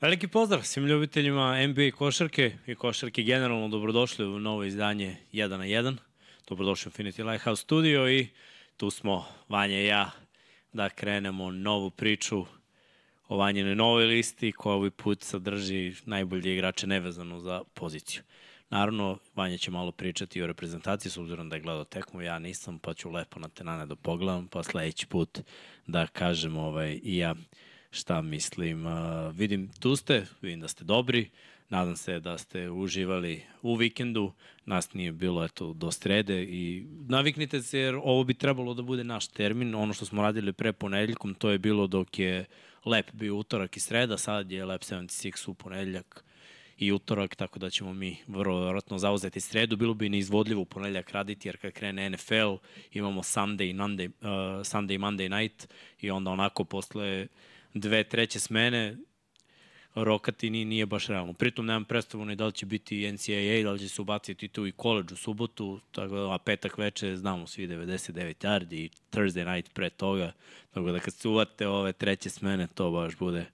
Veliki 0.00 0.28
pozdrav 0.28 0.62
svim 0.62 0.86
ljubiteljima 0.86 1.66
NBA 1.66 1.90
košarke 1.96 2.52
i 2.66 2.74
košarke 2.74 3.22
generalno 3.22 3.68
dobrodošli 3.68 4.26
u 4.26 4.40
novo 4.40 4.64
izdanje 4.64 5.16
1 5.32 5.48
na 5.48 5.64
1. 5.64 5.96
Dobrodošli 6.48 6.88
u 6.88 6.92
Infinity 6.92 7.30
Lighthouse 7.30 7.62
Studio 7.62 8.10
i 8.10 8.28
tu 8.76 8.90
smo 8.90 9.24
Vanja 9.48 9.80
i 9.80 9.86
ja 9.86 10.10
da 10.72 10.88
krenemo 10.88 11.50
novu 11.50 11.90
priču 11.90 12.44
o 13.28 13.36
Vanjinoj 13.36 13.74
novoj 13.74 14.04
listi 14.04 14.52
koja 14.52 14.74
ovaj 14.74 14.90
put 14.90 15.22
sadrži 15.22 15.94
najbolje 16.04 16.54
igrače 16.54 16.86
nevezano 16.86 17.40
za 17.40 17.62
poziciju. 17.74 18.22
Naravno, 18.70 19.18
Vanja 19.34 19.58
će 19.58 19.70
malo 19.70 19.92
pričati 19.92 20.42
o 20.42 20.46
reprezentaciji, 20.46 21.12
s 21.12 21.18
obzirom 21.18 21.48
da 21.48 21.56
je 21.56 21.62
gledao 21.62 21.84
tekmu, 21.84 22.22
ja 22.22 22.38
nisam, 22.38 22.78
pa 22.78 22.94
ću 22.94 23.10
lepo 23.10 23.40
na 23.40 23.48
tenane 23.48 23.86
da 23.86 23.96
pogledam, 23.96 24.48
pa 24.48 24.62
sledeći 24.62 25.06
put 25.06 25.38
da 25.86 26.06
kažem 26.06 26.56
ovaj, 26.56 27.00
i 27.02 27.16
ja 27.16 27.34
šta 27.90 28.22
mislim. 28.22 28.86
Uh, 28.86 28.92
vidim, 29.36 29.70
tu 29.80 29.96
ste, 29.96 30.26
vidim 30.42 30.60
da 30.60 30.68
ste 30.68 30.84
dobri, 30.84 31.30
nadam 31.68 31.96
se 31.96 32.20
da 32.20 32.38
ste 32.38 32.70
uživali 32.70 33.42
u 33.62 33.74
vikendu, 33.74 34.32
nas 34.64 34.94
nije 34.94 35.12
bilo 35.12 35.44
eto, 35.44 35.72
do 35.72 35.90
srede 35.90 36.42
i 36.42 36.86
naviknite 37.08 37.62
se 37.62 37.78
jer 37.78 37.94
ovo 37.94 38.24
bi 38.24 38.34
trebalo 38.34 38.74
da 38.74 38.82
bude 38.82 39.04
naš 39.04 39.28
termin, 39.28 39.74
ono 39.74 39.92
što 39.92 40.04
smo 40.04 40.22
radili 40.22 40.52
pre 40.52 40.72
ponedeljkom, 40.72 41.34
to 41.34 41.50
je 41.50 41.58
bilo 41.58 41.86
dok 41.86 42.18
je 42.18 42.44
lep 42.84 43.12
bio 43.12 43.36
utorak 43.36 43.76
i 43.76 43.80
sreda, 43.80 44.18
sad 44.18 44.52
je 44.52 44.64
lep 44.64 44.82
76 44.82 45.50
u 45.50 45.54
ponedeljak 45.54 46.24
i 46.78 46.92
utorak, 46.92 47.34
tako 47.34 47.58
da 47.58 47.70
ćemo 47.70 47.92
mi 47.92 48.16
vrlo 48.26 48.60
vjerojatno 48.60 48.98
zauzeti 48.98 49.40
sredu. 49.40 49.76
Bilo 49.76 49.94
bi 49.94 50.08
neizvodljivo 50.08 50.62
u 50.62 50.64
ponedeljak 50.64 51.10
raditi, 51.10 51.48
jer 51.48 51.56
kad 51.56 51.72
krene 51.72 52.10
NFL 52.10 52.54
imamo 52.92 53.22
Sunday, 53.22 53.74
Monday, 53.74 54.06
uh, 54.06 54.26
Sunday, 54.64 54.98
Monday 54.98 55.40
night 55.40 55.68
i 56.00 56.10
onda 56.10 56.30
onako 56.30 56.64
posle 56.64 57.26
dve 57.74 58.04
treće 58.04 58.40
smene 58.40 58.96
rokati 59.94 60.50
ni, 60.50 60.64
nije 60.64 60.86
baš 60.86 61.06
realno. 61.06 61.32
Pritom 61.32 61.66
nemam 61.66 61.84
predstavu 61.84 62.24
ni 62.24 62.36
da 62.36 62.46
li 62.46 62.52
će 62.52 62.66
biti 62.66 63.12
NCAA, 63.12 63.62
da 63.64 63.70
li 63.72 63.78
će 63.78 63.88
se 63.88 64.02
ubaciti 64.02 64.48
tu 64.48 64.66
i 64.66 64.72
college 64.72 65.14
u 65.14 65.16
subotu, 65.16 65.80
tako 65.92 66.14
da, 66.14 66.34
a 66.34 66.38
petak 66.38 66.78
veče 66.78 67.16
znamo 67.16 67.46
svi 67.46 67.68
99 67.68 68.34
yardi 68.34 68.74
i 68.74 68.90
Thursday 69.12 69.54
night 69.54 69.74
pre 69.74 69.90
toga, 69.90 70.32
tako 70.70 70.92
da 70.92 70.98
kad 70.98 71.14
se 71.14 71.28
uvate 71.28 71.68
ove 71.68 71.92
treće 71.92 72.30
smene, 72.30 72.66
to 72.74 72.90
baš 72.90 73.16
bude 73.16 73.46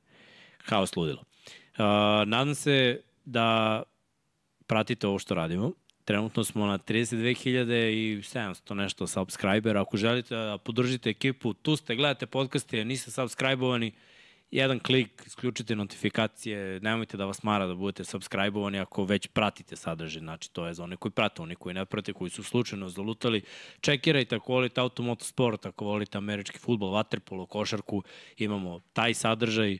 haos 0.64 0.96
ludilo. 0.96 1.20
Uh, 1.20 1.78
nadam 2.26 2.54
se 2.54 3.00
da 3.24 3.82
pratite 4.66 5.06
ovo 5.06 5.18
što 5.18 5.34
radimo. 5.34 5.72
Trenutno 6.04 6.44
smo 6.44 6.66
na 6.66 6.78
32.700 6.78 8.74
nešto 8.74 9.06
subscribera. 9.06 9.80
Ako 9.80 9.96
želite 9.96 10.34
da 10.34 10.58
podržite 10.58 11.10
ekipu, 11.10 11.52
tu 11.52 11.76
ste, 11.76 11.96
gledate 11.96 12.26
podcaste, 12.26 12.84
niste 12.84 13.10
subscribe-ovani, 13.10 13.92
jedan 14.50 14.78
klik, 14.78 15.22
isključite 15.26 15.76
notifikacije, 15.76 16.80
nemojte 16.80 17.16
da 17.16 17.24
vas 17.24 17.42
mara 17.42 17.66
da 17.66 17.74
budete 17.74 18.04
subscribe-ovani 18.04 18.80
ako 18.80 19.04
već 19.04 19.26
pratite 19.26 19.76
sadržaj, 19.76 20.20
znači 20.20 20.52
to 20.52 20.66
je 20.66 20.74
za 20.74 20.84
one 20.84 20.96
koji 20.96 21.12
prate, 21.12 21.42
oni 21.42 21.54
koji 21.54 21.74
ne 21.74 21.84
prate, 21.84 22.12
koji 22.12 22.30
su 22.30 22.42
slučajno 22.42 22.88
zalutali. 22.88 23.42
Čekirajte 23.80 24.36
ako 24.36 24.52
volite 24.52 24.80
automotosport, 24.80 25.66
ako 25.66 25.84
volite 25.84 26.18
američki 26.18 26.58
futbol, 26.58 26.90
vaterpolo, 26.90 27.46
košarku, 27.46 28.02
imamo 28.36 28.80
taj 28.92 29.14
sadržaj. 29.14 29.78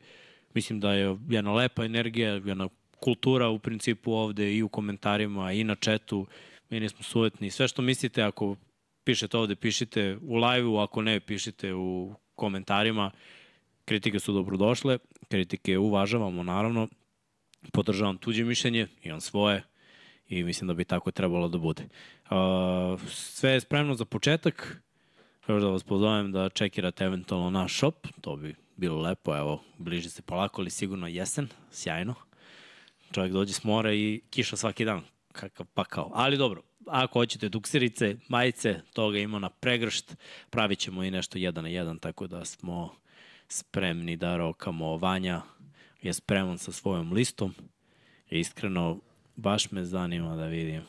Mislim 0.55 0.81
da 0.81 0.93
je 0.93 1.17
jedna 1.29 1.53
lepa 1.53 1.85
energija, 1.85 2.31
jedna 2.31 2.69
kultura 3.01 3.49
u 3.49 3.59
principu 3.59 4.13
ovde 4.13 4.55
i 4.55 4.63
u 4.63 4.69
komentarima 4.69 5.53
i 5.53 5.65
na 5.65 5.75
četu. 5.75 6.27
Mi 6.71 6.81
nismo 6.81 7.03
suvetni. 7.03 7.51
Sve 7.51 7.69
što 7.69 7.83
mislite, 7.83 8.23
ako 8.23 8.57
pišete 9.05 9.37
ovde, 9.37 9.57
pišite 9.57 10.19
u 10.23 10.37
live-u, 10.37 10.77
ako 10.79 11.03
ne, 11.03 11.21
pišite 11.21 11.75
u 11.75 12.15
komentarima. 12.35 13.11
Kritike 13.87 14.19
su 14.19 14.33
dobrodošle, 14.33 14.99
kritike 15.29 15.79
uvažavamo 15.79 16.43
naravno. 16.43 16.89
Podržavam 17.73 18.19
tuđe 18.19 18.45
mišljenje, 18.45 18.87
imam 19.03 19.21
svoje 19.21 19.63
i 20.29 20.43
mislim 20.43 20.69
da 20.69 20.75
bi 20.75 20.85
tako 20.85 21.11
trebalo 21.11 21.49
da 21.49 21.59
bude. 21.59 21.89
Sve 23.09 23.51
je 23.51 23.61
spremno 23.61 23.95
za 23.95 24.05
početak. 24.05 24.83
Još 25.49 25.63
da 25.63 25.69
vas 25.69 25.85
pozovem 25.85 26.33
da 26.33 26.49
čekirate 26.49 27.05
eventualno 27.05 27.51
naš 27.51 27.77
shop, 27.77 28.07
to 28.21 28.37
bi 28.37 28.55
bilo 28.77 29.01
lepo, 29.01 29.37
evo, 29.37 29.63
bliži 29.79 30.11
se 30.11 30.23
polako, 30.23 30.61
ali 30.63 30.71
sigurno 30.71 31.07
jesen, 31.07 31.49
sjajno. 31.71 32.15
Čovjek 33.13 33.33
dođe 33.33 33.53
s 33.53 33.65
mora 33.65 33.93
i 33.93 34.21
kiša 34.31 34.57
svaki 34.57 34.85
dan, 34.85 35.03
kakav 35.33 35.67
pakao. 35.67 36.11
Ali 36.15 36.37
dobro, 36.37 36.63
ako 36.87 37.19
hoćete 37.19 37.49
dukserice, 37.49 38.17
majice, 38.29 38.81
toga 38.93 39.19
ima 39.19 39.39
na 39.39 39.49
pregršt, 39.49 40.17
pravit 40.51 40.79
ćemo 40.79 41.05
i 41.05 41.11
nešto 41.11 41.39
jedan 41.39 41.65
na 41.65 41.71
jedan, 41.71 41.99
tako 41.99 42.27
da 42.27 42.45
smo 42.45 42.95
spremni 43.49 44.17
da 44.17 44.37
rokamo. 44.37 44.97
Vanja 44.97 45.43
je 46.03 46.13
spreman 46.13 46.59
sa 46.59 46.73
svojom 46.73 47.13
listom. 47.13 47.55
Iskreno, 48.31 49.01
baš 49.37 49.71
me 49.71 49.85
zanima 49.85 50.37
da 50.37 50.47
vidim 50.47 50.83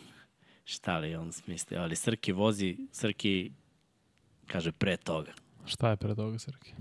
šta 0.65 0.97
li 0.97 1.15
on 1.15 1.31
smisli. 1.31 1.77
Ali 1.77 1.95
Srki 1.95 2.31
vozi, 2.31 2.77
Srki 2.91 3.51
kaže 4.47 4.71
pre 4.71 4.97
toga. 4.97 5.31
Šta 5.65 5.89
je 5.89 5.95
pre 5.95 6.15
toga, 6.15 6.39
Srki? 6.39 6.73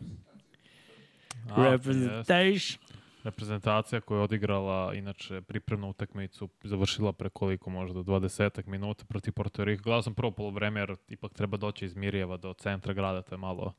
Representation 1.56 2.86
reprezentacija 3.26 4.00
koja 4.00 4.18
je 4.18 4.24
odigrala 4.24 4.94
inače 4.94 5.40
pripremnu 5.40 5.90
utakmicu, 5.90 6.48
završila 6.62 7.12
pre 7.12 7.28
koliko 7.28 7.70
možda 7.70 8.00
20 8.00 8.66
minuta 8.66 9.04
protiv 9.04 9.32
Porto 9.32 9.64
Rika. 9.64 9.82
Gledao 9.82 10.02
sam 10.02 10.14
prvo 10.14 10.30
polovreme 10.30 10.80
jer 10.80 10.96
ipak 11.08 11.32
treba 11.32 11.56
doći 11.56 11.84
iz 11.84 11.96
Mirjeva 11.96 12.36
do 12.36 12.54
centra 12.54 12.92
grada, 12.92 13.22
to 13.22 13.34
je 13.34 13.38
malo 13.38 13.72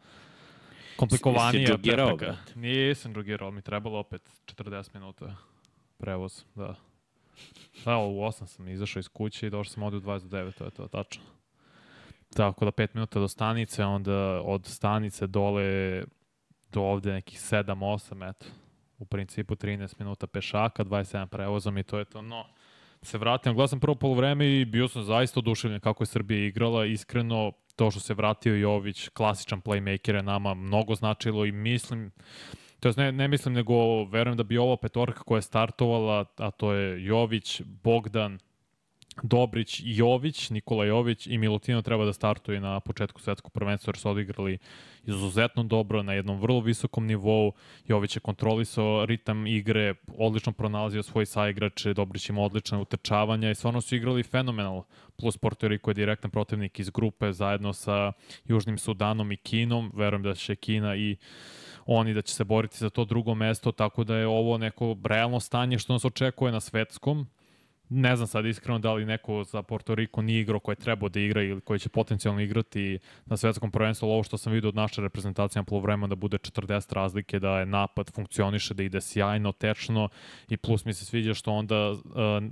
komplikovanije. 0.98 1.78
prepreka. 1.84 2.36
Nisam 2.56 3.14
drugirao, 3.14 3.52
mi 3.52 3.62
trebalo 3.62 4.00
opet 4.00 4.22
40 4.46 4.90
minuta 4.94 5.36
prevoz, 5.98 6.44
da. 6.56 6.76
Da, 7.86 7.98
u 7.98 8.22
8 8.22 8.46
sam 8.46 8.68
izašao 8.68 9.00
iz 9.00 9.10
kuće 9.10 9.48
i 9.48 9.50
došao 9.50 9.74
sam 9.74 9.84
ovde 9.84 9.98
u 9.98 10.02
29, 10.02 10.58
to 10.58 10.66
je 10.66 10.72
to, 10.72 10.88
tačno. 10.88 11.24
Tako 12.36 12.66
da 12.66 12.72
5 12.72 12.88
minuta 12.94 13.20
do 13.20 13.28
stanice, 13.28 13.86
onda 13.86 14.42
od 14.42 14.66
stanice 14.66 15.28
dole 15.28 16.04
do 16.72 16.82
ovde 16.82 17.14
nekih 17.14 17.40
7-8, 17.40 18.30
eto 18.30 18.46
u 18.98 19.06
principu 19.06 19.56
13 19.56 19.96
minuta 20.00 20.28
pešaka, 20.28 20.84
27 20.84 21.28
prevozom 21.28 21.78
i 21.78 21.84
to 21.84 22.00
je 22.00 22.06
to. 22.06 22.22
No, 22.22 22.46
se 23.02 23.18
vratim, 23.18 23.54
gledam 23.54 23.80
prvo 23.80 23.96
polovreme 23.96 24.60
i 24.60 24.66
bio 24.66 24.88
sam 24.88 25.04
zaista 25.04 25.40
oduševljen 25.40 25.80
kako 25.80 26.04
je 26.04 26.08
Srbija 26.08 26.46
igrala. 26.46 26.86
Iskreno, 26.86 27.52
to 27.78 27.92
što 27.92 28.00
se 28.00 28.14
vratio 28.14 28.56
Jović, 28.56 29.10
klasičan 29.10 29.62
playmaker 29.62 30.16
je 30.16 30.24
nama 30.24 30.54
mnogo 30.54 30.96
značilo 30.96 31.46
i 31.46 31.52
mislim, 31.52 32.12
to 32.80 32.92
ne, 32.98 33.12
ne 33.12 33.28
mislim, 33.28 33.54
nego 33.54 34.04
verujem 34.04 34.38
da 34.38 34.44
bi 34.44 34.58
ovo 34.58 34.78
petorka 34.78 35.24
koja 35.24 35.38
je 35.38 35.42
startovala, 35.42 36.26
a 36.38 36.52
to 36.52 36.74
je 36.74 37.06
Jović, 37.06 37.62
Bogdan, 37.84 38.40
Dobrić, 39.24 39.82
Jović, 39.86 40.50
Nikola 40.50 40.86
Jović 40.86 41.28
i 41.28 41.38
Milutino 41.38 41.82
treba 41.82 42.06
da 42.06 42.14
startuju 42.14 42.62
na 42.62 42.80
početku 42.80 43.22
svetskog 43.22 43.52
prvenstva 43.52 43.92
jer 43.92 43.98
su 43.98 44.10
odigrali 44.10 44.58
izuzetno 45.06 45.64
dobro 45.64 46.04
na 46.04 46.14
jednom 46.14 46.40
vrlo 46.40 46.60
visokom 46.60 47.06
nivou. 47.06 47.52
Jović 47.88 48.16
je 48.16 48.20
kontrolisao 48.20 49.06
ritam 49.06 49.48
igre, 49.48 49.94
odlično 50.18 50.52
pronalazio 50.52 51.04
svoje 51.04 51.26
saigrače, 51.26 51.94
Dobrić 51.94 52.30
ima 52.30 52.42
odlične 52.42 52.78
utrčavanja 52.78 53.52
i 53.52 53.56
stvarno 53.56 53.82
su 53.82 53.96
igrali 53.96 54.24
fenomenal. 54.24 54.84
Plus 55.18 55.38
Porto 55.38 55.68
Riko 55.68 55.90
je 55.90 55.94
direktan 55.94 56.32
protivnik 56.32 56.80
iz 56.80 56.90
grupe 56.90 57.34
zajedno 57.34 57.74
sa 57.74 58.12
Južnim 58.46 58.78
Sudanom 58.78 59.32
i 59.32 59.38
Kinom. 59.38 59.92
Verujem 59.96 60.24
da 60.24 60.36
će 60.36 60.56
Kina 60.56 60.96
i 60.96 61.16
oni 61.86 62.14
da 62.14 62.22
će 62.22 62.34
se 62.34 62.44
boriti 62.44 62.78
za 62.78 62.90
to 62.90 63.06
drugo 63.06 63.36
mesto, 63.36 63.72
tako 63.72 64.04
da 64.04 64.16
je 64.18 64.28
ovo 64.28 64.58
neko 64.58 64.98
realno 65.04 65.40
stanje 65.40 65.80
što 65.80 65.94
nas 65.94 66.06
očekuje 66.06 66.52
na 66.52 66.60
svetskom 66.60 67.28
Ne 67.90 68.16
znam 68.16 68.28
sad 68.28 68.46
iskreno 68.46 68.80
da 68.80 68.94
li 68.94 69.06
neko 69.06 69.44
za 69.44 69.62
Porto 69.62 69.96
Riko 69.96 70.22
nije 70.22 70.42
igrao 70.42 70.60
koje 70.60 70.76
treba 70.76 71.10
da 71.10 71.20
igra 71.20 71.44
ili 71.44 71.62
koji 71.62 71.80
će 71.80 71.90
potencijalno 71.90 72.42
igrati 72.42 73.00
na 73.26 73.38
svetskom 73.38 73.72
prvenstvu, 73.72 74.10
ovo 74.10 74.24
što 74.24 74.38
sam 74.38 74.54
vidio 74.54 74.68
od 74.68 74.76
naše 74.76 75.02
reprezentacije 75.02 75.60
na 75.60 75.64
polovremena 75.64 76.08
da 76.08 76.16
bude 76.16 76.38
40 76.38 76.94
razlike, 76.94 77.40
da 77.40 77.60
je 77.60 77.66
napad 77.66 78.12
funkcioniše, 78.14 78.74
da 78.74 78.84
ide 78.84 79.02
sjajno, 79.02 79.52
tečno 79.52 80.10
i 80.50 80.58
plus 80.58 80.86
mi 80.86 80.94
se 80.94 81.06
sviđa 81.06 81.34
što 81.34 81.52
onda 81.52 81.92
uh, 81.92 82.00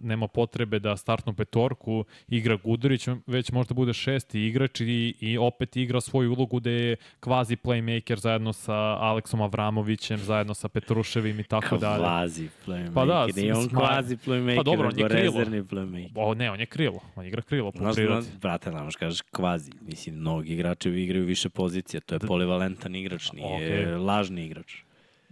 nema 0.01 0.27
potrebe 0.27 0.79
da 0.79 0.97
startnu 0.97 1.33
petorku 1.33 2.05
igra 2.27 2.57
Gudurić, 2.63 3.07
već 3.27 3.51
možda 3.51 3.73
bude 3.73 3.93
šesti 3.93 4.41
igrač 4.41 4.81
i, 4.81 5.15
i 5.19 5.37
opet 5.37 5.75
igra 5.75 6.01
svoju 6.01 6.33
ulogu 6.33 6.59
da 6.59 6.69
je 6.69 6.95
kvazi 7.19 7.55
playmaker 7.55 8.19
zajedno 8.19 8.53
sa 8.53 8.75
Aleksom 8.99 9.41
Avramovićem, 9.41 10.17
zajedno 10.17 10.53
sa 10.53 10.67
Petruševim 10.69 11.39
i 11.39 11.43
tako 11.43 11.77
dalje. 11.77 12.03
Kvazi 12.03 12.49
playmaker, 12.65 12.93
pa 12.93 13.05
da, 13.05 13.27
nije 13.35 13.55
on 13.55 13.69
kvazi 13.69 14.17
playmaker, 14.17 14.55
pa 14.55 14.63
dobro, 14.63 14.87
on 14.87 14.99
je 14.99 15.24
rezervni 15.25 15.63
playmaker. 15.63 16.11
O, 16.15 16.33
ne, 16.33 16.51
on 16.51 16.59
je 16.59 16.65
krilo. 16.65 16.99
On 17.15 17.25
igra 17.25 17.41
krilo 17.41 17.71
po 17.71 17.91
prirodi. 17.93 18.27
Brate, 18.41 18.71
ne 18.71 18.81
možeš 18.81 18.95
kažeš 18.95 19.21
kvazi. 19.21 19.71
Mislim, 19.81 20.15
mnogi 20.15 20.53
igrači 20.53 20.89
igraju 20.89 21.25
više 21.25 21.49
pozicija. 21.49 22.01
To 22.01 22.15
je 22.15 22.19
da. 22.19 22.27
polivalentan 22.27 22.95
igrač, 22.95 23.31
nije 23.31 23.87
okay. 23.87 24.05
lažni 24.05 24.45
igrač. 24.45 24.73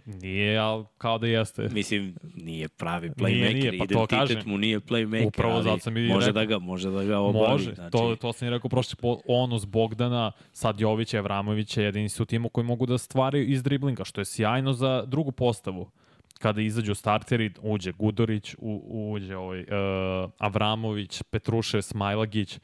Nije, 0.06 0.58
ali 0.58 0.84
kao 0.98 1.18
da 1.18 1.26
jeste. 1.26 1.68
Mislim, 1.72 2.14
nije 2.34 2.68
pravi 2.68 3.10
playmaker, 3.10 3.54
nije, 3.54 3.54
nije, 3.54 3.78
pa 3.78 3.84
identitet 3.84 4.18
kažem. 4.18 4.42
mu 4.46 4.58
nije 4.58 4.80
playmaker, 4.80 5.26
Upravo 5.26 5.62
ali 5.66 5.80
sam 5.80 5.96
i 5.96 6.08
može, 6.08 6.26
rekao. 6.26 6.42
da 6.42 6.44
ga, 6.44 6.58
može 6.58 6.90
da 6.90 7.04
ga 7.04 7.18
obavi. 7.18 7.52
Može, 7.52 7.74
znači... 7.74 7.92
to, 7.92 8.16
to 8.16 8.32
sam 8.32 8.48
i 8.48 8.50
rekao 8.50 8.68
prošli 8.68 8.96
po 9.00 9.18
onu 9.26 9.58
s 9.58 9.64
Bogdana, 9.64 10.32
sad 10.52 10.80
Jovića, 10.80 11.18
Evramovića, 11.18 11.82
jedini 11.82 12.08
su 12.08 12.24
timu 12.24 12.48
koji 12.48 12.64
mogu 12.64 12.86
da 12.86 12.98
stvaraju 12.98 13.44
iz 13.48 13.62
driblinga, 13.62 14.04
što 14.04 14.20
je 14.20 14.24
sjajno 14.24 14.72
za 14.72 15.04
drugu 15.06 15.32
postavu 15.32 15.90
kada 16.38 16.60
izađu 16.60 16.94
starteri, 16.94 17.52
uđe 17.62 17.92
Gudorić, 17.92 18.54
u, 18.58 19.12
uđe 19.12 19.36
ovaj, 19.36 19.60
uh, 19.60 20.30
Avramović, 20.38 21.22
Petrušev, 21.22 21.82
Smajlagić, 21.82 22.58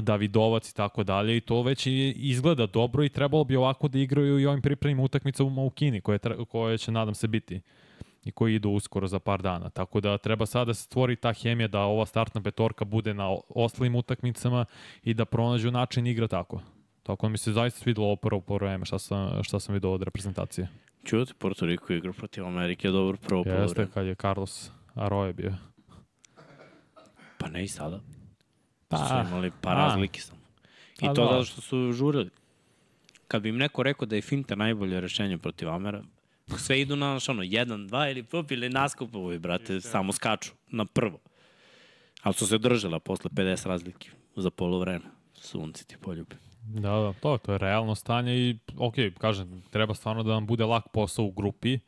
Davidovac 0.00 0.70
i 0.70 0.74
tako 0.74 1.04
dalje 1.04 1.36
i 1.36 1.40
to 1.40 1.62
već 1.62 1.86
izgleda 2.16 2.66
dobro 2.66 3.04
i 3.04 3.08
trebalo 3.08 3.44
bi 3.44 3.56
ovako 3.56 3.88
da 3.88 3.98
igraju 3.98 4.38
i 4.38 4.46
ovim 4.46 4.62
pripremnim 4.62 5.04
utakmicama 5.04 5.62
u 5.62 5.70
Kini 5.70 6.00
koje, 6.00 6.18
koje 6.48 6.78
će 6.78 6.92
nadam 6.92 7.14
se 7.14 7.28
biti 7.28 7.60
i 8.24 8.32
koji 8.32 8.54
idu 8.54 8.70
uskoro 8.70 9.06
za 9.06 9.18
par 9.18 9.42
dana. 9.42 9.70
Tako 9.70 10.00
da 10.00 10.18
treba 10.18 10.46
sada 10.46 10.64
da 10.64 10.74
se 10.74 10.82
stvori 10.82 11.16
ta 11.16 11.32
hemija 11.32 11.68
da 11.68 11.80
ova 11.80 12.06
startna 12.06 12.42
petorka 12.42 12.84
bude 12.84 13.14
na 13.14 13.36
ostalim 13.48 13.94
utakmicama 13.94 14.64
i 15.02 15.14
da 15.14 15.24
pronađu 15.24 15.70
način 15.70 16.06
igra 16.06 16.28
tako. 16.28 16.60
Tako 17.02 17.26
da 17.26 17.30
mi 17.30 17.38
se 17.38 17.52
zaista 17.52 17.80
svidelo 17.80 18.06
ovo 18.06 18.16
prvo 18.16 18.42
vreme 18.48 18.84
šta 18.84 18.98
sam, 18.98 19.42
šta 19.42 19.60
sam 19.60 19.74
vidio 19.74 19.92
od 19.92 20.02
reprezentacije. 20.02 20.68
Čuti, 21.04 21.34
Porto 21.38 21.66
Riko 21.66 21.92
igra 21.92 22.12
protiv 22.12 22.46
Amerike 22.46 22.88
dobro 22.88 23.16
prvo. 23.16 23.44
Jeste, 23.46 23.86
kad 23.94 24.06
je 24.06 24.14
Carlos 24.14 24.70
Arroyo 24.94 25.32
bio. 25.32 25.54
Pa 27.38 27.48
ne 27.48 27.64
i 27.64 27.68
sada. 27.68 28.00
Pa, 28.88 28.96
su 28.96 29.28
imali 29.28 29.50
par 29.60 29.76
razlike 29.76 30.20
samo. 30.20 30.40
I 31.00 31.14
to 31.14 31.36
da. 31.36 31.44
što 31.44 31.60
su 31.60 31.92
žurili. 31.92 32.30
Kad 33.28 33.42
bi 33.42 33.48
im 33.48 33.56
neko 33.56 33.82
rekao 33.82 34.06
da 34.06 34.16
je 34.16 34.22
finta 34.22 34.54
najbolje 34.54 35.00
rešenje 35.00 35.38
protiv 35.38 35.70
Amera, 35.70 36.02
sve 36.58 36.80
idu 36.80 36.96
na 36.96 37.18
ono, 37.28 37.42
jedan, 37.42 37.86
dva 37.86 38.08
ili 38.08 38.22
pop 38.22 38.50
ili 38.50 38.68
naskupovi, 38.68 39.38
brate, 39.38 39.80
samo 39.80 40.12
skaču 40.12 40.52
na 40.70 40.84
prvo. 40.84 41.18
Ali 42.22 42.34
su 42.34 42.46
se 42.46 42.58
držala 42.58 42.98
posle 42.98 43.30
50 43.30 43.66
razlike 43.66 44.10
za 44.36 44.50
polovreme. 44.50 45.04
Sunci 45.34 45.86
ti 45.86 45.96
poljubi. 46.00 46.36
Da, 46.64 46.90
da, 46.90 47.12
to, 47.12 47.38
to 47.38 47.52
je 47.52 47.58
realno 47.58 47.94
stanje 47.94 48.34
i, 48.34 48.58
ok, 48.76 48.94
kažem, 49.18 49.62
treba 49.70 49.94
stvarno 49.94 50.22
da 50.22 50.32
nam 50.32 50.46
bude 50.46 50.64
lak 50.64 50.84
posao 50.92 51.24
u 51.24 51.30
grupi, 51.30 51.78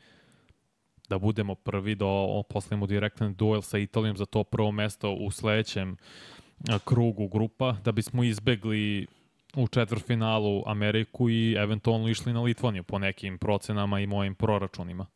da 1.09 1.19
budemo 1.19 1.55
prvi, 1.55 1.95
da 1.95 2.07
poslimo 2.49 2.87
direktan 2.87 3.35
duel 3.35 3.63
sa 3.63 3.79
Italijom 3.79 4.17
za 4.17 4.27
to 4.27 4.45
prvo 4.45 4.73
mesto 4.73 5.13
u 5.13 5.31
sledećem 5.31 5.97
krugu 6.85 7.29
grupa, 7.29 7.77
da 7.85 7.93
bismo 7.93 8.25
izbegli 8.25 9.07
u 9.57 9.69
četvrfinalu 9.69 10.63
Ameriku 10.67 11.31
i 11.31 11.53
eventualno 11.53 12.09
išli 12.09 12.33
na 12.33 12.43
Litvaniju 12.43 12.83
po 12.83 12.99
nekim 12.99 13.39
procenama 13.39 14.01
i 14.01 14.07
mojim 14.07 14.35
proračunima. 14.35 15.07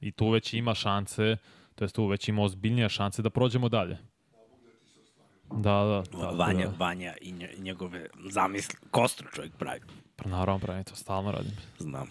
I 0.00 0.12
tu 0.12 0.30
već 0.30 0.54
ima 0.54 0.74
šanse, 0.74 1.36
to 1.74 1.84
jest 1.84 1.94
tu 1.94 2.06
već 2.06 2.28
ima 2.28 2.42
ozbiljnije 2.42 2.88
šanse 2.88 3.22
da 3.22 3.30
prođemo 3.30 3.68
dalje. 3.68 3.98
Da, 5.52 6.04
da. 6.12 6.26
Vanja, 6.30 6.66
da. 6.66 6.72
Vanja 6.78 7.14
i 7.20 7.32
njegove 7.58 8.06
zamisli, 8.30 8.78
kostru 8.90 9.28
čovjek 9.34 9.52
pravi. 9.56 9.80
Pa 10.16 10.28
naravno 10.28 10.58
pravi, 10.58 10.84
to 10.84 10.94
stalno 10.94 11.32
radim. 11.32 11.52
Znam. 11.78 12.08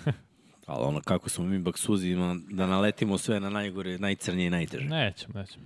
Ali 0.66 0.84
ono 0.84 1.00
kako 1.00 1.28
smo 1.28 1.44
mi 1.44 1.58
baksuzi, 1.58 2.08
ima 2.08 2.36
da 2.50 2.66
naletimo 2.66 3.18
sve 3.18 3.40
na 3.40 3.50
najgore, 3.50 3.98
najcrnije 3.98 4.46
i 4.46 4.50
najteže. 4.50 4.84
Nećemo, 4.84 5.34
nećemo. 5.34 5.64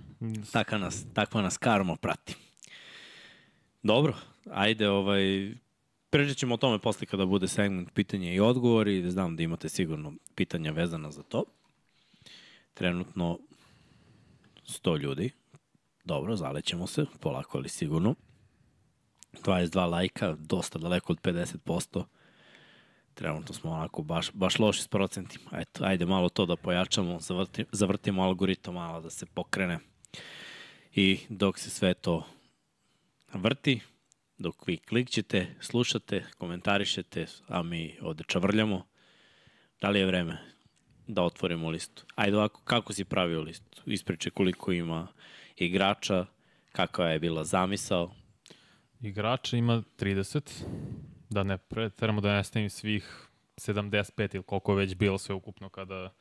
Takva 0.51 0.77
nas, 0.77 1.05
takva 1.13 1.41
nas 1.41 1.57
karma 1.57 1.95
prati. 1.95 2.35
Dobro, 3.83 4.13
ajde, 4.51 4.89
ovaj, 4.89 5.53
Pređet 6.13 6.37
ćemo 6.37 6.53
o 6.53 6.57
tome 6.57 6.79
posle 6.79 7.07
kada 7.07 7.25
bude 7.25 7.47
segment 7.47 7.93
pitanja 7.93 8.33
i 8.33 8.39
odgovori. 8.39 9.11
Znam 9.11 9.35
da 9.35 9.43
imate 9.43 9.69
sigurno 9.69 10.13
pitanja 10.35 10.71
vezana 10.71 11.11
za 11.11 11.23
to. 11.23 11.43
Trenutno 12.73 13.39
100 14.67 14.99
ljudi. 14.99 15.31
Dobro, 16.03 16.35
zalećemo 16.35 16.87
se, 16.87 17.05
polako 17.19 17.57
ali 17.57 17.69
sigurno. 17.69 18.15
22 19.33 19.89
lajka, 19.89 20.35
dosta 20.39 20.79
daleko 20.79 21.13
od 21.13 21.21
50%. 21.21 22.03
Trenutno 23.13 23.55
smo 23.55 23.71
onako 23.71 24.03
baš, 24.03 24.31
baš 24.33 24.59
loši 24.59 24.81
s 24.81 24.87
procentima. 24.87 25.51
Eto, 25.53 25.85
ajde 25.85 26.05
malo 26.05 26.29
to 26.29 26.45
da 26.45 26.55
pojačamo, 26.55 27.19
zavrti, 27.19 27.65
zavrtimo 27.71 28.23
algoritam 28.23 28.73
malo 28.73 29.01
da 29.01 29.09
se 29.09 29.25
pokrene. 29.25 29.79
I 30.95 31.19
dok 31.29 31.59
se 31.59 31.69
sve 31.69 31.93
to 31.93 32.23
vrti, 33.33 33.79
dok 34.37 34.67
vi 34.67 34.77
klikćete, 34.77 35.55
slušate, 35.59 36.25
komentarišete, 36.37 37.25
a 37.47 37.63
mi 37.63 37.97
ovde 38.01 38.23
čavrljamo, 38.27 38.85
da 39.81 39.89
li 39.89 39.99
je 39.99 40.05
vreme 40.05 40.37
da 41.07 41.23
otvorimo 41.23 41.69
listu? 41.69 42.05
Ajde 42.15 42.37
ovako, 42.37 42.61
kako 42.63 42.93
si 42.93 43.05
pravio 43.05 43.41
listu? 43.41 43.81
Ispriče 43.85 44.29
koliko 44.29 44.71
ima 44.71 45.07
igrača, 45.55 46.25
kakva 46.71 47.09
je 47.09 47.19
bila 47.19 47.43
zamisao? 47.43 48.11
Igrača 49.01 49.57
ima 49.57 49.83
30, 49.99 50.63
da 51.29 51.43
ne 51.43 51.57
preteramo 51.57 52.21
da 52.21 52.35
ne 52.35 52.43
stavim 52.43 52.69
svih 52.69 53.27
75 53.57 54.35
ili 54.35 54.43
koliko 54.43 54.71
je 54.71 54.77
već 54.77 54.95
bilo 54.95 55.17
sve 55.17 55.35
ukupno 55.35 55.69
kada 55.69 56.13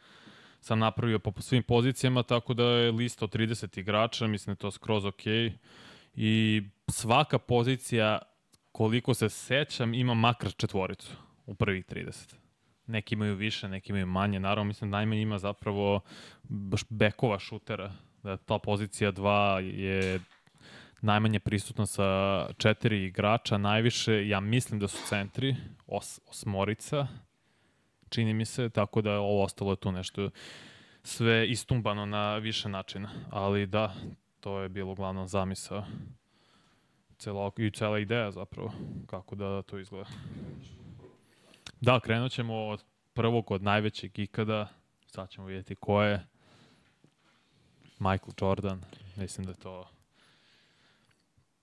sam 0.61 0.79
napravio 0.79 1.19
po 1.19 1.40
svim 1.40 1.62
pozicijama, 1.62 2.23
tako 2.23 2.55
da 2.55 2.64
je 2.64 2.93
lista 2.93 3.25
od 3.25 3.34
30 3.34 3.79
igrača, 3.79 4.26
mislim 4.26 4.46
da 4.46 4.56
je 4.56 4.61
to 4.61 4.70
skroz 4.70 5.05
okej. 5.05 5.32
Okay 5.32 5.52
i 6.14 6.62
svaka 6.88 7.38
pozicija, 7.38 8.19
koliko 8.73 9.14
se 9.14 9.29
sećam, 9.29 9.94
ima 9.94 10.14
makar 10.14 10.52
četvoricu 10.52 11.12
u 11.46 11.55
prvih 11.55 11.84
30. 11.84 12.34
Neki 12.87 13.14
imaju 13.14 13.34
više, 13.34 13.69
neki 13.69 13.93
imaju 13.93 14.06
manje. 14.06 14.40
Naravno, 14.40 14.64
mislim, 14.64 14.90
najmanje 14.90 15.23
ima 15.23 15.38
zapravo 15.38 16.00
bekova 16.88 17.38
šutera. 17.38 17.93
Da 18.23 18.37
ta 18.37 18.59
pozicija 18.59 19.13
2 19.13 19.59
je 19.59 20.21
najmanje 21.01 21.41
prisutna 21.41 21.87
sa 21.87 22.47
četiri 22.59 23.05
igrača, 23.05 23.59
najviše, 23.59 24.29
ja 24.29 24.41
mislim 24.41 24.81
da 24.81 24.89
su 24.89 24.99
centri, 25.09 25.57
os, 25.87 26.21
osmorica, 26.27 27.07
čini 28.09 28.35
mi 28.35 28.45
se, 28.45 28.69
tako 28.69 29.03
da 29.03 29.21
ovo 29.21 29.43
ostalo 29.43 29.73
je 29.73 29.77
tu 29.77 29.93
nešto 29.93 30.31
sve 31.03 31.51
istumbano 31.51 32.07
na 32.07 32.37
više 32.37 32.69
načina. 32.69 33.11
Ali 33.31 33.67
da, 33.67 33.95
to 34.41 34.61
je 34.61 34.69
bilo 34.69 34.93
uglavnom 34.93 35.29
zamisa 35.29 35.85
cela, 37.19 37.51
i 37.57 37.71
cela 37.71 37.99
ideja 37.99 38.31
zapravo, 38.31 38.73
kako 39.07 39.35
da 39.35 39.63
to 39.63 39.79
izgleda. 39.79 40.11
Da, 41.81 42.01
krenut 42.01 42.33
ćemo 42.33 42.67
od 42.67 42.85
prvog, 43.13 43.51
od 43.51 43.63
najvećeg 43.63 44.19
ikada, 44.19 44.69
sad 45.07 45.31
ćemo 45.31 45.47
vidjeti 45.47 45.75
ko 45.75 46.03
je, 46.03 46.27
Michael 48.03 48.35
Jordan, 48.41 48.81
mislim 49.17 49.47
da 49.47 49.55
to 49.55 49.89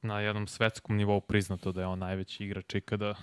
na 0.01 0.19
jednom 0.19 0.47
svetskom 0.47 0.97
nivou 0.97 1.21
priznato 1.21 1.71
da 1.71 1.81
je 1.81 1.87
on 1.87 1.99
najveći 1.99 2.45
igrač 2.45 2.75
ikada. 2.75 3.15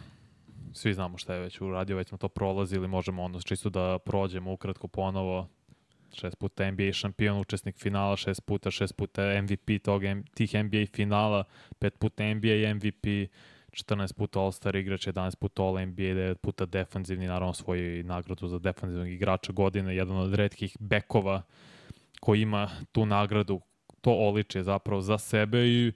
Svi 0.72 0.94
znamo 0.94 1.18
šta 1.18 1.34
je 1.34 1.40
već 1.40 1.60
uradio, 1.60 1.96
već 1.96 2.08
smo 2.08 2.18
to 2.18 2.28
prolazili, 2.28 2.88
možemo 2.88 3.22
ono 3.22 3.40
čisto 3.40 3.70
da 3.70 3.98
prođemo 3.98 4.52
ukratko 4.52 4.88
ponovo 4.88 5.48
šest 6.12 6.38
puta 6.38 6.70
NBA 6.70 6.92
šampion, 6.92 7.40
učesnik 7.40 7.78
finala, 7.78 8.16
šest 8.16 8.46
puta, 8.46 8.70
šest 8.70 8.96
puta 8.96 9.42
MVP 9.42 9.82
tog, 9.84 10.02
tih 10.34 10.54
NBA 10.54 10.86
finala, 10.94 11.44
pet 11.78 11.98
puta 11.98 12.34
NBA 12.34 12.74
MVP, 12.74 13.06
14 13.70 14.12
puta 14.12 14.40
All-Star 14.40 14.76
igrač, 14.76 15.06
11 15.06 15.36
puta 15.36 15.62
All-NBA, 15.62 16.14
9 16.14 16.34
puta 16.34 16.66
defanzivni, 16.66 17.26
naravno 17.26 17.54
svoju 17.54 18.04
nagradu 18.04 18.48
za 18.48 18.58
defanzivnog 18.58 19.08
igrača 19.08 19.52
godine, 19.52 19.96
jedan 19.96 20.16
od 20.16 20.34
redkih 20.34 20.76
bekova 20.80 21.42
koji 22.20 22.42
ima 22.42 22.68
tu 22.92 23.06
nagradu, 23.06 23.60
to 24.00 24.10
oliče 24.10 24.62
zapravo 24.62 25.00
za 25.00 25.18
sebe 25.18 25.66
i 25.68 25.92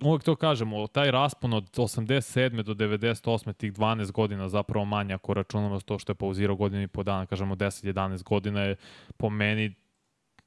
uvek 0.00 0.22
to 0.22 0.36
kažemo, 0.36 0.86
taj 0.86 1.10
raspon 1.10 1.52
od 1.52 1.70
87. 1.70 2.62
do 2.62 2.74
98. 2.74 3.52
tih 3.52 3.72
12 3.72 4.12
godina 4.12 4.48
zapravo 4.48 4.84
manje 4.84 5.14
ako 5.14 5.34
računamo 5.34 5.80
to 5.80 5.98
što 5.98 6.10
je 6.10 6.14
pauzirao 6.14 6.56
godinu 6.56 6.82
i 6.82 6.88
po 6.88 7.02
dana, 7.02 7.26
kažemo 7.26 7.54
10-11 7.54 8.22
godina 8.22 8.60
je 8.62 8.76
po 9.16 9.30
meni 9.30 9.74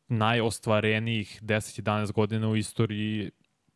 najostvarenijih 0.08 1.40
10-11 1.44 2.12
godina 2.12 2.50
u 2.50 2.56
istoriji 2.56 3.32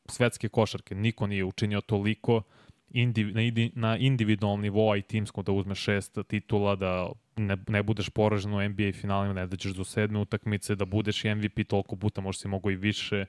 svetske 0.10 0.50
košarke. 0.50 0.96
Niko 0.96 1.28
nije 1.28 1.46
učinio 1.46 1.82
toliko 1.82 2.42
indiv, 2.92 3.28
na, 3.36 3.42
na 3.76 3.98
individualnom 3.98 4.62
nivou 4.62 4.96
i 4.96 5.02
timskom 5.02 5.44
da 5.44 5.52
uzme 5.52 5.76
šest 5.76 6.18
titula, 6.28 6.76
da 6.76 7.12
ne, 7.36 7.58
ne 7.68 7.84
budeš 7.84 8.10
poražen 8.10 8.54
u 8.54 8.70
NBA 8.70 8.92
finalima, 8.94 9.34
ne 9.34 9.48
dađeš 9.48 9.72
do 9.72 9.84
sedme 9.84 10.20
utakmice, 10.20 10.76
da 10.76 10.86
budeš 10.86 11.26
i 11.26 11.36
MVP 11.36 11.68
toliko 11.68 11.96
puta, 11.96 12.22
možda 12.22 12.42
si 12.42 12.48
mogo 12.48 12.72
i 12.72 12.76
više, 12.76 13.26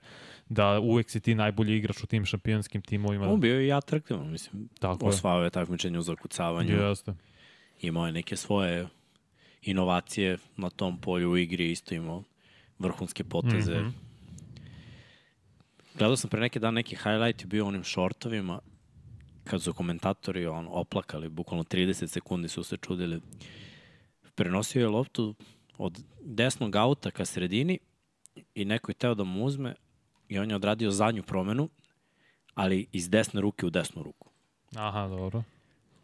da 0.48 0.80
uvek 0.80 1.10
si 1.10 1.20
ti 1.20 1.34
najbolji 1.34 1.76
igrač 1.76 2.02
u 2.02 2.06
tim 2.06 2.24
šampionskim 2.24 2.82
timovima. 2.82 3.32
On 3.32 3.40
bio 3.40 3.60
i 3.60 3.72
atraktivan, 3.72 4.30
mislim. 4.30 4.68
Tako 4.78 5.06
Osvao 5.06 5.44
je 5.44 5.50
takmičenje 5.50 5.98
u 5.98 6.02
zakucavanju. 6.02 6.76
Jeste. 6.76 7.14
Imao 7.80 8.06
je 8.06 8.12
neke 8.12 8.36
svoje 8.36 8.86
inovacije 9.62 10.38
na 10.56 10.70
tom 10.70 11.00
polju 11.00 11.30
u 11.30 11.36
igri, 11.36 11.70
isto 11.70 11.94
imao 11.94 12.22
vrhunske 12.78 13.24
poteze. 13.24 13.80
Mm 13.80 13.84
-hmm. 13.84 13.92
Gledao 15.98 16.16
sam 16.16 16.30
pre 16.30 16.40
neke 16.40 16.58
dan 16.58 16.74
neki 16.74 16.96
highlight 16.96 17.46
bio 17.46 17.66
onim 17.66 17.84
shortovima 17.84 18.60
kad 19.50 19.62
su 19.62 19.72
komentatori 19.72 20.46
on, 20.46 20.68
oplakali, 20.70 21.28
bukvalno 21.28 21.64
30 21.64 22.06
sekundi 22.06 22.48
su 22.48 22.62
se 22.62 22.76
čudili. 22.76 23.20
Prenosio 24.34 24.80
je 24.80 24.88
loptu 24.88 25.34
od 25.78 26.00
desnog 26.20 26.76
auta 26.76 27.10
ka 27.10 27.24
sredini 27.24 27.78
i 28.54 28.64
neko 28.64 28.90
je 28.90 28.94
teo 28.94 29.14
da 29.14 29.24
mu 29.24 29.44
uzme 29.44 29.74
i 30.28 30.38
on 30.38 30.50
je 30.50 30.56
odradio 30.56 30.90
zadnju 30.90 31.22
promenu, 31.22 31.68
ali 32.54 32.86
iz 32.92 33.10
desne 33.10 33.40
ruke 33.40 33.66
u 33.66 33.70
desnu 33.70 34.02
ruku. 34.02 34.30
Aha, 34.76 35.08
dobro. 35.08 35.42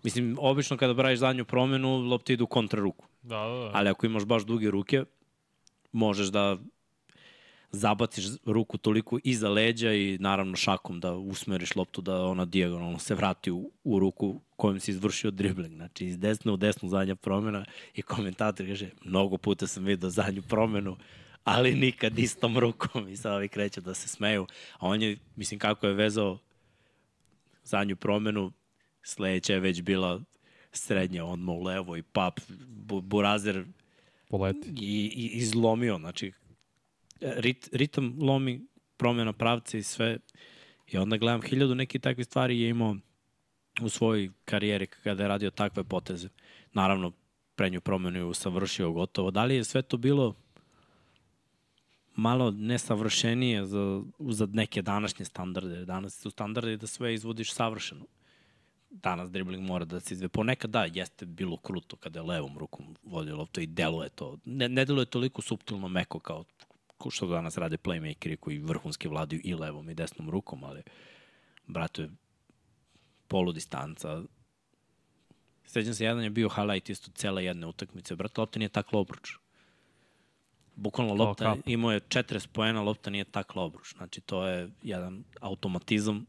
Mislim, 0.02 0.36
obično 0.40 0.76
kada 0.76 0.94
braviš 0.94 1.18
zadnju 1.18 1.44
promenu, 1.44 1.96
lopta 1.96 2.32
ide 2.32 2.42
u 2.42 2.46
kontra 2.46 2.80
ruku. 2.80 3.06
Da, 3.22 3.38
da, 3.38 3.54
da. 3.54 3.70
Ali 3.74 3.88
ako 3.88 4.06
imaš 4.06 4.24
baš 4.24 4.44
duge 4.44 4.70
ruke, 4.70 5.04
možeš 5.92 6.28
da 6.28 6.58
zabaciš 7.76 8.24
ruku 8.44 8.78
toliko 8.78 9.18
iza 9.24 9.48
leđa 9.48 9.92
i 9.92 10.18
naravno 10.20 10.56
šakom 10.56 11.00
da 11.00 11.12
usmeriš 11.12 11.76
loptu 11.76 12.00
da 12.00 12.22
ona 12.22 12.44
dijagonalno 12.44 12.98
se 12.98 13.14
vrati 13.14 13.50
u, 13.50 13.70
u 13.84 13.98
ruku 13.98 14.40
kojom 14.56 14.80
si 14.80 14.90
izvršio 14.90 15.30
dribling. 15.30 15.74
Znači 15.74 16.06
iz 16.06 16.18
desne 16.18 16.52
u 16.52 16.56
desnu 16.56 16.88
zadnja 16.88 17.16
promena 17.16 17.64
i 17.94 18.02
komentator 18.02 18.66
kaže 18.66 18.90
mnogo 19.04 19.36
puta 19.36 19.66
sam 19.66 19.84
vidio 19.84 20.10
zadnju 20.10 20.42
promenu 20.42 20.96
ali 21.44 21.74
nikad 21.74 22.18
istom 22.18 22.58
rukom 22.58 23.08
i 23.08 23.16
sad 23.16 23.32
ovi 23.32 23.48
kreću 23.48 23.80
da 23.80 23.94
se 23.94 24.08
smeju. 24.08 24.46
A 24.78 24.86
on 24.86 25.02
je, 25.02 25.18
mislim, 25.36 25.60
kako 25.60 25.86
je 25.86 25.94
vezao 25.94 26.38
zadnju 27.64 27.96
promenu, 27.96 28.52
sledeća 29.02 29.52
je 29.52 29.60
već 29.60 29.82
bila 29.82 30.20
srednja, 30.72 31.24
odmah 31.24 31.56
u 31.56 31.62
levo 31.62 31.96
i 31.96 32.02
pap, 32.02 32.40
bu, 32.68 33.00
burazer 33.00 33.64
Poleti. 34.28 34.68
i, 34.80 35.12
i 35.16 35.30
izlomio, 35.38 35.98
znači 35.98 36.32
rit, 37.20 37.68
ritam 37.72 38.16
lomi, 38.20 38.66
promjena 38.96 39.32
pravca 39.32 39.78
i 39.78 39.82
sve. 39.82 40.18
I 40.86 40.98
onda 40.98 41.16
gledam 41.16 41.42
hiljadu 41.42 41.74
neki 41.74 41.98
takve 41.98 42.24
stvari 42.24 42.60
je 42.60 42.68
imao 42.68 42.96
u 43.82 43.88
svojoj 43.88 44.30
karijeri 44.44 44.86
kada 44.86 45.22
je 45.22 45.28
radio 45.28 45.50
takve 45.50 45.84
poteze. 45.84 46.28
Naravno, 46.72 47.12
prednju 47.54 47.80
promenu 47.80 48.18
je 48.18 48.24
usavršio 48.24 48.92
gotovo. 48.92 49.30
Da 49.30 49.44
li 49.44 49.56
je 49.56 49.64
sve 49.64 49.82
to 49.82 49.96
bilo 49.96 50.34
malo 52.14 52.50
nesavršenije 52.50 53.66
za, 53.66 54.02
za 54.18 54.48
neke 54.52 54.82
današnje 54.82 55.24
standarde. 55.24 55.84
Danas 55.84 56.20
su 56.20 56.30
standardi 56.30 56.76
da 56.76 56.86
sve 56.86 57.14
izvodiš 57.14 57.52
savršeno. 57.52 58.06
Danas 58.90 59.30
dribling 59.30 59.62
mora 59.62 59.84
da 59.84 60.00
se 60.00 60.14
izve. 60.14 60.28
Ponekad 60.28 60.70
da, 60.70 60.84
jeste 60.84 61.26
bilo 61.26 61.56
kruto 61.56 61.96
kada 61.96 62.18
je 62.18 62.26
levom 62.26 62.58
rukom 62.58 62.96
vodio 63.02 63.36
loptu 63.36 63.60
i 63.60 63.66
deluje 63.66 64.08
to. 64.08 64.38
Ne, 64.44 64.68
ne 64.68 64.84
deluje 64.84 65.06
toliko 65.06 65.42
suptilno 65.42 65.88
meko 65.88 66.18
kao 66.18 66.44
što 67.10 67.26
danas 67.26 67.56
rade 67.58 67.76
playmakeri 67.76 68.36
koji 68.36 68.58
vrhunski 68.58 69.08
vladaju 69.08 69.40
i 69.44 69.54
levom 69.54 69.90
i 69.90 69.94
desnom 69.94 70.30
rukom, 70.30 70.64
ali 70.64 70.82
brate, 71.66 72.08
polu 73.28 73.52
distanca. 73.52 74.22
Sećam 75.64 75.94
se, 75.94 76.04
jedan 76.04 76.24
je 76.24 76.30
bio 76.30 76.48
highlight 76.48 76.90
isto 76.90 77.10
cele 77.10 77.44
jedne 77.44 77.66
utakmice. 77.66 78.16
Brate, 78.16 78.40
lopta 78.40 78.58
nije 78.58 78.68
takla 78.68 79.00
obruč. 79.00 79.30
Bukvalno 80.74 81.14
lopta, 81.14 81.56
imao 81.66 81.92
je 81.92 82.00
40 82.00 82.48
poena, 82.52 82.82
lopta 82.82 83.10
nije 83.10 83.24
takla 83.24 83.62
obruč. 83.62 83.94
Znači, 83.96 84.20
to 84.20 84.46
je 84.46 84.70
jedan 84.82 85.24
automatizam 85.40 86.26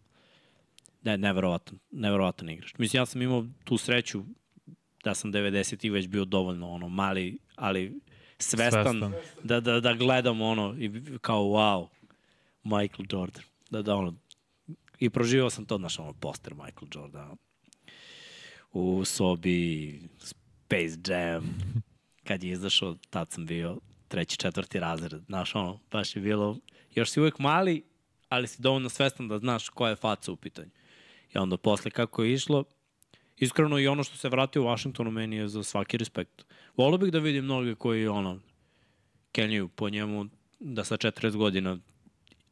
Ne, 1.08 1.18
neverovatan, 1.18 1.80
neverovatan 1.92 2.50
igrač. 2.50 2.74
Mislim, 2.78 3.02
ja 3.02 3.06
sam 3.06 3.22
imao 3.22 3.46
tu 3.64 3.78
sreću 3.78 4.24
da 5.04 5.14
sam 5.16 5.34
90 5.34 5.86
i 5.86 5.90
već 5.90 6.08
bio 6.08 6.26
dovoljno 6.26 6.70
ono 6.70 6.90
mali, 6.90 7.38
ali 7.56 8.00
svestan, 8.39 8.84
svestan. 8.84 9.13
Da, 9.44 9.60
da, 9.60 9.79
da 9.79 9.94
gledam 9.94 10.41
ono 10.41 10.75
i 10.79 10.91
kao 11.22 11.44
wow, 11.44 11.88
Michael 12.63 13.06
Jordan. 13.10 13.44
Da, 13.70 13.82
da 13.82 13.96
ono, 13.96 14.13
i 15.00 15.10
proživao 15.10 15.50
sam 15.50 15.65
to, 15.65 15.77
znaš, 15.77 16.00
ono, 16.00 16.13
poster 16.13 16.53
Michael 16.53 16.88
Jordan 16.96 17.38
u 18.72 19.06
sobi, 19.06 20.01
Space 20.20 21.13
Jam, 21.13 21.56
kad 22.27 22.44
je 22.44 22.51
izašao, 22.51 22.96
tad 23.10 23.32
sam 23.32 23.46
bio 23.46 23.77
treći, 24.08 24.38
četvrti 24.38 24.79
razred, 24.79 25.22
znaš, 25.25 25.56
ono, 25.56 25.79
baš 25.91 26.15
je 26.15 26.22
bilo, 26.22 26.58
još 26.96 27.10
si 27.10 27.20
uvek 27.20 27.39
mali, 27.39 27.84
ali 28.29 28.48
si 28.48 28.62
dovoljno 28.62 28.89
svestan 28.89 29.27
da 29.27 29.39
znaš 29.39 29.70
koja 29.70 29.89
je 29.89 29.96
faca 29.96 30.32
u 30.32 30.36
pitanju. 30.36 30.70
I 31.34 31.38
onda 31.38 31.58
posle 31.58 31.91
kako 31.91 32.24
je 32.24 32.34
išlo, 32.34 32.63
iskreno 33.38 33.79
i 33.79 33.88
ono 33.88 34.03
što 34.03 34.17
se 34.17 34.29
vratio 34.29 34.62
u 34.62 34.65
Washingtonu 34.65 35.12
meni 35.12 35.36
je 35.36 35.48
za 35.48 35.63
svaki 35.63 35.98
respekt. 35.98 36.46
Volio 36.77 36.98
bih 36.98 37.12
da 37.12 37.20
vidim 37.20 37.44
mnoge 37.44 37.75
koji 37.75 38.08
ono, 38.08 38.39
kenjaju 39.32 39.67
po 39.67 39.89
njemu 39.89 40.25
da 40.60 40.84
sa 40.84 40.98
40 40.98 41.36
godina 41.36 41.77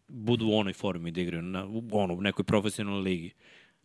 budu 0.07 0.47
u 0.47 0.57
onoj 0.57 0.73
formi 0.73 1.11
da 1.11 1.21
igraju, 1.21 1.41
na, 1.41 1.65
u, 1.65 1.83
ono, 1.91 2.13
u 2.13 2.21
nekoj 2.21 2.45
profesionalnoj 2.45 3.01
ligi. 3.01 3.31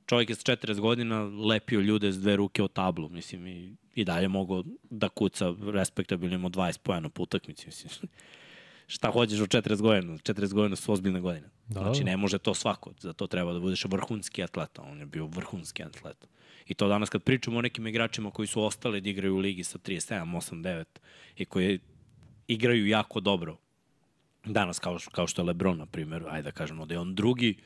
Čovjek 0.07 0.31
je 0.31 0.35
sa 0.35 0.43
40 0.43 0.81
godina 0.81 1.23
lepio 1.23 1.81
ljude 1.81 2.13
s 2.13 2.21
dve 2.21 2.37
ruke 2.37 2.63
o 2.63 2.69
tablu, 2.69 3.09
mislim, 3.09 3.47
i, 3.47 3.75
i 3.95 4.05
dalje 4.05 4.29
mogu 4.29 4.65
da 4.91 5.09
kuca 5.09 5.55
respektabilno 5.73 6.49
20 6.49 6.79
pojena 6.79 7.09
po 7.09 7.23
utakmici, 7.23 7.67
mislim 7.67 7.91
šta 8.87 9.11
hoćeš 9.11 9.41
u 9.41 9.47
40 9.47 9.81
godina. 9.83 10.13
40 10.13 10.53
godina 10.53 10.77
su 10.77 10.93
ozbiljne 10.93 11.21
godine. 11.21 11.49
Da. 11.69 11.81
Znači, 11.81 12.05
ne 12.05 12.17
može 12.17 12.39
to 12.39 12.55
svako. 12.55 12.93
Za 12.99 13.13
to 13.13 13.27
treba 13.27 13.53
da 13.53 13.61
budeš 13.61 13.85
vrhunski 13.85 14.43
atleta. 14.43 14.83
On 14.83 14.99
je 14.99 15.07
bio 15.07 15.27
vrhunski 15.27 15.83
atleta. 15.83 16.27
I 16.71 16.75
to 16.75 16.89
danas 16.89 17.09
kad 17.11 17.23
pričamo 17.23 17.59
o 17.59 17.63
nekim 17.63 17.87
igračima 17.87 18.31
koji 18.31 18.49
su 18.49 18.63
ostali 18.63 19.01
da 19.01 19.11
igraju 19.11 19.35
u 19.35 19.39
ligi 19.39 19.65
sa 19.65 19.79
37, 19.79 20.37
8, 20.37 20.63
9 20.63 20.85
i 21.37 21.45
koji 21.45 21.81
igraju 22.47 22.87
jako 22.87 23.21
dobro. 23.21 23.59
Danas, 24.45 24.79
kao, 24.79 24.99
kao 25.13 25.27
što 25.27 25.43
je 25.43 25.47
Lebron, 25.47 25.79
na 25.79 25.87
primjer, 25.87 26.25
ajde 26.29 26.43
da 26.43 26.51
kažemo 26.51 26.87
da 26.87 26.95
je 26.95 27.01
on 27.01 27.15
drugi, 27.15 27.57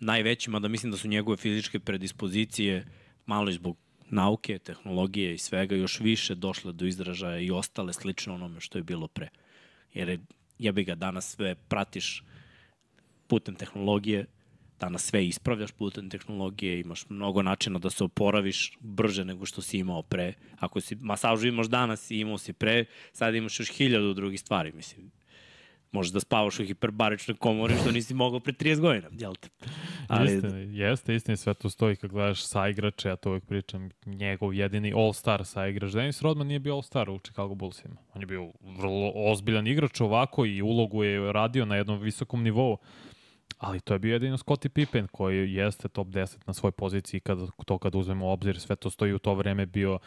najveći, 0.00 0.50
mada 0.50 0.68
mislim 0.68 0.92
da 0.92 0.98
su 0.98 1.08
njegove 1.08 1.36
fizičke 1.36 1.80
predispozicije 1.80 2.86
malo 3.26 3.52
zbog 3.52 3.76
nauke, 4.10 4.58
tehnologije 4.58 5.34
i 5.34 5.38
svega 5.38 5.76
još 5.76 6.00
više 6.00 6.34
došle 6.34 6.72
do 6.72 6.86
izražaja 6.86 7.40
i 7.40 7.50
ostale 7.50 7.92
slično 7.92 8.34
onome 8.34 8.60
što 8.60 8.78
je 8.78 8.84
bilo 8.84 9.08
pre. 9.08 9.28
Jer 9.94 10.08
je 10.08 10.18
jebi 10.58 10.84
ga, 10.84 10.94
danas 10.94 11.34
sve 11.34 11.54
pratiš 11.54 12.22
putem 13.26 13.54
tehnologije, 13.54 14.26
danas 14.80 15.04
sve 15.04 15.26
ispravljaš 15.26 15.72
putem 15.72 16.10
tehnologije, 16.10 16.80
imaš 16.80 17.08
mnogo 17.08 17.42
načina 17.42 17.78
da 17.78 17.90
se 17.90 18.04
oporaviš 18.04 18.72
brže 18.80 19.24
nego 19.24 19.46
što 19.46 19.62
si 19.62 19.78
imao 19.78 20.02
pre. 20.02 20.32
Ako 20.58 20.80
si 20.80 20.96
masažu 20.96 21.48
imaš 21.48 21.66
danas 21.66 22.10
i 22.10 22.18
imao 22.18 22.38
si 22.38 22.52
pre, 22.52 22.84
sad 23.12 23.34
imaš 23.34 23.60
još 23.60 23.70
hiljadu 23.70 24.14
drugih 24.14 24.40
stvari, 24.40 24.72
mislim 24.72 25.10
možeš 25.96 26.12
da 26.12 26.20
spavaš 26.20 26.60
u 26.60 26.64
hiperbaričnoj 26.64 27.36
komori 27.36 27.74
što 27.80 27.92
nisi 27.92 28.14
mogao 28.14 28.40
pre 28.40 28.52
30 28.52 28.80
godina, 28.80 29.08
jel 29.18 29.34
te? 29.34 29.48
Ali... 30.08 30.32
Jeste, 30.32 30.48
jeste, 30.56 31.14
istina 31.14 31.36
sve 31.36 31.54
to 31.54 31.70
stoji 31.70 31.96
kad 31.96 32.10
gledaš 32.10 32.44
saigrače, 32.46 33.08
ja 33.08 33.16
to 33.16 33.30
uvek 33.30 33.44
pričam, 33.44 33.90
njegov 34.06 34.54
jedini 34.54 34.92
all-star 34.92 35.44
saigrač. 35.44 35.92
Dennis 35.92 36.22
Rodman 36.22 36.46
nije 36.46 36.58
bio 36.58 36.74
all-star 36.74 37.10
u 37.10 37.18
Chicago 37.18 37.54
Bullsima. 37.54 37.96
On 38.14 38.22
je 38.22 38.26
bio 38.26 38.52
vrlo 38.62 39.12
ozbiljan 39.14 39.66
igrač 39.66 40.00
ovako 40.00 40.46
i 40.46 40.62
ulogu 40.62 41.04
je 41.04 41.32
radio 41.32 41.64
na 41.64 41.76
jednom 41.76 42.00
visokom 42.00 42.42
nivou. 42.42 42.78
Ali 43.58 43.80
to 43.80 43.94
je 43.94 43.98
bio 43.98 44.12
jedino 44.12 44.38
Scottie 44.38 44.68
Pippen 44.68 45.06
koji 45.12 45.54
jeste 45.54 45.88
top 45.88 46.08
10 46.08 46.36
na 46.46 46.52
svoj 46.52 46.72
poziciji 46.72 47.20
kada 47.20 47.46
to 47.64 47.78
kad 47.78 47.94
uzmemo 47.94 48.26
u 48.26 48.30
obzir 48.30 48.60
sve 48.60 48.76
to 48.76 48.90
stoji 48.90 49.12
u 49.12 49.18
to 49.18 49.34
vreme 49.34 49.66
bio 49.66 49.98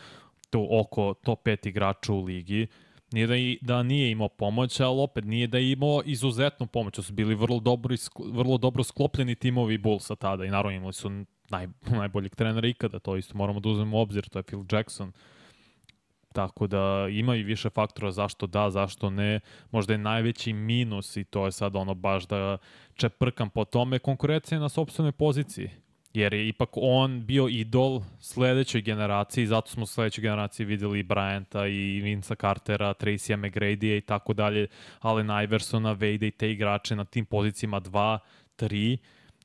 to 0.50 0.68
oko 0.72 1.14
top 1.14 1.46
5 1.46 1.68
igrača 1.68 2.14
u 2.14 2.24
ligi 2.24 2.68
Nije 3.12 3.28
da, 3.28 3.36
i, 3.36 3.60
da 3.62 3.84
nije 3.84 4.12
imao 4.12 4.30
pomoć, 4.30 4.80
ali 4.80 5.02
opet 5.02 5.26
nije 5.26 5.48
da 5.48 5.58
je 5.58 5.72
imao 5.72 6.02
izuzetnu 6.06 6.68
pomoć. 6.68 6.96
To 6.96 7.04
su 7.04 7.14
bili 7.14 7.36
vrlo 7.36 7.60
dobro, 7.60 7.96
vrlo 8.34 8.58
dobro 8.58 8.84
sklopljeni 8.84 9.36
timovi 9.36 9.78
Bullsa 9.78 10.16
tada 10.16 10.46
i 10.46 10.50
naravno 10.50 10.78
imali 10.78 10.94
su 10.94 11.10
naj, 11.50 11.68
najboljeg 12.00 12.36
trenera 12.36 12.68
ikada, 12.68 13.00
to 13.00 13.18
isto 13.18 13.38
moramo 13.38 13.60
da 13.60 13.70
uzmemo 13.70 13.98
u 13.98 14.02
obzir, 14.02 14.30
to 14.30 14.40
je 14.40 14.44
Phil 14.44 14.64
Jackson. 14.72 15.12
Tako 16.34 16.68
da 16.68 17.08
ima 17.12 17.36
i 17.36 17.44
više 17.44 17.70
faktora 17.70 18.12
zašto 18.12 18.48
da, 18.48 18.70
zašto 18.70 19.10
ne. 19.10 19.40
Možda 19.72 19.94
je 19.94 19.98
najveći 19.98 20.54
minus 20.54 21.18
i 21.18 21.24
to 21.24 21.46
je 21.46 21.52
sad 21.52 21.76
ono 21.76 21.94
baš 21.94 22.28
da 22.28 22.58
čeprkam 22.94 23.50
po 23.50 23.66
tome 23.66 24.00
konkurencija 24.00 24.60
na 24.60 24.70
sobstvenoj 24.70 25.12
poziciji 25.12 25.70
jer 26.14 26.34
je 26.34 26.48
ipak 26.48 26.70
on 26.74 27.26
bio 27.26 27.48
idol 27.48 28.02
sledećoj 28.20 28.82
generaciji, 28.82 29.46
zato 29.46 29.72
smo 29.72 29.84
u 29.84 29.86
sledećoj 29.86 30.22
generaciji 30.22 30.66
videli 30.66 31.00
i 31.00 31.04
Bryanta 31.04 31.68
i 31.68 32.02
Vinca 32.02 32.36
Cartera, 32.36 32.94
Tracy'a 32.94 33.38
McGrady 33.38 33.98
i 33.98 34.02
tako 34.02 34.34
dalje, 34.34 34.68
Allen 35.00 35.44
Iversona, 35.44 35.92
Vade 35.92 36.28
i 36.28 36.32
te 36.32 36.52
igrače 36.52 36.96
na 36.96 37.06
tim 37.06 37.26
pozicijama 37.26 37.82
2, 37.82 38.18
3, 38.58 38.98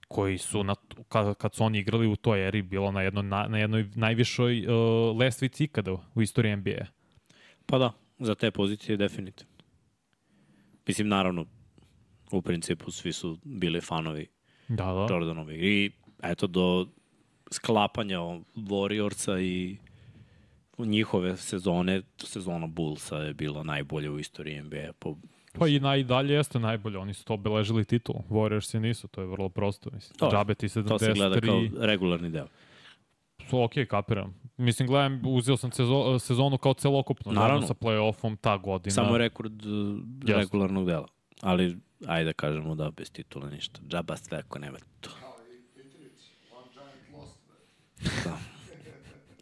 koji 0.08 0.38
su 0.38 0.64
na, 0.64 0.74
kad, 1.08 1.34
kad 1.34 1.54
su 1.54 1.64
oni 1.64 1.78
igrali 1.78 2.06
u 2.06 2.16
toj 2.16 2.48
eri 2.48 2.62
bilo 2.62 2.92
na, 2.92 3.02
jedno, 3.02 3.22
na, 3.22 3.46
na 3.48 3.58
jednoj 3.58 3.90
najvišoj 3.94 4.66
uh, 4.66 5.18
lestvici 5.18 5.64
ikada 5.64 5.92
u 6.14 6.22
istoriji 6.22 6.56
NBA. 6.56 6.86
Pa 7.66 7.78
da, 7.78 7.92
za 8.18 8.34
te 8.34 8.50
pozicije 8.50 8.96
definitivno. 8.96 9.54
Mislim, 10.86 11.08
naravno, 11.08 11.46
u 12.32 12.42
principu 12.42 12.90
svi 12.90 13.12
su 13.12 13.38
bili 13.44 13.80
fanovi 13.80 14.26
da, 14.68 14.84
da. 14.84 15.06
Jordanovi 15.10 15.54
i 15.54 15.90
eto, 16.22 16.46
do 16.46 16.86
sklapanja 17.50 18.18
Warriorsa 18.56 19.40
i 19.40 19.78
njihove 20.78 21.36
sezone, 21.36 22.02
sezona 22.18 22.66
Bullsa 22.66 23.16
je 23.16 23.34
bila 23.34 23.62
najbolja 23.62 24.12
u 24.12 24.18
istoriji 24.18 24.62
NBA 24.62 24.92
po 24.98 25.16
Pa 25.58 25.68
i 25.68 25.80
najdalje 25.80 26.34
jeste 26.34 26.58
najbolje, 26.58 26.98
oni 26.98 27.14
su 27.14 27.24
to 27.24 27.34
obeležili 27.34 27.84
titul, 27.84 28.14
Warriors 28.30 28.74
je 28.74 28.80
nisu, 28.80 29.08
to 29.08 29.20
je 29.20 29.26
vrlo 29.26 29.48
prosto, 29.48 29.90
mislim. 29.92 30.18
To, 30.18 30.30
Džabe 30.30 30.54
ti 30.54 30.68
73... 30.68 30.88
To 30.88 30.98
se 30.98 31.12
gleda 31.12 31.40
kao 31.40 31.86
regularni 31.86 32.30
deo. 32.30 32.46
So, 33.50 33.64
ok, 33.64 33.72
kapiram. 33.90 34.34
Mislim, 34.56 34.88
gledam, 34.88 35.22
uzeo 35.24 35.56
sam 35.56 35.72
sezo, 35.72 36.18
sezonu 36.18 36.58
kao 36.58 36.74
celokupno, 36.74 37.32
naravno 37.32 37.66
sa 37.66 37.74
play-offom 37.74 38.36
ta 38.40 38.56
godina. 38.56 38.94
Samo 38.94 39.18
rekord 39.18 39.66
uh, 39.66 39.98
regularnog 40.26 40.86
dela, 40.86 41.06
ali 41.40 41.76
ajde 42.06 42.24
da 42.24 42.32
kažemo 42.32 42.74
da 42.74 42.90
bez 42.90 43.12
titula 43.12 43.50
ništa. 43.50 43.80
Džaba 43.88 44.16
sve 44.16 44.38
ako 44.38 44.58
nema 44.58 44.78
to. 45.00 45.10
Da. 48.24 48.38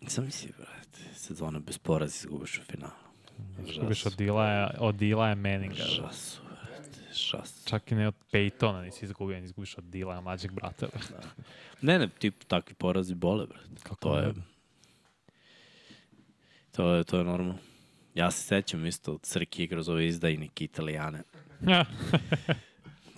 Sam 0.06 0.24
misli, 0.24 0.52
brate, 0.58 1.14
sezona 1.14 1.58
bez 1.58 1.78
poraza 1.78 2.14
izgubiš 2.16 2.58
u 2.58 2.62
finalu. 2.62 3.01
Izgubiš 3.68 4.06
od 4.06 4.14
Dila, 4.16 4.74
od 4.78 4.94
Dila 4.94 5.34
Manninga. 5.34 5.74
Žasu, 5.74 6.40
brate, 6.42 7.14
žasu. 7.14 7.68
Čak 7.68 7.92
i 7.92 7.94
ne 7.94 8.08
od 8.08 8.14
Peytona 8.32 8.82
nisi 8.82 9.04
izgubio, 9.04 9.36
nisi 9.36 9.44
izgubiš 9.44 9.78
od 9.78 9.84
Dila, 9.84 10.20
mlađeg 10.20 10.52
brata. 10.52 10.86
brate. 10.86 11.28
Ne, 11.82 11.98
ne, 11.98 12.08
tip, 12.18 12.44
takvi 12.44 12.74
porazi 12.74 13.14
bole, 13.14 13.46
brate. 13.46 13.82
Kako 13.82 13.94
To 13.94 14.18
je, 14.18 14.34
to 16.72 16.94
je, 16.94 17.04
to 17.04 17.18
je 17.18 17.24
normalno. 17.24 17.58
Ja 18.14 18.30
se 18.30 18.42
sećam 18.42 18.86
isto, 18.86 19.18
Crki 19.18 19.64
igra 19.64 19.82
za 19.82 19.92
ove 19.92 20.06
izdajnike 20.06 20.64
italijane. 20.64 21.22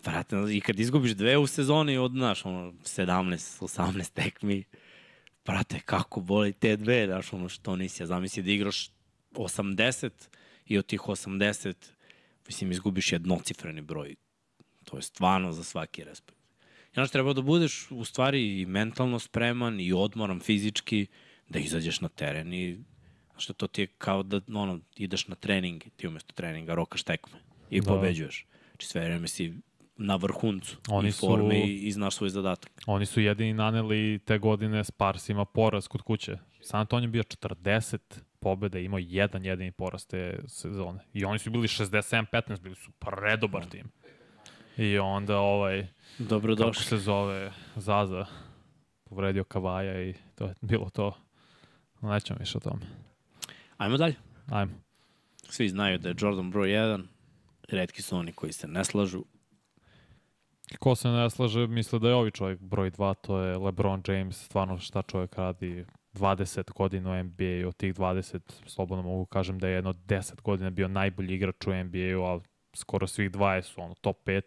Brate, 0.05 0.37
i 0.51 0.61
kad 0.61 0.81
izgubiš 0.81 1.13
dve 1.13 1.39
u 1.39 1.47
sezoni 1.47 1.97
od, 1.99 2.13
znaš, 2.13 2.45
ono, 2.45 2.73
17, 2.73 3.65
18 3.65 4.13
tekmi, 4.13 4.65
brate, 5.47 5.81
kako 5.85 6.21
boli 6.21 6.53
te 6.53 6.77
dve, 6.77 7.07
znaš, 7.07 7.33
ono, 7.33 7.49
što 7.49 7.77
nisi, 7.77 8.03
ja 8.03 8.07
zamisli 8.07 8.43
da 8.43 8.51
igraš 8.51 8.89
80 9.35 10.11
i 10.67 10.79
od 10.79 10.87
tih 10.87 11.01
80, 11.01 11.75
mislim, 12.47 12.71
izgubiš 12.71 13.13
jednocifreni 13.13 13.81
broj. 13.81 14.15
To 14.85 14.97
je 14.97 15.03
stvarno 15.03 15.53
za 15.53 15.65
svaki 15.65 16.05
respekt. 16.05 16.39
I 16.85 16.95
znaš, 16.95 17.11
treba 17.11 17.33
da 17.33 17.43
budeš 17.43 17.87
u 17.91 18.05
stvari 18.05 18.61
i 18.61 18.67
mentalno 18.67 19.19
spreman 19.19 19.81
i 19.81 19.93
odmoran 19.93 20.41
fizički 20.41 21.07
da 21.49 21.59
izađeš 21.59 22.01
na 22.01 22.09
teren 22.09 22.53
i 22.53 22.79
znaš, 23.31 23.47
to 23.47 23.67
ti 23.67 23.83
je 23.83 23.87
kao 23.89 24.23
da 24.23 24.41
ono, 24.51 24.81
ideš 24.97 25.29
na 25.29 25.35
trening, 25.35 25.83
ti 25.97 26.09
umesto 26.09 26.33
treninga 26.33 26.75
rokaš 26.75 27.03
tekme 27.03 27.39
i 27.71 27.81
Da. 27.81 27.87
pobeđuješ. 27.87 28.47
Znači 28.71 28.87
sve 28.87 29.05
vreme 29.05 29.29
si 29.29 29.55
na 29.97 30.17
vrhuncu 30.17 30.77
Oni 30.89 31.09
i 31.09 31.13
su- 31.13 31.27
forme 31.27 31.61
i, 31.61 31.77
i 31.77 31.93
znaš 31.93 32.15
svoj 32.15 32.31
zadatak. 32.31 32.83
Oni 32.87 33.07
su 33.07 33.21
jedini 33.21 33.53
naneli 33.53 34.19
te 34.19 34.39
godine 34.39 34.85
Sparsima 34.85 35.45
poraz 35.45 35.89
kod 35.89 36.03
kuće. 36.03 36.39
San 36.61 36.81
Antonio 36.81 37.11
bio 37.11 37.23
40 37.23 37.99
pobjeda 38.45 38.79
i 38.79 38.85
imao 38.85 38.99
jedan 39.03 39.45
jedini 39.45 39.73
poraz 39.73 40.07
te 40.07 40.39
sezone. 40.47 41.01
I 41.13 41.25
oni 41.25 41.39
su 41.39 41.51
bili 41.51 41.69
67-15, 41.69 42.61
bili 42.61 42.75
su 42.75 42.91
predobar 42.93 43.67
tim. 43.67 43.91
I 44.77 44.99
onda 44.99 45.39
ovaj, 45.39 45.87
Dobro 46.19 46.57
kako 46.57 46.67
došli. 46.67 46.85
se 46.85 46.97
zove, 46.97 47.53
Zaza, 47.77 48.27
povredio 49.05 49.45
Kavaja 49.45 50.03
i 50.03 50.15
to 50.35 50.45
je 50.45 50.55
bilo 50.61 50.91
to. 50.91 51.13
Nećemo 52.01 52.39
više 52.39 52.59
o 52.59 52.61
tome. 52.61 52.87
Ajmo 53.77 53.97
dalje. 53.97 54.15
Ajmo. 54.51 54.73
Svi 55.49 55.69
znaju 55.69 55.99
da 55.99 56.09
je 56.09 56.15
Jordan 56.19 56.51
broj 56.51 56.69
1, 56.69 57.05
redki 57.69 58.03
su 58.03 58.17
oni 58.17 58.33
koji 58.33 58.53
se 58.53 58.69
ne 58.69 58.85
slažu. 58.85 59.25
Ko 60.79 60.95
se 60.95 61.09
ne 61.09 61.31
slaže, 61.31 61.67
misle 61.67 61.99
da 61.99 62.09
je 62.09 62.15
ovi 62.15 62.31
čovjek 62.31 62.61
broj 62.61 62.91
2, 62.91 63.15
to 63.23 63.41
je 63.41 63.59
LeBron 63.59 64.03
James, 64.09 64.45
stvarno 64.45 64.79
šta 64.79 65.03
čovjek 65.03 65.35
radi 65.35 65.85
20 66.15 66.73
godina 66.73 67.11
u 67.11 67.25
NBA 67.25 67.45
i 67.45 67.65
od 67.65 67.77
tih 67.77 67.95
20, 67.95 68.39
slobodno 68.67 69.03
mogu 69.03 69.27
kažem 69.27 69.59
da 69.59 69.69
je 69.69 69.75
jedno 69.75 69.93
10 69.93 70.43
godina 70.43 70.71
bio 70.71 70.89
najbolji 70.89 71.35
igrač 71.35 71.67
u 71.67 71.75
NBA-u, 71.85 72.41
skoro 72.75 73.07
svih 73.07 73.31
20 73.31 73.63
su 73.63 73.83
ono 73.83 73.95
top 73.95 74.27
5. 74.27 74.43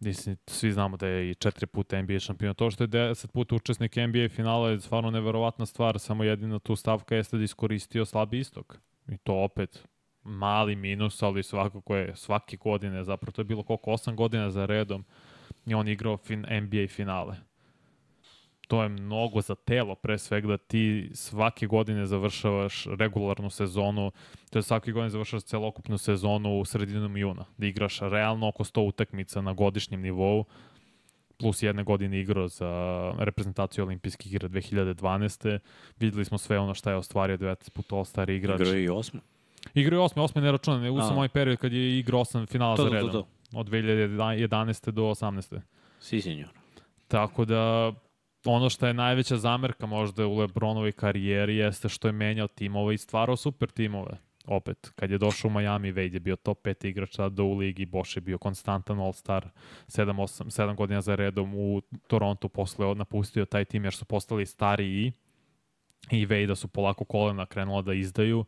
Mislim, 0.00 0.36
svi 0.46 0.72
znamo 0.72 0.96
da 0.96 1.06
je 1.06 1.30
i 1.30 1.34
četiri 1.34 1.66
puta 1.66 2.02
NBA 2.02 2.18
šampion. 2.18 2.54
To 2.54 2.70
što 2.70 2.84
je 2.84 2.88
10 2.88 3.26
puta 3.26 3.54
učesnik 3.54 3.96
NBA 3.96 4.28
finala 4.28 4.70
je 4.70 4.80
stvarno 4.80 5.10
neverovatna 5.10 5.66
stvar, 5.66 5.98
samo 5.98 6.24
jedina 6.24 6.58
tu 6.58 6.76
stavka 6.76 7.16
jeste 7.16 7.36
da 7.36 7.40
je 7.40 7.44
iskoristio 7.44 8.04
slabi 8.04 8.38
istok. 8.38 8.78
I 9.08 9.16
to 9.18 9.34
opet 9.34 9.88
mali 10.22 10.76
minus, 10.76 11.22
ali 11.22 11.42
svakako 11.42 11.96
je 11.96 12.16
svake 12.16 12.56
godine, 12.56 13.04
zapravo 13.04 13.32
to 13.32 13.40
je 13.40 13.44
bilo 13.44 13.62
koliko, 13.62 13.90
8 13.90 14.14
godina 14.14 14.50
za 14.50 14.66
redom 14.66 15.04
i 15.66 15.74
on 15.74 15.88
igrao 15.88 16.16
fin, 16.16 16.46
NBA 16.50 16.86
finale. 16.88 17.36
To 18.68 18.82
je 18.82 18.88
mnogo 18.88 19.40
za 19.40 19.54
telo, 19.54 19.94
pre 19.94 20.18
svega 20.18 20.48
da 20.48 20.56
ti 20.56 21.10
svake 21.14 21.66
godine 21.66 22.06
završavaš 22.06 22.86
regularnu 22.98 23.50
sezonu, 23.50 24.12
to 24.50 24.58
je 24.58 24.62
svake 24.62 24.92
godine 24.92 25.10
završavaš 25.10 25.42
celokupnu 25.42 25.98
sezonu 25.98 26.60
u 26.60 26.64
sredinom 26.64 27.16
juna, 27.16 27.44
da 27.56 27.66
igraš 27.66 28.00
realno 28.00 28.48
oko 28.48 28.64
100 28.64 28.80
utakmica 28.88 29.40
na 29.40 29.52
godišnjem 29.52 30.00
nivou, 30.02 30.44
plus 31.38 31.62
jedne 31.62 31.84
godine 31.84 32.20
igrao 32.20 32.48
za 32.48 32.70
reprezentaciju 33.18 33.84
olimpijskih 33.84 34.32
igra 34.32 34.48
2012. 34.48 35.58
Videli 35.98 36.24
smo 36.24 36.38
sve 36.38 36.58
ono 36.58 36.74
šta 36.74 36.90
je 36.90 36.96
ostvario 36.96 37.36
19 37.38 37.70
puta 37.70 37.96
All-Star 37.96 38.30
igrač. 38.30 38.60
Igrao 38.60 38.74
je 38.74 38.84
i 38.84 38.88
osmo. 38.88 39.20
Igrao 39.74 39.96
je 39.98 40.04
osme, 40.04 40.22
osme 40.22 40.42
ne 40.42 40.52
računa, 40.52 40.78
ne 40.78 40.90
uzam 40.90 41.12
A. 41.12 41.14
ovaj 41.14 41.28
period 41.28 41.58
kad 41.58 41.72
je 41.72 41.98
igrao 41.98 42.20
osam 42.20 42.46
finala 42.46 42.76
To, 42.76 42.82
za 42.82 42.88
to, 42.88 42.94
to, 42.94 43.06
redom. 43.06 43.10
to. 43.12 43.26
Od 43.58 43.68
2011. 43.70 44.90
do 44.90 45.02
18. 45.02 45.60
Si, 46.00 46.20
senjor. 46.20 46.48
Tako 47.08 47.44
da 47.44 47.92
ono 48.44 48.70
što 48.70 48.86
je 48.86 48.94
najveća 48.94 49.36
zamerka 49.36 49.86
možda 49.86 50.26
u 50.26 50.36
Lebronovoj 50.36 50.92
karijeri 50.92 51.56
jeste 51.56 51.88
što 51.88 52.08
je 52.08 52.12
menjao 52.12 52.48
timove 52.48 52.94
i 52.94 52.98
stvarao 52.98 53.36
super 53.36 53.70
timove. 53.70 54.18
Opet, 54.46 54.92
kad 54.94 55.10
je 55.10 55.18
došao 55.18 55.48
u 55.48 55.52
Miami, 55.52 55.92
Wade 55.92 56.14
je 56.14 56.20
bio 56.20 56.36
top 56.36 56.66
5 56.66 56.86
igrač 56.86 57.16
do 57.30 57.44
u 57.44 57.54
ligi, 57.54 57.86
Boš 57.86 58.16
je 58.16 58.20
bio 58.20 58.38
konstantan 58.38 58.98
all-star 58.98 59.48
7, 59.88 60.12
8, 60.12 60.44
7 60.44 60.74
godina 60.74 61.00
za 61.00 61.14
redom 61.14 61.54
u 61.54 61.80
Torontu, 62.06 62.48
posle 62.48 62.94
napustio 62.94 63.44
taj 63.44 63.64
tim 63.64 63.84
jer 63.84 63.94
su 63.94 64.04
postali 64.04 64.46
stariji 64.46 65.12
i 66.10 66.26
Wade 66.26 66.54
su 66.54 66.68
polako 66.68 67.04
kolena 67.04 67.46
krenula 67.46 67.82
da 67.82 67.94
izdaju. 67.94 68.44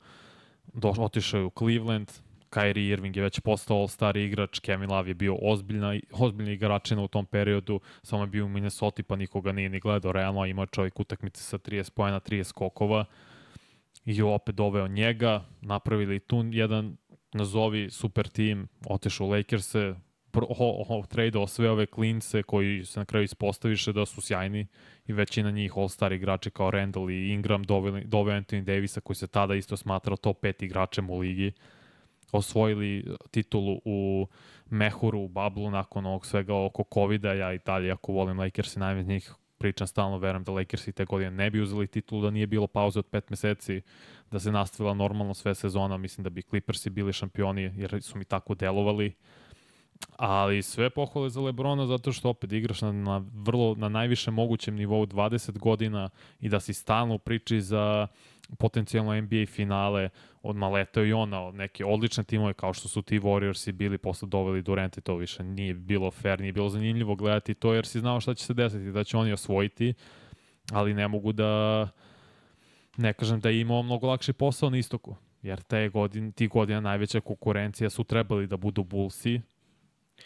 Doš, 0.73 0.99
otišao 0.99 1.41
je 1.41 1.45
u 1.45 1.51
Cleveland, 1.59 2.11
Kyrie 2.55 2.93
Irving 2.93 3.17
je 3.17 3.23
već 3.23 3.41
postao 3.41 3.77
all-star 3.77 4.17
igrač, 4.17 4.59
Kevin 4.59 4.91
Love 4.91 5.11
je 5.11 5.15
bio 5.15 5.37
ozbiljna, 5.43 6.01
ozbiljna 6.13 6.53
igračina 6.53 7.03
u 7.03 7.09
tom 7.09 7.27
periodu, 7.27 7.81
samo 8.03 8.23
je 8.23 8.27
bio 8.27 8.45
u 8.45 8.49
Minnesota 8.49 9.03
pa 9.03 9.17
nikoga 9.17 9.53
nije 9.53 9.69
ni 9.69 9.81
gledao, 9.81 10.13
realno 10.13 10.47
imao 10.47 10.63
je 10.63 10.67
čovjek 10.67 11.01
utakmice 11.01 11.43
sa 11.43 11.59
30 11.59 11.91
pojena, 11.91 12.21
30 12.21 12.45
skokova 12.45 13.05
i 14.05 14.23
opet 14.23 14.55
doveo 14.55 14.89
njega, 14.89 15.45
napravili 15.61 16.21
tu 16.21 16.45
jedan 16.51 16.97
nazovi 17.33 17.91
super 17.91 18.29
tim, 18.29 18.69
otišao 18.87 19.27
u 19.27 19.31
Lakers-e, 19.31 19.95
tradeo 21.09 21.47
sve 21.47 21.71
ove 21.71 21.87
klince 21.87 22.43
koji 22.43 22.85
se 22.85 23.01
na 23.01 23.05
kraju 23.05 23.25
ispostaviše 23.25 23.93
da 23.93 24.07
su 24.07 24.21
sjajni 24.21 24.67
i 25.07 25.13
većina 25.13 25.51
njih 25.51 25.73
all-star 25.77 26.13
igrači 26.13 26.51
kao 26.51 26.71
Randall 26.71 27.11
i 27.11 27.33
Ingram 27.33 27.63
doveo 27.65 28.41
Anthony 28.41 28.65
Davisa 28.65 29.01
koji 29.01 29.17
se 29.17 29.27
tada 29.27 29.55
isto 29.55 29.77
smatrao 29.77 30.17
top 30.17 30.43
5 30.43 30.65
igračem 30.65 31.11
u 31.11 31.19
ligi 31.19 31.53
osvojili 32.39 33.17
titulu 33.31 33.81
u 33.85 34.27
Mehuru, 34.71 35.21
u 35.21 35.29
Bablu, 35.29 35.71
nakon 35.71 36.07
ovog 36.07 36.27
svega 36.27 36.55
oko 36.55 36.85
COVID-a, 36.95 37.33
ja 37.33 37.53
i 37.53 37.59
dalje, 37.67 37.93
ako 37.93 38.13
volim 38.13 38.39
Lakers 38.39 38.77
i 38.77 38.79
najme 38.79 39.03
njih, 39.03 39.35
pričam 39.59 39.87
stalno, 39.87 40.19
verujem 40.19 40.45
da 40.45 40.53
Lakersi 40.53 40.93
te 40.93 41.05
godine 41.05 41.31
ne 41.31 41.51
bi 41.51 41.61
uzeli 41.61 41.87
titulu, 41.87 42.23
da 42.23 42.31
nije 42.31 42.47
bilo 42.47 42.67
pauze 42.67 42.99
od 42.99 43.07
pet 43.07 43.31
meseci, 43.31 43.83
da 44.31 44.39
se 44.39 44.53
nastavila 44.53 44.95
normalno 44.95 45.35
sve 45.35 45.55
sezona, 45.55 45.97
mislim 45.97 46.25
da 46.25 46.31
bi 46.31 46.43
Clippersi 46.43 46.91
bili 46.91 47.13
šampioni, 47.13 47.73
jer 47.77 48.03
su 48.03 48.19
mi 48.19 48.25
tako 48.25 48.55
delovali. 48.55 49.15
Ali 50.17 50.63
sve 50.63 50.91
pohvale 50.91 51.31
za 51.31 51.41
Lebrona 51.41 51.87
zato 51.87 52.13
što 52.13 52.29
opet 52.29 52.53
igraš 52.53 52.83
na, 52.83 52.93
na 52.93 53.25
vrlo 53.35 53.75
na 53.75 53.89
najvišem 53.89 54.35
mogućem 54.35 54.75
nivou 54.75 55.07
20 55.07 55.59
godina 55.59 56.11
i 56.41 56.49
da 56.49 56.61
si 56.61 56.75
stalno 56.75 57.15
u 57.15 57.19
priči 57.19 57.61
za 57.61 58.07
potencijalno 58.59 59.21
NBA 59.21 59.47
finale, 59.47 60.09
od 60.45 60.57
maletao 60.57 61.05
i 61.05 61.13
ona, 61.13 61.51
neke 61.51 61.85
odlične 61.85 62.25
timove 62.25 62.55
kao 62.55 62.73
što 62.73 62.89
su 62.89 63.03
ti 63.03 63.21
Warriorsi 63.21 63.73
bili 63.73 63.99
posle 63.99 64.29
doveli 64.29 64.63
Durant 64.63 64.99
i 64.99 65.01
to 65.01 65.17
više 65.17 65.45
nije 65.45 65.75
bilo 65.75 66.11
fair, 66.11 66.41
nije 66.41 66.53
bilo 66.53 66.69
zanimljivo 66.69 67.15
gledati 67.15 67.55
to 67.55 67.75
jer 67.75 67.87
si 67.87 68.01
znao 68.01 68.21
šta 68.21 68.35
će 68.35 68.45
se 68.45 68.55
desiti, 68.55 68.93
da 68.93 69.05
će 69.05 69.17
oni 69.17 69.33
osvojiti, 69.33 69.95
ali 70.73 70.95
ne 70.95 71.09
mogu 71.09 71.33
da 71.33 71.89
ne 72.97 73.13
kažem 73.13 73.41
da 73.41 73.49
je 73.49 73.61
imao 73.61 73.83
mnogo 73.83 74.07
lakši 74.07 74.33
posao 74.33 74.71
na 74.71 74.79
istoku, 74.79 75.17
jer 75.43 75.63
te 75.63 75.89
godine, 75.89 76.33
ti 76.33 76.49
godina 76.49 76.81
najveća 76.81 77.21
konkurencija 77.21 77.91
su 77.91 78.05
trebali 78.05 78.47
da 78.47 78.57
budu 78.57 78.85
Bullsi, 78.85 79.41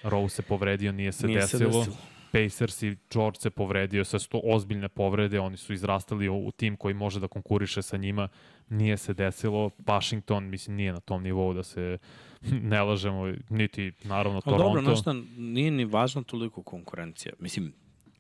Rose 0.03 0.37
se 0.37 0.43
povredio, 0.43 0.93
nije 0.93 1.13
se 1.13 1.27
Nije 1.27 1.43
se 1.43 1.59
desilo. 1.59 1.87
Pacers 2.33 2.83
i 2.83 2.97
George 3.11 3.41
se 3.41 3.51
povredio, 3.51 4.05
sve 4.05 4.19
su 4.19 4.29
to 4.29 4.41
ozbiljne 4.45 4.89
povrede, 4.89 5.41
oni 5.41 5.57
su 5.57 5.73
izrastali 5.73 6.29
u, 6.29 6.51
tim 6.57 6.77
koji 6.77 6.95
može 6.95 7.21
da 7.21 7.29
konkuriše 7.29 7.83
sa 7.83 7.97
njima, 7.97 8.29
nije 8.69 8.97
se 8.97 9.15
desilo, 9.15 9.71
Washington, 9.79 10.45
mislim, 10.45 10.77
nije 10.77 10.93
na 10.93 11.01
tom 11.01 11.23
nivou 11.23 11.55
da 11.55 11.63
se 11.63 11.99
ne 12.73 12.83
lažemo, 12.83 13.35
niti 13.49 13.93
naravno 14.05 14.41
Ali 14.45 14.57
Toronto. 14.57 14.65
dobro, 14.65 14.83
znaš 14.83 15.01
šta, 15.01 15.15
nije 15.37 15.71
ni 15.71 15.85
važna 15.85 16.23
toliko 16.23 16.63
konkurencija. 16.63 17.33
Mislim, 17.39 17.73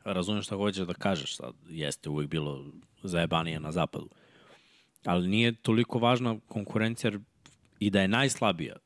razumem 0.05 0.43
šta 0.43 0.57
hoćeš 0.57 0.87
da 0.87 0.95
kažeš, 0.95 1.37
sad 1.37 1.55
jeste 1.69 2.09
uvek 2.09 2.29
bilo 2.29 2.65
zajebanije 3.03 3.61
na 3.61 3.73
zapadu. 3.73 4.09
Ali 5.05 5.29
nije 5.29 5.53
toliko 5.53 5.99
važna 5.99 6.39
konkurencija 6.49 7.13
i 7.79 7.91
da 7.91 8.01
je 8.01 8.09
najslabija, 8.09 8.77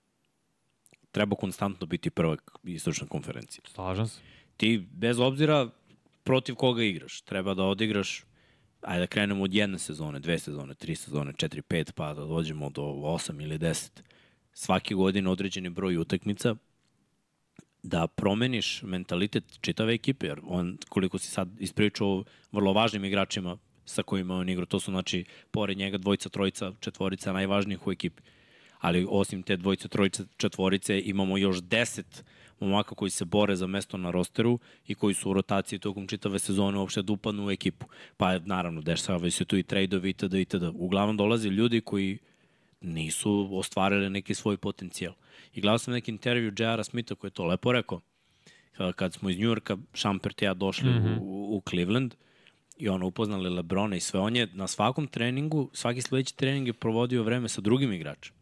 treba 1.11 1.37
konstantno 1.37 1.87
biti 1.87 2.11
prvak 2.11 2.50
istočne 2.64 3.06
konferencije. 3.08 3.62
Slažem 3.68 4.06
se. 4.06 4.20
Ti, 4.57 4.87
bez 4.93 5.19
obzira 5.19 5.69
protiv 6.25 6.55
koga 6.55 6.83
igraš, 6.83 7.21
treba 7.21 7.55
da 7.55 7.65
odigraš, 7.65 8.25
ajde 8.83 9.01
da 9.01 9.07
krenemo 9.07 9.45
od 9.45 9.55
jedne 9.55 9.79
sezone, 9.79 10.21
dve 10.21 10.38
sezone, 10.38 10.75
tri 10.75 10.97
sezone, 10.97 11.33
četiri, 11.37 11.62
pet, 11.62 11.93
pa 11.95 12.15
da 12.15 12.25
dođemo 12.25 12.71
do 12.71 12.83
osam 12.83 13.41
ili 13.41 13.59
deset. 13.59 14.03
Svake 14.53 14.95
godine 14.95 15.31
određeni 15.31 15.69
broj 15.69 15.97
utakmica 15.97 16.55
da 17.83 18.07
promeniš 18.07 18.83
mentalitet 18.83 19.45
čitave 19.61 19.95
ekipe, 19.95 20.27
jer 20.27 20.41
on, 20.47 20.79
koliko 20.88 21.19
si 21.19 21.31
sad 21.31 21.49
ispričao 21.59 22.09
o 22.09 22.25
vrlo 22.53 22.73
važnim 22.73 23.05
igračima 23.05 23.57
sa 23.85 24.03
kojima 24.03 24.35
on 24.35 24.49
igra, 24.49 24.67
to 24.67 24.81
su 24.81 24.91
znači, 24.91 25.25
pored 25.51 25.79
njega 25.79 25.99
dvojica, 25.99 26.29
trojica, 26.29 26.73
četvorica 26.81 27.33
najvažnijih 27.33 27.87
u 27.87 27.93
ekipi. 27.93 28.23
ali 28.81 29.07
osim 29.11 29.43
te 29.43 29.57
dvojice, 29.57 29.88
trojice, 29.88 30.25
četvorice 30.37 31.01
imamo 31.05 31.38
još 31.38 31.62
deset 31.62 32.25
momaka 32.66 32.94
koji 32.94 33.11
se 33.11 33.25
bore 33.25 33.57
za 33.57 33.66
mesto 33.66 33.96
na 33.96 34.11
rosteru 34.11 34.59
i 34.87 34.94
koji 34.94 35.14
su 35.14 35.31
u 35.31 35.33
rotaciji 35.33 35.79
tokom 35.79 36.07
čitave 36.07 36.38
sezone 36.38 36.79
uopšte 36.79 37.03
da 37.03 37.12
upadnu 37.12 37.46
u 37.46 37.51
ekipu. 37.51 37.87
Pa 38.16 38.38
naravno, 38.38 38.81
dešavaju 38.81 39.31
se 39.31 39.44
tu 39.44 39.57
i 39.57 39.62
trejdovi 39.62 40.11
itd. 40.11 40.35
itd. 40.35 40.62
Uglavnom 40.75 41.16
dolaze 41.16 41.48
ljudi 41.48 41.81
koji 41.81 42.18
nisu 42.81 43.48
ostvarili 43.53 44.11
neki 44.11 44.35
svoj 44.35 44.57
potencijal. 44.57 45.14
I 45.55 45.61
gledao 45.61 45.79
sam 45.79 45.94
neki 45.94 46.11
intervju 46.11 46.53
J.R. 46.59 46.85
Smitha 46.85 47.14
koji 47.14 47.29
je 47.29 47.33
to 47.33 47.44
lepo 47.44 47.72
rekao. 47.72 48.01
Kad 48.96 49.14
smo 49.14 49.31
iz 49.31 49.38
Njujorka, 49.38 49.77
Šampert 49.94 50.42
i 50.42 50.44
ja 50.44 50.55
došli 50.55 50.90
mm 50.90 51.03
-hmm. 51.03 51.18
u, 51.20 51.57
u 51.57 51.62
Cleveland, 51.68 52.14
i 52.77 52.88
ono 52.88 53.07
upoznali 53.07 53.51
Lebrona 53.51 53.96
i 53.96 54.01
sve, 54.01 54.20
on 54.20 54.37
je 54.37 54.48
na 54.53 54.66
svakom 54.66 55.07
treningu, 55.07 55.70
svaki 55.72 56.03
sledeći 56.03 56.37
trening 56.37 56.66
je 56.66 56.72
provodio 56.72 57.22
vreme 57.22 57.48
sa 57.48 57.61
drugim 57.61 57.92
igračima. 57.92 58.38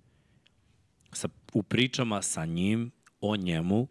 Sa, 1.12 1.28
u 1.52 1.62
pričama 1.62 2.22
sa 2.22 2.44
njim, 2.44 2.90
o 3.20 3.36
njemu, 3.36 3.88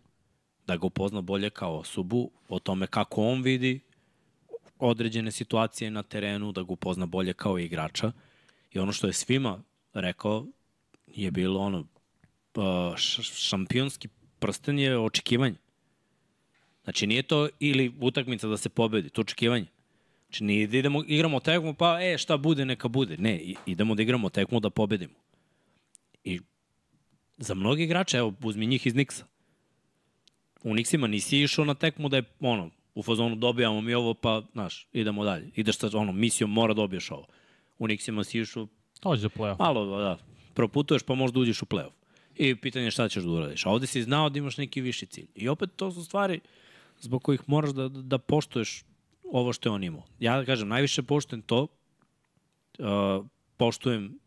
da 0.69 0.77
ga 0.77 0.85
upozna 0.85 1.21
bolje 1.21 1.49
kao 1.49 1.77
osobu, 1.77 2.31
o 2.49 2.59
tome 2.59 2.87
kako 2.87 3.23
on 3.23 3.41
vidi 3.41 3.79
određene 4.79 5.31
situacije 5.31 5.91
na 5.91 6.03
terenu, 6.03 6.51
da 6.51 6.63
ga 6.63 6.73
upozna 6.73 7.05
bolje 7.05 7.33
kao 7.33 7.59
igrača. 7.59 8.11
I 8.73 8.79
ono 8.79 8.91
što 8.91 9.07
je 9.07 9.13
svima 9.13 9.63
rekao 9.93 10.45
je 11.07 11.31
bilo 11.31 11.59
ono, 11.59 11.79
uh, 11.79 12.97
šampionski 13.21 14.07
prsten 14.39 14.79
je 14.79 14.97
očekivanje. 14.99 15.55
Znači 16.83 17.07
nije 17.07 17.23
to 17.23 17.49
ili 17.59 17.93
utakmica 18.01 18.47
da 18.47 18.57
se 18.57 18.69
pobedi, 18.69 19.09
to 19.09 19.21
očekivanje. 19.21 19.65
Znači 20.27 20.43
nije 20.43 20.67
da 20.67 20.77
idemo, 20.77 21.03
igramo 21.07 21.39
tekmu, 21.39 21.73
pa 21.73 21.97
e, 22.01 22.17
šta 22.17 22.37
bude, 22.37 22.65
neka 22.65 22.87
bude. 22.87 23.17
Ne, 23.17 23.41
idemo 23.65 23.95
da 23.95 24.01
igramo 24.01 24.29
tekmu 24.29 24.59
da 24.59 24.69
pobedimo. 24.69 25.13
I 26.23 26.39
za 27.37 27.53
mnogi 27.53 27.83
igrače, 27.83 28.17
evo, 28.17 28.33
uzmi 28.43 28.67
njih 28.67 28.87
iz 28.87 28.95
Niksa. 28.95 29.25
U 30.63 30.73
Niksima 30.73 31.07
nisi 31.07 31.37
išao 31.37 31.65
na 31.65 31.73
tekmu 31.73 32.09
da 32.09 32.17
je, 32.17 32.23
ono, 32.39 32.69
u 32.95 33.03
fazonu 33.03 33.35
dobijamo 33.35 33.81
mi 33.81 33.93
ovo, 33.93 34.13
pa, 34.13 34.41
znaš, 34.51 34.87
idemo 34.93 35.23
dalje. 35.23 35.51
Ideš 35.55 35.77
sa, 35.77 35.89
ono, 35.93 36.11
misijom 36.11 36.51
mora 36.51 36.73
dobiješ 36.73 37.11
ovo. 37.11 37.25
U 37.79 37.87
Niksima 37.87 38.23
si 38.23 38.39
išao... 38.39 38.67
Dođe 39.01 39.21
do 39.21 39.29
play-off. 39.29 39.59
Malo, 39.59 39.99
da, 39.99 40.17
proputuješ 40.53 41.03
pa 41.03 41.15
možda 41.15 41.39
uđeš 41.39 41.61
u 41.61 41.65
play-off. 41.65 41.91
I 42.35 42.55
pitanje 42.55 42.85
je 42.85 42.91
šta 42.91 43.09
ćeš 43.09 43.23
da 43.23 43.29
uradiš. 43.29 43.65
A 43.65 43.69
ovde 43.69 43.87
si 43.87 44.03
znao 44.03 44.29
da 44.29 44.39
imaš 44.39 44.57
neki 44.57 44.81
viši 44.81 45.05
cilj. 45.05 45.27
I 45.35 45.49
opet 45.49 45.69
to 45.75 45.91
su 45.91 46.03
stvari 46.03 46.39
zbog 46.99 47.23
kojih 47.23 47.41
moraš 47.47 47.71
da, 47.71 47.87
da 47.89 48.17
poštuješ 48.17 48.83
ovo 49.31 49.53
što 49.53 49.69
je 49.69 49.73
on 49.73 49.83
imao. 49.83 50.03
Ja 50.19 50.37
da 50.37 50.45
kažem, 50.45 50.67
najviše 50.67 51.03
poštujem 51.03 51.41
to, 51.41 51.67
uh, 52.79 53.25
poštujem 53.57 54.19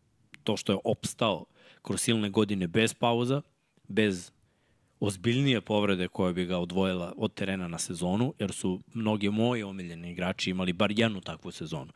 to 0.45 0.57
što 0.57 0.73
je 0.73 0.79
opstao 0.85 1.45
kroz 1.83 2.01
silne 2.01 2.31
godine 2.31 2.66
bez 2.66 2.95
pauza, 2.95 3.42
bez 3.88 4.33
ozbiljnije 5.03 5.61
povrede 5.61 6.09
koje 6.09 6.33
bi 6.33 6.45
ga 6.45 6.59
odvojila 6.59 7.12
od 7.17 7.35
terena 7.35 7.69
na 7.69 7.79
sezonu, 7.79 8.35
jer 8.38 8.53
su 8.53 8.81
mnogi 8.95 9.31
moji 9.31 9.62
omiljeni 9.62 10.11
igrači 10.11 10.51
imali 10.51 10.73
bar 10.73 10.93
jednu 10.97 11.21
takvu 11.21 11.51
sezonu. 11.51 11.93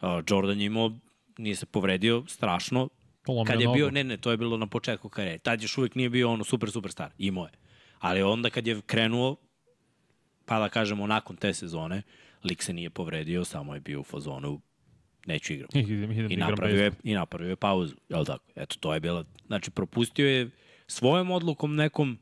Uh, 0.00 0.08
Jordan 0.28 0.60
je 0.60 0.66
imao, 0.66 0.92
nije 1.38 1.56
se 1.56 1.66
povredio 1.66 2.24
strašno, 2.26 2.88
Polomio 3.24 3.44
kad 3.44 3.60
je 3.60 3.66
nogu. 3.66 3.76
bio, 3.76 3.90
ne, 3.90 4.04
ne, 4.04 4.16
to 4.16 4.30
je 4.30 4.36
bilo 4.36 4.56
na 4.56 4.66
početku 4.66 5.08
karijere. 5.08 5.38
Tad 5.38 5.62
još 5.62 5.78
uvijek 5.78 5.94
nije 5.94 6.10
bio 6.10 6.30
ono 6.30 6.44
super, 6.44 6.70
super 6.70 6.92
star, 6.92 7.10
imao 7.18 7.44
je. 7.44 7.52
Ali 7.98 8.22
onda 8.22 8.50
kad 8.50 8.66
je 8.66 8.80
krenuo, 8.86 9.36
pa 10.44 10.58
da 10.58 10.68
kažemo 10.68 11.06
nakon 11.06 11.36
te 11.36 11.54
sezone, 11.54 12.02
lik 12.44 12.62
se 12.62 12.72
nije 12.72 12.90
povredio, 12.90 13.44
samo 13.44 13.74
je 13.74 13.80
bio 13.80 14.00
u 14.00 14.04
fazonu 14.04 14.60
neću 15.26 15.52
igram. 15.52 15.68
Idem, 15.74 16.12
idem 16.12 16.14
I 16.14 16.28
da 16.28 16.32
igram 16.34 16.50
napravio, 16.50 16.84
je. 16.84 16.92
I 17.02 17.14
napravio 17.14 17.50
je 17.50 17.56
pauzu, 17.56 17.94
je 18.08 18.16
li 18.16 18.26
tako? 18.26 18.44
Eto, 18.56 18.76
to 18.80 18.94
je 18.94 19.00
bila, 19.00 19.24
znači 19.46 19.70
propustio 19.70 20.28
je 20.28 20.50
svojom 20.86 21.30
odlukom 21.30 21.74
nekom 21.74 22.18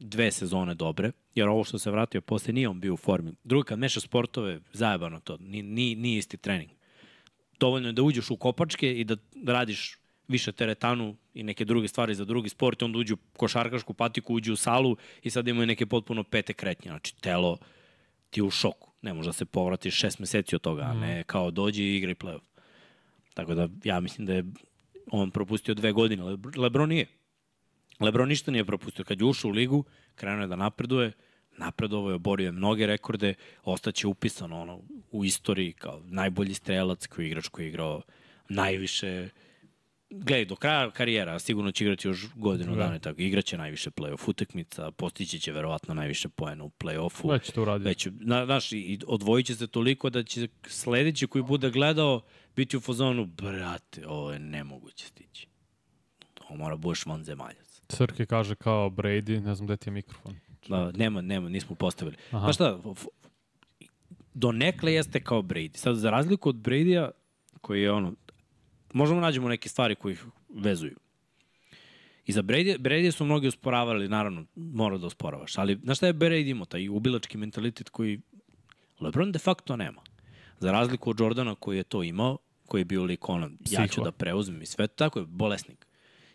dve 0.00 0.30
sezone 0.30 0.74
dobre, 0.74 1.12
jer 1.34 1.48
ovo 1.48 1.64
što 1.64 1.78
se 1.78 1.90
vratio 1.90 2.20
posle 2.20 2.52
nije 2.52 2.68
on 2.68 2.80
bio 2.80 2.94
u 2.94 2.96
formi. 2.96 3.32
Drugo, 3.44 3.64
kad 3.64 3.78
meša 3.78 4.00
sportove, 4.00 4.60
zajebano 4.72 5.20
to, 5.20 5.36
nije, 5.40 5.62
nije, 5.62 5.96
nije 5.96 6.18
isti 6.18 6.36
trening. 6.36 6.70
Dovoljno 7.60 7.88
je 7.88 7.92
da 7.92 8.02
uđeš 8.02 8.30
u 8.30 8.36
kopačke 8.36 9.00
i 9.00 9.04
da 9.04 9.16
radiš 9.46 9.98
više 10.28 10.52
teretanu 10.52 11.16
i 11.34 11.42
neke 11.42 11.64
druge 11.64 11.88
stvari 11.88 12.14
za 12.14 12.24
drugi 12.24 12.48
sport, 12.48 12.82
onda 12.82 12.98
uđu 12.98 13.14
u 13.14 13.38
košarkašku 13.38 13.94
patiku, 13.94 14.34
uđu 14.34 14.52
u 14.52 14.56
salu 14.56 14.96
i 15.22 15.30
sad 15.30 15.48
imaju 15.48 15.66
neke 15.66 15.86
potpuno 15.86 16.24
pete 16.24 16.52
kretnje. 16.52 16.90
Znači, 16.90 17.16
telo 17.16 17.58
ti 18.30 18.40
je 18.40 18.44
u 18.44 18.50
šoku. 18.50 18.90
Ne 19.02 19.14
može 19.14 19.28
da 19.28 19.32
se 19.32 19.44
povratiš 19.44 19.94
šest 19.94 20.18
meseci 20.18 20.54
od 20.54 20.60
toga, 20.60 20.82
a 20.82 20.94
ne 20.94 21.24
kao 21.24 21.50
dođi 21.50 21.82
i 21.84 21.96
igraj 21.96 22.14
play-off. 22.14 22.40
Tako 23.34 23.54
da 23.54 23.68
ja 23.84 24.00
mislim 24.00 24.26
da 24.26 24.34
je 24.34 24.44
on 25.10 25.30
propustio 25.30 25.74
dve 25.74 25.92
godine. 25.92 26.24
Le- 26.24 26.36
Lebron 26.56 26.88
nije. 26.88 27.06
Lebron 28.00 28.28
ništa 28.28 28.50
nije 28.50 28.64
propustio. 28.64 29.04
Kad 29.04 29.20
je 29.20 29.26
ušao 29.26 29.48
u 29.48 29.52
ligu, 29.52 29.84
krenuo 30.14 30.40
je 30.40 30.46
da 30.46 30.56
napreduje, 30.56 31.12
napredovao 31.58 32.10
je, 32.10 32.14
oborio 32.14 32.44
je 32.44 32.52
mnoge 32.52 32.86
rekorde, 32.86 33.34
ostaće 33.62 34.06
upisano 34.06 34.60
ono, 34.60 34.80
u 35.10 35.24
istoriji 35.24 35.72
kao 35.72 36.02
najbolji 36.04 36.54
strelac 36.54 37.06
koji 37.06 37.26
igrač 37.26 37.48
koji 37.48 37.64
je 37.64 37.68
igrao 37.68 38.02
najviše 38.48 39.28
Gledaj, 40.12 40.44
do 40.44 40.56
kraja 40.56 40.90
karijera 40.90 41.38
sigurno 41.38 41.72
će 41.72 41.84
igrati 41.84 42.08
još 42.08 42.26
godinu 42.34 42.74
Da. 42.74 42.82
dana, 42.82 42.96
i 42.96 42.98
tako 42.98 43.20
igraće 43.20 43.58
najviše 43.58 43.90
play-off 43.90 44.28
utakmica, 44.28 44.90
postići 44.90 45.40
će 45.40 45.52
verovatno 45.52 45.94
najviše 45.94 46.28
poena 46.28 46.64
u 46.64 46.70
play-offu. 46.70 47.32
Već 47.32 47.50
to 47.50 47.62
uradio. 47.62 47.84
Već, 47.84 48.08
na, 48.20 48.44
znaš, 48.44 48.72
i 48.72 48.98
odvojit 49.06 49.46
će 49.46 49.54
se 49.54 49.66
toliko 49.66 50.10
da 50.10 50.22
će 50.22 50.48
sledeći 50.66 51.26
koji 51.26 51.42
bude 51.42 51.70
gledao 51.70 52.20
biti 52.56 52.76
u 52.76 52.80
fazonu, 52.80 53.26
brate, 53.26 54.06
ovo 54.06 54.32
je 54.32 54.38
nemoguće 54.38 55.06
stići. 55.06 55.46
Ovo 56.48 56.56
mora 56.56 56.76
budeš 56.76 57.06
vanzemaljac. 57.06 57.69
Crke 57.90 58.26
kaže 58.26 58.54
kao 58.54 58.90
Brady, 58.90 59.44
ne 59.44 59.54
znam 59.54 59.66
gde 59.66 59.76
ti 59.76 59.88
je 59.88 59.92
mikrofon. 59.92 60.36
Da, 60.68 60.90
nema, 60.90 61.20
nema, 61.20 61.48
nismo 61.48 61.76
postavili. 61.76 62.16
Aha. 62.30 62.38
Znaš 62.38 62.54
šta, 62.54 62.78
do 64.34 64.52
nekle 64.52 64.92
jeste 64.92 65.20
kao 65.20 65.42
Brady. 65.42 65.76
Sad, 65.76 65.96
za 65.96 66.10
razliku 66.10 66.48
od 66.48 66.56
Brady-a, 66.56 67.10
koji 67.60 67.82
je 67.82 67.92
ono, 67.92 68.14
možemo 68.92 69.20
nađemo 69.20 69.48
neke 69.48 69.68
stvari 69.68 69.94
koji 69.94 70.12
ih 70.12 70.24
vezuju. 70.54 70.96
I 72.26 72.32
za 72.32 72.42
Brady, 72.42 72.78
Brady 72.78 73.10
su 73.10 73.24
mnogi 73.24 73.48
usporavali, 73.48 74.08
naravno, 74.08 74.44
mora 74.54 74.98
da 74.98 75.06
usporavaš, 75.06 75.58
ali 75.58 75.78
znaš 75.82 75.96
šta 75.96 76.06
je 76.06 76.14
Brady 76.14 76.50
imao, 76.50 76.64
taj 76.64 76.88
ubilački 76.88 77.38
mentalitet 77.38 77.88
koji 77.88 78.20
LeBron 79.00 79.32
de 79.32 79.38
facto 79.38 79.76
nema. 79.76 80.02
Za 80.58 80.72
razliku 80.72 81.10
od 81.10 81.20
Jordana 81.20 81.54
koji 81.54 81.76
je 81.76 81.82
to 81.82 82.02
imao, 82.02 82.38
koji 82.66 82.80
je 82.80 82.84
bio 82.84 83.04
lik 83.04 83.28
ono, 83.28 83.50
ja 83.70 83.88
ću 83.88 84.00
da 84.00 84.12
preuzmem 84.12 84.62
i 84.62 84.66
sve, 84.66 84.86
tako 84.86 85.18
je, 85.18 85.26
bolesnik. 85.26 85.86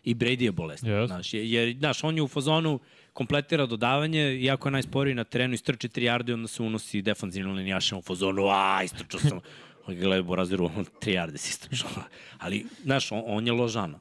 I 0.06 0.14
Brady 0.14 0.42
je 0.44 0.52
bolesnik. 0.52 0.92
Yes. 0.92 1.06
Znaš, 1.06 1.34
jer, 1.34 1.76
znaš, 1.78 2.04
on 2.04 2.16
je 2.16 2.22
u 2.22 2.28
fazonu 2.28 2.80
kompletira 3.12 3.66
dodavanje, 3.66 4.38
iako 4.40 4.68
je 4.68 4.72
najsporiji 4.72 5.14
na 5.14 5.24
terenu, 5.24 5.54
istrči 5.54 5.88
3 5.88 6.02
yarde, 6.02 6.34
onda 6.34 6.48
se 6.48 6.62
unosi 6.62 7.02
defanzivno 7.02 7.52
linijašem 7.52 7.98
u 7.98 8.02
fazonu, 8.02 8.46
a, 8.48 8.82
istrčao 8.84 9.20
sam. 9.20 9.40
On 9.86 9.94
ga 9.94 10.00
gleda 10.00 10.22
Boraziru, 10.22 10.64
on 10.64 10.84
3 10.84 11.14
yarde 11.14 11.36
si 11.36 11.50
istrčao. 11.50 11.90
Ali, 12.44 12.66
znaš, 12.82 13.12
on, 13.12 13.22
on 13.26 13.46
je 13.46 13.52
ložana. 13.52 14.00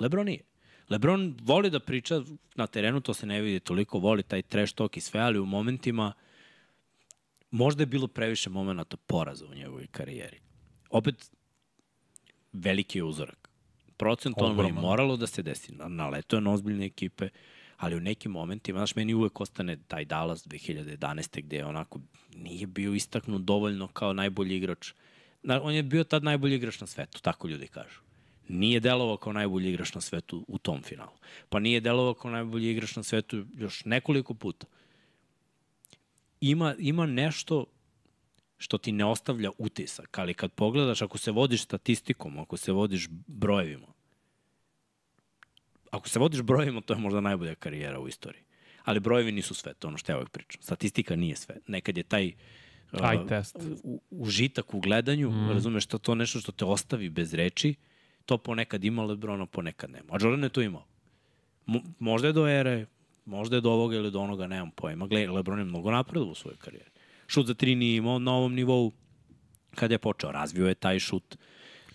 Lebron 0.00 0.26
nije. 0.26 0.40
Lebron 0.90 1.34
voli 1.42 1.70
da 1.70 1.80
priča 1.80 2.22
na 2.54 2.66
terenu, 2.66 3.00
to 3.00 3.14
se 3.14 3.26
ne 3.26 3.40
vidi 3.40 3.60
toliko, 3.60 3.98
voli 3.98 4.22
taj 4.22 4.42
trash 4.42 4.74
talk 4.74 4.96
i 4.96 5.00
sve, 5.00 5.20
ali 5.20 5.38
u 5.38 5.46
momentima 5.46 6.12
možda 7.50 7.82
je 7.82 7.86
bilo 7.86 8.06
previše 8.06 8.50
momenta 8.50 8.96
poraza 8.96 9.46
u 9.46 9.54
njegovoj 9.54 9.86
karijeri. 9.86 10.38
Opet, 10.90 11.30
veliki 12.52 12.98
je 12.98 13.04
uzorak. 13.04 13.43
Procentualno 14.04 14.62
je 14.62 14.66
Ogroman. 14.66 14.82
moralo 14.82 15.16
da 15.16 15.26
se 15.26 15.42
desi. 15.42 15.72
Na, 15.72 15.88
na 15.88 16.08
leto 16.08 16.36
je 16.36 16.40
na 16.40 16.52
ozbiljne 16.52 16.86
ekipe, 16.86 17.28
ali 17.76 17.96
u 17.96 18.00
nekim 18.00 18.32
momentima, 18.32 18.78
znaš, 18.78 18.96
meni 18.96 19.14
uvek 19.14 19.40
ostane 19.40 19.76
taj 19.88 20.04
Dallas 20.04 20.46
2011. 20.46 21.42
gde 21.42 21.56
je 21.56 21.64
onako 21.64 22.00
nije 22.36 22.66
bio 22.66 22.94
istaknut 22.94 23.42
dovoljno 23.42 23.88
kao 23.88 24.12
najbolji 24.12 24.56
igrač. 24.56 24.92
Na, 25.42 25.62
on 25.62 25.74
je 25.74 25.82
bio 25.82 26.04
tad 26.04 26.24
najbolji 26.24 26.56
igrač 26.56 26.80
na 26.80 26.86
svetu, 26.86 27.20
tako 27.22 27.48
ljudi 27.48 27.66
kažu. 27.66 28.00
Nije 28.48 28.80
delovao 28.80 29.16
kao 29.16 29.32
najbolji 29.32 29.68
igrač 29.68 29.94
na 29.94 30.00
svetu 30.00 30.44
u 30.48 30.58
tom 30.58 30.82
finalu. 30.82 31.16
Pa 31.48 31.58
nije 31.58 31.80
delovao 31.80 32.14
kao 32.14 32.30
najbolji 32.30 32.70
igrač 32.70 32.96
na 32.96 33.02
svetu 33.02 33.44
još 33.54 33.84
nekoliko 33.84 34.34
puta. 34.34 34.66
Ima, 36.40 36.74
ima 36.78 37.06
nešto 37.06 37.66
što 38.58 38.78
ti 38.78 38.92
ne 38.92 39.04
ostavlja 39.04 39.50
utisak, 39.58 40.18
ali 40.18 40.34
kad 40.34 40.52
pogledaš, 40.52 41.02
ako 41.02 41.18
se 41.18 41.30
vodiš 41.30 41.62
statistikom, 41.62 42.38
ako 42.38 42.56
se 42.56 42.72
vodiš 42.72 43.08
brojevima, 43.26 43.93
ako 45.94 46.08
se 46.08 46.18
vodiš 46.18 46.42
brojevima, 46.42 46.80
to 46.80 46.92
je 46.92 46.98
možda 46.98 47.20
najbolja 47.20 47.54
karijera 47.54 48.00
u 48.00 48.08
istoriji. 48.08 48.42
Ali 48.84 49.00
brojevi 49.00 49.32
nisu 49.32 49.54
sve, 49.54 49.74
to 49.74 49.88
ono 49.88 49.98
što 49.98 50.12
ja 50.12 50.16
uvek 50.16 50.28
pričam. 50.28 50.62
Statistika 50.62 51.16
nije 51.16 51.36
sve. 51.36 51.56
Nekad 51.66 51.96
je 51.96 52.02
taj 52.02 52.26
uh, 52.92 53.00
Eye 53.00 53.28
test. 53.28 53.56
u- 53.82 54.00
užitak 54.10 54.74
u 54.74 54.80
gledanju, 54.80 55.30
mm. 55.30 55.50
razumeš, 55.50 55.86
to, 55.86 55.98
to 55.98 56.14
nešto 56.14 56.40
što 56.40 56.52
te 56.52 56.64
ostavi 56.64 57.08
bez 57.08 57.34
reči, 57.34 57.74
to 58.26 58.38
ponekad 58.38 58.84
ima 58.84 59.04
Lebrona, 59.04 59.46
ponekad 59.46 59.90
nema. 59.90 60.14
A 60.14 60.18
Jordan 60.20 60.42
je 60.42 60.48
to 60.48 60.62
imao. 60.62 60.84
Mo, 61.66 61.80
možda 61.98 62.28
je 62.28 62.32
do 62.32 62.48
ere, 62.48 62.86
možda 63.24 63.56
je 63.56 63.60
do 63.60 63.70
ovoga 63.70 63.96
ili 63.96 64.10
do 64.10 64.20
onoga, 64.20 64.46
nemam 64.46 64.70
pojma. 64.70 65.06
Gle, 65.06 65.26
Lebron 65.26 65.58
je 65.58 65.64
mnogo 65.64 65.90
napredovao 65.90 66.32
u 66.32 66.34
svojoj 66.34 66.56
karijeri. 66.56 66.90
Šut 67.26 67.46
za 67.46 67.54
tri 67.54 67.74
nije 67.74 67.96
imao 67.96 68.18
na 68.18 68.32
ovom 68.32 68.54
nivou 68.54 68.92
kada 69.74 69.94
je 69.94 69.98
počeo. 69.98 70.32
Razvio 70.32 70.68
je 70.68 70.74
taj 70.74 70.98
šut. 70.98 71.36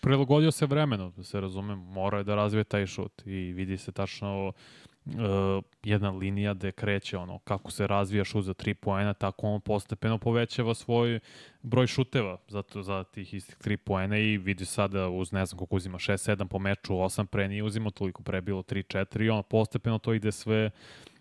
Prilagodio 0.02 0.52
se 0.52 0.66
vremenu, 0.66 1.14
da 1.18 1.24
se 1.24 1.42
razumem, 1.42 1.80
mora 1.80 2.18
je 2.18 2.24
da 2.24 2.36
razvije 2.36 2.64
taj 2.64 2.86
šut 2.86 3.22
i 3.26 3.52
vidi 3.52 3.78
se 3.78 3.92
tačno 3.92 4.48
uh, 4.48 4.54
jedna 5.84 6.10
linija 6.12 6.54
gde 6.54 6.72
kreće 6.72 7.18
ono 7.18 7.40
kako 7.40 7.72
se 7.72 7.88
razvija 7.88 8.24
šut 8.24 8.46
za 8.46 8.54
3 8.54 8.74
poena, 8.74 9.14
tako 9.14 9.48
on 9.48 9.62
postepeno 9.62 10.18
povećava 10.18 10.74
svoj 10.74 11.20
broj 11.62 11.88
šuteva 11.88 12.38
za, 12.48 12.62
to, 12.62 12.84
za 12.84 13.04
tih 13.04 13.34
istih 13.34 13.56
3 13.58 13.78
poena 13.78 14.18
i 14.18 14.38
vidi 14.38 14.66
sada 14.66 15.10
uz 15.10 15.32
ne 15.32 15.46
znam 15.46 15.58
koliko 15.58 15.76
uzima 15.76 15.98
6-7 15.98 16.48
po 16.48 16.60
meču, 16.60 16.94
8 16.94 17.26
pre 17.26 17.48
nije 17.48 17.64
uzimao 17.64 17.92
toliko 17.92 18.24
pre 18.24 18.42
bilo 18.42 18.62
3-4 18.62 19.26
i 19.26 19.30
on 19.30 19.44
postepeno 19.50 19.98
to 19.98 20.14
ide 20.14 20.32
sve 20.32 20.72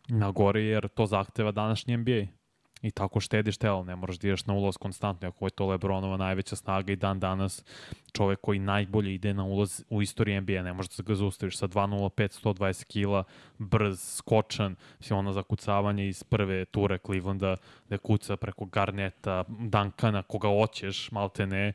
na 0.09 0.31
gore 0.31 0.63
jer 0.63 0.89
to 0.89 1.07
zahteva 1.07 1.53
današnji 1.53 1.97
NBA. 1.97 2.38
I 2.83 2.91
tako 2.91 3.21
štediš 3.21 3.57
telo, 3.57 3.85
ne 3.85 3.97
moraš 3.97 4.19
da 4.19 4.29
ideš 4.29 4.47
na 4.47 4.55
ulaz 4.55 4.77
konstantno, 4.77 5.29
ako 5.29 5.47
je 5.47 5.51
to 5.51 5.67
Lebronova 5.67 6.17
najveća 6.17 6.57
snaga 6.57 6.93
i 6.93 6.97
dan 6.97 7.21
danas 7.21 7.65
čovek 8.13 8.41
koji 8.41 8.59
najbolje 8.59 9.15
ide 9.15 9.35
na 9.35 9.45
ulaz 9.45 9.85
u 9.91 10.03
istoriji 10.03 10.41
NBA, 10.41 10.63
ne 10.63 10.73
možeš 10.73 10.97
da 10.97 11.03
ga 11.03 11.15
zaustaviš 11.15 11.59
sa 11.59 11.69
2.05, 11.69 12.45
120 12.45 12.85
kila, 12.85 13.25
brz, 13.59 14.01
skočan, 14.01 14.77
sve 15.01 15.17
ono 15.17 15.33
zakucavanje 15.33 16.09
iz 16.09 16.23
prve 16.23 16.65
ture 16.65 16.99
Clevelanda, 16.99 17.57
da 17.89 17.99
kuca 17.99 18.37
preko 18.37 18.65
Garneta, 18.65 19.45
Duncana, 19.49 20.23
koga 20.23 20.49
hoćeš, 20.49 21.11
malte 21.11 21.47
ne, 21.47 21.73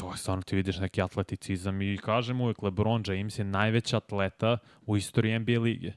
to 0.00 0.10
je 0.10 0.16
stvarno 0.16 0.42
ti 0.42 0.56
vidiš 0.56 0.78
neki 0.78 1.02
atleticizam 1.02 1.82
i 1.82 1.98
kažem 1.98 2.40
uvek 2.40 2.62
LeBron 2.62 3.02
James 3.06 3.38
je 3.38 3.44
najveća 3.44 3.96
atleta 3.96 4.58
u 4.86 4.96
istoriji 4.96 5.38
NBA 5.38 5.60
lige. 5.60 5.92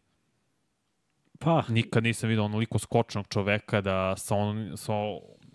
Pa, 1.43 1.63
Nikad 1.69 2.03
nisam 2.03 2.29
vidio 2.29 2.45
onoliko 2.45 2.79
skočnog 2.79 3.27
čoveka 3.29 3.81
da 3.81 4.15
sa, 4.17 4.35
on, 4.35 4.71
sa 4.77 4.93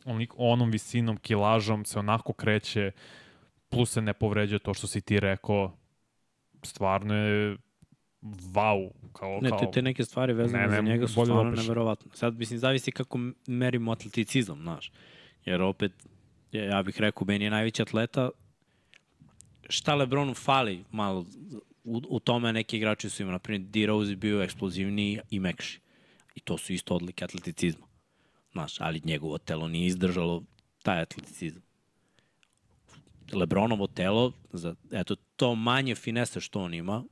onoliko, 0.05 0.37
onom 0.39 0.71
visinom, 0.71 1.17
kilažom 1.17 1.85
se 1.85 1.99
onako 1.99 2.33
kreće, 2.33 2.91
plus 3.69 3.93
se 3.93 4.03
ne 4.03 4.13
povređuje 4.13 4.59
to 4.59 4.75
što 4.75 4.87
si 4.87 5.01
ti 5.01 5.21
rekao, 5.21 5.73
stvarno 6.63 7.15
je 7.15 7.57
vau. 8.53 8.91
Kao, 9.13 9.39
ne, 9.43 9.49
kao, 9.49 9.59
te, 9.59 9.67
te 9.73 9.83
neke 9.83 10.05
stvari 10.05 10.33
vezane 10.33 10.63
Ne, 10.63 10.69
ne, 10.69 10.77
za 10.77 10.83
njega 10.83 11.07
su 11.07 11.13
stvarno 11.13 11.41
opišem. 11.41 11.65
neverovatne. 11.65 12.11
Sad, 12.15 12.39
mislim, 12.39 12.59
zavisi 12.59 12.93
kako 12.93 13.19
merimo 13.47 13.93
atleticizam, 13.93 14.59
znaš. 14.63 14.93
Jer 15.45 15.63
opet, 15.63 15.93
ja, 16.53 16.65
ja 16.65 16.83
bih 16.83 17.01
rekao, 17.01 17.25
Ben 17.25 17.43
je 17.43 17.51
najveći 17.51 17.83
atleta. 17.83 18.31
Šta 19.69 19.95
Lebronu 19.95 20.35
fali 20.35 20.85
malo 20.91 21.27
u, 21.89 22.03
u 22.09 22.21
tome 22.21 22.53
neki 22.53 22.77
igrači 22.77 23.11
su 23.11 23.23
ima, 23.23 23.33
na 23.33 23.39
primjer, 23.39 23.71
D. 23.71 23.87
Rose 23.87 24.17
bio 24.17 24.43
eksplozivniji 24.43 25.19
i 25.31 25.41
mekši. 25.41 25.81
I 26.35 26.41
to 26.41 26.59
su 26.59 26.73
isto 26.73 26.95
odlike 26.95 27.25
atleticizma. 27.25 27.87
Znaš, 28.53 28.81
ali 28.81 29.03
njegovo 29.05 29.39
telo 29.39 29.69
nije 29.69 29.87
izdržalo 29.87 30.43
taj 30.83 31.01
atleticizam. 31.01 31.63
Lebronovo 33.33 33.87
telo, 33.87 34.33
za, 34.53 34.75
eto, 34.93 35.17
to 35.37 35.55
manje 35.55 35.95
finese 35.95 36.41
što 36.41 36.61
on 36.61 36.75
ima, 36.75 37.05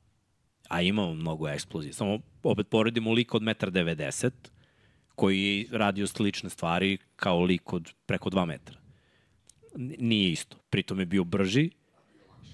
a 0.69 0.83
ima 0.83 1.15
mnogo 1.15 1.49
eksplozije. 1.49 1.93
Samo 1.93 2.19
opet 2.43 2.69
poredimo 2.69 3.13
lik 3.13 3.35
od 3.35 3.43
1,90 3.43 4.25
m, 4.25 4.31
koji 5.15 5.43
je 5.43 5.67
radio 5.71 6.07
slične 6.07 6.51
stvari 6.51 6.99
kao 7.17 7.41
lik 7.41 7.73
od 7.73 7.93
preko 8.07 8.31
2 8.31 8.47
metra. 8.47 8.79
Nije 9.99 10.31
isto. 10.31 10.57
Pritom 10.71 11.01
je 11.01 11.07
bio 11.07 11.25
brži, 11.25 11.71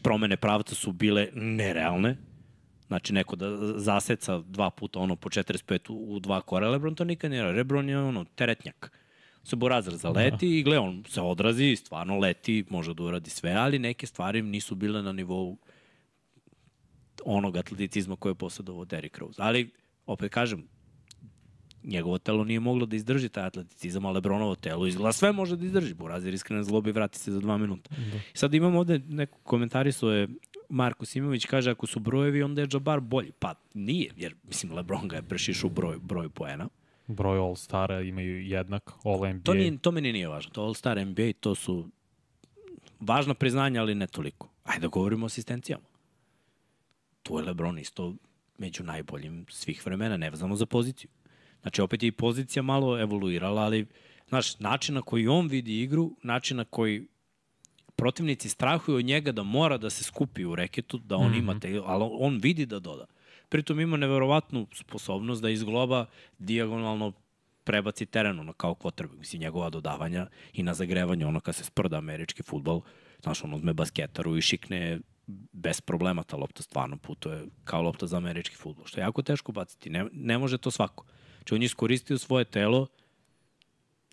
promene 0.02 0.36
pravca 0.36 0.74
su 0.74 0.92
bile 0.92 1.28
nerealne, 1.34 2.16
Znači, 2.92 3.12
neko 3.12 3.36
da 3.36 3.46
zaseca 3.78 4.38
dva 4.38 4.70
puta 4.70 4.98
ono 5.00 5.16
po 5.16 5.28
45 5.28 5.90
u, 5.90 6.14
u 6.14 6.18
dva 6.20 6.40
kora, 6.40 6.68
Lebron 6.68 6.94
to 6.94 7.04
nikad 7.04 7.30
nije. 7.30 7.42
Lebron 7.42 7.88
je 7.88 7.98
ono 7.98 8.24
teretnjak. 8.24 8.92
Se 9.44 9.56
Borazar 9.56 9.94
zaleti 9.94 10.48
da. 10.48 10.54
i 10.54 10.62
gle, 10.62 10.78
on 10.78 11.04
se 11.08 11.20
odrazi, 11.20 11.76
stvarno 11.76 12.18
leti, 12.18 12.64
može 12.70 12.94
da 12.94 13.02
uradi 13.02 13.30
sve, 13.30 13.52
ali 13.52 13.78
neke 13.78 14.06
stvari 14.06 14.42
nisu 14.42 14.74
bile 14.74 15.02
na 15.02 15.12
nivou 15.12 15.58
onog 17.24 17.56
atleticizma 17.56 18.16
koje 18.16 18.30
je 18.30 18.34
posjedovao 18.34 18.84
Derrick 18.84 19.18
Rose. 19.18 19.42
Ali, 19.42 19.70
opet 20.06 20.32
kažem, 20.32 20.68
njegovo 21.84 22.18
telo 22.18 22.44
nije 22.44 22.60
moglo 22.60 22.86
da 22.86 22.96
izdrži 22.96 23.28
taj 23.28 23.44
atleticizam, 23.44 24.06
a 24.06 24.10
Lebronovo 24.10 24.54
telo 24.54 24.86
izgleda 24.86 25.12
sve 25.12 25.32
može 25.32 25.56
da 25.56 25.66
izdrži. 25.66 25.94
Borazir 25.94 26.34
iskreno 26.34 26.62
zlobi 26.62 26.92
vrati 26.92 27.18
se 27.18 27.32
za 27.32 27.40
dva 27.40 27.58
minuta. 27.58 27.90
Da. 27.90 28.20
Sad 28.34 28.54
imamo 28.54 28.78
ovde 28.78 28.98
neku 28.98 29.38
komentarisu 29.42 30.08
je 30.08 30.28
Marko 30.68 31.04
Simović 31.04 31.46
kaže 31.46 31.70
ako 31.70 31.86
su 31.86 32.00
brojevi 32.00 32.42
onda 32.42 32.60
je 32.60 32.68
Jabbar 32.72 33.00
bolji. 33.00 33.32
Pa 33.38 33.54
nije, 33.74 34.10
jer 34.16 34.34
mislim 34.42 34.72
Lebron 34.72 35.08
ga 35.08 35.16
je 35.16 35.22
prešišao 35.22 35.70
broj, 35.70 35.98
broj 36.02 36.28
poena. 36.28 36.68
Broj 37.06 37.38
All-Stara 37.38 38.08
imaju 38.08 38.46
jednak, 38.46 38.92
All-NBA. 39.04 39.44
To, 39.44 39.54
nije, 39.54 39.78
to 39.78 39.90
meni 39.90 40.12
nije 40.12 40.28
važno. 40.28 40.50
To 40.50 40.62
All-Star 40.62 41.04
NBA, 41.04 41.32
to 41.40 41.54
su 41.54 41.88
važna 43.00 43.34
priznanja, 43.34 43.80
ali 43.80 43.94
ne 43.94 44.06
toliko. 44.06 44.48
Ajde 44.64 44.80
da 44.80 44.88
govorimo 44.88 45.24
o 45.24 45.26
asistencijama. 45.26 45.84
Tu 47.22 47.38
je 47.38 47.44
Lebron 47.44 47.78
isto 47.78 48.14
među 48.58 48.84
najboljim 48.84 49.46
svih 49.48 49.86
vremena, 49.86 50.16
ne 50.16 50.30
vezano 50.30 50.56
za 50.56 50.66
poziciju. 50.66 51.10
Znači, 51.62 51.83
opet 51.83 52.03
je 52.03 52.07
i 52.07 52.12
pozicija 52.12 52.62
malo 52.62 53.01
evoluirala, 53.01 53.62
ali, 53.62 53.87
znaš, 54.29 54.59
način 54.59 54.94
na 54.94 55.03
koji 55.03 55.29
on 55.29 55.46
vidi 55.46 55.83
igru, 55.83 56.16
način 56.22 56.57
na 56.57 56.64
koji 56.64 57.07
protivnici 57.96 58.48
strahuju 58.48 58.96
od 58.96 59.05
njega 59.05 59.33
da 59.33 59.42
mora 59.42 59.79
da 59.79 59.90
se 59.90 60.05
skupi 60.05 60.44
u 60.44 60.55
reketu, 60.55 60.98
da 60.98 61.16
on 61.16 61.31
mm 61.31 61.35
-hmm. 61.35 61.38
ima 61.38 61.61
te, 61.61 61.81
ali 61.85 62.09
on 62.18 62.38
vidi 62.42 62.66
da 62.66 62.79
doda. 62.79 63.07
Pritom 63.48 63.81
ima 63.81 63.96
neverovatnu 63.96 64.66
sposobnost 64.75 65.42
da 65.42 65.51
iz 65.51 65.64
globa 65.64 66.07
dijagonalno 66.38 67.12
prebaci 67.64 68.07
teren 68.07 68.40
ono 68.40 68.53
kao 68.53 68.75
quarterback, 68.75 69.18
mislim 69.18 69.42
njegova 69.42 69.70
dodavanja 69.70 70.27
i 70.53 70.62
na 70.62 70.75
zagrevanje 70.75 71.27
ono 71.27 71.40
kad 71.40 71.55
se 71.55 71.64
sprda 71.64 71.96
američki 71.96 72.42
futbol, 72.42 72.81
znaš 73.22 73.44
on 73.44 73.55
uzme 73.55 73.72
basketaru 73.72 74.37
i 74.37 74.42
šikne 74.42 75.01
bez 75.53 75.81
problema 75.81 76.22
ta 76.22 76.37
lopta 76.37 76.62
stvarno 76.62 76.96
putuje 76.96 77.46
kao 77.64 77.83
lopta 77.83 78.07
za 78.07 78.16
američki 78.16 78.57
futbol, 78.57 78.85
što 78.87 79.01
je 79.01 79.03
jako 79.03 79.22
teško 79.22 79.53
baciti, 79.53 79.90
ne, 79.90 80.07
ne 80.12 80.38
može 80.38 80.59
to 80.59 80.70
svako. 80.70 81.05
Znači 81.42 81.55
on 81.55 81.62
je 81.62 81.66
iskoristio 81.66 82.18
svoje 82.18 82.44
telo 82.44 82.87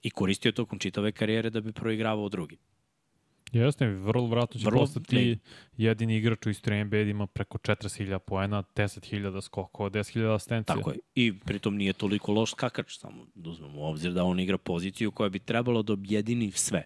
i 0.03 0.09
koristio 0.09 0.51
tokom 0.51 0.79
čitave 0.79 1.11
karijere 1.11 1.49
da 1.49 1.61
bi 1.61 1.71
proigravao 1.71 2.29
drugi. 2.29 2.57
Jeste, 3.51 3.87
vrlo 3.87 4.27
vratno 4.27 4.59
će 4.59 4.65
Vrlo- 4.65 4.79
postati 4.79 5.15
ne. 5.15 5.37
jedini 5.77 6.17
igrač 6.17 6.45
u 6.45 6.49
istoriji 6.49 6.83
NBA 6.83 6.97
da 6.97 7.09
ima 7.09 7.27
preko 7.27 7.57
40.000 7.57 8.19
poena, 8.19 8.63
10.000 8.75 9.41
skokova, 9.41 9.89
10.000 9.89 10.35
asistencija. 10.35 10.75
Tako 10.75 10.91
je. 10.91 10.97
I 11.15 11.33
pritom 11.39 11.75
nije 11.75 11.93
toliko 11.93 12.31
loš 12.31 12.51
skakač, 12.51 12.97
samo 12.97 13.25
da 13.35 13.49
uzmemo 13.49 13.81
u 13.81 13.85
obzir 13.85 14.13
da 14.13 14.23
on 14.23 14.39
igra 14.39 14.57
poziciju 14.57 15.11
koja 15.11 15.29
bi 15.29 15.39
trebalo 15.39 15.83
da 15.83 15.93
objedini 15.93 16.51
sve. 16.51 16.83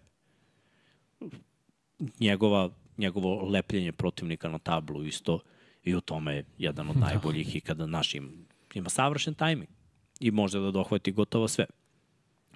Njegova, 2.20 2.70
njegovo 2.98 3.50
lepljenje 3.50 3.92
protivnika 3.92 4.50
na 4.50 4.60
tablu 4.60 5.06
isto 5.06 5.40
i 5.84 5.96
u 5.96 6.02
tome 6.02 6.36
je 6.36 6.46
jedan 6.58 6.90
od 6.90 6.98
najboljih 6.98 7.56
i 7.56 7.62
kada 7.62 7.86
naš 7.86 8.16
ima 8.74 8.90
savršen 8.90 9.34
tajming 9.34 9.70
i 10.24 10.32
može 10.32 10.60
da 10.60 10.72
dohvati 10.72 11.12
gotovo 11.12 11.48
sve. 11.48 11.66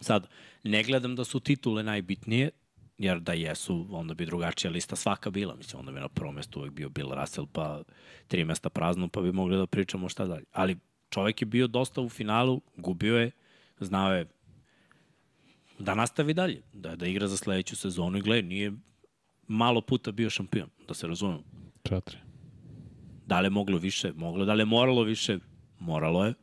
Sad, 0.01 0.27
ne 0.63 0.84
gledam 0.84 1.15
da 1.15 1.23
su 1.23 1.39
titule 1.39 1.84
najbitnije, 1.84 2.49
jer 2.97 3.19
da 3.19 3.34
jesu, 3.34 3.88
onda 3.91 4.13
bi 4.13 4.25
drugačija 4.25 4.71
lista 4.71 4.95
svaka 4.95 5.30
bila. 5.30 5.56
Mislim, 5.56 5.80
onda 5.80 5.91
bi 5.91 5.99
na 5.99 6.10
prvom 6.10 6.36
mestu 6.36 6.60
uvek 6.60 6.71
bio 6.71 6.89
Bill 6.89 7.13
Russell, 7.13 7.47
pa 7.51 7.84
tri 8.27 8.45
mesta 8.45 8.69
prazno, 8.69 9.08
pa 9.08 9.21
bi 9.21 9.32
mogli 9.32 9.58
da 9.58 9.67
pričamo 9.67 10.10
šta 10.10 10.25
dalje. 10.25 10.43
Ali 10.51 10.77
čovek 11.10 11.41
je 11.41 11.45
bio 11.45 11.67
dosta 11.67 12.01
u 12.01 12.10
finalu, 12.10 12.62
gubio 12.75 13.17
je, 13.17 13.32
znao 13.80 14.13
je 14.13 14.25
da 15.80 15.95
nastavi 15.95 16.34
dalje, 16.34 16.62
da, 16.73 16.95
da 16.95 17.06
igra 17.06 17.27
za 17.27 17.38
sledeću 17.38 17.75
sezonu 17.75 18.17
i 18.17 18.21
gled, 18.21 18.45
nije 18.45 18.71
malo 19.47 19.82
puta 19.82 20.12
bio 20.12 20.30
šampion, 20.30 20.69
da 20.88 20.93
se 20.93 21.08
razumemo. 21.08 21.43
Četiri. 21.84 22.17
Da 23.25 23.39
li 23.39 23.45
je 23.45 23.49
moglo 23.49 23.77
više? 23.77 24.13
Moglo. 24.15 24.45
Da 24.45 24.53
li 24.53 24.62
je 24.62 24.65
moralo 24.65 25.03
više? 25.03 25.39
Moralo 25.80 26.25
je. 26.25 26.34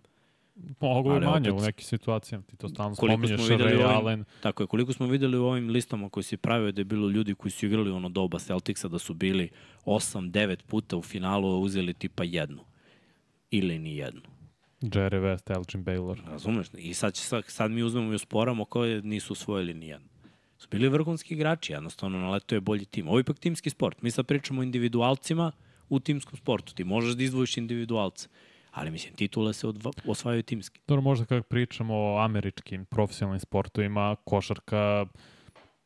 Mogu 0.81 1.09
i 1.09 1.21
manje 1.21 1.51
opet- 1.51 1.53
u 1.53 1.67
nekim 1.67 1.85
situacijama. 1.85 2.45
Ti 2.45 2.57
to 2.57 2.69
stalno 2.69 2.95
spominješ, 2.97 3.41
Ray 3.41 3.75
ovim- 3.75 3.87
Allen. 3.87 4.25
Tako 4.41 4.63
je, 4.63 4.67
koliko 4.67 4.93
smo 4.93 5.07
videli 5.07 5.37
u 5.39 5.45
ovim 5.45 5.69
listama 5.69 6.09
koji 6.09 6.25
si 6.25 6.37
pravio 6.37 6.73
da 6.73 6.81
je 6.81 6.85
bilo 6.85 7.09
ljudi 7.09 7.35
koji 7.35 7.53
su 7.53 7.67
igrali 7.67 7.91
ono 7.91 8.09
doba 8.09 8.39
Celticsa 8.39 8.89
da 8.89 8.99
su 8.99 9.15
bili 9.15 9.51
8-9 9.85 10.63
puta 10.63 10.97
u 10.97 11.03
finalu, 11.03 11.49
a 11.49 11.59
uzeli 11.59 11.95
tipa 11.95 12.25
jednu. 12.25 12.61
Ili 13.51 13.79
ni 13.79 13.97
jednu. 13.97 14.21
Jerry 14.83 15.21
West, 15.21 15.51
Elgin 15.51 15.85
Baylor. 15.85 16.19
Razumeš? 16.27 16.67
I 16.75 16.95
sad, 16.95 17.15
će- 17.15 17.23
sad, 17.23 17.45
sad 17.47 17.71
mi 17.71 17.83
uzmemo 17.83 18.13
i 18.13 18.17
usporamo 18.17 18.65
koje 18.65 19.03
nisu 19.03 19.33
osvojili 19.33 19.75
ni 19.75 19.87
jednu. 19.87 20.09
Su 20.59 20.69
bili 20.71 20.89
vrhunski 20.89 21.35
igrači, 21.35 21.73
jednostavno 21.73 22.19
na 22.19 22.31
leto 22.31 22.55
je 22.55 22.61
bolji 22.61 22.85
tim. 22.85 23.09
Ovo 23.09 23.19
je 23.19 23.23
ipak 23.23 23.39
timski 23.39 23.71
sport. 23.71 24.03
Mi 24.03 24.11
sad 24.11 24.27
pričamo 24.27 24.61
o 24.61 24.65
individualcima 24.65 25.53
u 25.89 26.01
timskom 26.01 26.37
sportu. 26.37 26.75
Ti 26.75 26.85
možeš 26.85 27.15
da 27.15 27.23
izdvojiš 27.23 27.57
individualce. 27.57 28.29
Ali 28.75 28.91
mislim, 28.91 29.15
titule 29.15 29.53
se 29.53 29.69
odva, 29.69 29.91
osvajaju 30.07 30.43
timski. 30.43 30.81
Dobro, 30.89 31.03
možda 31.03 31.25
kad 31.27 31.47
pričamo 31.47 31.95
o 31.95 32.19
američkim 32.19 32.85
profesionalnim 32.85 33.41
sportovima, 33.41 34.17
košarka, 34.25 35.07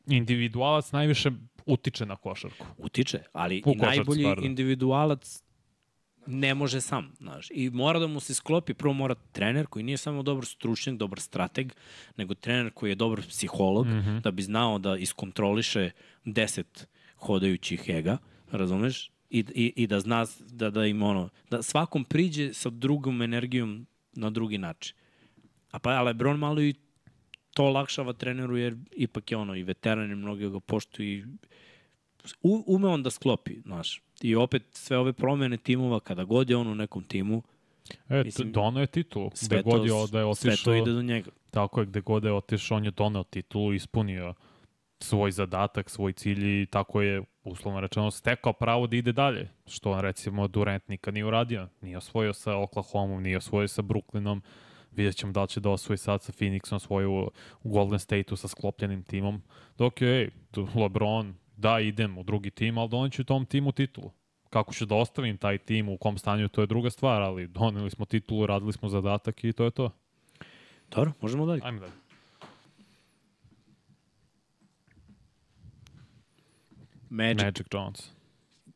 individualac 0.07 0.91
najviše 0.91 1.31
utiče 1.65 2.05
na 2.05 2.15
košarku. 2.15 2.65
Utiče, 2.77 3.19
ali 3.33 3.61
košarci, 3.61 3.85
najbolji 3.85 4.23
pardon. 4.23 4.45
individualac 4.45 5.43
ne 6.25 6.53
može 6.55 6.81
sam, 6.81 7.11
znaš. 7.17 7.47
I 7.51 7.69
mora 7.69 7.99
da 7.99 8.07
mu 8.07 8.19
se 8.19 8.33
sklopi, 8.33 8.73
prvo 8.73 8.93
mora 8.93 9.15
trener 9.31 9.67
koji 9.67 9.83
nije 9.83 9.97
samo 9.97 10.23
dobar 10.23 10.45
stručnjak, 10.45 10.95
dobar 10.95 11.19
strateg, 11.19 11.73
nego 12.17 12.33
trener 12.33 12.71
koji 12.73 12.91
je 12.91 12.95
dobar 12.95 13.21
psiholog, 13.21 13.87
mm. 13.87 13.89
-hmm. 13.89 14.21
da 14.21 14.31
bi 14.31 14.41
znao 14.41 14.79
da 14.79 14.97
iskontroliše 14.97 15.91
10 16.25 16.63
hodajućih 17.17 17.83
ega, 17.87 18.17
razumeš? 18.51 19.11
I, 19.29 19.39
i, 19.39 19.73
i 19.75 19.87
da 19.87 19.99
zna 19.99 20.25
da, 20.39 20.69
da 20.69 20.85
im 20.85 21.01
ono, 21.01 21.29
da 21.49 21.61
svakom 21.61 22.03
priđe 22.03 22.53
sa 22.53 22.69
drugom 22.69 23.21
energijom 23.21 23.85
na 24.13 24.29
drugi 24.29 24.57
način. 24.57 24.95
A 25.71 25.79
pa 25.79 26.01
Lebron 26.01 26.39
malo 26.39 26.61
i 26.61 26.73
to 27.53 27.63
olakšava 27.63 28.13
treneru 28.13 28.57
jer 28.57 28.75
ipak 28.91 29.31
je 29.31 29.37
ono 29.37 29.55
i 29.55 29.63
veteran 29.63 30.11
i 30.11 30.15
mnogi 30.15 30.49
ga 30.49 30.59
poštuju 30.59 31.07
i 31.07 31.25
u, 32.43 32.63
ume 32.67 32.87
on 32.87 33.03
da 33.03 33.09
sklopi, 33.09 33.61
znaš. 33.61 34.01
I 34.21 34.35
opet 34.35 34.63
sve 34.71 34.97
ove 34.97 35.13
promene 35.13 35.57
timova, 35.57 35.99
kada 35.99 36.23
god 36.23 36.49
je 36.49 36.57
on 36.57 36.67
u 36.67 36.75
nekom 36.75 37.03
timu, 37.03 37.43
E, 38.09 38.23
Mislim, 38.23 38.51
dono 38.51 38.79
je 38.79 38.87
titulu. 38.87 39.31
Gde 39.41 39.61
god 39.61 39.85
je 39.85 39.91
da 40.11 40.19
je 40.19 40.25
otišao... 40.25 40.55
Sve 40.55 40.63
to 40.63 40.75
ide 40.75 40.91
do 40.91 41.01
njega. 41.01 41.31
Tako 41.51 41.79
je, 41.79 41.85
gde 41.85 42.01
god 42.01 42.23
je 42.23 42.33
otišao, 42.33 42.77
on 42.77 42.85
je 42.85 42.91
doneo 42.91 43.23
titulu, 43.23 43.73
ispunio 43.73 44.33
svoj 44.99 45.31
zadatak, 45.31 45.89
svoj 45.89 46.13
cilj 46.13 46.61
i 46.61 46.65
tako 46.65 47.01
je, 47.01 47.23
uslovno 47.49 47.79
rečeno, 47.79 48.11
stekao 48.11 48.53
pravo 48.53 48.87
da 48.87 48.95
ide 48.95 49.11
dalje. 49.11 49.49
Što, 49.67 50.01
recimo, 50.01 50.47
Durant 50.47 50.87
nikad 50.87 51.13
nije 51.13 51.25
uradio. 51.25 51.67
Nije 51.81 51.97
osvojio 51.97 52.33
sa 52.33 52.57
Oklahoma, 52.57 53.19
nije 53.19 53.37
osvojio 53.37 53.67
sa 53.67 53.81
Brooklynom. 53.81 54.41
Vidjet 54.91 55.15
ćemo 55.15 55.31
da 55.31 55.41
li 55.41 55.47
će 55.47 55.59
da 55.59 55.69
osvoji 55.69 55.97
sad 55.97 56.23
sa 56.23 56.31
Phoenixom 56.31 56.79
svoju 56.79 57.31
u 57.63 57.69
Golden 57.69 57.99
State-u 57.99 58.35
sa 58.35 58.47
sklopljenim 58.47 59.03
timom. 59.03 59.41
Dok 59.77 60.01
je, 60.01 60.21
ej, 60.21 60.29
LeBron, 60.75 61.35
da, 61.57 61.79
idem 61.79 62.17
u 62.17 62.23
drugi 62.23 62.51
tim, 62.51 62.77
ali 62.77 62.89
doneću 62.89 63.23
tom 63.23 63.45
timu 63.45 63.71
titulu. 63.71 64.11
Kako 64.49 64.73
ću 64.73 64.85
da 64.85 64.95
ostavim 64.95 65.37
taj 65.37 65.57
tim, 65.57 65.89
u 65.89 65.97
kom 65.97 66.17
stanju, 66.17 66.47
to 66.47 66.61
je 66.61 66.67
druga 66.67 66.89
stvar, 66.89 67.21
ali 67.21 67.47
doneli 67.47 67.89
smo 67.89 68.05
titulu, 68.05 68.45
radili 68.45 68.73
smo 68.73 68.89
zadatak 68.89 69.43
i 69.43 69.53
to 69.53 69.63
je 69.63 69.71
to. 69.71 69.91
Dobro, 70.91 71.11
možemo 71.21 71.45
dalje. 71.45 71.61
Ajme 71.63 71.79
dalje. 71.79 72.08
Magic, 77.09 77.43
Magic 77.43 77.67
Jones. 77.73 78.11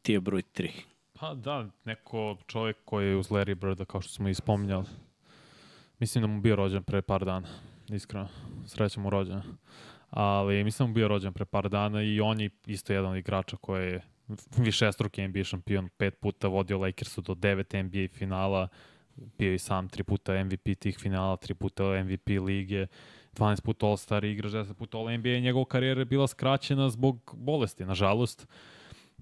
Ti 0.02 0.14
je 0.14 0.20
broj 0.20 0.42
3. 0.42 0.70
Pa 1.14 1.34
da, 1.34 1.66
neko 1.86 2.38
čovjek 2.48 2.78
koji 2.86 3.08
je 3.08 3.18
uz 3.18 3.28
Larry 3.28 3.56
Birda, 3.56 3.86
kao 3.86 4.02
što 4.02 4.14
smo 4.14 4.30
i 4.30 4.34
spominjali. 4.34 4.86
Mislim 6.00 6.22
da 6.22 6.28
mu 6.28 6.42
bio 6.42 6.56
rođen 6.56 6.84
pre 6.84 7.02
par 7.02 7.26
dana, 7.26 7.48
iskreno. 7.90 8.30
Srećan 8.68 9.04
mu 9.04 9.10
rođen. 9.10 9.42
Ali 10.10 10.64
mislim 10.64 10.86
da 10.86 10.88
mu 10.88 10.94
bio 10.94 11.08
rođen 11.08 11.34
pre 11.34 11.46
par 11.46 11.70
dana 11.70 12.04
i 12.04 12.22
on 12.22 12.42
je 12.42 12.50
isto 12.66 12.94
jedan 12.94 13.12
od 13.12 13.18
igrača 13.18 13.58
koji 13.58 13.92
je 13.92 14.02
višestruki 14.58 15.28
NBA 15.28 15.44
šampion, 15.44 15.90
pet 15.98 16.20
puta 16.20 16.48
vodio 16.48 16.78
Lakersu 16.78 17.22
do 17.22 17.36
devet 17.36 17.74
NBA 17.74 18.08
finala, 18.14 18.68
bio 19.16 19.54
i 19.54 19.60
sam 19.60 19.90
tri 19.90 20.04
puta 20.04 20.44
MVP 20.44 20.80
tih 20.80 20.98
finala, 21.00 21.38
tri 21.38 21.54
puta 21.54 22.04
MVP 22.04 22.28
lige, 22.28 22.88
12 23.34 23.62
puta 23.62 23.86
All-Star 23.86 24.26
igra, 24.26 24.50
10 24.50 24.74
puta 24.74 24.98
All-NBA, 24.98 25.40
njegova 25.40 25.66
karijera 25.66 26.02
je 26.02 26.06
bila 26.06 26.28
skraćena 26.28 26.90
zbog 26.90 27.36
bolesti, 27.38 27.86
nažalost, 27.86 28.48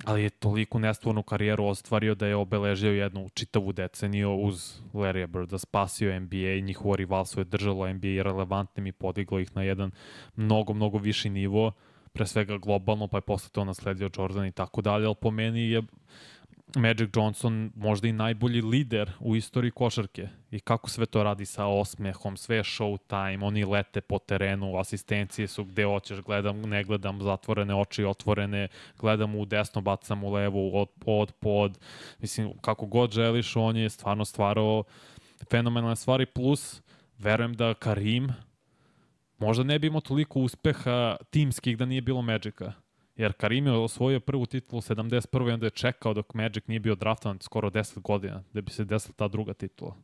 ali 0.05 0.23
je 0.23 0.29
toliko 0.29 0.79
nestvornu 0.79 1.23
karijeru 1.23 1.65
ostvario 1.65 2.15
da 2.15 2.27
je 2.27 2.35
obeležio 2.35 2.91
jednu 2.91 3.29
čitavu 3.33 3.71
deceniju 3.71 4.35
uz 4.35 4.81
Larry 4.93 5.27
Birda, 5.27 5.57
spasio 5.57 6.19
NBA, 6.19 6.59
njihovo 6.61 6.95
rivalstvo 6.95 7.41
je 7.41 7.45
držalo 7.45 7.93
NBA 7.93 8.23
relevantnim 8.23 8.87
i 8.87 8.91
podiglo 8.91 9.39
ih 9.39 9.55
na 9.55 9.63
jedan 9.63 9.91
mnogo, 10.35 10.73
mnogo 10.73 10.97
viši 10.97 11.29
nivo, 11.29 11.71
pre 12.13 12.27
svega 12.27 12.57
globalno, 12.57 13.07
pa 13.07 13.17
je 13.17 13.21
posle 13.21 13.49
to 13.49 13.65
nasledio 13.65 14.09
Jordan 14.17 14.45
i 14.45 14.51
tako 14.51 14.81
dalje, 14.81 15.05
ali 15.05 15.15
po 15.21 15.31
meni 15.31 15.69
je 15.69 15.81
Magic 16.75 17.09
Johnson 17.15 17.71
možda 17.75 18.07
i 18.07 18.11
najbolji 18.11 18.61
lider 18.61 19.11
u 19.19 19.35
istoriji 19.35 19.71
košarke. 19.71 20.27
I 20.51 20.59
kako 20.59 20.89
sve 20.89 21.05
to 21.05 21.23
radi 21.23 21.45
sa 21.45 21.65
osmehom, 21.65 22.37
sve 22.37 22.55
je 22.55 22.63
show 22.63 22.97
time, 23.07 23.45
oni 23.45 23.65
lete 23.65 24.01
po 24.01 24.19
terenu, 24.19 24.77
asistencije 24.77 25.47
su 25.47 25.63
gde 25.63 25.85
hoćeš, 25.85 26.19
gledam, 26.21 26.61
ne 26.61 26.83
gledam, 26.83 27.21
zatvorene 27.21 27.75
oči, 27.75 28.03
otvorene, 28.03 28.67
gledam 28.99 29.35
u 29.35 29.45
desno, 29.45 29.81
bacam 29.81 30.23
u 30.23 30.31
levo, 30.31 30.81
od, 30.81 30.89
pod, 30.99 31.31
pod, 31.31 31.79
mislim, 32.19 32.51
kako 32.61 32.85
god 32.85 33.11
želiš, 33.11 33.55
on 33.55 33.77
je 33.77 33.89
stvarno 33.89 34.25
stvarao 34.25 34.83
fenomenalne 35.51 35.95
stvari, 35.95 36.25
plus 36.25 36.81
verujem 37.17 37.53
da 37.53 37.73
Karim 37.73 38.29
možda 39.37 39.63
ne 39.63 39.79
bi 39.79 39.87
imao 39.87 40.01
toliko 40.01 40.39
uspeha 40.39 41.15
timskih 41.29 41.77
da 41.77 41.85
nije 41.85 42.01
bilo 42.01 42.21
Magica 42.21 42.80
Jer 43.21 43.33
Karim 43.33 43.67
je 43.67 43.71
osvojio 43.71 44.19
prvu 44.19 44.45
titulu 44.45 44.81
71. 44.81 45.49
i 45.49 45.51
onda 45.51 45.65
je 45.65 45.69
čekao 45.69 46.13
dok 46.13 46.33
Magic 46.33 46.67
nije 46.67 46.79
bio 46.79 46.95
draftovan 46.95 47.39
skoro 47.41 47.69
10 47.69 47.99
godina 47.99 48.43
da 48.53 48.61
bi 48.61 48.71
se 48.71 48.85
desila 48.85 49.13
ta 49.17 49.27
druga 49.27 49.53
titula. 49.53 49.95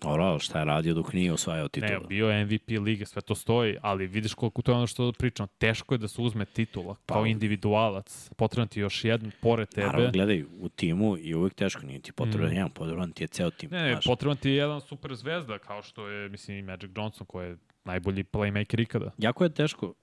Dobro, 0.00 0.24
ali 0.24 0.40
šta 0.40 0.58
je 0.58 0.64
radio 0.64 0.94
dok 0.94 1.12
nije 1.12 1.32
osvajao 1.32 1.68
titula? 1.68 1.92
Ne, 1.92 2.06
bio 2.08 2.28
je 2.28 2.44
MVP 2.44 2.68
lige, 2.68 3.06
sve 3.06 3.22
to 3.22 3.34
stoji, 3.34 3.76
ali 3.82 4.06
vidiš 4.06 4.34
koliko 4.34 4.62
to 4.62 4.72
je 4.72 4.76
ono 4.76 4.86
što 4.86 5.12
pričam. 5.12 5.46
Teško 5.58 5.94
je 5.94 5.98
da 5.98 6.08
se 6.08 6.22
uzme 6.22 6.44
titula 6.44 6.96
kao 7.06 7.22
pa, 7.22 7.28
individualac. 7.28 8.30
Potrebno 8.36 8.66
ti 8.66 8.80
još 8.80 9.04
jedan 9.04 9.30
pored 9.40 9.68
tebe. 9.68 9.86
Naravno, 9.86 10.10
gledaj, 10.10 10.44
u 10.60 10.68
timu 10.68 11.16
je 11.16 11.36
uvek 11.36 11.54
teško, 11.54 11.86
nije 11.86 12.00
ti 12.00 12.12
potreban 12.12 12.50
mm. 12.50 12.54
jedan, 12.54 12.70
potreban 12.70 13.12
ti 13.12 13.24
je 13.24 13.28
ceo 13.28 13.50
tim. 13.50 13.70
Ne, 13.70 13.82
ne, 13.82 13.98
potreban 14.04 14.36
ti 14.36 14.48
je 14.48 14.56
jedan 14.56 14.80
super 14.80 15.14
zvezda, 15.14 15.58
kao 15.58 15.82
što 15.82 16.08
je, 16.08 16.28
mislim, 16.28 16.64
Magic 16.64 16.90
Johnson, 16.96 17.26
koji 17.26 17.48
je 17.48 17.56
najbolji 17.84 18.24
playmaker 18.24 18.82
ikada. 18.82 19.10
Jako 19.18 19.44
je 19.44 19.54
teško 19.54 19.94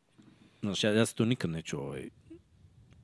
Znaš, 0.61 0.83
ja, 0.83 0.91
ja 0.91 1.05
se 1.05 1.15
tu 1.15 1.25
nikad 1.25 1.49
neću 1.49 1.79
ovaj, 1.79 2.09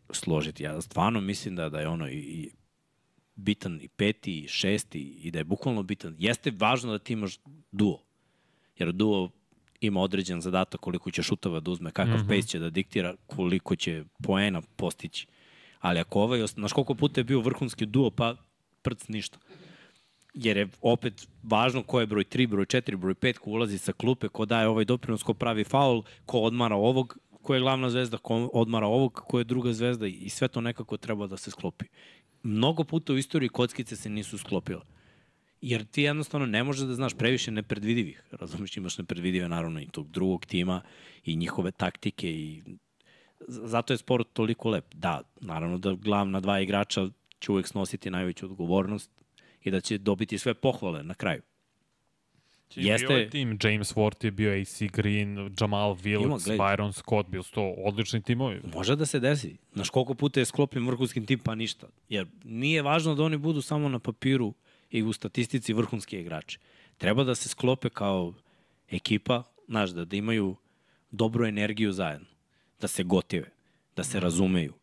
složiti. 0.10 0.64
Ja 0.64 0.82
stvarno 0.82 1.22
mislim 1.22 1.56
da, 1.56 1.70
da 1.70 1.80
je 1.80 1.88
ono 1.88 2.10
i, 2.10 2.18
i 2.18 2.52
bitan 3.36 3.80
i 3.82 3.88
peti, 3.88 4.40
i 4.40 4.48
šesti, 4.48 5.00
i 5.00 5.32
da 5.32 5.40
je 5.40 5.44
bukvalno 5.44 5.84
bitan. 5.84 6.16
Jeste 6.20 6.52
važno 6.60 6.92
da 6.92 7.00
ti 7.00 7.14
imaš 7.14 7.38
duo. 7.72 8.04
Jer 8.78 8.92
duo 8.92 9.30
ima 9.82 10.02
određen 10.02 10.42
zadatak 10.42 10.82
koliko 10.82 11.12
će 11.12 11.24
šutova 11.24 11.60
da 11.60 11.72
uzme, 11.72 11.92
kakav 11.92 12.18
mm 12.18 12.22
-hmm. 12.22 12.28
pace 12.28 12.48
će 12.48 12.60
da 12.60 12.70
diktira, 12.70 13.16
koliko 13.28 13.76
će 13.76 14.04
poena 14.24 14.62
postići. 14.76 15.28
Ali 15.80 16.00
ako 16.00 16.22
ovaj, 16.22 16.48
znaš 16.48 16.74
koliko 16.74 16.96
puta 16.96 17.20
je 17.20 17.24
bio 17.24 17.40
vrhunski 17.40 17.86
duo, 17.86 18.10
pa 18.12 18.36
prc 18.82 19.08
ništa. 19.08 19.38
Jer 20.34 20.58
je 20.58 20.68
opet 20.82 21.28
važno 21.44 21.84
ko 21.84 22.00
je 22.00 22.08
broj 22.08 22.24
3, 22.24 22.48
broj 22.48 22.66
4, 22.66 22.96
broj 22.96 23.14
5, 23.14 23.38
ko 23.38 23.50
ulazi 23.50 23.78
sa 23.78 23.94
klupe, 23.94 24.28
ko 24.28 24.46
daje 24.46 24.68
ovaj 24.68 24.86
doprinos, 24.86 25.24
ko 25.24 25.34
pravi 25.34 25.64
faul, 25.64 26.04
ko 26.26 26.40
odmara 26.40 26.76
ovog, 26.76 27.18
ko 27.46 27.54
je 27.54 27.62
glavna 27.62 27.90
zvezda, 27.90 28.18
odmara 28.54 28.88
ovog, 28.88 29.14
ko 29.14 29.40
je 29.40 29.46
druga 29.46 29.74
zvezda 29.74 30.08
i 30.08 30.30
sve 30.30 30.48
to 30.48 30.62
nekako 30.62 30.98
treba 30.98 31.28
da 31.28 31.38
se 31.38 31.52
sklopi. 31.52 31.86
Mnogo 32.44 32.84
puta 32.84 33.14
u 33.14 33.18
istoriji 33.18 33.50
kockice 33.50 33.96
se 33.96 34.10
nisu 34.10 34.38
sklopile. 34.38 34.82
Jer 35.62 35.86
ti 35.86 36.02
jednostavno 36.02 36.46
ne 36.46 36.64
možeš 36.64 36.88
da 36.88 36.94
znaš 36.94 37.14
previše 37.14 37.52
nepredvidivih. 37.52 38.24
Razumiješ, 38.32 38.78
imaš 38.78 38.98
nepredvidive 38.98 39.50
naravno 39.50 39.82
i 39.82 39.88
tog 39.88 40.10
drugog 40.12 40.46
tima 40.46 40.82
i 41.24 41.36
njihove 41.36 41.72
taktike 41.72 42.32
i 42.32 42.64
zato 43.48 43.94
je 43.94 43.98
sport 43.98 44.28
toliko 44.34 44.70
lep. 44.70 44.94
Da, 44.94 45.22
naravno 45.42 45.78
da 45.78 45.94
glavna 45.94 46.40
dva 46.40 46.60
igrača 46.60 47.10
će 47.40 47.52
uvek 47.52 47.68
snositi 47.68 48.10
najveću 48.10 48.46
odgovornost 48.46 49.12
i 49.64 49.72
da 49.72 49.82
će 49.82 49.98
dobiti 49.98 50.38
sve 50.38 50.54
pohvale 50.54 51.04
na 51.04 51.14
kraju. 51.14 51.42
Jeste... 52.76 53.08
Bio 53.08 53.18
je 53.18 53.30
tim, 53.30 53.60
James 53.64 53.96
Ward 53.96 54.26
je 54.26 54.32
bio 54.32 54.62
AC 54.62 54.82
Green, 54.94 55.56
Jamal 55.62 55.96
Wills, 55.96 56.58
Byron 56.58 56.92
Scott, 56.92 57.30
bio 57.30 57.44
to 57.44 57.76
odlični 57.78 58.22
timovi. 58.22 58.62
Može 58.74 58.96
da 58.96 59.06
se 59.06 59.20
desi. 59.20 59.58
Znaš 59.74 59.90
koliko 59.90 60.14
puta 60.14 60.40
je 60.40 60.46
sklopljen 60.46 60.88
vrhunski 60.88 61.26
tim, 61.26 61.40
pa 61.40 61.56
ništa. 61.56 61.88
Jer 62.10 62.28
nije 62.44 62.82
važno 62.82 63.16
da 63.16 63.24
oni 63.24 63.38
budu 63.38 63.62
samo 63.62 63.90
na 63.90 64.00
papiru 64.00 64.54
i 64.92 65.04
u 65.04 65.14
statistici 65.14 65.74
vrhunski 65.74 66.20
igrači. 66.20 66.60
Treba 66.98 67.24
da 67.24 67.36
se 67.36 67.50
sklope 67.50 67.90
kao 67.90 68.34
ekipa, 68.90 69.44
znaš, 69.68 69.90
da, 69.90 70.06
da 70.06 70.16
imaju 70.16 70.56
dobru 71.12 71.46
energiju 71.46 71.92
zajedno. 71.92 72.28
Da 72.82 72.88
se 72.88 73.04
gotive, 73.04 73.50
da 73.96 74.04
se 74.04 74.20
razumeju, 74.20 74.74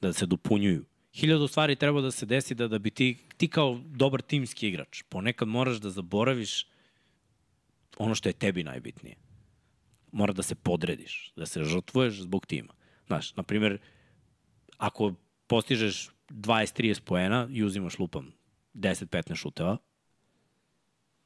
da 0.00 0.12
se 0.12 0.26
dopunjuju. 0.26 0.84
Hiljadu 1.14 1.48
stvari 1.48 1.76
treba 1.76 2.00
da 2.00 2.10
se 2.10 2.26
desi 2.26 2.54
da, 2.54 2.68
da 2.68 2.78
bi 2.78 2.90
ti, 2.90 3.16
ti 3.36 3.48
kao 3.48 3.80
dobar 3.84 4.22
timski 4.22 4.68
igrač. 4.68 5.02
Ponekad 5.08 5.48
moraš 5.48 5.76
da 5.76 5.90
zaboraviš 5.90 6.66
ono 7.98 8.14
što 8.14 8.28
je 8.28 8.32
tebi 8.32 8.64
najbitnije. 8.64 9.16
Mora 10.12 10.32
da 10.32 10.42
se 10.42 10.54
podrediš, 10.54 11.32
da 11.36 11.46
se 11.46 11.64
žrtvuješ 11.64 12.20
zbog 12.20 12.46
tima. 12.46 12.74
Znaš, 13.06 13.36
na 13.36 13.42
primjer, 13.42 13.78
ako 14.78 15.14
postižeš 15.46 16.10
20-30 16.28 17.00
poena 17.00 17.48
i 17.52 17.64
uzimaš 17.64 17.98
lupam 17.98 18.32
10-15 18.74 19.34
šuteva 19.34 19.76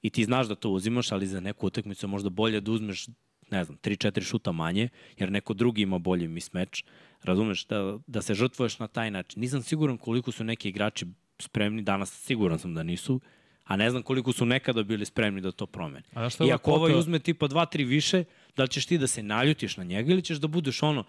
i 0.03 0.11
ti 0.11 0.25
znaš 0.25 0.47
da 0.47 0.55
to 0.55 0.71
uzimaš, 0.71 1.13
ali 1.13 1.27
za 1.27 1.41
neku 1.41 1.67
utakmicu 1.67 2.09
možda 2.09 2.31
bolje 2.31 2.61
da 2.61 2.73
uzmeš 2.73 3.07
ne 3.51 3.65
znam, 3.65 3.79
3-4 3.79 4.23
šuta 4.23 4.53
manje, 4.53 4.89
jer 5.19 5.31
neko 5.31 5.55
drugi 5.55 5.83
ima 5.83 5.99
bolji 5.99 6.29
mismeč, 6.29 6.85
razumeš, 7.23 7.67
da, 7.67 7.99
da 8.07 8.23
se 8.23 8.35
žrtvuješ 8.35 8.79
na 8.79 8.89
taj 8.89 9.11
način. 9.11 9.41
Nisam 9.41 9.63
siguran 9.63 9.99
koliko 9.99 10.33
su 10.33 10.45
neki 10.45 10.69
igrači 10.69 11.07
spremni, 11.39 11.83
danas 11.83 12.25
siguran 12.25 12.59
sam 12.59 12.75
da 12.75 12.83
nisu, 12.83 13.21
a 13.65 13.77
ne 13.77 13.91
znam 13.91 14.03
koliko 14.03 14.33
su 14.33 14.47
nekada 14.47 14.83
bili 14.83 15.05
spremni 15.05 15.41
da 15.41 15.53
to 15.53 15.67
promene. 15.67 16.05
I 16.47 16.53
ako 16.53 16.73
ovaj 16.73 16.99
uzme 16.99 17.19
tipa 17.19 17.49
2-3 17.49 17.87
više, 17.87 18.25
da 18.57 18.63
li 18.63 18.69
ćeš 18.69 18.87
ti 18.87 18.99
da 18.99 19.07
se 19.07 19.23
naljutiš 19.23 19.77
na 19.77 19.85
njega 19.85 20.13
ili 20.13 20.23
ćeš 20.23 20.37
da 20.39 20.47
budeš 20.47 20.83
ono, 20.83 21.05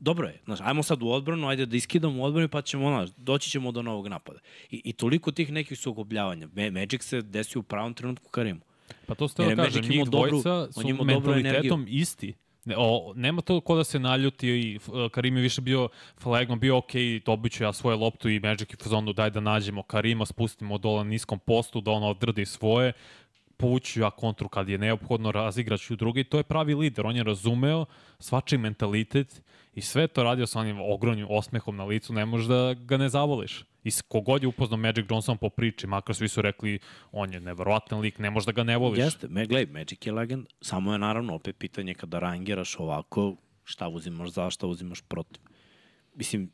dobro 0.00 0.28
je, 0.28 0.40
znaš, 0.44 0.58
ajmo 0.62 0.82
sad 0.82 1.02
u 1.02 1.08
odbranu, 1.08 1.48
ajde 1.48 1.66
da 1.66 1.76
iskidamo 1.76 2.22
u 2.22 2.24
odbranu 2.24 2.48
pa 2.48 2.62
ćemo, 2.62 2.88
znaš, 2.88 3.10
doći 3.16 3.50
ćemo 3.50 3.72
do 3.72 3.82
novog 3.82 4.08
napada. 4.08 4.38
I, 4.70 4.82
i 4.84 4.92
toliko 4.92 5.32
tih 5.32 5.52
nekih 5.52 5.78
sukobljavanja. 5.78 6.48
Magic 6.72 7.02
se 7.02 7.22
desi 7.22 7.58
u 7.58 7.62
pravom 7.62 7.94
trenutku 7.94 8.28
Karimu. 8.28 8.60
Pa 9.06 9.14
to 9.14 9.28
ste 9.28 9.54
da 9.54 9.64
kažem, 9.64 9.84
njih 9.88 10.04
dvojica 10.04 10.68
su 10.72 11.04
mentalitetom 11.04 11.86
isti. 11.88 12.34
Ne, 12.64 12.74
o, 12.78 13.12
nema 13.16 13.42
to 13.42 13.60
ko 13.60 13.76
da 13.76 13.84
se 13.84 13.98
naljuti 13.98 14.48
i 14.48 14.78
Karim 15.10 15.36
je 15.36 15.42
više 15.42 15.60
bio 15.60 15.88
flagom, 16.18 16.60
bio 16.60 16.76
ok, 16.76 16.92
dobit 17.24 17.52
ću 17.52 17.64
ja 17.64 17.72
svoje 17.72 17.96
loptu 17.96 18.28
i 18.28 18.40
Magic 18.40 18.72
i 18.72 18.76
fazonu 18.76 19.12
daj 19.12 19.30
da 19.30 19.40
nađemo 19.40 19.82
Karima, 19.82 20.26
spustimo 20.26 20.78
dole 20.78 21.04
na 21.04 21.10
niskom 21.10 21.38
postu, 21.38 21.80
da 21.80 21.90
on 21.90 22.04
odradi 22.04 22.46
svoje, 22.46 22.92
povuću 23.60 24.00
ja 24.00 24.10
kontru 24.10 24.48
kad 24.48 24.68
je 24.68 24.78
neophodno, 24.78 25.32
razigraću 25.32 25.96
drugi, 25.96 26.24
to 26.24 26.36
je 26.36 26.42
pravi 26.42 26.74
lider, 26.74 27.06
on 27.06 27.16
je 27.16 27.24
razumeo 27.24 27.84
svačiji 28.18 28.58
mentalitet 28.58 29.42
i 29.74 29.80
sve 29.80 30.06
to 30.06 30.22
radio 30.22 30.46
sa 30.46 30.60
onim 30.60 30.80
ogromnim 30.80 31.26
osmehom 31.30 31.76
na 31.76 31.84
licu, 31.84 32.12
ne 32.12 32.26
možeš 32.26 32.46
da 32.46 32.74
ga 32.74 32.96
ne 32.96 33.08
zavoliš. 33.08 33.64
I 33.84 33.90
kogod 34.08 34.42
je 34.42 34.48
upoznao 34.48 34.76
Magic 34.76 35.06
Johnson 35.10 35.36
po 35.36 35.48
priči, 35.48 35.86
makar 35.86 36.14
svi 36.14 36.28
su 36.28 36.42
rekli 36.42 36.78
on 37.12 37.32
je 37.32 37.40
neverovatan 37.40 38.00
lik, 38.00 38.18
ne 38.18 38.30
možeš 38.30 38.46
da 38.46 38.52
ga 38.52 38.64
ne 38.64 38.76
voliš. 38.76 38.98
Jeste, 38.98 39.28
me, 39.28 39.46
gledaj, 39.46 39.72
Magic 39.72 40.06
je 40.06 40.12
legend, 40.12 40.46
samo 40.60 40.92
je 40.92 40.98
naravno 40.98 41.34
opet 41.34 41.56
pitanje 41.58 41.94
kada 41.94 42.18
rangiraš 42.18 42.78
ovako, 42.78 43.36
šta 43.64 43.88
uzimaš 43.88 44.28
za, 44.28 44.50
šta 44.50 44.66
uzimaš 44.66 45.00
protiv. 45.00 45.42
Mislim, 46.14 46.50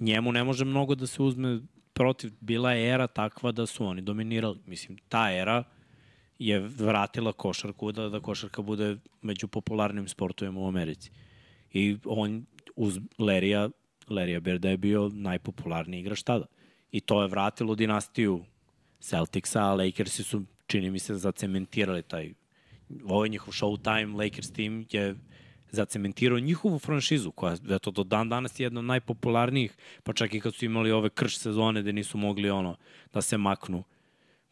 njemu 0.00 0.32
ne 0.32 0.44
može 0.44 0.64
mnogo 0.64 0.94
da 0.94 1.06
se 1.06 1.22
uzme 1.22 1.60
protiv, 1.92 2.32
bila 2.40 2.72
je 2.72 2.88
era 2.92 3.06
takva 3.06 3.52
da 3.52 3.66
su 3.66 3.84
oni 3.84 4.00
dominirali. 4.02 4.58
Mislim, 4.66 4.98
ta 5.08 5.32
era 5.32 5.64
je 6.40 6.58
vratila 6.58 7.32
košarku 7.32 7.92
da, 7.92 8.08
da 8.08 8.20
košarka 8.20 8.62
bude 8.62 8.96
među 9.22 9.48
popularnim 9.48 10.08
sportovima 10.08 10.60
u 10.60 10.68
Americi. 10.68 11.10
I 11.72 11.96
on 12.04 12.46
uz 12.76 12.98
Lerija 13.18 13.68
Larry 14.08 14.40
Birda 14.40 14.70
je 14.70 14.76
bio 14.76 15.10
najpopularniji 15.12 16.00
igrač 16.00 16.22
tada. 16.22 16.46
I 16.92 17.00
to 17.00 17.22
je 17.22 17.28
vratilo 17.28 17.74
dinastiju 17.74 18.44
Celticsa, 19.00 19.62
a 19.62 19.74
Lakersi 19.74 20.22
su, 20.22 20.42
čini 20.66 20.90
mi 20.90 20.98
se, 20.98 21.14
zacementirali 21.14 22.02
taj 22.02 22.32
ovo 23.04 23.24
je 23.24 23.28
njihov 23.28 23.54
Showtime, 23.54 24.16
Lakers 24.24 24.50
team 24.50 24.86
je 24.90 25.14
zacementirao 25.70 26.38
njihovu 26.38 26.78
franšizu, 26.78 27.30
koja 27.30 27.56
je 27.68 27.78
to 27.78 27.90
do 27.90 28.04
dan 28.04 28.28
danas 28.28 28.60
je 28.60 28.64
jedna 28.64 28.80
od 28.80 28.86
najpopularnijih, 28.86 29.76
pa 30.02 30.12
čak 30.12 30.34
i 30.34 30.40
kad 30.40 30.54
su 30.54 30.64
imali 30.64 30.90
ove 30.90 31.10
krš 31.10 31.38
sezone 31.38 31.82
gde 31.82 31.92
nisu 31.92 32.18
mogli 32.18 32.50
ono 32.50 32.76
da 33.12 33.22
se 33.22 33.38
maknu 33.38 33.84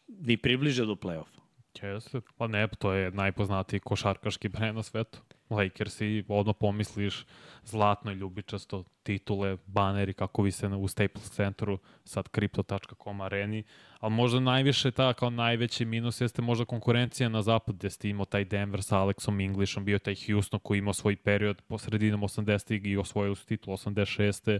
ni 0.07 0.37
približe 0.37 0.85
do 0.85 0.95
play-offa. 0.95 1.38
Jeste, 1.81 2.21
pa 2.37 2.47
ne, 2.47 2.67
to 2.79 2.93
je 2.93 3.11
najpoznatiji 3.11 3.79
košarkaški 3.79 4.49
brend 4.49 4.75
na 4.75 4.83
svetu. 4.83 5.19
Lakers 5.49 6.01
i 6.01 6.23
odmah 6.27 6.55
pomisliš 6.59 7.25
zlatno 7.63 8.11
i 8.11 8.15
ljubičasto 8.15 8.83
titule, 9.03 9.57
baneri 9.65 10.13
kako 10.13 10.41
vi 10.41 10.51
se 10.51 10.67
u 10.67 10.87
Staples 10.87 11.29
centru, 11.29 11.79
sad 12.03 12.29
crypto.com 12.31 13.21
areni, 13.21 13.63
ali 13.99 14.13
možda 14.13 14.39
najviše 14.39 14.91
ta 14.91 15.13
kao 15.13 15.29
najveći 15.29 15.85
minus 15.85 16.21
jeste 16.21 16.41
možda 16.41 16.65
konkurencija 16.65 17.29
na 17.29 17.41
zapad 17.41 17.75
gde 17.75 17.89
ste 17.89 18.09
imao 18.09 18.25
taj 18.25 18.45
Denver 18.45 18.83
sa 18.83 18.97
Alexom 18.97 19.45
Englishom, 19.45 19.85
bio 19.85 19.99
taj 19.99 20.15
Houston 20.27 20.59
koji 20.59 20.77
imao 20.77 20.93
svoj 20.93 21.15
period 21.15 21.61
po 21.61 21.77
sredinom 21.77 22.21
80. 22.21 22.87
i 22.87 22.97
osvojili 22.97 23.35
su 23.35 23.45
titul 23.45 23.73
86. 23.73 24.59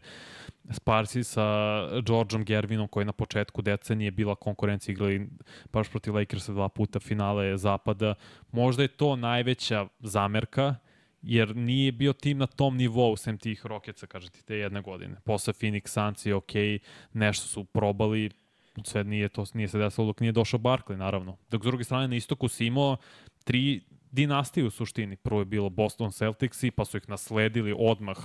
Sparsi 0.71 1.23
sa 1.23 1.45
Georgeom 2.05 2.43
Gervinom 2.43 2.87
koji 2.87 3.05
na 3.05 3.11
početku 3.13 3.61
decenije 3.61 4.11
bila 4.11 4.35
konkurencija 4.35 4.93
igrali 4.93 5.29
baš 5.73 5.89
protiv 5.89 6.15
Lakersa 6.15 6.53
dva 6.53 6.69
puta 6.69 6.99
finale 6.99 7.57
zapada. 7.57 8.15
Možda 8.51 8.81
je 8.81 8.87
to 8.87 9.15
najveća 9.15 9.87
zamerka 9.99 10.75
jer 11.21 11.55
nije 11.55 11.91
bio 11.91 12.13
tim 12.13 12.37
na 12.37 12.47
tom 12.47 12.77
nivou 12.77 13.17
sem 13.17 13.37
tih 13.37 13.65
Rocketsa, 13.65 14.07
kažete, 14.07 14.41
te 14.41 14.55
jedne 14.55 14.81
godine. 14.81 15.15
Posle 15.25 15.53
Phoenix 15.53 15.87
Suns 15.87 16.25
je 16.25 16.35
ok, 16.35 16.51
nešto 17.13 17.47
su 17.47 17.63
probali, 17.63 18.29
sve 18.83 19.03
nije, 19.03 19.29
to 19.29 19.45
nije 19.53 19.67
se 19.67 19.77
desilo 19.77 20.07
dok 20.07 20.19
nije 20.19 20.31
došao 20.31 20.59
Barkley, 20.59 20.95
naravno. 20.95 21.37
Dok 21.49 21.63
s 21.63 21.65
druge 21.65 21.83
strane 21.83 22.07
na 22.07 22.15
istoku 22.15 22.47
si 22.47 22.65
imao 22.65 22.97
tri 23.43 23.81
dinastije 24.11 24.65
u 24.65 24.69
suštini. 24.69 25.15
Prvo 25.15 25.41
je 25.41 25.45
bilo 25.45 25.69
Boston 25.69 26.11
Celticsi, 26.11 26.71
pa 26.71 26.85
su 26.85 26.97
ih 26.97 27.09
nasledili 27.09 27.75
odmah 27.77 28.17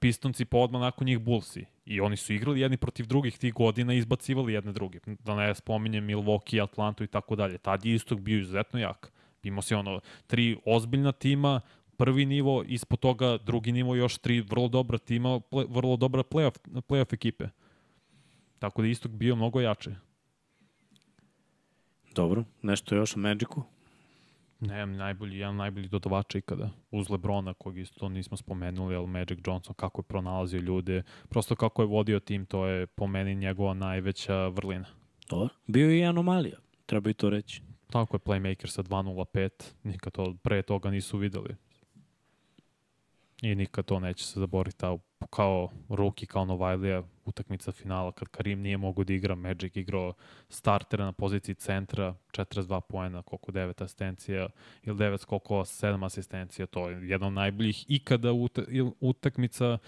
Pistonci, 0.00 0.44
pa 0.44 0.58
odmah 0.58 0.80
nakon 0.80 1.06
njih 1.06 1.18
Bullsi. 1.18 1.64
I 1.84 2.00
oni 2.00 2.16
su 2.16 2.32
igrali 2.32 2.60
jedni 2.60 2.76
protiv 2.76 3.06
drugih 3.06 3.38
tih 3.38 3.54
godina 3.54 3.94
i 3.94 3.98
izbacivali 3.98 4.52
jedne 4.52 4.72
druge. 4.72 4.98
Da 5.06 5.34
ne 5.34 5.54
spominjem 5.54 6.06
Milwaukee, 6.06 6.62
Atlantu 6.62 7.04
i 7.04 7.06
tako 7.06 7.36
dalje. 7.36 7.58
Tad 7.58 7.84
je 7.84 7.94
istok 7.94 8.20
bio 8.20 8.38
izuzetno 8.38 8.80
jak. 8.80 9.12
Imao 9.42 9.62
si 9.62 9.74
ono 9.74 10.00
tri 10.26 10.56
ozbiljna 10.64 11.12
tima, 11.12 11.60
prvi 11.98 12.26
nivo, 12.26 12.62
ispod 12.66 12.98
toga 12.98 13.38
drugi 13.44 13.72
nivo, 13.72 13.94
još 13.94 14.18
tri 14.18 14.40
vrlo 14.40 14.68
dobra 14.68 14.98
tima, 14.98 15.40
ple, 15.40 15.64
vrlo 15.68 15.96
dobra 15.96 16.22
playoff, 16.22 16.58
playoff 16.88 17.14
ekipe. 17.14 17.48
Tako 18.58 18.82
da 18.82 18.88
istok 18.88 19.12
bio 19.12 19.36
mnogo 19.36 19.60
jače. 19.60 19.94
Dobro, 22.14 22.44
nešto 22.62 22.94
još 22.94 23.16
o 23.16 23.20
Magicu? 23.20 23.62
Ne, 24.60 24.86
najbolji, 24.86 25.38
jedan 25.38 25.56
najbolji 25.56 25.88
dodavača 25.88 26.38
ikada. 26.38 26.70
Uz 26.90 27.10
Lebrona, 27.10 27.54
kog 27.54 27.78
isto 27.78 28.08
nismo 28.08 28.36
spomenuli, 28.36 28.94
ali 28.94 29.06
Magic 29.06 29.38
Johnson, 29.46 29.74
kako 29.74 30.00
je 30.00 30.04
pronalazio 30.04 30.60
ljude, 30.60 31.02
prosto 31.28 31.56
kako 31.56 31.82
je 31.82 31.86
vodio 31.86 32.20
tim, 32.20 32.46
to 32.46 32.66
je 32.66 32.86
po 32.86 33.06
meni 33.06 33.34
njegova 33.34 33.74
najveća 33.74 34.48
vrlina. 34.48 34.86
Dobro, 35.30 35.48
bio 35.66 35.90
je 35.90 35.98
i 35.98 36.04
anomalija, 36.04 36.58
treba 36.86 37.10
i 37.10 37.14
to 37.14 37.30
reći. 37.30 37.62
Tako 37.90 38.16
je 38.16 38.20
playmaker 38.20 38.66
sa 38.66 38.82
2.05, 38.82 39.50
nikad 39.84 40.12
to, 40.12 40.34
pre 40.42 40.62
toga 40.62 40.90
nisu 40.90 41.18
videli. 41.18 41.54
I 43.42 43.54
nikad 43.54 43.84
to 43.84 44.00
neće 44.00 44.24
se 44.24 44.40
zaboriti. 44.40 44.86
A 44.86 44.96
kao 45.30 45.68
ruki, 45.88 46.26
kao 46.26 46.44
Novajlija, 46.44 47.02
utakmica 47.24 47.72
finala, 47.72 48.12
kad 48.12 48.28
Karim 48.28 48.60
nije 48.60 48.76
mogo 48.76 49.04
da 49.04 49.12
igra, 49.12 49.34
Magic 49.34 49.76
igrao 49.76 50.12
startera 50.48 51.04
na 51.04 51.12
poziciji 51.12 51.54
centra, 51.54 52.14
42 52.32 52.80
poena, 52.80 53.22
koliko 53.22 53.52
9 53.52 53.84
asistencija, 53.84 54.48
ili 54.82 54.96
9 54.96 55.18
skokova, 55.18 55.64
7 55.64 56.06
asistencija, 56.06 56.66
to 56.66 56.88
je 56.88 57.08
jedna 57.08 57.26
od 57.26 57.32
najboljih 57.32 57.84
ikada 57.88 58.28
utakmica 59.00 59.78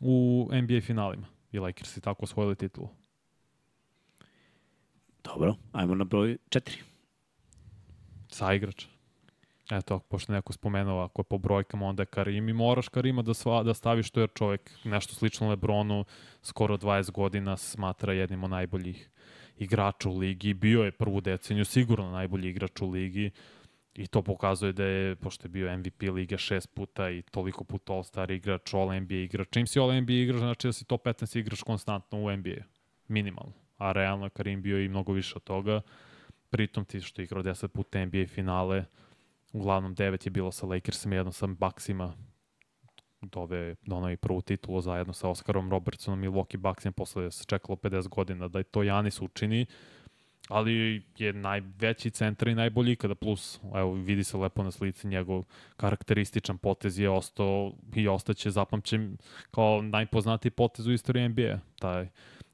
u 0.00 0.48
NBA 0.52 0.80
finalima. 0.80 1.26
I 1.52 1.58
Lakers 1.58 1.96
i 1.96 2.00
tako 2.00 2.24
osvojili 2.24 2.56
titulu. 2.56 2.88
Dobro, 5.24 5.54
ajmo 5.72 5.94
na 5.94 6.04
broj 6.04 6.36
4. 6.50 6.78
Sa 8.28 8.54
igrača. 8.54 8.97
Eto, 9.70 9.98
pošto 9.98 10.32
neko 10.32 10.52
spomenuo, 10.52 11.04
ako 11.04 11.20
je 11.20 11.24
po 11.24 11.38
brojkama, 11.38 11.86
onda 11.86 12.02
je 12.02 12.06
Karim 12.06 12.48
i 12.48 12.52
moraš 12.52 12.88
Karima 12.88 13.22
da, 13.22 13.34
sva, 13.34 13.62
da 13.62 13.74
staviš 13.74 14.10
to 14.10 14.20
jer 14.20 14.30
čovjek 14.34 14.70
nešto 14.84 15.14
slično 15.14 15.48
Lebronu, 15.48 16.04
skoro 16.42 16.76
20 16.76 17.10
godina 17.10 17.56
smatra 17.56 18.12
jednim 18.12 18.44
od 18.44 18.50
najboljih 18.50 19.10
igrača 19.58 20.08
u 20.08 20.18
ligi. 20.18 20.54
Bio 20.54 20.82
je 20.82 20.92
prvu 20.92 21.20
deceniju 21.20 21.64
sigurno 21.64 22.10
najbolji 22.10 22.48
igrač 22.48 22.80
u 22.80 22.90
ligi 22.90 23.30
i 23.94 24.06
to 24.06 24.22
pokazuje 24.22 24.72
da 24.72 24.84
je, 24.84 25.16
pošto 25.16 25.44
je 25.44 25.48
bio 25.48 25.78
MVP 25.78 26.02
lige 26.02 26.38
šest 26.38 26.74
puta 26.74 27.10
i 27.10 27.22
toliko 27.22 27.64
puta 27.64 27.92
All-Star 27.92 28.30
igrač, 28.30 28.74
All-NBA 28.74 29.24
igrač. 29.24 29.48
Čim 29.50 29.66
si 29.66 29.78
All-NBA 29.78 30.22
igrač, 30.22 30.38
znači 30.38 30.68
da 30.68 30.72
si 30.72 30.84
top 30.84 31.06
15 31.06 31.38
igrač 31.38 31.62
konstantno 31.62 32.18
u 32.18 32.36
NBA. 32.36 32.62
Minimalno. 33.08 33.52
A 33.76 33.92
realno 33.92 34.26
je 34.26 34.30
Karim 34.30 34.62
bio 34.62 34.80
i 34.80 34.88
mnogo 34.88 35.12
više 35.12 35.32
od 35.36 35.44
toga. 35.44 35.80
Pritom 36.50 36.84
ti 36.84 37.00
što 37.00 37.22
je 37.22 37.24
igrao 37.24 37.42
10 37.42 37.68
puta 37.68 38.04
NBA 38.04 38.26
finale, 38.26 38.84
uglavnom 39.52 39.94
devet 39.94 40.26
je 40.26 40.30
bilo 40.30 40.52
sa 40.52 40.66
Lakersima, 40.66 41.16
jedno 41.16 41.32
sa 41.32 41.46
Bucksima, 41.46 42.14
dove, 43.22 43.74
donao 43.82 44.10
i 44.10 44.16
prvu 44.16 44.42
titulu 44.42 44.80
zajedno 44.80 45.12
sa 45.12 45.28
Oskarom 45.28 45.70
Robertsonom 45.70 46.24
i 46.24 46.28
Milwaukee 46.28 46.56
Bucksima, 46.56 46.92
posle 46.92 47.30
se 47.30 47.44
čekalo 47.44 47.76
50 47.76 48.08
godina 48.08 48.48
da 48.48 48.62
to 48.62 48.82
Janis 48.82 49.20
učini, 49.20 49.66
ali 50.48 51.02
je 51.18 51.32
najveći 51.32 52.10
centar 52.10 52.48
i 52.48 52.54
najbolji 52.54 52.96
kada 52.96 53.14
plus, 53.14 53.60
evo 53.74 53.92
vidi 53.92 54.24
se 54.24 54.36
lepo 54.36 54.62
na 54.62 54.70
slici 54.70 55.06
njegov 55.06 55.44
karakterističan 55.76 56.58
potez 56.58 56.98
je 56.98 57.10
ostao 57.10 57.72
i 57.94 58.08
ostaće 58.08 58.50
zapamćen 58.50 59.16
kao 59.50 59.82
najpoznatiji 59.82 60.50
potez 60.50 60.86
u 60.86 60.92
istoriji 60.92 61.28
NBA, 61.28 61.58
taj 61.78 62.08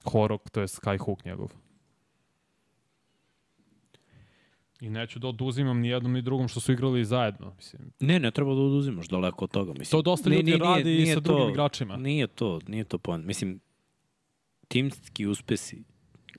horok, 0.04 0.50
to 0.50 0.60
je 0.60 0.66
skyhook 0.66 1.26
njegov. 1.26 1.63
I 4.84 4.90
neću 4.90 5.18
da 5.18 5.28
oduzimam 5.28 5.80
ni 5.80 5.88
jednom 5.88 6.12
ni 6.12 6.22
drugom 6.22 6.48
što 6.48 6.60
su 6.60 6.72
igrali 6.72 7.04
zajedno. 7.04 7.54
Mislim. 7.56 7.92
Ne, 8.00 8.20
ne 8.20 8.30
treba 8.30 8.54
da 8.54 8.60
oduzimaš 8.60 9.08
daleko 9.08 9.44
od 9.44 9.50
toga. 9.50 9.72
Mislim. 9.72 9.98
To 9.98 10.02
dosta 10.02 10.30
ljudi 10.30 10.42
nije, 10.42 10.58
radi 10.58 10.84
nije, 10.84 11.02
nije 11.02 11.14
sa 11.14 11.20
to, 11.20 11.32
drugim 11.32 11.50
igračima. 11.50 11.96
Nije 11.96 12.26
to, 12.26 12.60
nije 12.68 12.84
to 12.84 12.98
point. 12.98 13.26
Mislim, 13.26 13.60
timski 14.68 15.26
uspesi, 15.26 15.82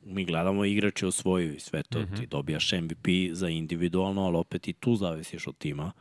mi 0.04 0.26
gledamo 0.26 0.66
igrače 0.66 1.08
osvojuju 1.08 1.56
i 1.56 1.60
sve 1.60 1.84
to. 1.84 2.00
Mm 2.00 2.04
-hmm. 2.04 2.20
Ti 2.20 2.28
dobijaš 2.28 2.72
MVP 2.72 3.08
za 3.32 3.50
individualno, 3.50 4.26
ali 4.26 4.38
opet 4.38 4.68
i 4.68 4.74
tu 4.74 4.96
zavisiš 4.96 5.48
od 5.48 5.58
tima 5.58 5.92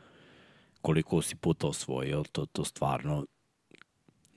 koliko 0.81 1.21
si 1.21 1.35
puta 1.35 1.67
osvojio, 1.67 2.23
to, 2.31 2.45
to 2.45 2.63
stvarno 2.63 3.25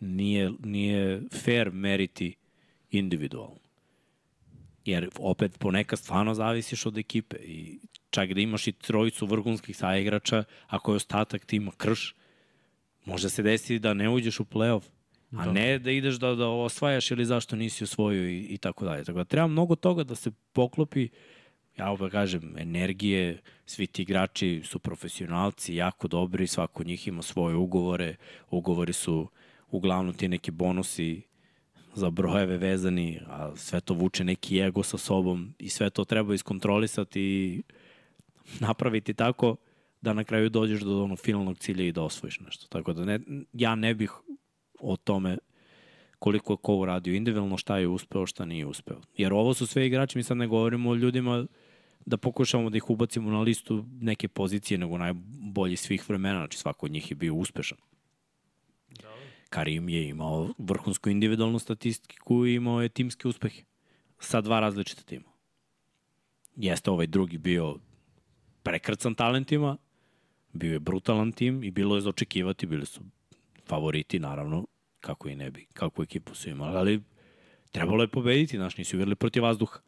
nije, 0.01 0.53
nije 0.65 1.23
fair 1.45 1.71
meriti 1.73 2.35
individualno. 2.91 3.68
Jer 4.89 5.09
opet 5.18 5.59
ponekad 5.59 5.99
stvarno 5.99 6.34
zavisiš 6.34 6.86
od 6.86 6.99
ekipe 6.99 7.36
i 7.36 7.78
čak 8.11 8.32
da 8.32 8.41
imaš 8.41 8.66
i 8.66 8.72
trojicu 8.72 9.26
vrhunskih 9.26 9.76
saigrača, 9.76 10.45
ako 10.66 10.93
je 10.93 10.97
ostatak 10.97 11.45
tima 11.45 11.72
krš, 11.76 12.14
može 13.05 13.30
se 13.30 13.43
desiti 13.43 13.78
da 13.78 13.95
ne 13.95 14.09
uđeš 14.09 14.41
u 14.41 14.45
playoff, 14.45 14.82
a 15.36 15.45
da. 15.45 15.53
ne 15.53 15.78
da 15.78 15.91
ideš 15.91 16.14
da, 16.14 16.34
da 16.34 16.49
osvajaš 16.49 17.11
ili 17.11 17.24
zašto 17.24 17.57
nisi 17.57 17.84
osvojio 17.84 18.28
i, 18.28 18.39
i 18.39 18.59
tako 18.59 18.84
dalje. 18.84 19.05
Tako 19.05 19.18
da 19.18 19.24
treba 19.24 19.47
mnogo 19.47 19.76
toga 19.76 20.05
da 20.05 20.14
se 20.14 20.30
poklopi. 20.53 21.09
Ja 21.78 21.91
opet 21.91 22.12
kažem, 22.12 22.55
energije, 22.59 23.43
svi 23.66 23.86
ti 23.86 24.03
igrači 24.03 24.62
su 24.64 24.78
profesionalci, 24.78 25.74
jako 25.74 26.09
dobri, 26.09 26.47
svako 26.47 26.82
od 26.82 26.86
njih 26.86 27.09
ima 27.09 27.22
svoje 27.22 27.57
ugovore, 27.57 28.16
ugovori 28.51 28.93
su 28.93 29.28
uglavnom 29.70 30.14
ti 30.14 30.28
neki 30.28 30.51
bonusi 30.51 31.22
za 31.99 32.11
brojeve 32.11 32.57
vezani, 32.57 33.21
a 33.27 33.57
sve 33.57 33.81
to 33.81 33.95
vuče 33.95 34.25
neki 34.25 34.61
ego 34.61 34.83
sa 34.83 34.99
sobom 34.99 35.55
i 35.59 35.69
sve 35.69 35.91
to 35.91 36.05
treba 36.05 36.35
iskontrolisati 36.35 37.21
i 37.21 37.63
napraviti 38.61 39.15
tako 39.15 39.57
da 40.01 40.13
na 40.13 40.25
kraju 40.25 40.49
dođeš 40.49 40.81
do 40.81 41.03
onog 41.05 41.19
finalnog 41.19 41.59
cilja 41.59 41.85
i 41.85 41.93
da 41.93 42.03
osvojiš 42.03 42.41
nešto. 42.41 42.67
Tako 42.69 42.93
da 42.93 43.05
ne, 43.05 43.21
ja 43.53 43.75
ne 43.75 43.95
bih 43.95 44.13
o 44.81 44.97
tome 44.97 45.39
koliko 46.19 46.53
je 46.53 46.57
ko 46.63 46.75
uradio 46.77 47.15
individualno, 47.15 47.57
šta 47.57 47.79
je 47.79 47.89
uspeo, 47.89 48.27
šta 48.27 48.45
nije 48.45 48.67
uspeo. 48.67 49.01
Jer 49.17 49.33
ovo 49.33 49.55
su 49.55 49.67
sve 49.67 49.87
igrači, 49.87 50.19
mi 50.19 50.23
sad 50.23 50.37
ne 50.37 50.47
govorimo 50.47 50.91
o 50.91 50.95
ljudima 50.95 51.47
da 52.07 52.17
pokušamo 52.17 52.71
da 52.71 52.77
ih 52.77 52.91
ubacimo 52.91 53.31
na 53.31 53.41
listu 53.41 53.85
neke 54.01 54.29
pozicije 54.29 54.79
nego 54.79 54.99
najbolji 54.99 55.77
svih 55.77 56.09
vremena, 56.09 56.39
znači 56.39 56.59
svako 56.59 56.87
od 56.87 56.93
njih 56.93 57.11
je 57.11 57.15
bio 57.15 57.35
uspešan. 57.35 57.79
Karim 59.49 59.89
je 59.89 60.09
imao 60.09 60.49
vrhunsku 60.59 61.11
individualnu 61.11 61.59
statistiku 61.59 62.47
i 62.47 62.55
imao 62.55 62.83
je 62.83 62.89
timske 62.89 63.29
uspehe 63.29 63.63
sa 64.19 64.41
dva 64.41 64.61
različita 64.61 65.03
tima. 65.03 65.29
Jeste 66.57 66.91
ovaj 66.91 67.07
drugi 67.07 67.39
bio 67.39 67.77
prekrcan 68.63 69.15
talentima, 69.15 69.77
bio 70.53 70.73
je 70.73 70.79
brutalan 70.79 71.33
tim 71.33 71.65
i 71.65 71.71
bilo 71.71 71.95
je 71.95 72.01
za 72.01 72.09
očekivati, 72.09 72.67
bili 72.67 72.87
su 72.87 73.01
favoriti 73.67 74.19
naravno, 74.19 74.67
kako 75.01 75.29
i 75.29 75.37
ne 75.37 75.51
bi, 75.51 75.67
kako 75.73 76.03
ekipu 76.03 76.35
su 76.35 76.51
imali, 76.51 76.77
ali 76.77 77.03
trebalo 77.71 78.03
je 78.03 78.09
pobediti, 78.09 78.57
znaš, 78.57 78.77
nisu 78.77 78.97
igrali 78.97 79.15
protiv 79.15 79.43
vazduha 79.43 79.81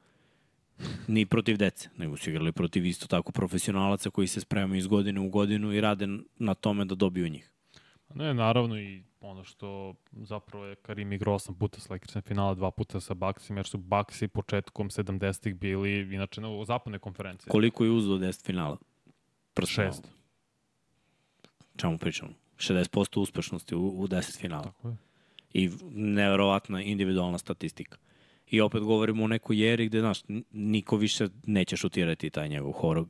ni 1.07 1.27
protiv 1.27 1.57
dece, 1.57 1.89
nego 1.97 2.17
su 2.17 2.31
igrali 2.31 2.53
protiv 2.53 2.87
isto 2.87 3.07
tako 3.07 3.33
profesionalaca 3.33 4.11
koji 4.11 4.27
se 4.27 4.41
spremaju 4.41 4.79
iz 4.79 4.87
godine 4.87 5.21
u 5.21 5.29
godinu 5.29 5.73
i 5.73 5.81
rade 5.81 6.07
na 6.39 6.55
tome 6.55 6.85
da 6.85 6.95
dobiju 6.95 7.29
njih. 7.29 7.53
Ne, 8.15 8.35
naravno 8.35 8.79
i 8.79 9.03
ono 9.21 9.45
što 9.45 9.95
zapravo 10.13 10.65
je 10.67 10.75
Karim 10.75 11.13
igrao 11.13 11.39
8 11.39 11.55
puta 11.59 11.81
sa 11.81 11.93
Lakersem 11.93 12.23
finala, 12.23 12.55
dva 12.55 12.71
puta 12.71 13.01
sa 13.01 13.15
Bucksima, 13.15 13.59
jer 13.59 13.67
su 13.67 13.79
Bucksi 13.79 14.29
početkom 14.29 14.91
70-ih 14.91 15.55
bili 15.55 16.15
inače 16.15 16.41
na 16.41 16.65
zapadne 16.65 16.99
konferencije. 16.99 17.51
Koliko 17.51 17.85
je 17.85 17.91
uzdo 17.91 18.19
10 18.19 18.45
finala? 18.47 18.77
Prst 19.55 19.73
Šest. 19.73 20.09
Čemu 21.77 21.99
pričamo? 21.99 22.33
60% 22.57 23.21
uspešnosti 23.21 23.75
u, 23.75 23.89
u 23.89 24.09
10 24.09 24.41
finala. 24.41 24.65
Tako 24.65 24.89
je. 24.89 24.97
I 25.53 25.71
neverovatna 25.91 26.83
individualna 26.83 27.39
statistika. 27.39 27.99
I 28.47 28.61
opet 28.61 28.83
govorimo 28.83 29.25
o 29.25 29.29
nekoj 29.29 29.69
jeri 29.69 29.87
gde, 29.87 30.01
znaš, 30.01 30.19
niko 30.51 30.97
više 30.97 31.29
neće 31.47 31.77
šutirati 31.77 32.31
taj 32.31 32.49
njegov 32.49 32.73
horog 32.73 33.09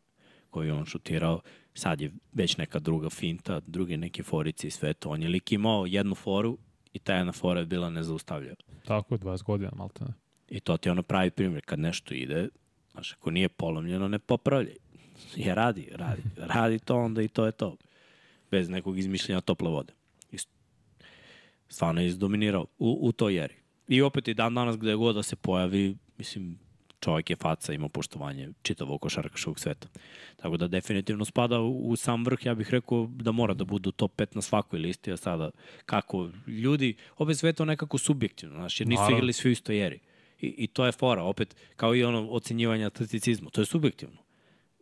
koji 0.50 0.70
on 0.70 0.84
šutirao. 0.84 1.40
Sad 1.74 2.00
je 2.00 2.12
već 2.32 2.56
neka 2.56 2.78
druga 2.78 3.10
finta, 3.10 3.60
druge 3.66 3.96
neke 3.96 4.22
forice 4.22 4.66
i 4.66 4.70
sve 4.70 4.94
to. 4.94 5.10
On 5.10 5.22
je 5.22 5.28
lik 5.28 5.52
imao 5.52 5.86
jednu 5.86 6.14
foru 6.14 6.58
i 6.92 6.98
ta 6.98 7.14
jedna 7.14 7.32
fora 7.32 7.60
je 7.60 7.66
bila 7.66 7.90
nezaustavljiva. 7.90 8.54
Tako 8.84 9.14
je, 9.14 9.18
20 9.18 9.42
godina, 9.42 9.70
malte 9.76 10.04
ne. 10.04 10.12
I 10.48 10.60
to 10.60 10.76
ti 10.76 10.88
je 10.88 10.92
ono 10.92 11.02
pravi 11.02 11.30
primjer. 11.30 11.62
Kad 11.64 11.78
nešto 11.78 12.14
ide, 12.14 12.48
znaš, 12.92 13.12
ako 13.12 13.30
nije 13.30 13.48
polomljeno, 13.48 14.08
ne 14.08 14.18
popravljaj. 14.18 14.76
Je 15.36 15.54
radi, 15.54 15.88
radi. 15.92 16.22
Radi 16.36 16.78
to 16.78 16.96
onda 16.96 17.22
i 17.22 17.28
to 17.28 17.46
je 17.46 17.52
to. 17.52 17.76
Bez 18.50 18.68
nekog 18.68 18.98
izmišljenja 18.98 19.40
tople 19.40 19.68
vode. 19.68 19.92
Stvarno 21.68 22.00
je 22.00 22.06
izdominirao 22.06 22.66
u, 22.78 22.98
u 23.00 23.12
toj 23.12 23.34
jeri. 23.34 23.54
I 23.88 24.02
opet 24.02 24.28
i 24.28 24.34
dan 24.34 24.54
danas 24.54 24.76
gde 24.76 24.94
god 24.94 25.14
da 25.14 25.22
se 25.22 25.36
pojavi, 25.36 25.96
mislim, 26.18 26.58
čovjek 27.00 27.30
je 27.30 27.36
faca, 27.36 27.72
ima 27.72 27.88
poštovanje 27.88 28.48
čitavog 28.62 29.00
košarkaškog 29.00 29.60
sveta. 29.60 29.88
Tako 30.36 30.56
da 30.56 30.68
definitivno 30.68 31.24
spada 31.24 31.60
u, 31.60 31.88
u 31.88 31.96
sam 31.96 32.24
vrh, 32.24 32.46
ja 32.46 32.54
bih 32.54 32.70
rekao 32.70 33.06
da 33.10 33.32
mora 33.32 33.54
da 33.54 33.64
budu 33.64 33.92
top 33.92 34.16
5 34.16 34.26
na 34.34 34.42
svakoj 34.42 34.78
listi, 34.78 35.12
a 35.12 35.16
sada 35.16 35.50
kako 35.86 36.30
ljudi, 36.46 36.94
opet 37.18 37.38
sve 37.38 37.52
to 37.52 37.64
nekako 37.64 37.98
subjektivno, 37.98 38.56
znaš, 38.56 38.80
jer 38.80 38.88
nisu 38.88 39.00
Naravno. 39.00 39.16
igrali 39.16 39.32
svi 39.32 39.48
u 39.48 39.52
istoj 39.52 39.78
jeri. 39.78 39.98
I, 40.40 40.46
I 40.46 40.66
to 40.66 40.86
je 40.86 40.92
fora, 40.92 41.22
opet, 41.22 41.56
kao 41.76 41.94
i 41.94 42.04
ono 42.04 42.28
ocenjivanje 42.30 42.84
atleticizmu, 42.84 43.50
to 43.50 43.60
je 43.60 43.66
subjektivno. 43.66 44.16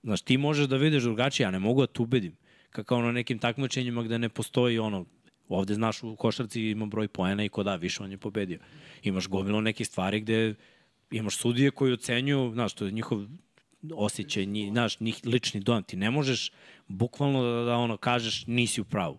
Znaš, 0.02 0.22
ti 0.22 0.36
možeš 0.38 0.66
da 0.66 0.76
vidiš 0.76 1.02
drugačije, 1.02 1.44
ja 1.44 1.50
ne 1.50 1.58
mogu 1.58 1.80
da 1.80 1.86
te 1.86 2.02
ubedim. 2.02 2.36
Kako 2.70 2.96
ono 2.96 3.12
nekim 3.12 3.38
takmičenjima 3.38 4.02
gde 4.02 4.18
ne 4.18 4.28
postoji 4.28 4.78
ono 4.78 5.06
Ovde, 5.48 5.74
znaš, 5.74 6.02
u 6.02 6.16
košarci 6.16 6.62
ima 6.62 6.86
broj 6.86 7.08
poena 7.08 7.44
i 7.44 7.48
ko 7.48 7.62
da, 7.62 7.76
više 7.76 8.02
on 8.02 8.10
je 8.10 8.18
pobedio. 8.18 8.58
Imaš 9.02 9.28
gomilo 9.28 9.60
nekih 9.60 9.86
stvari 9.86 10.20
gde 10.20 10.54
imaš 11.10 11.36
sudije 11.36 11.70
koji 11.70 11.92
ocenjuju, 11.92 12.50
znaš, 12.52 12.72
to 12.72 12.84
je 12.84 12.92
njihov 12.92 13.26
osjećaj, 13.94 14.46
nji, 14.46 14.70
znaš, 14.70 15.00
njih 15.00 15.20
lični 15.24 15.60
dojam. 15.60 15.82
Ti 15.82 15.96
ne 15.96 16.10
možeš 16.10 16.52
bukvalno 16.88 17.42
da, 17.42 17.64
da 17.64 17.76
ono 17.76 17.96
kažeš 17.96 18.46
nisi 18.46 18.80
u 18.80 18.84
pravu. 18.84 19.18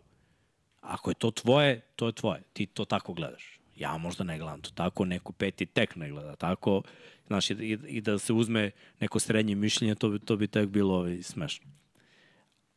Ako 0.81 1.11
je 1.11 1.15
to 1.15 1.31
tvoje, 1.31 1.81
to 1.95 2.07
je 2.07 2.13
tvoje. 2.13 2.41
Ti 2.53 2.65
to 2.65 2.85
tako 2.85 3.13
gledaš. 3.13 3.59
Ja 3.75 3.97
možda 3.97 4.23
ne 4.23 4.37
gledam 4.37 4.61
to 4.61 4.71
tako, 4.71 5.05
neko 5.05 5.31
peti 5.31 5.65
tek 5.65 5.95
ne 5.95 6.09
gleda 6.09 6.35
tako. 6.35 6.81
Znaš, 7.27 7.49
i, 7.49 7.77
i 7.87 8.01
da 8.01 8.17
se 8.17 8.33
uzme 8.33 8.71
neko 8.99 9.19
srednje 9.19 9.55
mišljenje, 9.55 9.95
to 9.95 10.09
bi, 10.09 10.19
to 10.19 10.35
bi 10.35 10.47
tek 10.47 10.69
bilo 10.69 10.95
ovaj, 10.95 11.23
smešno. 11.23 11.67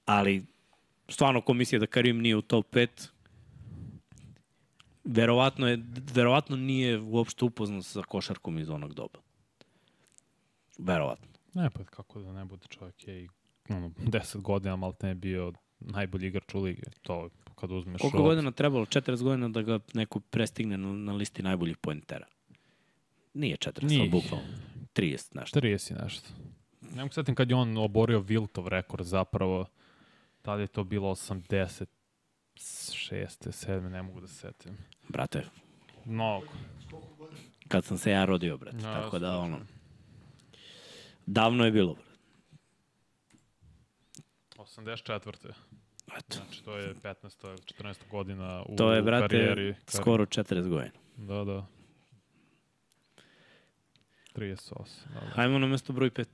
Ali, 0.05 0.45
stvarno 1.09 1.41
komisija 1.41 1.79
da 1.79 1.87
Karim 1.87 2.19
nije 2.19 2.37
u 2.37 2.43
top 2.43 2.75
5, 2.75 2.89
verovatno, 5.05 5.69
je, 5.69 5.83
verovatno 6.15 6.57
nije 6.57 7.01
uopšte 7.01 7.45
upoznat 7.45 7.85
sa 7.85 8.03
košarkom 8.03 8.59
iz 8.59 8.71
onog 8.71 8.95
doba. 8.95 9.19
Verovatno. 10.79 11.29
Ne, 11.55 11.71
pa 11.71 11.85
kako 11.85 12.21
da 12.21 12.33
ne 12.33 12.45
bude 12.45 12.67
čovjek 12.69 13.09
je 13.09 13.25
i 13.25 13.29
ono, 13.69 13.89
10 14.19 14.41
godina 14.41 14.77
malo 14.77 14.95
ne 15.03 15.15
bio 15.15 15.53
najbolji 15.81 16.27
igrač 16.27 16.55
u 16.55 16.61
ligi. 16.61 16.83
To 17.03 17.29
kad 17.55 17.71
uzmeš... 17.71 18.01
Koliko 18.01 18.19
od... 18.19 18.25
godina 18.25 18.51
trebalo? 18.51 18.85
40 18.85 19.23
godina 19.23 19.49
da 19.49 19.63
ga 19.63 19.79
neko 19.95 20.21
prestigne 20.21 20.77
na, 20.77 20.93
na 20.93 21.13
listi 21.13 21.43
najboljih 21.43 21.77
pointera. 21.77 22.27
Nije 23.35 23.57
40, 23.57 23.89
Nije. 23.89 24.11
bukvalno. 24.11 24.47
30 24.95 25.37
nešto. 25.37 25.61
30 25.61 26.03
nešto. 26.05 26.29
Ne 26.95 27.03
mogu 27.03 27.15
setim 27.15 27.35
kad 27.35 27.51
je 27.51 27.57
on 27.57 27.79
oborio 27.79 28.21
Viltov 28.21 28.69
rekord 28.69 29.07
zapravo. 29.07 29.67
Tada 30.43 30.63
je 30.63 30.67
to 30.67 30.85
bilo 30.85 31.11
80 31.11 31.87
šeste, 32.95 33.53
sedme, 33.53 33.91
ne 33.91 34.03
mogu 34.03 34.21
da 34.21 34.27
se 34.29 34.35
setim. 34.35 34.77
Brate. 35.09 35.45
Mnogo. 36.05 36.47
Kad 37.69 37.85
sam 37.85 37.99
se 37.99 38.11
ja 38.11 38.25
rodio, 38.25 38.57
brate. 38.59 38.77
No, 38.77 38.83
tako 38.83 39.19
da, 39.19 39.39
ono... 39.39 39.61
Davno 41.27 41.65
je 41.65 41.71
bilo, 41.71 41.95
brate. 41.95 42.13
84. 44.57 45.53
Eto. 46.19 46.37
Znači, 46.37 46.65
to 46.65 46.77
je 46.77 46.95
15. 46.95 47.59
14. 47.79 47.97
godina 48.11 48.63
u 48.69 48.77
To 48.77 48.93
je, 48.93 49.03
brate, 49.03 49.29
karijeri. 49.29 49.75
skoro 49.87 50.27
40 50.27 50.69
godina. 50.69 50.91
Da, 51.17 51.45
da. 51.45 51.67
38. 54.35 54.79
Da, 55.15 55.21
da. 55.21 55.27
Hajmo 55.35 55.59
na 55.59 55.67
mesto 55.67 55.93
broj 55.93 56.11
5. 56.11 56.27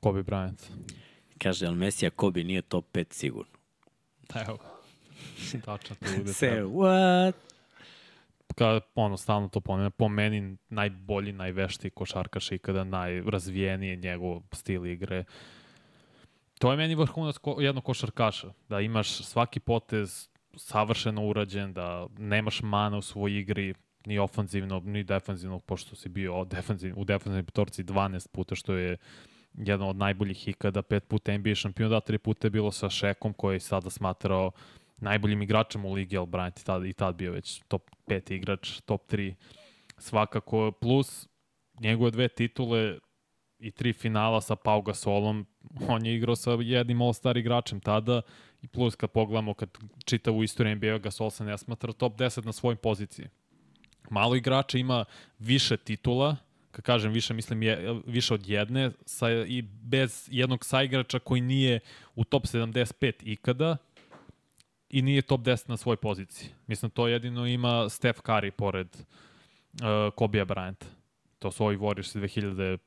Kobe 0.00 0.22
Bryant. 0.22 0.70
Kaže, 1.38 1.66
ali 1.66 1.76
Mesija 1.76 2.10
Kobe 2.10 2.44
nije 2.44 2.62
top 2.62 2.84
5 2.92 3.12
sigurno. 3.12 3.55
Evo. 4.46 4.58
Tačno 5.64 5.96
to 5.96 6.06
bude. 6.18 6.32
Say 6.32 6.62
what? 6.62 7.34
Kada 8.54 8.80
ono, 8.94 9.16
stalno 9.16 9.48
to 9.48 9.60
ponavljam, 9.60 9.92
po 9.92 10.08
meni 10.08 10.56
najbolji, 10.68 11.32
najveštiji 11.32 11.90
košarkaš 11.90 12.52
ikada, 12.52 12.84
najrazvijeniji 12.84 13.90
je 13.90 13.96
njegov 13.96 14.42
stil 14.52 14.86
igre. 14.86 15.24
To 16.58 16.70
je 16.70 16.76
meni 16.76 16.94
vrhunac 16.94 17.38
ko, 17.38 17.56
jednog 17.60 17.84
košarkaša, 17.84 18.52
da 18.68 18.80
imaš 18.80 19.08
svaki 19.08 19.60
potez 19.60 20.28
savršeno 20.56 21.26
urađen, 21.26 21.72
da 21.72 22.06
nemaš 22.18 22.62
mana 22.62 22.96
u 22.98 23.02
svojoj 23.02 23.38
igri, 23.38 23.74
ni 24.06 24.18
ofanzivno, 24.18 24.80
ni 24.84 25.04
defanzivno, 25.04 25.58
pošto 25.58 25.96
si 25.96 26.08
bio 26.08 26.44
defanziv, 26.44 26.94
u 26.96 27.04
defanzivnoj 27.04 27.42
petorci 27.42 27.84
12 27.84 28.28
puta, 28.28 28.54
što 28.54 28.74
je 28.74 28.96
jedan 29.56 29.88
od 29.88 29.96
najboljih 29.96 30.48
ikada, 30.48 30.82
pet 30.82 31.08
puta 31.08 31.38
NBA 31.38 31.54
šampion, 31.54 31.90
da, 31.90 32.00
tri 32.00 32.18
puta 32.18 32.46
je 32.46 32.50
bilo 32.50 32.72
sa 32.72 32.90
Šekom, 32.90 33.32
koji 33.32 33.56
je 33.56 33.60
sada 33.60 33.90
smatrao 33.90 34.50
najboljim 34.98 35.42
igračem 35.42 35.84
u 35.84 35.92
ligi, 35.92 36.16
ali 36.16 36.26
Bryant 36.26 36.60
i 36.60 36.64
tad, 36.64 36.84
i 36.84 36.92
tad 36.92 37.14
bio 37.14 37.32
već 37.32 37.62
top 37.68 37.90
5 38.06 38.32
igrač, 38.32 38.80
top 38.80 39.10
3 39.10 39.34
svakako, 39.98 40.72
plus 40.80 41.28
njegove 41.80 42.10
dve 42.10 42.28
titule 42.28 42.98
i 43.58 43.70
tri 43.70 43.92
finala 43.92 44.40
sa 44.40 44.56
Pau 44.56 44.82
Gasolom, 44.82 45.46
on 45.88 46.06
je 46.06 46.14
igrao 46.14 46.36
sa 46.36 46.50
jednim 46.50 47.02
all-star 47.02 47.36
igračem 47.36 47.80
tada 47.80 48.22
i 48.62 48.68
plus 48.68 48.94
kad 48.94 49.10
pogledamo, 49.10 49.54
kad 49.54 49.78
čita 50.04 50.32
u 50.32 50.42
istoriju 50.42 50.76
NBA, 50.76 50.98
Gasol 50.98 51.30
se 51.30 51.44
ne 51.44 51.58
smatra 51.58 51.92
top 51.92 52.18
10 52.18 52.46
na 52.46 52.52
svojoj 52.52 52.76
poziciji. 52.76 53.26
Malo 54.10 54.36
igrača 54.36 54.78
ima 54.78 55.04
više 55.38 55.76
titula, 55.76 56.36
kad 56.76 56.84
kažem 56.84 57.12
više, 57.12 57.34
mislim 57.34 57.62
je, 57.62 58.00
više 58.06 58.34
od 58.34 58.46
jedne, 58.46 58.90
sa, 59.06 59.30
i 59.30 59.62
bez 59.62 60.28
jednog 60.30 60.64
saigrača 60.64 61.18
koji 61.18 61.40
nije 61.40 61.80
u 62.14 62.24
top 62.24 62.44
75 62.44 63.12
ikada 63.22 63.76
i 64.90 65.02
nije 65.02 65.22
top 65.22 65.40
10 65.40 65.68
na 65.68 65.76
svoj 65.76 65.96
poziciji. 65.96 66.50
Mislim, 66.66 66.90
to 66.90 67.08
jedino 67.08 67.46
ima 67.46 67.88
Steph 67.88 68.20
Curry 68.20 68.50
pored 68.50 68.86
uh, 68.96 70.14
Kobe 70.14 70.44
Bryant. 70.44 70.84
To 71.38 71.50
su 71.50 71.64
ovi 71.64 71.76
Warriors 71.76 72.18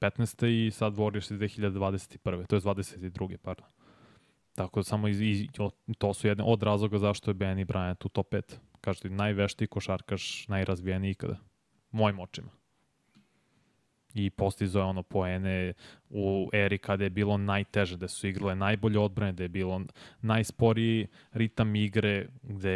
2015. 0.01 0.67
i 0.67 0.71
sad 0.71 0.93
Warriors 0.93 1.37
2021. 1.37 2.47
To 2.47 2.55
je 2.55 2.61
22. 2.61 3.37
pardon. 3.37 3.67
Tako 4.55 4.79
da 4.79 4.83
samo 4.83 5.07
iz, 5.07 5.21
iz, 5.21 5.47
to 5.97 6.13
su 6.13 6.27
jedne 6.27 6.43
od 6.47 6.63
razloga 6.63 6.97
zašto 6.97 7.31
je 7.31 7.35
Benny 7.35 7.65
Bryant 7.65 8.05
u 8.05 8.09
top 8.09 8.33
5. 8.33 8.41
Kažete, 8.81 9.09
najveštiji 9.09 9.67
košarkaš, 9.67 10.47
najrazvijeniji 10.47 11.11
ikada. 11.11 11.37
Mojim 11.91 12.19
očima 12.19 12.58
i 14.13 14.29
postizo 14.29 14.79
je 14.79 14.85
ono 14.85 15.03
poene 15.03 15.73
u 16.09 16.49
eri 16.53 16.77
kada 16.77 17.03
je 17.03 17.09
bilo 17.09 17.37
najteže, 17.37 17.97
da 17.97 18.07
su 18.07 18.27
igrale 18.27 18.55
najbolje 18.55 18.99
odbrane, 18.99 19.33
da 19.33 19.43
je 19.43 19.49
bilo 19.49 19.81
najsporiji 20.21 21.07
ritam 21.33 21.75
igre, 21.75 22.27
gde 22.43 22.71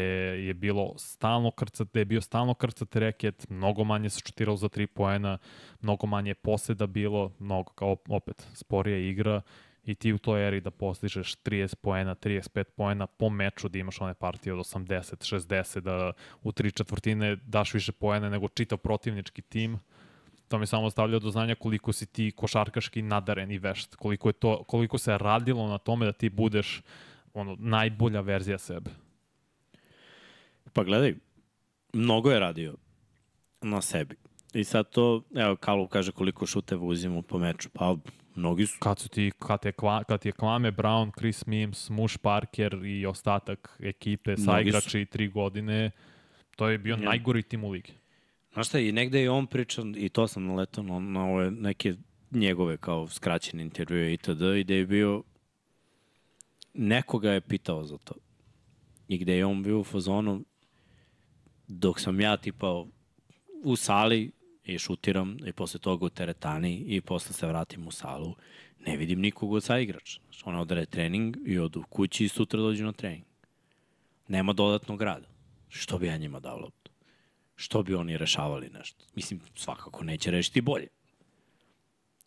je 0.46 0.54
bilo 0.54 0.94
stalno 0.98 1.52
krcat, 1.52 1.88
da 1.94 2.00
je 2.00 2.06
bio 2.06 2.22
stalno 2.22 2.54
krcat 2.54 2.96
reket, 2.96 3.50
mnogo 3.50 3.84
manje 3.84 4.10
se 4.10 4.20
šutiralo 4.26 4.58
za 4.58 4.70
tri 4.70 4.88
poena, 4.88 5.38
mnogo 5.82 6.08
manje 6.08 6.34
poseda 6.34 6.88
bilo, 6.88 7.32
mnogo 7.40 7.72
kao 7.72 7.98
opet 8.10 8.48
sporija 8.54 8.98
igra 8.98 9.42
i 9.86 9.96
ti 9.96 10.14
u 10.14 10.18
toj 10.18 10.48
eri 10.48 10.62
da 10.62 10.72
postižeš 10.72 11.36
30 11.44 11.76
poena, 11.76 12.16
35 12.16 12.64
poena 12.64 13.08
po 13.08 13.30
meču, 13.30 13.70
da 13.70 13.80
imaš 13.80 14.02
one 14.02 14.14
partije 14.14 14.54
od 14.54 14.60
80, 14.60 15.36
60, 15.36 15.80
da 15.80 16.14
u 16.44 16.52
tri 16.52 16.72
četvrtine 16.72 17.36
daš 17.36 17.74
više 17.74 17.92
poena 17.92 18.30
nego 18.30 18.48
čitav 18.48 18.78
protivnički 18.78 19.42
tim, 19.42 19.80
to 20.54 20.60
mi 20.60 20.68
samo 20.68 20.89
stavlja 20.89 21.20
do 21.20 21.32
znanja 21.32 21.56
koliko 21.56 21.93
si 21.93 22.06
ti 22.06 22.32
košarkaški 22.32 23.01
nadaren 23.01 23.51
i 23.51 23.58
vešt, 23.58 23.95
koliko, 23.95 24.30
je 24.30 24.34
to, 24.34 24.64
koliko 24.64 24.97
se 24.97 25.18
radilo 25.18 25.68
na 25.68 25.78
tome 25.78 26.06
da 26.06 26.12
ti 26.12 26.30
budeš 26.30 26.82
ono, 27.34 27.56
najbolja 27.60 28.22
verzija 28.22 28.58
sebe. 28.58 28.91
Pa 30.74 30.84
gledaj, 30.84 31.16
mnogo 31.93 32.32
je 32.32 32.39
radio 32.39 32.76
na 33.62 33.82
sebi. 33.82 34.16
I 34.54 34.64
sad 34.64 34.89
to, 34.89 35.24
evo, 35.36 35.56
Kalov 35.56 35.88
kaže 35.88 36.12
koliko 36.12 36.45
šuteva 36.45 36.86
uzimo 36.86 37.22
po 37.22 37.39
meču. 37.39 37.70
Pa, 37.74 37.95
mnogi 38.36 38.68
su. 38.68 38.78
Kad, 38.80 38.99
su 38.99 39.10
ti, 39.10 39.32
kad, 39.39 39.66
je, 39.66 39.74
kad 40.08 40.26
je 40.26 40.32
Klame, 40.32 40.72
Brown, 40.72 41.12
Chris 41.18 41.45
Mims, 41.45 41.89
Mush 41.89 42.18
Parker 42.18 42.86
i 42.86 43.06
ostatak 43.06 43.78
ekipe, 43.80 44.38
sa 44.38 44.60
igrači 44.62 45.06
tri 45.06 45.28
godine, 45.28 45.91
to 46.56 46.70
je 46.70 46.78
bio 46.78 46.95
ja. 46.95 47.01
najgori 47.10 47.43
tim 47.43 47.64
u 47.64 47.70
ligi. 47.70 48.03
Znaš 48.54 48.68
šta, 48.68 48.80
i 48.80 48.91
negde 48.91 49.22
je 49.22 49.30
on 49.30 49.47
pričan, 49.47 49.95
i 49.97 50.10
to 50.10 50.28
sam 50.28 50.45
naletao 50.45 50.84
na, 50.84 50.99
na 50.99 51.26
ove 51.26 51.51
neke 51.51 51.93
njegove 52.32 52.78
kao 52.78 53.08
skraćene 53.08 53.64
intervjue 53.64 54.14
itd. 54.14 54.41
i 54.41 54.64
da 54.64 54.74
je 54.74 54.86
bio, 54.86 55.24
nekoga 56.74 57.32
je 57.32 57.41
pitao 57.41 57.86
za 57.86 57.97
to. 57.97 58.14
I 59.08 59.18
gde 59.18 59.38
je 59.38 59.45
on 59.45 59.64
bio 59.64 59.80
u 59.80 59.84
fazonu, 59.84 60.43
dok 61.68 61.99
sam 61.99 62.20
ja 62.20 62.38
tipa 62.38 62.86
u 63.64 63.76
sali 63.76 64.32
i 64.64 64.80
šutiram 64.80 65.38
i 65.45 65.54
posle 65.54 65.80
toga 65.80 66.06
u 66.06 66.10
teretani 66.10 66.84
i 66.88 67.01
posle 67.01 67.34
se 67.34 67.47
vratim 67.47 67.88
u 67.88 67.91
salu, 67.91 68.36
ne 68.86 68.97
vidim 68.97 69.20
nikog 69.20 69.54
od 69.54 69.64
saigrača. 69.64 70.20
Znači, 70.24 70.43
ona 70.45 70.62
odre 70.62 70.86
trening 70.86 71.38
i 71.45 71.60
od 71.60 71.78
kući 71.89 72.26
i 72.26 72.30
sutra 72.30 72.60
dođu 72.60 72.86
na 72.86 72.91
trening. 72.91 73.26
Nema 74.28 74.54
dodatnog 74.54 75.01
rada. 75.01 75.28
Što 75.70 75.97
bi 75.97 76.08
ja 76.08 76.18
njima 76.18 76.39
dao 76.39 76.58
loptu? 76.58 76.91
Što 77.56 77.84
bi 77.84 77.95
oni 77.95 78.18
rešavali 78.18 78.70
nešto. 78.70 79.06
Mislim, 79.16 79.41
svakako 79.56 80.04
neće 80.04 80.32
rešiti 80.32 80.62
bolje. 80.62 80.88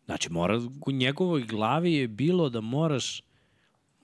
Znači, 0.05 0.33
mora, 0.33 0.61
u 0.87 0.93
njegovoj 0.93 1.43
glavi 1.43 1.93
je 1.93 2.09
bilo 2.09 2.49
da 2.49 2.61
moraš 2.61 3.23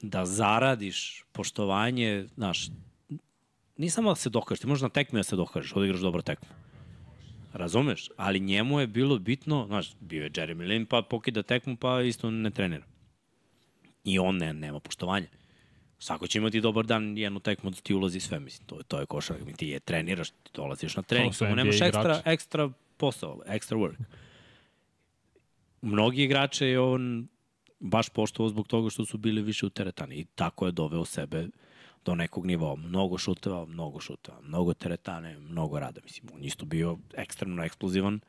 da 0.03 0.27
zaradiš 0.27 1.25
poštovanje, 1.33 2.27
znaš, 2.35 2.69
ni 3.77 3.91
samo 3.91 4.11
da 4.11 4.15
se 4.15 4.31
dokažeš, 4.31 4.61
ti 4.61 4.67
možeš 4.67 4.83
na 4.83 4.89
tekmi 4.89 5.19
da 5.19 5.23
se 5.23 5.37
dokažeš, 5.37 5.77
odigraš 5.77 6.01
dobro 6.01 6.23
tekmu. 6.23 6.49
Razumeš? 7.53 8.09
Ali 8.17 8.41
njemu 8.41 8.81
je 8.81 8.87
bilo 8.87 9.19
bitno, 9.19 9.67
znaš, 9.67 9.93
bio 10.01 10.25
je 10.25 10.31
Jeremy 10.31 10.67
Lin, 10.67 10.87
pa 10.87 11.03
pokida 11.03 11.43
tekmu, 11.43 11.77
pa 11.77 12.03
isto 12.03 12.31
ne 12.31 12.51
trenira. 12.51 12.85
I 14.05 14.19
on 14.19 14.37
ne, 14.37 14.53
nema 14.53 14.81
poštovanja. 14.81 15.27
Svako 16.03 16.27
će 16.27 16.39
imati 16.39 16.61
dobar 16.61 16.87
dan, 16.87 17.19
jednu 17.19 17.41
tekmu 17.41 17.71
da 17.71 17.77
ti 17.77 17.95
ulazi 17.95 18.21
sve, 18.21 18.41
mislim, 18.41 18.67
to, 18.67 18.83
to 18.89 19.01
je 19.01 19.07
košar, 19.07 19.37
ti 19.57 19.69
je 19.69 19.81
treniraš, 19.81 20.31
ti 20.31 20.51
dolaziš 20.55 20.97
na 20.97 21.03
trening, 21.03 21.35
samo 21.35 21.55
nemaš 21.55 21.81
ekstra, 21.81 22.23
ekstra 22.25 22.71
posao, 22.97 23.43
ekstra 23.47 23.79
work. 23.79 24.03
Mnogi 25.83 26.23
igrače 26.23 26.67
je 26.67 26.81
on 26.81 27.29
baš 27.81 28.09
poštovao 28.09 28.49
zbog 28.49 28.69
toga 28.69 28.91
što 28.91 29.05
su 29.05 29.19
bili 29.19 29.43
više 29.43 29.67
u 29.67 29.71
teretani 29.71 30.17
i 30.17 30.25
tako 30.25 30.67
je 30.67 30.73
doveo 30.73 31.05
sebe 31.05 31.47
do 32.05 32.15
nekog 32.15 32.47
nivoa. 32.47 32.77
Mnogo 32.77 33.19
šuteva, 33.19 33.65
mnogo 33.67 34.01
šuteva, 34.01 34.41
mnogo 34.41 34.75
teretane, 34.75 35.39
mnogo 35.39 35.81
rada. 35.81 36.01
Mislim, 36.05 36.31
on 36.35 36.45
isto 36.45 36.67
bio 36.67 36.99
ekstremno 37.15 37.63
eksplozivan, 37.65 38.21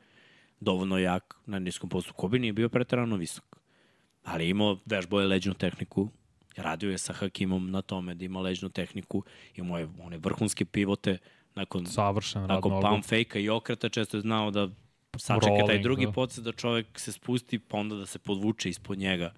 dovoljno 0.60 0.98
jak 0.98 1.40
na 1.46 1.58
niskom 1.58 1.90
postu. 1.90 2.12
Kobe 2.12 2.38
nije 2.38 2.52
bio 2.52 2.68
preterano 2.68 3.16
visok, 3.16 3.56
ali 4.24 4.48
imao 4.48 4.78
vežbo 4.86 5.20
je 5.20 5.26
leđnu 5.26 5.54
tehniku, 5.54 6.10
Radio 6.56 6.90
je 6.90 6.98
sa 6.98 7.12
Hakimom 7.12 7.70
na 7.70 7.82
tome 7.82 8.14
da 8.14 8.24
ima 8.24 8.40
ležnu 8.40 8.68
tehniku, 8.68 9.22
imao 9.56 9.78
je 9.78 9.88
one 10.02 10.18
vrhunske 10.18 10.64
pivote, 10.64 11.18
nakon, 11.54 11.86
Savršen 11.86 12.46
nakon 12.46 12.80
pump 12.82 13.04
fake-a 13.04 13.38
i 13.38 13.48
okreta 13.48 13.88
često 13.88 14.16
je 14.16 14.20
znao 14.20 14.50
da 14.50 14.68
sačeka 15.18 15.46
Rolling, 15.46 15.68
taj 15.68 15.78
drugi 15.78 16.06
da. 16.06 16.12
podsjet 16.12 16.44
da 16.44 16.52
čovek 16.52 16.98
se 16.98 17.12
spusti 17.12 17.58
pa 17.58 17.76
onda 17.78 17.96
da 17.96 18.06
se 18.06 18.18
podvuče 18.18 18.68
ispod 18.68 18.98
njega 18.98 19.32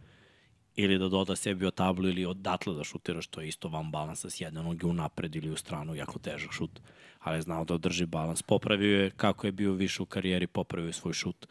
ili 0.77 0.99
da 0.99 1.09
doda 1.09 1.37
sebi 1.37 1.67
o 1.67 1.71
tablu 1.71 2.09
ili 2.09 2.25
odatle 2.25 2.75
da 2.75 2.85
šutira, 2.85 3.23
što 3.23 3.41
je 3.41 3.49
isto 3.49 3.69
van 3.69 3.91
balansa 3.91 4.31
s 4.31 4.41
jedne 4.41 4.63
noge 4.63 4.87
u 4.87 4.93
napred 4.93 5.37
ili 5.37 5.51
u 5.51 5.57
stranu, 5.57 5.95
jako 5.95 6.19
težak 6.19 6.53
šut, 6.53 6.81
ali 7.21 7.37
je 7.37 7.43
znao 7.43 7.65
da 7.65 7.75
održi 7.75 8.07
balans. 8.07 8.43
Popravio 8.43 9.03
je, 9.03 9.11
kako 9.11 9.47
je 9.47 9.53
bio 9.53 9.73
više 9.73 10.03
u 10.03 10.07
karijeri, 10.07 10.47
popravio 10.47 10.89
je 10.89 10.93
svoj 10.93 11.13
šut 11.13 11.47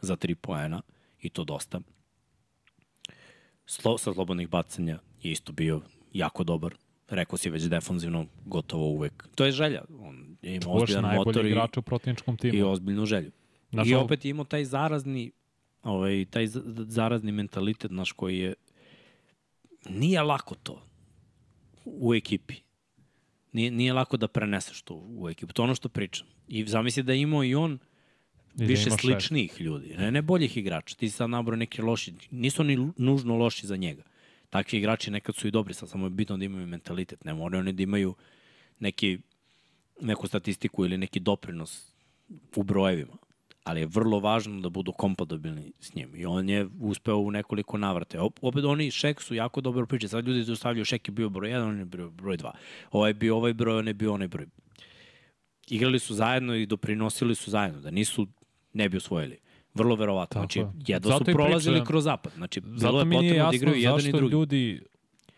za 0.00 0.16
tri 0.16 0.34
poena 0.34 0.82
i 1.20 1.28
to 1.28 1.44
dosta. 1.44 1.80
Slo, 3.66 3.98
sa 3.98 4.12
slobodnih 4.12 4.48
bacanja 4.48 4.98
je 5.22 5.32
isto 5.32 5.52
bio 5.52 5.80
jako 6.12 6.44
dobar. 6.44 6.74
Rekao 7.08 7.38
si 7.38 7.50
već 7.50 7.62
defanzivno, 7.62 8.26
gotovo 8.44 8.86
uvek. 8.86 9.28
To 9.34 9.44
je 9.44 9.52
želja. 9.52 9.84
On 10.00 10.36
je 10.42 10.56
imao 10.56 10.74
ozbiljan 10.74 11.14
motor 11.14 11.46
i, 11.46 11.54
u 11.76 11.82
protivničkom 11.82 12.36
timu. 12.36 12.58
i 12.58 12.62
ozbiljnu 12.62 13.06
želju. 13.06 13.30
Znaš, 13.70 13.88
I 13.88 13.94
opet 13.94 14.24
je 14.24 14.30
imao 14.30 14.44
taj 14.44 14.64
zarazni 14.64 15.32
ovaj, 15.82 16.24
taj 16.30 16.46
zarazni 16.86 17.32
mentalitet 17.32 17.90
naš 17.90 18.12
koji 18.12 18.38
je 18.38 18.54
nije 19.88 20.22
lako 20.22 20.54
to 20.54 20.82
u 21.84 22.14
ekipi. 22.14 22.54
Nije, 23.52 23.70
nije 23.70 23.92
lako 23.92 24.16
da 24.16 24.28
preneseš 24.28 24.82
to 24.82 24.94
u 25.08 25.28
ekipu. 25.28 25.52
To 25.52 25.62
je 25.62 25.64
ono 25.64 25.74
što 25.74 25.88
pričam. 25.88 26.26
I 26.48 26.66
zamisli 26.66 27.02
da 27.02 27.14
imao 27.14 27.44
i 27.44 27.54
on 27.54 27.72
I 27.72 27.78
da 28.58 28.64
više 28.64 28.90
sličnih 28.90 29.50
šest. 29.50 29.60
ljudi, 29.60 29.94
ne, 29.98 30.10
ne 30.10 30.22
boljih 30.22 30.56
igrača. 30.56 30.96
Ti 30.96 31.10
sad 31.10 31.30
nabrao 31.30 31.56
neki 31.56 31.82
loši, 31.82 32.14
nisu 32.30 32.62
oni 32.62 32.92
nužno 32.96 33.36
loši 33.36 33.66
za 33.66 33.76
njega 33.76 34.02
takvi 34.50 34.78
igrači 34.78 35.10
nekad 35.10 35.34
su 35.34 35.48
i 35.48 35.50
dobri, 35.50 35.74
sad 35.74 35.88
samo 35.88 36.06
je 36.06 36.10
bitno 36.10 36.36
da 36.36 36.44
imaju 36.44 36.66
mentalitet, 36.66 37.24
ne 37.24 37.34
moraju 37.34 37.60
oni 37.60 37.72
da 37.72 37.82
imaju 37.82 38.14
neki, 38.78 39.18
neku 40.00 40.26
statistiku 40.26 40.84
ili 40.84 40.98
neki 40.98 41.20
doprinos 41.20 41.92
u 42.56 42.62
brojevima, 42.62 43.16
ali 43.64 43.80
je 43.80 43.86
vrlo 43.86 44.20
važno 44.20 44.60
da 44.60 44.68
budu 44.68 44.92
kompatibilni 44.92 45.72
s 45.80 45.94
njim. 45.94 46.16
I 46.16 46.26
on 46.26 46.48
je 46.48 46.68
uspeo 46.80 47.16
u 47.16 47.30
nekoliko 47.30 47.78
navrate. 47.78 48.18
Opet 48.20 48.64
oni 48.64 48.90
Šek 48.90 49.22
su 49.22 49.34
jako 49.34 49.60
dobro 49.60 49.86
priče. 49.86 50.08
Sad 50.08 50.28
ljudi 50.28 50.42
zastavljaju 50.42 50.84
Šek 50.84 51.08
je 51.08 51.12
bio 51.12 51.28
broj 51.28 51.50
1, 51.50 51.68
on 51.68 51.78
je 51.78 51.84
bio 51.84 52.10
broj 52.10 52.36
2. 52.36 52.50
Ovaj 52.90 53.10
je 53.10 53.14
bio 53.14 53.36
ovaj 53.36 53.54
broj, 53.54 53.78
on 53.78 53.88
je 53.88 53.94
bio 53.94 54.12
onaj 54.12 54.28
broj. 54.28 54.46
Igrali 55.68 55.98
su 55.98 56.14
zajedno 56.14 56.54
i 56.54 56.66
doprinosili 56.66 57.34
su 57.34 57.50
zajedno, 57.50 57.80
da 57.80 57.90
nisu 57.90 58.26
ne 58.72 58.88
bi 58.88 58.96
osvojili. 58.96 59.38
Vrlo 59.74 59.94
verovatno. 59.94 60.40
Znači, 60.40 60.64
jedno 60.86 61.18
su 61.18 61.24
prolazili 61.24 61.74
pričam, 61.74 61.86
kroz 61.86 62.04
zapad. 62.04 62.32
Znači, 62.36 62.60
bilo 62.60 63.00
je 63.00 63.10
potrebno 63.10 63.50
da 63.50 63.56
igraju 63.56 63.76
jedan 63.76 64.06
i 64.06 64.12
drugi. 64.12 64.32
ljudi 64.32 64.82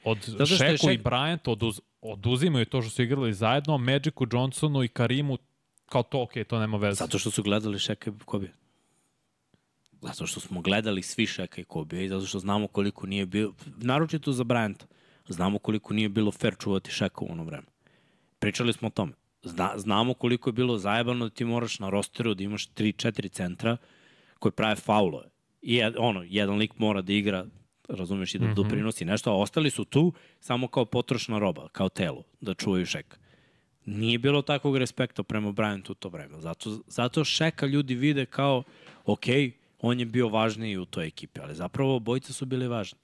od 0.04 0.18
Šeku 0.46 0.86
šek... 0.86 1.00
i 1.00 1.02
Bryant 1.02 1.50
oduz, 1.50 1.80
oduzimaju 2.00 2.66
to 2.66 2.82
što 2.82 2.90
su 2.90 3.02
igrali 3.02 3.34
zajedno, 3.34 3.78
Magicu, 3.78 4.26
Johnsonu 4.32 4.84
i 4.84 4.88
Karimu 4.88 5.38
kao 5.86 6.02
to, 6.02 6.22
ok, 6.22 6.32
to 6.46 6.60
nema 6.60 6.76
veze. 6.76 6.94
Zato 6.94 7.18
što 7.18 7.30
su 7.30 7.42
gledali 7.42 7.78
Šeka 7.78 8.10
i 8.10 8.24
Kobe. 8.24 8.52
Zato 10.02 10.26
što 10.26 10.40
smo 10.40 10.60
gledali 10.60 11.02
svi 11.02 11.26
Šeka 11.26 11.60
i 11.60 11.64
Kobe 11.64 12.04
i 12.04 12.08
zato 12.08 12.26
što 12.26 12.38
znamo 12.38 12.66
koliko 12.66 13.06
nije 13.06 13.26
bilo, 13.26 13.52
naročito 13.76 14.32
za 14.32 14.44
Bryanta, 14.44 14.84
znamo 15.28 15.58
koliko 15.58 15.94
nije 15.94 16.08
bilo 16.08 16.30
fair 16.30 16.54
čuvati 16.58 16.90
Šeka 16.90 17.24
u 17.24 17.32
ono 17.32 17.44
vreme. 17.44 17.66
Pričali 18.38 18.72
smo 18.72 18.88
o 18.88 18.90
tome. 18.90 19.12
Zna, 19.42 19.72
znamo 19.76 20.14
koliko 20.14 20.48
je 20.48 20.52
bilo 20.52 20.78
zajebano 20.78 21.28
da 21.28 21.30
ti 21.30 21.44
moraš 21.44 21.78
na 21.78 21.90
rosteru 21.90 22.34
da 22.34 22.44
imaš 22.44 22.68
3-4 22.68 23.30
centra, 23.30 23.76
koji 24.42 24.52
prave 24.52 24.76
faulove. 24.76 25.28
I 25.62 25.82
ono, 25.98 26.24
jedan 26.28 26.58
lik 26.58 26.78
mora 26.78 27.02
da 27.02 27.12
igra, 27.12 27.46
razumeš, 27.88 28.34
i 28.34 28.38
da 28.38 28.44
mm 28.44 28.50
-hmm. 28.50 28.54
doprinosi 28.54 29.04
nešto, 29.04 29.30
a 29.30 29.36
ostali 29.36 29.70
su 29.70 29.84
tu 29.84 30.12
samo 30.40 30.68
kao 30.68 30.84
potrošna 30.84 31.38
roba, 31.38 31.68
kao 31.68 31.88
telo, 31.88 32.22
da 32.40 32.54
čuvaju 32.54 32.86
šeka. 32.86 33.16
Nije 33.84 34.18
bilo 34.18 34.42
takvog 34.42 34.76
respekta 34.76 35.22
prema 35.22 35.52
Bryantu 35.52 35.90
u 35.90 35.94
to 35.94 36.08
vreme. 36.08 36.40
Zato, 36.40 36.78
zato 36.86 37.24
šeka 37.24 37.66
ljudi 37.66 37.94
vide 37.94 38.26
kao, 38.26 38.62
ok, 39.04 39.26
on 39.80 40.00
je 40.00 40.06
bio 40.06 40.28
važniji 40.28 40.76
u 40.76 40.84
toj 40.84 41.06
ekipi, 41.06 41.40
ali 41.40 41.54
zapravo 41.54 41.98
bojice 41.98 42.32
su 42.32 42.46
bili 42.46 42.68
važni. 42.68 42.98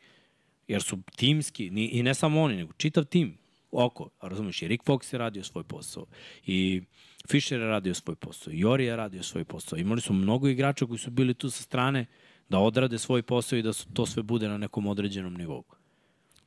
Jer 0.69 0.83
su 0.83 0.99
timski, 1.17 1.67
i 1.67 2.03
ne 2.03 2.15
samo 2.15 2.43
oni, 2.43 2.57
nego 2.57 2.73
čitav 2.73 3.05
tim, 3.05 3.39
oko, 3.71 4.11
razumiješ, 4.21 4.63
i 4.63 4.69
Rick 4.69 4.85
Fox 4.85 5.15
je 5.15 5.19
radio 5.19 5.45
svoj 5.45 5.65
posao, 5.65 6.07
i 6.47 6.83
Fischer 7.31 7.61
je 7.61 7.67
radio 7.67 7.95
svoj 7.95 8.17
posao, 8.17 8.53
i 8.53 8.61
Jori 8.61 8.85
je 8.85 8.97
radio 8.97 9.23
svoj 9.23 9.45
posao. 9.45 9.79
Imali 9.79 10.01
su 10.01 10.13
mnogo 10.13 10.49
igrača 10.49 10.87
koji 10.87 10.99
su 10.99 11.11
bili 11.11 11.35
tu 11.35 11.51
sa 11.51 11.63
strane 11.63 12.07
da 12.49 12.59
odrade 12.59 12.99
svoj 12.99 13.23
posao 13.23 13.59
i 13.59 13.63
da 13.63 13.73
to 13.93 14.07
sve 14.07 14.23
bude 14.23 14.49
na 14.49 14.59
nekom 14.59 14.87
određenom 14.87 15.35
nivou. 15.35 15.65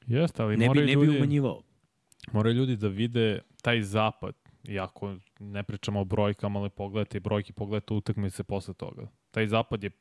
Jeste, 0.07 0.43
ali 0.43 0.57
Ne 0.57 0.69
bi, 0.69 0.79
ne 0.79 0.85
bi 0.85 0.91
ljudi, 1.05 1.17
umanjivao. 1.17 1.61
moraju 2.31 2.55
ljudi 2.55 2.75
da 2.75 2.87
vide 2.87 3.39
taj 3.61 3.81
zapad, 3.81 4.35
iako 4.67 5.15
ne 5.39 5.63
pričamo 5.63 5.99
o 6.01 6.03
brojkama, 6.03 6.59
ali 6.59 6.69
pogledajte 6.69 7.19
brojke, 7.19 7.53
pogledajte 7.53 7.93
utakmice 7.93 8.43
posle 8.43 8.73
toga. 8.73 9.07
Taj 9.31 9.47
zapad 9.47 9.83
je, 9.83 9.91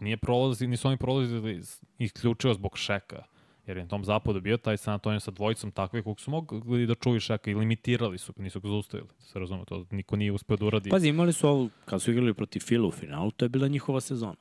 nije 0.00 0.16
prolazi, 0.16 0.66
nisu 0.66 0.88
oni 0.88 0.96
prolazili 0.96 1.62
isključivo 1.98 2.54
zbog 2.54 2.78
šeka, 2.78 3.22
jer 3.68 3.76
je 3.76 3.82
na 3.82 3.88
tom 3.88 4.04
zapadu 4.04 4.40
bio 4.40 4.56
taj 4.56 4.76
San 4.76 4.94
Antonio 4.94 5.20
sa 5.20 5.30
dvojicom 5.30 5.70
takvih 5.70 6.04
kog 6.04 6.20
su 6.20 6.30
mogli 6.30 6.86
da 6.86 6.94
čuju 6.94 7.20
šeka 7.20 7.50
i 7.50 7.54
limitirali 7.54 8.18
su, 8.18 8.32
nisu 8.36 8.60
ga 8.60 8.68
zaustavili. 8.68 9.08
Da 9.08 9.24
se 9.24 9.38
razume, 9.38 9.64
to 9.64 9.86
niko 9.90 10.16
nije 10.16 10.32
uspeo 10.32 10.56
da 10.56 10.66
uradi. 10.66 10.90
Pazi, 10.90 11.08
imali 11.08 11.32
su 11.32 11.48
ovu, 11.48 11.70
kad 11.84 12.02
su 12.02 12.10
igrali 12.10 12.34
protiv 12.34 12.60
Fila 12.60 12.88
u 12.88 12.90
finalu, 12.90 13.30
to 13.30 13.44
je 13.44 13.48
bila 13.48 13.68
njihova 13.68 14.00
sezona. 14.00 14.36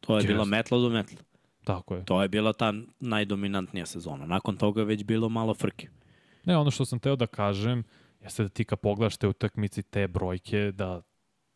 To 0.00 0.18
je 0.18 0.26
bila 0.26 0.40
Jeste. 0.40 0.50
metla 0.50 0.78
do 0.78 0.88
metla. 0.88 1.18
Tako 1.64 1.94
je. 1.94 2.04
To 2.04 2.22
je 2.22 2.28
bila 2.28 2.52
ta 2.52 2.74
najdominantnija 3.00 3.86
sezona. 3.86 4.26
Nakon 4.26 4.56
toga 4.56 4.80
je 4.80 4.84
već 4.84 5.04
bilo 5.04 5.28
malo 5.28 5.54
frke. 5.54 5.88
Ne, 6.44 6.56
ono 6.56 6.70
što 6.70 6.84
sam 6.84 6.98
teo 6.98 7.16
da 7.16 7.26
kažem, 7.26 7.84
jeste 8.22 8.42
da 8.42 8.48
ti 8.48 8.64
kad 8.64 8.80
pogledaš 8.80 9.16
te 9.16 9.28
utakmici, 9.28 9.82
te 9.82 10.08
brojke, 10.08 10.72
da 10.72 11.02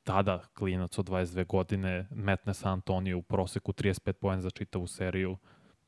tada 0.03 0.43
klinac 0.55 0.99
od 0.99 1.09
22 1.09 1.47
godine 1.47 2.07
metne 2.11 2.55
sa 2.55 2.73
Antoniju 2.73 3.19
u 3.19 3.23
proseku 3.23 3.73
35 3.73 4.13
poen 4.13 4.41
za 4.41 4.51
čitavu 4.51 4.87
seriju, 4.87 5.37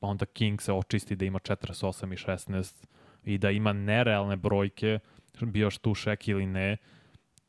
pa 0.01 0.07
onda 0.07 0.26
King 0.26 0.62
se 0.62 0.72
očisti 0.72 1.16
da 1.16 1.24
ima 1.24 1.38
48 1.38 2.12
i 2.12 2.16
16 2.16 2.86
i 3.24 3.38
da 3.38 3.51
ima 3.51 3.72
nerealne 3.72 4.36
brojke, 4.36 4.99
bio 5.40 5.70
tu 5.80 5.94
Šek 5.94 6.28
ili 6.28 6.47
ne, 6.47 6.76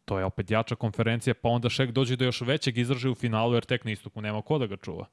to 0.06 0.20
je 0.20 0.26
opet 0.26 0.52
jača 0.52 0.76
konferencija, 0.76 1.34
pa 1.34 1.50
onda 1.50 1.70
Šek 1.70 1.92
dođe 1.92 2.16
do 2.16 2.26
još 2.26 2.42
većeg 2.42 2.78
izražaja 2.78 3.12
u 3.12 3.16
finalu, 3.16 3.54
jer 3.54 3.66
tek 3.66 3.86
na 3.86 3.92
istoku 3.92 4.22
nema 4.22 4.42
ko 4.42 4.58
da 4.58 4.68
ga 4.68 4.78
čuva. 4.78 5.06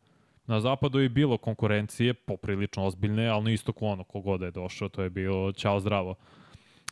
Na 0.47 0.61
zapadu 0.61 1.01
je 1.01 1.09
bilo 1.09 1.39
konkurencije, 1.39 2.15
poprilično 2.15 2.85
ozbiljne, 2.87 3.29
ali 3.29 3.45
na 3.45 3.51
istoku 3.51 3.87
ono, 3.87 4.05
kogoda 4.05 4.45
je 4.45 4.51
došao, 4.51 4.89
to 4.89 5.03
je 5.03 5.11
bilo 5.11 5.53
ćao 5.53 5.81
zdravo. 5.81 6.15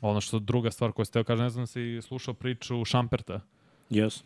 Ono 0.01 0.21
što 0.21 0.39
druga 0.39 0.71
stvar 0.71 0.93
koju 0.93 1.05
ste 1.05 1.13
teo 1.13 1.25
kaže, 1.25 1.43
ne 1.43 1.51
znam 1.51 1.63
da 1.63 1.67
si 1.67 1.99
slušao 2.03 2.35
priču 2.35 2.85
Šamperta, 2.85 3.41
Yes. 3.91 4.23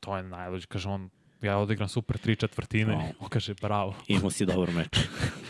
to 0.00 0.16
je 0.16 0.22
najluđe, 0.22 0.66
kaže 0.66 0.88
on, 0.88 1.10
ja 1.42 1.58
odigram 1.58 1.88
super 1.88 2.18
tri 2.18 2.36
četvrtine, 2.36 2.92
No. 2.96 3.08
on 3.20 3.28
kaže 3.28 3.54
bravo. 3.54 3.94
Imao 4.08 4.30
si 4.30 4.46
dobar 4.46 4.70
meč. 4.70 4.98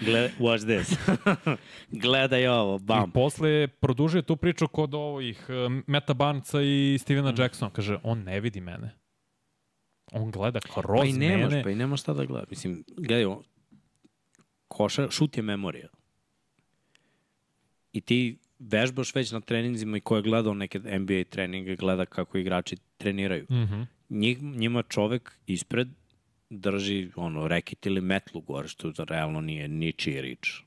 Gled, 0.00 0.30
watch 0.38 0.64
this. 0.64 0.98
Gledaj 2.02 2.46
ovo, 2.46 2.76
I 2.76 2.82
bam. 2.82 3.10
posle 3.10 3.50
je 3.50 3.68
produžio 3.68 4.22
tu 4.22 4.36
priču 4.36 4.68
kod 4.68 4.94
ovih 4.94 5.46
uh, 5.48 5.54
Meta 5.86 6.14
Barnca 6.14 6.62
i 6.62 6.98
Stevena 7.00 7.32
Mm. 7.32 7.40
Jacksona, 7.40 7.70
kaže, 7.70 7.98
on 8.02 8.18
ne 8.18 8.40
vidi 8.40 8.60
mene. 8.60 8.90
On 10.12 10.30
gleda 10.30 10.60
kroz 10.60 11.00
Pa 11.00 11.06
i 11.06 11.12
nemaš, 11.12 11.50
mene. 11.50 11.62
pa 11.62 11.70
i 11.70 11.74
nemaš 11.74 12.00
šta 12.00 12.12
da 12.12 12.24
gleda. 12.24 12.46
Mislim, 12.50 12.84
gledaj, 12.88 13.24
ovo, 13.24 13.42
koša, 14.68 15.10
šut 15.10 15.36
je 15.36 15.42
memorija. 15.42 15.88
I 17.92 18.00
ti 18.00 18.38
vežbaš 18.58 19.14
već 19.14 19.32
na 19.32 19.40
treninzima 19.40 19.96
i 19.96 20.00
ko 20.00 20.16
je 20.16 20.22
gledao 20.22 20.54
neke 20.54 20.78
NBA 20.78 21.24
treninge, 21.30 21.76
gleda 21.76 22.06
kako 22.06 22.38
igrači 22.38 22.76
treniraju. 22.96 23.46
Mhm. 23.50 23.82
Njih, 24.08 24.42
njima 24.42 24.82
čovek 24.82 25.32
ispred 25.46 25.88
drži 26.54 27.10
ono, 27.16 27.48
reket 27.48 27.86
ili 27.86 28.00
metlu 28.00 28.40
gore, 28.40 28.68
što 28.68 28.90
da 28.90 29.04
realno 29.04 29.40
nije 29.40 29.68
ničiji 29.68 30.20
rič. 30.20 30.62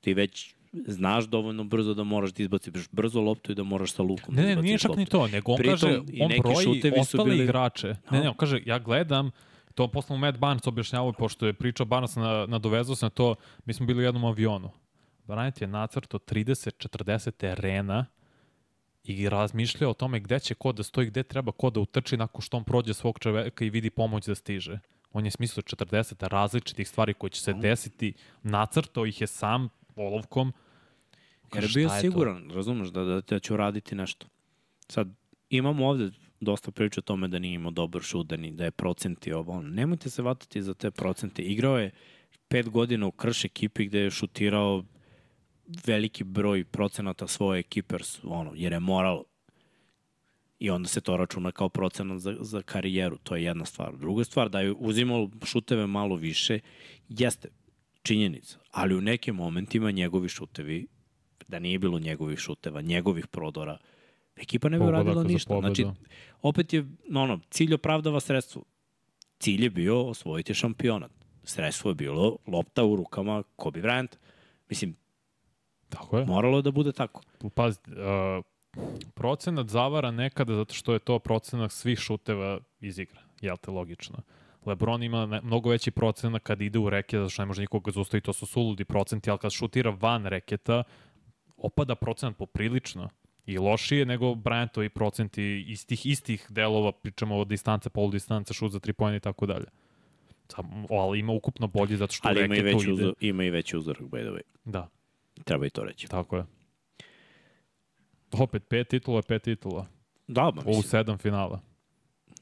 Ti 0.00 0.14
već 0.14 0.54
znaš 0.86 1.24
dovoljno 1.24 1.64
brzo 1.64 1.94
da 1.94 2.04
moraš 2.04 2.32
da 2.32 2.42
izbaciš 2.42 2.88
brzo 2.90 3.20
loptu 3.20 3.52
i 3.52 3.54
da 3.54 3.62
moraš 3.62 3.92
sa 3.92 4.02
lukom 4.02 4.34
Ne, 4.34 4.42
da 4.42 4.46
ne, 4.46 4.52
izbaciš 4.52 4.64
nije 4.64 4.78
čak 4.78 4.88
loptu. 4.88 5.00
ni 5.00 5.06
to, 5.06 5.26
nego 5.26 5.52
on 5.52 5.58
Pritom, 5.58 5.72
kaže, 5.72 5.98
on 6.20 6.32
broji 6.38 6.92
ostale 6.98 7.24
bili- 7.24 7.44
igrače. 7.44 7.96
Ne, 8.10 8.20
ne, 8.20 8.28
on 8.28 8.36
kaže, 8.36 8.60
ja 8.66 8.78
gledam, 8.78 9.30
to 9.74 9.88
posle 9.88 10.18
Matt 10.18 10.38
Barnes 10.38 10.66
objašnjavao, 10.66 11.12
pošto 11.12 11.46
je 11.46 11.52
pričao 11.52 11.86
Barnes, 11.86 12.16
na, 12.16 12.46
nadovezao 12.46 12.96
se 12.96 13.06
na 13.06 13.10
to, 13.10 13.34
mi 13.64 13.72
smo 13.72 13.86
bili 13.86 13.98
u 13.98 14.04
jednom 14.04 14.24
avionu. 14.24 14.70
Bryant 15.26 15.60
je 15.60 15.66
nacrto 15.66 16.18
30-40 16.18 17.30
terena 17.32 18.06
i 19.04 19.28
razmišljao 19.28 19.90
o 19.90 19.94
tome 19.94 20.20
gde 20.20 20.40
će 20.40 20.54
ko 20.54 20.72
da 20.72 20.82
stoji, 20.82 21.06
gde 21.06 21.22
treba 21.22 21.52
ko 21.52 21.70
da 21.70 21.80
utrči 21.80 22.16
nakon 22.16 22.42
što 22.42 22.56
on 22.56 22.64
prođe 22.64 22.94
svog 22.94 23.18
čoveka 23.18 23.64
i 23.64 23.70
vidi 23.70 23.90
pomoć 23.90 24.26
da 24.26 24.34
stiže. 24.34 24.78
On 25.12 25.24
je 25.24 25.30
smislio 25.30 25.62
40 25.62 26.28
različitih 26.28 26.88
stvari 26.88 27.14
koje 27.14 27.30
će 27.30 27.40
se 27.40 27.52
desiti, 27.52 28.12
nacrtao 28.42 29.06
ih 29.06 29.20
je 29.20 29.26
sam 29.26 29.68
olovkom. 29.96 30.52
Jer 31.54 31.64
je 31.64 31.70
bio 31.74 31.82
je 31.82 31.88
to? 31.88 32.00
siguran, 32.00 32.50
razumeš, 32.50 32.88
da, 32.88 33.04
da, 33.04 33.20
da 33.20 33.38
će 33.38 33.54
uraditi 33.54 33.94
nešto. 33.94 34.26
Sad, 34.88 35.08
imamo 35.50 35.88
ovde 35.88 36.10
dosta 36.40 36.70
priča 36.70 37.00
o 37.00 37.02
tome 37.02 37.28
da 37.28 37.38
nije 37.38 37.54
imao 37.54 37.70
dobar 37.70 38.02
šut, 38.02 38.26
da, 38.26 38.36
da 38.36 38.64
je 38.64 38.70
procenti 38.70 39.32
ovo. 39.32 39.52
ono. 39.52 39.68
Nemojte 39.68 40.10
se 40.10 40.22
vatati 40.22 40.62
za 40.62 40.74
te 40.74 40.90
procente. 40.90 41.42
Igrao 41.42 41.78
je 41.78 41.90
pet 42.48 42.68
godina 42.68 43.06
u 43.06 43.10
krš 43.10 43.44
ekipi 43.44 43.86
gde 43.86 43.98
je 43.98 44.10
šutirao 44.10 44.84
veliki 45.86 46.24
broj 46.24 46.64
procenata 46.64 47.26
svoje 47.26 47.60
ekipe, 47.60 47.96
ono, 48.22 48.52
jer 48.54 48.72
je 48.72 48.80
moralo. 48.80 49.24
I 50.62 50.70
onda 50.70 50.88
se 50.88 51.00
to 51.00 51.16
računa 51.16 51.52
kao 51.52 51.68
procenat 51.68 52.18
za, 52.20 52.36
za 52.40 52.62
karijeru. 52.62 53.18
To 53.22 53.36
je 53.36 53.44
jedna 53.44 53.64
stvar. 53.64 53.96
Druga 53.96 54.24
stvar, 54.24 54.48
da 54.48 54.60
je 54.60 54.72
uzimao 54.72 55.28
šuteve 55.44 55.86
malo 55.86 56.16
više, 56.16 56.58
jeste 57.08 57.48
činjenica. 58.02 58.58
Ali 58.70 58.94
u 58.94 59.00
nekim 59.00 59.34
momentima 59.34 59.90
njegovi 59.90 60.28
šutevi 60.28 60.86
da 61.48 61.58
nije 61.58 61.78
bilo 61.78 61.98
njegovih 61.98 62.38
šuteva, 62.38 62.80
njegovih 62.80 63.26
prodora, 63.26 63.78
ekipa 64.36 64.68
ne 64.68 64.78
bi 64.78 64.84
uradila 64.84 65.22
ništa. 65.22 65.60
Znači, 65.60 65.86
opet 66.42 66.72
je, 66.72 66.86
ono, 67.14 67.40
cilj 67.50 67.74
opravdava 67.74 68.20
sredstvo. 68.20 68.62
Cilj 69.38 69.64
je 69.64 69.70
bio 69.70 70.02
osvojiti 70.02 70.54
šampionat. 70.54 71.10
Sredstvo 71.44 71.90
je 71.90 71.94
bilo 71.94 72.36
lopta 72.46 72.84
u 72.84 72.96
rukama 72.96 73.42
Kobe 73.56 73.82
Bryant. 73.82 74.16
Mislim, 74.68 74.96
Tako 75.88 76.18
je. 76.18 76.26
moralo 76.26 76.58
je 76.58 76.62
da 76.62 76.70
bude 76.70 76.92
tako. 76.92 77.22
Pazi, 77.54 77.78
uh, 77.86 78.44
procenat 79.14 79.68
zavara 79.68 80.10
nekada 80.10 80.54
zato 80.54 80.74
što 80.74 80.92
je 80.92 80.98
to 80.98 81.18
procenat 81.18 81.72
svih 81.72 81.98
šuteva 81.98 82.60
iz 82.80 82.98
igra. 82.98 83.20
Jel 83.40 83.56
te 83.56 83.70
logično? 83.70 84.18
Lebron 84.66 85.02
ima 85.02 85.26
ne, 85.26 85.40
mnogo 85.40 85.70
veći 85.70 85.90
procenat 85.90 86.42
kad 86.42 86.60
ide 86.60 86.78
u 86.78 86.90
reket, 86.90 87.18
zato 87.18 87.30
što 87.30 87.42
ne 87.42 87.46
može 87.46 87.60
nikoga 87.60 87.90
zaustaviti, 87.90 88.24
to 88.24 88.32
su 88.32 88.46
suludi 88.46 88.84
procenti, 88.84 89.30
ali 89.30 89.38
kad 89.38 89.52
šutira 89.52 89.90
van 90.00 90.26
reketa, 90.26 90.82
opada 91.56 91.94
procenat 91.94 92.36
poprilično 92.36 93.08
i 93.46 93.58
lošije 93.58 94.06
nego 94.06 94.26
Bryantovi 94.34 94.88
procenti 94.88 95.64
iz 95.68 95.86
tih 95.86 96.06
istih 96.06 96.46
delova, 96.48 96.92
pričamo 96.92 97.36
o 97.38 97.44
distance, 97.44 97.90
polu 97.90 98.10
distance, 98.10 98.54
šut 98.54 98.72
za 98.72 98.80
tri 98.80 98.92
pojene 98.92 99.16
i 99.16 99.20
tako 99.20 99.46
dalje. 99.46 99.66
Sam, 100.48 100.86
ali 100.90 101.18
ima 101.18 101.32
ukupno 101.32 101.66
bolji 101.66 101.96
zato 101.96 102.12
što 102.12 102.28
Ali 102.28 102.44
ima 102.44 102.56
i, 102.56 102.62
veći 102.62 102.84
ide. 102.84 102.92
uzor, 102.92 103.14
ima 103.20 103.44
i 103.44 103.50
veći 103.50 103.76
uzorak, 103.76 104.02
by 104.02 104.20
the 104.20 104.30
way. 104.30 104.40
Da, 104.64 104.88
Treba 105.44 105.66
i 105.66 105.70
to 105.70 105.84
reći. 105.84 106.08
tako 106.08 106.36
je. 106.36 106.44
Opet, 108.32 108.68
pet 108.68 108.88
titula, 108.88 109.22
pet 109.22 109.42
titula. 109.42 109.86
Da, 110.28 110.50
ba, 110.50 110.62
U 110.62 110.66
mislim, 110.66 110.82
sedam 110.82 111.18
finala. 111.18 111.60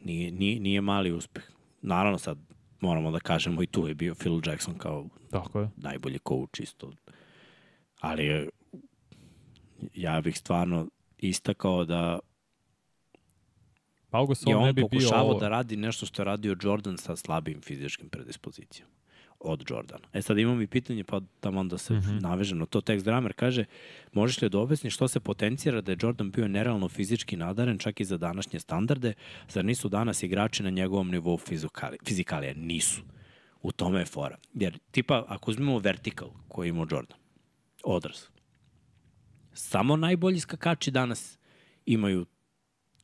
nije, 0.01 0.31
nije, 0.33 0.61
nije 0.61 0.81
mali 0.81 1.13
uspeh. 1.13 1.45
Naravno 1.83 2.19
sad 2.19 2.39
moramo 2.81 3.11
da 3.11 3.21
kažemo 3.21 3.63
i 3.63 3.67
tu 3.67 3.89
je 3.89 3.95
bio 3.95 4.15
Phil 4.15 4.41
Jackson 4.47 4.75
kao 4.79 5.07
Tako 5.31 5.61
je. 5.61 5.69
najbolji 5.77 6.19
coach 6.29 6.61
isto. 6.61 6.93
Ali 8.01 8.49
ja 9.95 10.21
bih 10.21 10.39
stvarno 10.39 10.89
istakao 11.19 11.85
da 11.85 12.19
Pau 14.11 14.27
Gasol 14.27 14.63
ne 14.63 14.73
bi 14.73 14.85
bio 14.91 15.09
ovo. 15.15 15.35
da 15.35 15.49
radi 15.49 15.77
nešto 15.77 16.07
što 16.07 16.23
je 16.23 16.27
radio 16.27 16.57
Jordan 16.63 16.99
sa 16.99 17.17
slabim 17.17 17.61
fizičkim 17.61 18.09
predispozicijama 18.09 18.93
od 19.41 19.65
Jordana. 19.71 20.09
E 20.13 20.23
sad 20.23 20.39
imam 20.39 20.63
i 20.63 20.67
pitanje, 20.67 21.05
pa 21.05 21.21
tamo 21.41 21.65
da 21.65 21.79
se 21.79 21.95
mm. 21.95 22.01
-hmm. 22.01 22.23
navežem 22.23 22.59
na 22.59 22.67
to. 22.67 22.81
Tekst 22.81 23.05
Dramer 23.05 23.33
kaže, 23.33 23.65
možeš 24.13 24.43
li 24.43 24.49
da 24.49 24.59
objasniš 24.59 24.95
što 24.95 25.09
se 25.09 25.21
potencijera 25.21 25.81
da 25.81 25.93
je 25.93 25.99
Jordan 26.03 26.31
bio 26.31 26.49
nerealno 26.49 26.89
fizički 26.89 27.37
nadaren 27.37 27.79
čak 27.79 28.01
i 28.01 28.05
za 28.05 28.17
današnje 28.17 28.61
standarde, 28.61 29.13
zar 29.49 29.65
nisu 29.65 29.89
danas 29.89 30.23
igrači 30.23 30.63
na 30.63 30.71
njegovom 30.71 31.11
nivou 31.11 31.39
fizikali, 31.39 31.99
fizikalije? 32.07 32.55
Nisu. 32.55 33.03
U 33.63 33.73
tome 33.73 33.99
je 33.99 34.07
fora. 34.07 34.37
Jer, 34.55 34.79
tipa, 34.91 35.25
ako 35.29 35.51
uzmemo 35.51 35.79
vertikal 35.79 36.29
koji 36.49 36.69
ima 36.69 36.87
Jordan, 36.91 37.19
odraz, 37.85 38.27
samo 39.53 39.97
najbolji 39.97 40.41
skakači 40.41 40.91
danas 40.91 41.39
imaju 41.87 42.27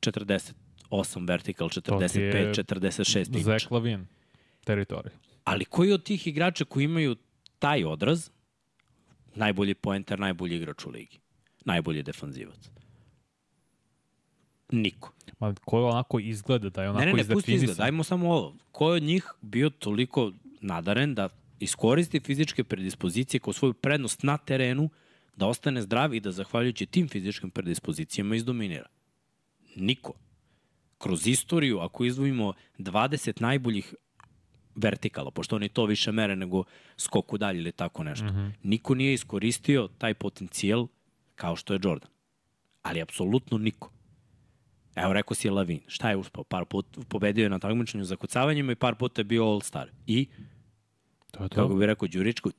48 0.01 1.29
vertikal, 1.29 1.69
45, 1.69 2.65
46 2.65 3.37
inč. 3.37 3.45
Zach 3.45 3.73
Lavin, 3.73 4.07
teritorij. 4.65 5.13
Ali 5.47 5.65
koji 5.65 5.93
od 5.93 6.03
tih 6.03 6.27
igrača 6.27 6.65
koji 6.65 6.85
imaju 6.85 7.17
taj 7.59 7.85
odraz, 7.85 8.31
najbolji 9.35 9.75
poenter, 9.75 10.21
najbolji 10.21 10.57
igrač 10.57 10.87
u 10.87 10.91
ligi, 10.91 11.19
najbolji 11.65 12.03
defanzivac? 12.03 12.71
Niko. 14.73 15.13
Ma 15.39 15.55
ko 15.65 15.87
onako 15.87 16.19
izgleda 16.21 16.71
da 16.71 16.83
je 16.83 16.91
onako 16.91 17.05
Ne, 17.05 17.13
ne, 17.13 17.13
ne, 17.13 17.19
pusti 17.19 17.35
izdefinisan. 17.35 17.65
izgled, 17.65 17.77
dajmo 17.77 18.05
samo 18.05 18.33
ovo. 18.33 18.57
Ko 18.73 18.91
je 18.91 18.97
od 18.97 19.03
njih 19.03 19.25
bio 19.43 19.71
toliko 19.71 20.33
nadaren 20.61 21.15
da 21.15 21.29
iskoristi 21.61 22.21
fizičke 22.21 22.65
predispozicije 22.65 23.41
kao 23.41 23.53
svoju 23.53 23.75
prednost 23.75 24.23
na 24.23 24.39
terenu, 24.39 24.91
da 25.37 25.47
ostane 25.47 25.83
zdrav 25.83 26.15
i 26.15 26.21
da 26.21 26.33
zahvaljujući 26.33 26.87
tim 26.87 27.09
fizičkim 27.09 27.51
predispozicijama 27.51 28.37
izdominira? 28.37 28.89
Niko. 29.77 30.13
Kroz 30.99 31.27
istoriju, 31.27 31.79
ako 31.79 32.05
izdvojimo 32.05 32.53
20 32.79 33.41
najboljih 33.41 33.95
vertikala, 34.77 35.31
pošto 35.31 35.57
oni 35.57 35.69
to 35.69 35.85
više 35.85 36.13
mere 36.13 36.37
nego 36.37 36.65
skoku 36.97 37.39
dalje 37.39 37.59
ili 37.59 37.73
tako 37.73 38.05
nešto. 38.05 38.25
Mm 38.25 38.29
-hmm. 38.29 38.53
Niko 38.63 38.95
nije 38.95 39.15
iskoristio 39.15 39.89
taj 39.99 40.15
potencijal 40.15 40.87
kao 41.35 41.57
što 41.57 41.75
je 41.75 41.81
Jordan. 41.83 42.11
Ali 42.83 43.03
apsolutno 43.03 43.59
niko. 43.59 43.91
Evo, 44.95 45.13
rekao 45.13 45.35
si 45.35 45.49
je 45.49 45.53
Lavin. 45.53 45.81
Šta 45.87 46.11
je 46.11 46.17
uspao? 46.17 46.45
Par 46.45 46.65
put 46.65 46.87
pobedio 47.09 47.43
je 47.43 47.51
na 47.51 47.59
takmičenju 47.59 48.05
za 48.05 48.17
kucavanjima 48.17 48.73
i 48.73 48.75
par 48.75 48.95
puta 48.95 49.21
je 49.21 49.25
bio 49.25 49.45
All-Star. 49.45 49.87
I? 50.07 50.27
To 51.31 51.43
je 51.43 51.49
to. 51.49 51.55
Kako 51.55 51.75
bi 51.75 51.87
rekao 51.87 52.09
Đuričko, 52.09 52.51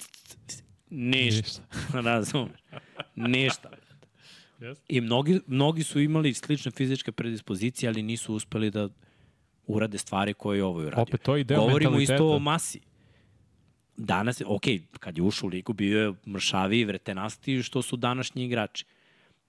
ništa. 0.89 1.61
Razumeš? 2.05 2.59
Ništa. 3.15 3.69
Yes. 4.59 4.75
I 4.87 5.01
mnogi, 5.01 5.39
mnogi 5.47 5.83
su 5.83 5.99
imali 5.99 6.33
slične 6.33 6.71
fizičke 6.71 7.11
predispozicije, 7.11 7.89
ali 7.89 8.03
nisu 8.03 8.33
uspeli 8.33 8.71
da 8.71 8.89
urade 9.67 9.97
stvari 9.97 10.33
koje 10.33 10.57
je 10.57 10.63
ovo 10.63 10.79
uradio. 10.79 11.01
Opet 11.01 11.21
to 11.21 11.35
je 11.35 11.43
deo 11.43 11.59
Govorimo 11.59 11.91
mentaliteta. 11.91 12.13
isto 12.13 12.35
o 12.35 12.39
masi. 12.39 12.79
Danas, 13.97 14.41
ok, 14.45 14.63
kad 14.99 15.17
je 15.17 15.23
ušao 15.23 15.47
u 15.47 15.49
ligu, 15.49 15.73
bio 15.73 16.01
je 16.01 16.13
mršaviji, 16.27 16.85
vretenastiji 16.85 17.63
što 17.63 17.81
su 17.81 17.97
današnji 17.97 18.45
igrači. 18.45 18.85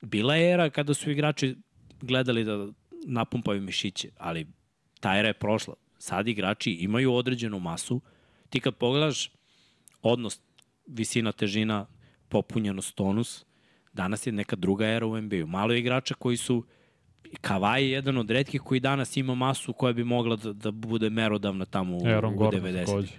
Bila 0.01 0.37
je 0.37 0.53
era 0.53 0.71
kada 0.71 0.95
su 0.95 1.11
igrači 1.11 1.57
gledali 2.01 2.45
da 2.45 2.67
napumpaju 3.07 3.63
mišiće, 3.63 4.11
ali 4.19 4.47
ta 5.01 5.19
era 5.19 5.29
je 5.29 5.35
prošla. 5.35 5.75
Sad 5.99 6.29
igrači 6.29 6.71
imaju 6.71 7.15
određenu 7.15 7.59
masu. 7.59 8.01
Ti 8.51 8.61
kad 8.61 8.75
pogledaš 8.75 9.31
odnos 10.03 10.41
visina, 10.87 11.33
težina, 11.33 11.87
popunjenost, 12.29 12.95
tonus, 12.95 13.45
danas 13.93 14.27
je 14.27 14.33
neka 14.33 14.57
druga 14.57 14.87
era 14.87 15.07
u 15.07 15.21
NBA-u. 15.21 15.47
Malo 15.47 15.73
je 15.73 15.79
igrača 15.79 16.15
koji 16.15 16.37
su 16.37 16.65
Kavaj 17.41 17.83
je 17.83 17.91
jedan 17.91 18.19
od 18.19 18.31
redkih 18.31 18.61
koji 18.61 18.81
danas 18.81 19.17
ima 19.17 19.35
masu 19.35 19.73
koja 19.73 19.93
bi 19.93 20.05
mogla 20.05 20.37
da, 20.37 20.53
da 20.53 20.71
bude 20.71 21.11
merodavna 21.11 21.65
tamo 21.65 21.97
u, 21.97 22.07
Aaron 22.07 22.35
u 22.35 22.37
Gordon 22.37 22.61
90. 22.61 22.87
takođe. 22.87 23.13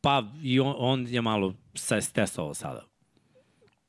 Pa 0.00 0.22
i 0.42 0.60
on, 0.60 0.74
on 0.78 1.06
je 1.08 1.20
malo 1.20 1.54
se 1.74 2.00
stesao 2.00 2.54
sada. 2.54 2.84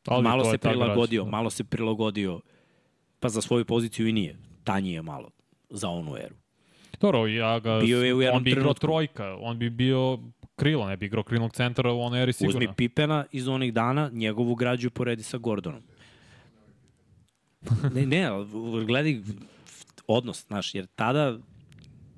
Ali 0.07 0.24
malo 0.24 0.51
se 0.51 0.57
prilagodio, 0.57 1.24
da. 1.24 1.30
malo 1.30 1.49
se 1.49 1.63
prilagodio. 1.63 2.39
Pa 3.20 3.30
za 3.30 3.41
svoju 3.41 3.65
poziciju 3.65 4.07
i 4.07 4.11
nije. 4.11 4.38
Tanji 4.63 4.91
je 4.91 5.01
malo 5.01 5.30
za 5.70 5.89
onu 5.89 6.18
eru. 6.18 6.36
Dobro, 7.01 7.28
ja 7.28 7.59
ga, 7.59 7.80
Bio 7.80 8.03
je 8.03 8.13
u 8.13 8.22
jednom 8.22 8.38
on 8.38 8.43
bi 8.43 8.51
igrao 8.51 8.74
trojka, 8.74 9.38
on 9.39 9.59
bi 9.59 9.70
bio 9.70 10.20
krilo, 10.55 10.88
ne 10.88 10.97
bi 10.97 11.05
igrao 11.05 11.24
krilnog 11.24 11.53
centra 11.53 11.91
u 11.91 12.01
onoj 12.01 12.24
eri 12.24 12.34
sigurno. 12.34 12.57
Uzmi 12.57 12.74
Pipena 12.78 13.26
iz 13.32 13.47
onih 13.47 13.74
dana, 13.74 14.09
njegovu 14.13 14.55
građu 14.55 14.89
poredi 14.89 15.24
sa 15.24 15.38
Gordonom. 15.38 15.82
Ne, 17.93 18.05
ne, 18.05 18.30
gledaj 18.86 19.22
odnos, 20.08 20.47
znaš, 20.47 20.76
jer 20.76 20.86
tada 20.95 21.38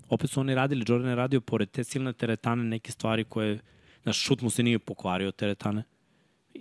opet 0.09 0.29
su 0.29 0.39
oni 0.39 0.55
radili, 0.55 0.85
Jordan 0.87 1.09
je 1.09 1.15
radio 1.15 1.41
pored 1.41 1.71
te 1.71 1.83
silne 1.83 2.13
teretane 2.13 2.63
neke 2.63 2.91
stvari 2.91 3.23
koje, 3.23 3.59
znaš, 4.03 4.17
šut 4.17 4.41
mu 4.41 4.49
se 4.49 4.63
nije 4.63 4.79
pokvario 4.79 5.31
teretane 5.31 5.83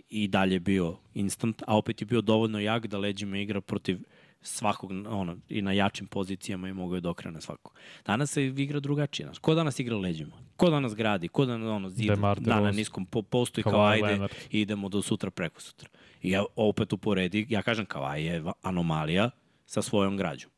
i 0.08 0.28
dalje 0.28 0.54
je 0.54 0.60
bio 0.60 0.96
instant, 1.14 1.62
a 1.66 1.76
opet 1.76 2.00
je 2.02 2.06
bio 2.06 2.20
dovoljno 2.20 2.60
jak 2.60 2.86
da 2.86 2.98
leđima 2.98 3.38
igra 3.38 3.60
protiv 3.60 3.98
svakog, 4.42 4.90
ono, 4.90 5.36
i 5.48 5.62
na 5.62 5.72
jačim 5.72 6.06
pozicijama 6.06 6.68
i 6.68 6.72
mogu 6.72 6.94
je 6.94 7.00
da 7.00 7.10
okrene 7.10 7.40
svako. 7.40 7.72
Danas 8.06 8.30
se 8.30 8.46
igra 8.46 8.80
drugačije, 8.80 9.26
znaš. 9.26 9.38
Ko 9.38 9.54
danas 9.54 9.78
igra 9.78 9.96
leđima? 9.96 10.32
Ko 10.56 10.70
danas 10.70 10.94
gradi? 10.94 11.28
Ko 11.28 11.46
danas, 11.46 11.68
ono, 11.68 11.90
zida, 11.90 12.16
da 12.16 12.20
na 12.20 12.34
DeRozan. 12.34 12.74
niskom 12.74 13.06
po, 13.06 13.22
postoji 13.22 13.64
Kawhi 13.64 13.70
kao 13.70 13.86
ajde 13.86 14.06
Leonard. 14.06 14.32
idemo 14.50 14.88
do 14.88 15.02
sutra 15.02 15.30
preko 15.30 15.60
sutra. 15.60 15.88
I 16.22 16.30
ja 16.30 16.44
opet 16.56 16.92
uporedi, 16.92 17.46
ja 17.48 17.62
kažem 17.62 17.86
Kawhi 17.86 18.16
je 18.16 18.44
anomalija 18.62 19.30
sa 19.66 19.82
svojom 19.82 20.16
građom. 20.16 20.50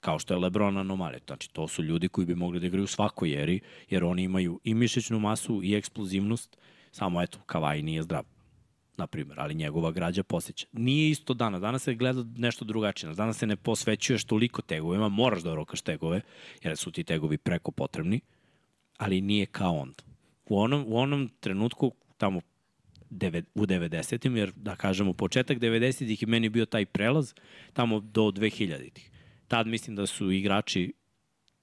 Kao 0.00 0.18
što 0.18 0.34
je 0.34 0.38
Lebron 0.38 0.78
anomalija. 0.78 1.20
Znači, 1.26 1.52
to 1.52 1.68
su 1.68 1.82
ljudi 1.82 2.08
koji 2.08 2.26
bi 2.26 2.34
mogli 2.34 2.60
da 2.60 2.66
igraju 2.66 2.84
u 2.84 2.86
svakoj 2.86 3.42
eri, 3.42 3.60
jer 3.88 4.04
oni 4.04 4.22
imaju 4.22 4.60
i 4.64 4.74
mišićnu 4.74 5.18
masu 5.18 5.60
i 5.62 5.74
eksplozivnost, 5.74 6.56
samo 6.92 7.22
eto, 7.22 7.38
Kawhi 7.46 7.82
nije 7.82 8.02
zdrav 8.02 8.24
na 9.00 9.06
primjer, 9.06 9.40
ali 9.40 9.54
njegova 9.54 9.90
građa 9.90 10.22
posjeća. 10.22 10.66
Nije 10.72 11.10
isto 11.10 11.34
dana, 11.34 11.58
danas 11.58 11.82
se 11.82 11.94
gleda 11.94 12.24
nešto 12.36 12.64
drugačije. 12.64 13.14
Danas 13.14 13.38
se 13.38 13.46
ne 13.46 13.56
posvećuješ 13.56 14.24
toliko 14.24 14.62
tegovima, 14.62 15.08
moraš 15.08 15.42
da 15.42 15.54
rokaš 15.54 15.80
tegove, 15.80 16.20
jer 16.62 16.76
su 16.76 16.90
ti 16.90 17.04
tegovi 17.04 17.38
preko 17.38 17.70
potrebni, 17.70 18.20
ali 18.98 19.20
nije 19.20 19.46
kao 19.46 19.74
onda. 19.76 20.02
U 20.46 20.60
onom, 20.60 20.84
u 20.86 20.98
onom 20.98 21.30
trenutku, 21.40 21.92
tamo 22.16 22.40
u 23.54 23.66
90-im, 23.66 24.36
jer 24.36 24.52
da 24.56 24.76
kažemo 24.76 25.12
početak 25.12 25.58
90-ih 25.58 26.22
i 26.22 26.26
meni 26.26 26.48
bio 26.48 26.66
taj 26.66 26.86
prelaz, 26.86 27.34
tamo 27.72 28.00
do 28.00 28.22
2000-ih. 28.22 29.10
Tad 29.48 29.66
mislim 29.66 29.96
da 29.96 30.06
su 30.06 30.30
igrači 30.30 30.92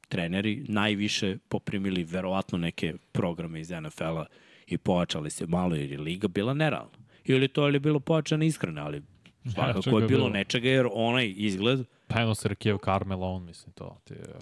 treneri 0.08 0.66
najviše 0.68 1.38
poprimili 1.50 2.04
verovatno 2.04 2.58
neke 2.58 2.94
programe 3.12 3.60
iz 3.62 3.70
NFL-a 3.72 4.26
i 4.68 4.78
pojačali 4.78 5.30
se 5.30 5.48
malo 5.48 5.76
jer 5.76 5.92
je 5.92 5.98
liga 6.00 6.28
bila 6.28 6.54
nerealna. 6.54 6.98
Ili 7.26 7.48
to 7.48 7.68
je 7.68 7.80
bilo 7.80 8.00
pojačane 8.00 8.48
iskrene, 8.48 8.82
ali 8.82 9.02
svakako 9.54 9.82
čega 9.82 9.98
je 9.98 10.08
bilo 10.08 10.30
nečega 10.30 10.70
jer 10.70 10.88
onaj 10.92 11.34
izgled, 11.38 11.86
Pa 12.08 12.22
eno 12.22 12.36
Serkijev 12.36 12.78
Carmelo, 12.78 13.28
on 13.28 13.46
mislim 13.46 13.74
to. 13.74 13.98
Ti, 14.04 14.14
je- 14.14 14.40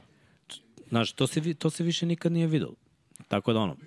znaš, 0.90 1.12
to 1.12 1.28
se, 1.28 1.54
to 1.54 1.70
se 1.70 1.84
više 1.84 2.06
nikad 2.06 2.32
nije 2.32 2.48
videlo. 2.48 2.76
Tako 3.28 3.54
da 3.54 3.60
ono, 3.60 3.78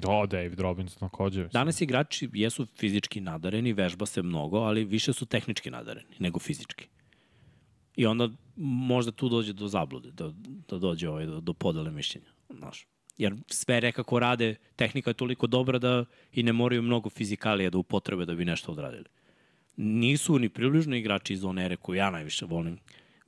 da, 0.00 0.26
David 0.26 0.60
Robinson 0.60 1.08
takođe. 1.08 1.48
danas 1.52 1.80
igrači 1.80 2.28
jesu 2.32 2.66
fizički 2.76 3.20
nadareni, 3.20 3.72
vežba 3.72 4.06
se 4.06 4.22
mnogo, 4.22 4.58
ali 4.58 4.84
više 4.84 5.12
su 5.12 5.26
tehnički 5.26 5.70
nadareni 5.70 6.14
nego 6.18 6.38
fizički. 6.38 6.88
I 7.96 8.06
onda 8.06 8.28
možda 8.56 9.12
tu 9.12 9.28
dođe 9.28 9.52
do 9.52 9.68
zablude, 9.68 10.10
da, 10.10 10.32
da 10.68 10.78
dođe 10.78 11.08
ovaj, 11.08 11.26
do, 11.26 11.40
do 11.40 11.52
podele 11.52 11.90
mišljenja. 11.90 12.28
Znaš. 12.50 12.86
Jer 13.18 13.34
sve 13.46 13.80
nekako 13.80 14.18
rade, 14.18 14.54
tehnika 14.76 15.10
je 15.10 15.14
toliko 15.14 15.46
dobra 15.46 15.78
da 15.78 16.04
i 16.32 16.42
ne 16.42 16.52
moraju 16.52 16.82
mnogo 16.82 17.10
fizikalije 17.10 17.70
da 17.70 17.78
upotrebe 17.78 18.24
da 18.24 18.34
bi 18.34 18.44
nešto 18.44 18.72
odradili. 18.72 19.04
Nisu 19.76 20.38
ni 20.38 20.48
približno 20.48 20.96
igrači 20.96 21.32
iz 21.32 21.44
one 21.44 21.64
ere 21.64 21.76
koju 21.76 21.96
ja 21.96 22.10
najviše 22.10 22.46
volim 22.46 22.78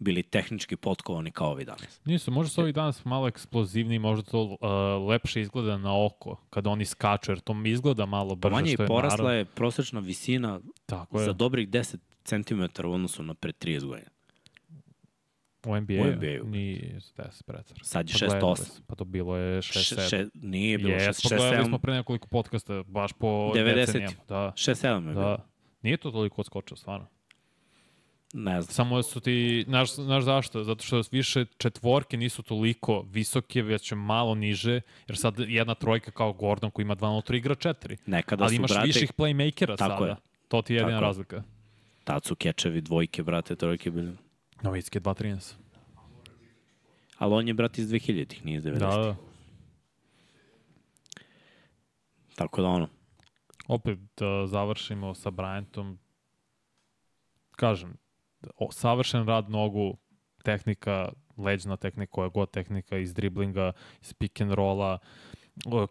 bili 0.01 0.22
tehnički 0.22 0.76
potkovani 0.76 1.30
kao 1.30 1.51
ovi 1.51 1.64
danas. 1.64 2.01
Nisu, 2.05 2.30
možda 2.30 2.51
su 2.51 2.61
ovi 2.61 2.72
danas 2.72 3.05
malo 3.05 3.28
eksplozivniji, 3.28 3.98
možda 3.98 4.30
to 4.30 4.42
uh, 4.42 4.59
lepše 5.09 5.40
izgleda 5.40 5.78
na 5.78 6.05
oko 6.07 6.36
kada 6.51 6.70
oni 6.70 6.84
skaču, 6.84 7.32
jer 7.32 7.40
to 7.40 7.55
mi 7.55 7.70
izgleda 7.70 8.07
malo 8.07 8.34
brže. 8.34 8.53
Manje 8.53 8.72
što 8.72 8.82
je 8.82 8.86
porasla 8.86 9.16
naravno. 9.16 9.32
je 9.32 9.44
prosečna 9.44 10.01
visina 10.01 10.61
Tako 10.86 11.18
je. 11.20 11.24
za 11.24 11.32
dobrih 11.32 11.68
10 11.68 11.96
cm 12.24 12.86
u 12.86 12.92
odnosu 12.92 13.22
na 13.22 13.34
pre 13.34 13.53
30 13.53 13.84
godina. 13.84 14.09
U 15.66 15.76
NBA, 15.76 15.94
U 15.94 16.07
NBA-u. 16.07 16.46
Nije 16.46 16.98
10 17.16 17.42
precar. 17.42 17.78
Sad 17.82 18.09
je 18.09 18.14
Pa 18.20 18.26
gledali 18.26 18.42
6-8. 18.42 18.57
smo, 18.57 18.84
Pa 18.86 18.94
to 18.94 19.05
bilo 19.05 19.36
je 19.36 19.59
6-7. 19.59 19.72
Še, 20.01 20.09
še, 20.09 20.26
nije 20.34 20.78
bilo 20.78 20.90
Jesmo, 20.90 21.28
6 21.28 21.36
gledali 21.36 21.57
7 21.57 21.66
smo 21.66 21.78
pre 21.78 21.92
nekoliko 21.92 22.28
podcasta, 22.28 22.82
baš 22.82 23.12
po 23.12 23.26
90. 23.57 23.74
decenijama. 23.74 24.14
Da, 24.28 24.53
6 24.57 24.86
7 24.86 24.94
je 24.94 25.01
bilo. 25.01 25.14
da. 25.20 25.46
Nije 25.82 25.96
to 25.96 26.11
toliko 26.11 26.40
odskočio, 26.40 26.76
stvarno. 26.76 27.07
Ne 28.33 28.62
znam. 28.62 28.72
Samo 28.74 29.03
su 29.03 29.20
ti, 29.20 29.64
znaš, 29.68 29.95
znaš 29.95 30.24
zašto? 30.24 30.64
Zato 30.64 30.85
što 30.85 31.03
više 31.11 31.45
četvorke 31.59 32.16
nisu 32.16 32.43
toliko 32.43 33.05
visoke, 33.11 33.62
već 33.62 33.93
malo 33.93 34.35
niže, 34.35 34.81
jer 35.09 35.16
sad 35.18 35.39
jedna 35.39 35.74
trojka 35.74 36.11
kao 36.11 36.33
Gordon 36.33 36.70
koji 36.70 36.85
ima 36.85 36.97
2 36.97 37.35
igra 37.37 37.55
4. 37.55 37.97
Nekada 38.07 38.45
Ali 38.45 38.51
su, 38.51 38.55
imaš 38.57 38.70
brate, 38.70 38.87
viših 38.87 39.12
playmakera 39.12 39.76
Tako 39.76 39.99
sada. 39.99 40.07
je. 40.11 40.16
To 40.49 40.62
ti 40.62 40.72
je 40.74 40.76
jedina 40.76 40.97
Tako 40.97 41.05
razlika. 41.05 41.43
tad 42.05 42.24
su 42.24 42.35
kečevi, 42.35 42.81
dvojke, 42.81 43.22
brate, 43.22 43.57
trojke 43.57 43.91
bili. 43.91 44.16
Novicki 44.62 44.99
je 44.99 45.03
2.13. 45.03 45.55
Ali 47.18 47.35
on 47.35 47.49
je, 47.49 47.55
brate, 47.55 47.83
iz 47.83 47.89
2000-ih, 47.91 48.45
nije 48.45 48.57
iz 48.57 48.64
90-ih. 48.64 48.81
Da, 48.81 48.97
da. 48.97 49.16
Tako 52.35 52.62
da 52.62 52.68
ono, 52.68 52.89
Opet 53.68 53.99
da 54.16 54.47
završimo 54.47 55.14
sa 55.14 55.31
Bryantom. 55.31 55.97
Kažem, 57.51 57.97
o, 58.57 58.72
savršen 58.72 59.26
rad 59.26 59.51
nogu, 59.51 59.97
tehnika, 60.43 61.09
leđna 61.36 61.76
tehnika, 61.76 62.11
koja 62.11 62.28
god 62.28 62.51
tehnika 62.51 62.99
iz 62.99 63.14
driblinga, 63.14 63.72
iz 64.03 64.12
pick 64.12 64.41
and 64.41 64.53
rolla, 64.53 64.99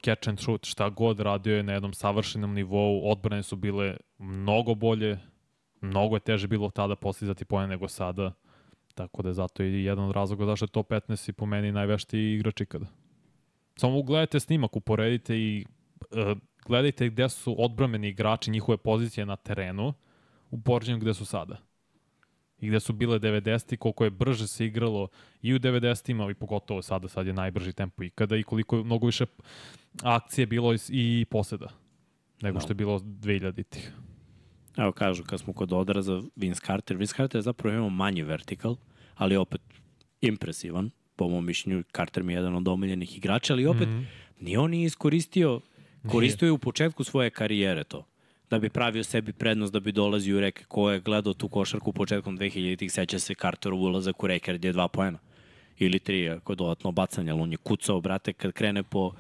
catch 0.05 0.29
and 0.29 0.39
shoot, 0.39 0.65
šta 0.65 0.89
god 0.89 1.19
radio 1.19 1.55
je 1.55 1.63
na 1.63 1.73
jednom 1.73 1.93
savršenom 1.93 2.53
nivou, 2.53 3.11
odbrane 3.11 3.43
su 3.43 3.55
bile 3.55 3.97
mnogo 4.17 4.75
bolje, 4.75 5.19
mnogo 5.81 6.15
je 6.15 6.19
teže 6.19 6.47
bilo 6.47 6.69
tada 6.69 6.95
postizati 6.95 7.45
pojene 7.45 7.67
nego 7.67 7.87
sada, 7.87 8.33
tako 8.95 9.21
da 9.21 9.29
je 9.29 9.33
zato 9.33 9.63
i 9.63 9.83
jedan 9.83 10.05
od 10.05 10.15
razloga 10.15 10.45
zašto 10.45 10.65
je 10.65 10.69
top 10.69 10.91
15 10.91 11.29
i 11.29 11.33
po 11.33 11.45
meni 11.45 11.71
najveštiji 11.71 12.33
igrač 12.33 12.61
ikada. 12.61 12.85
Samo 13.75 14.01
gledajte 14.01 14.39
snimak, 14.39 14.75
uporedite 14.75 15.37
i 15.37 15.65
uh, 16.11 16.37
gledajte 16.65 17.09
gde 17.09 17.29
su 17.29 17.55
odbrameni 17.63 18.07
igrači, 18.07 18.51
njihove 18.51 18.77
pozicije 18.77 19.25
na 19.25 19.35
terenu, 19.35 19.93
u 20.51 20.61
poređenju 20.61 20.99
gde 20.99 21.13
su 21.13 21.25
sada. 21.25 21.57
I 22.61 22.67
gde 22.67 22.79
su 22.79 22.93
bile 22.93 23.19
90 23.19 23.77
koliko 23.77 24.03
je 24.03 24.09
brže 24.09 24.47
se 24.47 24.65
igralo 24.65 25.07
i 25.41 25.53
u 25.53 25.59
90-ima 25.59 26.31
i 26.31 26.33
pogotovo 26.33 26.81
sada, 26.81 27.07
sad 27.07 27.27
je 27.27 27.33
najbrži 27.33 27.73
tempo 27.73 28.03
ikada 28.03 28.37
i 28.37 28.43
koliko 28.43 28.77
je 28.77 28.83
mnogo 28.83 29.05
više 29.05 29.25
akcije 30.03 30.47
bilo 30.47 30.73
i- 30.89 31.25
poseda 31.25 31.67
nego 32.41 32.53
Da. 32.53 32.59
što 32.59 32.71
je 32.71 32.75
bilo 32.75 32.99
2000-ih. 32.99 33.91
Evo 34.77 34.91
kažu, 34.91 35.23
kad 35.23 35.39
smo 35.39 35.53
kod 35.53 35.73
odraza 35.73 36.21
Vince 36.35 36.61
Carter, 36.65 36.97
Vince 36.97 37.13
Carter 37.13 37.39
je 37.39 37.43
zapravo 37.43 37.75
imao 37.75 37.89
manji 37.89 38.21
vertikal, 38.23 38.75
ali 39.15 39.35
opet 39.35 39.61
impresivan, 40.21 40.89
po 41.15 41.27
mom 41.29 41.45
mišljenju, 41.45 41.83
Carter 41.95 42.23
mi 42.23 42.33
je 42.33 42.37
jedan 42.37 42.55
od 42.55 42.67
omiljenih 42.67 43.17
igrača, 43.17 43.53
ali 43.53 43.65
opet 43.65 43.87
mm 43.87 43.91
-hmm. 43.91 44.05
ni 44.39 44.57
on 44.57 44.71
nije 44.71 44.85
iskoristio, 44.85 45.61
koristio 46.07 46.45
je 46.45 46.51
u 46.51 46.57
početku 46.57 47.03
svoje 47.03 47.29
karijere 47.29 47.83
to 47.83 48.05
da 48.49 48.59
bi 48.59 48.69
pravio 48.69 49.03
sebi 49.03 49.33
prednost, 49.33 49.73
da 49.73 49.79
bi 49.79 49.91
dolazio 49.91 50.37
u 50.37 50.39
reke. 50.39 50.63
Ko 50.67 50.91
je 50.91 50.99
gledao 50.99 51.33
tu 51.33 51.47
košarku 51.47 51.93
početkom 51.93 52.37
2000-ih, 52.37 52.91
seća 52.91 53.19
se 53.19 53.33
Carterov 53.33 53.81
ulazak 53.81 54.23
u 54.23 54.27
reke, 54.27 54.53
gdje 54.53 54.67
je 54.67 54.73
dva 54.73 54.87
pojena. 54.87 55.19
Ili 55.77 55.99
tri, 55.99 56.29
ako 56.29 56.51
je 56.51 56.55
dodatno 56.55 56.91
bacanje, 56.91 57.31
ali 57.31 57.41
on 57.41 57.51
je 57.51 57.57
kucao, 57.57 58.01
brate, 58.01 58.33
kad 58.33 58.51
krene 58.51 58.83
po 58.83 59.11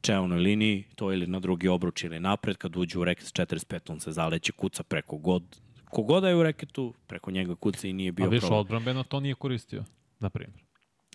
čeonoj 0.00 0.38
liniji, 0.38 0.84
to 0.94 1.12
ili 1.12 1.26
na 1.26 1.40
drugi 1.40 1.68
obruč 1.68 2.04
ili 2.04 2.20
napred, 2.20 2.56
kad 2.56 2.76
uđe 2.76 2.98
u 2.98 3.04
reket 3.04 3.26
s 3.26 3.32
45, 3.32 3.92
on 3.92 4.00
se 4.00 4.12
zaleće, 4.12 4.52
kuca 4.52 4.82
preko 4.82 5.16
god, 5.16 5.42
kogoda 5.84 6.28
je 6.28 6.36
u 6.36 6.42
reketu, 6.42 6.94
preko 7.06 7.30
njega 7.30 7.54
kuca 7.54 7.88
i 7.88 7.92
nije 7.92 8.12
bio 8.12 8.24
problem. 8.24 8.38
A 8.38 8.46
više 8.46 8.54
odbranbeno 8.54 9.02
to 9.02 9.20
nije 9.20 9.34
koristio, 9.34 9.84
na 10.20 10.30
primjer. 10.30 10.60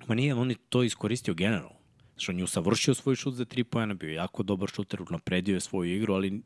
Ma 0.07 0.15
nije, 0.15 0.35
on 0.35 0.49
je 0.49 0.55
to 0.69 0.83
iskoristio 0.83 1.33
generalno. 1.33 1.77
Znači, 2.11 2.31
on 2.31 2.37
je 2.37 2.43
usavršio 2.43 2.93
svoj 2.93 3.15
šut 3.15 3.33
za 3.33 3.45
tri 3.45 3.63
pojena, 3.63 3.93
bio 3.93 4.11
jako 4.13 4.43
dobar 4.43 4.69
šuter, 4.69 4.99
napredio 5.09 5.53
je 5.53 5.59
svoju 5.59 5.95
igru, 5.95 6.13
ali 6.13 6.41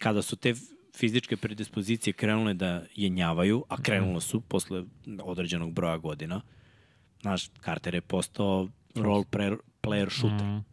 kada 0.00 0.22
su 0.22 0.36
te 0.36 0.54
fizičke 0.96 1.36
predispozicije 1.36 2.12
krenule 2.12 2.54
da 2.54 2.82
jenjavaju, 2.96 3.64
a 3.68 3.82
krenule 3.82 4.20
su 4.20 4.40
posle 4.40 4.84
određenog 5.22 5.72
broja 5.72 5.98
godina, 5.98 6.40
znaš, 7.20 7.50
Carter 7.64 7.94
je 7.94 8.00
postao 8.00 8.68
role 8.94 9.24
player 9.82 10.10
shooter. 10.10 10.46
Mm. 10.46 10.64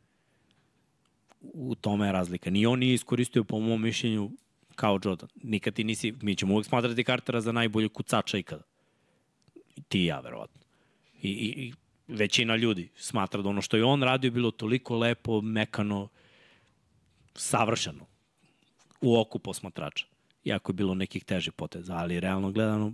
U 1.42 1.76
tome 1.76 2.06
je 2.06 2.12
razlika. 2.12 2.50
Ni 2.50 2.66
on 2.66 2.80
nije 2.80 2.94
iskoristio, 2.94 3.44
po 3.44 3.60
mom 3.60 3.82
mišljenju, 3.82 4.32
kao 4.76 5.00
Jordan. 5.04 5.30
Nikad 5.44 5.74
ti 5.74 5.84
nisi, 5.84 6.14
mi 6.22 6.36
ćemo 6.36 6.54
uvek 6.54 6.66
smatrati 6.66 7.04
Cartera 7.04 7.42
za 7.42 7.52
najbolju 7.52 7.90
kucača 7.90 8.38
ikada. 8.38 8.64
Ti 9.88 10.00
i 10.00 10.06
ja, 10.06 10.20
verovatno. 10.20 10.62
I, 11.22 11.30
i, 11.30 11.66
I 11.66 11.74
većina 12.08 12.56
ljudi 12.56 12.90
smatra 12.96 13.42
da 13.42 13.50
ono 13.50 13.62
što 13.62 13.78
je 13.78 13.84
on 13.84 14.04
radio 14.04 14.32
bilo 14.32 14.52
toliko 14.52 14.98
lepo, 14.98 15.42
mekano, 15.42 16.08
savršeno 17.36 18.17
u 19.02 19.20
oku 19.20 19.40
posmatrača. 19.40 20.06
Iako 20.44 20.72
je 20.72 20.74
bilo 20.74 20.94
nekih 20.94 21.24
težih 21.24 21.54
poteza, 21.54 21.96
ali 21.96 22.20
realno 22.20 22.52
gledano 22.52 22.94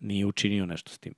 nije 0.00 0.26
učinio 0.26 0.66
nešto 0.66 0.90
s 0.90 0.98
tim. 0.98 1.14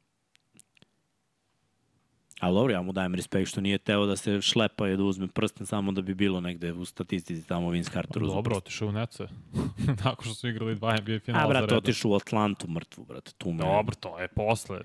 Ali 2.42 2.55
dobro, 2.55 2.72
ja 2.72 2.82
mu 2.82 2.92
dajem 2.92 3.14
respekt 3.14 3.48
što 3.50 3.61
nije 3.61 3.78
teo 3.78 4.07
da 4.07 4.16
se 4.16 4.40
šlepa 4.40 4.88
i 4.88 4.96
da 4.96 5.03
uzme 5.03 5.28
prsten 5.28 5.66
samo 5.66 5.92
da 5.92 6.03
bi 6.03 6.14
bilo 6.14 6.40
negde 6.40 6.72
u 6.72 6.84
statistici 6.84 7.48
tamo 7.48 7.70
Vince 7.70 7.90
Carter 7.90 8.22
uzme 8.22 8.34
Dobro, 8.34 8.57
otišao 8.57 8.88
u 8.88 8.92
Nece. 8.92 9.28
Nakon 10.05 10.24
što 10.24 10.34
su 10.34 10.48
igrali 10.48 10.74
dva 10.74 10.96
NBA 10.96 11.18
finala 11.24 11.44
A, 11.44 11.48
brate, 11.48 11.76
otišao 11.76 12.11
u 12.11 12.14
Atlantu 12.14 12.68
mrtvu, 12.68 13.05
brate. 13.05 13.32
Tu 13.38 13.53
me... 13.53 13.59
Dobro, 13.59 13.94
to 13.94 14.18
je 14.18 14.28
posle. 14.28 14.80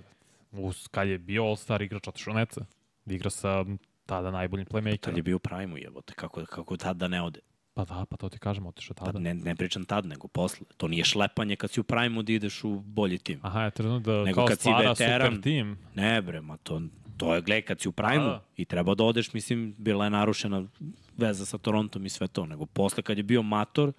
Us, 0.52 0.88
kad 0.88 1.08
je 1.08 1.18
bio 1.18 1.44
All-Star 1.44 1.84
igrač, 1.84 2.08
otišao 2.08 2.32
u 2.32 2.36
Nece. 2.36 2.62
Igra 3.06 3.30
sa 3.30 3.66
tada 4.06 4.32
najboljim 4.32 4.66
playmakerom. 4.66 4.98
Kad 4.98 5.18
je 5.18 5.24
bio 5.24 5.36
u 5.36 5.40
Prime-u, 5.40 5.78
jebote, 5.78 6.14
kako, 6.14 6.46
kako 6.46 6.78
tada 6.78 7.08
ne 7.08 7.22
ode. 7.22 7.40
Pa 7.78 7.86
da, 7.86 8.06
pa 8.10 8.18
to 8.18 8.30
ti 8.30 8.40
kažem, 8.40 8.66
otišao 8.66 8.94
tada. 8.94 9.12
Pa 9.12 9.20
ne, 9.20 9.34
ne 9.34 9.56
pričam 9.56 9.86
tad, 9.86 10.06
nego 10.06 10.28
posle. 10.28 10.66
To 10.78 10.88
nije 10.88 11.04
šlepanje 11.04 11.56
kad 11.56 11.72
si 11.72 11.80
u 11.80 11.84
prime 11.84 12.24
da 12.24 12.34
ideš 12.34 12.64
u 12.64 12.80
bolji 12.80 13.18
tim. 13.18 13.40
Aha, 13.44 13.64
je 13.64 13.72
trenutno 13.72 14.14
da 14.14 14.24
nego 14.24 14.36
kao 14.36 14.48
kad 14.48 14.60
stvara 14.60 14.96
si 14.96 15.04
veteran, 15.04 15.28
super 15.28 15.44
tim. 15.44 15.78
Ne 15.96 16.22
bre, 16.22 16.42
ma 16.42 16.58
to, 16.58 16.82
to 17.18 17.36
je, 17.36 17.42
gledaj, 17.42 17.62
kad 17.62 17.82
si 17.82 17.90
u 17.90 17.92
prime 17.92 18.24
da. 18.24 18.44
i 18.56 18.66
treba 18.66 18.96
da 18.96 19.04
odeš, 19.04 19.34
mislim, 19.34 19.76
bila 19.78 20.04
je 20.04 20.10
narušena 20.10 20.66
veza 21.18 21.46
sa 21.46 21.58
Torontom 21.58 22.06
i 22.06 22.10
sve 22.10 22.28
to. 22.28 22.46
Nego 22.46 22.66
posle 22.66 23.04
kad 23.04 23.18
je 23.18 23.24
bio 23.24 23.42
mator, 23.42 23.92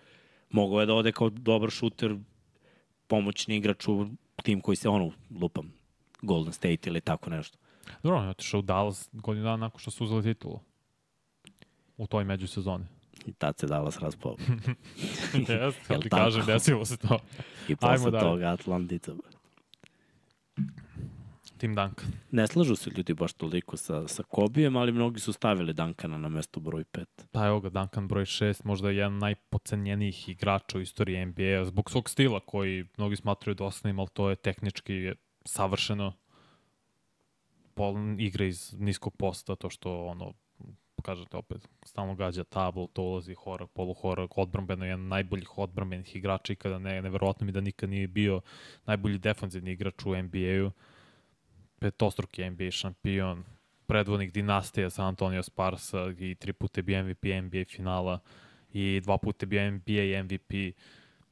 mogao 0.51 0.81
je 0.81 0.87
da 0.87 0.95
ode 0.95 1.12
kao 1.12 1.31
dobar 1.31 1.70
šuter, 1.70 2.16
pomoćni 3.07 3.57
igrač 3.57 3.89
u 3.89 4.09
tim 4.43 4.61
koji 4.61 4.76
se, 4.76 4.89
ono, 4.89 5.11
lupam, 5.41 5.72
Golden 6.22 6.53
State 6.53 6.91
ili 6.91 7.01
tako 7.01 7.31
nešto. 7.31 7.59
Dobro, 8.03 8.18
on 8.18 8.24
je 8.24 8.31
otišao 8.31 8.59
u 8.59 8.62
Dallas 8.62 9.09
godinu 9.12 9.45
dana 9.45 9.57
nakon 9.57 9.81
što 9.81 9.91
su 9.91 10.05
uzeli 10.05 10.22
titulu. 10.22 10.61
U 11.97 12.07
toj 12.07 12.24
međusezoni. 12.24 12.98
I 13.27 13.33
tad 13.33 13.59
se 13.59 13.66
Dallas 13.66 13.99
raspao. 13.99 14.37
Jeste, 15.35 15.95
ali 15.95 16.11
kažem, 16.11 16.47
desilo 16.47 16.85
se 16.85 16.97
to. 16.97 17.19
I 17.69 17.77
posle 17.77 18.09
Ajmo 18.09 18.21
toga 18.21 18.47
Atlantica. 18.47 19.12
Tim 21.59 21.75
Duncan. 21.75 22.12
Ne 22.31 22.47
slažu 22.47 22.77
se 22.77 22.91
ljudi 22.97 23.14
baš 23.14 23.33
toliko 23.33 23.77
sa, 23.77 24.09
sa 24.09 24.23
Kobijem, 24.23 24.77
ali 24.77 24.93
mnogi 24.93 25.21
su 25.21 25.33
stavili 25.33 25.73
Duncana 25.73 26.19
na 26.19 26.29
mesto 26.29 26.61
broj 26.61 26.85
5. 26.85 27.05
Pa 27.33 27.47
evo 27.47 27.61
ga, 27.61 27.69
Duncan 27.69 28.09
broj 28.09 28.25
6, 28.25 28.61
možda 28.64 28.89
je 28.89 28.97
jedan 28.97 29.19
najpocenjenijih 29.19 30.29
igrača 30.29 30.79
u 30.79 30.81
istoriji 30.81 31.27
NBA-a, 31.27 31.64
zbog 31.64 31.91
svog 31.91 32.11
stila 32.11 32.41
koji 32.41 32.87
mnogi 32.97 33.16
smatruju 33.16 33.55
dosadnim, 33.55 33.99
ali 33.99 34.09
to 34.12 34.31
je 34.31 34.37
tehnički 34.37 35.12
savršeno. 35.45 36.12
Pol 37.75 37.95
igra 38.19 38.45
iz 38.45 38.75
niskog 38.79 39.16
posta, 39.16 39.57
to 39.57 39.71
što 39.71 40.05
ono 40.07 40.33
kažete 41.03 41.37
opet, 41.37 41.69
stalno 41.85 42.15
gađa 42.15 42.45
tablu, 42.45 42.87
to 42.87 43.03
ulazi 43.03 43.35
horak, 43.35 43.71
poluhorak, 43.71 44.39
odbrambeno 44.39 44.85
je 44.85 44.89
jedan 44.89 45.09
najboljih 45.09 45.59
odbrambenih 45.59 46.17
igrača 46.17 46.53
ikada, 46.53 46.79
ne, 46.79 47.03
neverovatno 47.03 47.47
mi 47.47 47.53
da 47.53 47.61
nikad 47.61 47.91
nije 47.91 48.09
bio 48.09 48.41
najbolji 48.87 49.19
defanzivni 49.19 49.73
igrač 49.73 50.07
u 50.07 50.23
NBA-u, 50.23 50.71
petostruki 51.79 52.51
NBA 52.51 52.71
šampion, 52.71 53.45
predvodnik 53.87 54.33
dinastija 54.33 54.91
sa 54.91 55.05
Antonio 55.05 55.43
Sparsa 55.43 56.15
i 56.19 56.35
tri 56.35 56.53
puta 56.53 56.83
bio 56.83 57.05
MVP 57.05 57.25
NBA 57.43 57.65
finala 57.69 58.19
i 58.73 59.01
dva 59.05 59.19
puta 59.19 59.47
bio 59.47 59.71
NBA 59.71 60.23
MVP. 60.25 60.75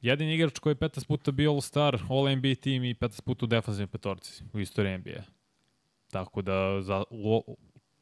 Jedini 0.01 0.35
igrač 0.35 0.59
koji 0.59 0.71
je 0.71 0.75
15 0.75 1.07
puta 1.07 1.31
bio 1.31 1.51
All-Star, 1.51 1.99
All-NBA 2.09 2.55
team 2.55 2.83
i 2.83 2.93
15 2.93 3.21
puta 3.21 3.45
u 3.45 3.47
defanzivnoj 3.47 3.87
petorci 3.87 4.43
u 4.53 4.59
istoriji 4.59 4.97
NBA. 4.97 5.23
Tako 6.11 6.41
da 6.41 6.81
za, 6.81 7.03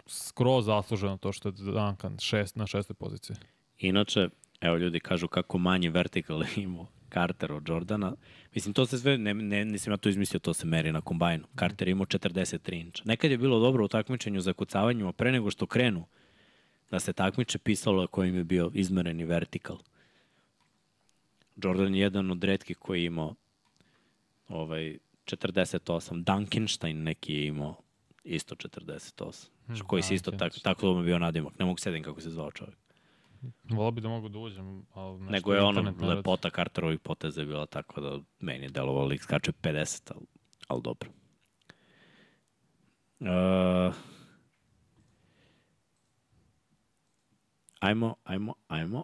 skroz 0.07 0.65
zasluženo 0.65 1.17
to 1.17 1.31
što 1.31 1.49
je 1.49 1.51
Duncan 1.51 2.17
šest, 2.19 2.55
na 2.55 2.67
šestoj 2.67 2.93
poziciji. 2.93 3.35
Inače, 3.77 4.29
evo 4.61 4.77
ljudi 4.77 4.99
kažu 4.99 5.27
kako 5.27 5.57
manji 5.57 5.89
vertikal 5.89 6.43
imao 6.55 6.87
Carter 7.13 7.51
od 7.51 7.69
Jordana. 7.69 8.15
Mislim, 8.55 8.73
to 8.73 8.85
se 8.85 8.97
sve, 8.97 9.17
ne, 9.17 9.33
ne, 9.33 9.65
nisam 9.65 9.93
ja 9.93 9.97
to 9.97 10.09
izmislio, 10.09 10.39
to 10.39 10.53
se 10.53 10.67
meri 10.67 10.91
na 10.91 11.01
kombajnu. 11.01 11.43
Carter 11.59 11.87
imao 11.87 12.05
43 12.05 12.81
inča. 12.81 13.03
Nekad 13.05 13.31
je 13.31 13.37
bilo 13.37 13.59
dobro 13.59 13.85
u 13.85 13.87
takmičenju 13.87 14.41
za 14.41 14.53
kucavanju, 14.53 15.07
a 15.07 15.11
pre 15.11 15.31
nego 15.31 15.51
što 15.51 15.65
krenu 15.65 16.05
da 16.91 16.99
se 16.99 17.13
takmiče, 17.13 17.57
pisalo 17.57 18.07
kojim 18.07 18.35
je 18.35 18.43
bio 18.43 18.71
izmereni 18.73 19.25
vertikal. 19.25 19.77
Jordan 21.55 21.95
je 21.95 22.01
jedan 22.01 22.31
od 22.31 22.43
redkih 22.43 22.77
koji 22.77 23.01
je 23.01 23.05
imao 23.05 23.35
ovaj, 24.47 24.97
48. 25.25 26.23
Dunkenstein 26.23 27.03
neki 27.03 27.33
je 27.33 27.47
imao 27.47 27.75
isto 28.23 28.55
48. 28.55 29.54
Hmm, 29.68 29.80
koji 29.88 30.01
se 30.01 30.16
isto 30.16 30.32
tako, 30.32 30.55
tako 30.63 30.88
da 30.88 30.99
mi 30.99 31.05
bio 31.05 31.20
nadimak. 31.20 31.59
Ne 31.59 31.66
mogu 31.66 31.78
sedim 31.78 32.03
kako 32.03 32.22
se 32.22 32.30
zvao 32.30 32.51
čovjek. 32.51 32.78
Volao 33.63 33.91
bi 33.91 34.01
da 34.01 34.09
mogu 34.09 34.30
da 34.30 34.39
uđem, 34.39 34.86
ali 34.93 35.20
nešto 35.20 35.32
Nego 35.32 35.53
je 35.53 35.61
ono, 35.61 35.93
lepota 36.01 36.49
Carterovih 36.49 36.99
poteza 36.99 37.41
je 37.41 37.47
bila 37.47 37.66
tako 37.66 38.01
da 38.01 38.20
meni 38.39 38.66
je 38.66 38.70
delovalo 38.70 39.05
lik 39.05 39.22
skače 39.22 39.51
50, 39.51 40.11
ali, 40.16 40.26
ali 40.68 40.82
dobro. 40.82 41.09
Uh, 43.20 43.95
ajmo, 47.80 48.16
ajmo, 48.24 48.53
ajmo. 48.68 49.03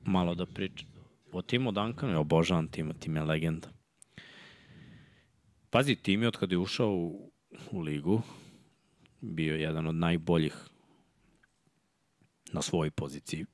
Malo 0.00 0.34
da 0.34 0.46
pričam. 0.46 0.88
O 1.32 1.42
Timo 1.42 1.72
Duncanu, 1.72 2.12
ja 2.12 2.20
obožavam 2.20 2.68
Timo, 2.68 2.92
Tim 2.92 3.16
je 3.16 3.22
legenda. 3.22 3.68
Pazi, 5.70 5.96
Tim 5.96 6.22
je 6.22 6.28
od 6.28 6.36
kada 6.36 6.54
je 6.54 6.58
ušao 6.58 6.90
u, 6.90 7.32
u 7.70 7.80
ligu, 7.80 8.22
bio 9.24 9.56
jedan 9.56 9.86
od 9.86 9.94
najboljih 9.94 10.54
na 12.52 12.62
svojoj 12.62 12.90
poziciji. 12.90 13.44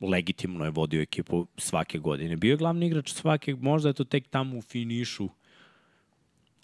Legitimno 0.00 0.64
je 0.64 0.70
vodio 0.70 1.02
ekipu 1.02 1.46
svake 1.56 1.98
godine. 1.98 2.36
Bio 2.36 2.50
je 2.50 2.56
glavni 2.56 2.86
igrač 2.86 3.12
svake, 3.12 3.54
možda 3.54 3.88
je 3.88 3.92
to 3.92 4.04
tek 4.04 4.28
tamo 4.28 4.58
u 4.58 4.62
finišu 4.62 5.28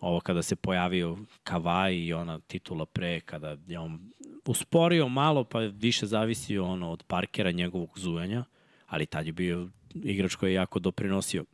ovo 0.01 0.21
kada 0.21 0.43
se 0.43 0.57
pojavio 0.57 1.19
Kavaj 1.43 1.95
i 1.95 2.13
ona 2.13 2.39
titula 2.39 2.87
pre, 2.87 3.21
kada 3.21 3.57
je 3.67 3.79
on 3.79 4.11
usporio 4.47 5.09
malo, 5.09 5.45
pa 5.45 5.59
više 5.59 6.07
zavisio 6.07 6.65
ono 6.65 6.91
od 6.91 7.05
Parkera, 7.07 7.51
njegovog 7.51 7.99
zujanja, 7.99 8.45
ali 8.87 9.07
tad 9.07 9.27
je 9.27 9.33
bio 9.33 9.69
igrač 9.95 10.35
koji 10.35 10.51
je 10.51 10.55
jako 10.55 10.79
doprinosio. 10.79 11.45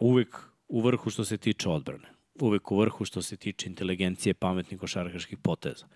Uvek 0.00 0.36
u 0.68 0.80
vrhu 0.80 1.10
što 1.10 1.24
se 1.24 1.38
tiče 1.38 1.68
odbrane 1.68 2.15
uvek 2.42 2.72
u 2.72 2.78
vrhu 2.78 3.04
što 3.04 3.22
se 3.22 3.36
tiče 3.36 3.68
inteligencije 3.68 4.34
pametnih 4.34 4.80
košarkaških 4.80 5.38
poteza. 5.38 5.86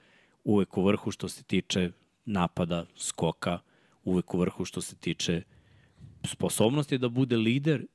Uvek 0.44 0.76
u 0.76 0.84
vrhu 0.84 1.10
što 1.10 1.28
se 1.28 1.42
tiče 1.42 1.90
napada, 2.24 2.86
skoka, 2.96 3.58
uvek 4.04 4.34
u 4.34 4.38
vrhu 4.38 4.64
što 4.64 4.80
se 4.80 4.96
tiče 4.96 5.42
sposobnosti 6.24 6.98
da 6.98 7.08
bude 7.08 7.36
lider, 7.36 7.86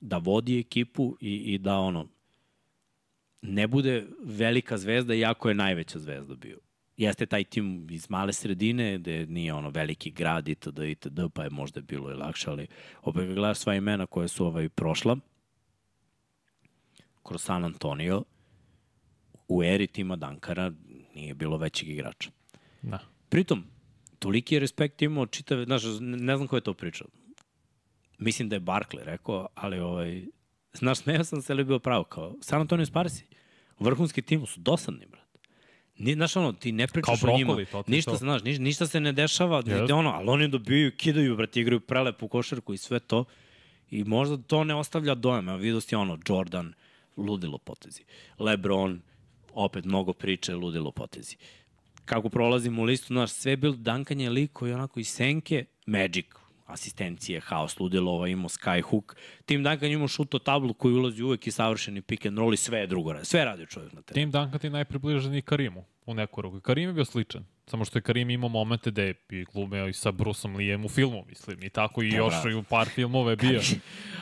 da 0.00 0.18
vodi 0.18 0.58
ekipu 0.58 1.16
i, 1.20 1.34
i 1.54 1.58
da 1.58 1.78
ono 1.78 2.08
ne 3.42 3.66
bude 3.66 4.06
velika 4.24 4.78
zvezda 4.78 5.14
iako 5.14 5.48
je 5.48 5.54
najveća 5.54 5.98
zvezda 5.98 6.34
bio. 6.34 6.58
jeste 6.96 7.26
taj 7.26 7.44
tim 7.44 7.86
iz 7.90 8.10
male 8.10 8.32
sredine, 8.32 8.98
gde 8.98 9.26
nije 9.26 9.54
ono 9.54 9.70
veliki 9.70 10.10
grad 10.10 10.48
itd. 10.48 10.78
itd. 10.78 11.20
pa 11.34 11.44
je 11.44 11.50
možda 11.50 11.80
bilo 11.80 12.10
i 12.10 12.14
lakše, 12.14 12.50
ali 12.50 12.66
opet 13.02 13.34
gledaš 13.34 13.58
sva 13.58 13.74
imena 13.74 14.06
koje 14.06 14.28
su 14.28 14.46
ovaj 14.46 14.68
prošla 14.68 15.16
kroz 17.28 17.42
San 17.42 17.64
Antonio, 17.64 18.22
u 19.48 19.62
eri 19.64 19.86
tima 19.86 20.16
Dankara 20.16 20.72
nije 21.14 21.34
bilo 21.34 21.56
većeg 21.56 21.88
igrača. 21.88 22.30
Da. 22.82 22.98
Pritom, 23.28 23.64
toliki 24.18 24.54
je 24.54 24.60
respekt 24.60 25.02
imao 25.02 25.26
čitave, 25.26 25.64
znaš, 25.64 25.82
ne 26.00 26.36
znam 26.36 26.48
ko 26.48 26.56
je 26.56 26.60
to 26.62 26.74
pričao. 26.74 27.06
Mislim 28.18 28.48
da 28.48 28.56
je 28.56 28.60
Barkley 28.60 29.04
rekao, 29.04 29.48
ali 29.54 29.78
ovaj, 29.80 30.22
znaš, 30.72 30.98
smeo 30.98 31.24
sam 31.24 31.42
se, 31.42 31.52
ali 31.52 31.60
je 31.60 31.64
bio 31.64 31.78
pravo, 31.78 32.04
kao 32.04 32.34
San 32.40 32.60
Antonio 32.60 32.86
Sparsi, 32.86 33.24
vrhunski 33.78 34.22
tim 34.22 34.46
su 34.46 34.60
dosadni, 34.60 35.06
brate. 35.06 35.28
Ni, 35.98 36.14
znaš, 36.14 36.36
ono, 36.36 36.52
ti 36.52 36.72
ne 36.72 36.86
pričaš 36.86 37.20
Kao 37.20 37.34
o 37.34 37.36
njima. 37.36 37.54
brokoli, 37.54 37.66
to 37.66 37.82
ništa, 37.86 38.10
to. 38.10 38.16
znaš, 38.16 38.42
ništa, 38.42 38.62
ništa 38.62 38.86
se 38.86 39.00
ne 39.00 39.12
dešava, 39.12 39.62
Yes. 39.62 39.92
ono, 39.92 40.10
ali 40.10 40.28
oni 40.28 40.48
dobijaju, 40.48 40.92
kidaju, 40.96 41.36
brate, 41.36 41.60
igraju 41.60 41.80
prelepu 41.80 42.28
košarku 42.28 42.74
i 42.74 42.78
sve 42.78 43.00
to. 43.00 43.24
I 43.90 44.04
možda 44.04 44.36
to 44.36 44.64
ne 44.64 44.74
ostavlja 44.74 45.14
dojam. 45.14 45.48
Evo, 45.48 45.58
vidio 45.58 45.80
si 45.80 45.94
ono, 45.94 46.18
Jordan, 46.28 46.72
ludilo 47.22 47.58
potezi. 47.58 48.04
Lebron, 48.38 49.00
opet 49.54 49.84
mnogo 49.84 50.12
priče, 50.12 50.54
ludilo 50.54 50.90
potezi. 50.90 51.36
Kako 52.04 52.28
prolazimo 52.28 52.82
u 52.82 52.84
listu, 52.84 53.06
znaš, 53.06 53.30
sve 53.30 53.52
je 53.52 53.56
bilo 53.56 53.76
dankanje 53.76 54.30
liko 54.30 54.66
i 54.66 54.72
onako 54.72 55.00
iz 55.00 55.08
senke, 55.08 55.64
Magic, 55.86 56.26
asistencije, 56.66 57.40
haos, 57.40 57.80
ludilo, 57.80 58.12
ovaj 58.12 58.30
imao 58.30 58.48
skyhook. 58.48 59.14
Tim 59.44 59.62
Duncan 59.62 59.90
imao 59.90 60.08
šuto 60.08 60.38
tablu 60.38 60.74
koji 60.74 60.94
ulazi 60.94 61.22
uvek 61.22 61.46
i 61.46 61.50
savršeni 61.50 62.02
pick 62.02 62.26
and 62.26 62.38
roll 62.38 62.54
i 62.54 62.56
sve 62.56 62.78
je 62.78 62.86
drugo. 62.86 63.24
Sve 63.24 63.44
radi 63.44 63.66
čovjek 63.66 63.92
na 63.92 64.02
terenu. 64.02 64.24
Tim 64.24 64.30
Duncan 64.30 64.60
ti 64.60 64.66
je 64.66 64.70
najpribliženiji 64.70 65.42
Karimu 65.42 65.84
u 66.06 66.14
neku 66.14 66.42
ruku. 66.42 66.60
Karim 66.60 66.88
je 66.88 66.92
bio 66.92 67.04
sličan. 67.04 67.44
Samo 67.70 67.84
što 67.84 67.98
je 67.98 68.02
Karim 68.02 68.30
imao 68.30 68.48
momente 68.48 68.90
da 68.90 69.02
je 69.02 69.14
i 69.30 69.44
glumeo 69.44 69.88
i 69.88 69.92
sa 69.92 70.12
Bruceom 70.12 70.56
Lijem 70.56 70.84
u 70.84 70.88
filmu, 70.88 71.24
mislim. 71.28 71.62
I 71.62 71.70
tako 71.70 72.02
i 72.02 72.08
još 72.08 72.34
i 72.50 72.54
u 72.54 72.62
par 72.62 72.88
filmova 72.88 73.30
je 73.30 73.36
bio. 73.36 73.60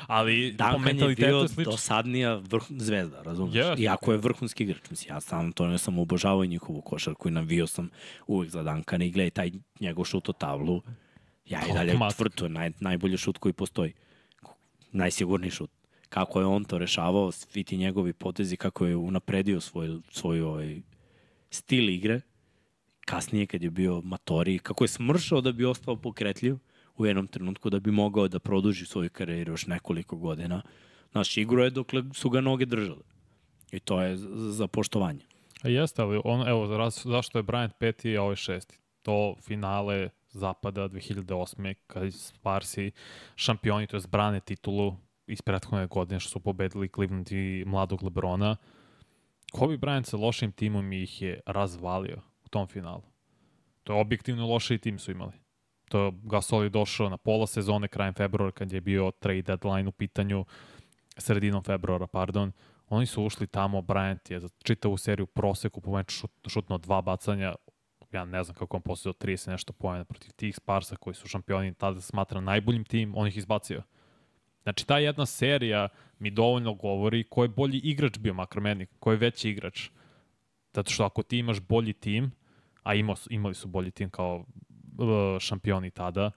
Ali 0.07 0.55
po 0.59 0.65
Duncan 0.65 0.81
je 0.81 0.85
mentalitetu 0.85 1.29
bio 1.29 1.39
je 1.39 1.49
sličan. 1.49 1.71
dosadnija 1.71 2.35
vrh, 2.35 2.63
zvezda, 2.69 3.23
razumiješ? 3.23 3.57
Jeste. 3.57 3.83
Iako 3.83 4.13
je 4.13 4.19
vrhunski 4.19 4.65
igrač. 4.65 4.91
Mislim, 4.91 5.15
ja 5.15 5.21
sam 5.21 5.53
to 5.53 5.67
ne 5.67 5.79
sam 5.79 5.99
obožavao 5.99 6.45
i 6.45 6.49
njihovu 6.49 6.81
košarku 6.81 7.29
i 7.29 7.31
navio 7.31 7.67
sam 7.67 7.91
uvek 8.27 8.51
za 8.51 8.63
Duncana 8.63 9.05
i 9.05 9.11
gledaj 9.11 9.31
taj 9.31 9.51
njegov 9.81 10.05
šut 10.05 10.29
o 10.29 10.33
tablu. 10.33 10.83
Ja 11.45 11.61
i 11.71 11.73
dalje 11.73 11.93
je 11.93 12.49
naj, 12.49 12.71
najbolji 12.81 13.17
šut 13.17 13.39
koji 13.39 13.53
postoji. 13.53 13.93
Najsigurniji 14.93 15.51
šut. 15.51 15.71
Kako 16.09 16.41
je 16.41 16.47
on 16.47 16.65
to 16.65 16.79
rešavao, 16.79 17.33
svi 17.33 17.65
ti 17.65 17.77
njegovi 17.77 18.13
potezi, 18.13 18.57
kako 18.57 18.87
je 18.87 18.97
unapredio 18.97 19.61
svoj, 19.61 20.01
svoj 20.11 20.41
ovaj, 20.41 20.81
stil 21.51 21.89
igre, 21.89 22.21
kasnije 23.07 23.47
kad 23.47 23.63
je 23.63 23.71
bio 23.71 24.01
matori, 24.05 24.59
kako 24.59 24.85
je 24.85 24.89
smršao 24.89 25.41
da 25.41 25.53
bi 25.53 25.65
ostao 25.65 25.97
pokretljiv 25.97 26.57
u 26.97 27.07
jednom 27.07 27.27
trenutku 27.27 27.71
da 27.71 27.81
bi 27.81 27.91
mogao 27.91 28.29
da 28.29 28.39
produži 28.39 28.87
svoju 28.87 29.11
karijeru 29.11 29.53
još 29.53 29.67
nekoliko 29.67 30.17
godina. 30.17 30.63
Znaš, 31.13 31.37
igro 31.37 31.65
je 31.65 31.71
dokle 31.71 32.03
su 32.15 32.31
ga 32.31 32.41
noge 32.41 32.67
držale. 32.67 33.03
I 33.73 33.81
to 33.81 34.03
je 34.03 34.17
za, 34.17 34.67
poštovanje. 34.67 35.21
A 35.63 35.69
jeste, 35.69 36.03
ali 36.03 36.21
on, 36.25 36.49
evo, 36.49 36.77
raz, 36.77 37.01
zašto 37.05 37.39
je 37.39 37.43
Bryant 37.43 37.73
peti, 37.79 38.17
a 38.17 38.23
ovaj 38.23 38.37
šesti? 38.37 38.79
To 39.03 39.37
finale 39.43 40.09
zapada 40.31 40.89
2008. 40.89 41.75
kad 41.87 42.15
Sparsi 42.15 42.91
šampioni, 43.37 43.87
to 43.87 43.97
je 43.97 44.03
brane 44.11 44.41
titulu 44.41 44.97
iz 45.27 45.43
prethodne 45.43 45.87
godine 45.87 46.21
što 46.21 46.31
su 46.31 46.41
pobedili 46.41 46.89
Cleveland 46.89 47.33
i 47.33 47.65
mladog 47.67 48.03
Lebrona. 48.03 48.57
Kobe 49.53 49.77
Bryant 49.77 50.05
sa 50.05 50.17
lošim 50.17 50.53
timom 50.53 50.93
ih 50.93 51.23
je 51.23 51.41
razvalio 51.47 52.21
tom 52.57 52.67
finalu. 52.67 53.03
To 53.85 53.93
je 53.93 54.01
objektivno 54.01 54.47
lošiji 54.47 54.79
tim 54.79 54.99
su 54.99 55.11
imali. 55.11 55.33
To 55.89 56.05
je 56.05 56.13
Gasol 56.23 56.63
je 56.63 56.71
došao 56.71 57.11
na 57.11 57.17
pola 57.17 57.47
sezone 57.47 57.89
krajem 57.89 58.15
februara 58.15 58.53
kad 58.53 58.73
je 58.73 58.81
bio 58.81 59.11
trade 59.11 59.43
deadline 59.43 59.89
u 59.89 59.93
pitanju 59.93 60.45
sredinom 61.19 61.63
februara, 61.63 62.07
pardon. 62.07 62.53
Oni 62.89 63.07
su 63.07 63.25
ušli 63.25 63.47
tamo, 63.47 63.81
Bryant 63.81 64.31
je 64.31 64.41
za 64.41 64.49
čitavu 64.63 64.97
seriju 64.97 65.27
proseku 65.27 65.81
po 65.81 65.97
meču 65.97 66.17
šut, 66.17 66.31
šutno 66.49 66.79
dva 66.79 67.01
bacanja, 67.03 67.55
ja 68.13 68.25
ne 68.25 68.45
znam 68.45 68.55
kako 68.55 68.77
on 68.77 68.83
postao 68.83 69.13
30 69.13 69.51
nešto 69.51 69.73
pojena 69.73 70.05
protiv 70.05 70.33
tih 70.33 70.57
Sparsa 70.57 70.97
koji 70.97 71.15
su 71.15 71.29
šampioni 71.29 71.75
tada 71.75 72.01
smatra 72.01 72.41
najboljim 72.41 72.85
tim, 72.85 73.13
on 73.17 73.29
ih 73.29 73.37
izbacio. 73.37 73.83
Znači, 74.63 74.87
ta 74.87 74.99
jedna 74.99 75.27
serija 75.27 75.89
mi 76.19 76.31
dovoljno 76.31 76.75
govori 76.75 77.25
ko 77.25 77.43
je 77.43 77.49
bolji 77.49 77.79
igrač 77.79 78.19
bio, 78.19 78.35
makar 78.35 78.61
meni, 78.61 78.87
ko 78.99 79.11
je 79.11 79.17
veći 79.17 79.51
igrač. 79.51 79.91
Zato 80.75 80.91
što 80.91 81.05
ako 81.05 81.23
ti 81.23 81.39
imaš 81.39 81.61
bolji 81.61 81.93
tim, 81.93 82.33
a 82.87 82.95
imao, 82.95 83.17
imali 83.31 83.55
su 83.55 83.69
bolji 83.69 83.91
tim 83.91 84.11
kao 84.11 84.45
uh, 84.99 85.41
šampioni 85.41 85.91
tada, 85.91 86.31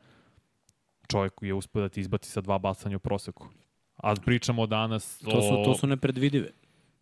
čovjek 1.12 1.34
je 1.42 1.54
uspio 1.54 1.82
da 1.82 1.90
ti 1.90 2.00
izbaci 2.00 2.30
sa 2.30 2.42
dva 2.42 2.58
bacanja 2.58 2.96
u 2.96 3.00
proseku. 3.00 3.48
A 3.96 4.14
pričamo 4.26 4.68
danas 4.68 5.20
To 5.20 5.42
su, 5.42 5.64
to 5.66 5.76
su 5.76 5.88
nepredvidive. 5.88 6.50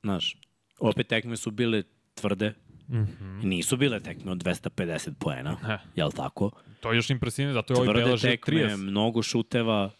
Znaš, 0.02 0.38
opet 0.80 1.08
tekme 1.08 1.38
su 1.38 1.52
bile 1.52 1.84
tvrde, 2.14 2.54
Mm 2.90 2.96
-hmm. 2.96 3.44
nisu 3.44 3.78
bile 3.78 4.00
tekme 4.00 4.32
od 4.32 4.38
250 4.44 5.14
poena, 5.20 5.58
Ne. 5.64 5.80
jel 5.96 6.12
tako? 6.12 6.52
To 6.80 6.92
je 6.92 6.96
još 6.96 7.10
impresivno, 7.10 7.54
zato 7.54 7.74
je 7.74 7.78
ovaj 7.78 7.88
Tvrde 7.88 8.04
beleži 8.04 8.28
tekme, 8.28 8.54
30. 8.54 8.78
mnogo 8.78 9.24
šuteva, 9.24 9.92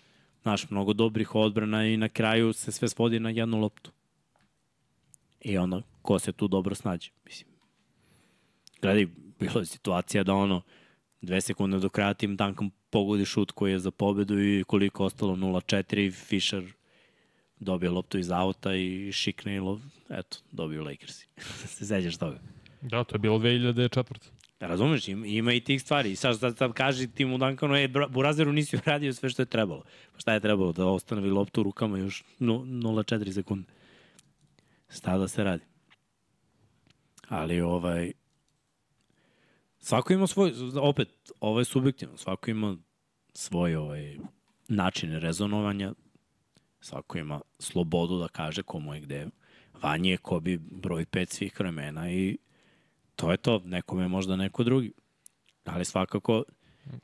znaš, 0.42 0.70
mnogo 0.70 0.94
dobrih 0.94 1.36
odbrana 1.36 1.86
i 1.86 1.98
na 1.98 2.10
kraju 2.10 2.54
se 2.54 2.72
sve 2.72 2.90
svodi 2.90 3.20
na 3.20 3.30
jednu 3.30 3.60
loptu. 3.60 3.92
I 5.42 5.58
ono, 5.58 5.82
ko 6.02 6.20
se 6.20 6.32
tu 6.32 6.48
dobro 6.48 6.76
snađe, 6.76 7.12
mislim. 7.26 7.50
Gledaj, 8.82 9.08
bilo 9.40 9.60
je 9.60 9.66
situacija 9.66 10.24
da 10.24 10.34
ono, 10.34 10.62
dve 11.22 11.42
sekunde 11.42 11.80
do 11.80 11.90
kraja 11.90 12.14
tim 12.14 12.36
Duncan 12.38 12.70
pogodi 12.90 13.26
šut 13.26 13.52
koji 13.52 13.72
je 13.72 13.80
za 13.80 13.92
pobedu 13.92 14.40
i 14.40 14.64
koliko 14.68 15.06
ostalo 15.06 15.36
0-4, 15.36 16.14
Fisher 16.14 16.64
dobije 17.60 17.90
loptu 17.90 18.18
iz 18.18 18.32
auta 18.32 18.76
i 18.76 19.12
šikne 19.12 19.56
i 19.56 19.60
lov, 19.60 19.80
eto, 20.10 20.38
dobiju 20.52 20.84
Lakersi. 20.84 21.28
se 21.76 21.86
sećaš 21.86 22.18
toga? 22.18 22.40
Da, 22.82 23.04
to 23.04 23.16
je 23.16 23.20
bilo 23.20 23.40
2004. 23.40 24.04
Razumeš, 24.60 25.08
ima, 25.08 25.26
ima 25.28 25.54
i 25.54 25.60
tih 25.62 25.82
stvari. 25.82 26.12
I 26.12 26.16
sad, 26.16 26.40
sad, 26.40 26.58
sad 26.58 26.74
kaži 26.74 27.08
ti 27.08 27.26
mu 27.26 27.38
Duncanu, 27.38 27.76
ej, 27.76 27.88
Bra- 27.88 28.08
Burazeru 28.10 28.54
nisi 28.54 28.78
uradio 28.78 29.14
sve 29.14 29.30
što 29.30 29.42
je 29.42 29.46
trebalo. 29.46 29.84
Pa 30.14 30.20
šta 30.20 30.34
je 30.34 30.40
trebalo? 30.40 30.72
Da 30.72 30.86
ostane 30.86 31.22
loptu 31.22 31.62
u 31.62 31.64
rukama 31.64 31.98
još 31.98 32.24
nu- 32.40 32.66
0,4 32.66 33.32
sekunde. 33.32 33.68
Šta 34.90 35.18
da 35.18 35.28
se 35.28 35.44
radi? 35.44 35.64
Ali 37.28 37.62
ovaj... 37.62 38.12
Svako 39.80 40.14
ima 40.14 40.28
svoj, 40.28 40.54
opet, 40.82 41.32
ovo 41.40 41.60
je 41.60 41.66
subjektivno, 41.66 42.18
svako 42.18 42.52
ima 42.52 42.78
svoj 43.34 43.76
ovaj, 43.76 44.18
način 44.68 45.20
rezonovanja, 45.20 45.94
svako 46.80 47.18
ima 47.18 47.42
slobodu 47.60 48.20
da 48.20 48.28
kaže 48.28 48.64
komu 48.64 48.94
je 48.94 49.02
gde. 49.02 49.28
Vanji 49.82 50.10
je 50.10 50.18
ko 50.18 50.40
bi 50.40 50.58
broj 50.58 51.06
pet 51.06 51.30
svih 51.30 51.60
vremena 51.60 52.12
i 52.12 52.38
to 53.16 53.32
je 53.32 53.38
to, 53.38 53.62
nekome 53.66 54.04
je 54.04 54.08
možda 54.08 54.36
neko 54.36 54.64
drugi. 54.64 54.94
Ali 55.66 55.86
svakako, 55.86 56.44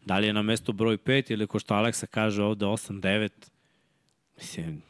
da 0.05 0.19
li 0.19 0.27
je 0.27 0.33
na 0.33 0.41
mesto 0.41 0.71
broj 0.71 0.97
5 0.97 1.31
ili 1.31 1.47
ko 1.47 1.59
što 1.59 1.73
Aleksa 1.73 2.07
kaže 2.07 2.43
ovde 2.43 2.65
8-9, 2.65 3.29
mislim, 4.37 4.81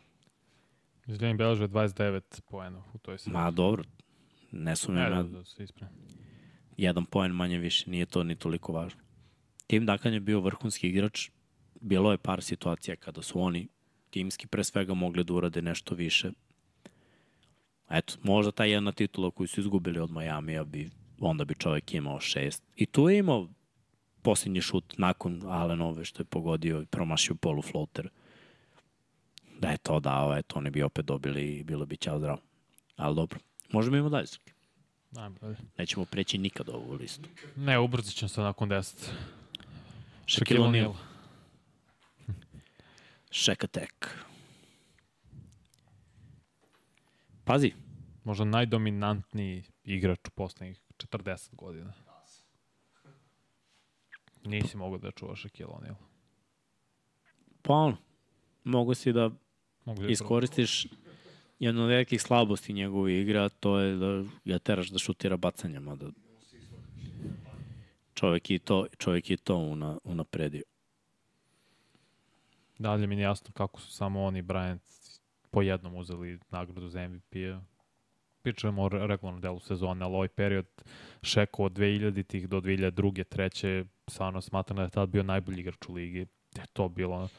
Izgledam 1.08 1.38
beleže 1.38 1.68
29 1.68 2.42
poena 2.42 2.84
u 2.94 2.98
toj 2.98 3.18
seriji. 3.18 3.34
ma 3.34 3.52
dobro, 3.52 3.84
ne 4.52 4.76
sumnjam 4.76 5.12
Ne, 5.12 5.24
da, 5.24 5.24
da 5.24 5.46
se 5.46 5.64
ispravim. 5.64 5.96
Jedan 6.78 7.06
poen 7.06 7.32
manje 7.32 7.58
više, 7.58 7.90
nije 7.90 8.06
to 8.06 8.24
ni 8.24 8.36
toliko 8.36 8.74
važno. 8.74 9.02
Tim 9.68 9.86
Dakan 9.86 10.14
je 10.14 10.20
bio 10.20 10.40
vrhunski 10.40 10.88
igrač, 10.88 11.30
bilo 11.82 12.12
je 12.12 12.18
par 12.18 12.44
situacija 12.44 12.96
kada 12.96 13.22
su 13.22 13.42
oni 13.42 13.68
timski 14.10 14.48
pre 14.48 14.64
svega 14.64 14.94
mogli 14.94 15.24
da 15.24 15.34
urade 15.34 15.62
nešto 15.62 15.96
više. 15.96 16.32
Eto, 17.90 18.14
možda 18.24 18.52
ta 18.52 18.66
jedna 18.66 18.92
titula 18.92 19.32
koju 19.32 19.48
su 19.48 19.60
izgubili 19.60 20.00
od 20.00 20.12
Majamija 20.12 20.64
bi, 20.64 20.90
onda 21.20 21.46
bi 21.46 21.56
čovjek 21.56 21.94
imao 21.94 22.20
šest. 22.20 22.64
I 22.76 22.86
tu 22.86 23.10
je 23.10 23.18
imao 23.18 23.50
posljednji 24.22 24.62
šut 24.62 24.98
nakon 24.98 25.42
Allenove 25.46 26.06
što 26.06 26.22
je 26.22 26.26
pogodio 26.26 26.82
i 26.82 26.86
promašio 26.86 27.36
polu 27.36 27.62
floater. 27.62 28.10
Da 29.60 29.70
je 29.70 29.78
to 29.78 30.00
dao, 30.00 30.38
eto, 30.38 30.60
oni 30.60 30.70
bi 30.70 30.84
opet 30.84 31.06
dobili 31.06 31.58
i 31.58 31.64
bilo 31.64 31.86
bi 31.86 31.98
ćao 31.98 32.20
zdravo. 32.20 32.40
Ali 32.96 33.16
dobro, 33.16 33.40
možemo 33.72 33.98
imamo 33.98 34.10
dalje. 34.10 34.28
Srki. 34.28 34.54
Najbolje. 35.16 35.56
Nećemo 35.78 36.06
preći 36.06 36.38
nikad 36.38 36.70
ovu 36.70 36.94
listu. 36.94 37.30
Ne, 37.56 37.80
ubrzit 37.80 38.16
ćemo 38.16 38.30
se 38.30 38.42
nakon 38.42 38.70
10. 38.70 39.10
Shaquille 40.28 40.60
O'Neal. 40.60 40.94
Shaq 43.32 43.64
Attack. 43.64 44.08
Pazi, 47.44 47.74
Možda 48.24 48.46
najdominantniji 48.46 49.64
igrač 49.84 50.20
u 50.28 50.32
poslednjih 50.32 50.80
40 50.98 51.56
godina. 51.56 51.94
Nisi 54.46 54.78
mogao 54.78 54.98
da 54.98 55.12
čuvaš 55.12 55.44
Shaquille 55.44 55.72
O'Neal. 55.72 55.96
pa 57.62 57.74
ono, 57.74 57.98
mogu 58.64 58.94
si 58.94 59.14
da 59.14 59.30
Mogu 59.86 60.02
da 60.02 60.08
iskoristiš 60.08 60.88
jednu 61.64 61.84
od 61.84 61.90
velikih 61.90 62.22
slabosti 62.22 62.74
njegove 62.74 63.22
igre, 63.22 63.40
a 63.40 63.50
to 63.50 63.80
je 63.80 63.96
da 63.96 64.24
ga 64.46 64.60
teraš 64.60 64.90
da 64.90 65.00
šutira 65.00 65.38
bacanjama. 65.38 65.96
Da... 65.96 66.10
čovek 68.14 68.50
je 68.50 68.60
to, 68.60 68.86
čovek 68.98 69.30
je 69.30 69.38
to 69.38 69.58
una, 69.58 69.98
unapredio. 70.04 70.64
Dalje 72.80 73.08
mi 73.08 73.16
nije 73.16 73.24
jasno 73.24 73.52
kako 73.54 73.82
su 73.82 73.92
samo 73.92 74.24
oni 74.24 74.40
i 74.40 74.44
Bryant 74.44 74.80
po 75.52 75.62
jednom 75.62 75.96
uzeli 75.96 76.40
nagradu 76.50 76.90
za 76.90 77.08
MVP-a. 77.08 77.62
Pričamo 78.42 78.84
o 78.84 78.90
regularnom 78.90 79.42
delu 79.42 79.60
sezone, 79.60 80.06
ali 80.06 80.16
ovaj 80.16 80.28
period 80.28 80.66
Šeko 81.22 81.64
od 81.64 81.72
2000-ih 81.72 82.50
do 82.50 82.62
2002. 82.62 83.24
treće, 83.24 83.86
stvarno 84.08 84.42
smatram 84.42 84.78
da 84.78 84.84
je 84.84 84.90
tad 84.90 85.10
bio 85.10 85.24
najbolji 85.24 85.60
igrač 85.60 85.88
u 85.88 85.94
ligi. 85.94 86.20
Je 86.56 86.66
to 86.74 86.90
bilo... 86.90 87.30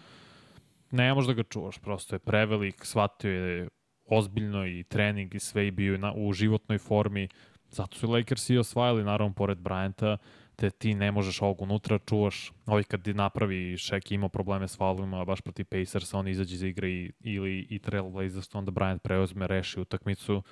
Ne 0.90 1.14
možeš 1.14 1.26
da 1.26 1.32
ga 1.32 1.42
čuvaš, 1.42 1.78
prosto 1.78 2.14
je 2.14 2.18
prevelik, 2.18 2.84
shvatio 2.84 3.30
je 3.30 3.68
ozbiljno 4.06 4.66
i 4.66 4.84
trening 4.88 5.34
i 5.34 5.40
sve 5.40 5.66
i 5.66 5.70
bio 5.70 5.98
na, 5.98 6.12
u 6.16 6.32
životnoj 6.32 6.78
formi. 6.78 7.28
Zato 7.70 7.98
su 7.98 8.10
Lakers 8.10 8.50
i 8.50 8.58
osvajali, 8.58 9.04
naravno, 9.04 9.34
pored 9.34 9.58
Bryanta, 9.58 10.16
te 10.56 10.70
ti 10.70 10.94
ne 10.94 11.12
možeš 11.12 11.42
ovog 11.42 11.62
unutra, 11.62 11.98
čuvaš. 11.98 12.52
Ovi 12.66 12.84
kad 12.84 13.08
napravi 13.08 13.76
Shaq 13.76 14.14
ima 14.14 14.28
probleme 14.28 14.68
s 14.68 14.76
faulovima, 14.76 15.24
baš 15.24 15.40
proti 15.40 15.64
Pacersa, 15.64 16.18
on 16.18 16.28
izađe 16.28 16.54
iz 16.54 16.62
igre 16.62 16.90
i, 16.90 17.12
ili 17.20 17.66
i 17.70 17.78
Trailblazers, 17.78 18.54
onda 18.54 18.70
Bryant 18.70 18.98
preuzme, 18.98 19.46
reši 19.46 19.80
utakmicu. 19.80 20.42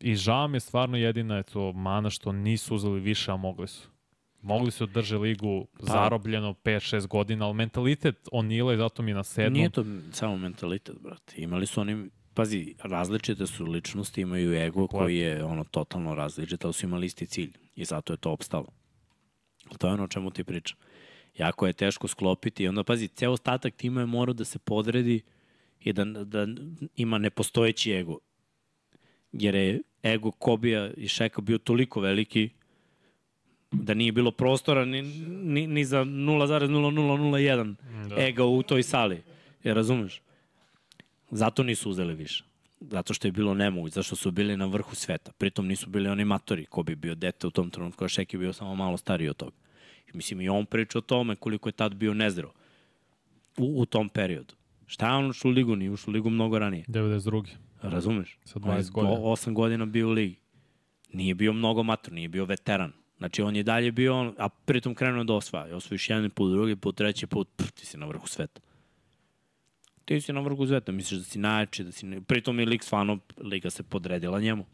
I 0.00 0.14
žao 0.14 0.48
mi 0.48 0.56
je 0.56 0.60
stvarno 0.60 0.96
jedina 0.96 1.36
je 1.36 1.42
to 1.42 1.72
mana 1.72 2.10
što 2.10 2.32
nisu 2.32 2.74
uzeli 2.74 3.00
više, 3.00 3.32
a 3.32 3.36
mogli 3.36 3.68
su. 3.68 3.88
Mogli 4.42 4.70
su 4.70 4.84
održe 4.84 5.18
ligu 5.18 5.66
pa, 5.78 5.86
zarobljeno 5.86 6.54
5-6 6.64 7.06
godina, 7.06 7.46
ali 7.46 7.54
mentalitet 7.54 8.28
Onila 8.32 8.74
i 8.74 8.76
zato 8.76 9.02
mi 9.02 9.10
je 9.10 9.14
na 9.14 9.24
sedmom. 9.24 9.52
Nije 9.52 9.70
to 9.70 9.84
samo 10.12 10.36
mentalitet, 10.36 10.96
brate. 11.00 11.34
Imali 11.36 11.66
su 11.66 11.80
oni 11.80 12.10
Pazi, 12.34 12.74
različite 12.82 13.46
su 13.46 13.64
ličnosti, 13.64 14.20
imaju 14.20 14.54
ego 14.54 14.86
koji 14.86 15.16
je 15.16 15.44
ono 15.44 15.64
totalno 15.64 16.14
različit, 16.14 16.64
ali 16.64 16.74
su 16.74 16.86
imali 16.86 17.06
isti 17.06 17.26
cilj 17.26 17.52
i 17.76 17.84
zato 17.84 18.12
je 18.12 18.16
to 18.16 18.30
opstalo. 18.30 18.66
To 19.78 19.86
je 19.86 19.92
ono 19.92 20.04
o 20.04 20.08
čemu 20.08 20.30
ti 20.30 20.44
pričam. 20.44 20.78
Jako 21.38 21.66
je 21.66 21.72
teško 21.72 22.08
sklopiti 22.08 22.64
i 22.64 22.68
onda, 22.68 22.84
pazi, 22.84 23.08
ceo 23.08 23.32
ostatak 23.32 23.74
tima 23.76 24.00
je 24.00 24.06
morao 24.06 24.32
da 24.32 24.44
se 24.44 24.58
podredi 24.58 25.20
i 25.80 25.92
da, 25.92 26.04
da 26.04 26.46
ima 26.96 27.18
nepostojeći 27.18 27.92
ego. 27.92 28.18
Jer 29.32 29.54
je 29.54 29.80
ego 30.04 30.30
Kobija 30.30 30.90
i 30.96 31.08
Šeka 31.08 31.40
bio 31.40 31.58
toliko 31.58 32.00
veliki 32.00 32.50
da 33.72 33.94
nije 33.94 34.12
bilo 34.12 34.30
prostora 34.30 34.84
ni, 34.84 35.02
ni, 35.02 35.66
ni 35.66 35.84
za 35.84 36.04
0,0001 36.04 37.74
da. 38.08 38.16
ega 38.22 38.44
u 38.44 38.62
toj 38.62 38.82
sali. 38.82 39.22
Je 39.64 39.74
razumeš? 39.74 40.22
Zato 41.34 41.62
nisu 41.62 41.90
uzeli 41.90 42.14
više. 42.14 42.44
Zato 42.80 43.14
što 43.14 43.28
je 43.28 43.32
bilo 43.32 43.54
nemoguće, 43.54 43.94
zašto 43.94 44.16
su 44.16 44.30
bili 44.30 44.56
na 44.56 44.66
vrhu 44.66 44.94
sveta. 44.94 45.32
Pritom 45.32 45.66
nisu 45.66 45.90
bili 45.90 46.08
oni 46.08 46.24
matori, 46.24 46.66
ko 46.66 46.82
bi 46.82 46.94
bio 46.94 47.14
dete 47.14 47.46
u 47.46 47.50
tom 47.50 47.70
trenutku, 47.70 48.04
a 48.04 48.08
Šek 48.08 48.34
je 48.34 48.38
bio 48.38 48.52
samo 48.52 48.74
malo 48.74 48.96
stariji 48.96 49.28
od 49.28 49.36
toga. 49.36 49.56
Mislim, 50.12 50.40
i 50.40 50.48
on 50.48 50.66
priča 50.66 50.98
o 50.98 51.00
tome 51.00 51.36
koliko 51.36 51.68
je 51.68 51.72
tad 51.72 51.94
bio 51.94 52.14
nezdrav 52.14 52.50
u, 53.58 53.80
u 53.80 53.86
tom 53.86 54.08
periodu. 54.08 54.54
Šta 54.86 55.08
je 55.08 55.14
on 55.14 55.30
ušao 55.30 55.48
u 55.48 55.54
ligu? 55.54 55.76
Nije 55.76 55.90
ušao 55.90 56.10
u 56.10 56.14
ligu 56.14 56.30
mnogo 56.30 56.58
ranije. 56.58 56.84
92. 56.88 57.46
Razumeš? 57.82 58.38
Sa 58.44 58.58
20 58.58 58.90
godina. 58.90 59.16
8 59.16 59.52
godina 59.52 59.86
bio 59.86 60.08
u 60.08 60.12
ligi. 60.12 60.36
Nije 61.12 61.34
bio 61.34 61.52
mnogo 61.52 61.82
mator, 61.82 62.12
nije 62.12 62.28
bio 62.28 62.44
veteran. 62.44 62.92
Znači, 63.18 63.42
on 63.42 63.56
je 63.56 63.62
dalje 63.62 63.92
bio, 63.92 64.34
a 64.38 64.48
pritom 64.48 64.94
krenuo 64.94 65.24
da 65.24 65.34
osvaja. 65.34 65.76
Osvojiš 65.76 66.10
jedan 66.10 66.30
put, 66.30 66.52
drugi 66.52 66.76
put, 66.76 66.96
treći 66.96 67.26
put, 67.26 67.48
pff, 67.56 67.72
ti 67.72 67.86
si 67.86 67.98
na 67.98 68.06
vrhu 68.06 68.28
sveta 68.28 68.60
ti 70.04 70.20
si 70.20 70.32
na 70.32 70.40
vrhu 70.40 70.66
zveta, 70.66 70.92
misliš 70.92 71.20
da 71.20 71.24
si 71.24 71.38
najjači, 71.38 71.84
da 71.84 71.92
si... 71.92 72.20
Pritom 72.26 72.58
je 72.60 72.66
lik 72.66 72.82
stvarno, 72.82 73.18
liga 73.38 73.70
se 73.70 73.82
podredila 73.82 74.40
njemu. 74.40 74.66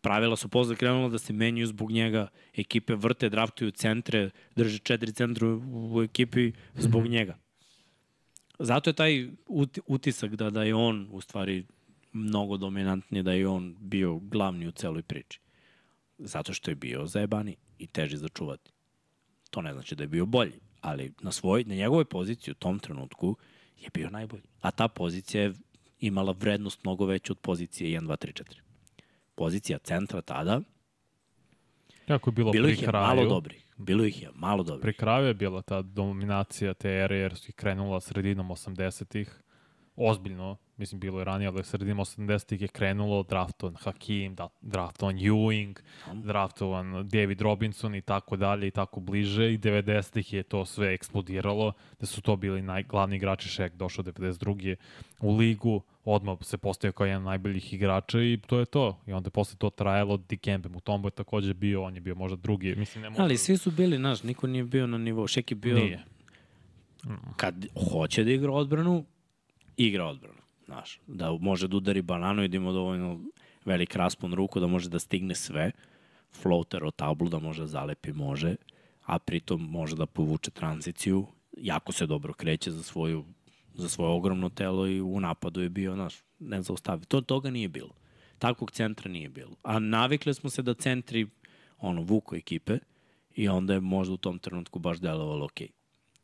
Pravila 0.00 0.36
su 0.36 0.48
posle 0.48 0.76
krenula 0.76 1.08
da 1.08 1.18
se 1.18 1.32
menjaju 1.32 1.66
zbog 1.66 1.90
njega, 1.92 2.28
ekipe 2.56 2.94
vrte, 2.94 3.28
draftuju 3.28 3.70
centre, 3.70 4.30
drže 4.56 4.78
četiri 4.78 5.12
centra 5.12 5.48
u 5.72 6.02
ekipi 6.02 6.52
zbog 6.74 7.02
mm 7.02 7.06
-hmm. 7.06 7.10
njega. 7.10 7.38
Zato 8.58 8.90
je 8.90 8.94
taj 8.94 9.28
utisak 9.86 10.36
da, 10.36 10.50
da 10.50 10.62
je 10.62 10.74
on 10.74 11.08
u 11.10 11.20
stvari 11.20 11.66
mnogo 12.12 12.56
dominantniji, 12.56 13.22
da 13.22 13.32
je 13.32 13.48
on 13.48 13.76
bio 13.80 14.18
glavni 14.18 14.66
u 14.66 14.72
celoj 14.72 15.02
priči. 15.02 15.40
Zato 16.18 16.52
što 16.52 16.70
je 16.70 16.74
bio 16.74 17.06
zajebani 17.06 17.56
i 17.78 17.86
teži 17.86 18.16
za 18.16 18.28
čuvati. 18.28 18.70
To 19.50 19.62
ne 19.62 19.72
znači 19.72 19.94
da 19.94 20.02
je 20.04 20.08
bio 20.08 20.26
bolji, 20.26 20.60
ali 20.80 21.12
na, 21.20 21.32
svoj, 21.32 21.64
na 21.64 21.74
njegovoj 21.74 22.04
poziciji 22.04 22.52
u 22.52 22.54
tom 22.54 22.78
trenutku 22.78 23.36
je 23.80 23.90
bio 23.94 24.10
najbolji. 24.10 24.42
A 24.60 24.70
ta 24.70 24.88
pozicija 24.88 25.42
je 25.42 25.52
imala 26.00 26.32
vrednost 26.32 26.84
mnogo 26.84 27.06
veću 27.06 27.32
od 27.32 27.38
pozicije 27.38 28.00
1, 28.00 28.06
2, 28.06 28.26
3, 28.26 28.42
4. 28.42 28.60
Pozicija 29.34 29.78
centra 29.78 30.22
tada 30.22 30.60
Kako 32.06 32.30
je 32.30 32.32
bilo, 32.32 32.52
bilo 32.52 32.66
pri 32.66 32.72
ih 32.72 32.82
je 32.82 32.88
kraju, 32.88 33.06
malo 33.06 33.28
dobrih. 33.28 33.74
Bilo 33.76 34.04
ih 34.04 34.22
je 34.22 34.28
malo 34.34 34.62
dobrih. 34.62 34.82
Pri 34.82 34.92
kraju 34.92 35.26
je 35.26 35.34
bila 35.34 35.62
ta 35.62 35.82
dominacija 35.82 36.74
te 36.74 36.90
ere 36.90 37.16
jer 37.16 37.36
su 37.36 37.48
ih 37.48 37.54
krenula 37.54 38.00
sredinom 38.00 38.48
80-ih. 38.48 39.42
Ozbiljno, 39.96 40.56
mislim 40.80 41.00
bilo 41.00 41.18
je 41.18 41.24
ranije, 41.24 41.48
ali 41.48 41.64
sredinom 41.64 41.98
80-ih 41.98 42.62
je 42.62 42.68
krenulo 42.68 43.22
draftovan 43.22 43.74
Hakim, 43.74 44.34
da, 44.34 44.48
draftovan 44.60 45.16
Ewing, 45.16 45.80
draftovan 46.12 47.08
David 47.08 47.40
Robinson 47.40 47.94
i 47.94 48.00
tako 48.00 48.36
dalje 48.36 48.66
i 48.66 48.70
tako 48.70 49.00
bliže 49.00 49.52
i 49.52 49.58
90-ih 49.58 50.32
je 50.32 50.42
to 50.42 50.64
sve 50.64 50.94
eksplodiralo, 50.94 51.72
da 52.00 52.06
su 52.06 52.22
to 52.22 52.36
bili 52.36 52.62
najglavni 52.62 53.16
igrači 53.16 53.48
Šek 53.48 53.74
došao 53.74 54.04
92. 54.04 54.76
u 55.20 55.36
ligu, 55.36 55.82
odmah 56.04 56.38
se 56.40 56.58
postavio 56.58 56.92
kao 56.92 57.06
jedan 57.06 57.22
najboljih 57.22 57.74
igrača 57.74 58.22
i 58.22 58.38
to 58.46 58.58
je 58.58 58.66
to. 58.66 58.98
I 59.06 59.12
onda 59.12 59.30
posle 59.30 59.58
to 59.58 59.70
trajalo, 59.70 60.16
Dikembe 60.16 60.68
Mutombo 60.68 61.08
je 61.08 61.12
takođe 61.12 61.54
bio, 61.54 61.82
on 61.82 61.94
je 61.94 62.00
bio 62.00 62.14
možda 62.14 62.36
drugi. 62.36 62.74
Mislim, 62.74 63.02
ne 63.02 63.10
možda... 63.10 63.22
Ali 63.22 63.36
svi 63.36 63.56
su 63.56 63.70
bili, 63.70 63.96
znaš, 63.96 64.22
niko 64.22 64.46
nije 64.46 64.64
bio 64.64 64.86
na 64.86 64.98
nivou. 64.98 65.26
Šek 65.26 65.50
je 65.50 65.54
bio... 65.54 65.74
Nije. 65.74 66.04
Kad 67.36 67.66
hoće 67.90 68.24
da 68.24 68.30
igra 68.30 68.52
odbranu, 68.52 69.04
igra 69.76 70.06
odbranu. 70.06 70.39
Znaš, 70.70 71.00
da 71.06 71.32
može 71.32 71.68
da 71.68 71.76
udari 71.76 72.02
bananu 72.02 72.44
i 72.44 72.48
da 72.48 72.56
ima 72.56 72.72
dovoljno 72.72 73.20
velik 73.64 73.96
raspon 73.96 74.34
ruku 74.34 74.60
da 74.60 74.66
može 74.66 74.88
da 74.88 74.98
stigne 74.98 75.34
sve. 75.34 75.72
Floater 76.32 76.84
o 76.84 76.90
tablu 76.90 77.28
da 77.28 77.38
može 77.38 77.62
da 77.62 77.66
zalepi, 77.66 78.12
može. 78.12 78.54
A 79.04 79.18
pritom 79.18 79.62
može 79.70 79.96
da 79.96 80.06
povuče 80.06 80.50
tranziciju. 80.50 81.26
Jako 81.56 81.92
se 81.92 82.06
dobro 82.06 82.32
kreće 82.32 82.70
za 82.70 82.82
svoju 82.82 83.24
za 83.74 83.88
svoje 83.88 84.10
ogromno 84.10 84.48
telo 84.48 84.86
i 84.86 85.00
u 85.00 85.20
napadu 85.20 85.60
je 85.60 85.68
bio, 85.68 85.94
znaš, 85.94 86.14
ne 86.38 86.62
zaustavi. 86.62 87.04
To, 87.04 87.20
toga 87.20 87.50
nije 87.50 87.68
bilo. 87.68 87.90
Takvog 88.38 88.70
centra 88.70 89.10
nije 89.10 89.28
bilo. 89.28 89.56
A 89.62 89.78
navikli 89.78 90.34
smo 90.34 90.50
se 90.50 90.62
da 90.62 90.74
centri, 90.74 91.26
ono, 91.78 92.02
vuku 92.02 92.36
ekipe 92.36 92.78
i 93.34 93.48
onda 93.48 93.74
je 93.74 93.80
možda 93.80 94.14
u 94.14 94.16
tom 94.16 94.38
trenutku 94.38 94.78
baš 94.78 94.98
delovalo 94.98 95.44
okej. 95.44 95.66
Okay. 95.66 95.70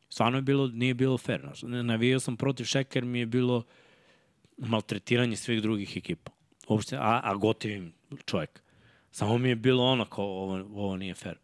Stvarno 0.09 0.39
je 0.39 0.43
bilo, 0.43 0.69
nije 0.69 0.95
bilo 0.95 1.19
fair. 1.19 1.41
Znaš. 1.41 1.63
Navijao 1.63 2.21
sam 2.21 2.37
protiv 2.37 2.65
Šeker, 2.65 3.05
mi 3.05 3.19
je 3.19 3.27
bilo 3.27 3.65
maltretiranje 4.57 5.37
svih 5.37 5.63
drugih 5.63 5.97
ekipa. 5.97 6.33
Uopšte, 6.69 6.97
a, 6.97 7.21
a 7.25 7.35
gotivim 7.35 7.93
čovjek. 8.25 8.63
Samo 9.11 9.39
mi 9.39 9.49
je 9.49 9.57
bilo 9.57 9.85
ono 9.85 10.05
kao, 10.05 10.25
ovo, 10.25 10.55
ovo 10.55 10.97
nije 10.97 11.15
fair. 11.15 11.37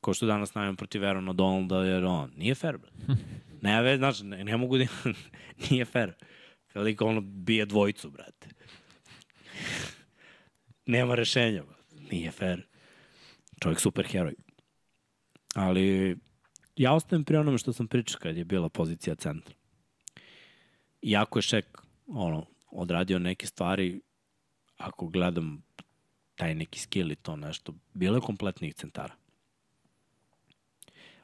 Ko 0.00 0.14
što 0.14 0.26
danas 0.26 0.54
navijem 0.54 0.76
protiv 0.76 1.02
Verona 1.02 1.32
Donalda, 1.32 1.76
jer 1.76 2.04
on, 2.04 2.32
nije 2.36 2.54
fair, 2.54 2.78
bro. 2.78 2.90
Ne, 3.62 3.82
ve, 3.82 3.96
znaš, 3.96 4.20
ne, 4.22 4.44
ne 4.44 4.56
mogu 4.56 4.78
da... 4.78 4.84
nije 5.70 5.84
fair. 5.84 6.12
Veliko 6.74 7.06
ono 7.06 7.20
bije 7.20 7.66
dvojicu, 7.66 8.10
brate. 8.10 8.48
Nema 10.86 11.14
rešenja, 11.14 11.62
bro. 11.62 11.76
Nije 12.10 12.30
fair. 12.30 12.62
Čovjek 13.62 13.80
super 13.80 14.06
heroj. 14.06 14.34
Ali 15.54 16.16
ja 16.76 16.92
ostajem 16.92 17.24
pri 17.24 17.36
onome 17.36 17.58
što 17.58 17.72
sam 17.72 17.88
pričao 17.88 18.20
kad 18.20 18.36
je 18.36 18.44
bila 18.44 18.68
pozicija 18.68 19.14
centra. 19.14 19.54
Iako 21.02 21.38
je 21.38 21.42
Šek 21.42 21.79
ono, 22.14 22.46
odradio 22.70 23.18
neke 23.18 23.46
stvari, 23.46 24.00
ako 24.76 25.06
gledam 25.06 25.62
taj 26.34 26.54
neki 26.54 26.80
skill 26.80 27.12
i 27.12 27.16
to 27.16 27.36
nešto, 27.36 27.74
bilo 27.94 28.16
je 28.16 28.20
kompletnih 28.20 28.74
centara. 28.74 29.14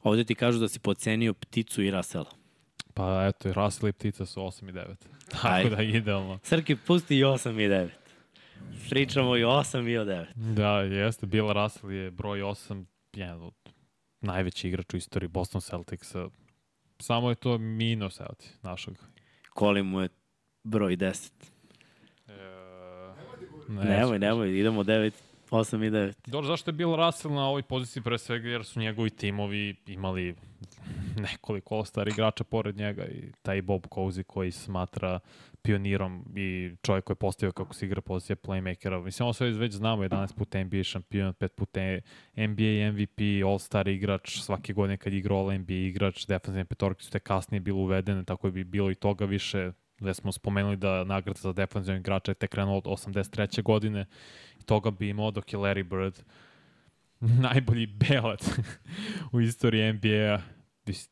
Ovde 0.03 0.25
ti 0.25 0.35
kažu 0.35 0.59
da 0.59 0.69
si 0.69 0.81
pocenio 0.81 1.35
pticu 1.35 1.83
i 1.83 1.91
Rasela. 1.91 2.31
Pa 2.95 3.27
eto, 3.27 3.53
Russell 3.53 3.89
i 3.89 3.93
ptica 3.93 4.27
su 4.27 4.41
8 4.41 4.69
i 4.69 4.73
9. 4.73 4.95
Tako 5.31 5.49
Aj. 5.49 5.71
da 5.71 5.83
idealno. 5.83 6.39
Srki, 6.43 6.77
pusti 6.77 7.19
i 7.19 7.25
8 7.25 7.51
i 7.51 7.69
9. 7.69 7.89
Pričamo 8.91 9.37
i 9.37 9.45
8 9.45 9.89
i 9.91 9.99
o 9.99 10.05
9. 10.05 10.27
Da, 10.35 10.81
jeste. 10.81 11.27
Bill 11.27 11.53
Russell 11.53 11.93
je 11.93 12.11
broj 12.11 12.41
8, 12.41 12.85
jedan 13.13 13.43
od 13.43 13.55
najveći 14.21 14.69
igrač 14.69 14.95
u 14.95 14.97
istoriji 14.97 15.29
Boston 15.29 15.61
Celticsa. 15.61 16.29
Samo 16.99 17.31
je 17.31 17.35
to 17.35 17.59
minus, 17.59 18.21
evo 18.21 18.35
ti, 18.39 18.49
našeg. 18.63 18.95
Koli 19.51 19.83
mu 19.83 20.01
je 20.01 20.09
broj 20.67 20.97
10. 20.97 21.31
E, 22.29 22.33
ne, 23.69 23.85
nemoj, 23.85 24.19
nemoj, 24.19 24.59
idemo 24.61 24.85
9, 24.85 25.13
8 25.51 25.87
i 25.87 25.91
9. 25.91 26.13
Dobro, 26.27 26.47
zašto 26.47 26.71
je 26.71 26.73
Bill 26.73 26.97
Russell 26.97 27.35
na 27.35 27.49
ovoj 27.49 27.63
poziciji 27.63 28.03
pre 28.03 28.19
svega 28.19 28.49
jer 28.49 28.65
su 28.65 28.81
njegovi 28.81 29.11
timovi 29.11 29.77
imali 29.87 30.35
nekoliko 31.33 31.85
stari 31.85 32.11
igrača 32.11 32.45
pored 32.45 32.77
njega 32.77 33.05
i 33.05 33.33
taj 33.43 33.63
Bob 33.63 33.87
Cousy 33.87 34.23
koji 34.23 34.51
smatra 34.51 35.21
pionirom 35.63 36.25
i 36.37 36.71
čovjek 36.83 37.05
koji 37.05 37.15
je 37.15 37.19
postavio 37.19 37.53
kako 37.53 37.75
se 37.75 37.87
igra 37.87 38.01
pozicija 38.01 38.37
playmakera. 38.37 39.05
Mislim, 39.05 39.25
ovo 39.25 39.33
sve 39.33 39.51
već 39.51 39.73
znamo, 39.73 40.03
11 40.03 40.35
puta 40.35 40.65
NBA 40.65 40.83
šampion, 40.83 41.35
5 41.35 41.49
puta 41.49 41.81
NBA 42.37 42.93
MVP, 42.93 43.21
All-Star 43.45 43.89
igrač, 43.89 44.39
svake 44.39 44.73
godine 44.73 44.97
kad 44.97 45.13
igra 45.13 45.35
All-NBA 45.35 45.89
igrač, 45.89 46.27
defensivne 46.27 46.65
petorke 46.65 47.05
su 47.05 47.11
te 47.11 47.19
kasnije 47.19 47.61
bilo 47.61 47.79
uvedene, 47.79 48.25
tako 48.25 48.51
bi 48.51 48.65
bilo 48.65 48.91
i 48.91 48.95
toga 48.95 49.25
više, 49.25 49.73
gde 49.99 50.15
smo 50.15 50.33
spomenuli 50.33 50.77
da 50.77 51.05
nagrada 51.05 51.41
za 51.41 51.53
defensivnog 51.53 52.01
igrača 52.01 52.31
je 52.31 52.35
tek 52.35 52.51
krenuo 52.51 52.77
od 52.77 52.85
83. 52.85 53.63
godine 53.63 54.07
i 54.61 54.63
toga 54.63 54.91
bi 54.91 55.09
imao 55.09 55.31
dok 55.31 55.53
je 55.53 55.59
Larry 55.59 55.83
Bird 55.83 56.23
najbolji 57.45 57.87
belat 57.87 58.45
u 59.33 59.41
istoriji 59.41 59.93
NBA-a. 59.93 60.41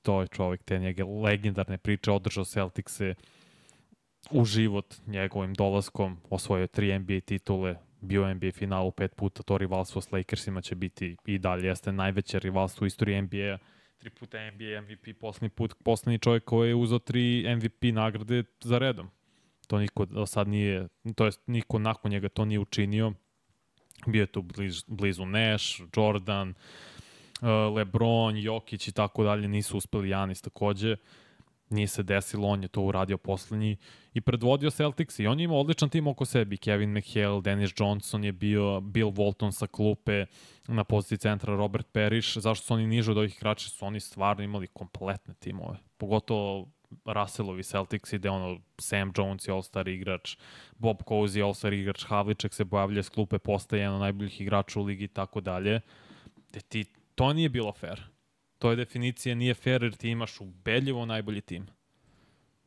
To 0.02 0.20
je 0.20 0.28
čovjek, 0.28 0.62
te 0.62 0.78
njege 0.78 1.04
legendarne 1.04 1.78
priče, 1.78 2.10
održao 2.10 2.44
Celtics-e, 2.44 3.14
u 4.30 4.44
život 4.44 4.94
njegovim 5.06 5.54
dolaskom, 5.54 6.16
osvojio 6.30 6.66
tri 6.66 6.98
NBA 6.98 7.20
titule, 7.20 7.76
bio 8.00 8.34
NBA 8.34 8.50
finalu 8.52 8.90
pet 8.90 9.16
puta, 9.16 9.42
to 9.42 9.58
rivalstvo 9.58 10.00
s 10.00 10.12
Lakersima 10.12 10.60
će 10.60 10.74
biti 10.74 11.16
i 11.26 11.38
dalje, 11.38 11.66
jeste 11.66 11.92
najveće 11.92 12.38
rivalstvo 12.38 12.84
u 12.84 12.86
istoriji 12.86 13.22
NBA-a, 13.22 13.58
tri 14.04 14.10
puta 14.10 14.50
NBA 14.50 14.80
MVP, 14.80 15.18
poslednji 15.20 15.48
put, 15.48 15.74
poslednji 15.84 16.18
čovjek 16.18 16.44
koji 16.44 16.68
je 16.68 16.74
uzao 16.74 16.98
tri 16.98 17.54
MVP 17.56 17.82
nagrade 17.82 18.44
za 18.60 18.78
redom. 18.78 19.10
To 19.66 19.78
niko 19.78 20.04
do 20.04 20.26
sad 20.26 20.48
nije, 20.48 20.88
to 21.14 21.24
jest 21.24 21.40
niko 21.46 21.78
nakon 21.78 22.10
njega 22.10 22.28
to 22.28 22.44
nije 22.44 22.58
učinio. 22.58 23.12
Bio 24.06 24.20
je 24.20 24.26
tu 24.26 24.42
bliz, 24.42 24.84
blizu 24.86 25.26
Nash, 25.26 25.80
Jordan, 25.96 26.48
uh, 26.48 27.76
LeBron, 27.76 28.36
Jokić 28.36 28.88
i 28.88 28.92
tako 28.92 29.24
dalje, 29.24 29.48
nisu 29.48 29.76
uspeli 29.76 30.08
Janis 30.08 30.42
takođe. 30.42 30.92
Uh, 30.92 30.98
Nije 31.74 31.86
se 31.86 32.02
desilo, 32.02 32.48
on 32.48 32.62
je 32.62 32.68
to 32.68 32.82
uradio 32.82 33.18
poslednji 33.18 33.76
i 34.14 34.20
predvodio 34.20 34.70
Celtics 34.70 35.18
i 35.18 35.26
on 35.26 35.40
je 35.40 35.44
imao 35.44 35.60
odličan 35.60 35.88
tim 35.88 36.06
oko 36.06 36.24
sebi. 36.24 36.56
Kevin 36.56 36.92
McHale, 36.92 37.40
Dennis 37.40 37.70
Johnson 37.78 38.24
je 38.24 38.32
bio, 38.32 38.80
Bill 38.80 39.10
Walton 39.10 39.50
sa 39.50 39.66
klupe 39.66 40.26
na 40.68 40.84
poziciji 40.84 41.18
centra, 41.18 41.56
Robert 41.56 41.86
Parrish. 41.92 42.38
Zašto 42.38 42.66
su 42.66 42.74
oni 42.74 42.86
niže 42.86 43.10
od 43.10 43.18
ovih 43.18 43.36
igrača? 43.36 43.68
Su 43.68 43.86
oni 43.86 44.00
stvarno 44.00 44.44
imali 44.44 44.66
kompletne 44.66 45.34
timove. 45.34 45.76
Pogotovo 45.96 46.68
Russellovi 47.04 47.62
Celtics 47.62 48.12
ide 48.12 48.30
ono 48.30 48.60
Sam 48.78 49.12
Jones 49.16 49.48
je 49.48 49.54
all-star 49.54 49.88
igrač, 49.88 50.36
Bob 50.78 51.02
Cousy 51.02 51.36
je 51.36 51.44
all-star 51.44 51.72
igrač, 51.72 52.04
Havliček 52.04 52.54
se 52.54 52.64
pojavlja 52.64 53.02
s 53.02 53.08
klupe, 53.08 53.38
postaje 53.38 53.80
jedan 53.80 53.94
od 53.94 54.00
najboljih 54.00 54.40
igrača 54.40 54.80
u 54.80 54.84
ligi 54.84 55.04
i 55.04 55.08
tako 55.08 55.40
dalje. 55.40 55.80
Ti, 56.68 56.84
to 57.14 57.32
nije 57.32 57.48
bilo 57.48 57.72
fair 57.72 58.13
to 58.64 58.70
je 58.70 58.76
definicija, 58.76 59.34
nije 59.34 59.54
fair 59.54 59.82
jer 59.82 59.96
ti 59.96 60.08
imaš 60.08 60.40
ubedljivo 60.40 61.06
najbolji 61.06 61.40
tim. 61.40 61.66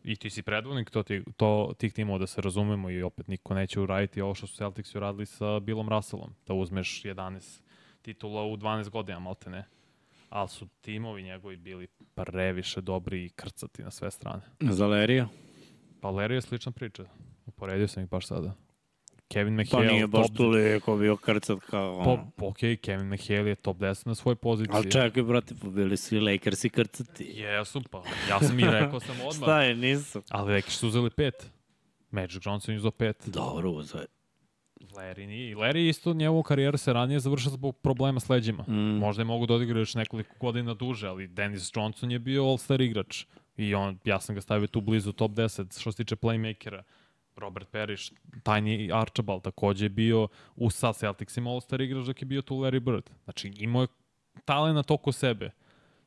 I 0.04 0.16
ti 0.16 0.30
si 0.30 0.42
predvodnik 0.42 0.90
to, 0.90 1.04
ti, 1.04 1.24
to, 1.38 1.74
tih 1.78 1.94
timova 1.94 2.20
da 2.20 2.28
se 2.28 2.42
razumemo 2.42 2.90
i 2.90 3.02
opet 3.02 3.28
niko 3.28 3.54
neće 3.54 3.80
uraditi 3.80 4.22
ovo 4.22 4.36
što 4.36 4.48
su 4.48 4.56
Celtics 4.56 4.96
uradili 4.96 5.26
sa 5.26 5.60
Billom 5.60 5.90
Russellom, 5.90 6.34
da 6.48 6.54
uzmeš 6.54 7.04
11 7.04 7.62
titula 8.02 8.46
u 8.46 8.58
12 8.58 8.90
godina, 8.90 9.20
malte 9.20 9.50
ne. 9.50 9.66
Ali 10.30 10.50
su 10.50 10.68
timovi 10.82 11.24
njegovi 11.24 11.58
bili 11.58 11.88
previše 12.16 12.82
dobri 12.82 13.26
i 13.26 13.30
krcati 13.30 13.84
na 13.84 13.92
sve 13.92 14.12
strane. 14.12 14.42
Za 14.60 14.88
Lerija? 14.88 15.28
Pa 16.02 16.10
Lerija 16.10 16.36
je 16.36 16.42
slična 16.42 16.72
priča. 16.72 17.04
Uporedio 17.46 17.88
sam 17.88 18.04
ih 18.04 18.10
baš 18.10 18.28
sada. 18.28 18.54
Kevin 19.28 19.58
pa 19.58 19.64
McHale... 19.64 19.88
Pa 19.88 19.94
nije 19.94 20.08
baš 20.08 20.28
toliko 20.34 20.98
bio 20.98 21.18
krcat 21.18 21.60
kao... 21.60 22.04
Po, 22.04 22.20
po, 22.36 22.48
ok, 22.48 22.58
Kevin 22.82 23.14
McHale 23.14 23.50
je 23.50 23.56
top 23.56 23.78
10 23.78 24.08
na 24.08 24.16
svojoj 24.16 24.36
poziciji. 24.36 24.76
Ali 24.76 24.92
čekaj, 24.92 25.24
brate, 25.24 25.56
pobili 25.62 25.98
su 25.98 26.16
i 26.16 26.20
Lakersi 26.20 26.70
krcati. 26.70 27.24
Jesu, 27.24 27.82
pa. 27.92 28.04
Ja 28.30 28.40
sam 28.40 28.60
i 28.60 28.64
rekao 28.80 29.00
sam 29.00 29.16
odmah. 29.16 29.34
Šta 29.34 29.64
je, 29.64 29.76
nisu. 29.76 30.22
Ali 30.30 30.54
Lakers 30.54 30.78
su 30.78 30.88
uzeli 30.88 31.10
pet. 31.10 31.52
Magic 32.12 32.46
Johnson 32.46 32.76
uzeo 32.76 32.92
pet. 32.92 33.24
Dobro, 33.28 33.72
uzeo 33.72 34.02
je. 34.02 34.08
Larry 34.96 35.28
nije. 35.28 35.56
Larry 35.56 35.90
isto 35.90 36.14
njegovu 36.14 36.44
karijeru 36.44 36.78
se 36.78 36.94
ranije 36.94 37.20
završao 37.20 37.52
zbog 37.52 37.78
problema 37.78 38.20
s 38.20 38.30
leđima. 38.30 38.64
Mm. 38.68 38.98
Možda 39.00 39.22
je 39.22 39.26
mogu 39.26 39.46
da 39.46 39.54
odigra 39.54 39.80
još 39.80 39.96
nekoliko 39.96 40.36
godina 40.40 40.74
duže, 40.74 41.08
ali 41.08 41.28
Dennis 41.28 41.72
Johnson 41.76 42.12
je 42.12 42.20
bio 42.20 42.44
all-star 42.44 42.82
igrač. 42.82 43.26
I 43.58 43.76
on, 43.76 44.00
ja 44.06 44.20
sam 44.20 44.36
ga 44.36 44.42
stavio 44.42 44.68
tu 44.68 44.82
blizu 44.82 45.12
top 45.12 45.32
10 45.32 45.82
što 45.82 45.92
se 45.92 45.98
tiče 45.98 46.16
playmakera. 46.16 46.82
Robert 47.38 47.70
Parrish, 47.72 48.12
Tiny 48.44 49.02
Archibald 49.02 49.44
takođe 49.44 49.86
je 49.86 49.90
bio 49.90 50.28
u 50.56 50.70
sa 50.70 50.94
Celticsima 50.94 51.50
All-Star 51.50 51.82
igrač 51.82 52.06
dok 52.06 52.22
je 52.22 52.26
bio 52.26 52.42
tu 52.42 52.56
Larry 52.56 52.80
Bird. 52.80 53.10
Znači 53.24 53.54
imao 53.60 53.82
je 53.82 53.88
talent 54.46 54.92
oko 54.92 55.12
sebe. 55.12 55.52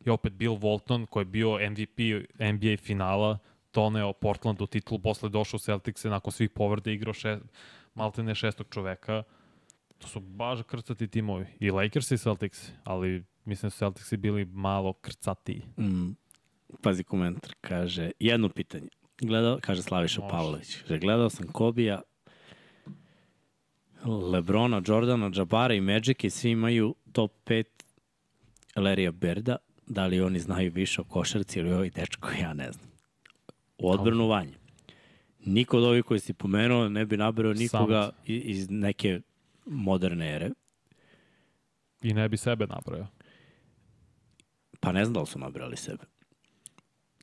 I 0.06 0.10
opet 0.10 0.32
Bill 0.32 0.54
Walton 0.54 1.06
koji 1.06 1.20
je 1.20 1.24
bio 1.24 1.70
MVP 1.70 1.98
NBA 2.40 2.76
finala, 2.76 3.38
doneo 3.74 4.12
Portlandu 4.12 4.66
titulu, 4.66 4.98
posle 4.98 5.28
došao 5.28 5.56
u 5.56 5.60
Celticse 5.60 6.08
nakon 6.08 6.32
svih 6.32 6.50
povrde, 6.50 6.94
igrao 6.94 7.14
še, 7.14 7.38
malte 7.94 8.22
ne 8.22 8.34
šestog 8.34 8.66
čoveka. 8.70 9.22
To 9.98 10.08
su 10.08 10.20
baš 10.20 10.62
krcati 10.62 11.08
timovi. 11.08 11.46
I 11.60 11.70
Lakers 11.70 12.10
i 12.10 12.18
Celtics, 12.18 12.70
ali 12.84 13.24
mislim 13.44 13.66
da 13.66 13.70
su 13.70 13.78
Celticsi 13.78 14.16
bili 14.16 14.44
malo 14.44 14.92
krcatiji. 14.92 15.62
Mm. 15.78 16.10
Pazi 16.82 17.04
komentar, 17.04 17.54
kaže, 17.60 18.10
jedno 18.18 18.48
pitanje 18.48 18.88
gledao, 19.20 19.58
kaže 19.60 19.82
Slaviša 19.82 20.20
Pavlović, 20.30 20.76
kaže, 20.88 20.98
gledao 20.98 21.30
sam 21.30 21.46
Kobija, 21.46 22.02
Lebrona, 24.04 24.82
Jordana, 24.86 25.30
Džabara 25.30 25.74
i 25.74 25.80
Magic 25.80 26.24
i 26.24 26.30
svi 26.30 26.50
imaju 26.50 26.94
top 27.12 27.32
5 27.46 27.64
Larry'a 28.76 29.10
Berda. 29.10 29.56
Da 29.86 30.06
li 30.06 30.20
oni 30.20 30.38
znaju 30.38 30.72
više 30.74 31.00
o 31.00 31.04
košarci 31.04 31.58
ili 31.58 31.72
ovaj 31.72 31.90
dečko, 31.90 32.30
ja 32.42 32.54
ne 32.54 32.72
znam. 32.72 32.90
U 33.78 33.90
odbranu 33.90 34.28
vanje. 34.28 34.54
Niko 35.44 35.78
od 35.78 35.84
ovih 35.84 36.04
koji 36.04 36.20
si 36.20 36.32
pomenuo 36.32 36.88
ne 36.88 37.06
bi 37.06 37.16
nabrao 37.16 37.52
nikoga 37.52 38.10
iz 38.24 38.70
neke 38.70 39.20
moderne 39.66 40.34
ere. 40.34 40.50
I 42.02 42.14
ne 42.14 42.28
bi 42.28 42.36
sebe 42.36 42.66
nabrao. 42.66 43.06
Pa 44.80 44.92
ne 44.92 45.04
znam 45.04 45.14
da 45.14 45.20
li 45.20 45.26
su 45.26 45.38
nabrali 45.38 45.76
sebe 45.76 46.04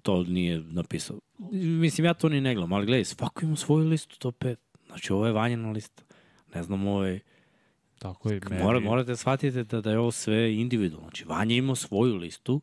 to 0.08 0.24
nije 0.24 0.60
napisao. 0.60 1.20
Mislim, 1.62 2.06
ja 2.06 2.14
to 2.14 2.30
ni 2.30 2.42
ne 2.42 2.54
gledam, 2.56 2.74
ali 2.74 2.86
gledaj, 2.86 3.06
svako 3.06 3.46
ima 3.46 3.56
svoju 3.56 3.88
listu 3.88 4.20
top 4.20 4.44
5. 4.44 4.56
Znači, 4.88 5.14
ovo 5.14 5.26
je 5.26 5.32
vanjena 5.32 5.72
lista. 5.72 6.04
Ne 6.56 6.64
znam, 6.64 6.88
ovo 6.88 7.06
je... 7.06 7.20
Tako 8.00 8.32
je. 8.32 8.42
Mora, 8.64 8.80
morate 8.80 9.16
shvatiti 9.16 9.64
da, 9.64 9.82
da 9.82 9.92
je 9.92 10.00
ovo 10.00 10.12
sve 10.12 10.56
individualno. 10.56 11.08
Znači, 11.08 11.26
Vanja 11.26 11.56
ima 11.56 11.76
svoju 11.76 12.16
listu, 12.16 12.62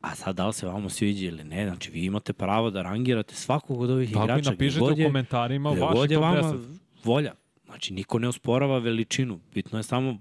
a 0.00 0.14
sad 0.14 0.36
da 0.36 0.46
li 0.46 0.52
se 0.52 0.66
vama 0.66 0.88
sviđa 0.90 1.26
ili 1.26 1.44
ne, 1.44 1.64
znači 1.64 1.90
vi 1.90 2.04
imate 2.04 2.32
pravo 2.32 2.70
da 2.70 2.82
rangirate 2.82 3.34
svakog 3.34 3.80
od 3.80 3.90
ovih 3.90 4.12
Tako 4.12 4.24
igrača. 4.24 4.42
Tako 4.42 4.48
i 4.48 4.52
napišete 4.52 5.02
u 5.02 5.06
komentarima 5.06 5.70
vaši 5.70 5.92
top 5.92 6.08
10. 6.08 6.20
vama 6.20 6.58
volja. 7.04 7.32
Znači, 7.64 7.94
niko 7.94 8.18
ne 8.18 8.28
osporava 8.28 8.78
veličinu. 8.78 9.40
Bitno 9.54 9.78
je 9.78 9.82
samo 9.82 10.18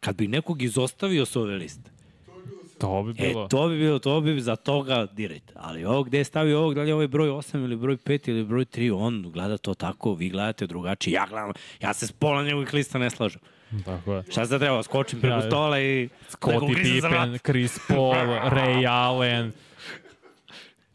kad 0.00 0.16
bi 0.16 0.28
nekog 0.28 0.62
izostavio 0.62 1.26
s 1.26 1.36
ove 1.36 1.56
liste, 1.56 1.90
To 2.84 3.02
bi 3.02 3.10
e, 3.10 3.28
bilo. 3.28 3.44
E, 3.44 3.48
to 3.48 3.68
bi 3.68 3.78
bilo, 3.78 3.98
to 3.98 4.20
bi 4.20 4.40
za 4.40 4.56
toga 4.56 5.06
direkt. 5.12 5.52
Ali 5.54 5.84
ovo 5.84 6.02
gde 6.02 6.18
je 6.18 6.24
stavio 6.24 6.58
ovog, 6.58 6.74
da 6.74 6.82
li 6.82 6.88
je 6.88 6.94
ovaj 6.94 7.08
broj 7.08 7.28
8 7.28 7.64
ili 7.64 7.76
broj 7.76 7.96
5 7.96 8.28
ili 8.28 8.44
broj 8.44 8.64
3, 8.64 8.96
on 8.96 9.30
gleda 9.32 9.58
to 9.58 9.74
tako, 9.74 10.14
vi 10.14 10.28
gledate 10.28 10.66
drugačije. 10.66 11.14
Ja 11.14 11.26
gledam, 11.28 11.52
ja 11.80 11.94
se 11.94 12.06
s 12.06 12.12
pola 12.12 12.42
njegovih 12.42 12.74
lista 12.74 12.98
ne 12.98 13.10
slažem. 13.10 13.40
Tako 13.84 14.14
je. 14.14 14.22
Šta 14.30 14.46
se 14.46 14.58
treba, 14.58 14.82
skočim 14.82 15.20
preko 15.20 15.36
ja, 15.36 15.42
stola 15.42 15.80
i... 15.80 16.08
Scottie 16.28 16.74
Pippen, 16.82 17.38
Chris 17.38 17.78
Paul, 17.88 18.14
Ray 18.50 18.86
Allen, 19.04 19.52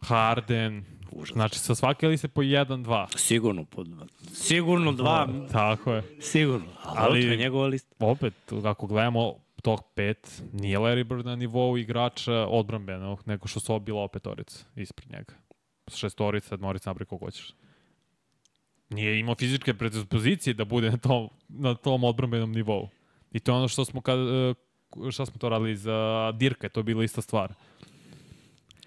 Harden. 0.02 0.84
Užas. 1.12 1.34
Znači, 1.34 1.60
sa 1.60 1.76
svake 1.76 2.08
liste 2.08 2.28
po 2.28 2.42
1-2. 2.42 3.18
Sigurno 3.18 3.66
po 3.66 3.84
2. 3.84 4.08
Sigurno 4.34 4.92
2. 4.92 5.52
Tako 5.52 5.94
je. 5.94 6.04
Sigurno. 6.20 6.68
Ali, 6.84 7.00
Ali 7.00 7.24
je 7.24 7.38
njegova 7.38 7.68
lista. 7.68 7.96
Opet, 8.00 8.34
ako 8.66 8.88
gledamo 8.88 9.36
top 9.62 9.80
5 9.96 10.42
nije 10.54 10.80
Larry 10.80 11.04
Bird 11.04 11.26
na 11.26 11.36
nivou 11.36 11.78
igrača 11.78 12.34
odbranbenog, 12.34 13.24
nego 13.26 13.48
što 13.48 13.60
su 13.60 13.80
bila 13.80 14.02
opetorica 14.02 14.66
ispred 14.76 15.12
njega. 15.12 15.34
Šestorica, 15.96 16.48
sedmorica, 16.48 16.90
nabri 16.90 17.06
kogo 17.06 17.26
hoćeš. 17.26 17.54
Nije 18.90 19.20
imao 19.20 19.36
fizičke 19.36 19.74
predispozicije 19.74 20.54
da 20.54 20.66
bude 20.66 20.92
na 20.92 20.98
tom, 20.98 21.30
na 21.48 21.76
tom 21.76 22.04
odbranbenom 22.04 22.52
nivou. 22.52 22.90
I 23.32 23.40
to 23.40 23.52
je 23.52 23.56
ono 23.56 23.68
što 23.68 23.86
smo, 23.86 24.02
kad, 24.02 24.20
e, 24.20 24.54
šta 25.12 25.26
smo 25.26 25.38
to 25.38 25.50
radili 25.50 25.76
za 25.76 26.32
Dirka, 26.36 26.70
to 26.70 26.80
je 26.80 26.84
bila 26.84 27.04
ista 27.04 27.22
stvar. 27.22 27.54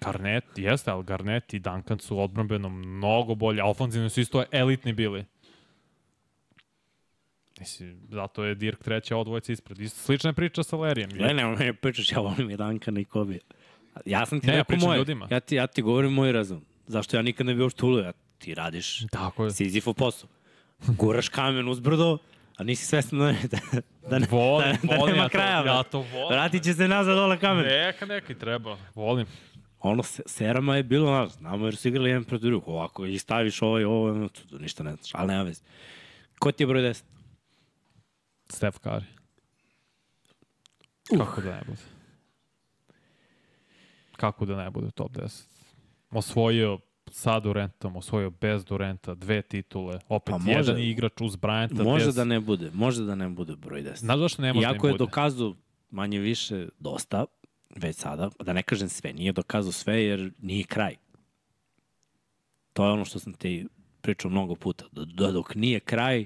Garnet, 0.01 0.43
jeste, 0.55 0.91
ali 0.91 1.03
Garnet 1.03 1.53
i 1.53 1.59
Duncan 1.59 1.99
su 1.99 2.19
odbrambeno 2.19 2.69
mnogo 2.69 3.35
bolje, 3.35 3.61
a 3.61 4.09
su 4.09 4.21
isto 4.21 4.43
elitni 4.51 4.93
bili. 4.93 5.25
Mislim, 7.63 7.99
zato 8.09 8.43
je 8.43 8.55
Dirk 8.55 8.83
treća 8.83 9.17
odvojca 9.17 9.51
ispred. 9.51 9.79
Isto 9.79 9.99
slična 9.99 10.29
je 10.29 10.33
priča 10.33 10.63
sa 10.63 10.77
Lerijem. 10.77 11.09
Ne, 11.09 11.33
ne, 11.33 11.55
ne, 11.55 11.73
pričaš, 11.73 12.11
ja 12.11 12.19
volim 12.19 12.49
i 12.49 12.57
Dankana 12.57 12.99
i 12.99 13.05
Kobija. 13.05 13.39
Ja 14.05 14.25
sam 14.25 14.39
ti 14.41 14.47
ne, 14.47 14.55
rekao 14.57 14.75
ja 14.75 14.79
moje. 14.87 14.97
Ljudima. 14.97 15.27
Ja 15.31 15.39
ti, 15.39 15.55
ja 15.55 15.67
ti 15.67 15.81
govorim 15.81 16.13
moj 16.13 16.31
razum. 16.31 16.65
Zašto 16.87 17.17
ja 17.17 17.21
nikad 17.21 17.45
ne 17.45 17.53
bi 17.53 17.63
oštulio? 17.63 18.03
Ja, 18.03 18.11
ti 18.37 18.53
radiš 18.55 19.07
Tako 19.11 19.45
je. 19.45 19.51
Sizifov 19.51 19.93
posao. 19.93 20.29
Guraš 20.87 21.29
kamen 21.29 21.67
uzbrdo, 21.67 22.17
a 22.57 22.63
nisi 22.63 22.85
svestan 22.85 23.19
da, 23.19 23.25
da, 23.51 23.59
da, 24.09 24.19
ne, 24.19 24.27
volim, 24.31 24.67
da, 24.81 24.87
da 24.87 24.95
volim, 24.95 25.13
nema 25.13 25.23
ja 25.23 25.29
kraja. 25.29 25.61
To, 25.61 25.67
ja 25.67 25.83
to 25.83 25.97
volim. 25.97 26.27
Vratit 26.29 26.63
će 26.63 26.73
se 26.73 26.87
nazad 26.87 27.15
dole 27.15 27.39
kamen. 27.39 27.65
Neka, 27.65 28.05
neka 28.05 28.33
i 28.33 28.39
treba. 28.39 28.77
Volim. 28.95 29.25
ono, 29.79 30.03
se- 30.03 30.23
serama 30.25 30.75
je 30.75 30.83
bilo, 30.83 31.07
znaš, 31.07 31.31
znamo 31.37 31.65
jer 31.65 31.75
su 31.75 31.87
igrali 31.87 32.09
jedan 32.09 32.23
protiv 32.23 32.45
drugog. 32.49 32.69
Ovako, 32.69 33.05
i 33.05 33.19
staviš 33.19 33.61
ovaj, 33.61 33.83
ovo, 33.83 34.29
tu, 34.29 34.59
ništa 34.59 34.83
ne 34.83 34.95
znaš, 34.95 35.11
ali 35.13 35.27
nema 35.27 35.43
veze. 35.43 35.61
Ko 36.39 36.51
ti 36.51 36.63
je 36.63 36.67
broj 36.67 36.81
10? 36.81 37.03
Steph 38.53 38.77
Curry. 38.79 39.03
Kako 41.17 41.41
da 41.41 41.51
ne 41.51 41.61
bude? 41.67 41.81
Kako 44.15 44.45
da 44.45 44.55
ne 44.55 44.69
bude 44.69 44.91
top 44.91 45.11
10? 45.11 45.43
Osvojio 46.11 46.79
sa 47.11 47.39
Durantom, 47.39 47.95
osvojio 47.95 48.29
bez 48.29 48.65
Duranta, 48.65 49.13
dve 49.15 49.41
titule, 49.41 49.99
opet 50.09 50.31
Pa 50.31 50.37
može- 50.37 50.51
jedan 50.51 50.79
igrač 50.79 51.21
uz 51.21 51.35
Bryanta. 51.35 51.83
Može 51.83 52.05
bez... 52.05 52.15
da 52.15 52.23
ne 52.23 52.39
bude, 52.39 52.71
može 52.73 53.03
da 53.03 53.15
ne 53.15 53.29
bude 53.29 53.55
broj 53.55 53.81
10. 53.83 53.95
Znaš 53.97 54.19
zašto 54.19 54.41
ne 54.41 54.53
može 54.53 54.67
da 54.67 54.73
Iako 54.73 54.87
je 54.87 54.93
bude? 54.93 54.97
dokazao 55.05 55.55
manje 55.89 56.19
više 56.19 56.67
dosta, 56.79 57.25
već 57.75 57.95
sada, 57.95 58.29
da 58.39 58.53
ne 58.53 58.63
kažem 58.63 58.89
sve, 58.89 59.13
nije 59.13 59.31
dokazao 59.31 59.71
sve 59.71 60.03
jer 60.03 60.31
nije 60.41 60.63
kraj. 60.63 60.95
To 62.73 62.85
je 62.85 62.91
ono 62.91 63.05
što 63.05 63.19
sam 63.19 63.33
ti 63.33 63.67
pričao 64.01 64.31
mnogo 64.31 64.55
puta. 64.55 64.85
Da, 64.91 65.05
da 65.05 65.31
dok 65.31 65.55
nije 65.55 65.79
kraj, 65.79 66.25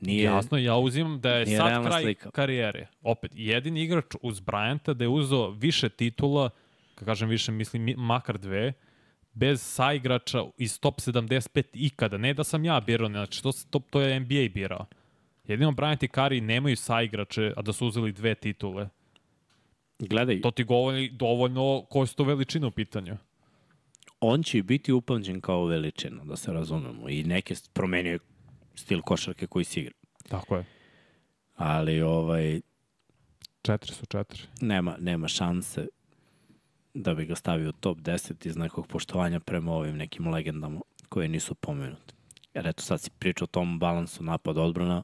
nije... 0.00 0.22
Jasno, 0.22 0.58
ja 0.58 0.76
uzimam 0.76 1.20
da 1.20 1.30
je 1.30 1.46
sad 1.48 1.86
kraj 1.86 2.02
slika. 2.02 2.30
karijere. 2.30 2.86
Opet, 3.02 3.32
jedini 3.34 3.82
igrač 3.82 4.04
uz 4.22 4.40
Bryanta 4.40 4.94
da 4.94 5.04
je 5.04 5.08
uzeo 5.08 5.50
više 5.50 5.88
titula, 5.88 6.50
kad 6.94 7.06
kažem 7.06 7.28
više, 7.28 7.52
mislim 7.52 7.82
mi- 7.82 7.96
makar 7.96 8.38
dve, 8.38 8.72
bez 9.32 9.62
saigrača 9.62 10.44
iz 10.58 10.80
top 10.80 10.94
75 10.96 11.62
ikada. 11.72 12.18
Ne 12.18 12.34
da 12.34 12.44
sam 12.44 12.64
ja 12.64 12.80
birao, 12.80 13.08
znači 13.08 13.42
to, 13.42 13.52
to, 13.70 13.78
to 13.80 14.00
je 14.00 14.20
NBA 14.20 14.48
birao. 14.54 14.86
Jedino 15.44 15.70
Bryant 15.70 16.04
i 16.04 16.08
Curry 16.08 16.40
nemaju 16.40 16.76
saigrače, 16.76 17.52
a 17.56 17.62
da 17.62 17.72
su 17.72 17.86
uzeli 17.86 18.12
dve 18.12 18.34
titule. 18.34 18.88
Gledaj, 19.98 20.40
To 20.40 20.50
ti 20.50 20.64
govori 20.64 21.08
dovoljno 21.10 21.84
koje 21.90 22.06
su 22.06 22.16
to 22.16 22.24
veličine 22.24 22.66
u 22.66 22.70
pitanju. 22.70 23.16
on 24.20 24.42
će 24.42 24.62
biti 24.62 24.92
upamćen 24.92 25.40
kao 25.40 25.64
veličina, 25.64 26.24
da 26.24 26.36
se 26.36 26.52
razumemo. 26.52 27.08
I 27.08 27.24
neke 27.24 27.54
promenio 27.72 28.12
je 28.12 28.18
stil 28.74 29.02
košarke 29.02 29.46
koji 29.46 29.64
si 29.64 29.80
igra. 29.80 29.94
Tako 30.28 30.56
je. 30.56 30.64
Ali 31.56 32.02
ovaj, 32.02 32.60
Četiri 33.62 33.94
su 33.94 34.06
četiri. 34.06 34.40
nema, 34.60 34.96
nema 35.00 35.28
šanse 35.28 35.86
da 36.94 37.14
bi 37.14 37.24
ga 37.24 37.34
stavio 37.34 37.68
u 37.68 37.72
top 37.72 37.98
10 37.98 38.46
iz 38.46 38.56
nekog 38.56 38.86
poštovanja 38.86 39.40
prema 39.40 39.72
ovim 39.72 39.96
nekim 39.96 40.28
legendama 40.28 40.80
koje 41.08 41.28
nisu 41.28 41.54
pomenute. 41.54 42.14
Jer 42.54 42.66
eto 42.66 42.82
sad 42.82 43.00
si 43.00 43.10
pričao 43.18 43.44
o 43.44 43.46
tom 43.46 43.78
balansu 43.78 44.24
napad 44.24 44.58
odbrana. 44.58 45.02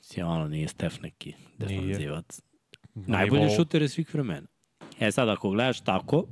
Si 0.00 0.22
ono, 0.22 0.48
nije 0.48 0.68
Stef 0.68 1.00
neki 1.00 1.34
defanzivac. 1.58 2.40
Na 2.94 3.16
Najbolji 3.16 3.56
šuter 3.56 3.82
je 3.82 3.88
svih 3.88 4.14
vremena. 4.14 4.46
E 5.00 5.12
sad, 5.12 5.28
ako 5.28 5.50
gledaš 5.50 5.80
tako, 5.80 6.26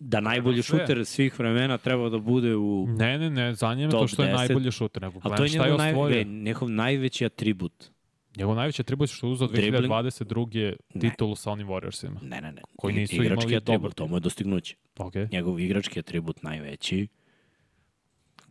da 0.00 0.20
najbolji 0.20 0.62
šuter 0.62 1.06
svih 1.06 1.38
vremena 1.38 1.78
treba 1.78 2.08
da 2.08 2.18
bude 2.18 2.56
u... 2.56 2.86
Ne, 2.88 3.18
ne, 3.18 3.30
ne, 3.30 3.54
za 3.54 3.74
njeme 3.74 3.90
to 3.90 4.06
što 4.06 4.22
je 4.22 4.28
10. 4.28 4.36
najbolji 4.36 4.70
šuter. 4.70 5.02
Nego 5.02 5.18
A 5.18 5.22
to 5.22 5.28
gledam 5.28 5.44
je 5.44 5.48
šta 5.48 5.66
je 5.66 5.76
naj, 5.76 6.24
ne, 6.24 6.24
njegov 6.24 6.70
najveći 6.70 7.24
atribut. 7.26 7.90
Njegov 8.36 8.54
najveći 8.54 8.82
atribut 8.82 9.08
je 9.10 9.14
što 9.14 9.26
je 9.26 9.32
uzao 9.32 9.48
Dribling. 9.48 9.92
2022. 9.92 10.74
Ne. 10.94 11.00
titulu 11.00 11.36
sa 11.36 11.50
onim 11.50 11.66
Warriorsima. 11.66 12.22
Ne, 12.22 12.40
ne, 12.40 12.52
ne. 12.52 12.62
Koji 12.76 12.94
nisu 12.94 13.14
igrački 13.14 13.44
imali 13.44 13.56
atribut, 13.56 13.82
dobar 13.82 13.92
to 13.92 14.06
mu 14.06 14.16
je 14.16 14.20
dostignuće. 14.20 14.76
Ok. 14.98 15.14
njegov 15.32 15.60
igrački 15.60 15.98
atribut 15.98 16.42
najveći, 16.42 17.08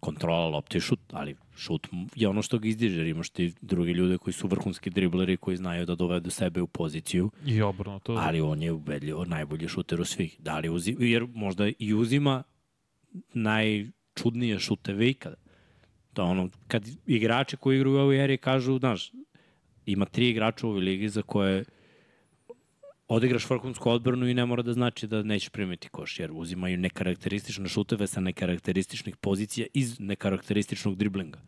kontrola 0.02 0.50
lopte 0.50 0.78
i 0.78 0.82
šut, 0.82 1.00
ali 1.12 1.36
šut 1.56 1.88
je 2.16 2.28
ono 2.28 2.42
što 2.42 2.60
ga 2.60 2.68
izdiže, 2.68 2.98
jer 2.98 3.08
imaš 3.08 3.30
ti 3.30 3.54
drugi 3.62 3.92
ljude 3.92 4.18
koji 4.18 4.34
su 4.34 4.48
vrhunski 4.48 4.90
dribleri, 4.90 5.38
koji 5.38 5.58
znaju 5.58 5.86
da 5.86 5.96
dovedu 5.96 6.30
sebe 6.30 6.62
u 6.62 6.68
poziciju, 6.68 7.32
I 7.46 7.62
obrnuto. 7.62 8.14
ali 8.14 8.42
on 8.42 8.62
je 8.62 8.72
ubedljivo 8.72 9.26
najbolji 9.26 9.68
šuter 9.68 10.02
u 10.02 10.06
svih. 10.06 10.36
Da 10.40 10.60
li 10.60 10.70
uzima, 10.70 11.06
jer 11.06 11.28
možda 11.34 11.70
i 11.80 11.94
uzima 11.94 12.44
najčudnije 13.34 14.60
šuteve 14.60 15.10
ikada. 15.10 15.36
To 16.14 16.22
je 16.22 16.30
ono, 16.30 16.50
kad 16.68 16.88
igrači 17.06 17.58
koji 17.58 17.76
igraju 17.78 17.96
u 17.96 18.00
ovoj 18.00 18.24
eri 18.24 18.38
kažu, 18.38 18.80
znaš, 18.80 19.12
ima 19.86 20.06
tri 20.06 20.30
igrača 20.30 20.68
u 20.68 20.70
ovoj 20.70 20.82
ligi 20.82 21.10
za 21.10 21.22
koje 21.22 21.64
odigraš 23.16 23.50
vrhunsku 23.50 23.90
odbranu 23.90 24.28
i 24.28 24.34
ne 24.34 24.46
mora 24.46 24.64
da 24.64 24.74
znači 24.74 25.08
da 25.08 25.24
nećeš 25.24 25.50
primiti 25.50 25.90
koš, 25.90 26.20
jer 26.20 26.32
uzimaju 26.34 26.78
nekarakteristične 26.78 27.68
šuteve 27.68 28.08
sa 28.08 28.22
nekarakterističnih 28.22 29.16
pozicija 29.16 29.68
iz 29.74 30.00
nekarakterističnog 30.00 30.96
driblinga. 30.96 31.42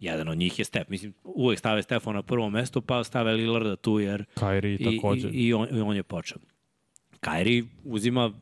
Jedan 0.00 0.28
od 0.28 0.38
njih 0.38 0.58
je 0.58 0.64
Stef. 0.64 0.88
Mislim, 0.88 1.12
uvek 1.24 1.58
stave 1.58 1.82
Stefa 1.82 2.12
na 2.12 2.22
prvo 2.22 2.50
mesto, 2.50 2.80
pa 2.80 3.04
stave 3.04 3.32
Lillarda 3.32 3.76
tu, 3.76 3.98
jer 4.00 4.24
Kairi 4.34 4.74
i, 4.74 4.84
takođe. 4.84 5.28
i, 5.28 5.46
i, 5.46 5.54
on, 5.54 5.68
i 5.76 5.80
on 5.80 5.96
je 5.96 6.02
počeo. 6.02 6.38
Kairi 7.20 7.64
uzima 7.84 8.32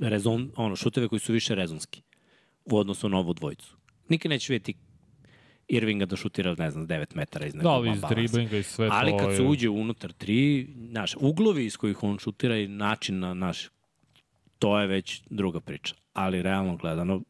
rezon, 0.00 0.50
ono, 0.56 0.76
šuteve 0.76 1.08
koji 1.08 1.20
su 1.20 1.32
više 1.32 1.54
rezonski 1.54 2.02
u 2.64 2.78
odnosu 2.78 3.08
na 3.08 3.18
ovu 3.18 3.32
dvojicu. 3.32 3.76
Nikad 4.08 4.30
neće 4.30 4.52
vidjeti 4.52 4.78
Irvinga 5.68 6.06
da 6.06 6.16
šutira, 6.16 6.54
ne 6.58 6.70
znam, 6.70 6.86
9 6.88 7.16
metara 7.16 7.46
iz 7.46 7.54
nekog 7.54 7.64
Da, 7.64 7.70
ali 7.70 7.90
iz 7.90 8.00
balansa. 8.00 8.14
driblinga 8.14 8.56
i 8.56 8.62
sve 8.62 8.88
Ali 8.92 9.10
to 9.10 9.18
kad 9.18 9.30
je... 9.30 9.36
se 9.36 9.42
uđe 9.42 9.68
unutar 9.68 10.12
tri, 10.12 10.66
naš, 10.74 11.14
uglovi 11.20 11.64
iz 11.64 11.76
kojih 11.76 12.02
on 12.02 12.18
šutira 12.18 12.56
i 12.56 12.68
način 12.68 13.18
na 13.18 13.34
naš, 13.34 13.68
to 14.58 14.80
je 14.80 14.86
već 14.86 15.22
druga 15.30 15.60
priča. 15.60 15.94
Ali 16.12 16.42
realno 16.42 16.76
gledano, 16.76 17.22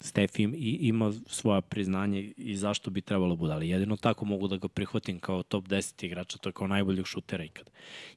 Stef 0.00 0.38
im, 0.38 0.54
i, 0.54 0.78
ima 0.80 1.12
svoja 1.26 1.60
priznanje 1.60 2.32
i 2.36 2.56
zašto 2.56 2.90
bi 2.90 3.00
trebalo 3.00 3.36
bude, 3.36 3.52
ali 3.52 3.68
jedino 3.68 3.96
tako 3.96 4.24
mogu 4.24 4.48
da 4.48 4.56
ga 4.56 4.68
prihvatim 4.68 5.18
kao 5.18 5.42
top 5.42 5.64
10 5.64 6.04
igrača, 6.04 6.38
to 6.38 6.48
je 6.48 6.52
kao 6.52 6.66
najboljeg 6.66 7.06
šutera 7.06 7.44
ikad. 7.44 7.70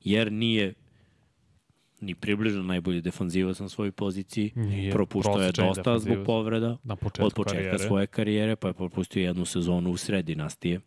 Jer 0.03 0.31
nije 0.31 0.73
ni 1.99 2.15
približno 2.15 2.63
najbolji 2.63 3.01
defanzivac 3.01 3.59
na 3.59 3.69
svojoj 3.69 3.91
poziciji, 3.91 4.51
Nije, 4.55 4.91
propuštao 4.91 5.41
je 5.41 5.51
dosta 5.53 5.99
zbog 5.99 6.17
povreda, 6.25 6.77
Na 6.83 6.95
početku 6.95 7.25
od 7.25 7.33
početka 7.33 7.55
karijere. 7.55 7.79
svoje 7.79 8.07
karijere, 8.07 8.55
pa 8.55 8.67
je 8.67 8.73
propustio 8.73 9.23
jednu 9.23 9.45
sezonu 9.45 9.91
u 9.91 9.97
sred 9.97 10.25
dinastije. 10.25 10.79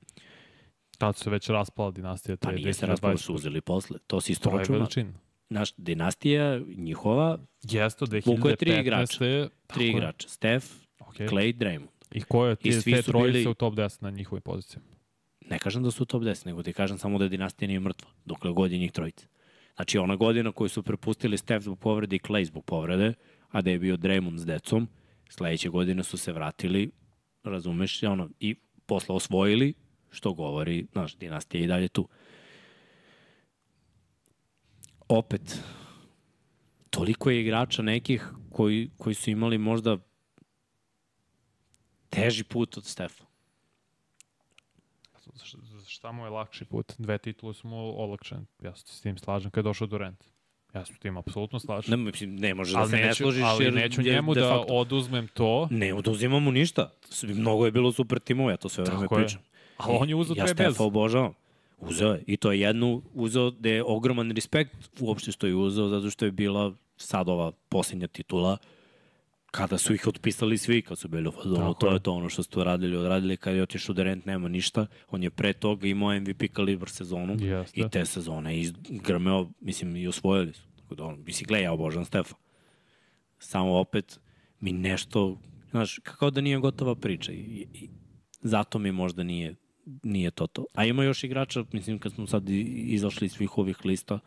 Tad 0.98 1.16
su 1.16 1.24
se 1.24 1.30
već 1.30 1.48
raspala 1.48 1.90
dinastija. 1.90 2.36
Pa 2.36 2.52
nije 2.52 2.74
se 2.74 2.86
raspalo, 2.86 3.14
2020. 3.14 3.16
su 3.18 3.34
uzeli 3.34 3.60
posle. 3.60 3.98
To 4.00 4.20
si 4.20 4.32
isto 4.32 4.50
računa. 4.50 4.86
Naš 5.48 5.74
dinastija, 5.74 6.58
njihova, 6.68 7.38
Jeste, 7.64 8.04
Vuko 8.26 8.48
je 8.48 8.56
tri 8.56 8.70
2015. 8.70 8.80
igrača. 8.80 9.48
Tri 9.66 9.88
igrača. 9.88 10.28
Steph, 10.28 10.66
Okay. 11.00 11.28
Clay, 11.28 11.52
Draymond. 11.54 11.88
I 12.12 12.20
ko 12.20 12.46
je 12.46 12.56
ti, 12.56 12.70
te 12.84 13.02
su 13.02 13.02
trojice 13.04 13.32
bili- 13.32 13.46
u 13.46 13.54
top 13.54 13.74
10 13.74 14.02
na 14.02 14.10
njihovim 14.10 14.42
pozicijama? 14.42 14.86
Ne 15.42 15.58
kažem 15.58 15.82
da 15.82 15.90
su 15.90 16.02
u 16.02 16.06
top 16.06 16.22
10, 16.22 16.46
nego 16.46 16.62
ti 16.62 16.72
kažem 16.72 16.98
samo 16.98 17.18
da 17.18 17.24
je 17.24 17.28
dinastija 17.28 17.66
nije 17.66 17.80
mrtva, 17.80 18.10
dokle 18.24 18.52
god 18.52 18.72
je 18.72 18.78
njih 18.78 18.92
trojica. 18.92 19.26
Znači, 19.80 19.98
ona 19.98 20.16
godina 20.16 20.52
koju 20.52 20.68
su 20.68 20.82
prepustili 20.82 21.38
Steph 21.38 21.64
zbog 21.64 21.78
povrede 21.78 22.16
i 22.16 22.18
Clay 22.18 22.44
zbog 22.44 22.64
povrede, 22.64 23.14
a 23.48 23.62
da 23.62 23.70
je 23.70 23.78
bio 23.78 23.96
Draymond 23.96 24.38
s 24.38 24.46
decom, 24.46 24.88
sledeće 25.28 25.68
godine 25.68 26.02
su 26.02 26.18
se 26.18 26.32
vratili, 26.32 26.90
razumeš, 27.42 28.02
ono, 28.02 28.28
i 28.40 28.54
posle 28.86 29.14
osvojili, 29.14 29.74
što 30.10 30.32
govori, 30.34 30.86
znaš, 30.92 31.16
dinastija 31.16 31.64
i 31.64 31.66
dalje 31.66 31.88
tu. 31.88 32.08
Opet, 35.08 35.62
toliko 36.90 37.30
je 37.30 37.40
igrača 37.40 37.82
nekih 37.82 38.28
koji, 38.50 38.90
koji 38.96 39.14
su 39.14 39.30
imali 39.30 39.58
možda 39.58 39.98
teži 42.10 42.44
put 42.44 42.76
od 42.76 42.84
Stefa. 42.84 43.29
Šta 46.00 46.12
mu 46.12 46.24
je 46.24 46.30
lakši 46.30 46.64
put? 46.64 46.92
Dve 46.98 47.18
titule 47.18 47.54
su 47.54 47.68
mu 47.68 47.76
olakšene. 47.76 48.44
Ja 48.62 48.74
se 48.74 48.84
s 48.86 49.00
tim 49.00 49.18
slažem 49.18 49.50
kad 49.50 49.64
je 49.64 49.68
došao 49.68 49.86
Durant. 49.86 50.24
Ja 50.74 50.84
se 50.84 50.94
s 50.94 50.98
tim 50.98 51.16
apsolutno 51.16 51.58
slažem. 51.58 51.90
Ne, 51.90 51.96
mislim, 51.96 52.36
ne 52.36 52.54
može 52.54 52.72
da 52.72 52.78
ali 52.78 52.90
se 52.90 52.96
ne 52.96 53.02
neću, 53.02 53.16
složiš 53.16 53.42
ali 53.44 53.64
jer 53.64 53.74
neću 53.74 54.00
je 54.00 54.12
njemu 54.14 54.34
de 54.34 54.40
da 54.40 54.46
facto- 54.48 54.66
oduzmem 54.70 55.28
to, 55.28 55.68
Ne 55.70 55.94
oduzimam 55.94 56.42
mu 56.42 56.52
ništa. 56.52 56.90
Mnogo 57.24 57.64
je 57.64 57.72
bilo 57.72 57.92
super 57.92 58.18
timova, 58.18 58.50
ja 58.50 58.56
to 58.56 58.68
sve 58.68 58.84
vreme 58.84 59.08
pričam. 59.08 59.40
ali 59.76 59.96
on 60.00 60.08
je 60.08 60.14
uzeo 60.14 60.34
ja 60.36 60.44
bez. 60.44 60.50
Stefa 60.50 60.84
obožavam. 60.84 61.32
Uzeo 61.78 62.12
je. 62.12 62.22
I 62.26 62.36
to 62.36 62.52
je 62.52 62.60
jednu 62.60 63.02
uzeo 63.14 63.50
da 63.50 63.68
je 63.68 63.84
ogroman 63.84 64.30
respekt 64.30 64.72
uopšte 65.00 65.32
što 65.32 65.46
je 65.46 65.54
uzeo, 65.54 65.88
zato 65.88 66.10
što 66.10 66.24
je 66.24 66.30
bila 66.32 66.72
sad 66.96 67.28
ova 67.28 67.52
posljednja 67.68 68.06
titula 68.06 68.56
kada 69.50 69.78
su 69.78 69.94
ih 69.94 70.06
otpisali 70.06 70.58
svi, 70.58 70.82
kad 70.82 70.98
su 70.98 71.08
bili 71.08 71.28
u 71.28 71.32
fazonu, 71.32 71.74
to 71.74 71.92
je. 71.92 71.98
to 71.98 72.12
ono 72.12 72.28
što 72.28 72.42
su 72.42 72.64
radili, 72.64 72.96
odradili, 72.96 73.36
kad 73.36 73.56
je 73.56 73.62
otišao 73.62 73.94
Durant 73.94 74.26
nema 74.26 74.48
ništa, 74.48 74.86
on 75.08 75.22
je 75.22 75.30
pre 75.30 75.52
toga 75.52 75.86
imao 75.86 76.20
MVP 76.20 76.42
kalibar 76.52 76.90
sezonu 76.90 77.36
Jeste. 77.40 77.80
i 77.80 77.88
te 77.88 78.06
sezone 78.06 78.60
izgrmeo, 78.60 79.50
mislim, 79.60 79.96
i 79.96 80.08
osvojili 80.08 80.52
su. 80.52 80.62
Tako 80.76 80.94
da, 80.94 81.04
on, 81.04 81.22
mislim, 81.26 81.46
gledaj, 81.46 81.64
ja 81.64 81.72
obožavam 81.72 82.04
Stefa. 82.04 82.34
Samo 83.38 83.78
opet 83.78 84.20
mi 84.60 84.72
nešto, 84.72 85.38
znaš, 85.70 85.98
kako 85.98 86.30
da 86.30 86.40
nije 86.40 86.58
gotova 86.58 86.94
priča 86.94 87.32
i, 87.32 87.66
i 87.74 87.88
zato 88.42 88.78
mi 88.78 88.92
možda 88.92 89.22
nije 89.22 89.54
nije 90.02 90.30
to 90.30 90.46
to. 90.46 90.64
A 90.74 90.84
ima 90.84 91.04
još 91.04 91.24
igrača, 91.24 91.64
mislim, 91.72 91.98
kad 91.98 92.12
smo 92.12 92.26
sad 92.26 92.48
izašli 92.48 93.26
iz 93.26 93.32
svih 93.32 93.58
ovih 93.58 93.84
lista, 93.84 94.18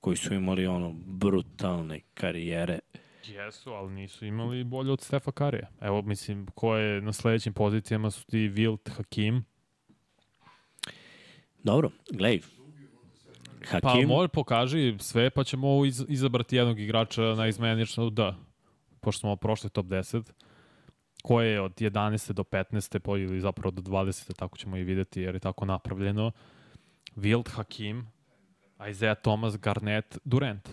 koji 0.00 0.16
su 0.16 0.34
imali 0.34 0.66
ono 0.66 0.94
brutalne 1.06 2.00
karijere. 2.14 2.78
Jesu, 3.26 3.70
ali 3.70 3.92
nisu 3.92 4.26
imali 4.26 4.64
bolje 4.64 4.92
od 4.92 5.00
Stefa 5.00 5.32
Karija. 5.32 5.68
Evo, 5.80 6.02
mislim, 6.02 6.46
ko 6.54 6.76
je 6.76 7.00
na 7.00 7.12
sledećim 7.12 7.52
pozicijama 7.52 8.10
su 8.10 8.26
ti 8.26 8.36
Wilt, 8.36 8.90
Hakim. 8.96 9.44
Dobro, 11.62 11.90
glej, 12.12 12.40
Pa 13.70 13.88
Hakim, 13.88 14.08
može 14.08 14.28
pokaži 14.28 14.96
sve, 15.00 15.30
pa 15.30 15.44
ćemo 15.44 15.84
iz, 15.84 16.04
izabrati 16.08 16.56
jednog 16.56 16.80
igrača 16.80 17.22
na 17.22 17.46
izmenično 17.46 18.10
da. 18.10 18.36
Pošto 19.00 19.20
smo 19.20 19.36
prošli 19.36 19.70
top 19.70 19.86
10, 19.86 20.30
koje 21.22 21.52
je 21.52 21.60
od 21.60 21.72
11. 21.72 22.32
do 22.32 22.42
15. 22.42 22.98
po, 22.98 23.16
ili 23.16 23.40
zapravo 23.40 23.70
do 23.70 23.82
20. 23.82 24.34
tako 24.36 24.56
ćemo 24.56 24.76
i 24.76 24.84
videti 24.84 25.20
jer 25.20 25.34
je 25.34 25.40
tako 25.40 25.64
napravljeno. 25.64 26.32
Wild, 27.16 27.48
Hakim, 27.50 28.06
Isaiah 28.90 29.16
Thomas, 29.22 29.58
Garnett, 29.58 30.18
Durant. 30.24 30.68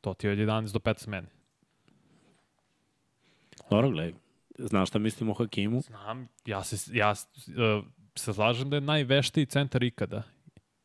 To 0.00 0.14
ti 0.14 0.26
je 0.26 0.32
od 0.32 0.38
11 0.38 0.72
do 0.72 0.78
15 0.78 1.08
meni. 1.08 1.26
Dobro, 3.70 3.90
gledaj, 3.90 4.12
znaš 4.58 4.88
šta 4.88 4.98
mislim 4.98 5.30
o 5.30 5.34
Hakimu? 5.34 5.80
Znam, 5.80 6.28
ja 6.46 6.64
se, 6.64 6.96
ja 6.96 7.10
uh, 7.10 7.84
se 8.14 8.34
slažem 8.34 8.70
da 8.70 8.76
je 8.76 8.80
najveštiji 8.80 9.46
centar 9.46 9.82
ikada. 9.82 10.22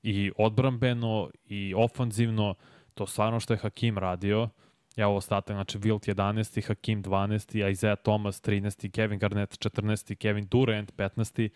I 0.03 0.31
odbrambeno, 0.37 1.29
i 1.45 1.73
ofanzivno, 1.77 2.55
to 2.93 3.07
stvarno 3.07 3.39
što 3.39 3.53
je 3.53 3.57
Hakim 3.57 3.97
radio. 3.97 4.49
Ja 4.95 5.07
ovo 5.07 5.17
ostatak, 5.17 5.55
znači 5.55 5.79
Wilt 5.79 6.15
11. 6.15 6.67
Hakim 6.67 7.03
12. 7.03 7.69
Isaiah 7.71 7.97
Thomas 8.03 8.41
13. 8.43 8.91
Kevin 8.91 9.19
Garnett 9.19 9.65
14. 9.65 10.15
Kevin 10.15 10.47
Durant 10.51 10.93
15. 10.97 11.49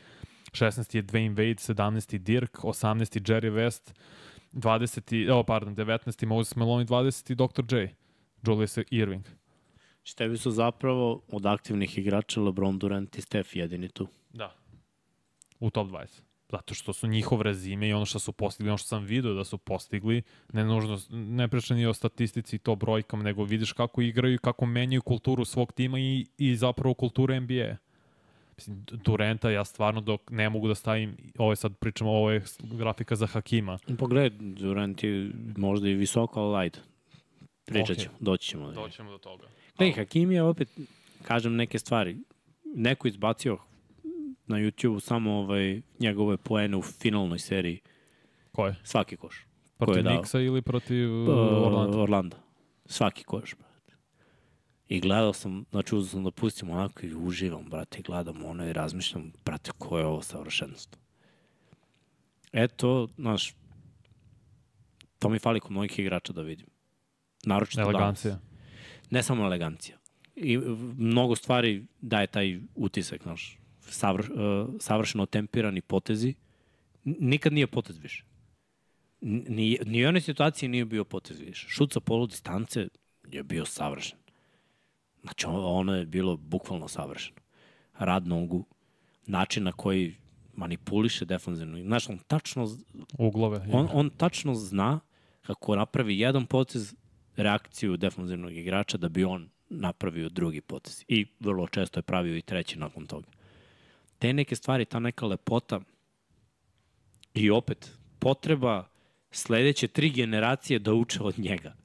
16. 0.52 0.96
je 0.96 1.04
Dwayne 1.04 1.36
Wade, 1.36 1.74
17. 1.74 2.18
Dirk, 2.18 2.64
18. 2.64 3.20
Jerry 3.20 3.50
West, 3.50 3.94
20. 4.54 5.32
Oh, 5.32 5.46
pardon, 5.46 5.76
19. 5.76 6.26
Moses 6.26 6.56
Malone, 6.56 6.86
20. 6.86 7.36
Dr. 7.36 7.76
J. 7.76 7.96
Julius 8.48 8.78
Irving. 8.92 9.26
Znači, 10.04 10.18
tebi 10.18 10.38
su 10.38 10.52
zapravo 10.52 11.22
od 11.32 11.46
aktivnih 11.46 11.98
igrača 11.98 12.42
LeBron, 12.42 12.80
Durant 12.80 13.18
i 13.18 13.22
Steph 13.22 13.56
jedini 13.56 13.90
tu. 13.90 14.08
Da. 14.34 14.56
U 15.60 15.70
top 15.70 15.88
20. 15.88 16.22
Zato 16.52 16.74
što 16.74 16.94
su 16.94 17.08
njihov 17.08 17.42
rezime 17.42 17.88
i 17.88 17.94
ono 17.94 18.06
što 18.06 18.20
su 18.20 18.32
postigli, 18.32 18.70
ono 18.70 18.78
što 18.78 18.88
sam 18.88 19.04
vidio 19.04 19.34
da 19.34 19.44
su 19.44 19.58
postigli, 19.58 20.22
ne 20.54 20.66
nužno, 20.66 21.00
ne 21.10 21.48
pričam 21.48 21.78
ni 21.78 21.86
o 21.86 21.94
statistici 21.94 22.56
i 22.56 22.60
to 22.60 22.76
brojkama, 22.76 23.24
nego 23.24 23.44
vidiš 23.44 23.72
kako 23.72 24.02
igraju 24.02 24.34
i 24.34 24.38
kako 24.38 24.66
menjaju 24.66 25.02
kulturu 25.02 25.46
svog 25.46 25.72
tima 25.72 26.00
i, 26.00 26.26
i 26.38 26.56
zapravo 26.56 26.94
kulturu 26.94 27.40
NBA. 27.40 27.78
Mislim, 28.58 28.86
Durenta 29.06 29.52
ja 29.52 29.66
stvarno 29.66 30.02
dok 30.02 30.22
ne 30.32 30.50
mogu 30.50 30.68
da 30.68 30.76
stavim, 30.76 31.18
ovo 31.38 31.52
je 31.52 31.56
sad 31.56 31.78
pričamo, 31.78 32.12
ovo 32.12 32.32
je 32.32 32.44
grafika 32.60 33.16
za 33.16 33.28
Hakima. 33.28 33.78
Pogledaj, 33.98 34.30
Durant 34.40 35.04
je 35.04 35.32
možda 35.58 35.90
i 35.90 35.94
visoko, 35.94 36.42
ali 36.42 36.58
ajde. 36.58 36.80
Pričat 37.66 37.98
ćemo, 37.98 38.16
okay. 38.16 38.24
doći 38.24 38.50
ćemo. 38.50 38.68
Da 38.68 38.74
Doćemo 38.74 39.12
do 39.12 39.18
toga. 39.18 39.48
Gledaj, 39.78 39.96
Hakim 39.96 40.32
je 40.32 40.44
opet, 40.44 40.70
kažem 41.24 41.56
neke 41.56 41.80
stvari. 41.80 42.18
Neko 42.76 43.08
izbacio 43.08 43.58
na 44.48 44.58
YouTube 44.58 45.00
samo 45.00 45.32
ovaj, 45.34 45.82
njegove 46.00 46.38
poene 46.38 46.78
u 46.78 46.82
finalnoj 46.82 47.40
seriji. 47.40 47.80
Ko 48.52 48.68
je? 48.68 48.76
Svaki 48.84 49.18
koš. 49.18 49.46
Protiv? 49.78 50.04
Nixa 50.04 50.46
ili 50.46 50.62
protiv 50.62 51.24
uh, 51.24 51.30
Uh, 51.30 51.68
Orlando? 51.68 52.02
Orlando. 52.02 52.38
Svaki 52.86 53.24
koš, 53.24 53.56
brate. 53.56 53.94
I 54.88 55.00
gledao 55.00 55.34
sam, 55.34 55.66
znači 55.72 55.96
uzao 55.96 56.10
sam 56.10 56.24
da 56.24 56.32
pustim 56.32 56.70
onako 56.70 57.06
i 57.06 57.16
uživam, 57.16 57.70
brate, 57.70 58.02
gledam 58.02 58.46
ono 58.46 58.70
i 58.70 58.74
razmišljam, 58.74 59.34
brate, 59.46 59.72
ko 59.78 59.98
je 59.98 60.06
ovo 60.06 60.22
savršenstvo. 60.22 61.02
Eto, 62.54 63.08
znaš, 63.18 63.54
to 65.20 65.30
mi 65.30 65.40
fali 65.40 65.60
kod 65.60 65.72
mnogih 65.72 66.00
igrača 66.00 66.34
da 66.34 66.42
vidim. 66.42 66.68
Naročito 67.46 67.82
danas. 67.82 67.96
Elegancija. 67.96 68.40
Ne 69.10 69.24
samo 69.24 69.46
elegancija. 69.46 69.98
I 70.36 70.58
mnogo 70.98 71.36
stvari 71.36 71.86
daje 72.02 72.28
taj 72.28 72.60
utisak, 72.76 73.24
znaš, 73.24 73.60
savr, 73.80 74.20
uh, 74.20 74.70
savršeno 74.80 75.26
tempirani 75.26 75.82
potezi. 75.82 76.34
Nikad 77.04 77.54
nije 77.54 77.68
potez 77.68 77.98
više. 77.98 78.26
Ni, 79.22 79.80
ni 79.86 79.98
u 79.98 80.02
jednoj 80.02 80.22
situaciji 80.22 80.70
nije 80.70 80.86
bio 80.86 81.04
potez 81.04 81.40
više. 81.40 81.68
Šut 81.70 81.94
sa 81.94 82.00
polu 82.00 82.28
distance 82.28 82.88
je 83.32 83.44
bio 83.44 83.66
savršen. 83.66 84.18
Znači, 85.22 85.46
ono, 85.48 85.96
je 85.96 86.06
bilo 86.06 86.38
bukvalno 86.38 86.88
savršeno. 86.88 87.38
Rad 88.00 88.28
nogu, 88.28 88.66
način 89.26 89.64
na 89.64 89.72
koji 89.72 90.16
manipuliše 90.56 91.26
defanzivno. 91.26 91.82
Znaš, 91.82 92.10
on 92.10 92.18
tačno, 92.18 92.68
Uglove. 93.18 93.68
on, 93.72 93.90
on 93.94 94.10
tačno 94.10 94.56
zna 94.56 95.00
kako 95.42 95.76
napravi 95.76 96.20
jedan 96.20 96.46
potez, 96.46 96.96
reakciju 97.36 97.98
defanzivnog 97.98 98.58
igrača 98.58 98.98
da 98.98 99.10
bi 99.10 99.24
on 99.24 99.50
napravio 99.70 100.30
drugi 100.30 100.62
potez. 100.62 101.06
I 101.08 101.26
vrlo 101.40 101.68
često 101.68 102.00
je 102.00 102.04
pravio 102.04 102.38
i 102.38 102.42
treći 102.42 102.80
nakon 102.80 103.06
toga. 103.06 103.28
Te 104.20 104.34
neke 104.34 104.56
stvari, 104.56 104.86
ta 104.86 105.00
neka 105.00 105.26
lepota 105.26 105.82
i 107.34 107.50
opet 107.50 107.92
potreba 108.20 108.88
sledeće 109.32 109.88
tri 109.88 110.10
generacije 110.10 110.80
da 110.80 110.94
uče 110.94 111.24
od 111.24 111.40
njega. 111.40 111.76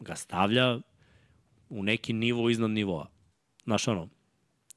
Ga 0.00 0.16
stavlja 0.16 0.78
u 1.68 1.82
neki 1.82 2.12
nivo 2.12 2.50
iznad 2.50 2.70
nivoa. 2.70 3.06
Znaš 3.64 3.88
ono, 3.88 4.08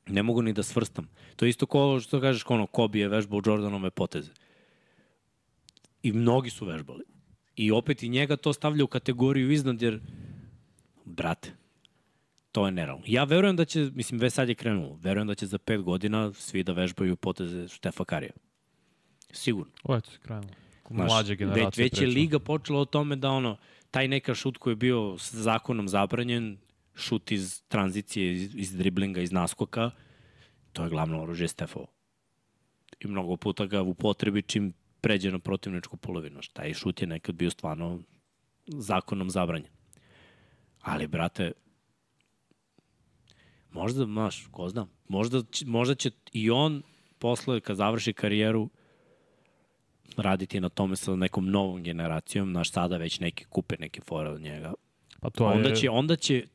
ne 0.07 0.23
mogu 0.23 0.41
ni 0.41 0.53
da 0.53 0.63
svrstam. 0.63 1.09
To 1.35 1.45
je 1.45 1.49
isto 1.49 1.65
kao 1.65 1.99
što 1.99 2.21
kažeš, 2.21 2.43
ono, 2.47 2.67
Kobe 2.67 2.99
je 2.99 3.07
vežbao 3.07 3.41
Jordanove 3.45 3.89
poteze. 3.89 4.31
I 6.03 6.11
mnogi 6.11 6.49
su 6.49 6.65
vežbali. 6.65 7.03
I 7.55 7.71
opet 7.71 8.03
i 8.03 8.09
njega 8.09 8.35
to 8.35 8.53
stavlja 8.53 8.83
u 8.83 8.87
kategoriju 8.87 9.51
iznad, 9.51 9.81
jer, 9.81 9.99
brate, 11.05 11.51
to 12.51 12.65
je 12.65 12.71
nerealno. 12.71 13.03
Ja 13.07 13.23
verujem 13.23 13.55
da 13.55 13.65
će, 13.65 13.89
mislim, 13.93 14.19
već 14.19 14.33
sad 14.33 14.49
je 14.49 14.55
krenulo, 14.55 14.99
verujem 15.01 15.27
da 15.27 15.35
će 15.35 15.45
za 15.45 15.57
pet 15.57 15.81
godina 15.81 16.33
svi 16.33 16.63
da 16.63 16.73
vežbaju 16.73 17.15
poteze 17.15 17.67
Štefa 17.67 18.05
Karija. 18.05 18.31
Sigurno. 19.31 19.71
Ovo 19.83 19.95
je 19.95 20.01
to 20.01 20.11
krenulo. 20.21 20.53
Znaš, 20.89 21.11
Mlađe 21.11 21.35
generacije 21.35 21.83
već, 21.83 21.93
već 21.93 22.01
je 22.01 22.07
liga 22.07 22.39
počela 22.39 22.79
o 22.79 22.85
tome 22.85 23.15
da 23.15 23.29
ono, 23.29 23.57
taj 23.91 24.07
neka 24.07 24.35
šut 24.35 24.57
koji 24.57 24.71
je 24.71 24.75
bio 24.75 25.17
s 25.17 25.33
zakonom 25.33 25.87
zabranjen, 25.87 26.57
šut 26.95 27.31
iz 27.31 27.61
tranzicije, 27.67 28.33
iz, 28.33 28.55
iz 28.55 28.77
driblinga, 28.77 29.21
iz 29.21 29.31
naskoka, 29.31 29.91
to 30.73 30.83
je 30.83 30.89
glavno 30.89 31.21
oružje 31.23 31.47
Stefovo. 31.47 31.87
I 32.99 33.07
mnogo 33.07 33.37
puta 33.37 33.65
ga 33.65 33.81
upotrebi 33.81 34.41
čim 34.41 34.73
pređe 35.01 35.31
na 35.31 35.39
protivničku 35.39 35.97
polovinu. 35.97 36.33
Znaš, 36.33 36.47
Taj 36.47 36.73
šut 36.73 37.01
je 37.01 37.07
nekad 37.07 37.35
bio 37.35 37.49
stvarno 37.49 37.99
zakonom 38.67 39.29
zabranjen. 39.29 39.71
Ali, 40.81 41.07
brate, 41.07 41.51
možda, 43.71 44.05
znaš, 44.05 44.47
ko 44.51 44.69
zna, 44.69 44.87
možda, 45.07 45.41
će- 45.43 45.65
možda 45.65 45.95
će 45.95 46.11
i 46.33 46.49
on 46.51 46.83
posle, 47.19 47.59
kad 47.59 47.75
završi 47.77 48.13
karijeru, 48.13 48.69
raditi 50.17 50.59
na 50.59 50.69
tome 50.69 50.95
sa 50.95 51.15
nekom 51.15 51.49
novom 51.49 51.83
generacijom, 51.83 52.49
znaš, 52.51 52.71
sada 52.71 52.97
već 52.97 53.19
neki 53.19 53.45
kupe 53.45 53.75
neke 53.79 54.01
fore 54.01 54.29
od 54.29 54.41
njega. 54.41 54.73
Pa 55.19 55.29
to 55.29 55.45
onda, 55.45 55.69
je, 55.69 55.75
će, 55.75 55.89
onda 55.89 56.15
će 56.15 56.47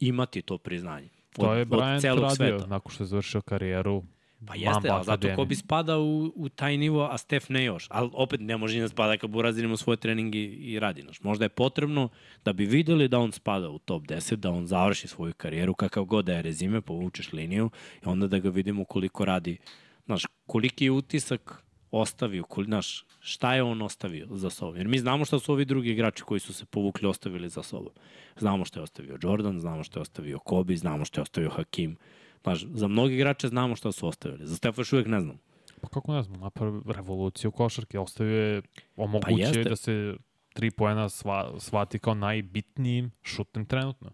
imati 0.00 0.42
to 0.42 0.58
priznanje. 0.58 1.08
to 1.32 1.42
od, 1.42 1.56
je 1.58 1.62
od 1.62 2.00
celog 2.00 2.22
radio 2.22 2.34
sveta. 2.36 2.66
nakon 2.66 2.92
što 2.92 3.02
je 3.02 3.06
završio 3.06 3.40
karijeru. 3.40 4.02
Pa 4.46 4.54
jeste, 4.54 4.70
Mamba 4.70 4.94
ali 4.94 5.04
zato 5.04 5.28
ko 5.36 5.44
bi 5.44 5.54
spada 5.54 5.98
u, 5.98 6.32
u 6.36 6.48
taj 6.48 6.76
nivo, 6.76 7.08
a 7.10 7.18
Stef 7.18 7.48
ne 7.48 7.64
još. 7.64 7.86
Ali 7.90 8.10
opet 8.12 8.40
ne 8.40 8.56
može 8.56 8.74
ni 8.74 8.80
da 8.80 8.88
spada 8.88 9.16
kad 9.16 9.30
Burazir 9.30 9.64
ima 9.64 9.76
svoje 9.76 9.96
treninge 9.96 10.38
i 10.44 10.78
radi. 10.78 11.02
Znaš. 11.02 11.20
Možda 11.20 11.44
je 11.44 11.48
potrebno 11.48 12.08
da 12.44 12.52
bi 12.52 12.64
videli 12.64 13.08
da 13.08 13.18
on 13.18 13.32
spada 13.32 13.70
u 13.70 13.78
top 13.78 14.02
10, 14.02 14.36
da 14.36 14.50
on 14.50 14.66
završi 14.66 15.08
svoju 15.08 15.32
karijeru, 15.36 15.74
kakav 15.74 16.04
god 16.04 16.24
da 16.24 16.32
je 16.32 16.42
rezime, 16.42 16.80
povučeš 16.80 17.32
liniju 17.32 17.70
i 18.04 18.08
onda 18.08 18.26
da 18.26 18.38
ga 18.38 18.48
vidimo 18.48 18.84
koliko 18.84 19.24
radi. 19.24 19.58
Znaš, 20.06 20.26
koliki 20.46 20.84
je 20.84 20.90
utisak 20.90 21.62
ostavio, 21.90 22.44
koli, 22.44 22.66
znaš, 22.66 23.04
šta 23.20 23.54
je 23.54 23.62
on 23.62 23.82
ostavio 23.82 24.26
za 24.30 24.50
sobom. 24.50 24.76
Jer 24.76 24.88
mi 24.88 24.98
znamo 24.98 25.24
šta 25.24 25.38
su 25.38 25.52
ovi 25.52 25.64
drugi 25.64 25.90
igrači 25.90 26.22
koji 26.22 26.40
su 26.40 26.52
se 26.52 26.64
povukli 26.64 27.08
ostavili 27.08 27.48
za 27.48 27.62
sobom. 27.62 27.92
Znamo 28.38 28.64
što 28.64 28.80
je 28.80 28.84
ostavio 28.84 29.18
Jordan, 29.22 29.60
znamo 29.60 29.84
što 29.84 29.98
je 29.98 30.02
ostavio 30.02 30.38
Kobe, 30.38 30.76
znamo 30.76 31.04
što 31.04 31.20
je 31.20 31.22
ostavio 31.22 31.50
Hakim. 31.50 31.96
Znaš, 32.42 32.64
za 32.74 32.88
mnogi 32.88 33.14
igrače 33.14 33.48
znamo 33.48 33.76
šta 33.76 33.92
su 33.92 34.06
ostavili. 34.06 34.46
Za 34.46 34.56
Stefa 34.56 34.80
još 34.80 34.92
uvijek 34.92 35.08
ne 35.08 35.20
znam. 35.20 35.38
Pa 35.80 35.88
kako 35.88 36.12
ne 36.12 36.22
znam, 36.22 36.40
napravio 36.40 36.82
revoluciju 36.86 37.48
u 37.48 37.52
košarki, 37.52 37.98
ostavio 37.98 38.38
je, 38.38 38.62
omogućio 38.96 39.36
jeste. 39.36 39.58
je 39.58 39.64
da 39.64 39.76
se 39.76 40.16
tri 40.52 40.70
poena 40.70 41.08
sva, 41.08 41.54
shvati 41.58 41.98
kao 41.98 42.14
najbitnijim 42.14 43.10
šutem 43.22 43.66
trenutno. 43.66 44.10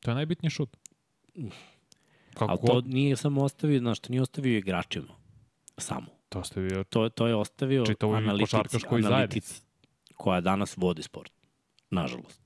To 0.00 0.10
je 0.10 0.14
najbitniji 0.14 0.50
šut. 0.50 0.76
Kako 2.34 2.50
Ali 2.50 2.58
to 2.66 2.80
nije 2.86 3.16
samo 3.16 3.42
ostavio, 3.44 3.78
znaš, 3.78 3.98
to 3.98 4.08
nije 4.10 4.22
ostavio 4.22 4.58
igračima. 4.58 5.14
Samo. 5.78 6.06
to 6.28 6.38
ostavio 6.38 6.84
To, 6.84 7.08
to 7.08 7.26
je 7.26 7.34
ostavio 7.34 7.84
analitici, 8.00 8.78
analitici 8.90 9.62
koja 10.14 10.40
danas 10.40 10.76
vodi 10.76 11.02
sport. 11.02 11.32
Nažalost. 11.90 12.41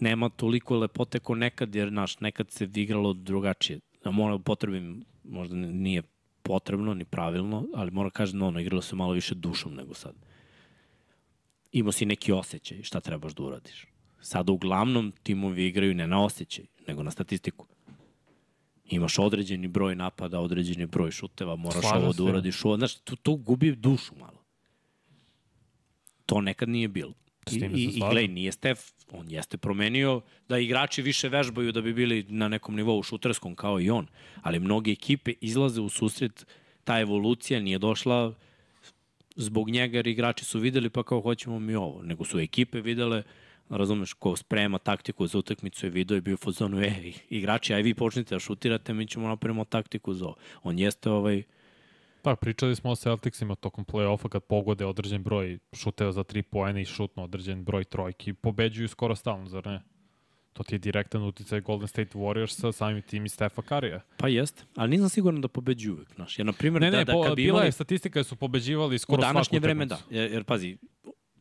Nema 0.00 0.28
toliko 0.28 0.76
lepote 0.76 1.18
ko 1.18 1.34
nekad, 1.34 1.74
jer 1.74 1.92
naš, 1.92 2.20
nekad 2.20 2.50
se 2.50 2.68
igralo 2.74 3.12
drugačije. 3.12 3.80
Ja 4.04 4.10
moram 4.10 4.42
potrebim, 4.42 5.04
možda 5.24 5.56
nije 5.56 6.02
potrebno 6.42 6.94
ni 6.94 7.04
pravilno, 7.04 7.66
ali 7.74 7.90
moram 7.90 8.10
kažem, 8.10 8.42
ono, 8.42 8.60
igralo 8.60 8.82
se 8.82 8.96
malo 8.96 9.12
više 9.12 9.34
dušom 9.34 9.74
nego 9.74 9.94
sad. 9.94 10.14
Imao 11.72 11.92
si 11.92 12.06
neki 12.06 12.32
osjećaj 12.32 12.82
šta 12.82 13.00
trebaš 13.00 13.34
da 13.34 13.42
uradiš. 13.42 13.86
Sada 14.20 14.52
uglavnom 14.52 15.12
timovi 15.22 15.66
igraju 15.66 15.94
ne 15.94 16.06
na 16.06 16.24
osjećaj, 16.24 16.64
nego 16.86 17.02
na 17.02 17.10
statistiku. 17.10 17.66
Imaš 18.84 19.18
određeni 19.18 19.68
broj 19.68 19.96
napada, 19.96 20.40
određeni 20.40 20.86
broj 20.86 21.10
šuteva, 21.10 21.56
moraš 21.56 21.80
Slažem 21.80 22.02
ovo 22.02 22.12
da 22.12 22.22
uradiš, 22.22 22.64
ovo, 22.64 22.76
znaš, 22.76 22.94
to, 22.94 23.16
to 23.16 23.34
gubi 23.36 23.76
dušu 23.76 24.14
malo. 24.20 24.44
To 26.26 26.40
nekad 26.40 26.68
nije 26.68 26.88
bilo. 26.88 27.14
I, 27.52 27.58
i, 27.74 27.84
i 27.84 28.00
glej, 28.10 28.28
nije 28.28 28.52
Stef, 28.52 28.78
on 29.12 29.30
jeste 29.30 29.56
promenio 29.56 30.20
da 30.48 30.58
igrači 30.58 31.02
više 31.02 31.28
vežbaju 31.28 31.72
da 31.72 31.80
bi 31.80 31.92
bili 31.92 32.24
na 32.28 32.48
nekom 32.48 32.76
nivou 32.76 33.02
šuterskom 33.02 33.54
kao 33.54 33.80
i 33.80 33.90
on, 33.90 34.06
ali 34.42 34.60
mnoge 34.60 34.92
ekipe 34.92 35.32
izlaze 35.40 35.80
u 35.80 35.88
susret, 35.88 36.46
ta 36.84 37.00
evolucija 37.00 37.60
nije 37.60 37.78
došla 37.78 38.34
zbog 39.36 39.70
njega 39.70 39.98
jer 39.98 40.06
igrači 40.06 40.44
su 40.44 40.58
videli 40.58 40.90
pa 40.90 41.02
kao 41.02 41.20
hoćemo 41.20 41.58
mi 41.58 41.74
ovo, 41.74 42.02
nego 42.02 42.24
su 42.24 42.38
ekipe 42.38 42.80
videle 42.80 43.22
razumeš, 43.68 44.12
ko 44.12 44.36
sprema 44.36 44.78
taktiku 44.78 45.26
za 45.26 45.38
utakmicu 45.38 45.86
je 45.86 45.90
video 45.90 46.16
i 46.16 46.20
bio 46.20 46.34
u 46.34 46.36
fazonu, 46.36 46.82
e, 46.82 47.12
igrači, 47.30 47.74
aj 47.74 47.82
vi 47.82 47.94
počnite 47.94 48.34
da 48.34 48.38
šutirate, 48.38 48.94
mi 48.94 49.06
ćemo 49.06 49.28
napravimo 49.28 49.64
taktiku 49.64 50.14
za 50.14 50.24
ovo. 50.24 50.36
On 50.62 50.78
jeste 50.78 51.10
ovaj, 51.10 51.42
Tak, 52.28 52.40
pričali 52.40 52.76
smo 52.76 52.90
o 52.90 52.96
Celticsima 52.96 53.54
tokom 53.54 53.84
play-offa 53.84 54.28
kad 54.28 54.42
pogode 54.42 54.84
određen 54.84 55.22
broj 55.22 55.58
šuteva 55.72 56.12
za 56.12 56.24
tri 56.24 56.42
poena 56.42 56.80
i 56.80 56.84
šutno 56.84 57.24
određen 57.24 57.64
broj 57.64 57.84
trojki, 57.84 58.32
pobeđuju 58.32 58.88
skoro 58.88 59.16
stalno, 59.16 59.48
zar 59.48 59.66
ne? 59.66 59.82
To 60.52 60.62
ti 60.62 60.74
je 60.74 60.78
direktan 60.78 61.22
uticaj 61.22 61.60
Golden 61.60 61.88
State 61.88 62.18
Warriorsa, 62.18 62.72
samim 62.72 63.02
tim 63.02 63.24
i 63.24 63.28
Stefa 63.28 63.62
Karija. 63.62 64.00
pa 64.16 64.28
jeste, 64.28 64.62
ali 64.76 64.90
nisam 64.90 65.08
siguran 65.08 65.40
da 65.40 65.48
pobeđuju 65.48 65.94
uvek, 65.94 66.14
znaš, 66.14 66.38
jer 66.38 66.46
na 66.46 66.52
primjer, 66.52 66.82
Ne, 66.82 66.90
da, 66.90 66.96
ne, 66.96 67.04
da, 67.04 67.12
po, 67.12 67.22
kad 67.22 67.36
bi 67.36 67.42
bila 67.42 67.56
imali 67.56 67.68
je 67.68 67.72
statistika 67.72 68.20
da 68.20 68.24
su 68.24 68.36
pobeđivali 68.36 68.96
u 68.96 68.98
skoro 68.98 69.22
današnje 69.22 69.58
svaku 69.58 69.62
vreme, 69.62 69.86
da, 69.86 69.98
jer, 70.10 70.32
jer 70.32 70.44
pazi, 70.44 70.76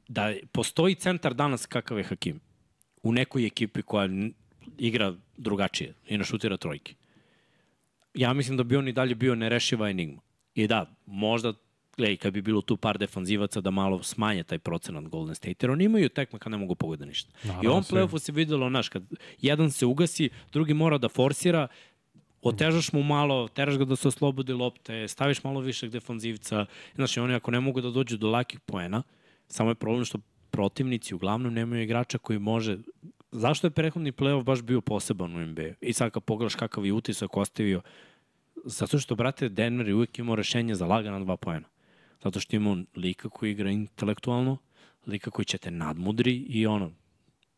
da 0.08 0.34
postoji 0.52 0.96
centar 0.96 1.34
danas 1.34 1.66
kakav 1.66 1.98
je 1.98 2.04
Hakim, 2.04 2.40
u 3.04 3.12
nekoj 3.12 3.46
ekipi 3.46 3.82
koja 3.82 4.10
igra 4.78 5.16
drugačije 5.38 5.94
i 6.08 6.18
našutira 6.18 6.58
trojke. 6.58 6.94
Ja 8.14 8.34
mislim 8.34 8.58
da 8.58 8.64
bi 8.64 8.76
on 8.76 8.88
i 8.88 8.94
dalje 8.94 9.16
bio 9.16 9.36
nerešiva 9.36 9.90
enigma. 9.90 10.27
I 10.58 10.68
da, 10.68 10.96
možda 11.06 11.54
gledaj, 11.98 12.18
kad 12.18 12.34
bi 12.34 12.42
bilo 12.42 12.62
tu 12.62 12.78
par 12.78 12.98
defanzivaca 12.98 13.62
da 13.62 13.72
malo 13.72 14.04
smanje 14.04 14.44
taj 14.44 14.60
procenat 14.60 15.08
Golden 15.08 15.36
State, 15.36 15.66
jer 15.66 15.72
oni 15.72 15.84
imaju 15.84 16.10
tekme 16.10 16.40
kad 16.40 16.52
ne 16.52 16.58
mogu 16.58 16.76
pogodi 16.76 17.06
ništa. 17.06 17.32
I 17.44 17.48
Naravno, 17.48 17.70
ovom 17.70 17.84
svi. 17.84 17.96
playoffu 17.96 18.20
se 18.20 18.32
videlo, 18.32 18.70
znaš, 18.70 18.90
kad 18.90 19.04
jedan 19.42 19.72
se 19.72 19.86
ugasi, 19.86 20.30
drugi 20.54 20.74
mora 20.74 20.98
da 20.98 21.10
forsira, 21.10 21.68
otežaš 22.42 22.92
mu 22.94 23.04
malo, 23.04 23.48
teraš 23.48 23.78
ga 23.78 23.86
da 23.86 23.96
se 23.96 24.08
oslobodi 24.08 24.54
lopte, 24.54 25.08
staviš 25.08 25.44
malo 25.44 25.60
višeg 25.60 25.90
defanzivca. 25.90 26.66
Znaš, 26.96 27.18
i 27.18 27.20
oni 27.20 27.34
ako 27.34 27.52
ne 27.52 27.60
mogu 27.60 27.82
da 27.82 27.90
dođu 27.90 28.18
do 28.18 28.30
lakih 28.30 28.60
poena, 28.60 29.04
samo 29.48 29.72
je 29.72 29.76
problem 29.76 30.06
što 30.06 30.20
protivnici 30.52 31.16
uglavnom 31.16 31.54
nemaju 31.54 31.84
igrača 31.84 32.18
koji 32.18 32.40
može... 32.40 32.78
Zašto 33.32 33.68
je 33.68 33.72
prethodni 33.72 34.12
playoff 34.12 34.44
baš 34.44 34.62
bio 34.62 34.82
poseban 34.82 35.36
u 35.36 35.46
NBA? 35.46 35.74
I 35.82 35.94
sad 35.94 36.12
kad 36.12 36.24
pogledaš 36.24 36.56
kakav 36.56 36.86
je 36.86 36.94
utisak 36.94 37.38
ostavio, 37.38 37.82
zato 38.66 39.00
što, 39.00 39.16
brate, 39.16 39.50
Denver 39.50 39.88
je 39.88 39.96
uvijek 39.96 40.20
imao 40.20 40.36
rešenje 40.36 40.76
za 40.76 40.86
lagana 40.86 41.20
dva 41.20 41.38
poena. 41.38 41.68
Zato 42.24 42.40
što 42.40 42.56
ima 42.56 42.84
lika 42.96 43.30
koji 43.30 43.52
igra 43.52 43.70
intelektualno, 43.72 44.58
lika 45.08 45.32
koji 45.32 45.46
će 45.46 45.58
te 45.58 45.72
nadmudri 45.72 46.36
i 46.36 46.68
ono, 46.68 46.92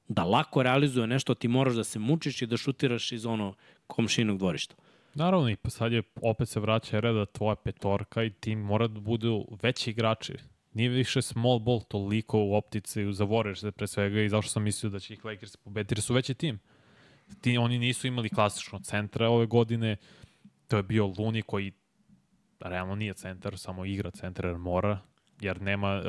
da 0.07 0.23
lako 0.23 0.63
realizuje 0.63 1.07
nešto, 1.07 1.33
ti 1.33 1.47
moraš 1.47 1.73
da 1.73 1.83
se 1.83 1.99
mučiš 1.99 2.41
i 2.41 2.45
da 2.45 2.57
šutiraš 2.57 3.11
iz 3.11 3.25
ono 3.25 3.53
komšinog 3.87 4.37
dvorišta. 4.37 4.75
Naravno, 5.13 5.49
i 5.49 5.55
pa 5.55 5.69
sad 5.69 5.91
je, 5.91 6.03
opet 6.21 6.49
se 6.49 6.59
vraća 6.59 6.97
era 6.97 7.11
da 7.13 7.25
tvoja 7.25 7.55
petorka 7.55 8.23
i 8.23 8.29
tim 8.29 8.59
mora 8.59 8.87
da 8.87 8.99
budu 8.99 9.47
veći 9.61 9.89
igrači. 9.89 10.33
Nije 10.73 10.89
više 10.89 11.21
small 11.21 11.59
ball 11.59 11.83
toliko 11.83 12.39
u 12.39 12.55
optici 12.55 13.13
za 13.13 13.25
Warriors 13.25 13.71
pre 13.71 13.87
svega 13.87 14.21
i 14.21 14.29
zašto 14.29 14.51
sam 14.51 14.63
mislio 14.63 14.89
da 14.89 14.99
će 14.99 15.13
ih 15.13 15.25
Lakers 15.25 15.55
pobediti, 15.57 15.93
jer 15.93 16.01
su 16.01 16.13
veći 16.13 16.33
tim. 16.33 16.59
Ti, 17.41 17.57
oni 17.57 17.79
nisu 17.79 18.07
imali 18.07 18.29
klasično 18.29 18.79
centra 18.79 19.29
ove 19.29 19.45
godine, 19.45 19.97
to 20.69 20.77
je 20.77 20.83
bio 20.83 21.07
Luni 21.09 21.41
koji 21.41 21.71
realno 22.59 22.95
nije 22.95 23.13
centar, 23.13 23.57
samo 23.57 23.85
igra 23.85 24.11
centar 24.11 24.45
jer 24.45 24.57
mora, 24.57 24.99
jer 25.41 25.61
nema 25.61 25.95
uh, 25.95 26.03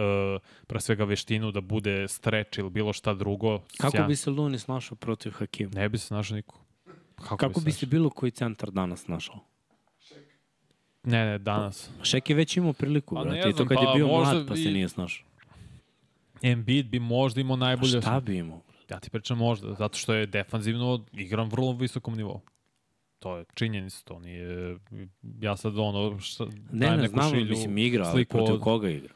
pre 0.66 0.80
svega 0.80 1.04
veštinu 1.04 1.50
da 1.50 1.60
bude 1.60 2.08
stretch 2.08 2.58
ili 2.58 2.70
bilo 2.70 2.92
šta 2.92 3.14
drugo. 3.14 3.58
Kako 3.78 3.90
Sjajan- 3.92 4.06
bi 4.06 4.16
se 4.16 4.30
Luni 4.30 4.58
snašao 4.58 4.96
protiv 4.96 5.30
Hakima? 5.30 5.70
Ne 5.74 5.88
bi 5.88 5.98
se 5.98 6.14
našao 6.14 6.36
niko. 6.36 6.60
Kako, 7.16 7.36
Kako 7.36 7.60
bi 7.60 7.72
se 7.72 7.78
se 7.78 7.86
bilo 7.86 8.10
koji 8.10 8.30
centar 8.32 8.70
danas 8.70 9.06
našao? 9.06 9.38
Ne, 11.04 11.24
ne, 11.24 11.38
danas. 11.38 11.90
Šek 12.02 12.30
je 12.30 12.36
već 12.36 12.56
imao 12.56 12.72
priliku, 12.72 13.14
Pa 13.14 13.22
brate, 13.22 13.48
i 13.48 13.52
to 13.52 13.66
kad 13.66 13.78
je 13.78 13.86
pa 13.86 13.92
bio 13.94 14.06
možda 14.08 14.34
mlad 14.34 14.48
pa 14.48 14.56
se 14.56 14.62
i- 14.62 14.72
nije 14.72 14.88
snašao. 14.88 15.26
Embiid 16.42 16.86
bi 16.86 16.98
možda 16.98 17.40
imao 17.40 17.54
A 17.54 17.58
najbolje... 17.58 18.00
šta 18.00 18.20
bi 18.20 18.36
imao? 18.36 18.60
Ja 18.90 19.00
ti 19.00 19.10
pričam 19.10 19.38
možda, 19.38 19.74
zato 19.74 19.98
što 19.98 20.14
je 20.14 20.26
defanzivno 20.26 21.04
igram 21.12 21.48
vrlo 21.48 21.72
visokom 21.72 22.16
nivou. 22.16 22.40
To 23.20 23.36
je 23.36 23.44
činjenica, 23.54 24.02
to 24.04 24.18
nije... 24.18 24.76
Ja 25.40 25.56
sad 25.56 25.78
ono... 25.78 26.20
Šta, 26.20 26.44
Ne, 26.72 26.90
ne, 26.90 26.96
neku 26.96 27.12
znam, 27.12 27.30
šilju, 27.30 27.50
mislim, 27.50 27.78
igra, 27.78 28.04
ali 28.06 28.24
protiv 28.24 28.54
od- 28.54 28.60
koga 28.60 28.90
igra? 28.90 29.14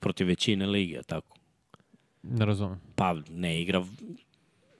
Protiv 0.00 0.26
većine 0.26 0.66
lige, 0.66 1.02
tako? 1.02 1.36
Ne 2.22 2.44
razumem. 2.46 2.80
Pa 2.94 3.16
ne 3.30 3.62
igra 3.62 3.84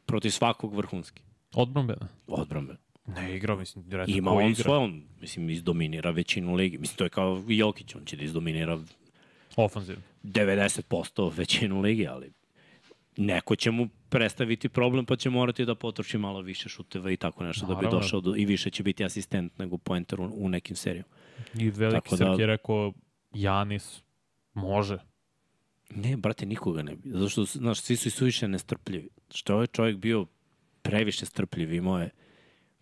protiv 0.07 0.31
svakog 0.31 0.75
vrhunski. 0.75 1.23
Odbrambena? 1.55 2.09
Odbrambe. 2.27 2.77
Ne 3.07 3.37
igra, 3.37 3.57
mislim, 3.57 3.89
direktno 3.89 4.17
Ima 4.17 4.31
on 4.33 4.45
igra. 4.45 4.63
svoj, 4.65 4.77
on, 4.79 5.03
mislim, 5.21 5.51
izdominira 5.51 6.11
većinu 6.11 6.55
ligi. 6.55 6.79
Mislim, 6.79 6.97
to 6.97 7.05
je 7.05 7.11
kao 7.11 7.45
Jokić, 7.49 7.95
on 7.95 8.05
će 8.05 8.17
da 8.17 8.25
izdominira 8.25 8.79
Ofanzivno. 9.57 10.03
90% 10.25 11.33
većinu 11.37 11.81
ligi, 11.81 12.07
ali 12.09 12.33
neko 13.17 13.57
će 13.57 13.71
mu 13.71 13.89
predstaviti 14.09 14.69
problem 14.69 15.07
pa 15.07 15.17
će 15.17 15.31
morati 15.31 15.65
da 15.65 15.75
potroši 15.75 16.19
malo 16.19 16.41
više 16.41 16.69
šuteva 16.69 17.11
i 17.11 17.17
tako 17.17 17.45
nešto 17.45 17.67
da 17.67 17.75
bi 17.75 17.85
Naravno. 17.85 17.99
došao 18.01 18.21
do, 18.21 18.35
i 18.37 18.45
više 18.45 18.71
će 18.71 18.83
biti 18.83 19.05
asistent 19.05 19.59
nego 19.59 19.79
pointer 19.79 20.21
u, 20.21 20.31
u 20.35 20.49
nekim 20.49 20.77
serijama. 20.77 21.09
I 21.55 21.71
veliki 21.71 22.11
Tako 22.11 22.17
da- 22.17 22.43
je 22.43 22.47
rekao, 22.47 22.93
Janis 23.35 24.03
može. 24.55 24.99
Ne, 25.91 26.17
brate, 26.17 26.47
nikoga 26.47 26.83
ne 26.83 26.97
bi. 26.97 27.11
Zato 27.11 27.29
što, 27.29 27.45
znaš, 27.45 27.81
svi 27.81 27.97
su 27.97 28.09
i 28.09 28.11
suviše 28.11 28.49
nestrpljivi. 28.49 29.09
Što 29.35 29.53
je 29.53 29.55
ovaj 29.55 29.67
čovjek 29.67 29.97
bio 29.97 30.27
previše 30.83 31.27
strpljiv, 31.27 31.73
imao 31.73 32.01
je 32.01 32.11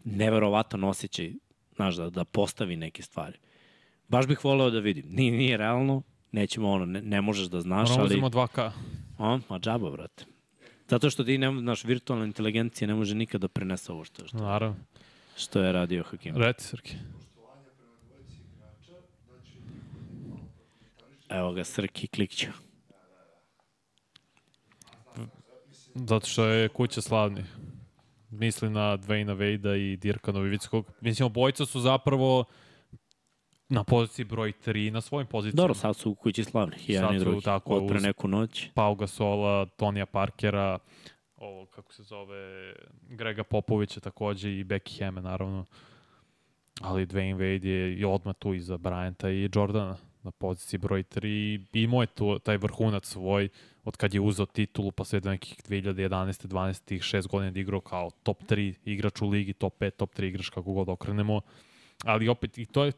neverovatan 0.04 0.84
osjećaj, 0.84 1.32
znaš, 1.76 1.96
da, 1.96 2.10
da 2.10 2.24
postavi 2.24 2.76
neke 2.76 3.02
stvari. 3.02 3.38
Baš 4.08 4.26
bih 4.26 4.44
voleo 4.44 4.70
da 4.70 4.78
vidim. 4.78 5.04
Nije, 5.08 5.32
nije 5.32 5.56
realno, 5.56 6.02
nećemo 6.32 6.70
ono, 6.70 6.86
ne, 6.86 7.02
ne 7.02 7.20
možeš 7.20 7.46
da 7.48 7.60
znaš, 7.60 7.88
Moramo 7.88 8.04
ali... 8.04 8.14
uzimo 8.14 8.30
2K. 8.30 8.70
A, 9.22 9.38
ma 9.48 9.58
džaba, 9.58 9.90
brate. 9.90 10.24
Zato 10.88 11.10
što 11.10 11.24
ti, 11.24 11.38
ne, 11.38 11.52
naš 11.52 11.84
virtualna 11.84 12.24
inteligencija 12.24 12.88
ne 12.88 12.94
može 12.94 13.14
nikada 13.14 13.42
da 13.42 13.48
prenese 13.48 13.92
ovo 13.92 14.04
što, 14.04 14.26
što, 14.26 14.38
Naravno. 14.38 14.76
što 15.36 15.60
je 15.62 15.72
radio 15.72 16.04
Hakim. 16.04 16.36
Reci, 16.36 16.66
Srki. 16.66 16.94
Evo 21.28 21.52
ga, 21.52 21.64
Srki 21.64 22.06
klikću. 22.06 22.46
Zato 25.94 26.26
što 26.26 26.44
je 26.44 26.68
kuća 26.68 27.00
slavnih. 27.00 27.44
Misli 28.30 28.70
na 28.70 28.98
Dwayna 28.98 29.36
Vejda 29.36 29.76
i 29.76 29.96
Dirka 29.96 30.32
Novivickog. 30.32 30.86
Mislim, 31.00 31.26
obojica 31.26 31.66
su 31.66 31.80
zapravo 31.80 32.44
na 33.72 33.84
poziciji 33.84 34.24
broj 34.24 34.52
3 34.66 34.90
na 34.90 35.00
svojim 35.00 35.26
pozicijama. 35.26 35.62
Dobro, 35.62 35.74
sad 35.74 35.96
su 35.96 36.10
u 36.10 36.14
kući 36.14 36.44
slavnih, 36.44 36.90
i 36.90 36.92
jedan 36.92 37.08
Sad 37.08 37.16
i 37.16 37.24
drugi. 37.24 37.44
tako 37.44 37.74
Od 37.74 37.88
pre 37.88 38.00
neku 38.00 38.28
noć. 38.28 38.68
Pau 38.74 38.94
Gasola, 38.94 39.66
Tonija 39.66 40.06
Parkera, 40.06 40.78
ovo, 41.36 41.66
kako 41.66 41.92
se 41.92 42.02
zove, 42.02 42.72
Grega 43.08 43.44
Popovića 43.44 44.00
takođe 44.00 44.58
i 44.58 44.64
Becky 44.64 44.98
Heme, 44.98 45.22
naravno. 45.22 45.64
Ali 46.80 47.06
Dwayne 47.06 47.36
Wade 47.36 47.66
je 47.66 47.94
i 47.98 48.04
odmah 48.04 48.34
tu 48.38 48.54
iza 48.54 48.78
Bryanta 48.78 49.30
i 49.30 49.50
Jordana 49.54 49.96
na 50.22 50.30
poziciji 50.30 50.78
broj 50.78 51.02
3. 51.02 51.60
Imao 51.72 52.00
je 52.00 52.06
tu, 52.06 52.38
taj 52.38 52.56
vrhunac 52.56 53.06
svoj 53.06 53.48
od 53.84 53.96
kad 53.96 54.14
je 54.14 54.20
uzao 54.20 54.46
titulu 54.46 54.92
pa 54.92 55.04
sve 55.04 55.20
do 55.20 55.30
nekih 55.30 55.56
2011. 55.68 56.46
12. 56.46 56.84
tih 56.84 57.02
6 57.02 57.28
godina 57.28 57.50
da 57.50 57.60
igrao 57.60 57.80
kao 57.80 58.10
top 58.22 58.42
3 58.42 58.74
igrač 58.84 59.22
u 59.22 59.28
ligi, 59.28 59.52
top 59.52 59.78
5, 59.80 59.90
top 59.90 60.14
3 60.14 60.24
igrač 60.24 60.48
kako 60.48 60.72
god 60.72 60.88
okrenemo. 60.88 61.40
Ali 62.04 62.28
opet 62.28 62.58
i 62.58 62.66
to 62.66 62.84
je 62.84 62.92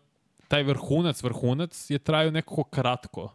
taj 0.48 0.62
vrhunac, 0.62 1.22
vrhunac 1.22 1.90
je 1.90 1.98
trajao 1.98 2.30
nekako 2.30 2.64
kratko 2.64 3.34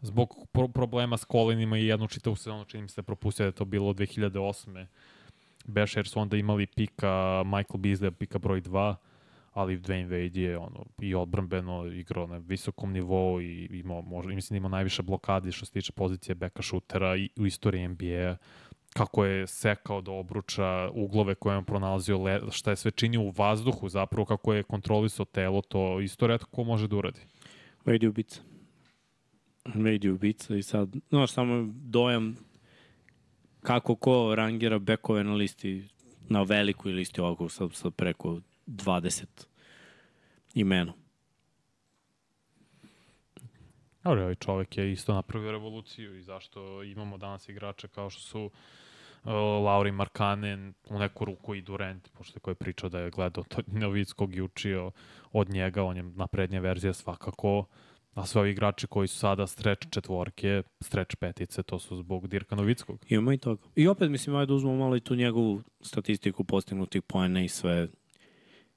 zbog 0.00 0.48
pro 0.52 0.68
problema 0.68 1.16
s 1.16 1.24
kolenima 1.24 1.78
i 1.78 1.86
jednu 1.86 2.08
čitavu 2.08 2.36
sezonu 2.36 2.64
čini 2.64 2.82
mi 2.82 2.88
se 2.88 3.00
da 3.00 3.02
propustio 3.02 3.44
da 3.44 3.48
je 3.48 3.52
to 3.52 3.64
bilo 3.64 3.92
2008. 3.92 4.86
Beše 5.64 5.98
jer 5.98 6.08
su 6.08 6.20
onda 6.20 6.36
imali 6.36 6.66
pika 6.66 7.42
Michael 7.44 7.80
Beasley, 7.80 8.10
pika 8.10 8.38
broj 8.38 8.60
2, 8.62 8.94
ali 9.52 9.78
Dwayne 9.78 10.08
Wade 10.08 10.38
je 10.38 10.58
ono, 10.58 10.84
i 11.00 11.14
odbrambeno 11.14 11.86
igrao 11.86 12.26
na 12.26 12.36
visokom 12.36 12.92
nivou 12.92 13.40
i 13.40 13.64
imao, 13.64 14.02
možda, 14.02 14.34
mislim 14.34 14.54
da 14.54 14.58
ima 14.58 14.68
najviše 14.68 15.02
blokadi 15.02 15.52
što 15.52 15.66
se 15.66 15.72
tiče 15.72 15.92
pozicije 15.92 16.34
beka 16.34 16.62
šutera 16.62 17.16
i 17.16 17.30
u 17.36 17.46
istoriji 17.46 17.88
NBA 17.88 18.36
kako 18.92 19.24
je 19.24 19.46
sekao 19.46 20.00
do 20.00 20.12
obruča 20.12 20.90
uglove 20.92 21.34
koje 21.34 21.52
je 21.54 21.58
on 21.58 21.64
pronalazio, 21.64 22.18
le, 22.18 22.40
šta 22.50 22.70
je 22.70 22.76
sve 22.76 22.90
činio 22.90 23.20
u 23.20 23.30
vazduhu 23.30 23.88
zapravo, 23.88 24.24
kako 24.24 24.54
je 24.54 24.62
kontrolisao 24.62 25.24
telo, 25.24 25.62
to 25.62 26.00
isto 26.00 26.26
redko 26.26 26.50
ko 26.50 26.64
može 26.64 26.88
da 26.88 26.96
uradi. 26.96 27.20
Je 27.86 28.08
ubica. 28.08 28.40
Je 30.02 30.12
ubica 30.12 30.56
i 30.56 30.62
sad, 30.62 30.96
znaš, 31.08 31.32
samo 31.32 31.72
dojam 31.74 32.36
kako 33.60 33.94
ko 33.94 34.34
rangira 34.34 34.78
bekove 34.78 35.24
na 35.24 35.34
listi, 35.34 35.88
na 36.28 36.42
velikoj 36.42 36.92
listi 36.92 37.20
ovako 37.20 37.48
sa, 37.48 37.68
sa 37.72 37.90
preko 37.90 38.40
20 38.66 39.24
imena. 40.54 40.92
Ali 44.02 44.20
ovaj 44.20 44.34
čovek 44.34 44.78
je 44.78 44.92
isto 44.92 45.14
napravio 45.14 45.52
revoluciju 45.52 46.16
i 46.18 46.22
zašto 46.22 46.82
imamo 46.82 47.18
danas 47.18 47.48
igrače 47.48 47.88
kao 47.88 48.10
što 48.10 48.20
su 48.20 48.50
Lauri 49.64 49.92
Markanen, 49.92 50.74
u 50.90 50.98
neku 50.98 51.24
ruku 51.24 51.54
i 51.54 51.62
Durant, 51.62 52.08
pošto 52.12 52.36
je 52.36 52.40
koji 52.40 52.52
je 52.52 52.56
pričao 52.56 52.88
da 52.88 53.00
je 53.00 53.10
gledao 53.10 53.44
to 53.44 53.62
Novickog 53.82 54.34
i 54.34 54.40
učio 54.40 54.90
od 55.32 55.50
njega, 55.50 55.82
on 55.82 55.96
je 55.96 56.02
naprednja 56.02 56.60
verzija 56.60 56.92
svakako, 56.92 57.64
a 58.14 58.26
sve 58.26 58.40
ovi 58.40 58.50
igrači 58.50 58.86
koji 58.86 59.08
su 59.08 59.18
sada 59.18 59.46
streč 59.46 59.86
četvorke, 59.90 60.62
streč 60.80 61.14
petice, 61.14 61.62
to 61.62 61.78
su 61.78 61.96
zbog 61.96 62.28
Dirka 62.28 62.56
Novickog. 62.56 63.04
Ima 63.08 63.34
i 63.34 63.38
toga. 63.38 63.62
I 63.76 63.88
opet, 63.88 64.10
mislim, 64.10 64.36
ajde 64.36 64.52
uzmemo 64.52 64.76
malo 64.76 64.96
i 64.96 65.00
tu 65.00 65.14
njegovu 65.14 65.62
statistiku 65.80 66.44
postignutih 66.44 67.02
poena 67.02 67.42
i 67.42 67.48
sve 67.48 67.88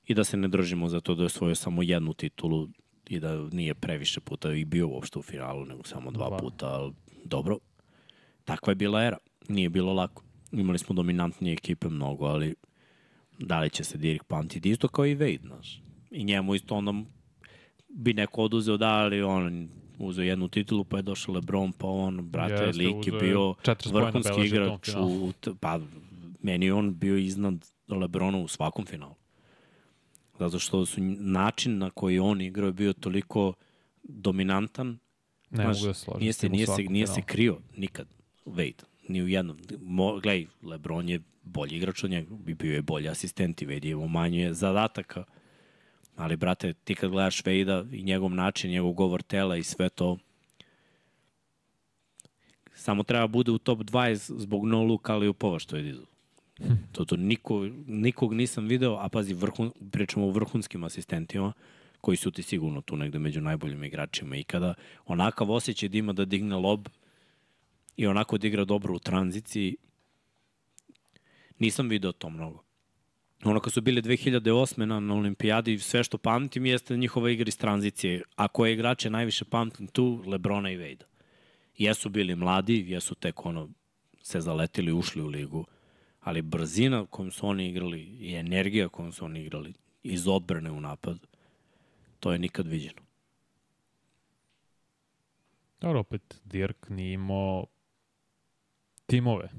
i 0.08 0.14
da 0.14 0.24
se 0.24 0.38
ne 0.38 0.48
držimo 0.48 0.90
za 0.90 1.02
to 1.02 1.16
da 1.16 1.24
je 1.24 1.26
osvojio 1.26 1.56
samo 1.56 1.84
jednu 1.84 2.14
titulu 2.14 2.68
i 3.08 3.20
da 3.20 3.36
nije 3.52 3.74
previše 3.74 4.20
puta 4.20 4.54
i 4.54 4.66
bio 4.66 4.88
uopšte 4.88 5.20
u 5.20 5.22
finalu, 5.22 5.66
nego 5.66 5.84
samo 5.84 6.12
dva, 6.12 6.28
Dva. 6.28 6.38
puta, 6.38 6.68
ali 6.68 6.94
dobro. 7.24 7.58
Takva 8.44 8.72
je 8.72 8.76
bila 8.76 9.04
era. 9.04 9.18
Nije 9.48 9.70
bilo 9.70 9.94
lako. 9.94 10.24
Imali 10.56 10.78
smo 10.78 10.96
dominantnije 10.96 11.54
ekipe 11.54 11.90
mnogo, 11.90 12.26
ali 12.26 12.56
da 13.40 13.60
li 13.60 13.70
će 13.70 13.84
se 13.84 13.98
Dirk 13.98 14.24
pamtiti? 14.24 14.70
Isto 14.70 14.88
kao 14.88 15.06
i 15.06 15.16
Wade, 15.16 15.42
znaš. 15.42 15.82
I 16.12 16.24
njemu 16.24 16.56
isto 16.56 16.76
onda 16.76 16.94
bi 17.90 18.14
neko 18.14 18.44
oduzeo 18.44 18.78
da, 18.78 18.90
ali 18.90 19.22
on 19.22 19.70
uzeo 19.98 20.24
jednu 20.24 20.48
titulu, 20.48 20.84
pa 20.84 20.98
je 20.98 21.04
došao 21.04 21.36
Lebron, 21.36 21.72
pa 21.72 21.88
on, 21.88 22.30
brate, 22.30 22.54
Jeste, 22.54 22.84
lik 22.84 23.08
je 23.08 23.12
bio 23.12 23.40
40 23.40 23.92
poena 23.92 24.06
vrhunski 24.06 24.46
igrač, 24.46 24.86
finalu. 24.86 25.26
u, 25.26 25.34
pa 25.60 25.80
meni 26.42 26.66
je 26.66 26.74
on 26.74 27.00
bio 27.00 27.18
iznad 27.18 27.66
Lebrona 27.88 28.38
u 28.38 28.48
svakom 28.48 28.86
finalu. 28.86 29.16
Zato 30.40 30.60
što 30.60 30.86
su 30.86 31.02
način 31.20 31.78
na 31.78 31.90
koji 31.90 32.20
on 32.20 32.42
igrao 32.42 32.68
je 32.68 32.74
bio 32.74 32.94
toliko 32.94 33.54
dominantan, 34.04 34.98
Ne 35.50 35.64
Znaš, 35.64 35.78
mogu 35.78 35.88
da 35.88 35.94
složim. 35.94 36.20
nije 36.20 36.34
se, 36.34 36.50
nije 36.50 36.68
se, 36.68 36.84
nije 36.84 37.08
se 37.08 37.22
krio 37.22 37.58
nikad 37.78 38.08
Wade, 38.46 38.84
ni 39.08 39.24
u 39.24 39.28
jednom. 39.28 39.58
Mo, 39.82 40.20
gledaj, 40.20 40.46
Lebron 40.62 41.10
je 41.10 41.20
bolji 41.44 41.76
igrač 41.78 42.04
od 42.04 42.10
njega, 42.10 42.36
bi 42.36 42.54
bio 42.54 42.74
je 42.74 42.82
bolji 42.82 43.10
asistent 43.10 43.62
i 43.62 43.68
Wade 43.68 43.88
je 43.88 44.08
manje 44.08 44.54
zadataka. 44.54 45.24
Ali, 46.16 46.36
brate, 46.36 46.74
ti 46.74 46.96
kad 46.96 47.12
gledaš 47.12 47.44
Wade-a 47.44 47.86
i 47.92 48.04
njegov 48.04 48.32
način, 48.32 48.72
njegov 48.72 48.92
govor 48.92 49.22
tela 49.22 49.58
i 49.58 49.64
sve 49.64 49.90
to, 49.90 50.18
samo 52.74 53.04
treba 53.04 53.28
bude 53.28 53.52
u 53.52 53.58
top 53.58 53.80
20 53.80 54.40
zbog 54.40 54.66
no 54.66 54.84
look 54.84 55.10
ali 55.10 55.28
upova 55.28 55.60
što 55.60 55.76
je 55.76 55.84
dizu. 55.84 56.06
To, 56.92 57.06
to 57.06 57.16
niko, 57.16 57.68
nikog 57.88 58.34
nisam 58.34 58.68
video, 58.68 58.98
a 59.02 59.10
pazi, 59.10 59.34
vrhun, 59.34 59.72
pričamo 59.92 60.26
o 60.26 60.32
vrhunskim 60.32 60.84
asistentima, 60.84 61.54
koji 62.02 62.18
su 62.18 62.32
ti 62.32 62.44
sigurno 62.44 62.82
tu 62.82 62.98
negde 62.98 63.20
među 63.20 63.42
najboljim 63.42 63.84
igračima 63.84 64.36
ikada. 64.36 64.74
Onakav 65.06 65.52
osjećaj 65.52 65.90
da 65.90 65.98
ima 65.98 66.14
da 66.14 66.26
digne 66.26 66.56
lob 66.56 66.88
i 67.98 68.08
onako 68.08 68.38
da 68.38 68.48
igra 68.48 68.66
dobro 68.66 68.96
u 68.96 69.00
tranziciji, 69.00 69.76
nisam 71.60 71.90
video 71.90 72.12
to 72.12 72.30
mnogo. 72.30 72.64
Ono 73.44 73.60
kad 73.60 73.74
su 73.74 73.82
bili 73.82 74.02
2008. 74.02 74.86
na, 74.86 75.14
olimpijadi, 75.14 75.80
sve 75.80 76.04
što 76.04 76.18
pamtim 76.18 76.66
jeste 76.66 76.98
njihova 76.98 77.30
igra 77.30 77.48
iz 77.48 77.58
tranzicije. 77.58 78.22
A 78.36 78.48
koje 78.48 78.74
igrače 78.74 79.10
najviše 79.10 79.46
pamtim 79.46 79.88
tu? 79.88 80.24
Lebrona 80.26 80.72
i 80.72 80.76
Vejda. 80.76 81.06
Jesu 81.78 82.10
bili 82.10 82.36
mladi, 82.36 82.86
jesu 82.88 83.16
tek 83.16 83.46
ono 83.46 83.70
se 84.22 84.42
zaletili, 84.42 84.94
ušli 84.94 85.22
u 85.22 85.28
ligu, 85.28 85.66
ali 86.20 86.42
brzina 86.42 87.06
kojom 87.06 87.32
su 87.32 87.48
oni 87.48 87.70
igrali 87.70 88.02
i 88.02 88.34
energija 88.36 88.90
kojom 88.90 89.12
su 89.12 89.26
oni 89.26 89.42
igrali 89.42 89.74
iz 90.04 90.28
odbrane 90.28 90.72
u 90.72 90.82
napad, 90.82 91.20
to 92.20 92.32
je 92.32 92.40
nikad 92.40 92.68
viđeno. 92.68 93.02
Dobro, 95.82 96.00
opet 96.00 96.42
Dirk 96.46 96.90
nije 96.90 97.14
imao 97.14 97.66
timove. 99.06 99.50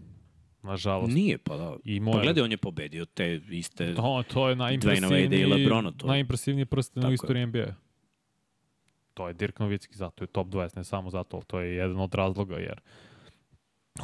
Nažalost. 0.62 1.14
Nije, 1.14 1.39
pa 1.39 1.56
da. 1.56 1.77
Imao 1.85 2.12
Pa 2.12 2.18
je- 2.18 2.23
gledaj, 2.23 2.43
on 2.43 2.51
je 2.51 2.56
pobedio 2.56 3.05
te 3.05 3.40
iste... 3.51 3.94
To, 3.94 4.23
to 4.24 4.48
je 4.48 4.56
najimpresivniji, 4.56 5.40
i 5.40 5.44
Lebrona, 5.47 5.90
to. 5.90 6.06
najimpresivniji 6.06 6.64
prsten 6.64 7.01
Tako 7.02 7.09
u 7.09 7.10
je. 7.10 7.14
istoriji 7.14 7.47
NBA. 7.47 7.74
To 9.14 9.28
je 9.28 9.35
Dirk 9.35 9.59
Novicki, 9.59 9.97
zato 9.97 10.24
je 10.24 10.28
top 10.28 10.48
20, 10.48 10.77
ne 10.77 10.85
samo 10.85 11.10
zato, 11.10 11.43
to 11.47 11.60
je 11.60 11.74
jedan 11.74 12.01
od 12.01 12.14
razloga, 12.14 12.56
jer 12.56 12.81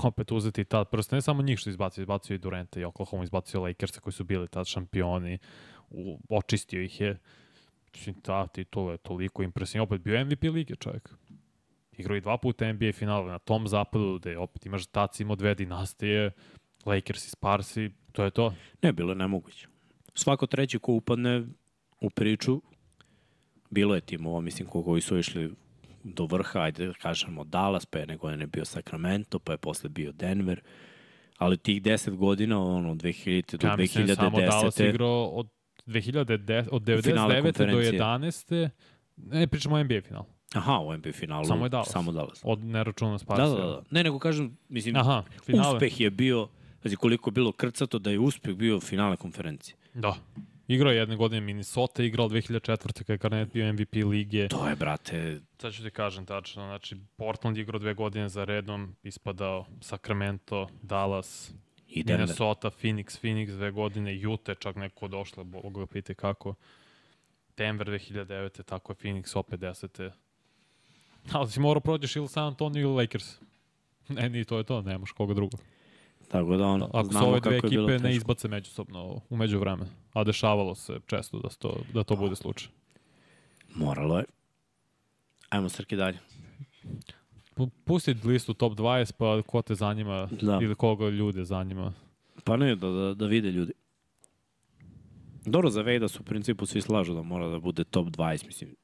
opet 0.02 0.32
uzeti 0.32 0.64
tad 0.64 0.90
prsten, 0.90 1.16
ne 1.16 1.23
samo 1.23 1.43
njih 1.43 1.59
što 1.59 1.70
izbacio, 1.70 2.02
izbacio 2.02 2.35
i 2.35 2.39
Durenta 2.39 2.81
i 2.81 2.85
Oklahoma, 2.85 3.24
izbacio 3.24 3.60
Lakersa 3.60 4.01
koji 4.01 4.12
su 4.12 4.24
bili 4.24 4.48
tad 4.48 4.66
šampioni, 4.66 5.39
u, 5.90 6.19
očistio 6.28 6.82
ih 6.82 7.01
je. 7.01 7.19
Ta 8.23 8.47
titula 8.47 8.93
je 8.93 8.98
toliko 8.98 9.43
impresivna. 9.43 9.82
Opet 9.82 10.01
bio 10.01 10.24
MVP 10.24 10.43
lige 10.44 10.77
čovjek. 10.77 11.14
Igrao 12.02 12.16
i 12.16 12.20
dva 12.20 12.36
puta 12.36 12.72
NBA 12.72 12.92
finale 12.92 13.32
na 13.32 13.38
tom 13.38 13.68
zapadu, 13.68 14.18
gde 14.18 14.38
opet 14.38 14.66
imaš 14.66 14.86
tac 14.86 15.20
imao 15.20 15.36
dve 15.36 15.54
dinastije, 15.54 16.30
Lakers 16.86 17.26
i 17.26 17.30
Sparsi, 17.30 17.90
to 18.12 18.24
je 18.24 18.30
to. 18.30 18.54
Ne, 18.82 18.92
bilo 18.92 19.12
je 19.12 19.16
nemoguće. 19.16 19.68
Svako 20.14 20.46
treći 20.46 20.78
ko 20.78 20.92
upadne 20.92 21.44
u 22.00 22.10
priču, 22.10 22.62
bilo 23.70 23.94
je 23.94 24.00
timova, 24.00 24.40
mislim, 24.40 24.68
ko 24.68 24.82
koji 24.82 25.00
su 25.00 25.18
išli 25.18 25.54
do 26.04 26.26
vrha, 26.26 26.60
ajde 26.60 26.86
da 26.86 26.92
kažemo 26.92 27.44
Dallas, 27.44 27.86
pa 27.86 27.98
je 27.98 28.06
nego 28.06 28.30
je 28.30 28.46
bio 28.46 28.64
Sacramento, 28.64 29.38
pa 29.38 29.52
je 29.52 29.58
posle 29.58 29.90
bio 29.90 30.12
Denver, 30.12 30.60
ali 31.38 31.56
tih 31.56 31.82
10 31.82 32.16
godina, 32.16 32.62
ono, 32.62 32.92
od 32.92 33.02
2000. 33.02 33.56
do 33.56 33.66
Ja 33.66 33.76
mislim 33.76 34.08
samo 34.08 34.40
Dallas 34.40 34.78
2010. 34.78 34.88
igrao 34.88 35.24
od 35.24 35.48
2010, 35.86 36.68
od 36.70 36.84
Finale 37.02 37.34
99. 37.34 37.36
do 37.36 37.42
konferencije. 37.42 38.00
11. 38.00 38.70
Ne, 39.16 39.46
pričamo 39.46 39.76
o 39.76 39.84
NBA 39.84 40.00
finalu. 40.00 40.26
Aha, 40.54 40.78
u 40.78 40.96
NBA 40.96 41.12
finalu. 41.12 41.44
Samo 41.44 41.64
je 41.64 41.68
Dallas. 41.68 41.88
Samo 41.88 42.12
Dallas. 42.12 42.40
Od 42.44 42.64
neračuna 42.64 43.12
Da, 43.12 43.18
Sparsa. 43.18 43.48
da, 43.48 43.66
da. 43.66 43.82
Ne, 43.90 44.04
nego 44.04 44.18
kažem, 44.18 44.56
mislim, 44.68 44.96
Aha, 44.96 45.22
finale. 45.44 45.74
uspeh 45.76 46.00
je 46.00 46.10
bio, 46.10 46.48
znači 46.82 46.96
koliko 46.96 47.30
je 47.30 47.32
bilo 47.32 47.52
krcato 47.52 47.98
da 47.98 48.10
je 48.10 48.18
uspeh 48.18 48.54
bio 48.54 48.80
finale 48.80 49.16
konferencije. 49.16 49.76
Da. 49.94 50.14
Igrao 50.68 50.92
je 50.92 50.98
jedne 50.98 51.16
godine 51.16 51.40
Minnesota, 51.40 52.02
igrao 52.02 52.28
2004. 52.28 53.04
kada 53.04 53.12
je 53.12 53.18
Garnett 53.18 53.52
bio 53.52 53.72
MVP 53.72 53.94
lige. 53.94 54.48
To 54.48 54.68
je, 54.68 54.76
brate, 54.76 55.40
Sad 55.58 55.72
ću 55.72 55.82
ti 55.82 55.90
kažem 55.90 56.26
tačno, 56.26 56.62
znači 56.66 56.96
Portland 57.16 57.58
igrao 57.58 57.78
dve 57.78 57.94
godine 57.94 58.28
za 58.28 58.44
redom, 58.44 58.96
ispadao 59.02 59.66
Sacramento, 59.80 60.68
Dallas, 60.82 61.52
i 61.88 62.02
Denver. 62.02 62.20
Minnesota, 62.20 62.70
Phoenix, 62.70 63.20
Phoenix 63.22 63.46
dve 63.56 63.70
godine, 63.70 64.28
Utah 64.28 64.56
čak 64.58 64.76
neko 64.76 65.08
došla, 65.08 65.44
Boga 65.44 65.80
ga 65.80 65.86
pite 65.86 66.14
kako. 66.14 66.54
Denver 67.56 67.86
2009. 67.86 68.62
tako 68.62 68.92
je 68.92 68.96
Phoenix 68.96 69.38
opet 69.38 69.60
10. 69.60 70.10
Ali 71.32 71.50
si 71.50 71.60
morao 71.60 71.80
prođeš 71.80 72.16
ili 72.16 72.28
San 72.28 72.44
Antonio 72.46 72.80
ili 72.82 72.94
Lakers. 72.96 73.24
Ne, 74.08 74.28
ni 74.28 74.44
to 74.44 74.58
je 74.58 74.64
to, 74.64 74.82
nemaš 74.82 75.12
koga 75.12 75.34
drugog. 75.34 75.60
Tako 76.28 76.56
da 76.56 76.66
on, 76.66 76.82
Ako 76.82 77.04
znamo 77.04 77.26
ove 77.28 77.40
dve 77.40 77.56
ekipe 77.56 77.98
ne 77.98 78.14
izbace 78.14 78.48
međusobno 78.48 79.20
u 79.30 79.36
među 79.36 79.58
vreme. 79.58 79.84
A 80.12 80.24
dešavalo 80.24 80.74
se 80.74 80.98
često 81.06 81.38
da, 81.38 81.48
to, 81.48 81.76
da 81.94 82.04
to 82.04 82.16
bude 82.16 82.36
slučaj. 82.36 82.68
Moralo 83.74 84.18
je. 84.18 84.24
Ajmo 85.48 85.68
Srki 85.68 85.96
dalje. 85.96 86.18
Pu- 87.56 87.70
Pusti 87.84 88.16
listu 88.24 88.54
top 88.54 88.72
20 88.72 89.12
pa 89.12 89.42
ko 89.46 89.62
te 89.62 89.74
zanima 89.74 90.28
Da. 90.42 90.58
ili 90.62 90.74
koga 90.74 91.08
ljude 91.08 91.44
zanima. 91.44 91.92
Pa 92.44 92.56
ne, 92.56 92.76
da, 92.76 92.88
da, 92.90 93.14
da 93.14 93.26
vide 93.26 93.50
ljudi. 93.50 93.72
Dobro, 95.44 95.70
za 95.70 95.82
Vejda 95.82 96.08
su 96.08 96.20
u 96.20 96.24
principu 96.24 96.66
svi 96.66 96.80
slažu 96.80 97.14
da 97.14 97.22
mora 97.22 97.48
da 97.48 97.58
bude 97.58 97.84
top 97.84 98.06
20, 98.08 98.46
mislim. 98.46 98.74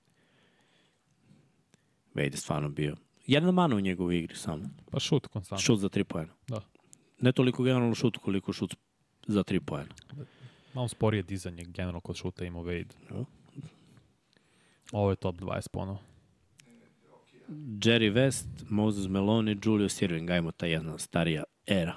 Vejda 2.15 2.35
je 2.35 2.41
stvarno 2.41 2.69
bio. 2.69 2.97
Jedna 3.27 3.51
mana 3.53 3.77
u 3.77 3.81
njegovoj 3.81 4.19
igri 4.19 4.37
samo. 4.37 4.65
Pa 4.91 5.01
šut 5.01 5.27
konstantno. 5.27 5.63
Šut 5.63 5.79
za 5.79 5.89
3 5.89 6.05
poena. 6.05 6.33
Da. 6.49 6.61
Ne 7.21 7.33
toliko 7.33 7.63
generalno 7.63 7.95
šut, 7.95 8.17
koliko 8.17 8.53
šut 8.53 8.75
za 9.27 9.45
3 9.45 9.61
poena. 9.61 9.95
Malo 10.75 10.89
sporije 10.89 11.23
dizanje 11.23 11.65
generalno 11.65 12.01
kod 12.01 12.17
šuta 12.17 12.45
ima 12.45 12.59
Wade. 12.59 12.93
Da. 13.11 13.25
Ovo 14.93 15.11
je 15.11 15.17
top 15.17 15.37
20 15.37 15.69
ponovo. 15.73 15.99
Jerry 17.81 18.13
West, 18.13 18.47
Moses 18.69 19.09
Meloni, 19.09 19.57
Julius 19.65 20.03
Irving, 20.03 20.31
ajmo 20.31 20.53
ta 20.53 20.67
jedna 20.67 20.99
starija 20.99 21.45
era. 21.67 21.97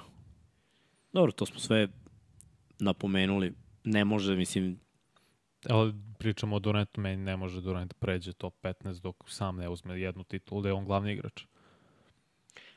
Dobro, 1.12 1.32
to 1.32 1.46
smo 1.46 1.58
sve 1.58 1.88
napomenuli. 2.78 3.54
Ne 3.84 4.04
može, 4.04 4.36
mislim, 4.36 4.80
Ali 5.68 5.94
pričamo 6.18 6.56
o 6.56 6.58
Durantu, 6.58 7.00
meni 7.00 7.16
ne 7.16 7.36
može 7.36 7.60
Durant 7.60 7.94
pređe 7.94 8.32
top 8.32 8.54
15 8.62 9.00
dok 9.00 9.16
sam 9.28 9.56
ne 9.56 9.68
uzme 9.68 10.00
jednu 10.00 10.24
titulu, 10.24 10.62
da 10.62 10.68
je 10.68 10.72
on 10.72 10.84
glavni 10.84 11.12
igrač. 11.12 11.42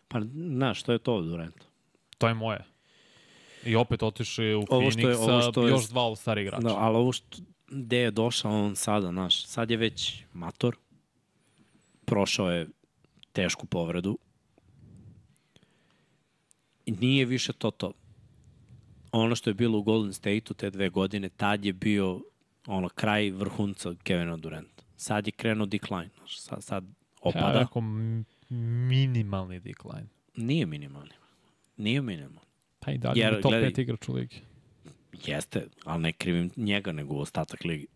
pa 0.07 0.21
znaš, 0.23 0.79
što 0.79 0.91
je 0.91 0.99
to 0.99 1.21
Durant? 1.21 1.55
To 2.17 2.27
je 2.27 2.33
moje. 2.33 2.63
I 3.65 3.75
opet 3.75 4.03
otišao 4.03 4.45
je 4.45 4.55
u 4.55 4.65
Ovo 4.69 4.81
Phoenix 4.81 4.91
što 4.91 5.09
je- 5.09 5.17
ovo 5.17 5.41
sa 5.41 5.51
što 5.51 5.65
je- 5.65 5.69
još 5.69 5.87
dva 5.89 6.01
all-star 6.01 6.37
igrača. 6.37 6.61
Da, 6.61 6.75
ali 6.75 6.97
ovo 6.97 7.11
što, 7.11 7.37
gde 7.69 7.97
je 7.97 8.11
došao 8.11 8.51
on 8.55 8.75
sada, 8.75 9.07
znaš, 9.07 9.45
sad 9.45 9.71
je 9.71 9.77
već 9.77 10.23
mator, 10.33 10.75
prošao 12.05 12.51
je 12.51 12.67
tešku 13.33 13.65
povredu 13.65 14.17
i 16.85 16.91
nije 16.91 17.25
više 17.25 17.53
to 17.53 17.71
to. 17.71 17.91
Ono 19.11 19.35
što 19.35 19.49
je 19.49 19.53
bilo 19.53 19.77
u 19.77 19.83
Golden 19.83 20.13
State-u 20.13 20.53
te 20.53 20.69
dve 20.69 20.89
godine, 20.89 21.29
tad 21.29 21.65
je 21.65 21.73
bio 21.73 22.21
ono 22.67 22.89
kraj 22.89 23.31
vrhunca 23.31 23.95
Kevina 24.03 24.37
Duranta. 24.37 24.83
Sad 24.97 25.27
je 25.27 25.31
krenuo 25.31 25.65
decline, 25.65 26.09
znaš, 26.17 26.39
sad, 26.39 26.63
sad 26.63 26.83
opada. 27.21 27.45
Ja 27.47 27.59
rekao 27.59 27.79
m- 27.79 28.25
minimalni 28.87 29.59
decline. 29.59 30.05
Nije 30.35 30.65
minimalni. 30.65 31.11
Nije 31.77 32.01
minimalni. 32.01 32.39
Pa 32.79 32.91
i 32.91 32.97
dalje 32.97 33.19
Jer, 33.19 33.41
top 33.41 33.51
gledaj- 33.51 33.71
5 33.71 33.81
igrač 33.81 34.09
u 34.09 34.13
ligi. 34.13 34.41
Jeste, 35.25 35.67
ali 35.83 36.01
ne 36.01 36.13
krivim 36.13 36.51
njega, 36.57 36.91
nego 36.91 37.15
ostatak 37.15 37.63
ligi. 37.63 37.87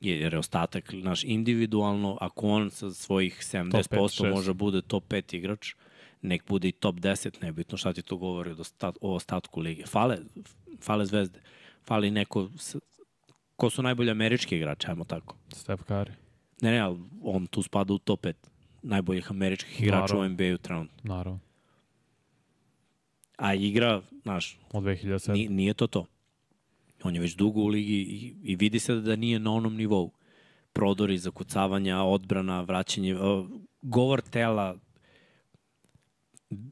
Jer 0.00 0.32
je 0.32 0.38
ostatak, 0.38 0.92
naš, 0.92 1.24
individualno, 1.24 2.18
ako 2.20 2.48
on 2.48 2.70
sa 2.70 2.90
svojih 2.90 3.38
70% 3.42 3.70
pet, 3.90 4.10
šest. 4.10 4.30
može 4.30 4.54
bude 4.54 4.82
top 4.82 5.04
5 5.04 5.36
igrač, 5.36 5.74
nek 6.22 6.46
bude 6.46 6.68
i 6.68 6.72
top 6.72 6.96
10, 6.96 7.42
nebitno 7.42 7.78
šta 7.78 7.92
ti 7.92 8.02
to 8.02 8.16
govori 8.16 8.50
o, 8.50 8.56
ostat, 8.58 8.96
o 9.00 9.14
ostatku 9.14 9.60
lige. 9.60 9.86
Fale, 9.86 10.18
fale 10.80 11.06
zvezde, 11.06 11.40
fali 11.82 12.10
neko, 12.10 12.50
ko 13.56 13.70
su 13.70 13.82
najbolji 13.82 14.10
američki 14.10 14.56
igrači, 14.56 14.86
ajmo 14.88 15.04
tako. 15.04 15.36
Steph 15.52 15.82
Curry. 15.82 16.12
Ne, 16.60 16.70
ne, 16.70 16.78
ali 16.78 16.98
on 17.22 17.46
tu 17.46 17.62
spada 17.62 17.94
u 17.94 17.98
top 17.98 18.24
5 18.24 18.32
najboljih 18.82 19.30
američkih 19.30 19.82
igrača 19.82 20.16
u 20.16 20.18
Naravno. 20.18 20.28
NBA-u 20.28 20.58
trenutno. 20.58 21.14
Naravno. 21.14 21.40
A 23.36 23.54
igra, 23.54 24.02
znaš, 24.22 24.58
Od 24.72 24.84
2007. 24.84 25.32
Nije, 25.32 25.50
nije 25.50 25.74
to 25.74 25.86
to. 25.86 26.06
On 27.02 27.14
je 27.14 27.20
već 27.20 27.36
dugo 27.36 27.60
u 27.60 27.66
ligi 27.66 27.94
i, 27.94 28.34
i 28.42 28.56
vidi 28.56 28.78
se 28.78 28.94
da 28.94 29.16
nije 29.16 29.38
na 29.38 29.52
onom 29.52 29.76
nivou. 29.76 30.12
Prodori, 30.72 31.18
zakucavanja, 31.18 32.02
odbrana, 32.02 32.60
vraćanje, 32.60 33.16
govor 33.82 34.20
tela, 34.20 34.76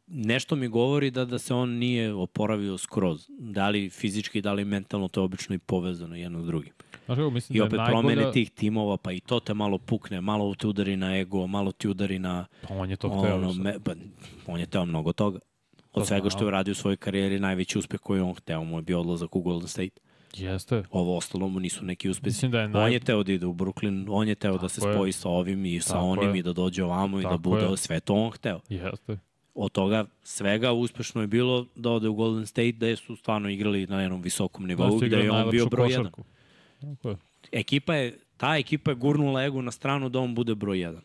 nešto 0.06 0.56
mi 0.56 0.68
govori 0.68 1.10
da 1.10 1.24
da 1.24 1.38
se 1.38 1.54
on 1.54 1.70
nije 1.70 2.14
oporavio 2.14 2.78
skroz. 2.78 3.26
Da 3.30 3.68
li 3.68 3.90
fizički, 3.90 4.40
da 4.40 4.52
li 4.52 4.64
mentalno, 4.64 5.08
to 5.08 5.20
je 5.20 5.24
obično 5.24 5.54
i 5.54 5.58
povezano 5.58 6.16
jedno 6.16 6.42
s 6.42 6.46
drugim. 6.46 6.72
Znaš 7.06 7.16
kako, 7.18 7.30
mislim 7.30 7.56
I 7.56 7.58
da 7.58 7.64
je 7.64 7.66
opet 7.66 7.76
najbolja... 7.78 8.00
promene 8.00 8.32
tih 8.32 8.50
timova, 8.50 8.96
pa 8.96 9.12
i 9.12 9.20
to 9.20 9.40
te 9.40 9.54
malo 9.54 9.78
pukne, 9.78 10.20
malo 10.20 10.54
te 10.54 10.66
udari 10.66 10.96
na 10.96 11.18
ego, 11.18 11.46
malo 11.46 11.72
ti 11.72 11.88
udari 11.88 12.18
na... 12.18 12.46
Pa 12.68 12.74
on 12.74 12.90
je 12.90 12.96
to 12.96 13.08
hteo. 13.08 13.36
Ono, 13.36 13.52
sad. 13.52 13.62
me, 13.62 13.74
pa, 13.84 13.92
on 14.46 14.60
je 14.60 14.66
teo 14.66 14.84
mnogo 14.84 15.12
toga. 15.12 15.38
Od 15.92 15.94
To 15.94 16.04
svega 16.04 16.20
znam. 16.20 16.30
što 16.30 16.44
je 16.44 16.48
uradio 16.48 16.72
u 16.72 16.74
svojoj 16.74 16.96
karijeri, 16.96 17.40
najveći 17.40 17.78
uspeh 17.78 18.00
koji 18.00 18.18
je 18.18 18.22
on 18.22 18.34
hteo 18.34 18.64
mu 18.64 18.78
je 18.78 18.82
bio 18.82 19.00
odlazak 19.00 19.36
u 19.36 19.40
Golden 19.40 19.68
State. 19.68 20.00
Jeste. 20.36 20.82
Ovo 20.90 21.16
ostalo 21.16 21.48
mu 21.48 21.60
nisu 21.60 21.84
neki 21.84 22.08
uspesi. 22.08 22.26
Mislim 22.28 22.50
da 22.50 22.58
je 22.60 22.64
On 22.64 22.70
naj... 22.72 22.92
je 22.92 23.00
teo 23.00 23.22
da 23.22 23.32
ide 23.32 23.46
u 23.46 23.54
Brooklyn, 23.54 24.06
on 24.10 24.28
je 24.28 24.34
teo 24.34 24.58
da 24.58 24.68
se 24.68 24.80
Tako 24.80 24.88
je. 24.88 24.94
spoji 24.94 25.12
sa 25.12 25.28
ovim 25.28 25.64
i 25.64 25.80
sa 25.80 25.92
Tako 25.92 26.06
onim 26.06 26.34
je. 26.34 26.38
i 26.38 26.42
da 26.42 26.52
dođe 26.52 26.84
ovamo 26.84 27.18
i 27.18 27.22
da 27.22 27.28
Tako 27.28 27.38
bude 27.40 27.64
je. 27.64 27.76
sve 27.76 28.00
to 28.00 28.14
on 28.14 28.30
hteo. 28.30 28.60
Jeste. 28.68 29.18
Od 29.54 29.72
toga 29.72 30.04
svega 30.22 30.72
uspešno 30.72 31.20
je 31.20 31.26
bilo 31.26 31.66
da 31.74 31.90
ode 31.90 32.08
u 32.08 32.14
Golden 32.14 32.46
State, 32.46 32.72
da 32.72 32.96
su 32.96 33.16
stvarno 33.16 33.48
igrali 33.48 33.86
na 33.86 34.02
jednom 34.02 34.22
visokom 34.22 34.66
nivou, 34.66 34.98
Znaš, 34.98 35.08
gde 35.10 35.16
je 35.16 35.30
on 35.30 35.50
bio 35.50 35.66
broj 35.66 35.90
jedan. 35.90 36.10
košarku. 36.10 36.24
Tako 36.80 37.08
je. 37.08 37.16
Ekipa 37.52 37.94
je, 37.94 38.18
ta 38.36 38.56
ekipa 38.56 38.90
je 38.90 38.94
gurnula 38.94 39.44
ego 39.44 39.62
na 39.62 39.70
stranu 39.70 40.08
da 40.08 40.18
on 40.18 40.34
bude 40.34 40.54
broj 40.54 40.80
jedan. 40.80 41.02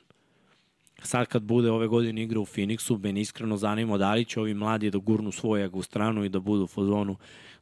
Sad 1.03 1.27
kad 1.27 1.43
bude 1.43 1.71
ove 1.71 1.87
godine 1.87 2.23
igra 2.23 2.39
u 2.39 2.45
Phoenixu, 2.45 2.97
ben 2.97 3.17
iskreno 3.17 3.57
zanima 3.57 3.97
da 3.97 4.13
li 4.13 4.25
će 4.25 4.39
ovi 4.39 4.53
mladi 4.53 4.91
da 4.91 4.97
gurnu 4.97 5.31
svoj 5.31 5.65
ego 5.65 5.79
u 5.79 5.83
stranu 5.83 6.23
i 6.25 6.29
da 6.29 6.39
budu 6.39 6.63
u 6.63 6.67
fazonu 6.67 7.15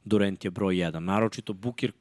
Durant 0.06 0.46
je 0.46 0.52
broj 0.52 0.78
jedan. 0.80 1.04
Naročito 1.04 1.54
Bukir, 1.54 1.92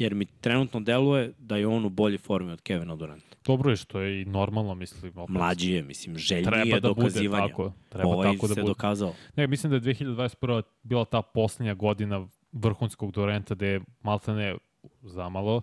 jer 0.00 0.14
mi 0.14 0.26
trenutno 0.26 0.80
deluje 0.80 1.32
da 1.38 1.56
je 1.56 1.66
on 1.66 1.84
u 1.84 1.88
bolji 1.88 2.18
formi 2.18 2.52
od 2.52 2.60
Kevina 2.62 2.96
Duranta. 2.96 3.36
Dobro 3.44 3.70
je 3.70 3.76
što 3.76 4.00
je 4.00 4.22
i 4.22 4.24
normalno, 4.24 4.74
mislim. 4.74 5.12
Opet. 5.18 5.34
Mlađi 5.34 5.72
je, 5.72 5.82
mislim, 5.82 6.16
željniji 6.18 6.44
Treba 6.44 6.80
da 6.80 6.88
bude 6.88 7.00
dokazivanja. 7.02 7.48
tako. 7.48 7.72
Treba 7.88 8.08
ovaj 8.08 8.32
tako 8.32 8.48
da 8.48 8.54
se 8.54 8.60
bude. 8.60 8.70
dokazao. 8.70 9.14
Ne, 9.36 9.46
mislim 9.46 9.70
da 9.70 9.76
je 9.76 9.94
2021. 9.94 10.62
bila 10.82 11.04
ta 11.04 11.22
posljednja 11.22 11.74
godina 11.74 12.26
vrhunskog 12.52 13.12
Durenta 13.12 13.54
gde 13.54 13.66
je 13.66 13.80
maltene 14.02 14.56
zamalo 15.02 15.62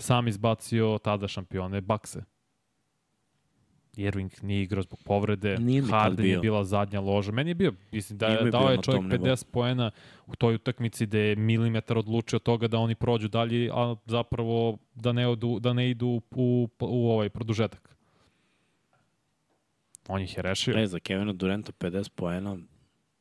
sam 0.00 0.28
izbacio 0.28 0.98
tada 1.02 1.28
šampione 1.28 1.80
Bakse. 1.80 2.24
Irving 3.96 4.32
nije 4.42 4.62
igrao 4.62 4.82
zbog 4.82 5.02
povrede, 5.04 5.56
Nije 5.58 5.82
Harden 5.82 6.26
je 6.26 6.32
bio. 6.32 6.40
bila 6.40 6.64
zadnja 6.64 7.00
loža. 7.00 7.32
Meni 7.32 7.50
je 7.50 7.54
bio, 7.54 7.72
mislim 7.92 8.18
da 8.18 8.26
je 8.26 8.50
dao 8.50 8.70
je 8.70 8.76
čovjek 8.82 9.00
tom 9.00 9.08
nivou. 9.08 9.26
50 9.26 9.44
poena 9.50 9.90
u 10.26 10.36
toj 10.36 10.54
utakmici 10.54 11.06
gde 11.06 11.20
je 11.20 11.36
milimetar 11.36 11.98
odlučio 11.98 12.36
od 12.36 12.42
toga 12.42 12.68
da 12.68 12.78
oni 12.78 12.94
prođu 12.94 13.28
dalje, 13.28 13.70
a 13.74 13.96
zapravo 14.06 14.78
da 14.94 15.12
ne, 15.12 15.28
odu, 15.28 15.60
da 15.60 15.72
ne 15.72 15.90
idu 15.90 16.06
u, 16.06 16.22
u, 16.30 16.68
u 16.80 17.10
ovaj 17.10 17.28
produžetak. 17.28 17.96
On 20.08 20.22
ih 20.22 20.36
je 20.36 20.42
rešio. 20.42 20.74
Ne, 20.74 20.86
za 20.86 20.98
Kevina 20.98 21.32
Duranta 21.32 21.72
50 21.72 22.10
poena, 22.14 22.56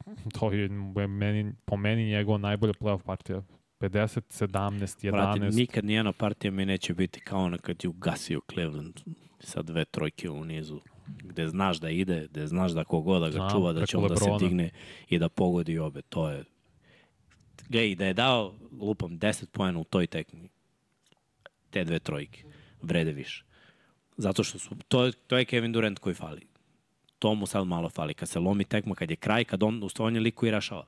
To 0.39 0.51
je 0.51 0.69
meni, 1.07 1.53
po 1.65 1.77
meni 1.77 2.09
njegova 2.09 2.37
najbolja 2.37 2.73
playoff 2.73 3.03
partija. 3.03 3.41
50, 3.79 4.47
17, 4.47 5.09
11. 5.09 5.11
Vrati, 5.11 5.39
nikad 5.39 5.85
nijena 5.85 6.11
partija 6.13 6.51
mi 6.51 6.65
neće 6.65 6.93
biti 6.93 7.19
kao 7.19 7.43
ona 7.43 7.57
kad 7.57 7.83
je 7.83 7.89
ugasio 7.89 8.41
Cleveland 8.53 8.99
sa 9.39 9.61
dve 9.61 9.85
trojke 9.85 10.29
u 10.29 10.45
nizu 10.45 10.81
gde 11.17 11.47
znaš 11.47 11.77
da 11.77 11.89
ide, 11.89 12.27
gde 12.31 12.47
znaš 12.47 12.71
da 12.71 12.83
kogoda 12.83 13.25
ga 13.25 13.31
Znam, 13.31 13.49
čuva, 13.49 13.73
da 13.73 13.85
će 13.85 13.97
on 13.97 14.07
da 14.07 14.15
se 14.15 14.29
digne 14.39 14.69
i 15.09 15.19
da 15.19 15.29
pogodi 15.29 15.79
obe. 15.79 16.01
To 16.01 16.29
je... 16.29 16.43
Gledaj, 17.69 17.95
da 17.95 18.05
je 18.05 18.13
dao, 18.13 18.53
lupam, 18.79 19.19
10 19.19 19.45
pojena 19.45 19.79
u 19.79 19.83
toj 19.83 20.07
tekmi, 20.07 20.49
te 21.69 21.83
dve 21.83 21.99
trojke, 21.99 22.43
vrede 22.81 23.11
više. 23.11 23.43
Zato 24.17 24.43
što 24.43 24.59
su, 24.59 24.75
to, 24.87 25.11
to 25.11 25.37
je 25.37 25.45
Kevin 25.45 25.71
Durant 25.71 25.99
koji 25.99 26.15
fali. 26.15 26.47
To 27.19 27.35
mu 27.35 27.45
sad 27.45 27.67
malo 27.67 27.89
fali. 27.89 28.13
Kad 28.13 28.29
se 28.29 28.39
lomi 28.39 28.63
tekma, 28.63 28.95
kad 28.95 29.09
je 29.09 29.15
kraj, 29.15 29.43
kad 29.45 29.63
on, 29.63 29.83
u 29.83 29.89
on 29.99 30.15
je 30.15 30.21
lik 30.21 30.35
koji 30.35 30.51
rašava. 30.51 30.85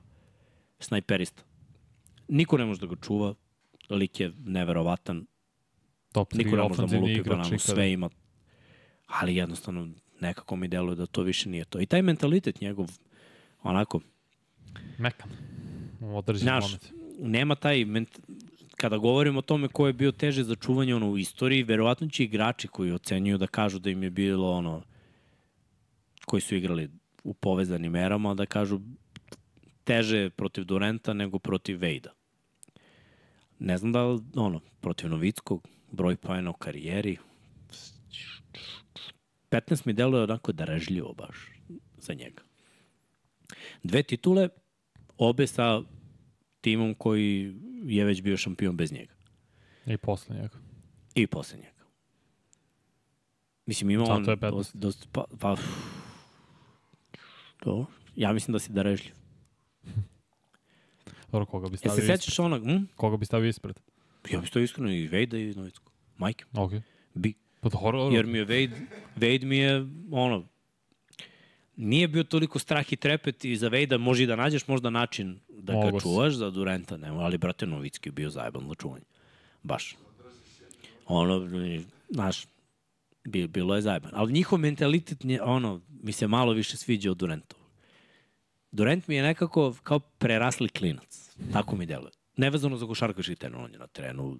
Snajperista. 0.78 1.42
Niko 2.28 2.58
ne 2.58 2.64
može 2.64 2.80
da 2.80 2.86
ga 2.86 2.96
čuva, 3.02 3.34
lik 3.90 4.20
je 4.20 4.32
neverovatan, 4.44 5.26
top 6.12 6.32
3 6.32 6.38
niko 6.38 6.56
ne 6.56 6.62
može 6.62 6.76
da 6.76 6.82
mu 6.82 6.86
ofenzivni 6.86 7.18
lupi 7.18 7.58
sve 7.58 7.92
ima. 7.92 8.10
Ali 9.20 9.36
jednostavno 9.36 9.88
nekako 10.20 10.56
mi 10.56 10.68
deluje 10.68 10.96
da 10.96 11.06
to 11.06 11.22
više 11.22 11.48
nije 11.48 11.64
to. 11.64 11.80
I 11.80 11.86
taj 11.86 12.02
mentalitet 12.02 12.60
njegov, 12.60 12.90
onako, 13.62 14.00
Mekan. 14.98 15.30
U 16.00 16.16
određen 16.16 16.42
Znaš, 16.42 16.64
moment. 16.64 16.92
nema 17.18 17.54
taj 17.54 17.84
ment... 17.84 18.18
kada 18.76 18.96
govorimo 18.96 19.38
o 19.38 19.42
tome 19.42 19.68
ko 19.68 19.86
je 19.86 19.92
bio 19.92 20.12
teže 20.12 20.44
za 20.44 20.54
čuvanje 20.54 20.94
ono 20.94 21.10
u 21.10 21.18
istoriji, 21.18 21.62
verovatno 21.62 22.08
će 22.08 22.24
igrači 22.24 22.68
koji 22.68 22.92
ocenjuju 22.92 23.38
da 23.38 23.46
kažu 23.46 23.78
da 23.78 23.90
im 23.90 24.02
je 24.02 24.10
bilo 24.10 24.52
ono 24.52 24.82
koji 26.24 26.40
su 26.40 26.56
igrali 26.56 26.90
u 27.24 27.34
povezanim 27.34 27.96
erama, 27.96 28.34
da 28.34 28.46
kažu 28.46 28.80
teže 29.84 30.30
protiv 30.30 30.64
Durenta 30.64 31.12
nego 31.12 31.38
protiv 31.38 31.78
Vejda. 31.78 32.10
Ne 33.58 33.78
znam 33.78 33.92
da 33.92 34.04
li, 34.04 34.20
ono, 34.34 34.60
protiv 34.80 35.10
Novickog, 35.10 35.68
broj 35.90 36.16
pojena 36.16 36.50
u 36.50 36.52
karijeri, 36.52 37.16
15 39.52 39.86
mi 39.86 39.92
deluje 39.92 40.22
onako 40.22 40.52
darežljivo 40.52 41.12
baš 41.14 41.36
za 41.98 42.14
njega. 42.14 42.42
Dve 43.82 44.02
titule, 44.02 44.48
obe 45.18 45.46
sa 45.46 45.82
timom 46.60 46.94
koji 46.94 47.54
je 47.84 48.04
već 48.04 48.22
bio 48.22 48.36
šampion 48.36 48.76
bez 48.76 48.92
njega. 48.92 49.14
I 49.86 49.96
posle 49.96 50.36
njega. 50.36 50.58
I 51.14 51.26
posle 51.26 51.58
njega. 51.58 51.82
Mislim, 53.66 53.90
ima 53.90 54.04
Zato 54.04 54.16
on... 54.16 54.24
je 54.28 54.36
15. 54.36 54.50
Dost, 54.50 54.76
dost, 54.76 55.08
pa, 55.12 55.24
pa, 55.40 55.56
to, 57.60 57.86
ja 58.16 58.32
mislim 58.32 58.52
da 58.52 58.58
si 58.58 58.72
darežljiv. 58.72 59.14
Dobro, 61.32 61.46
koga 61.46 61.68
bi 61.68 61.76
stavio 61.76 61.96
se 61.96 62.02
ispred? 62.02 62.20
sećaš 62.20 62.38
onog, 62.38 62.64
hm? 62.64 62.84
Koga 62.96 63.16
bi 63.16 63.26
stavio 63.26 63.48
ispred? 63.48 63.80
Ja 64.30 64.40
bih 64.40 64.50
to 64.50 64.58
iskreno 64.58 64.90
i 64.90 65.06
Vejda 65.06 65.38
i 65.38 65.54
Novicko. 65.54 65.92
Majke, 66.16 66.44
Ok. 66.54 66.72
bi. 67.14 67.34
Pa 67.62 67.68
dobro. 67.68 68.08
Jer 68.12 68.26
mi 68.26 68.38
je 68.38 68.46
Wade, 68.46 68.70
Wade 69.16 69.44
mi 69.44 69.56
je, 69.56 69.86
ono, 70.10 70.44
nije 71.76 72.08
bio 72.08 72.24
toliko 72.24 72.58
strah 72.58 72.92
i 72.92 72.96
trepet 72.96 73.44
i 73.44 73.56
za 73.56 73.68
Vejda 73.68 73.98
može 73.98 74.22
i 74.22 74.26
da 74.26 74.36
nađeš 74.36 74.66
možda 74.68 74.90
način 74.90 75.38
da 75.48 75.72
ga 75.72 76.00
čuvaš, 76.00 76.34
za 76.34 76.50
Durenta 76.50 76.96
nema, 76.96 77.20
ali 77.20 77.38
brate 77.38 77.66
Novicki 77.66 78.08
je 78.08 78.12
bio 78.12 78.30
zajeban 78.30 78.68
za 78.68 78.74
čuvanje. 78.74 79.04
Baš. 79.62 79.96
Ono, 81.06 81.48
znaš, 82.10 82.44
bi- 83.24 83.46
bilo 83.46 83.74
je 83.74 83.82
zajeban. 83.82 84.10
Ali 84.14 84.32
njihov 84.32 84.58
mentalitet, 84.58 85.24
nje, 85.24 85.42
ono, 85.42 85.80
mi 86.02 86.12
se 86.12 86.26
malo 86.26 86.52
više 86.52 86.76
sviđa 86.76 87.10
od 87.10 87.16
Durentov. 87.16 87.58
Durant 88.72 89.08
mi 89.08 89.14
je 89.14 89.22
nekako 89.22 89.74
kao 89.82 89.98
prerasli 89.98 90.68
klinac. 90.68 91.34
Tako 91.52 91.76
mi 91.76 91.86
deluje. 91.86 92.10
Nevezano 92.36 92.76
za 92.76 92.86
košarkaški 92.86 93.36
teren, 93.36 93.54
on 93.54 93.72
je 93.72 93.78
na 93.78 93.86
terenu 93.86 94.38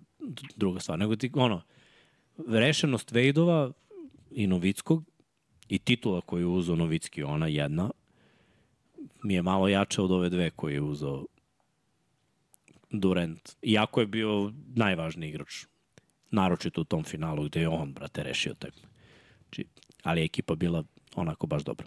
druga 0.57 0.81
stvar. 0.81 0.99
Nego 0.99 1.17
ti, 1.17 1.31
ono, 1.35 1.63
rešenost 2.49 3.13
Vejdova 3.13 3.73
i 4.31 4.47
Novickog 4.47 5.05
i 5.69 5.79
titula 5.79 6.21
koju 6.21 6.41
je 6.41 6.47
uzao 6.47 6.77
Novicki, 6.77 7.23
ona 7.23 7.47
jedna, 7.47 7.91
mi 9.23 9.35
je 9.35 9.43
malo 9.43 9.69
jača 9.69 10.03
od 10.03 10.11
ove 10.11 10.29
dve 10.29 10.51
koje 10.51 10.75
je 10.75 10.81
uzao 10.81 11.27
Durant. 12.91 13.57
Iako 13.63 14.01
je 14.01 14.07
bio 14.07 14.53
najvažniji 14.75 15.29
igrač, 15.29 15.65
naročito 16.31 16.81
u 16.81 16.85
tom 16.85 17.05
finalu 17.05 17.45
gde 17.45 17.61
je 17.61 17.69
on, 17.69 17.93
brate, 17.93 18.23
rešio 18.23 18.55
tekme. 18.55 18.89
Znači, 19.43 19.65
ali 20.03 20.21
je 20.21 20.25
ekipa 20.25 20.55
bila 20.55 20.85
onako 21.17 21.47
baš 21.47 21.65
dobra. 21.65 21.87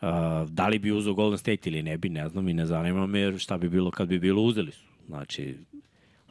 Uh, 0.00 0.50
da 0.50 0.68
li 0.68 0.78
bi 0.78 0.92
uzao 0.92 1.14
Golden 1.14 1.38
State 1.38 1.70
ili 1.70 1.82
ne 1.82 1.98
bi, 1.98 2.08
ne 2.08 2.28
znam 2.28 2.48
i 2.48 2.52
ne 2.54 2.66
zanima 2.66 3.06
me 3.06 3.38
šta 3.38 3.58
bi 3.58 3.68
bilo 3.68 3.90
kad 3.90 4.08
bi 4.08 4.18
bilo, 4.18 4.42
uzeli 4.42 4.72
su. 4.72 4.84
Znači, 5.06 5.56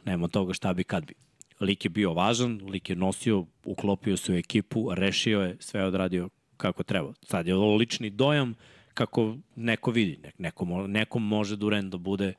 nema 0.04 0.28
toga 0.28 0.54
šta 0.54 0.72
bi 0.72 0.84
kad 0.84 1.06
bi. 1.06 1.14
Lik 1.60 1.84
je 1.84 1.88
bio 1.88 2.12
važan, 2.12 2.60
lik 2.68 2.90
je 2.90 2.96
nosio, 2.96 3.44
uklopio 3.64 4.16
se 4.16 4.32
u 4.32 4.36
ekipu, 4.36 4.94
rešio 4.94 5.40
je, 5.40 5.56
sve 5.60 5.80
je 5.80 5.86
odradio 5.86 6.28
kako 6.56 6.82
treba. 6.82 7.12
Sad 7.22 7.46
je 7.46 7.54
ovo 7.54 7.76
lični 7.76 8.10
dojam 8.10 8.54
kako 8.94 9.36
neko 9.56 9.90
vidi. 9.90 10.18
Nek, 10.22 10.38
neko, 10.38 10.86
nekom 10.86 11.26
može 11.26 11.56
Durant 11.56 11.92
da 11.92 11.98
bude 11.98 12.34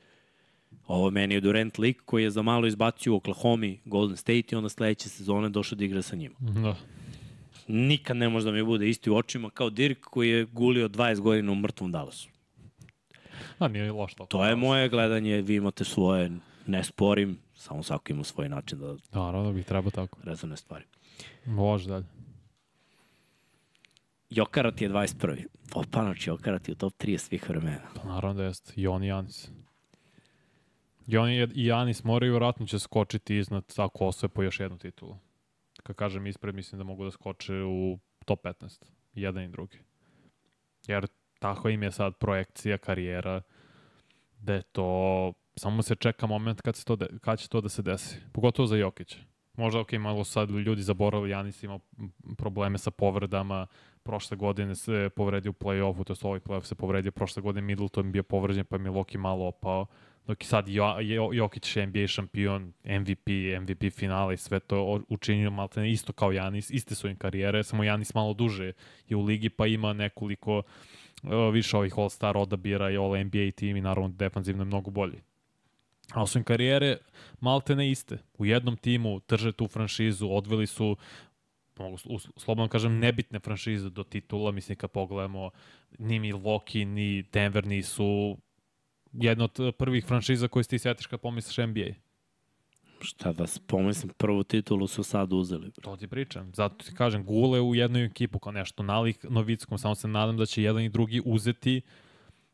Ovo 0.86 1.10
meni 1.10 1.34
je 1.34 1.40
Durant 1.40 1.78
lik 1.78 2.02
koji 2.04 2.22
je 2.22 2.30
za 2.30 2.42
malo 2.42 2.66
izbacio 2.66 3.12
u 3.12 3.16
Oklahoma, 3.16 3.66
Golden 3.84 4.16
State 4.16 4.44
i 4.52 4.54
onda 4.54 4.68
sledeće 4.68 5.08
sezone 5.08 5.48
došao 5.48 5.76
da 5.76 5.84
igra 5.84 6.02
sa 6.02 6.16
njima. 6.16 6.34
Da. 6.40 6.76
Nikad 7.68 8.16
ne 8.16 8.28
može 8.28 8.46
da 8.46 8.52
mi 8.52 8.62
bude 8.62 8.88
isti 8.88 9.10
u 9.10 9.16
očima 9.16 9.50
kao 9.50 9.70
Dirk 9.70 10.00
koji 10.00 10.30
je 10.30 10.44
gulio 10.44 10.88
20 10.88 11.20
godina 11.20 11.52
u 11.52 11.54
mrtvom 11.54 11.92
Dallasu. 11.92 12.28
A 13.58 13.68
nije 13.68 13.92
loš 13.92 14.14
to. 14.14 14.24
To 14.24 14.44
je 14.44 14.56
moje 14.56 14.88
gledanje, 14.88 15.42
vi 15.42 15.54
imate 15.54 15.84
svoje, 15.84 16.30
ne 16.66 16.84
sporim, 16.84 17.38
samo 17.60 17.82
svako 17.82 18.12
ima 18.12 18.24
svoj 18.24 18.48
način 18.48 18.78
da 18.78 18.96
Naravno, 19.12 19.52
bi 19.52 19.62
trebao 19.62 19.90
tako. 19.90 20.18
rezone 20.24 20.56
stvari. 20.56 20.84
Može 21.46 21.88
dalje. 21.88 22.06
Jokarat 24.30 24.80
je 24.80 24.90
21. 24.90 25.46
Opa, 25.74 26.02
znači 26.02 26.30
Jokarat 26.30 26.68
je 26.68 26.72
u 26.72 26.76
top 26.76 26.92
30 26.92 27.18
svih 27.18 27.48
vremena. 27.48 27.88
Pa 27.94 28.08
naravno 28.08 28.34
da 28.34 28.44
jeste. 28.44 28.72
I 28.76 28.86
on 28.86 29.02
i 29.04 29.06
Janis. 29.06 29.48
I 31.06 31.16
on 31.16 31.30
i 31.30 31.48
Janis 31.54 32.04
moraju 32.04 32.34
vratno 32.34 32.66
će 32.66 32.78
skočiti 32.78 33.36
iznad 33.36 33.74
tako 33.74 34.06
osvoje 34.06 34.28
po 34.30 34.42
još 34.42 34.60
jednu 34.60 34.78
titulu. 34.78 35.16
Kad 35.82 35.96
kažem 35.96 36.26
ispred, 36.26 36.54
mislim 36.54 36.78
da 36.78 36.84
mogu 36.84 37.04
da 37.04 37.10
skoče 37.10 37.54
u 37.54 37.98
top 38.24 38.44
15. 38.44 38.84
I 39.14 39.22
Jedan 39.22 39.44
i 39.44 39.48
drugi. 39.48 39.78
Jer 40.86 41.06
tako 41.38 41.68
im 41.68 41.82
je 41.82 41.92
sad 41.92 42.16
projekcija, 42.16 42.78
karijera, 42.78 43.42
da 44.38 44.54
je 44.54 44.62
to... 44.62 45.32
Samo 45.60 45.82
se 45.82 45.94
čeka 45.94 46.26
moment 46.26 46.60
kad, 46.60 46.76
se 46.76 46.84
to 46.84 46.96
de, 46.96 47.06
kad 47.20 47.38
će 47.38 47.48
to 47.48 47.60
da 47.60 47.68
se 47.68 47.82
desi. 47.82 48.16
Pogotovo 48.32 48.66
za 48.66 48.76
Jokića. 48.76 49.18
Možda, 49.56 49.80
ok, 49.80 49.92
malo 49.92 50.24
sad 50.24 50.50
ljudi 50.50 50.82
zaboravili, 50.82 51.30
Janis 51.30 51.62
ima 51.62 51.78
probleme 52.38 52.78
sa 52.78 52.90
povredama, 52.90 53.66
prošle 54.02 54.36
godine 54.36 54.74
se 54.74 55.10
povredio 55.16 55.50
u 55.50 55.54
play-offu, 55.54 56.04
to 56.04 56.12
je 56.12 56.16
ovaj 56.22 56.40
play-off 56.40 56.64
se 56.64 56.74
povredio, 56.74 57.12
prošle 57.12 57.42
godine 57.42 57.66
Middleton 57.66 58.12
bio 58.12 58.22
povređen, 58.22 58.64
pa 58.64 58.76
je 58.76 58.80
Milwaukee 58.80 59.18
malo 59.18 59.46
opao, 59.46 59.86
dok 60.26 60.42
je 60.42 60.46
sad 60.46 60.68
jo, 60.68 60.96
jo, 61.00 61.30
Jokić 61.32 61.76
NBA 61.76 62.06
šampion, 62.06 62.72
MVP, 62.84 63.28
MVP 63.60 63.92
finale 63.92 64.34
i 64.34 64.36
sve 64.36 64.60
to 64.60 65.00
učinio 65.08 65.50
maltene 65.50 65.90
isto 65.90 66.12
kao 66.12 66.32
Janis, 66.32 66.70
iste 66.70 66.94
su 66.94 67.08
im 67.08 67.16
karijere, 67.16 67.62
samo 67.62 67.84
Janis 67.84 68.14
malo 68.14 68.34
duže 68.34 68.72
je 69.08 69.16
u 69.16 69.22
ligi, 69.22 69.48
pa 69.48 69.66
ima 69.66 69.92
nekoliko 69.92 70.58
uh, 70.58 71.30
više 71.52 71.76
ovih 71.76 71.94
All-Star 71.98 72.36
odabira 72.36 72.90
i 72.90 72.96
All-NBA 72.96 73.50
tim 73.50 73.76
i 73.76 73.80
naravno 73.80 74.08
defanzivno 74.08 74.62
je 74.62 74.66
mnogo 74.66 74.90
bolji. 74.90 75.20
Ali 76.12 76.28
su 76.28 76.38
im 76.38 76.44
karijere 76.44 76.96
malte 77.40 77.76
ne 77.76 77.90
iste. 77.90 78.18
U 78.38 78.46
jednom 78.46 78.76
timu 78.76 79.20
drže 79.28 79.52
tu 79.52 79.68
franšizu, 79.68 80.28
odveli 80.30 80.66
su 80.66 80.96
mogu 81.78 81.98
slobodno 82.36 82.68
kažem, 82.68 82.98
nebitne 82.98 83.38
franšize 83.38 83.90
do 83.90 84.04
titula, 84.04 84.50
mislim 84.50 84.76
kad 84.76 84.90
pogledamo 84.90 85.50
ni 85.98 86.20
Milwaukee, 86.20 86.84
ni 86.84 87.22
Denver 87.22 87.66
nisu 87.66 88.38
jedna 89.12 89.44
od 89.44 89.74
prvih 89.78 90.06
franšiza 90.06 90.48
koje 90.48 90.64
ti 90.64 90.78
sjetiš 90.78 91.06
kad 91.06 91.20
pomisliš 91.20 91.56
NBA. 91.66 91.94
Šta 93.00 93.32
da 93.32 93.44
pomislim, 93.66 94.12
prvu 94.16 94.44
titulu 94.44 94.86
su 94.86 95.02
sad 95.02 95.32
uzeli. 95.32 95.70
To 95.82 95.96
ti 95.96 96.08
pričam. 96.08 96.52
Zato 96.54 96.84
ti 96.84 96.94
kažem, 96.94 97.24
gule 97.24 97.60
u 97.60 97.74
jednu 97.74 97.98
ekipu 97.98 98.38
kao 98.38 98.52
nešto 98.52 98.82
nalik 98.82 99.24
Novickom, 99.28 99.78
samo 99.78 99.94
se 99.94 100.08
nadam 100.08 100.36
da 100.36 100.46
će 100.46 100.62
jedan 100.62 100.82
i 100.82 100.88
drugi 100.88 101.22
uzeti 101.24 101.80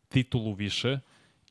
titulu 0.08 0.54
više 0.54 0.98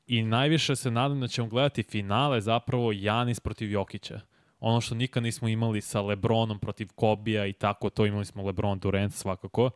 i 0.07 0.23
najviše 0.23 0.75
se 0.75 0.91
nadam 0.91 1.19
da 1.19 1.27
ćemo 1.27 1.47
gledati 1.47 1.83
finale 1.83 2.41
zapravo 2.41 2.91
Janis 2.91 3.39
protiv 3.39 3.71
Jokića. 3.71 4.19
Ono 4.59 4.81
što 4.81 4.95
nikad 4.95 5.23
nismo 5.23 5.47
imali 5.47 5.81
sa 5.81 6.01
Lebronom 6.01 6.59
protiv 6.59 6.87
Kobija 6.95 7.45
i 7.45 7.53
tako, 7.53 7.89
to 7.89 8.05
imali 8.05 8.25
smo 8.25 8.43
Lebron 8.43 8.79
Durant 8.79 9.13
svakako. 9.13 9.69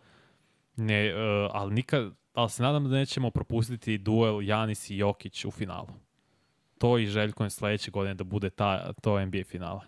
Ne, 0.76 1.14
uh, 1.14 1.50
ali 1.54 1.74
nikad, 1.74 2.14
ali 2.34 2.50
se 2.50 2.64
nadam 2.64 2.84
da 2.84 2.96
nećemo 2.96 3.32
propustiti 3.32 3.98
duel 3.98 4.42
Janis 4.44 4.90
i 4.90 4.98
Jokić 4.98 5.46
u 5.46 5.52
finalu. 5.52 5.88
To 6.78 6.98
i 6.98 7.08
željkujem 7.08 7.50
sledeće 7.50 7.92
godine 7.92 8.14
da 8.14 8.24
bude 8.24 8.50
ta, 8.50 8.94
to 8.94 9.26
NBA 9.26 9.44
finale. 9.44 9.82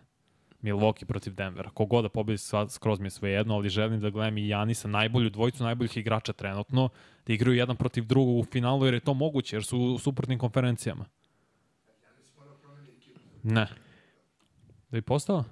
Milwaukee 0.62 1.06
protiv 1.06 1.34
Denvera. 1.34 1.70
Kogod 1.70 2.04
da 2.04 2.10
pobedi 2.10 2.38
skroz 2.70 3.00
mi 3.00 3.06
je 3.06 3.10
sve 3.10 3.30
jedno, 3.32 3.56
ali 3.56 3.70
želim 3.70 4.00
da 4.00 4.10
gledam 4.10 4.38
i 4.38 4.48
Janisa, 4.48 4.88
najbolju 4.88 5.30
dvojicu 5.30 5.64
najboljih 5.64 5.98
igrača 5.98 6.34
trenutno, 6.34 6.90
da 7.28 7.34
igraju 7.34 7.58
jedan 7.58 7.76
protiv 7.76 8.06
drugog 8.06 8.38
u 8.38 8.44
finalu, 8.44 8.86
jer 8.86 8.94
je 8.94 9.00
to 9.00 9.14
moguće, 9.14 9.56
jer 9.56 9.64
su 9.64 9.80
u 9.80 9.98
suprotnim 10.00 10.40
konferencijama. 10.40 11.06
Ne. 13.44 13.68
Da 14.90 14.98
bi 14.98 15.02
postao? 15.02 15.44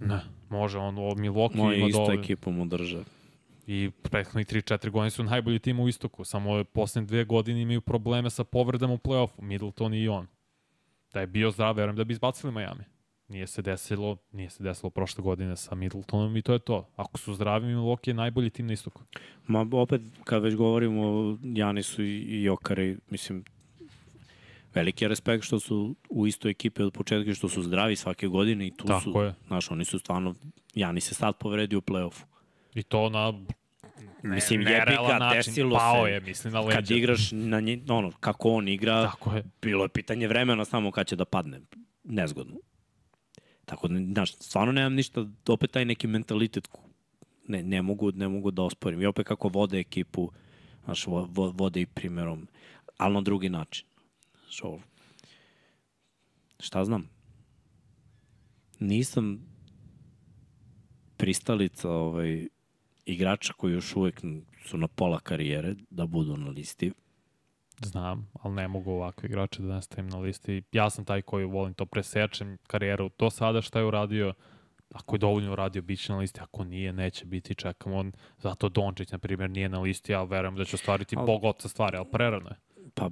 Ne, 0.00 0.20
može, 0.48 0.78
on 0.78 0.98
u 0.98 1.00
Milwaukee 1.00 1.56
Moja 1.56 1.76
ima 1.76 1.86
ista 1.86 1.98
dovoljno. 1.98 2.22
ekipa 2.22 2.50
mu 2.50 2.66
drže. 2.66 3.04
I 3.66 3.90
prethodnih 4.02 4.46
3-4 4.46 4.90
godine 4.90 5.10
su 5.10 5.24
najbolji 5.24 5.58
tim 5.58 5.80
u 5.80 5.88
istoku, 5.88 6.24
samo 6.24 6.56
je 6.56 6.64
poslednje 6.64 7.06
dve 7.06 7.24
godine 7.24 7.62
imaju 7.62 7.80
probleme 7.80 8.30
sa 8.30 8.44
povredama 8.44 8.94
u 8.94 8.98
play-offu, 8.98 9.42
Middleton 9.42 9.94
i 9.94 10.08
on. 10.08 10.26
Da 11.12 11.20
je 11.20 11.26
bio 11.26 11.50
zdrav, 11.50 11.76
verujem 11.76 11.96
da 11.96 12.04
bi 12.04 12.12
izbacili 12.12 12.52
Miami. 12.52 12.84
Nije 13.30 13.46
se 13.46 13.62
desilo, 13.62 14.16
nije 14.32 14.50
se 14.50 14.62
desilo 14.62 14.90
prošle 14.90 15.22
godine 15.22 15.56
sa 15.56 15.74
Middletonom 15.74 16.36
i 16.36 16.42
to 16.42 16.52
je 16.52 16.58
to. 16.58 16.88
Ako 16.96 17.18
su 17.18 17.34
zdravi, 17.34 17.66
Milwaukee 17.66 18.08
je 18.08 18.14
najbolji 18.14 18.50
tim 18.50 18.66
na 18.66 18.72
istoku. 18.72 19.02
Ma 19.46 19.66
opet, 19.72 20.00
kad 20.24 20.42
već 20.42 20.54
govorimo 20.54 21.02
o 21.02 21.36
Janisu 21.44 22.02
i, 22.02 22.42
Jokari, 22.42 22.96
mislim, 23.10 23.44
veliki 24.74 25.04
je 25.04 25.08
respekt 25.08 25.44
što 25.44 25.60
su 25.60 25.94
u 26.08 26.26
istoj 26.26 26.50
ekipi 26.50 26.82
od 26.82 26.92
početka 26.92 27.34
što 27.34 27.48
su 27.48 27.62
zdravi 27.62 27.96
svake 27.96 28.26
godine 28.26 28.66
i 28.66 28.70
tu 28.70 28.86
Tako 28.86 29.00
su, 29.00 29.20
je. 29.20 29.34
znaš, 29.46 29.70
oni 29.70 29.84
su 29.84 29.98
stvarno, 29.98 30.34
Janis 30.74 31.04
se 31.04 31.14
sad 31.14 31.36
povredio 31.36 31.78
u 31.78 31.82
play-offu. 31.82 32.22
I 32.74 32.82
to 32.82 33.08
na 33.08 33.32
ne, 34.22 34.34
Mislim, 34.34 34.60
nerealan 34.60 34.92
jebi 35.02 35.08
ga, 35.08 35.18
način. 35.18 35.38
desilo 35.38 35.78
Pao 35.78 36.04
se. 36.04 36.10
je, 36.12 36.20
mislim, 36.20 36.52
na 36.52 36.60
leđa. 36.60 36.74
Kad 36.76 36.90
igraš 36.90 37.32
na 37.32 37.60
nje, 37.60 37.80
ono, 37.88 38.10
kako 38.10 38.50
on 38.50 38.68
igra, 38.68 39.02
Tako 39.04 39.32
je. 39.36 39.42
bilo 39.62 39.84
je 39.84 39.88
pitanje 39.88 40.28
vremena 40.28 40.64
samo 40.64 40.90
kad 40.90 41.06
će 41.06 41.16
da 41.16 41.24
padne. 41.24 41.60
Nezgodno. 42.04 42.56
Tako 43.70 43.88
da, 43.88 43.98
znaš, 44.12 44.34
stvarno 44.34 44.72
nemam 44.72 44.94
ništa, 44.94 45.26
opet 45.48 45.70
taj 45.70 45.84
neki 45.84 46.06
mentalitet 46.06 46.68
ne, 47.48 47.62
ne, 47.62 47.82
mogu, 47.82 48.12
ne 48.12 48.28
mogu 48.28 48.50
da 48.50 48.62
osporim. 48.62 49.02
I 49.02 49.06
opet 49.06 49.26
kako 49.26 49.48
vode 49.48 49.78
ekipu, 49.78 50.30
znaš, 50.84 51.06
vo, 51.06 51.28
vo, 51.30 51.50
vode 51.50 51.80
i 51.80 51.86
primjerom, 51.86 52.48
ali 52.96 53.14
na 53.14 53.20
drugi 53.20 53.48
način. 53.48 53.86
Ovo, 54.62 54.80
šta 56.60 56.84
znam? 56.84 57.08
Nisam 58.80 59.46
pristalica 61.16 61.90
ovaj, 61.90 62.48
igrača 63.04 63.52
koji 63.52 63.72
još 63.72 63.96
uvek 63.96 64.20
su 64.64 64.78
na 64.78 64.88
pola 64.88 65.20
karijere 65.20 65.74
da 65.90 66.06
budu 66.06 66.36
na 66.36 66.50
listi. 66.50 66.92
Znam, 67.80 68.30
ali 68.42 68.54
ne 68.54 68.68
mogu 68.68 68.90
ovakve 68.90 69.28
igrače 69.28 69.62
da 69.62 69.68
nastavim 69.68 70.08
na 70.08 70.18
listi. 70.18 70.62
Ja 70.72 70.90
sam 70.90 71.04
taj 71.04 71.22
koji 71.22 71.44
volim 71.44 71.74
to 71.74 71.86
presečem 71.86 72.58
karijeru 72.66 73.10
do 73.18 73.30
sada 73.30 73.62
šta 73.62 73.78
je 73.78 73.84
uradio. 73.84 74.34
Ako 74.94 75.14
je 75.14 75.18
dovoljno 75.18 75.52
uradio, 75.52 75.82
bit 75.82 76.00
će 76.00 76.12
na 76.12 76.18
listi. 76.18 76.40
Ako 76.40 76.64
nije, 76.64 76.92
neće 76.92 77.24
biti. 77.26 77.54
Čekam 77.54 77.92
on. 77.92 78.12
Zato 78.38 78.68
Dončić, 78.68 79.12
na 79.12 79.18
primjer, 79.18 79.50
nije 79.50 79.68
na 79.68 79.80
listi. 79.80 80.12
Ja 80.12 80.22
verujem 80.22 80.56
da 80.56 80.64
će 80.64 80.76
ostvariti 80.76 81.16
Al- 81.16 81.26
bogota 81.26 81.68
stvari, 81.68 81.96
ali 81.96 82.06
prerano 82.12 82.48
je. 82.48 82.56
Pa, 82.94 83.10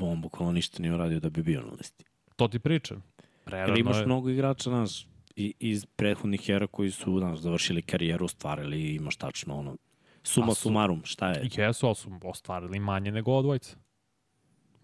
on 0.00 0.20
bukvalno 0.20 0.52
ništa 0.52 0.82
nije 0.82 0.94
uradio 0.94 1.20
da 1.20 1.30
bi 1.30 1.42
bio 1.42 1.60
na 1.60 1.72
listi. 1.78 2.04
To 2.36 2.48
ti 2.48 2.58
pričam. 2.58 3.02
Prerano 3.44 3.72
Jer 3.72 3.78
imaš 3.78 3.96
je. 3.96 4.06
mnogo 4.06 4.30
igrača, 4.30 4.70
znaš, 4.70 5.06
i, 5.36 5.54
iz 5.60 5.86
prethodnih 5.86 6.48
era 6.48 6.66
koji 6.66 6.90
su, 6.90 7.18
znaš, 7.18 7.38
završili 7.38 7.82
karijeru, 7.82 8.24
ostvarili 8.24 8.94
imaš 8.94 9.16
tačno 9.16 9.58
ono, 9.58 9.76
suma 10.22 10.54
su- 10.54 10.60
sumarum, 10.60 11.02
šta 11.04 11.28
je? 11.30 11.48
Jesu, 11.56 11.86
ali 11.86 11.94
su 11.94 12.10
ostvarili 12.24 12.78
manje 12.78 13.12
nego 13.12 13.32
odvojica. 13.32 13.76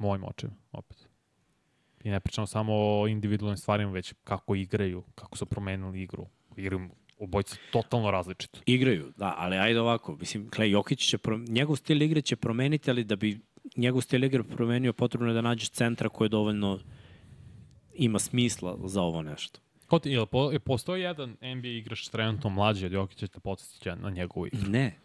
Mojim 0.03 0.25
očima, 0.25 0.53
opet. 0.73 1.09
I 2.05 2.11
ne 2.11 2.21
pričamo 2.21 2.47
samo 2.47 2.73
o 2.75 3.09
individualnim 3.09 3.57
stvarima, 3.57 3.93
već 3.93 4.15
kako 4.25 4.55
igraju, 4.55 5.03
kako 5.15 5.37
su 5.37 5.47
promenili 5.47 6.03
igru. 6.03 6.27
Igraju 6.57 6.89
obojca 7.19 7.57
totalno 7.73 8.11
različito. 8.11 8.61
Igraju, 8.67 9.13
da, 9.17 9.35
ali 9.39 9.57
ajde 9.57 9.81
ovako, 9.81 10.17
mislim, 10.17 10.51
Klej 10.51 10.71
Jokić 10.71 11.09
će, 11.09 11.19
pro... 11.19 11.39
njegov 11.49 11.77
stil 11.77 12.03
igre 12.03 12.23
će 12.23 12.37
promeniti, 12.37 12.91
ali 12.91 13.05
da 13.05 13.17
bi 13.17 13.41
njegov 13.77 14.01
stil 14.01 14.25
igre 14.25 14.43
promenio, 14.43 14.93
potrebno 14.93 15.29
je 15.29 15.35
da 15.35 15.41
nađeš 15.41 15.71
centra 15.71 16.09
koji 16.09 16.27
je 16.27 16.29
dovoljno 16.29 16.79
ima 17.95 18.19
smisla 18.19 18.79
za 18.85 19.03
ovo 19.03 19.23
nešto. 19.23 19.61
Ko 19.87 19.99
ti, 19.99 20.11
jel, 20.11 20.27
po, 20.27 20.53
postoji 20.65 21.03
jedan 21.03 21.31
NBA 21.31 21.69
igrač 21.69 22.09
trenutno 22.09 22.51
mlađi 22.51 22.87
od 22.87 22.93
Jokića 22.93 23.27
te 23.27 23.41
podsjeća 23.41 23.95
na 23.95 24.11
njegovu 24.11 24.47
igru? 24.47 24.71
Ne. 24.71 24.99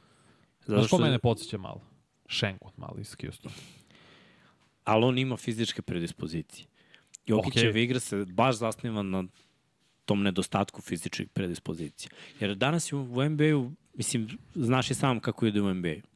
Znaš 0.65 0.89
ko 0.89 0.97
mene 0.97 1.19
podsjeća 1.19 1.57
malo? 1.57 1.81
Šenkot 2.27 2.77
malo 2.77 2.95
iz 2.99 3.15
Houston. 3.21 3.51
Ali 4.87 5.05
on 5.05 5.17
ima 5.17 5.37
fizičke 5.37 5.81
predispozicije. 5.81 6.65
Jokićeva 7.25 7.69
Okej. 7.69 7.83
igra 7.83 7.99
se 7.99 8.25
baš 8.25 8.55
zasniva 8.55 9.03
na 9.03 9.23
tom 10.05 10.23
nedostatku 10.23 10.81
fizičkih 10.81 11.29
predispozicija. 11.29 12.11
Jer 12.39 12.55
danas 12.55 12.91
je 12.91 12.95
u 12.95 13.01
u 13.01 13.29
NBA-u, 13.29 13.71
mislim, 13.93 14.27
znaš 14.55 14.91
i 14.91 14.93
sam 14.93 15.19
kako 15.19 15.45
ide 15.45 15.61
u 15.61 15.73
NBA-u. 15.73 16.07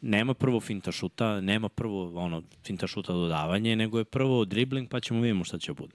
Nema 0.00 0.34
prvo 0.34 0.60
finta 0.60 0.92
šuta, 0.92 1.40
nema 1.40 1.68
prvo 1.68 2.20
ono, 2.24 2.42
finta 2.64 2.86
šuta 2.86 3.12
dodavanje, 3.12 3.76
nego 3.76 3.98
je 3.98 4.04
prvo 4.04 4.44
dribling, 4.44 4.88
pa 4.88 5.00
ćemo 5.00 5.20
vidimo 5.20 5.44
šta 5.44 5.58
će 5.58 5.72
bude. 5.72 5.94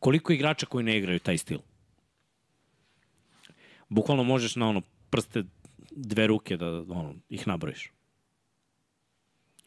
Koliko 0.00 0.32
igrača 0.32 0.66
koji 0.66 0.84
ne 0.84 0.98
igraju 0.98 1.18
taj 1.18 1.38
stil? 1.38 1.58
Bukvalno 3.88 4.24
možeš 4.24 4.56
na 4.56 4.68
ono 4.68 4.82
prste 5.10 5.44
dve 5.90 6.26
ruke 6.26 6.56
da 6.56 6.66
ono, 6.70 7.14
ih 7.28 7.46
nabrojiš. 7.48 7.92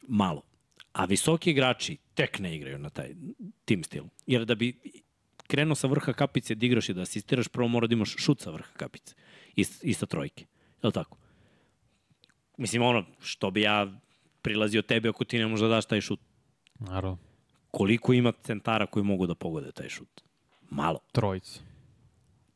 Malo. 0.07 0.41
A 0.97 1.05
visoki 1.05 1.51
igrači 1.51 1.97
tek 2.13 2.39
ne 2.39 2.55
igraju 2.55 2.79
na 2.79 2.89
taj 2.89 3.13
tim 3.65 3.83
stil. 3.83 4.03
Jer 4.27 4.45
da 4.45 4.55
bi 4.55 4.73
krenuo 5.47 5.75
sa 5.75 5.87
vrha 5.87 6.13
kapice 6.13 6.55
da 6.55 6.65
igraš 6.65 6.89
i 6.89 6.93
da 6.93 7.01
asistiraš, 7.01 7.47
prvo 7.47 7.67
mora 7.67 7.87
da 7.87 7.93
imaš 7.93 8.15
šut 8.17 8.41
sa 8.41 8.51
vrha 8.51 8.73
kapice. 8.73 9.15
I, 9.55 9.65
i 9.81 9.93
sa 9.93 10.05
trojke. 10.05 10.45
Je 10.83 10.87
li 10.87 10.93
tako? 10.93 11.17
Mislim, 12.57 12.81
ono, 12.81 13.05
što 13.19 13.51
bi 13.51 13.61
ja 13.61 13.87
prilazio 14.41 14.81
tebi 14.81 15.09
ako 15.09 15.23
ti 15.23 15.37
ne 15.37 15.47
možeš 15.47 15.61
da 15.61 15.67
daš 15.67 15.85
taj 15.85 16.01
šut. 16.01 16.19
Naravno. 16.79 17.17
Koliko 17.71 18.13
ima 18.13 18.31
centara 18.43 18.85
koji 18.85 19.03
mogu 19.03 19.27
da 19.27 19.35
pogode 19.35 19.71
taj 19.71 19.89
šut? 19.89 20.21
Malo. 20.69 20.99
Trojica. 21.11 21.59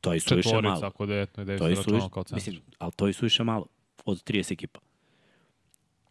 To 0.02 0.14
je 0.14 0.20
suviše 0.20 0.62
malo. 0.62 0.86
ako 0.86 1.06
da 1.06 1.14
je 1.14 1.22
etno 1.22 1.44
i 1.44 1.58
To 1.58 1.68
je 1.68 1.76
suviše, 1.76 2.08
kao 2.14 2.24
centar. 2.24 2.36
mislim, 2.36 2.62
ali 2.78 2.92
to 2.96 3.08
je 3.08 3.14
suviše 3.14 3.44
malo 3.44 3.68
od 4.06 4.24
30 4.24 4.54
ekipa. 4.54 4.80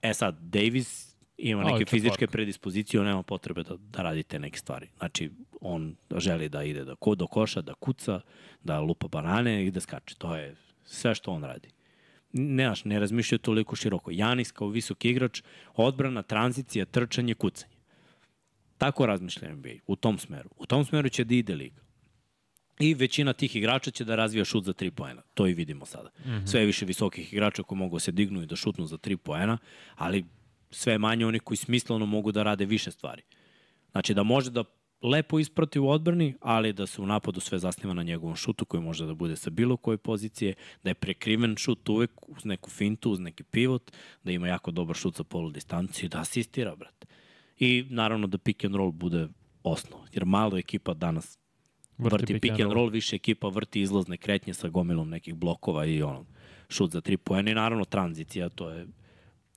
E 0.03 0.15
sad, 0.15 0.39
Davis 0.41 1.10
ima 1.43 1.65
neke 1.65 1.85
fizičke 1.85 2.27
predispozicije, 2.27 3.01
on 3.01 3.07
nema 3.07 3.23
potrebe 3.23 3.63
da, 3.63 3.77
da 3.77 4.03
radi 4.03 4.23
te 4.23 4.39
neke 4.39 4.59
stvari. 4.59 4.89
Znači, 4.99 5.31
on 5.61 5.97
želi 6.17 6.49
da 6.49 6.63
ide 6.63 6.85
da 6.85 6.95
ko 6.95 7.15
do 7.15 7.27
koša, 7.27 7.61
da 7.61 7.75
kuca, 7.75 8.21
da 8.65 8.81
lupa 8.81 9.09
banane 9.09 9.67
i 9.67 9.71
da 9.71 9.81
skače. 9.81 10.15
To 10.19 10.37
je 10.37 10.57
sve 10.85 11.15
što 11.15 11.33
on 11.33 11.45
radi. 11.45 11.69
Ne, 12.33 12.73
ne 12.85 13.01
razmišljaju 13.01 13.39
toliko 13.39 13.77
široko. 13.77 14.11
Janis 14.11 14.53
kao 14.53 14.69
visoki 14.69 15.11
igrač, 15.11 15.43
odbrana, 15.75 16.23
tranzicija, 16.23 16.85
trčanje, 16.85 17.35
kucanje. 17.35 17.75
Tako 18.79 19.07
razmišlja 19.07 19.55
NBA, 19.55 19.75
u 19.87 19.97
tom 19.97 20.19
smeru. 20.19 20.51
U 20.57 20.67
tom 20.67 20.85
smeru 20.85 21.09
će 21.09 21.25
da 21.25 21.35
ide 21.35 21.55
liga. 21.55 21.81
I 22.79 22.95
većina 22.95 23.33
tih 23.33 23.57
igrača 23.57 23.91
će 23.91 24.05
da 24.05 24.17
razvija 24.17 24.45
šut 24.45 24.65
za 24.65 24.73
3 24.73 24.91
poena. 24.91 25.23
To 25.35 25.47
i 25.47 25.55
vidimo 25.55 25.87
sada. 25.87 26.09
Mm 26.09 26.29
-hmm. 26.29 26.47
Sve 26.47 26.65
više 26.65 26.87
visokih 26.87 27.33
igrača 27.33 27.63
koji 27.63 27.79
mogu 27.79 27.97
da 27.97 28.01
se 28.01 28.13
dignu 28.13 28.43
i 28.43 28.47
da 28.47 28.57
šutnu 28.57 28.87
za 28.87 28.97
3 28.97 29.17
poena, 29.17 29.59
ali 29.95 30.25
sve 30.71 30.93
je 30.93 30.99
manje 30.99 31.27
onih 31.27 31.43
koji 31.43 31.57
smisleno 31.57 32.07
mogu 32.07 32.33
da 32.33 32.43
rade 32.43 32.65
više 32.65 32.91
stvari. 32.91 33.23
Znači 33.93 34.15
da 34.15 34.23
može 34.23 34.51
da 34.51 34.65
lepo 35.03 35.39
isprati 35.39 35.79
u 35.79 35.89
odbrani, 35.89 36.35
ali 36.41 36.73
da 36.73 36.87
se 36.87 37.03
u 37.03 37.07
napadu 37.07 37.41
sve 37.41 37.59
zasniva 37.59 37.95
na 37.95 38.03
njegovom 38.03 38.37
šutu 38.37 38.65
koji 38.65 38.83
može 38.83 39.07
da 39.07 39.15
bude 39.15 39.37
sa 39.37 39.51
bilo 39.51 39.77
koje 39.77 39.99
pozicije, 39.99 40.55
da 40.83 40.91
je 40.91 40.95
prekriven 40.95 41.57
šut 41.57 41.89
uvek 41.89 42.11
uz 42.29 42.45
neku 42.45 42.71
fintu, 42.71 43.11
uz 43.11 43.21
neki 43.21 43.43
pivot, 43.43 43.93
da 44.25 44.33
ima 44.33 44.49
jako 44.49 44.71
dobar 44.71 44.97
šut 44.97 45.17
sa 45.17 45.25
polu 45.25 45.51
distanciju, 45.51 46.09
da 46.09 46.21
asistira, 46.21 46.77
brate. 46.77 47.07
I 47.59 47.87
naravno 47.91 48.27
da 48.27 48.39
pick 48.39 48.65
and 48.65 48.75
roll 48.75 48.93
bude 48.93 49.29
osnov, 49.63 50.01
jer 50.13 50.25
malo 50.25 50.59
ekipa 50.59 50.95
danas 50.95 51.39
vrti, 51.99 52.17
vrti 52.17 52.41
pick, 52.41 52.61
and 52.61 52.73
roll, 52.73 52.89
više 52.89 53.17
ekipa 53.17 53.49
vrti 53.49 53.81
izlazne 53.81 54.17
kretnje 54.17 54.55
sa 54.55 54.69
gomilom 54.69 55.09
nekih 55.09 55.35
blokova 55.35 55.87
i 55.87 56.03
ono, 56.03 56.25
šut 56.69 56.91
za 56.91 57.01
tri 57.01 57.17
poena 57.17 57.51
i 57.51 57.55
naravno 57.55 57.85
tranzicija, 57.85 58.49
to 58.49 58.71
je 58.71 58.87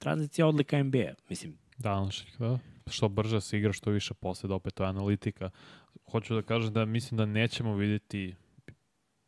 tranzicija 0.03 0.47
odlika 0.47 0.83
NBA, 0.83 1.13
mislim. 1.29 1.57
Današnjih, 1.77 2.35
da. 2.39 2.59
Što 2.87 3.09
brže 3.09 3.41
se 3.41 3.57
igra, 3.57 3.73
što 3.73 3.91
više 3.91 4.13
posljeda, 4.13 4.55
opet 4.55 4.73
to 4.73 4.83
je 4.83 4.89
analitika. 4.89 5.49
Hoću 6.11 6.35
da 6.35 6.41
kažem 6.41 6.73
da 6.73 6.85
mislim 6.85 7.17
da 7.17 7.25
nećemo 7.25 7.75
vidjeti 7.75 8.35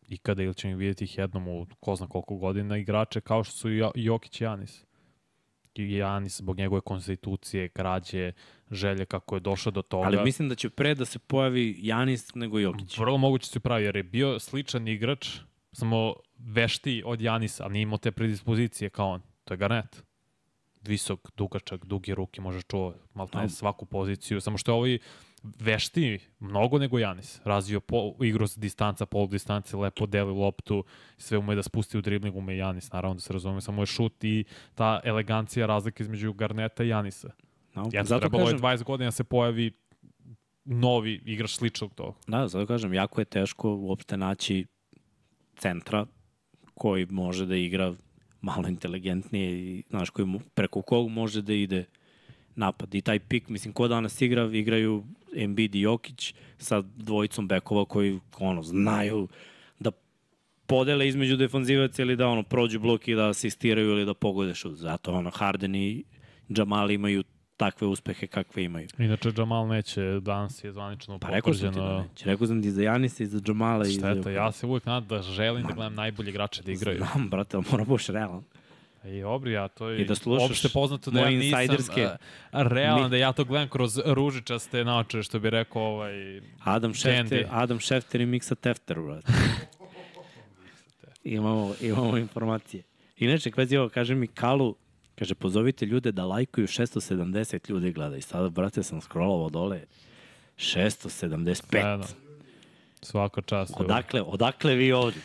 ikada 0.07 0.43
ili 0.43 0.53
ćemo 0.53 0.77
vidjeti 0.77 1.03
ih 1.03 1.17
jednom 1.17 1.47
u 1.47 1.67
ko 1.79 1.95
zna 1.95 2.07
koliko 2.07 2.35
godina 2.35 2.77
igrače 2.77 3.21
kao 3.21 3.43
što 3.43 3.57
su 3.57 3.69
Jokić 3.95 4.41
i 4.41 4.43
Janis. 4.43 4.85
Janis 5.75 6.37
zbog 6.37 6.57
njegove 6.57 6.81
konstitucije, 6.81 7.69
građe, 7.75 8.31
želje 8.71 9.05
kako 9.05 9.35
je 9.35 9.39
došao 9.39 9.71
do 9.71 9.81
toga. 9.81 10.07
Ali 10.07 10.23
mislim 10.23 10.49
da 10.49 10.55
će 10.55 10.69
pre 10.69 10.95
da 10.95 11.05
se 11.05 11.19
pojavi 11.19 11.75
Janis 11.79 12.35
nego 12.35 12.59
Jokić. 12.59 12.97
Vrlo 12.97 13.17
moguće 13.17 13.47
se 13.47 13.59
pravi, 13.59 13.83
jer 13.83 13.95
je 13.95 14.03
bio 14.03 14.39
sličan 14.39 14.87
igrač, 14.87 15.39
samo 15.71 16.13
vešti 16.37 17.03
od 17.05 17.21
Janisa, 17.21 17.63
ali 17.63 17.73
nije 17.73 17.83
imao 17.83 17.97
te 17.97 18.11
predispozicije 18.11 18.89
kao 18.89 19.09
on. 19.09 19.21
To 19.43 19.53
je 19.53 19.57
Garnet. 19.57 20.04
Visok, 20.87 21.31
dugačak, 21.37 21.85
duge 21.85 22.15
ruke, 22.15 22.41
može 22.41 22.61
čuo 22.61 22.93
malo 23.13 23.29
no. 23.33 23.49
svaku 23.49 23.85
poziciju, 23.85 24.41
samo 24.41 24.57
što 24.57 24.71
je 24.71 24.75
ovaj 24.75 24.97
vešti 25.59 26.19
mnogo 26.39 26.77
nego 26.77 26.99
Janis. 26.99 27.41
Razvio 27.43 27.79
po, 27.79 28.15
igru 28.21 28.47
s 28.47 28.57
distanca, 28.57 29.05
polu 29.05 29.27
distance, 29.27 29.77
lepo 29.77 30.05
deli 30.05 30.33
loptu, 30.33 30.83
sve 31.17 31.37
ume 31.37 31.55
da 31.55 31.63
spusti 31.63 31.97
u 31.97 32.01
dribling, 32.01 32.35
ume 32.35 32.57
Janis, 32.57 32.91
naravno 32.91 33.15
da 33.15 33.21
se 33.21 33.33
razume, 33.33 33.61
samo 33.61 33.81
je 33.81 33.85
šut 33.85 34.23
i 34.23 34.45
ta 34.75 34.99
elegancija 35.03 35.65
razlike 35.65 36.03
između 36.03 36.33
Garneta 36.33 36.83
i 36.83 36.87
Janisa. 36.87 37.29
No, 37.75 37.83
Jedan 37.91 38.05
zato 38.05 38.19
trebalo 38.19 38.43
kažem, 38.43 38.57
je 38.57 38.61
20 38.61 38.83
godina 38.83 39.11
se 39.11 39.23
pojavi 39.23 39.71
novi 40.65 41.21
igrač 41.25 41.51
sličnog 41.51 41.93
toga. 41.93 42.17
Da, 42.27 42.47
zato 42.47 42.65
kažem, 42.65 42.93
jako 42.93 43.21
je 43.21 43.25
teško 43.25 43.75
uopšte 43.75 44.17
naći 44.17 44.65
centra 45.57 46.05
koji 46.73 47.05
može 47.05 47.45
da 47.45 47.55
igra 47.55 47.93
malo 48.45 48.67
inteligentnije 48.67 49.59
i 49.59 49.83
znaš, 49.89 50.09
koji 50.09 50.27
preko 50.53 50.81
kog 50.81 51.09
može 51.09 51.41
da 51.41 51.53
ide 51.53 51.85
napad. 52.55 52.95
I 52.95 53.01
taj 53.01 53.19
pik, 53.19 53.49
mislim, 53.49 53.73
ko 53.73 53.87
danas 53.87 54.21
igra, 54.21 54.49
igraju 54.53 55.03
Embiid 55.35 55.75
i 55.75 55.81
Jokić 55.81 56.33
sa 56.57 56.81
dvojicom 56.81 57.47
bekova 57.47 57.85
koji 57.85 58.19
ono, 58.39 58.63
znaju 58.63 59.27
da 59.79 59.91
podele 60.65 61.07
između 61.07 61.37
defanzivaca 61.37 62.01
ili 62.01 62.15
da 62.15 62.27
ono 62.27 62.43
prođu 62.43 62.79
blok 62.79 63.07
i 63.07 63.15
da 63.15 63.29
asistiraju 63.29 63.89
ili 63.89 64.05
da 64.05 64.13
pogode 64.13 64.53
šut. 64.53 64.77
Zato 64.77 65.13
ono 65.13 65.29
Harden 65.29 65.75
i 65.75 66.03
Jamal 66.49 66.91
imaju 66.91 67.23
takve 67.57 67.87
uspehe 67.87 68.27
kakve 68.27 68.63
imaju. 68.63 68.87
Inače, 68.97 69.31
Jamal 69.37 69.67
neće, 69.67 70.19
danas 70.19 70.63
je 70.63 70.71
zvanično 70.71 71.19
pa, 71.19 71.29
rekao 71.29 71.53
sam 71.53 71.73
ti 71.73 71.79
da 71.79 72.01
neće. 72.01 72.25
Rekao 72.25 72.47
sam 72.47 72.61
ti 72.61 72.71
za 72.71 72.83
Janisa 72.83 73.23
i 73.23 73.27
za 73.27 73.41
Jamala. 73.47 73.85
Šteta, 73.85 74.19
i 74.19 74.21
za... 74.23 74.29
ja 74.31 74.51
se 74.51 74.65
uvijek 74.65 74.85
nadam 74.85 75.07
da 75.07 75.21
želim 75.21 75.61
Ma, 75.63 75.67
da 75.67 75.73
gledam 75.73 75.95
najbolje 75.95 76.29
igrače 76.29 76.63
da 76.63 76.71
igraju. 76.71 76.97
Znam, 76.97 77.29
brate, 77.29 77.57
ali 77.57 77.65
mora 77.71 77.83
boš 77.83 78.07
realan. 78.07 78.43
I 79.05 79.23
obri, 79.23 79.51
ja 79.51 79.67
to 79.67 79.89
je 79.89 80.01
I 80.01 80.05
da 80.05 80.13
opšte 80.45 80.69
poznato 80.69 81.11
da 81.11 81.19
ja 81.19 81.29
nisam 81.29 81.59
a, 82.51 82.63
realan, 82.63 83.03
Mi... 83.03 83.09
da 83.09 83.17
ja 83.17 83.33
to 83.33 83.43
gledam 83.43 83.69
kroz 83.69 83.99
ružičaste 84.05 84.83
naoče, 84.83 85.23
što 85.23 85.39
bi 85.39 85.49
rekao 85.49 85.81
ovaj... 85.81 86.41
Adam 86.63 86.93
Schefter, 86.93 87.47
Adam 87.51 87.79
Schefter 87.79 88.21
i 88.21 88.25
Miksa 88.25 88.55
Tefter, 88.55 88.99
brate. 88.99 89.31
imamo, 91.23 91.73
imamo 91.81 92.17
informacije. 92.17 92.83
Inače, 93.17 93.51
kvazi 93.51 93.77
ovo, 93.77 93.89
kaže 93.89 94.15
mi 94.15 94.27
Kalu, 94.27 94.75
Kaže, 95.15 95.35
pozovite 95.35 95.85
ljude 95.85 96.11
da 96.11 96.25
lajkuju 96.25 96.67
670 96.67 97.69
ljudi 97.69 97.91
gleda. 97.91 98.17
I 98.17 98.21
sada, 98.21 98.49
brate, 98.49 98.83
sam 98.83 99.01
scrollovao 99.01 99.49
dole. 99.49 99.81
675. 100.57 101.71
Gledano. 101.71 102.03
Svaka 103.01 103.41
čast. 103.41 103.73
Odakle, 103.77 104.21
odakle 104.21 104.75
vi 104.75 104.91
ovdje? 104.91 105.21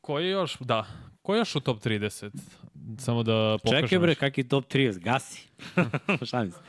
Koji 0.00 0.28
još, 0.28 0.58
da, 0.60 0.86
Ko 1.24 1.34
je 1.34 1.38
još 1.38 1.56
u 1.56 1.60
top 1.60 1.80
30? 1.80 2.30
Samo 2.98 3.22
da 3.22 3.58
pokažem. 3.62 3.82
Čekaj 3.82 3.98
bre, 3.98 4.14
kakvi 4.14 4.48
top 4.48 4.64
30? 4.64 4.98
Gasi. 4.98 5.48
Šta 6.26 6.44
mislim? 6.44 6.64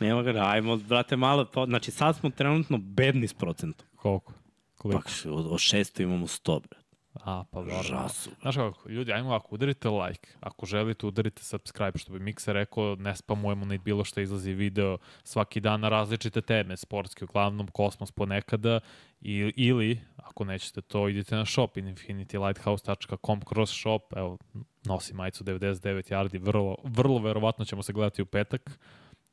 Nema 0.00 0.22
ga, 0.22 0.42
ajmo, 0.46 0.76
brate, 0.76 1.16
malo, 1.16 1.44
po, 1.44 1.66
znači 1.66 1.90
sad 1.90 2.16
smo 2.16 2.30
trenutno 2.30 2.78
bedni 2.78 3.28
s 3.28 3.34
procentom. 3.34 3.86
Koliko? 3.96 4.32
Koliko? 4.76 5.02
Pa, 5.24 5.30
od, 5.30 5.46
od 5.46 5.58
600 5.58 6.02
imamo 6.02 6.26
100, 6.26 6.60
bre. 6.60 6.78
A, 7.14 7.44
pa. 7.50 7.64
Žasu. 7.82 8.30
Znaš 8.40 8.56
kako, 8.56 8.88
ljudi, 8.88 9.12
ajmo 9.12 9.28
ovako, 9.28 9.54
udarite 9.54 9.88
like. 9.88 10.28
Ako 10.40 10.66
želite, 10.66 11.06
udarite 11.06 11.42
subscribe, 11.42 11.98
što 11.98 12.12
bi 12.12 12.18
Miksa 12.18 12.52
rekao, 12.52 12.96
ne 12.98 13.16
spamujemo 13.16 13.64
ni 13.64 13.78
bilo 13.78 14.04
što 14.04 14.20
izlazi 14.20 14.52
video 14.52 14.98
svaki 15.24 15.60
dan 15.60 15.80
na 15.80 15.88
različite 15.88 16.40
teme, 16.40 16.76
sportske, 16.76 17.24
uglavnom, 17.24 17.68
kosmos 17.68 18.10
ponekada, 18.10 18.80
i, 19.20 19.52
ili, 19.56 20.00
ako 20.16 20.44
nećete 20.44 20.80
to, 20.80 21.08
idite 21.08 21.36
na 21.36 21.46
shop, 21.46 21.76
infinitylighthouse.com 21.76 23.40
kroz 23.40 23.70
shop, 23.70 24.02
evo, 24.16 24.38
nosi 24.84 25.14
majicu 25.14 25.44
99 25.44 26.12
yardi, 26.12 26.38
vrlo, 26.44 26.76
vrlo 26.84 27.18
verovatno 27.18 27.64
ćemo 27.64 27.82
se 27.82 27.92
gledati 27.92 28.22
u 28.22 28.26
petak, 28.26 28.78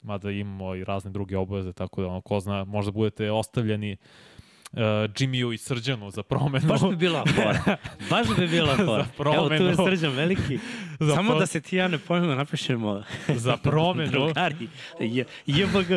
mada 0.02 0.32
imamo 0.32 0.76
i 0.76 0.84
razne 0.84 1.12
druge 1.12 1.38
obaveze, 1.38 1.74
tako 1.74 2.02
da, 2.02 2.08
ono, 2.08 2.22
ko 2.22 2.40
zna, 2.40 2.64
možda 2.64 2.92
budete 2.92 3.32
ostavljeni 3.32 3.94
uh, 3.94 4.41
Jimmyu 4.74 5.54
i 5.54 5.58
Srđanu 5.58 6.12
za 6.12 6.24
promenu. 6.24 6.68
Baš 6.68 6.82
bi 6.90 6.96
bila 6.96 7.26
fora. 7.36 7.78
Baš 8.10 8.28
bi 8.38 8.48
bila 8.48 8.78
fora. 8.86 9.06
Evo 9.36 9.50
tu 9.50 9.54
je 9.54 9.76
Srđan 9.76 10.12
veliki. 10.12 10.60
za 11.00 11.16
Samo 11.16 11.30
pro... 11.30 11.40
da 11.40 11.46
se 11.46 11.62
ti 11.62 11.76
ja 11.78 11.88
ne 11.88 11.98
pojmemo, 11.98 12.36
napišemo 12.36 13.04
za 13.46 13.58
promenu. 13.58 14.12
Drugari. 14.12 14.68
Je, 15.00 15.26
JBG. 15.46 15.92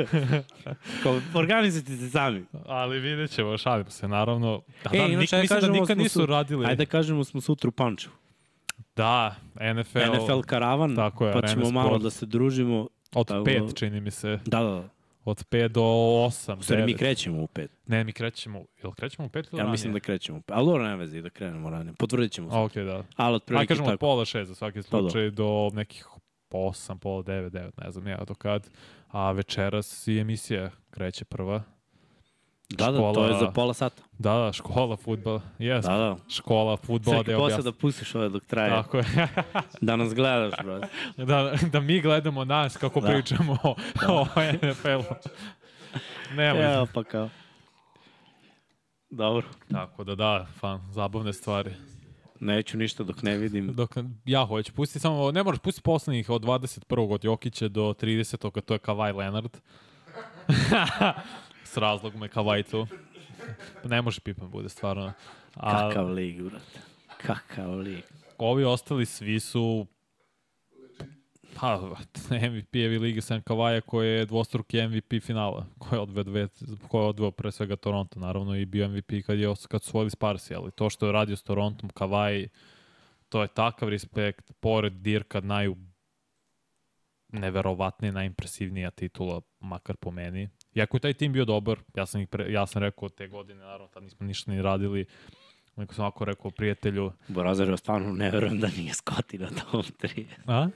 Organizujte 1.35 1.97
se 1.97 2.11
sami. 2.11 2.45
Ali 2.67 3.01
vidjet 3.01 3.31
ćemo, 3.31 3.59
šalimo 3.59 3.91
se, 3.91 4.09
naravno. 4.09 4.63
Da, 4.85 4.91
e, 4.93 4.99
da, 4.99 5.09
nik, 5.09 5.19
mislim 5.19 5.61
da 5.61 5.69
nikad 5.69 5.99
nisu 5.99 6.21
su, 6.21 6.27
radili. 6.27 6.67
Ajde 6.67 6.85
da 6.85 6.91
kažemo 6.91 7.25
smo 7.25 7.41
sutra 7.41 7.69
u 7.69 7.73
Pančevu. 7.73 8.15
Da, 8.97 9.37
NFL. 9.75 9.99
NFL 9.99 10.41
karavan, 10.41 10.97
tako 10.97 11.27
je, 11.27 11.33
pa 11.33 11.49
ćemo 11.49 11.71
malo 11.71 11.99
da 11.99 12.11
se 12.11 12.27
družimo. 12.27 12.89
Od 13.15 13.29
tako, 13.29 13.45
pet, 13.45 13.63
čini 13.75 14.01
mi 14.01 14.11
se. 14.11 14.39
Da, 14.45 14.63
da, 14.63 14.71
da. 14.71 14.89
Od 15.25 15.45
5 15.45 15.69
do 15.69 15.81
8. 15.81 16.63
Sve 16.63 16.87
mi 16.87 16.95
krećemo 16.95 17.43
u 17.43 17.47
5. 17.47 17.69
Ne, 17.87 18.05
mi 18.05 18.13
krećemo, 18.13 18.65
jel 18.83 18.93
krećemo 18.93 19.27
u 19.27 19.31
5 19.31 19.37
ili 19.37 19.47
Ja 19.53 19.59
ranije? 19.59 19.71
mislim 19.71 19.93
da 19.93 20.01
krećemo 20.01 20.39
u 20.39 20.43
5. 20.43 20.45
Ali 20.49 20.67
dobro, 20.67 20.85
ne 20.85 20.97
vezi 20.97 21.23
da 21.23 21.31
krenemo 21.31 21.71
ranije. 21.71 21.95
Potvrdit 21.95 22.33
ćemo 22.33 22.51
se. 22.51 22.57
Ok, 22.57 22.75
da. 22.75 23.05
Ali 23.17 23.37
otprilike 23.37 23.63
Aj 23.63 23.67
kažemo 23.67 23.87
tako. 23.87 23.93
od 23.95 24.01
pola 24.01 24.25
6 24.25 24.43
za 24.45 24.55
svaki 24.55 24.83
slučaj 24.83 25.31
do 25.31 25.71
nekih 25.73 26.07
8, 26.51 26.99
pola 26.99 27.23
9, 27.23 27.51
9, 27.51 27.85
ne 27.85 27.91
znam 27.91 28.07
ja 28.07 28.19
do 28.19 28.35
kad. 28.35 28.69
A 29.09 29.33
večeras 29.33 30.07
i 30.09 30.19
emisija 30.19 30.71
kreće 30.91 31.25
prva. 31.25 31.63
Da, 32.70 32.91
da, 32.91 32.99
škola, 32.99 33.15
to 33.15 33.27
je 33.27 33.39
za 33.39 33.51
pola 33.51 33.74
sata. 33.74 34.03
Da, 34.19 34.35
da, 34.35 34.53
škola 34.53 34.97
futbala. 34.97 35.41
Yes. 35.59 35.82
Da, 35.82 35.97
da. 35.97 36.16
Škola 36.28 36.77
da 36.99 37.11
je 37.11 37.24
posle 37.24 37.36
objasni. 37.36 37.65
da 37.65 37.73
pustiš 37.73 38.15
ove 38.15 38.28
dok 38.28 38.45
traje. 38.45 38.70
Tako 38.70 38.97
je. 38.97 39.05
Da 39.81 39.97
nas 39.97 40.15
gledaš, 40.15 40.55
brate. 40.65 40.89
da, 41.24 41.55
da 41.73 41.81
mi 41.81 42.01
gledamo 42.01 42.45
nas 42.45 42.77
kako 42.77 43.01
Da. 43.01 43.09
pričamo 43.09 43.59
o, 43.62 43.74
o 44.09 44.27
NFL-u. 44.62 45.15
Nema. 46.36 46.61
Evo 46.61 46.86
pa 46.95 47.05
kao. 47.05 47.28
Dobro. 49.11 49.47
Tako 49.70 50.05
da 50.05 50.15
da, 50.15 50.47
fan, 50.61 50.81
zabavne 50.91 51.32
stvari. 51.32 51.70
Neću 52.41 52.78
ništa 52.78 53.03
dok 53.03 53.23
ne 53.23 53.36
vidim. 53.36 53.74
Dok 53.74 53.91
ja 54.24 54.47
hoću, 54.47 54.73
pusti 54.73 54.99
samo, 54.99 55.31
ne 55.31 55.43
moraš 55.43 55.59
pusti 55.61 55.82
poslednjih 55.82 56.31
od 56.31 56.43
21. 56.43 57.12
od 57.15 57.24
Jokića 57.24 57.69
do 57.69 57.82
30. 57.82 58.61
to 58.61 58.74
je 58.74 58.78
Kawhi 58.81 59.16
Leonard. 59.16 59.57
S 61.75 61.77
razlogom 61.77 62.23
je 62.23 62.29
Kawhi 62.29 62.71
tu. 62.71 62.87
Ne 63.85 64.03
može 64.03 64.21
Pippen 64.21 64.51
bude 64.51 64.69
stvarno. 64.69 65.13
A 65.55 65.89
Kakav 65.89 66.11
lig, 66.11 66.43
brate. 66.43 66.81
Kakav 67.17 67.79
lig. 67.79 68.03
ovi 68.39 68.65
ostali 68.65 69.07
svi 69.07 69.41
su 69.41 69.87
pa, 71.61 71.81
MVP-evi 72.31 72.99
lige 72.99 73.21
sem 73.21 73.43
Kavaja 73.43 73.81
koji 73.81 74.09
je 74.09 74.27
dvostruki 74.27 74.83
MVP 74.83 75.23
finala, 75.23 75.67
koji 75.79 75.97
je 75.97 76.01
odveo, 76.01 76.25
dve, 76.25 76.49
koji 76.89 77.03
je 77.03 77.09
odveo 77.09 77.31
pre 77.31 77.53
svega 77.53 77.77
Toronto, 77.77 78.21
naravno 78.21 78.57
i 78.57 78.65
bio 78.65 78.89
MVP 78.89 79.27
kad, 79.27 79.39
je, 79.39 79.55
kad 79.69 79.83
su 79.83 79.91
svojili 79.91 80.11
Sparsi, 80.11 80.55
ali 80.55 80.71
to 80.71 80.91
što 80.91 81.07
je 81.07 81.13
radio 81.13 81.37
s 81.37 81.43
Torontom, 81.43 81.89
Kavaj, 81.89 82.49
to 83.29 83.43
je 83.43 83.49
takav 83.49 83.89
respekt, 83.89 84.53
pored 84.61 84.93
Dirka 84.93 85.41
naju 85.41 85.77
neverovatnija, 87.29 88.13
najimpresivnija 88.13 88.91
titula, 88.91 89.41
makar 89.61 89.97
po 89.97 90.11
meni. 90.11 90.49
Iako 90.75 90.97
je 90.97 91.01
taj 91.01 91.15
tim 91.15 91.33
bio 91.33 91.45
dobar, 91.45 91.79
ja 91.95 92.07
sam, 92.07 92.21
ih 92.21 92.29
pre, 92.29 92.53
ja 92.53 92.67
sam 92.67 92.83
rekao 92.83 93.09
te 93.09 93.29
godine, 93.29 93.61
naravno, 93.61 93.89
tad 93.89 94.03
nismo 94.03 94.27
ništa 94.27 94.51
ni 94.51 94.63
radili, 94.63 95.07
nego 95.77 95.95
sam 95.95 96.05
ovako 96.05 96.25
rekao 96.25 96.51
prijatelju, 96.51 97.13
Borazar, 97.29 97.79
stvarno 97.79 98.13
ne 98.13 98.31
verujem 98.31 98.61
da 98.61 98.69
nije 98.69 98.93
Scotty 98.93 99.41
na 99.41 99.49
tom 99.49 99.83
3. 99.83 100.25
a? 100.47 100.69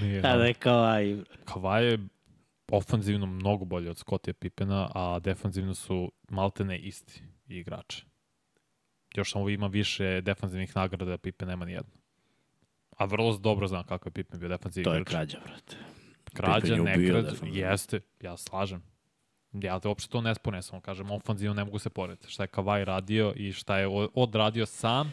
Nije, 0.00 0.18
A 0.18 0.36
da 0.36 0.44
je 0.44 0.54
kao 0.54 0.84
aj. 0.84 1.16
Kawhi 1.44 1.80
je 1.80 1.98
ofanzivno 2.68 3.26
mnogo 3.26 3.64
bolje 3.64 3.90
od 3.90 3.98
Scottija 3.98 4.34
Pippena, 4.34 4.88
a 4.94 5.18
defanzivno 5.18 5.74
su 5.74 6.12
maltene 6.28 6.78
isti 6.78 7.22
igrači. 7.48 8.06
Još 9.14 9.32
samo 9.32 9.48
ima 9.48 9.66
više 9.66 10.20
defanzivnih 10.20 10.76
nagrada, 10.76 11.12
a 11.12 11.18
Pippen 11.18 11.48
nema 11.48 11.64
nijednu. 11.64 11.92
A 12.96 13.04
vrlo 13.04 13.36
dobro 13.36 13.66
znam 13.66 13.84
kako 13.84 14.08
je 14.08 14.12
Pippen 14.12 14.40
bio 14.40 14.48
defanzivni 14.48 14.84
To 14.84 14.94
je 14.94 15.00
igrač. 15.00 15.12
krađa, 15.12 15.38
brate. 15.44 15.76
Krađa, 16.34 16.74
je 16.74 16.82
ne 16.82 16.94
krađa, 17.08 17.36
jeste, 17.52 18.00
ja 18.20 18.36
slažem. 18.36 18.93
Ja 19.62 19.80
te 19.80 19.88
uopšte 19.88 20.10
to 20.10 20.20
ne 20.20 20.34
spone, 20.34 20.62
samo 20.62 20.80
kažem, 20.80 21.10
ofanzivno 21.10 21.54
ne 21.54 21.64
mogu 21.64 21.78
se 21.78 21.90
porediti. 21.90 22.30
Šta 22.30 22.42
je 22.42 22.48
Kawhi 22.48 22.84
radio 22.84 23.32
i 23.36 23.52
šta 23.52 23.78
je 23.78 23.88
odradio 24.14 24.66
sam 24.66 25.12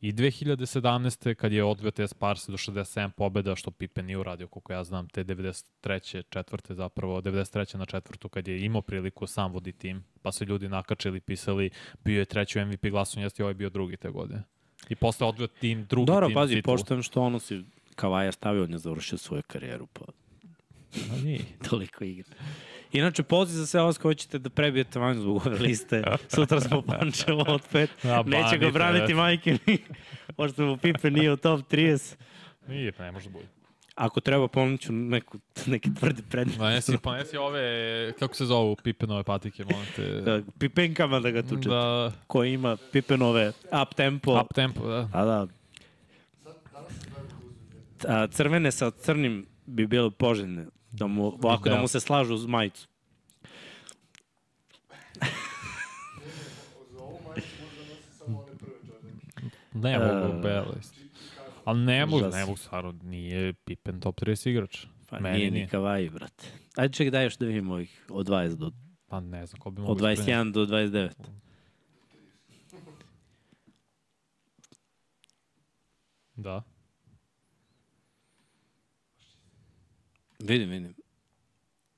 i 0.00 0.12
2017. 0.12 1.34
kad 1.34 1.52
je 1.52 1.64
odveo 1.64 1.90
te 1.90 2.08
Sparse 2.08 2.52
do 2.52 2.58
67 2.58 3.10
pobjeda, 3.10 3.56
što 3.56 3.70
Pippen 3.70 4.06
nije 4.06 4.18
uradio, 4.18 4.48
koliko 4.48 4.72
ja 4.72 4.84
znam, 4.84 5.08
te 5.08 5.24
93. 5.24 6.22
četvrte 6.30 6.74
zapravo, 6.74 7.20
93. 7.20 7.76
na 7.76 7.86
četvrtu, 7.86 8.28
kad 8.28 8.48
je 8.48 8.64
imao 8.64 8.82
priliku 8.82 9.26
sam 9.26 9.52
vodi 9.52 9.72
tim, 9.72 10.04
pa 10.22 10.32
su 10.32 10.44
ljudi 10.44 10.68
nakačili, 10.68 11.20
pisali, 11.20 11.70
bio 12.04 12.18
je 12.18 12.24
treći 12.24 12.58
u 12.58 12.66
MVP 12.66 12.86
glasu, 12.90 13.20
jeste 13.20 13.42
ovaj 13.42 13.54
bio 13.54 13.70
drugi 13.70 13.96
te 13.96 14.10
godine. 14.10 14.42
I 14.88 14.94
posle 14.94 15.26
odveo 15.26 15.46
tim, 15.46 15.84
drugi 15.84 16.06
Dobro, 16.06 16.26
tim 16.26 16.34
pazi, 16.34 16.54
titulu. 16.54 16.76
poštojem 16.76 17.02
što 17.02 17.22
ono 17.22 17.38
si 17.38 17.64
Kavaja 17.94 18.32
stavio, 18.32 18.64
on 18.64 18.72
je 18.72 18.78
završio 18.78 19.18
svoju 19.18 19.42
karijeru, 19.46 19.86
pa 19.86 20.04
Ma 21.08 21.16
nije. 21.16 21.40
toliko 21.70 22.04
igra. 22.04 22.34
Inače, 22.92 23.22
poziv 23.22 23.56
za 23.56 23.66
sve 23.66 23.82
vas 23.82 23.98
koji 23.98 24.14
ćete 24.14 24.38
da 24.38 24.50
prebijete 24.50 24.98
vanju 24.98 25.20
zbog 25.20 25.46
ove 25.46 25.58
liste. 25.58 26.02
Sutra 26.28 26.60
smo 26.60 26.82
Pančevo 26.82 27.44
od 27.48 27.62
pet. 27.72 27.90
Neće 28.26 28.58
ga 28.58 28.70
braniti 28.70 29.12
da. 29.12 29.16
majke 29.16 29.58
ni. 29.66 29.78
Pošto 30.36 30.62
mu 30.62 30.76
Pipe 30.76 31.10
nije 31.10 31.32
u 31.32 31.36
top 31.36 31.60
30. 31.70 32.14
Nije, 32.68 32.92
ne 32.98 33.12
može 33.12 33.24
da 33.24 33.32
bude. 33.32 33.44
Ako 33.94 34.20
treba, 34.20 34.48
ponuću 34.48 34.92
neku, 34.92 35.38
neke 35.66 35.90
tvrde 35.98 36.22
predmete. 36.30 36.58
Ponesi, 36.58 36.98
ponesi 36.98 37.36
ove, 37.36 38.12
kako 38.18 38.34
se 38.34 38.44
zovu, 38.44 38.76
Pippenove 38.76 39.22
patike, 39.24 39.64
molim 39.64 39.86
te. 39.96 40.06
Da, 40.20 40.40
pipenkama 40.58 41.20
da 41.20 41.30
ga 41.30 41.42
tučete. 41.42 41.68
Da. 41.68 41.74
Da, 41.74 42.12
Ko 42.26 42.44
ima 42.44 42.76
Pipenove 42.92 43.48
up 43.82 43.94
tempo. 43.94 44.40
up 44.40 44.54
tempo, 44.54 44.88
da. 44.88 45.08
A 45.12 45.24
da. 45.24 45.46
A, 48.08 48.26
crvene 48.26 48.72
sa 48.72 48.90
crnim 48.90 49.46
bi 49.66 49.86
bile 49.86 50.10
poželjne. 50.10 50.66
Da 50.92 51.06
mu, 51.06 51.26
ovako 51.26 51.64
da 51.64 51.74
Da. 51.74 51.80
mu 51.80 51.88
se 51.88 52.00
slažu 52.00 52.34
uz 52.34 52.46
majicu. 52.46 52.88
Ne 59.74 59.92
E, 59.92 59.98
mogu, 59.98 60.42
belo 60.42 60.74
isto. 60.80 60.96
Ali 61.64 61.80
ne 61.80 62.06
mogu, 62.06 62.28
ne 62.28 62.44
mogu, 62.44 62.56
stvarno, 62.56 62.94
nije 63.02 63.52
Pippen 63.54 64.00
top 64.00 64.20
30 64.20 64.50
igrač. 64.50 64.86
Pa 65.10 65.20
Meni 65.20 65.38
nije 65.38 65.50
nije. 65.50 65.64
ni 65.64 65.70
Kavaji, 65.70 66.10
brate. 66.10 66.44
Ajde 66.76 66.94
ček 66.94 67.10
daj 67.10 67.24
još 67.24 67.36
da 67.36 67.46
vidimo 67.46 67.74
ovih 67.74 68.06
od 68.10 68.26
20 68.28 68.54
do, 68.54 68.70
Pa 69.06 69.20
ne 69.20 69.46
znam, 69.46 69.60
ko 69.60 69.70
bi 69.70 69.80
mogu 69.80 69.92
od 69.92 69.98
21 69.98 70.52
do 70.52 70.66
29. 70.66 71.10
Da. 76.36 76.62
Vidim, 80.40 80.70
vidim. 80.70 80.94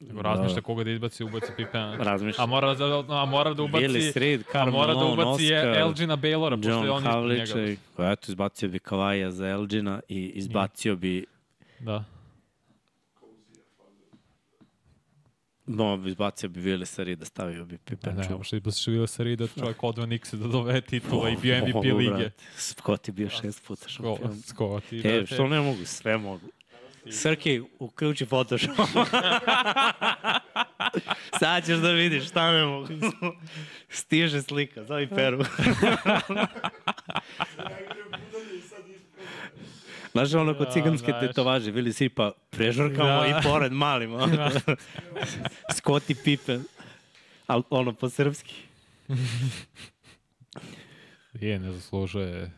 Nego 0.01 0.23
razmišlja 0.23 0.61
koga 0.63 0.85
da 0.85 0.91
izbaci, 0.91 1.25
ubaci 1.25 1.53
Pippen. 1.57 1.93
Razmišljam. 1.95 2.45
A 2.45 2.47
mora 2.47 2.75
da, 2.75 3.05
a 3.09 3.25
mora 3.25 3.55
da 3.55 3.63
ubaci... 3.63 3.85
Billy 3.85 4.41
a 4.41 4.53
Karl 4.53 4.71
mora 4.71 4.95
da 4.95 5.05
ubaci 5.05 5.55
Oscar, 5.55 5.79
Elgina 5.79 6.17
Baylora, 6.17 6.57
pošto 6.57 6.71
je 6.71 6.87
John 6.87 6.91
on 6.91 6.99
ispred 6.99 7.13
Havličaj. 7.15 7.65
njega. 7.67 8.13
Eto, 8.13 8.33
izbacio 8.33 8.69
bi 8.69 8.79
Kavaja 8.79 9.31
za 9.31 9.49
Elgina 9.49 10.01
i 10.09 10.33
izbacio 10.35 10.97
bi 10.97 11.25
Da. 11.81 12.05
No, 15.67 16.03
izbacio 16.07 16.49
bi 16.49 16.61
Willi 16.61 16.85
Sarida, 16.85 17.25
stavio 17.25 17.65
bi 17.65 17.79
Pippen. 17.79 18.17
ne, 18.17 18.29
možda 18.37 18.57
izbaciš 18.57 18.87
Vila 18.87 19.07
Sarida, 19.07 19.47
čovjek 19.49 19.83
odveo 19.83 20.07
Nikse 20.07 20.37
da 20.37 20.49
dove 20.49 20.81
titula 20.81 21.31
i 21.31 21.37
bio 21.37 21.57
MVP 21.59 21.75
Mogu, 21.75 21.89
lige. 21.89 22.11
brate. 22.11 22.31
Scott 22.57 23.09
je 23.09 23.13
bio 23.13 23.29
šest 23.29 23.67
puta 23.67 23.89
šampion. 23.89 24.43
Scott 24.43 24.93
i 24.93 25.01
E, 25.05 25.27
što 25.27 25.49
ne 25.49 25.61
mogu? 25.61 25.85
Sve 25.85 26.19
mogu. 26.19 26.47
Srki, 27.11 27.63
uključi 27.79 28.27
Photoshop. 28.27 28.71
Sad 31.41 31.67
ćeš 31.67 31.77
da 31.77 31.91
vidiš 31.91 32.29
šta 32.29 32.53
ne 32.53 32.65
mogu. 32.65 32.87
Stiže 33.89 34.43
slika, 34.43 34.85
zove 34.85 35.09
Peru. 35.09 35.45
Znaš 40.13 40.35
ono 40.35 40.55
kod 40.55 40.67
Ja, 40.67 40.73
ciganske 40.73 41.07
znaš. 41.09 41.21
tetovaže, 41.21 41.71
vili 41.71 41.93
si 41.93 42.09
pa 42.09 42.33
prežurkamo 42.51 43.09
Da. 43.21 43.27
i 43.29 43.43
pored 43.43 43.73
malim. 43.73 44.15
ono. 44.15 44.51
Scott 45.73 46.11
i 46.11 46.15
Pippen. 46.15 46.65
Al, 47.47 47.63
ono 47.71 47.93
po 47.93 48.09
srpski. 48.09 48.55
Je, 51.35 51.59
ne 51.59 51.73
zaslužuje 51.73 52.51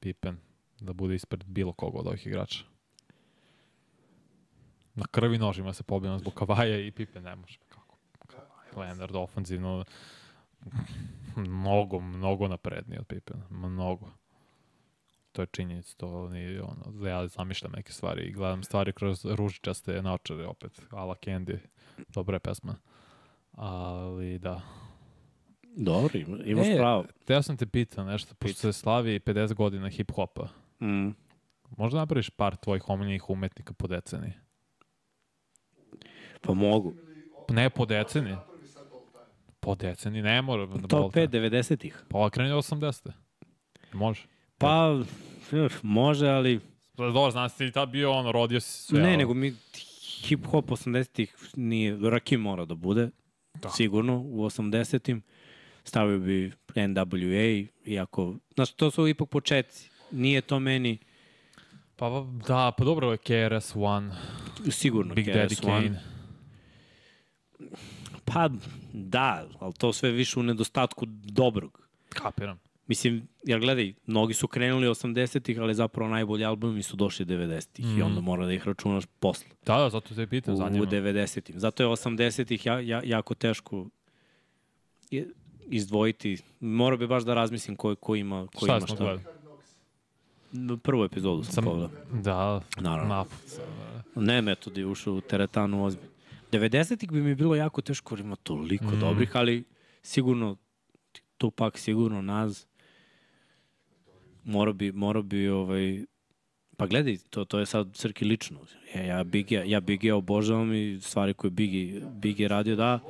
Pippen 0.00 0.36
da 0.80 0.92
bude 0.92 1.14
ispred 1.14 1.44
bilo 1.44 1.72
koga 1.72 1.98
od 1.98 2.06
ovih 2.06 2.26
igrača. 2.26 2.64
Na 4.94 5.04
krvi 5.06 5.38
nožima 5.38 5.72
se 5.72 5.82
pobijamo 5.82 6.18
zbog 6.18 6.34
Kavaja 6.34 6.78
i 6.78 6.90
Pippen 6.90 7.22
ne 7.22 7.36
može. 7.36 7.58
Kako? 7.68 7.96
Leonard 8.76 9.16
ofanzivno 9.16 9.84
mnogo, 11.36 12.00
mnogo 12.00 12.48
napredniji 12.48 12.98
od 12.98 13.06
Pippena. 13.06 13.44
Mnogo. 13.50 14.10
To 15.32 15.42
je 15.42 15.46
činjenica, 15.46 15.96
to 15.96 16.28
nije 16.28 16.62
ono, 16.62 17.08
ja 17.08 17.26
zamišljam 17.28 17.72
neke 17.72 17.92
stvari 17.92 18.22
i 18.22 18.32
gledam 18.32 18.62
stvari 18.62 18.92
kroz 18.92 19.24
ružičaste 19.26 20.02
naočare 20.02 20.46
opet, 20.46 20.82
Ala 20.90 21.14
Candy, 21.16 21.58
dobra 22.08 22.36
je 22.36 22.40
pesma. 22.40 22.76
Ali 23.52 24.38
da, 24.38 24.60
Dobro, 25.64 26.10
ima- 26.14 26.44
imaš 26.44 26.66
E, 26.66 26.76
pravo. 26.76 27.04
Teo 27.24 27.42
sam 27.42 27.56
te 27.56 27.66
pitao 27.66 28.04
nešto, 28.04 28.34
pošto 28.34 28.56
se 28.56 28.72
slavi 28.72 29.20
50 29.20 29.54
godina 29.54 29.86
hip-hopa. 29.88 30.48
Mm. 30.80 31.10
Možda 31.70 31.98
napraviš 31.98 32.30
par 32.30 32.56
tvojih 32.56 32.88
omiljenih 32.88 33.30
umetnika 33.30 33.74
po 33.74 33.86
deceniji? 33.86 34.32
Pa 36.42 36.54
mogu. 36.54 36.94
Ne 37.50 37.70
po 37.70 37.86
deceniji. 37.86 38.36
Po 39.60 39.74
deceniji, 39.74 40.22
ne 40.22 40.42
mora. 40.42 40.66
Da 40.66 40.88
Top 40.88 41.14
5 41.14 41.28
90-ih. 41.28 42.04
Pa 42.08 42.30
kreni 42.30 42.50
80. 42.50 43.10
Može. 43.92 44.22
Pa, 44.58 45.00
može, 45.82 46.28
ali... 46.28 46.60
Pa 46.96 47.04
Dobro, 47.04 47.30
znam 47.30 47.48
si 47.48 47.56
ti 47.58 47.72
tad 47.72 47.88
bio 47.88 48.12
ono, 48.12 48.32
rodio 48.32 48.60
si 48.60 48.82
sve. 48.82 49.00
ne, 49.00 49.08
ali- 49.08 49.16
nego 49.16 49.34
mi 49.34 49.54
hip-hop 50.24 50.62
80-ih 50.62 51.36
nije... 51.56 51.98
Rakim 52.10 52.40
mora 52.40 52.64
da 52.64 52.74
bude, 52.74 53.10
Da. 53.62 53.68
sigurno, 53.70 54.18
u 54.18 54.44
80-im. 54.44 55.22
Stavio 55.84 56.18
bi 56.18 56.52
NWA, 56.74 57.66
iako... 57.84 58.34
Znaš, 58.54 58.72
to 58.72 58.90
su 58.90 59.08
ipak 59.08 59.28
početci. 59.28 59.90
Nije 60.10 60.40
to 60.40 60.60
meni 60.60 60.98
Pa 61.96 62.24
da, 62.48 62.72
pa 62.78 62.84
dobro 62.84 63.12
je 63.12 63.18
KRS-One, 63.18 64.10
sigurno 64.70 65.14
Big 65.14 65.26
Daddy 65.26 65.60
KRS-One. 65.60 65.86
Kane. 65.86 66.11
Pa 68.24 68.48
da, 68.92 69.46
ali 69.60 69.72
to 69.74 69.92
sve 69.92 70.10
više 70.10 70.40
u 70.40 70.42
nedostatku 70.42 71.06
dobrog. 71.08 71.88
Kapiram. 72.08 72.60
Mislim, 72.86 73.28
jer 73.44 73.60
gledaj, 73.60 73.94
mnogi 74.06 74.34
su 74.34 74.48
krenuli 74.48 74.86
80-ih, 74.86 75.60
ali 75.60 75.74
zapravo 75.74 76.10
najbolji 76.10 76.44
albumi 76.44 76.82
su 76.82 76.96
došli 76.96 77.26
90-ih 77.26 77.86
mm. 77.86 77.98
i 77.98 78.02
onda 78.02 78.20
mora 78.20 78.46
da 78.46 78.52
ih 78.52 78.66
računaš 78.66 79.04
posle. 79.20 79.46
Da, 79.66 79.76
da, 79.78 79.90
zato 79.90 80.14
te 80.14 80.26
pitam, 80.26 80.56
zanima. 80.56 80.82
u 80.84 80.86
90-im. 80.86 81.58
Zato 81.58 81.82
je 81.82 81.88
80-ih 81.88 82.66
ja, 82.66 82.80
ja, 82.80 83.02
jako 83.04 83.34
teško 83.34 83.86
izdvojiti. 85.70 86.38
Mora 86.60 86.96
bi 86.96 87.06
baš 87.06 87.22
da 87.22 87.34
razmislim 87.34 87.76
ko, 87.76 87.94
ko 87.94 88.14
ima, 88.16 88.46
ko 88.54 88.66
Šta 88.66 88.76
ima 88.76 88.86
šta. 88.86 88.96
gledali? 88.96 89.20
Prvu 90.82 91.04
epizodu 91.04 91.44
sam, 91.44 91.52
Sam, 91.52 91.64
pogledao. 91.64 91.90
da, 92.12 92.60
Naravno. 92.80 93.26
sam. 93.46 93.64
da. 94.14 94.20
Ne 94.20 94.42
metod 94.42 94.78
je 94.78 94.86
ušao 94.86 95.14
u 95.14 95.20
teretanu 95.20 95.84
ozbilj. 95.84 96.11
90-ih 96.52 97.10
bi 97.10 97.22
mi 97.22 97.34
bilo 97.34 97.54
jako 97.54 97.80
teško, 97.80 98.14
jer 98.14 98.20
ima 98.20 98.36
toliko 98.36 98.84
mm. 98.84 99.00
dobrih, 99.00 99.36
ali 99.36 99.64
sigurno 100.02 100.56
Tupak, 101.38 101.78
sigurno 101.78 102.22
Naz. 102.22 102.64
Mora 104.44 104.72
bi, 104.72 104.92
mora 104.92 105.22
bi 105.22 105.48
ovaj, 105.48 106.04
Pa 106.76 106.86
gledaj, 106.86 107.18
to, 107.30 107.44
to 107.44 107.58
je 107.58 107.66
sad 107.66 107.90
Srki 107.94 108.24
lično. 108.24 108.60
Ja, 108.94 109.02
ja 109.02 109.24
Biggie, 109.24 109.62
ja 109.66 109.80
Biggie 109.80 110.14
obožavam 110.14 110.74
i 110.74 110.98
stvari 111.00 111.34
koje 111.34 111.50
Biggie, 111.50 112.00
Biggie 112.14 112.48
radio, 112.48 112.76
da. 112.76 113.00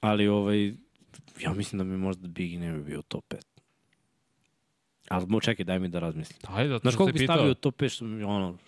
Ali 0.00 0.28
ovaj, 0.28 0.72
ja 1.40 1.52
mislim 1.52 1.78
da 1.78 1.84
mi 1.84 1.96
možda 1.96 2.28
Biggie 2.28 2.58
ne 2.58 2.72
bi 2.72 2.82
bio 2.84 3.02
top 3.02 3.24
5. 3.34 3.36
Ali 5.08 5.26
mo 5.26 5.40
čekaj, 5.40 5.64
daj 5.64 5.78
mi 5.78 5.88
da 5.88 5.98
razmislim. 5.98 6.38
Ajde, 6.48 6.68
zato 6.68 6.82
Znaš 6.82 6.96
koliko 6.96 7.12
bi 7.12 7.18
pitao. 7.18 7.36
stavio 7.36 7.54
top 7.54 7.76
5, 7.76 7.88
što 7.88 8.04
mi, 8.04 8.22
ono, 8.22 8.58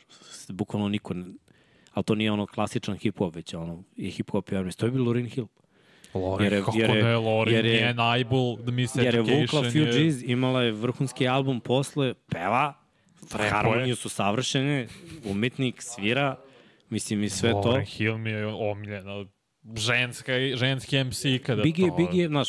bukvalno 0.49 0.89
niko, 0.89 1.15
ne, 1.15 1.25
ali 1.91 2.05
to 2.05 2.15
nije 2.15 2.33
ono 2.33 2.47
klasičan 2.47 2.97
hip-hop, 2.97 3.35
već 3.35 3.55
ono, 3.55 3.83
i 3.97 4.11
hip-hop 4.11 4.53
i 4.53 4.57
R&B. 4.57 4.73
To 4.73 4.87
je 4.87 4.93
bio 4.93 5.03
Lauryn 5.03 5.29
Hill. 5.29 5.47
Lorin, 6.15 6.45
jer 6.45 6.53
je- 6.53 6.61
kako 6.61 6.79
jer 6.79 6.91
je- 6.91 7.03
ne, 7.03 7.17
Lorin 7.17 7.55
jer 7.55 7.67
je- 7.67 7.73
je, 7.73 7.95
najbol, 7.95 8.57
da 8.57 8.73
mi 8.73 8.87
se 8.87 9.03
Jer 9.03 9.15
je 9.15 9.21
vukla 9.21 9.63
Few 9.63 9.77
je... 9.79 9.93
G's, 9.95 10.23
imala 10.27 10.63
je 10.63 10.73
vrhunski 10.73 11.29
album 11.29 11.61
posle, 11.61 12.15
peva, 12.27 12.75
harmonije 13.41 13.97
su 13.97 14.09
savršene, 14.09 14.89
umetnik, 15.25 15.83
svira, 15.83 16.37
mislim 16.89 17.23
i 17.23 17.29
sve 17.29 17.51
to. 17.53 17.57
Lauryn 17.59 17.87
Hill 17.87 18.19
mi 18.19 18.31
je 18.31 18.47
omiljena 18.47 19.25
ženska, 19.77 20.33
ženski 20.55 20.97
MC 20.99 21.23
kada 21.39 21.63
Biggie, 21.63 21.89
to... 21.89 21.97
Biggie 21.97 22.23
je, 22.23 22.29
znaš, 22.29 22.49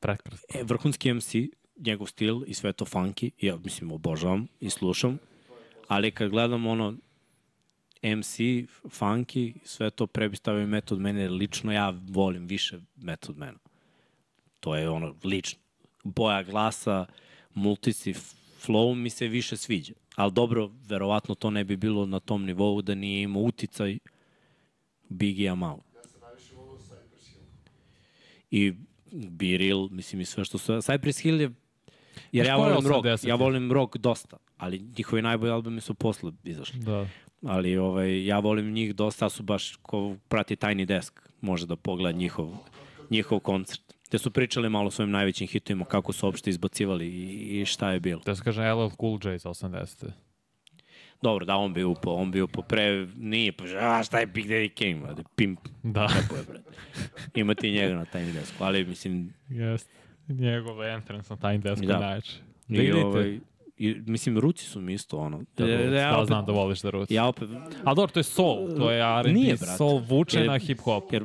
Prekrasno. 0.00 0.38
e, 0.54 0.64
vrhunski 0.64 1.10
MC, 1.10 1.34
njegov 1.76 2.06
stil 2.06 2.42
i 2.46 2.54
sve 2.54 2.72
to 2.72 2.84
funky, 2.84 3.30
ja 3.40 3.56
mislim 3.56 3.92
obožavam 3.92 4.46
i 4.60 4.70
slušam, 4.70 5.18
ali 5.88 6.10
kad 6.10 6.30
gledam 6.30 6.66
ono 6.66 6.94
MC, 8.02 8.38
funky, 8.84 9.54
sve 9.64 9.90
to 9.90 10.06
pre 10.06 10.28
bi 10.28 10.36
stavio 10.36 10.66
metod 10.66 11.00
mene, 11.00 11.20
jer 11.20 11.30
lično 11.30 11.72
ja 11.72 11.94
volim 12.08 12.46
više 12.46 12.80
metod 12.96 13.38
mena. 13.38 13.58
To 14.60 14.76
je 14.76 14.88
ono 14.90 15.14
lično. 15.24 15.60
Boja 16.04 16.42
glasa, 16.42 17.06
multici, 17.54 18.14
flow 18.66 18.94
mi 18.94 19.10
se 19.10 19.28
više 19.28 19.56
sviđa. 19.56 19.94
Ali 20.16 20.32
dobro, 20.32 20.70
verovatno 20.88 21.34
to 21.34 21.50
ne 21.50 21.64
bi 21.64 21.76
bilo 21.76 22.06
na 22.06 22.20
tom 22.20 22.44
nivou 22.44 22.82
da 22.82 22.94
nije 22.94 23.22
imao 23.22 23.42
uticaj 23.42 23.98
Biggie-a 25.08 25.54
malo. 25.54 25.82
I 28.50 28.72
Be 29.12 29.58
Real, 29.58 29.88
mislim 29.90 30.20
i 30.20 30.24
sve 30.24 30.44
što 30.44 30.58
su... 30.58 30.72
Cypress 30.72 31.22
Hill 31.22 31.40
je... 31.40 31.50
Jer 32.32 32.46
ja 32.46 32.56
volim 32.56 32.86
rock, 32.86 33.06
80-ih? 33.06 33.28
ja 33.28 33.34
volim 33.34 33.72
rock 33.72 33.96
dosta, 33.96 34.36
ali 34.56 34.78
njihovi 34.98 35.22
najbolji 35.22 35.52
albumi 35.52 35.80
su 35.80 35.94
posle 35.94 36.32
izašli. 36.44 36.80
Da. 36.80 37.08
Ali 37.42 37.76
ovaj, 37.76 38.26
ja 38.26 38.38
volim 38.38 38.72
njih 38.72 38.94
dosta, 38.94 39.28
su 39.28 39.42
baš 39.42 39.76
ko 39.82 40.16
prati 40.28 40.56
Tiny 40.56 40.84
Desk, 40.84 41.20
može 41.40 41.66
da 41.66 41.76
pogleda 41.76 42.18
njihov, 42.18 42.48
njihov 43.10 43.40
koncert. 43.40 43.94
Te 44.10 44.18
su 44.18 44.30
pričali 44.30 44.68
malo 44.68 44.86
o 44.86 44.90
svojim 44.90 45.10
najvećim 45.10 45.46
hitovima, 45.46 45.84
kako 45.84 46.12
su 46.12 46.26
uopšte 46.26 46.50
izbacivali 46.50 47.06
i, 47.06 47.60
i 47.60 47.64
šta 47.66 47.90
je 47.92 48.00
bilo. 48.00 48.20
Da 48.26 48.34
se 48.34 48.42
kaže 48.44 48.72
LL 48.72 48.90
Cool 49.00 49.18
J 49.24 49.34
iz 49.34 49.42
80. 49.42 50.06
Dobro, 51.22 51.46
da, 51.46 51.56
on 51.56 51.72
bi 51.72 51.84
upao, 51.84 52.14
on 52.14 52.30
bi 52.30 52.40
upao 52.42 52.62
pre, 52.62 53.06
nije, 53.16 53.52
pa 53.52 53.64
a 53.80 54.02
šta 54.02 54.18
je 54.18 54.26
Big 54.26 54.46
Daddy 54.46 54.68
Kane, 54.78 55.06
brate, 55.06 55.22
pimp, 55.36 55.60
Da. 55.82 56.02
je, 56.02 56.42
brate. 56.48 56.70
Ima 57.34 57.54
ti 57.54 57.70
njega 57.70 57.94
na 57.94 58.04
Tiny 58.04 58.32
Desku, 58.32 58.64
ali 58.64 58.84
mislim, 58.84 59.34
Jest. 59.48 59.90
Njegov 60.28 60.84
entrance 60.84 61.34
na 61.34 61.36
Tiny 61.36 61.58
Desk 61.58 61.82
Da. 61.84 61.92
da. 61.92 61.98
najče. 62.00 62.32
Da 62.68 62.82
i, 62.82 62.92
ovaj, 62.92 63.40
i, 63.82 64.02
mislim, 64.06 64.38
ruci 64.38 64.64
su 64.64 64.80
mi 64.80 64.92
isto, 64.94 65.18
ono. 65.18 65.38
Da, 65.56 65.66
da, 65.66 65.72
ja, 65.72 65.90
da, 65.90 66.16
opet- 66.18 66.26
znam 66.26 66.46
da 66.46 66.52
voliš 66.52 66.80
da 66.80 66.90
ruci. 66.90 67.14
Ja 67.14 67.26
opet, 67.26 67.48
A 67.84 67.94
dobro, 67.94 68.12
to 68.12 68.20
je 68.20 68.24
soul, 68.24 68.68
to 68.76 68.90
je 68.90 69.00
R&B, 69.20 69.56
soul 69.56 69.98
vuče 70.08 70.38
Jer- 70.38 70.46
na 70.46 70.58
hip-hop. 70.58 71.12
Jer, 71.12 71.24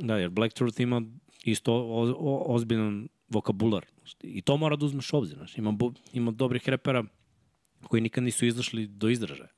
da, 0.00 0.16
jer 0.16 0.30
Black 0.30 0.54
Truth 0.54 0.80
ima 0.80 1.02
isto 1.44 1.74
o, 1.74 2.14
o, 2.18 2.54
ozbiljan 2.54 3.08
vokabular. 3.28 3.84
I 4.22 4.42
to 4.42 4.56
mora 4.56 4.76
da 4.76 4.86
uzmeš 4.86 5.12
obzir. 5.12 5.36
Znaš. 5.36 5.58
Ima, 5.58 5.72
bo, 5.72 5.92
ima 6.12 6.30
dobrih 6.30 6.68
repera 6.68 7.04
koji 7.82 8.00
nikad 8.02 8.24
nisu 8.24 8.46
izašli 8.46 8.86
do 8.86 9.08
izražaja. 9.08 9.48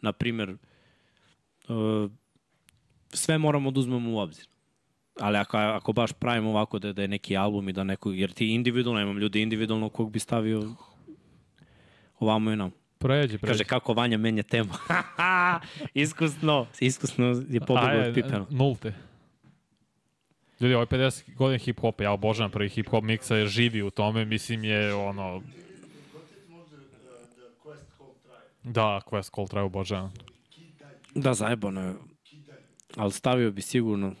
Naprimer, 0.00 0.50
uh, 1.68 2.10
sve 3.10 3.38
moramo 3.38 3.70
da 3.70 3.80
uzmemo 3.80 4.10
u 4.12 4.18
obzir. 4.18 4.46
Ali 5.20 5.38
ako, 5.38 5.56
ako 5.56 5.92
baš 5.92 6.12
pravimo 6.12 6.50
ovako 6.50 6.78
da, 6.78 6.92
da 6.92 7.02
je 7.02 7.08
neki 7.08 7.36
album 7.36 7.68
i 7.68 7.72
da 7.72 7.84
neko, 7.84 8.10
jer 8.12 8.32
ti 8.32 8.54
individualno, 8.54 9.00
imam 9.00 9.18
ljudi 9.18 9.42
individualno 9.42 9.88
kog 9.88 10.10
bi 10.12 10.18
stavio 10.18 10.74
ovamo 12.22 12.50
i 12.50 12.56
nam. 12.56 12.70
Pređi, 12.98 13.38
pređi. 13.38 13.52
Kaže 13.52 13.64
kako 13.64 13.92
Vanja 13.92 14.18
menja 14.18 14.42
temu. 14.42 14.70
iskusno, 15.94 16.66
iskusno 16.80 17.42
je 17.48 17.60
pobegao 17.60 18.08
od 18.08 18.14
pipena. 18.14 18.46
Nulte. 18.50 18.94
Ljudi, 20.60 20.74
ovo 20.74 20.82
je 20.82 20.86
50 20.86 21.34
godina 21.34 21.58
hip-hopa, 21.58 22.02
ja 22.02 22.12
obožavam 22.12 22.50
prvi 22.50 22.68
hip-hop 22.68 23.02
miksa 23.02 23.36
jer 23.36 23.48
živi 23.48 23.82
u 23.82 23.90
tome, 23.90 24.24
mislim 24.24 24.64
je 24.64 24.94
ono... 24.94 25.42
Da, 28.62 29.00
Quest 29.06 29.34
Call 29.34 29.48
traje 29.48 29.64
obožavam. 29.64 30.12
Da, 31.14 31.34
zajebano 31.34 31.80
je. 31.80 31.94
Ali 32.96 33.12
stavio 33.12 33.50
bi 33.50 33.62
sigurno 33.62 34.14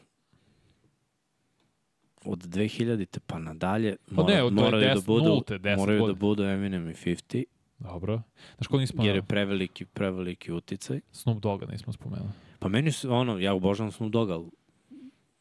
od 2.24 2.38
2000-te 2.38 3.20
pa 3.26 3.38
nadalje 3.38 3.96
Pa 4.16 4.22
ne, 4.22 4.42
od 4.42 4.52
moraju 4.52 4.88
da 4.88 4.94
10, 4.94 5.06
budu, 5.06 5.24
nulte, 5.24 5.58
10 5.58 5.76
moraju 5.76 6.06
da 6.06 6.14
budu 6.14 6.44
Eminem 6.44 6.90
i 6.90 6.94
50, 6.94 7.44
Dobro. 7.82 8.22
Znaš 8.56 8.66
ko 8.66 8.78
nismo... 8.78 9.04
jer 9.04 9.16
je 9.16 9.22
preveliki, 9.22 9.84
preveliki 9.84 10.52
uticaj. 10.52 11.00
Snoop 11.12 11.42
Dogga 11.42 11.66
nismo 11.66 11.92
spomenuli. 11.92 12.30
Pa 12.58 12.68
meni 12.68 12.92
su, 12.92 13.12
ono, 13.12 13.38
ja 13.38 13.54
obožavam 13.54 13.92
Snoop 13.92 14.12
Dogg, 14.12 14.30
ali 14.30 14.50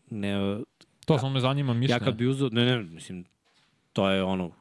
ne, 0.09 0.59
To 1.05 1.19
samo 1.19 1.34
me 1.34 1.39
zanima 1.39 1.72
ja 1.72 1.80
mišljenje. 1.80 1.99
kad 1.99 2.15
bi 2.15 2.27
uzeo, 2.27 2.49
ne, 2.49 2.65
ne, 2.65 2.84
mislim, 2.84 3.26
to 3.93 4.09
je 4.09 4.23
ono, 4.23 4.51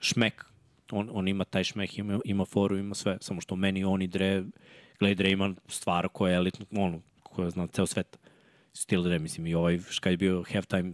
šmek. 0.00 0.44
On, 0.92 1.10
on 1.12 1.28
ima 1.28 1.44
taj 1.44 1.64
šmek, 1.64 1.98
ima, 1.98 2.20
ima 2.24 2.44
foru, 2.44 2.78
ima 2.78 2.94
sve. 2.94 3.18
Samo 3.20 3.40
što 3.40 3.56
meni 3.56 3.84
on 3.84 4.02
i 4.02 4.06
Dre, 4.06 4.44
gledaj, 4.98 5.14
Dre 5.14 5.30
ima 5.30 5.54
stvar 5.68 6.08
koja 6.08 6.30
je 6.30 6.36
elitna, 6.36 6.66
ono, 6.70 7.00
koja 7.22 7.50
zna 7.50 7.66
ceo 7.66 7.86
svet. 7.86 8.18
Stil 8.72 9.02
Dre, 9.02 9.18
mislim, 9.18 9.46
i 9.46 9.54
ovaj, 9.54 9.78
kad 10.00 10.10
je 10.10 10.16
bio 10.16 10.44
halftime 10.52 10.92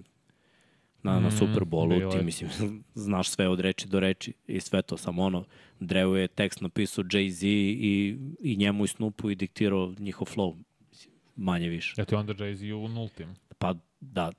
na, 1.02 1.20
na 1.20 1.28
Mm, 1.28 1.30
Super 1.30 1.64
Bowlu, 1.64 1.98
bilo 1.98 2.10
ti, 2.10 2.16
je. 2.18 2.22
mislim, 2.22 2.50
znaš 2.94 3.28
sve 3.28 3.48
od 3.48 3.60
reči 3.60 3.88
do 3.88 4.00
reči 4.00 4.32
i 4.46 4.60
sve 4.60 4.82
to, 4.82 4.96
samo 4.96 5.22
ono, 5.22 5.44
Dreu 5.80 6.16
je 6.16 6.28
tekst 6.28 6.60
napisao 6.60 7.04
Jay-Z 7.04 7.46
i, 7.46 8.16
i 8.40 8.56
njemu 8.56 8.84
i 8.84 8.88
Snoopu 8.88 9.30
i 9.30 9.34
diktirao 9.34 9.94
njihov 9.98 10.26
flow, 10.26 10.56
mislim, 10.90 11.14
manje 11.36 11.68
više. 11.68 11.94
Ja 11.98 12.04
ti 12.04 12.14
onda 12.14 12.34
Jay-Z 12.34 12.72
u 12.74 12.88
nultim. 12.88 13.34
Pa 13.58 13.74
da, 14.00 14.32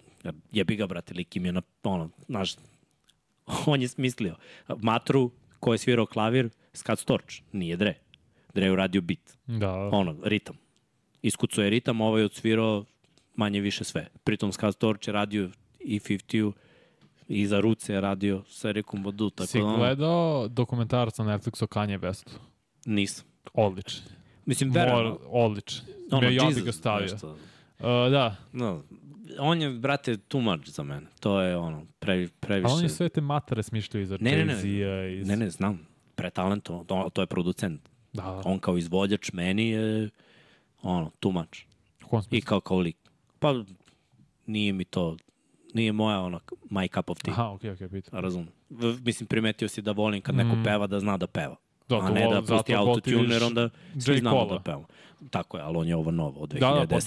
jebi 0.52 0.76
ga, 0.76 0.88
brate, 0.88 1.14
lik 1.14 1.36
im 1.36 1.46
je 1.46 1.52
na, 1.52 1.62
ono, 1.84 2.10
znaš, 2.28 2.56
on 3.66 3.82
je 3.82 3.88
smislio. 3.88 4.36
Matru, 4.78 5.32
ko 5.60 5.72
je 5.74 5.78
svirao 5.78 6.06
klavir, 6.06 6.50
Scott 6.74 7.00
Storch, 7.00 7.36
nije 7.52 7.78
Dre. 7.78 7.94
Dre 8.54 8.66
je 8.66 8.72
uradio 8.72 9.02
bit, 9.02 9.38
Da. 9.48 9.74
ono, 9.74 10.16
ritam. 10.24 10.56
Iskucao 11.22 11.64
je 11.64 11.70
ritam, 11.70 12.02
ovaj 12.02 12.22
je 12.22 12.26
odsvirao 12.26 12.86
manje 13.36 13.62
više 13.62 13.84
sve. 13.84 14.08
Pritom 14.24 14.52
Scott 14.52 14.76
Storch 14.76 15.08
je 15.08 15.14
radio 15.14 15.50
i 15.84 15.99
50 15.99 16.52
i 17.28 17.48
za 17.48 17.60
ruce 17.60 18.02
radio 18.02 18.44
sa 18.48 18.70
Erikom 18.70 19.03
Badu, 19.03 19.30
tako 19.30 19.48
si 19.48 19.60
da 19.60 19.76
gledao 19.78 20.48
dokumentarac 20.48 21.18
na 21.18 21.26
Netflixu 21.26 21.64
o 21.64 21.68
Kanye 21.68 21.99
Westu? 21.99 22.38
nisam. 22.86 23.26
Odličan. 23.53 24.02
Mislim, 24.45 24.72
verujem. 24.72 25.16
odličan. 25.26 25.86
Ono, 26.12 26.30
ja 26.30 26.49
bih 26.56 26.64
ga 26.64 26.72
stavio. 26.72 27.08
nešto. 27.12 27.30
Uh, 27.30 27.86
da, 28.12 28.36
No, 28.52 28.84
on 29.40 29.62
je, 29.62 29.70
brate, 29.70 30.18
too 30.18 30.41
much 30.41 30.70
za 30.70 30.84
mene. 30.84 31.08
To 31.20 31.41
je 31.41 31.58
ono, 31.58 31.86
pre, 31.99 32.28
previše. 32.40 32.72
a 32.72 32.76
on 32.76 32.84
je 32.84 32.90
sve 32.90 33.10
te 33.10 33.22
matare 33.22 33.64
smišljao 33.64 34.02
iza 34.02 34.18
Ne, 34.20 34.32
ne, 34.32 34.45
ne. 34.45 34.53
Jay-Z-a. 34.53 35.20
Iz... 35.20 35.28
Ne, 35.28 35.36
ne, 35.36 35.49
znam. 35.49 35.88
Pretalentovan. 36.16 36.86
To, 36.86 37.10
to 37.14 37.22
je 37.22 37.26
producent. 37.26 37.90
Da, 38.14 38.22
da. 38.24 38.41
On 38.45 38.60
kao 38.60 38.78
izvođač 38.78 39.34
meni 39.34 39.70
je 39.70 40.10
ono, 40.82 41.12
too 41.20 41.32
much. 41.32 41.60
I 42.32 42.41
kao 42.41 42.60
kao 42.60 42.80
lik. 42.80 42.98
Pa 43.40 43.64
nije 44.45 44.74
mi 44.74 44.86
to, 44.86 45.18
nije 45.73 45.91
moja 45.91 46.19
ono, 46.19 46.39
my 46.64 46.88
cup 46.89 47.10
of 47.10 47.18
tea. 47.19 47.34
Aha, 47.34 47.45
okej, 47.45 47.72
okej, 47.72 47.89
pitam. 47.89 48.19
Razumem. 48.19 48.48
V- 48.69 48.98
Mislim, 49.02 49.27
primetio 49.27 49.68
si 49.68 49.81
da 49.81 49.91
volim 49.93 50.22
kad 50.22 50.35
neko 50.35 50.56
Mm. 50.56 50.64
peva 50.64 50.88
da 50.88 50.99
zna 50.99 51.18
da 51.18 51.27
peva. 51.27 51.56
Zato 51.81 51.98
a 51.98 52.10
ne 52.10 52.22
da 52.23 52.39
pusti 52.39 52.48
zato 52.48 52.73
autotune, 52.76 53.15
jer 53.15 53.23
gotiviš 53.23 53.41
onda 53.43 53.69
svi 53.98 54.18
znamo 54.18 54.45
da 54.45 54.60
pevamo. 54.60 54.85
Tako 55.30 55.57
je, 55.57 55.64
ali 55.64 55.77
on 55.77 55.88
je 55.88 55.95
ovo 55.95 56.11
novo, 56.11 56.39
od 56.39 56.49
2010. 56.49 56.60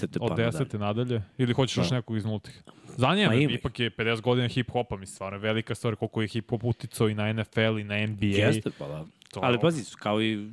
Da, 0.07 0.19
da, 0.19 0.25
od, 0.25 0.29
pa 0.29 0.35
od 0.35 0.39
nadalje. 0.41 0.51
10. 0.51 0.79
nadalje. 0.79 1.23
Ili 1.39 1.53
hoćeš 1.53 1.77
još 1.77 1.89
Da. 1.89 1.95
nekog 1.95 2.17
iz 2.17 2.25
nultih. 2.25 2.63
Zanima 2.89 3.35
ih. 3.35 3.51
ipak 3.51 3.81
je 3.81 3.91
50 3.91 4.21
godina 4.21 4.49
hip-hopa, 4.49 4.91
mislim, 4.91 5.07
stvarno 5.07 5.39
velika 5.39 5.75
stvar 5.75 5.97
koliko 5.97 6.23
je 6.23 6.29
hip-hop 6.29 6.61
uticao 6.65 7.09
i 7.09 7.15
na 7.15 7.33
NFL 7.33 7.79
i 7.79 7.85
na 7.85 7.97
NBA. 7.99 8.27
Jeste, 8.27 8.71
pa 8.79 8.89
da. 8.89 9.05
To- 9.31 9.41
Ali 9.43 9.59
pazi, 9.61 9.95
kao 9.97 10.23
i 10.23 10.51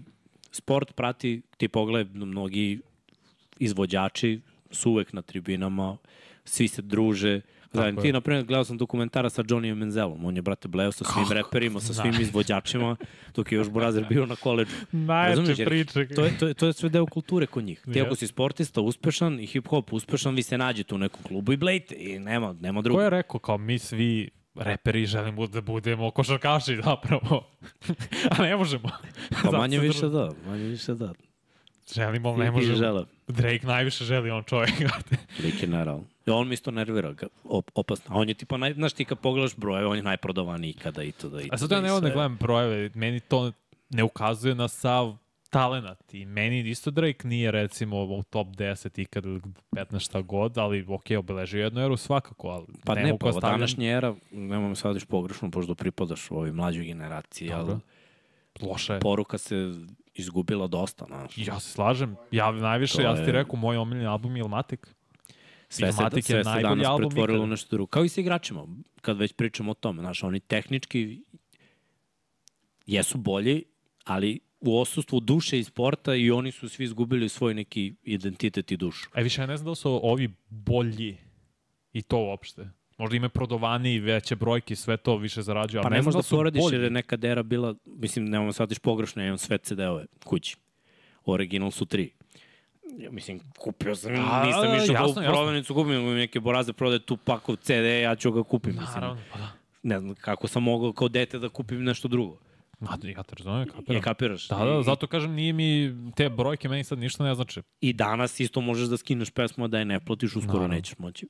sport 0.51 0.93
prati, 0.93 1.41
ti 1.57 1.67
pogled, 1.67 2.15
mnogi 2.15 2.79
izvođači 3.59 4.41
su 4.71 4.91
uvek 4.91 5.13
na 5.13 5.21
tribinama, 5.21 5.97
svi 6.45 6.67
se 6.67 6.81
druže. 6.81 7.41
Tako 7.71 8.01
ti, 8.01 8.11
na 8.11 8.21
primjer, 8.21 8.45
gledao 8.45 8.63
sam 8.63 8.77
dokumentara 8.77 9.29
sa 9.29 9.43
Johnnyem 9.43 9.73
Menzelom. 9.73 10.25
On 10.25 10.35
je, 10.35 10.41
brate, 10.41 10.67
bleo 10.67 10.91
sa 10.91 11.03
svim 11.05 11.25
reperima, 11.31 11.79
sa 11.79 11.93
svim 11.93 12.11
Da. 12.11 12.21
izvođačima, 12.21 12.95
dok 13.35 13.51
je 13.51 13.55
još 13.55 13.69
Burazer 13.69 14.05
bio 14.05 14.25
na 14.25 14.35
koleđu. 14.35 14.71
Najjače 14.91 15.65
priče. 15.65 15.93
To 16.07 16.23
je, 16.23 16.37
to, 16.37 16.47
je, 16.47 16.53
to 16.53 16.67
je 16.67 16.73
sve 16.73 16.89
deo 16.89 17.05
kulture 17.05 17.45
kod 17.45 17.63
njih. 17.63 17.81
Ti 17.83 18.01
ako 18.01 18.09
Jeste. 18.09 18.15
si 18.17 18.27
sportista 18.27 18.81
uspešan 18.81 19.39
i 19.39 19.47
hip-hop 19.47 19.83
uspešan, 19.91 20.35
vi 20.35 20.43
se 20.43 20.57
nađete 20.57 20.95
u 20.95 20.99
nekom 20.99 21.23
klubu 21.23 21.53
i 21.53 21.57
blejte 21.57 21.95
i 21.95 22.19
nema, 22.19 22.53
nema 22.53 22.81
drugo. 22.81 22.97
Ko 22.97 23.03
je 23.03 23.09
rekao 23.09 23.39
kao 23.39 23.57
mi 23.57 23.79
svi 23.79 24.29
reperi 24.55 25.05
želimo 25.05 25.47
da 25.47 25.61
budemo 25.61 26.11
košarkaši 26.11 26.75
zapravo. 26.77 27.47
A 28.31 28.41
ne 28.41 28.55
možemo. 28.55 28.89
Pa 29.43 29.51
manje 29.51 29.79
više 29.79 30.07
da, 30.07 30.29
manje 30.47 30.63
više 30.63 30.93
da. 30.93 31.13
Želimo, 31.93 32.37
ne 32.37 32.45
I- 32.45 32.47
i 32.47 32.51
možemo. 32.51 32.75
žele. 32.75 33.05
Drake 33.27 33.67
najviše 33.67 34.05
želi 34.05 34.29
on 34.29 34.43
čovjek. 34.43 34.73
Lik 35.43 35.61
je 35.61 35.67
naravno. 35.67 36.03
I 36.31 36.33
on 36.33 36.47
mi 36.47 36.53
isto 36.53 36.71
nervira, 36.71 37.13
op, 37.43 37.71
opasno. 37.75 38.15
A 38.15 38.19
on 38.19 38.29
je 38.29 38.33
tipa, 38.33 38.57
naj, 38.57 38.73
znaš 38.73 38.93
ti 38.93 39.05
kad 39.05 39.19
pogledaš 39.19 39.55
brojeve, 39.55 39.87
on 39.87 39.97
je 39.97 40.03
najprodavaniji 40.03 40.69
ikada 40.69 41.03
i 41.03 41.11
to 41.11 41.29
da 41.29 41.41
i 41.41 41.49
A 41.51 41.57
sad 41.57 41.69
to 41.69 41.75
ja 41.75 41.79
i 41.79 41.83
ne 41.83 41.89
volim 41.89 42.03
da 42.03 42.09
gledam 42.09 42.37
brojeve, 42.37 42.89
meni 42.95 43.19
to 43.19 43.51
ne 43.89 44.03
ukazuje 44.03 44.55
na 44.55 44.67
sav 44.67 45.17
talenat 45.49 46.13
i 46.13 46.25
meni 46.25 46.59
isto 46.61 46.91
Drake 46.91 47.27
nije 47.27 47.51
recimo 47.51 48.03
u 48.03 48.23
top 48.23 48.47
10 48.47 49.01
ikad 49.01 49.25
ili 49.25 49.41
15 49.71 49.99
šta 49.99 50.21
god, 50.21 50.57
ali 50.57 50.85
ok, 50.89 51.03
obeležio 51.19 51.63
jednu 51.63 51.81
eru 51.81 51.97
svakako, 51.97 52.47
ali 52.47 52.65
Pa 52.85 52.95
ne, 52.95 53.05
mogu 53.05 53.17
pa 53.17 53.31
stavljam- 53.31 53.41
današnja 53.51 53.89
era, 53.89 54.15
nemoj 54.31 54.69
me 54.69 54.75
sad 54.75 55.05
pogrešno, 55.05 55.51
pošto 55.51 55.75
pripadaš 55.75 56.31
u 56.31 56.35
ovoj 56.35 56.51
mlađoj 56.51 56.85
generaciji, 56.85 57.51
ali 57.51 57.67
Dobro. 57.67 57.79
Loše 58.61 58.93
je. 58.93 58.99
poruka 58.99 59.37
se 59.37 59.73
izgubila 60.13 60.67
dosta, 60.67 61.05
znaš. 61.05 61.37
Ja 61.37 61.59
se 61.59 61.69
slažem, 61.69 62.15
ja 62.31 62.51
najviše, 62.51 62.95
To 62.95 63.01
ja 63.01 63.15
ti 63.15 63.21
je- 63.21 63.31
rekao, 63.31 63.55
moj 63.55 63.77
omiljeni 63.77 64.07
album 64.07 64.35
je 64.35 64.39
Ilmatic. 64.39 64.79
Sve 65.71 65.91
se, 65.91 66.21
sve 66.21 66.43
se 66.43 66.61
danas 66.61 66.87
pretvorilo 66.97 67.43
u 67.43 67.47
nešto 67.47 67.75
drugo. 67.75 67.87
Kao 67.89 68.05
i 68.05 68.09
sa 68.09 68.21
igračima, 68.21 68.67
kad 69.01 69.17
već 69.17 69.33
pričamo 69.33 69.71
o 69.71 69.73
tome. 69.73 70.01
Znaš, 70.01 70.23
oni 70.23 70.39
tehnički 70.39 71.23
jesu 72.85 73.17
bolji, 73.17 73.63
ali 74.03 74.39
u 74.59 74.79
osustvu 74.79 75.19
duše 75.19 75.59
i 75.59 75.63
sporta 75.63 76.15
i 76.15 76.31
oni 76.31 76.51
su 76.51 76.69
svi 76.69 76.83
izgubili 76.83 77.29
svoj 77.29 77.53
neki 77.53 77.93
identitet 78.03 78.71
i 78.71 78.77
dušu. 78.77 79.09
E 79.15 79.23
više, 79.23 79.41
ja 79.41 79.45
ne 79.45 79.57
znam 79.57 79.71
da 79.71 79.75
su 79.75 79.99
ovi 80.03 80.29
bolji 80.49 81.17
i 81.93 82.01
to 82.01 82.17
uopšte. 82.17 82.69
Možda 82.97 83.15
imaju 83.15 83.29
prodovaniji, 83.29 83.99
veće 83.99 84.35
brojke, 84.35 84.75
sve 84.75 84.97
to 84.97 85.17
više 85.17 85.41
zarađuju, 85.41 85.81
Pa 85.83 85.89
ne 85.89 85.95
ne 85.95 86.01
znam 86.01 86.13
da 86.13 86.17
da 86.17 86.27
poradiš 86.29 86.61
bolji. 86.61 86.75
jer 86.75 86.83
je 86.83 86.89
nekad 86.89 87.23
era 87.23 87.43
bila, 87.43 87.75
mislim, 87.85 88.25
nemamo 88.25 88.53
sad 88.53 88.71
iš 88.71 88.79
pogrešno, 88.79 89.21
ja 89.21 89.25
imam 89.25 89.37
sve 89.37 89.57
CD-ove 89.57 90.05
kući. 90.25 90.55
Original 91.25 91.71
su 91.71 91.85
tri. 91.85 92.11
Ja, 92.97 93.11
mislim, 93.11 93.39
kupio 93.57 93.95
sam, 93.95 94.11
A, 94.31 94.45
nisam 94.45 94.63
išao 94.83 94.93
jasno, 94.93 95.21
u 95.21 95.25
prodavnicu, 95.25 95.73
kupim 95.73 96.13
neke 96.15 96.39
boraze, 96.39 96.73
prodaje 96.73 96.99
tu 96.99 97.17
pakov 97.17 97.55
CD, 97.55 97.85
ja 98.03 98.15
ću 98.15 98.31
ga 98.31 98.43
kupim. 98.43 98.71
Mislim, 98.71 98.93
Naravno, 98.93 99.21
pa 99.33 99.39
da. 99.39 99.51
ne 99.83 99.99
znam 99.99 100.15
kako 100.15 100.47
sam 100.47 100.63
mogao 100.63 100.93
kao 100.93 101.07
dete 101.07 101.39
da 101.39 101.49
kupim 101.49 101.83
nešto 101.83 102.07
drugo. 102.07 102.37
Ma, 102.79 102.97
ja 103.03 103.23
te 103.23 103.35
razumijem, 103.37 103.67
Je 103.67 103.71
kapiram. 103.73 104.01
kapiraš? 104.01 104.47
Da, 104.47 104.55
da, 104.55 104.81
zato 104.83 105.07
kažem, 105.07 105.31
nije 105.31 105.53
mi, 105.53 105.95
te 106.15 106.29
brojke 106.29 106.69
meni 106.69 106.83
sad 106.83 106.99
ništa 106.99 107.23
ne 107.23 107.35
znači. 107.35 107.61
I 107.81 107.93
danas 107.93 108.39
isto 108.39 108.61
možeš 108.61 108.87
da 108.87 108.97
skineš 108.97 109.29
pesmu, 109.29 109.65
a 109.65 109.67
da 109.67 109.79
je 109.79 109.85
ne 109.85 109.99
platiš, 109.99 110.35
uskoro 110.35 110.53
Naravno. 110.53 110.75
nećeš 110.75 110.97
moći. 110.97 111.27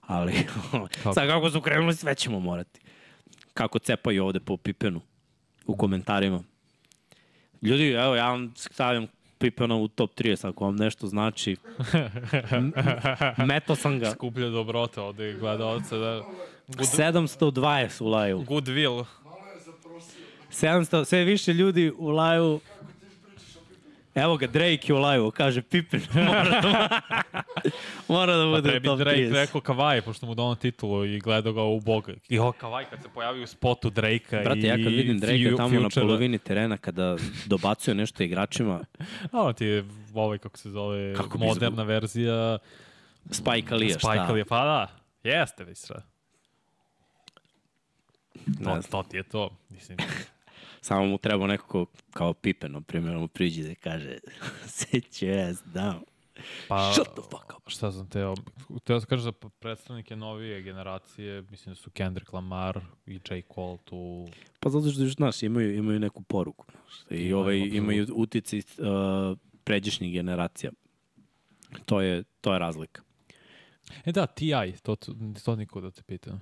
Ali, 0.00 0.32
sad 1.14 1.28
kako 1.28 1.50
su 1.50 1.60
krenuli, 1.60 1.94
sve 1.94 2.14
ćemo 2.14 2.40
morati. 2.40 2.80
Kako 3.54 3.78
cepaju 3.78 4.24
ovde 4.24 4.40
po 4.40 4.56
Pipenu 4.56 5.00
u 5.66 5.76
komentarima. 5.76 6.42
Ljudi, 7.62 7.90
evo, 7.90 8.14
ja 8.14 8.30
vam 8.30 8.52
stavljam 8.56 9.06
Pipena 9.38 9.76
u 9.76 9.88
top 9.88 10.10
30, 10.14 10.48
ako 10.48 10.64
vam 10.64 10.76
nešto 10.76 11.06
znači. 11.06 11.56
Meto 13.48 13.76
sam 13.76 13.98
ga. 13.98 14.10
Skuplja 14.10 14.48
dobrote 14.48 15.00
ovde 15.00 15.30
i 15.30 15.34
gledalce, 15.34 15.96
da... 15.96 16.22
Good, 16.68 16.88
720 16.88 18.02
u 18.02 18.06
laju. 18.06 18.38
goodwill. 18.38 19.04
700, 20.50 21.04
sve 21.04 21.24
više 21.24 21.52
ljudi 21.52 21.92
u 21.98 22.08
laju. 22.08 22.60
Evo 24.16 24.36
ga, 24.36 24.46
Drake 24.46 24.80
je 24.82 24.94
u 24.94 24.98
laju, 24.98 25.30
kaže 25.30 25.62
Pippen. 25.62 26.00
Mora 26.16 26.60
da, 26.62 27.00
mora 28.08 28.36
da 28.36 28.44
Pa 28.44 28.50
bude 28.50 28.62
trebi 28.62 28.86
top 28.86 28.98
Drake 28.98 29.18
30. 29.18 29.32
rekao 29.32 29.60
Kavaj, 29.60 30.02
pošto 30.02 30.26
mu 30.26 30.34
donao 30.34 30.54
titulu 30.54 31.04
i 31.04 31.20
gledao 31.20 31.52
ga 31.52 31.62
u 31.62 31.80
Boga. 31.80 32.12
I 32.28 32.38
ovo 32.38 32.52
Kavaj 32.52 32.84
kad 32.84 33.02
se 33.02 33.08
pojavi 33.08 33.42
u 33.42 33.46
spotu 33.46 33.90
Drake-a 33.90 34.42
Brate, 34.42 34.58
i 34.58 34.64
ja 34.64 34.74
kad 34.74 34.84
vidim 34.86 35.18
Drake 35.18 35.50
Fu- 35.50 35.56
tamo 35.56 35.68
na 35.70 35.80
Futura. 35.80 36.06
polovini 36.06 36.38
terena 36.38 36.76
kada 36.76 37.16
dobacuje 37.46 37.94
nešto 37.94 38.22
igračima, 38.22 38.84
A 39.32 39.42
on 39.42 39.54
ti 39.54 39.64
je 39.64 39.84
ovaj, 40.14 40.38
kako 40.38 40.58
se 40.58 40.70
zove, 40.70 41.14
Kako 41.14 41.38
moderna 41.38 41.82
verzija 41.82 42.58
Spike 43.30 43.74
Lee, 43.74 43.88
šta? 43.90 43.98
Spike 44.00 44.32
Lee. 44.32 44.44
Pa 44.44 44.56
da, 44.58 44.86
jeste. 45.24 45.64
Ne 45.64 45.74
To, 48.64 48.80
to 48.90 49.02
ti 49.02 49.16
je 49.16 49.22
to. 49.22 49.50
Mislim, 49.70 49.98
Samo 50.80 51.06
mu 51.06 51.18
treba 51.18 51.46
neko 51.46 51.66
ko- 51.66 51.86
kao 52.10 52.34
Pippen, 52.34 52.72
na 52.72 52.80
primjer, 52.80 53.16
mu 53.16 53.28
priđe 53.28 53.62
da 53.62 53.74
kaže 53.74 54.18
sit 54.66 55.04
your 55.04 55.50
ass 55.50 55.62
down. 55.64 56.00
pa, 56.68 56.92
Shut 56.94 57.06
the 57.08 57.22
fuck 57.22 57.56
up. 57.58 57.62
šta 57.66 57.92
sam 57.92 58.08
teo, 58.08 58.34
teo 58.84 59.00
sam 59.00 59.08
kažem 59.08 59.22
za 59.22 59.32
predstavnike 59.32 60.16
novije 60.16 60.62
generacije, 60.62 61.42
mislim 61.42 61.70
da 61.70 61.76
su 61.76 61.90
Kendrick 61.90 62.32
Lamar 62.32 62.80
i 63.06 63.14
J. 63.30 63.42
Cole 63.54 63.78
tu. 63.84 64.28
Pa 64.60 64.70
zato 64.70 64.90
što, 64.90 65.06
znaš, 65.06 65.42
imaju, 65.42 65.74
imaju 65.76 66.00
neku 66.00 66.22
poruku. 66.22 66.66
Znaš, 66.72 67.10
I 67.10 67.14
Imaju, 67.16 67.38
ovaj, 67.38 67.58
imaju 67.58 68.06
utici 68.14 68.58
uh, 68.58 69.38
pređašnjih 69.64 70.12
generacija. 70.12 70.70
To 71.86 72.00
je, 72.00 72.22
to 72.40 72.52
je 72.52 72.58
razlika. 72.58 73.02
E 74.04 74.12
da, 74.12 74.26
T.I., 74.26 74.72
to, 74.82 74.96
to, 74.96 75.14
to 75.44 75.56
niko 75.56 75.80
da 75.80 75.90
te 75.90 76.02
pitam. 76.02 76.40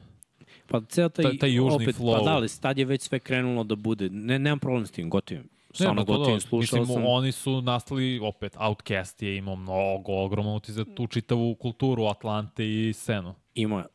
Pa 0.66 0.81
ceo 0.89 1.09
taj, 1.09 1.24
Taj- 1.24 1.39
taj 1.39 1.55
južni 1.55 1.85
opet, 1.85 1.97
flow. 1.97 2.18
Pa 2.18 2.24
da, 2.24 2.31
ali 2.31 2.48
tad 2.60 2.78
je 2.78 2.85
već 2.85 3.02
sve 3.02 3.18
krenulo 3.18 3.64
da 3.64 3.74
bude. 3.74 4.09
Ne, 4.10 4.39
nemam 4.39 4.59
problem 4.59 4.86
s 4.86 4.90
tim, 4.90 5.10
gotivim. 5.10 5.48
Stvarno 5.74 6.02
pa 6.02 6.06
to 6.06 6.18
gotivim, 6.18 6.36
da, 6.36 6.40
slušao 6.40 6.81
mislim, 6.81 6.97
sam. 6.97 7.06
oni 7.06 7.32
su 7.32 7.62
nastali, 7.62 8.20
opet, 8.22 8.56
Outcast 8.59 9.22
je 9.22 9.36
imao 9.36 9.56
mnogo, 9.56 10.12
ogroman 10.24 10.56
utis 10.56 10.74
za 10.74 10.85
tu 10.85 11.06
čitavu 11.06 11.55
kulturu 11.55 12.05
Atlante 12.05 12.66
i 12.66 12.93
scenu. 12.93 13.35
Ima, 13.55 13.86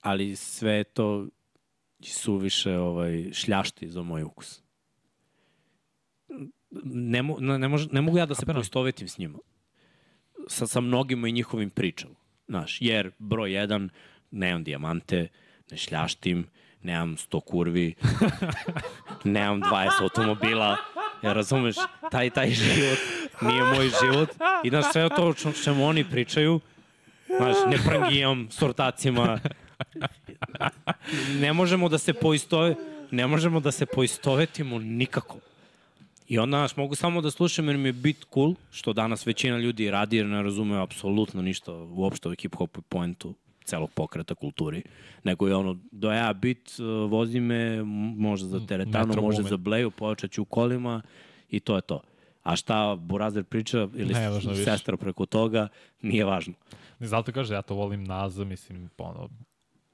ali 0.00 0.36
sve 0.36 0.72
je 0.72 0.84
to 0.84 1.26
suviše 2.00 2.78
ovaj, 2.78 3.32
šljašti 3.32 3.90
za 3.90 4.02
moj 4.02 4.22
ukus. 4.22 4.62
Ne, 6.84 7.22
mo, 7.22 7.36
ne, 7.40 7.58
ne, 7.58 7.68
mož, 7.68 7.86
ne 7.92 8.00
mogu 8.00 8.18
ja 8.18 8.26
da 8.26 8.34
se 8.34 8.46
poistovetim 8.46 9.08
s 9.08 9.18
njima. 9.18 9.38
Sa, 10.48 10.66
sa 10.66 10.80
mnogima 10.80 11.28
i 11.28 11.32
njihovim 11.32 11.70
pričama. 11.70 12.14
Znaš, 12.48 12.78
jer 12.80 13.10
broj 13.18 13.52
jedan, 13.52 13.90
nemam 14.30 14.64
dijamante, 14.64 15.28
ne 15.74 15.78
šljaštim, 15.78 16.46
nemam 16.82 17.16
100 17.16 17.40
kurvi, 17.40 17.94
nemam 19.24 19.62
20 19.62 20.02
automobila, 20.02 20.76
ja 21.22 21.32
razumeš, 21.32 21.76
taj, 22.10 22.30
taj 22.30 22.50
život 22.50 22.98
nije 23.40 23.64
moj 23.64 23.90
život. 24.02 24.28
I 24.64 24.70
znaš, 24.70 24.84
sve 24.92 25.08
to 25.08 25.34
čemu 25.64 25.86
oni 25.86 26.04
pričaju, 26.10 26.60
Znaš, 27.36 27.56
ne 27.70 27.78
prangijam 27.86 28.48
s 28.50 28.62
ortacima. 28.62 29.40
Ne 31.40 31.52
možemo 31.52 31.88
da 31.88 31.98
se 31.98 32.12
poistove, 32.12 32.74
ne 33.10 33.26
možemo 33.26 33.60
da 33.60 33.72
se 33.72 33.86
poistovetimo 33.86 34.78
nikako. 34.78 35.38
I 36.28 36.38
onda, 36.38 36.56
znaš, 36.56 36.76
mogu 36.76 36.94
samo 36.94 37.20
da 37.20 37.30
slušam 37.30 37.68
jer 37.68 37.76
mi 37.76 37.88
je 37.88 37.92
bit 37.92 38.26
cool, 38.34 38.54
što 38.70 38.92
danas 38.92 39.26
većina 39.26 39.58
ljudi 39.58 39.90
radi 39.90 40.16
jer 40.16 40.26
ne 40.26 40.42
razumeju 40.42 40.80
apsolutno 40.80 41.42
ništa 41.42 41.72
uopšte 41.72 42.28
o 42.28 42.32
hip-hopu 42.32 42.78
i 42.78 42.82
poentu 42.88 43.34
celog 43.64 43.90
pokreta 43.90 44.34
kulturi, 44.34 44.82
nego 45.24 45.48
je 45.48 45.54
ono, 45.56 45.78
do 45.92 46.12
ja 46.12 46.32
bit, 46.32 46.76
uh, 46.78 47.10
vozi 47.10 47.40
me, 47.40 47.74
m- 47.74 47.86
može 48.16 48.46
za 48.46 48.60
teretanu, 48.60 49.06
Metro 49.06 49.22
može 49.22 49.36
Boomin. 49.36 49.50
za 49.50 49.56
bleju, 49.56 49.90
pojačat 49.90 50.30
ću 50.30 50.42
u 50.42 50.44
kolima 50.44 51.02
i 51.50 51.60
to 51.60 51.76
je 51.76 51.82
to. 51.82 52.00
A 52.42 52.56
šta 52.56 52.96
Burazer 52.96 53.44
priča 53.44 53.88
ili 53.94 54.14
Ne, 54.14 54.30
više. 54.30 54.54
sestra 54.56 54.96
preko 54.96 55.26
toga, 55.26 55.68
nije 56.02 56.24
važno. 56.24 56.54
I 57.00 57.06
zato 57.06 57.32
kaže, 57.32 57.54
ja 57.54 57.62
to 57.62 57.74
volim 57.74 58.04
Naza, 58.04 58.44
mislim, 58.44 58.90
ono, 58.98 59.28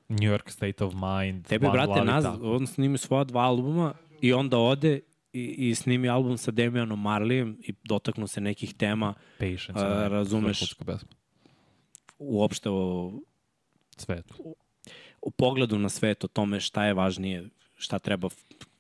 New 0.09 0.31
York 0.31 0.51
State 0.51 0.85
of 0.85 0.95
Mind. 0.95 1.47
Tebi, 1.47 1.67
Van 1.67 1.73
brate, 1.73 2.05
naz, 2.05 2.25
on 2.43 2.67
snimi 2.67 2.99
svoja 2.99 3.25
dva 3.25 3.41
albuma 3.43 3.93
i 4.21 4.33
onda 4.33 4.59
ode 4.59 5.01
i, 5.33 5.69
i 5.71 5.75
snimi 5.75 6.09
album 6.09 6.37
sa 6.37 6.51
Damianom 6.51 7.01
Marlijem 7.01 7.57
i 7.61 7.75
dotaknu 7.85 8.27
se 8.27 8.41
nekih 8.41 8.75
tema 8.75 9.15
Patience. 9.39 9.73
A, 9.77 10.09
razumeš. 10.09 10.75
uopšte 12.19 12.71
o, 12.71 13.13
Svetu. 14.01 14.35
u 15.23 15.31
pogledu 15.31 15.79
na 15.79 15.89
svet, 15.89 16.25
o 16.25 16.29
tome 16.29 16.61
šta 16.61 16.85
je 16.85 16.95
važnije, 16.95 17.49
šta 17.77 17.99
treba, 17.99 18.29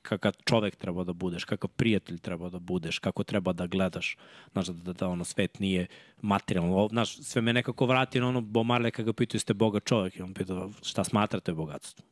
kakav 0.03 0.33
čovek 0.45 0.77
treba 0.77 1.05
da 1.05 1.13
budeš, 1.13 1.45
kakav 1.45 1.71
prijatelj 1.71 2.19
treba 2.19 2.49
da 2.49 2.59
budeš, 2.59 2.99
kako 2.99 3.25
treba 3.25 3.53
da 3.53 3.67
gledaš. 3.67 4.17
Znaš, 4.53 4.67
da, 4.67 4.73
da, 4.73 4.93
da 4.93 5.09
ono, 5.09 5.25
svet 5.25 5.59
nije 5.59 5.87
materijalno. 6.23 6.89
Znaš, 6.89 7.17
sve 7.17 7.43
me 7.43 7.53
nekako 7.53 7.87
vrati 7.87 8.21
na 8.21 8.29
ono 8.29 8.41
Bo 8.41 8.61
Marley 8.61 8.91
kada 8.91 9.07
ga 9.07 9.13
pitaju 9.13 9.41
ste 9.41 9.55
boga 9.55 9.81
čovek 9.81 10.17
i 10.17 10.23
on 10.23 10.35
pita 10.35 10.69
šta 10.83 11.05
smatrate 11.05 11.53
bogatstvo. 11.53 12.05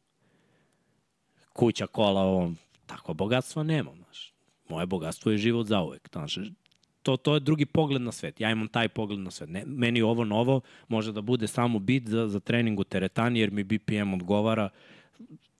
Kuća, 1.53 1.87
kola, 1.87 2.37
on, 2.37 2.57
tako 2.87 3.15
bogatstva 3.15 3.63
nema, 3.63 3.91
znaš. 3.95 4.33
Moje 4.69 4.87
bogatstvo 4.87 5.33
je 5.33 5.39
život 5.39 5.67
zauvek, 5.67 6.09
znaš. 6.13 6.39
To, 7.09 7.17
to 7.17 7.35
je 7.35 7.41
drugi 7.41 7.67
pogled 7.67 8.03
na 8.03 8.13
svet. 8.13 8.41
Ja 8.41 8.51
imam 8.51 8.69
taj 8.69 8.89
pogled 8.89 9.21
na 9.21 9.31
svet. 9.31 9.49
Ne, 9.49 9.63
meni 9.67 10.03
ovo 10.03 10.25
novo 10.25 10.61
može 10.89 11.13
da 11.13 11.21
bude 11.21 11.47
samo 11.47 11.79
bit 11.79 12.09
za, 12.09 12.29
za 12.29 12.41
trening 12.41 12.81
u 12.81 12.85
teretani, 12.85 13.41
jer 13.41 13.51
mi 13.51 13.65
BPM 13.65 14.15
odgovara 14.15 14.69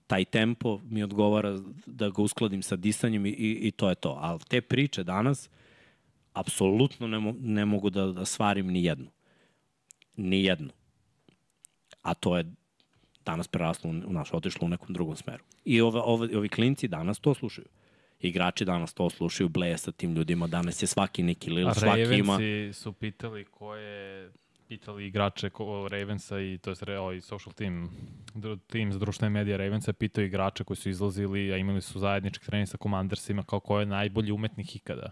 taj 0.07 0.25
tempo 0.25 0.79
mi 0.89 1.03
odgovara 1.03 1.57
da 1.85 2.09
ga 2.09 2.21
uskladim 2.21 2.61
sa 2.61 2.75
disanjem 2.75 3.25
i, 3.25 3.29
i, 3.29 3.67
i 3.67 3.71
to 3.71 3.89
je 3.89 3.95
to. 3.95 4.17
Ali 4.21 4.39
te 4.39 4.61
priče 4.61 5.03
danas, 5.03 5.49
apsolutno 6.33 7.07
ne, 7.07 7.19
mo, 7.19 7.33
ne 7.39 7.65
mogu 7.65 7.89
da, 7.89 8.05
da 8.05 8.25
svarim 8.25 8.67
ni 8.67 8.83
jednu. 8.83 9.09
Ni 10.17 10.43
jednu. 10.43 10.69
A 12.01 12.13
to 12.13 12.37
je 12.37 12.45
danas 13.25 13.47
preraslo 13.47 13.89
u 13.89 14.13
naš, 14.13 14.33
otišlo 14.33 14.65
u 14.65 14.69
nekom 14.69 14.93
drugom 14.93 15.15
smeru. 15.15 15.43
I 15.65 15.81
ove, 15.81 15.99
ove, 15.99 16.37
ovi 16.37 16.49
klinci 16.49 16.87
danas 16.87 17.19
to 17.19 17.33
slušaju. 17.33 17.67
Igrači 18.19 18.65
danas 18.65 18.93
to 18.93 19.09
slušaju, 19.09 19.49
bleje 19.49 19.77
sa 19.77 19.91
tim 19.91 20.15
ljudima, 20.15 20.47
danas 20.47 20.83
je 20.83 20.87
svaki 20.87 21.23
neki 21.23 21.49
lil, 21.49 21.73
svaki 21.73 22.01
ima... 22.01 22.33
Ravensi 22.33 22.73
su 22.73 22.93
pitali 22.93 23.45
ko 23.45 23.75
je 23.75 24.31
pitali 24.69 25.07
igrače 25.07 25.49
ko, 25.49 25.87
Ravensa 25.91 26.39
i 26.39 26.57
to 26.57 26.73
je 26.87 26.99
ovaj 26.99 27.21
social 27.21 27.53
team, 27.53 27.89
team 28.67 28.93
za 28.93 28.99
društvene 28.99 29.29
medije 29.29 29.57
Ravensa 29.57 29.93
pitao 29.93 30.23
igrače 30.23 30.63
koji 30.63 30.77
su 30.77 30.89
izlazili, 30.89 31.53
a 31.53 31.57
imali 31.57 31.81
su 31.81 31.99
zajednički 31.99 32.45
trening 32.45 32.69
sa 32.69 32.77
Commandersima 32.77 33.43
kao 33.43 33.59
ko 33.59 33.79
je 33.79 33.85
najbolji 33.85 34.31
umetnik 34.31 34.75
ikada. 34.75 35.11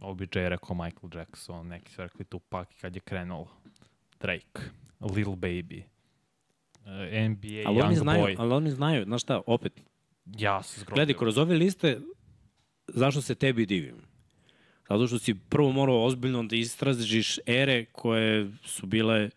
OBJ 0.00 0.38
je 0.38 0.48
rekao 0.48 0.76
Michael 0.76 1.10
Jackson, 1.14 1.66
neki 1.66 1.92
su 1.92 2.02
rekli 2.02 2.24
Tupac 2.24 2.68
kad 2.80 2.96
je 2.96 3.00
krenulo. 3.00 3.48
Drake, 4.20 4.60
Lil 5.00 5.26
Baby, 5.26 5.82
eh, 6.86 7.28
NBA, 7.28 7.62
ali 7.66 7.80
Young 7.80 7.94
znaju, 7.94 8.24
Boy. 8.24 8.34
Ali 8.38 8.54
oni 8.54 8.70
znaju, 8.70 9.04
znaš 9.04 9.22
šta, 9.22 9.40
opet, 9.46 9.80
ja 10.26 10.62
se 10.62 10.80
zgrozio. 10.80 10.94
Gledaj, 10.94 11.14
kroz 11.14 11.38
ove 11.38 11.54
liste, 11.54 12.00
zašto 12.88 13.22
se 13.22 13.34
tebi 13.34 13.66
divim? 13.66 13.96
Zato 14.88 15.06
što 15.06 15.18
si 15.18 15.34
prvo 15.34 15.72
morao 15.72 16.04
ozbiljno 16.04 16.42
da 16.42 16.56
istražiš 16.56 17.38
ere 17.46 17.84
koje 17.84 18.50
su 18.64 18.86
bile 18.86 19.30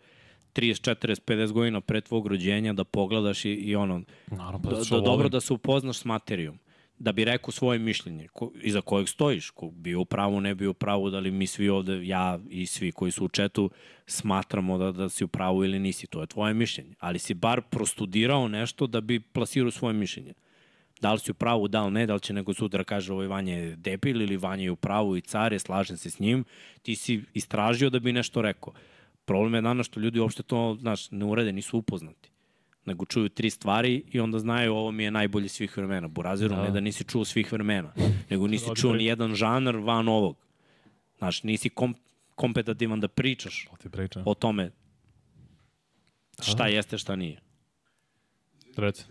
30, 0.54 0.94
40, 1.06 1.20
50 1.26 1.52
godina 1.52 1.80
pre 1.80 2.00
tvog 2.00 2.26
rođenja, 2.26 2.72
da 2.72 2.84
pogledaš 2.84 3.44
i, 3.44 3.50
i 3.50 3.76
ono, 3.76 4.02
Naravno, 4.26 4.62
pa 4.62 4.70
da, 4.70 4.82
da, 4.90 5.00
dobro 5.00 5.28
da 5.28 5.40
se 5.40 5.52
upoznaš 5.52 5.98
s 5.98 6.04
materijom 6.04 6.58
da 6.98 7.12
bi 7.12 7.24
rekao 7.24 7.50
svoje 7.50 7.78
mišljenje, 7.78 8.28
ko, 8.28 8.52
iza 8.62 8.80
kojeg 8.80 9.08
stojiš, 9.08 9.50
ko 9.50 9.70
bio 9.70 10.00
u 10.00 10.04
pravu, 10.04 10.40
ne 10.40 10.54
bio 10.54 10.70
u 10.70 10.74
pravu, 10.74 11.10
da 11.10 11.18
li 11.18 11.30
mi 11.30 11.46
svi 11.46 11.68
ovde, 11.68 12.06
ja 12.06 12.38
i 12.50 12.66
svi 12.66 12.92
koji 12.92 13.12
su 13.12 13.24
u 13.24 13.28
četu, 13.28 13.70
smatramo 14.06 14.78
da, 14.78 14.92
da 14.92 15.08
si 15.08 15.24
u 15.24 15.28
pravu 15.28 15.64
ili 15.64 15.78
nisi, 15.78 16.06
to 16.06 16.20
je 16.20 16.26
tvoje 16.26 16.54
mišljenje. 16.54 16.94
Ali 16.98 17.18
si 17.18 17.34
bar 17.34 17.62
prostudirao 17.70 18.48
nešto 18.48 18.86
da 18.86 19.00
bi 19.00 19.20
plasirao 19.20 19.70
svoje 19.70 19.94
mišljenje 19.94 20.32
da 21.00 21.12
li 21.12 21.18
si 21.18 21.30
u 21.30 21.34
pravu, 21.34 21.68
da 21.68 21.84
li 21.84 21.92
ne, 21.92 22.06
da 22.06 22.14
li 22.14 22.20
će 22.20 22.32
nego 22.32 22.54
sutra 22.54 22.84
kaže 22.84 23.12
ovo 23.12 23.28
Vanja 23.28 23.54
je 23.54 23.76
debil 23.76 24.22
ili 24.22 24.36
Vanja 24.36 24.64
je 24.64 24.70
u 24.70 24.76
pravu 24.76 25.16
i 25.16 25.20
car 25.20 25.52
je, 25.52 25.58
slažem 25.58 25.96
se 25.96 26.10
s 26.10 26.18
njim, 26.18 26.44
ti 26.82 26.96
si 26.96 27.22
istražio 27.34 27.90
da 27.90 27.98
bi 27.98 28.12
nešto 28.12 28.42
rekao. 28.42 28.72
Problem 29.24 29.54
je 29.54 29.60
danas 29.60 29.86
što 29.86 30.00
ljudi 30.00 30.20
uopšte 30.20 30.42
to, 30.42 30.76
znaš, 30.80 31.10
ne 31.10 31.24
urede, 31.24 31.52
nisu 31.52 31.78
upoznati 31.78 32.30
nego 32.86 33.04
čuju 33.04 33.28
tri 33.28 33.50
stvari 33.50 34.02
i 34.12 34.20
onda 34.20 34.38
znaju 34.38 34.74
ovo 34.74 34.90
mi 34.90 35.04
je 35.04 35.10
najbolji 35.10 35.48
svih 35.48 35.76
vremena. 35.76 36.08
Buraziru 36.08 36.56
da. 36.56 36.62
ne 36.62 36.70
da 36.70 36.80
nisi 36.80 37.04
čuo 37.04 37.24
svih 37.24 37.52
vremena, 37.52 37.92
nego 38.30 38.46
nisi 38.46 38.70
čuo 38.76 38.92
ni 38.92 39.04
jedan 39.04 39.34
žanar 39.34 39.76
van 39.76 40.08
ovog. 40.08 40.36
Znaš, 41.18 41.42
nisi 41.42 41.68
kom, 41.68 41.94
kompetitivan 42.34 43.00
da 43.00 43.08
pričaš 43.08 43.68
o 44.24 44.34
tome 44.34 44.70
šta 46.42 46.66
jeste, 46.66 46.98
šta 46.98 47.16
nije. 47.16 47.40
Reci. 48.76 49.04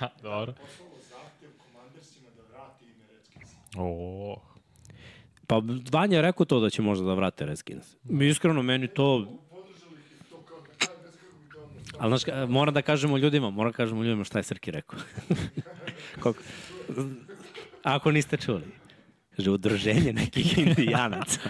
Ja, 0.00 0.08
dobro. 0.22 0.52
Da 0.52 1.14
Redskins. 3.14 3.50
Oh. 3.76 4.38
Pa 5.46 5.62
Vanja 5.92 6.16
je 6.16 6.22
rekao 6.22 6.46
to 6.46 6.60
da 6.60 6.70
će 6.70 6.82
možda 6.82 7.06
da 7.06 7.14
vrate 7.14 7.46
Redskins. 7.46 7.96
Iskreno, 8.20 8.62
meni 8.62 8.88
to... 8.88 9.38
Ali 11.98 12.18
znaš, 12.18 12.48
moram 12.48 12.74
da 12.74 12.82
kažemo 12.82 13.18
ljudima, 13.18 13.50
moram 13.50 13.72
da 13.72 13.76
kažemo 13.76 14.02
ljudima 14.02 14.24
šta 14.24 14.38
je 14.38 14.42
Srki 14.42 14.70
rekao. 14.70 14.98
Koliko... 16.20 16.40
Ako 17.82 18.12
niste 18.12 18.36
čuli. 18.36 18.62
Kaže, 19.36 19.50
udruženje 19.50 20.12
nekih 20.12 20.58
indijanaca. 20.58 21.40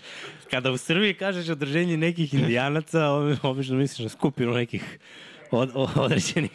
Kada 0.50 0.70
u 0.70 0.76
Srbiji 0.76 1.14
kažeš 1.14 1.48
udruženje 1.48 1.96
nekih 1.96 2.34
indijanaca, 2.34 3.10
obično 3.42 3.76
misliš 3.76 4.02
da 4.04 4.08
skupinu 4.08 4.52
nekih 4.52 4.98
od, 5.50 5.70
određenih 5.74 6.50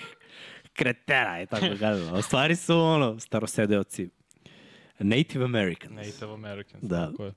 kretera 0.74 1.38
je 1.38 1.45
tako 1.45 1.66
kažemo. 1.80 2.18
U 2.18 2.22
stvari 2.22 2.56
su 2.56 2.80
ono, 2.80 3.20
starosedeoci. 3.20 4.10
Native 5.00 5.45
Americans. 5.45 5.95
Native 5.95 6.34
Americans, 6.34 6.84
da. 6.84 7.10
tako 7.12 7.26
je. 7.26 7.34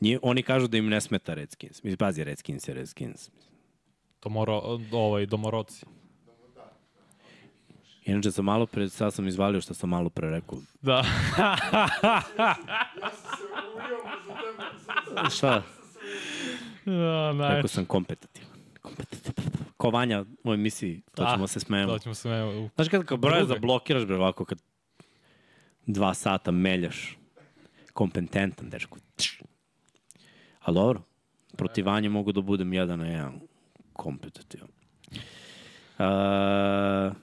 Nji, 0.00 0.18
oni 0.22 0.42
kažu 0.42 0.66
da 0.66 0.76
im 0.76 0.88
ne 0.88 1.00
smeta 1.00 1.34
Redskins. 1.34 1.82
Mislim, 1.82 1.96
pazi, 1.96 2.24
Redskins 2.24 2.68
je 2.68 2.74
Redskins. 2.74 3.30
Domoro, 4.22 4.78
ovaj, 4.92 5.26
domoroci. 5.26 5.86
Inače 8.04 8.30
sam 8.30 8.44
malo 8.44 8.66
pre, 8.66 8.88
sad 8.88 9.14
sam 9.14 9.28
izvalio 9.28 9.60
što 9.60 9.74
sam 9.74 9.90
malo 9.90 10.10
pre 10.10 10.30
rekao. 10.30 10.58
Da. 10.82 10.96
ja 10.96 11.56
sam 13.10 13.36
se 13.36 13.44
uvijel. 13.74 15.30
Šta? 15.30 15.62
Da, 16.84 17.32
najče. 17.32 17.54
Rekao 17.54 17.68
sam 17.68 17.84
kompetitivan. 17.84 18.58
Kompetitivan 18.82 19.53
ko 19.84 19.90
Vanja 19.90 20.24
u 20.44 20.52
emisiji, 20.52 21.02
to 21.14 21.22
ah, 21.22 21.34
ćemo 21.34 21.46
se 21.46 21.60
smejemo. 21.60 21.92
To 21.92 21.98
ćemo 21.98 22.14
se 22.14 22.20
smejemo. 22.20 22.68
Znaš 22.74 22.88
kad, 22.88 23.04
kad 23.04 23.18
broja 23.18 23.44
zablokiraš, 23.44 24.04
bre, 24.04 24.16
ovako, 24.16 24.44
kad 24.44 24.62
dva 25.86 26.14
sata 26.14 26.50
meljaš, 26.50 27.18
kompetentan, 27.92 28.70
dečko. 28.70 28.98
Ali 30.60 30.74
dobro, 30.74 31.02
protiv 31.56 31.84
mogu 32.10 32.32
da 32.32 32.40
budem 32.40 32.72
jedan 32.72 32.98
na 32.98 33.06
jedan 33.06 33.40
kompetitivan. 33.92 34.68
Uh, 35.98 37.16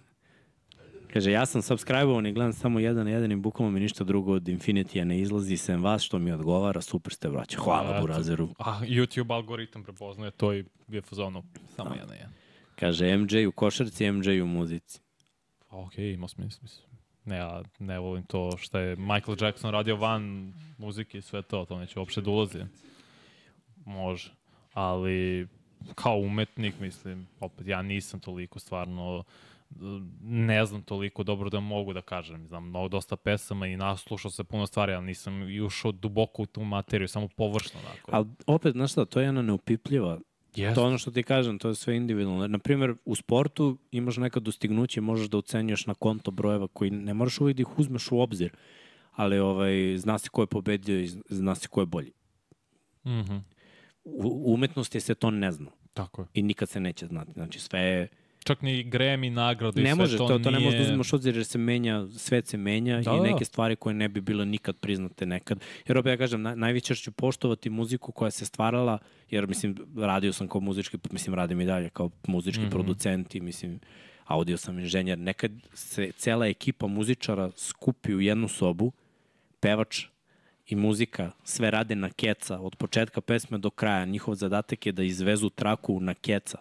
Kaže, 1.14 1.32
ja 1.32 1.46
sam 1.46 1.62
subscribe-ovan 1.62 2.28
i 2.28 2.32
gledam 2.32 2.54
samo 2.54 2.80
jedan 2.80 3.06
na 3.06 3.12
jedan 3.12 3.32
i 3.32 3.36
bukvalno 3.36 3.72
mi 3.72 3.80
ništa 3.80 4.04
drugo 4.04 4.34
od 4.34 4.44
Infinity-a 4.44 5.06
ne 5.06 5.20
izlazi 5.20 5.58
sem 5.58 5.84
vas 5.84 6.02
što 6.02 6.20
mi 6.20 6.32
odgovara, 6.32 6.82
super 6.82 7.14
ste 7.14 7.30
vraća. 7.30 7.60
Hvala 7.60 7.98
a, 7.98 8.02
Burazeru. 8.02 8.50
A 8.60 8.80
YouTube 8.80 9.34
algoritam 9.34 9.84
prepoznaje 9.84 10.32
to 10.32 10.54
i 10.54 10.66
je 10.88 11.02
fazonu 11.02 11.44
samo 11.76 11.94
jedan 11.94 12.08
na 12.08 12.16
jedan. 12.16 12.41
Kaže, 12.82 13.18
MJ 13.18 13.46
u 13.48 13.52
košarci, 13.52 14.12
MJ 14.12 14.42
u 14.42 14.46
muzici. 14.46 15.00
Pa, 15.70 15.78
ok, 15.78 15.98
ima 15.98 16.28
smisla. 16.28 16.70
Ne, 17.26 17.38
ja 17.38 17.64
ne 17.80 18.00
volim 18.00 18.24
to 18.24 18.58
što 18.58 18.80
je 18.80 18.96
Michael 18.96 19.38
Jackson 19.42 19.72
radio 19.72 19.96
van 19.96 20.54
muzike 20.78 21.18
i 21.18 21.22
sve 21.22 21.42
to, 21.42 21.66
to 21.66 21.80
neće 21.80 22.00
uopšte 22.00 22.22
da. 22.22 22.68
Može. 23.86 24.32
Ali 24.74 25.48
kao 25.96 26.18
umetnik, 26.18 26.80
mislim, 26.80 27.28
opet 27.40 27.68
ja 27.68 27.82
nisam 27.82 28.20
toliko 28.20 28.60
stvarno 28.60 29.24
ne 30.22 30.66
znam 30.66 30.82
toliko 30.82 31.24
dobro 31.24 31.50
da 31.50 31.60
mogu 31.60 31.94
da 31.94 32.02
kažem. 32.02 32.48
Znam 32.48 32.68
mnogo 32.68 32.88
dosta 32.88 33.16
pesama 33.16 33.68
i 33.68 33.78
naslušao 33.78 34.32
se 34.32 34.44
puno 34.44 34.68
stvari, 34.68 34.94
ali 34.94 35.06
nisam 35.06 35.34
ušao 35.66 35.92
duboko 35.92 36.42
u 36.42 36.46
tu 36.46 36.64
materiju, 36.64 37.08
samo 37.08 37.28
površno. 37.28 37.80
Dakle. 37.82 38.14
Ali 38.14 38.28
opet, 38.48 38.74
znaš 38.74 38.92
šta, 38.92 39.06
to 39.06 39.20
je 39.20 39.26
jedna 39.26 39.42
neupipljiva 39.42 40.20
Yes. 40.56 40.76
To 40.76 40.82
je 40.82 40.88
ono 40.88 40.98
što 40.98 41.12
ti 41.12 41.24
kažem, 41.24 41.60
to 41.60 41.70
je 41.70 41.76
sve 41.76 41.98
individualno. 41.98 42.48
Naprimer, 42.48 42.96
u 43.06 43.16
sportu 43.16 43.78
imaš 43.92 44.18
neka 44.18 44.40
dostignuće, 44.40 45.02
možeš 45.02 45.28
da 45.28 45.38
ocenjuješ 45.38 45.86
na 45.88 45.94
konto 45.94 46.32
brojeva 46.32 46.68
koji 46.68 46.92
ne 46.92 47.14
moraš 47.14 47.42
uvijek 47.42 47.58
da 47.58 47.62
ih 47.62 47.80
uzmeš 47.80 48.12
u 48.12 48.20
obzir, 48.20 48.52
ali 49.12 49.40
ovaj, 49.40 49.98
zna 49.98 50.18
se 50.18 50.30
ko 50.30 50.44
je 50.44 50.48
pobedio 50.48 51.00
i 51.00 51.08
zna 51.30 51.56
se 51.56 51.68
ko 51.68 51.82
je 51.82 51.86
bolji. 51.86 52.12
Mm 53.06 53.10
-hmm. 53.10 53.42
U 54.04 54.54
umetnosti 54.54 55.00
se 55.00 55.16
to 55.16 55.32
ne 55.32 55.52
zna. 55.52 55.72
Tako 55.94 56.22
je. 56.22 56.28
I 56.34 56.42
nikad 56.42 56.70
se 56.70 56.80
neće 56.80 57.06
znati. 57.08 57.32
Znači 57.32 57.60
sve 57.60 57.80
je 57.80 58.08
Čak 58.44 58.62
ni 58.62 58.84
Grammy 58.84 59.30
nagrade 59.30 59.82
i 59.82 59.86
sve 59.86 59.96
može, 59.96 60.18
to, 60.18 60.28
to, 60.28 60.34
nije... 60.34 60.44
to 60.44 60.52
ne 60.52 60.60
može 60.60 60.78
da 60.78 60.84
uzmeš 60.84 61.14
obzir 61.14 61.36
jer 61.36 61.46
se 61.46 61.58
menja, 61.58 62.08
svet 62.18 62.48
se 62.48 62.58
menja 62.58 62.96
da, 62.96 63.02
i 63.02 63.18
da. 63.18 63.24
neke 63.24 63.46
stvari 63.46 63.76
koje 63.76 63.94
ne 63.94 64.10
bi 64.10 64.22
bile 64.22 64.46
nikad 64.46 64.76
priznate 64.76 65.26
nekad. 65.26 65.60
Jer 65.88 65.98
opet 65.98 66.10
ja 66.10 66.18
kažem, 66.18 66.42
naj, 66.42 66.56
najveće 66.56 66.96
ću 66.96 67.12
poštovati 67.12 67.70
muziku 67.70 68.12
koja 68.12 68.32
se 68.32 68.46
stvarala, 68.46 68.98
jer 69.30 69.48
mislim, 69.48 69.76
radio 69.98 70.34
sam 70.34 70.48
kao 70.48 70.62
muzički, 70.62 70.98
mislim, 71.12 71.36
radim 71.36 71.62
i 71.62 71.66
dalje 71.66 71.90
kao 71.90 72.10
muzički 72.28 72.62
mm 72.62 72.66
-hmm. 72.66 72.72
producent 72.72 73.36
i 73.36 73.42
mislim, 73.42 73.80
audio 74.26 74.58
sam 74.58 74.80
inženjer. 74.80 75.18
Nekad 75.18 75.52
se 75.74 76.12
cela 76.12 76.48
ekipa 76.48 76.88
muzičara 76.88 77.52
skupi 77.56 78.16
u 78.16 78.22
jednu 78.22 78.48
sobu, 78.48 78.92
pevač 79.60 80.06
i 80.68 80.76
muzika 80.76 81.32
sve 81.44 81.72
rade 81.72 81.96
na 81.96 82.10
keca, 82.10 82.60
od 82.60 82.76
početka 82.76 83.22
pesme 83.22 83.58
do 83.58 83.70
kraja. 83.70 84.06
Njihov 84.06 84.36
zadatak 84.36 84.86
je 84.86 84.92
da 84.92 85.04
izvezu 85.04 85.50
traku 85.50 86.00
na 86.00 86.14
keca. 86.14 86.58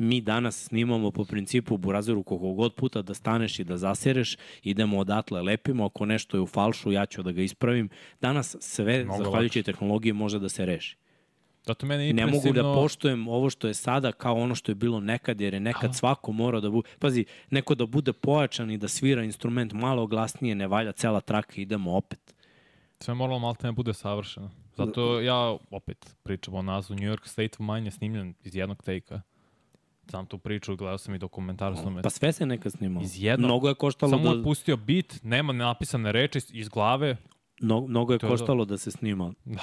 Mi 0.00 0.20
danas 0.20 0.64
snimamo 0.64 1.10
po 1.10 1.24
principu 1.24 1.76
Burazeru 1.76 2.22
koliko 2.22 2.52
god 2.52 2.74
puta 2.74 3.02
da 3.02 3.14
staneš 3.14 3.58
i 3.58 3.64
da 3.64 3.76
zasereš, 3.76 4.36
idemo 4.62 4.98
odatle, 4.98 5.42
lepimo, 5.42 5.84
ako 5.84 6.06
nešto 6.06 6.36
je 6.36 6.40
u 6.40 6.46
falšu, 6.46 6.92
ja 6.92 7.06
ću 7.06 7.22
da 7.22 7.32
ga 7.32 7.42
ispravim. 7.42 7.88
Danas 8.20 8.56
sve, 8.60 9.04
Mnogo 9.04 9.24
zahvaljujući 9.24 9.62
tehnologiji, 9.62 10.12
može 10.12 10.38
da 10.38 10.48
se 10.48 10.66
reši. 10.66 10.96
Zato 11.66 11.86
mene 11.86 12.06
je 12.06 12.14
Ne 12.14 12.26
mogu 12.26 12.42
da 12.42 12.48
impresivno- 12.48 12.74
poštujem 12.74 13.28
ovo 13.28 13.50
što 13.50 13.68
je 13.68 13.74
sada 13.74 14.12
kao 14.12 14.34
ono 14.34 14.54
što 14.54 14.70
je 14.70 14.76
bilo 14.76 15.00
nekad, 15.00 15.40
jer 15.40 15.54
je 15.54 15.60
nekad 15.60 15.96
svako 15.96 16.32
mora 16.32 16.60
da 16.60 16.70
bude... 16.70 16.88
Pazi, 16.98 17.24
neko 17.50 17.74
da 17.74 17.86
bude 17.86 18.12
pojačan 18.12 18.70
i 18.70 18.78
da 18.78 18.88
svira 18.88 19.24
instrument 19.24 19.72
malo 19.72 20.06
glasnije, 20.06 20.54
ne 20.54 20.66
valja 20.66 20.92
cela 20.92 21.20
traka, 21.20 21.52
idemo 21.56 21.96
opet. 21.96 22.34
Sve 23.00 23.14
moralo 23.14 23.38
malo 23.38 23.56
ne 23.62 23.72
bude 23.72 23.94
savršeno. 23.94 24.50
Zato 24.76 25.20
ja 25.20 25.56
opet 25.70 26.16
pričam 26.22 26.54
o 26.54 26.62
nazvu 26.62 26.96
New 26.96 27.12
York 27.12 27.26
State 27.26 27.56
of 27.58 27.58
Mind 27.58 27.86
je 27.86 27.90
snimljen 27.90 28.34
iz 28.44 28.56
jednog 28.56 28.82
take-a. 28.82 29.20
Sam 30.10 30.26
tu 30.26 30.38
priču, 30.38 30.76
gledao 30.76 30.98
sam 30.98 31.14
i 31.14 31.18
dokumentar 31.18 31.76
s 31.76 31.82
tome. 31.82 32.02
Pa 32.02 32.10
sve 32.10 32.32
se 32.32 32.46
nekad 32.46 32.72
snimalo. 32.72 33.04
Iz 33.04 33.22
jednog- 33.22 33.48
Mnogo 33.48 33.68
je 33.68 33.74
koštalo 33.74 34.10
Samo 34.10 34.30
da... 34.30 34.36
da... 34.36 34.42
pustio 34.42 34.76
bit, 34.76 35.20
nema 35.22 35.52
napisane 35.52 36.12
reči 36.12 36.40
iz 36.52 36.68
glave. 36.68 37.16
Mnogo, 37.60 37.86
mnogo 37.86 38.12
je 38.12 38.18
To 38.18 38.26
je 38.26 38.30
koštalo 38.30 38.64
da 38.64 38.78
se 38.78 38.90
snima. 38.90 39.32
Da. 39.44 39.62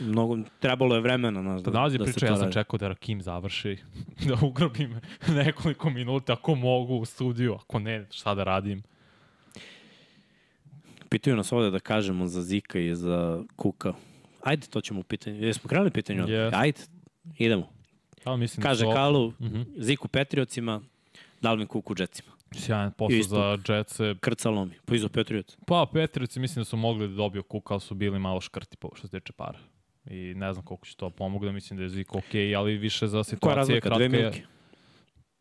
Mnogo, 0.10 0.38
trebalo 0.60 0.94
je 0.94 1.00
vremena, 1.00 1.42
znaš, 1.42 1.62
Da 1.62 1.70
da, 1.70 1.78
nalazi 1.78 1.98
da 1.98 2.06
se 2.06 2.12
priča, 2.12 2.26
ja 2.26 2.36
sam 2.36 2.52
čekao 2.52 2.78
da 2.78 2.88
Rakim 2.88 3.22
završi, 3.22 3.76
da 4.28 4.46
ugrobim 4.46 5.00
nekoliko 5.44 5.90
minuta, 5.90 6.32
ako 6.32 6.54
mogu 6.54 6.94
u 6.94 7.04
studiju, 7.04 7.54
ako 7.54 7.78
ne, 7.78 8.06
šta 8.10 8.34
da 8.34 8.44
radim. 8.44 8.82
Pitaju 11.08 11.36
nas 11.36 11.52
ovde 11.52 11.70
da 11.70 11.78
kažemo 11.78 12.26
za 12.26 12.42
Zika 12.42 12.78
i 12.78 12.94
za 12.94 13.42
Kuka. 13.56 13.92
Ajde, 14.42 14.66
to 14.66 14.80
ćemo 14.80 15.00
u 15.00 15.02
pitanju. 15.02 15.44
Jesmo 15.44 15.68
krenuli 15.68 15.90
pitanje? 15.90 16.20
Yes. 16.22 16.50
Ajde, 16.54 16.80
idemo. 17.38 17.75
Ali 18.26 18.38
mislim 18.38 18.62
Kaže 18.62 18.84
da 18.84 18.90
su 18.90 18.94
Kalu, 18.94 19.32
Mhm. 19.40 19.62
Ziku 19.78 20.08
Petriocima, 20.08 20.80
Dalvin 21.40 21.66
Kuku 21.66 21.94
Jetsima. 21.98 22.32
sjajan 22.54 22.92
posao 22.92 23.22
za 23.22 23.74
Jetse. 23.74 24.14
Krcalo 24.20 24.64
mi. 24.64 24.74
Pa 24.84 24.94
izo 24.94 25.08
Petrioc. 25.08 25.56
Pa 25.66 25.86
Petrici 25.92 26.40
mislim 26.40 26.60
da 26.60 26.64
su 26.64 26.76
mogli 26.76 27.08
da 27.08 27.14
dobiju 27.14 27.42
Kuka, 27.42 27.74
ali 27.74 27.80
su 27.80 27.94
bili 27.94 28.18
malo 28.18 28.40
škrti 28.40 28.76
po 28.76 28.88
što 28.94 29.08
se 29.08 29.20
tiče 29.20 29.32
para. 29.32 29.58
I 30.06 30.32
ne 30.36 30.52
znam 30.52 30.64
koliko 30.64 30.86
će 30.86 30.96
to 30.96 31.10
pomogu, 31.10 31.44
da 31.44 31.52
mislim 31.52 31.76
da 31.76 31.82
je 31.82 31.88
Zik 31.88 32.14
ok, 32.14 32.24
ali 32.56 32.76
više 32.76 33.06
za 33.06 33.12
Koja 33.12 33.20
je 33.20 33.24
situacije 33.24 33.54
razlika? 33.80 33.88
Dve 33.90 34.08
kratke. 34.20 34.42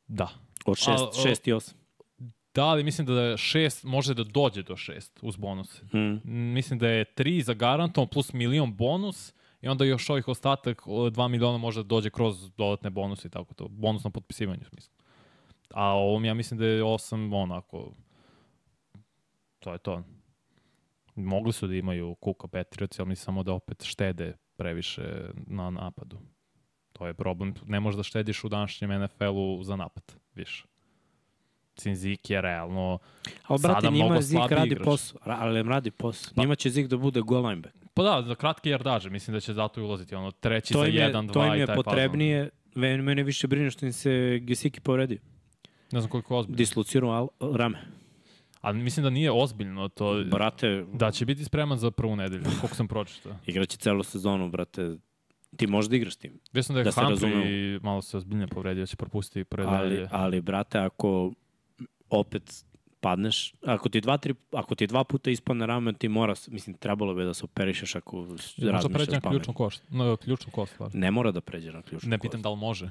Da. 0.08 0.28
Od 0.66 0.78
šest, 0.78 0.90
A, 0.90 1.10
o- 1.10 1.24
šest 1.24 1.48
i 1.48 1.54
osam. 1.54 1.78
Da, 2.54 2.64
ali 2.64 2.84
mislim 2.84 3.08
da 3.08 3.22
je 3.22 3.38
šest, 3.38 3.84
može 3.84 4.14
da 4.14 4.24
dođe 4.24 4.64
do 4.64 4.78
šest 4.78 5.20
uz 5.22 5.36
bonuse. 5.36 5.82
Mm. 5.94 6.20
Mislim 6.54 6.80
da 6.80 6.88
je 6.88 7.06
3 7.08 7.42
za 7.42 7.54
garantom 7.54 8.08
plus 8.08 8.34
milion 8.34 8.76
bonus 8.76 9.34
i 9.66 9.68
onda 9.68 9.86
još 9.86 10.10
ovih 10.10 10.28
ostatak 10.28 10.82
2 10.86 11.28
miliona 11.28 11.58
može 11.58 11.84
da 11.84 11.88
dođe 11.88 12.10
kroz 12.10 12.52
dodatne 12.58 12.90
bonuse 12.90 13.28
i 13.28 13.32
tako 13.32 13.54
to. 13.54 13.68
Bonus 13.68 14.04
na 14.04 14.10
potpisivanju 14.10 14.62
u 14.62 14.66
smislu. 14.66 14.94
A 15.74 15.86
ovom 15.86 16.26
ja 16.26 16.34
mislim 16.34 16.58
da 16.60 16.66
je 16.66 16.84
8 16.84 17.36
onako 17.36 17.92
to 19.60 19.74
je 19.74 19.78
to. 19.78 20.04
Mogli 21.16 21.54
su 21.54 21.68
da 21.68 21.76
imaju 21.76 22.16
Kuka 22.16 22.48
Petrioci, 22.48 23.02
ali 23.02 23.10
mislim 23.10 23.26
samo 23.26 23.44
da 23.44 23.54
opet 23.54 23.84
štede 23.84 24.38
previše 24.56 25.30
na 25.48 25.70
napadu. 25.70 26.18
To 26.94 27.08
je 27.08 27.14
problem. 27.14 27.54
Ne 27.66 27.80
možeš 27.80 27.98
da 27.98 28.04
štediš 28.04 28.44
u 28.44 28.50
današnjem 28.50 29.04
NFL-u 29.04 29.64
za 29.64 29.76
napad 29.76 30.16
više. 30.34 30.66
Cinzik 31.76 32.30
je 32.30 32.42
realno 32.42 33.00
Ali, 33.44 33.60
brate, 33.60 33.76
Sada 33.76 33.90
njima 33.90 34.06
mnogo 34.06 34.22
Zik 34.22 34.40
radi 34.50 34.68
igrač. 34.68 34.86
posao. 34.86 35.20
Ra- 35.22 35.38
Ali 35.40 35.60
im 35.60 35.70
radi 35.70 35.92
posao. 35.92 36.34
Njima 36.38 36.56
će 36.56 36.70
Zik 36.70 36.88
da 36.88 36.98
bude 36.98 37.22
goal 37.22 37.46
lineback. 37.46 37.76
Pa 37.94 38.04
da, 38.04 38.24
za 38.24 38.36
kratke 38.36 38.70
jardaže, 38.70 39.10
mislim 39.10 39.34
da 39.34 39.40
će 39.40 39.54
zato 39.54 39.80
i 39.80 39.84
ulaziti, 39.84 40.16
ono, 40.16 40.32
treći 40.32 40.74
To 40.74 40.80
za 40.80 40.88
im 40.88 40.94
je, 40.94 41.02
jedan, 41.02 41.28
to 41.28 41.34
dva 41.34 41.48
im 41.48 41.54
i 41.54 41.60
je 41.60 41.66
taj 41.66 41.76
fazon. 41.76 41.84
potrebnije. 41.84 42.50
Mene, 42.76 42.98
mene 43.00 43.24
više 43.24 43.48
brine 43.48 43.72
što 43.72 43.86
im 43.86 43.94
se 43.94 44.10
Gesiki 44.40 44.80
povredio. 44.82 45.18
Ne 45.92 46.00
znam 46.00 46.10
koliko 46.10 46.34
je 46.34 46.40
ozbiljno. 46.40 46.58
Dislocirao 46.58 47.30
rame. 47.54 47.78
Ali 48.62 48.80
mislim 48.80 49.04
da 49.04 49.10
nije 49.10 49.32
ozbiljno 49.34 49.90
to, 49.90 50.24
Brate, 50.24 50.86
da 50.94 51.12
će 51.12 51.26
biti 51.26 51.46
spreman 51.46 51.78
za 51.78 51.92
prvu 51.92 52.16
nedelju, 52.16 52.44
koliko 52.44 52.76
sam 52.76 52.88
pročitao. 52.88 53.32
igraće 53.48 53.78
celu 53.78 54.04
sezonu, 54.04 54.50
brate. 54.50 54.96
Ti 55.58 55.68
možeš 55.68 55.90
da 55.90 55.96
igraš 55.96 56.16
tim. 56.16 56.40
Sam 56.56 56.74
da 56.74 56.80
je 56.80 56.84
Da 56.84 56.92
Humphrey 56.92 57.84
malo 57.84 58.02
se 58.02 58.18
ozbiljnije 58.18 58.48
povredio, 58.48 58.86
će 58.86 58.96
propustiti 58.96 59.44
prve 59.44 59.68
Ali, 59.68 59.90
nedelje. 59.90 60.08
ali, 60.12 60.42
brate, 60.42 60.80
ako 60.80 61.32
opet 62.10 62.66
padneš, 63.00 63.54
ako 63.66 63.90
ti 63.90 64.02
dva, 64.02 64.18
tri, 64.18 64.34
ako 64.52 64.76
ti 64.76 64.88
dva 64.88 65.04
puta 65.04 65.30
ispadne 65.32 65.66
rame, 65.66 65.94
ti 65.94 66.08
mora, 66.10 66.34
mislim, 66.48 66.76
trebalo 66.78 67.14
bi 67.14 67.24
da 67.24 67.34
se 67.34 67.44
operišeš 67.44 67.96
ako 67.96 68.18
Možda 68.18 68.44
pređe 68.58 68.72
razmišljaš 68.72 69.24
na 69.24 69.30
ključnu 69.30 69.54
kost. 69.54 69.84
No, 69.90 70.18
ključnu 70.18 70.52
kost, 70.52 70.74
stvar. 70.74 70.90
Ne 70.94 71.12
mora 71.12 71.32
da 71.32 71.42
pređe 71.42 71.72
na 71.72 71.82
ključnu 71.82 72.10
Ne 72.10 72.18
kost. 72.18 72.22
pitam 72.22 72.42
da 72.42 72.50
li 72.50 72.58
može. 72.58 72.90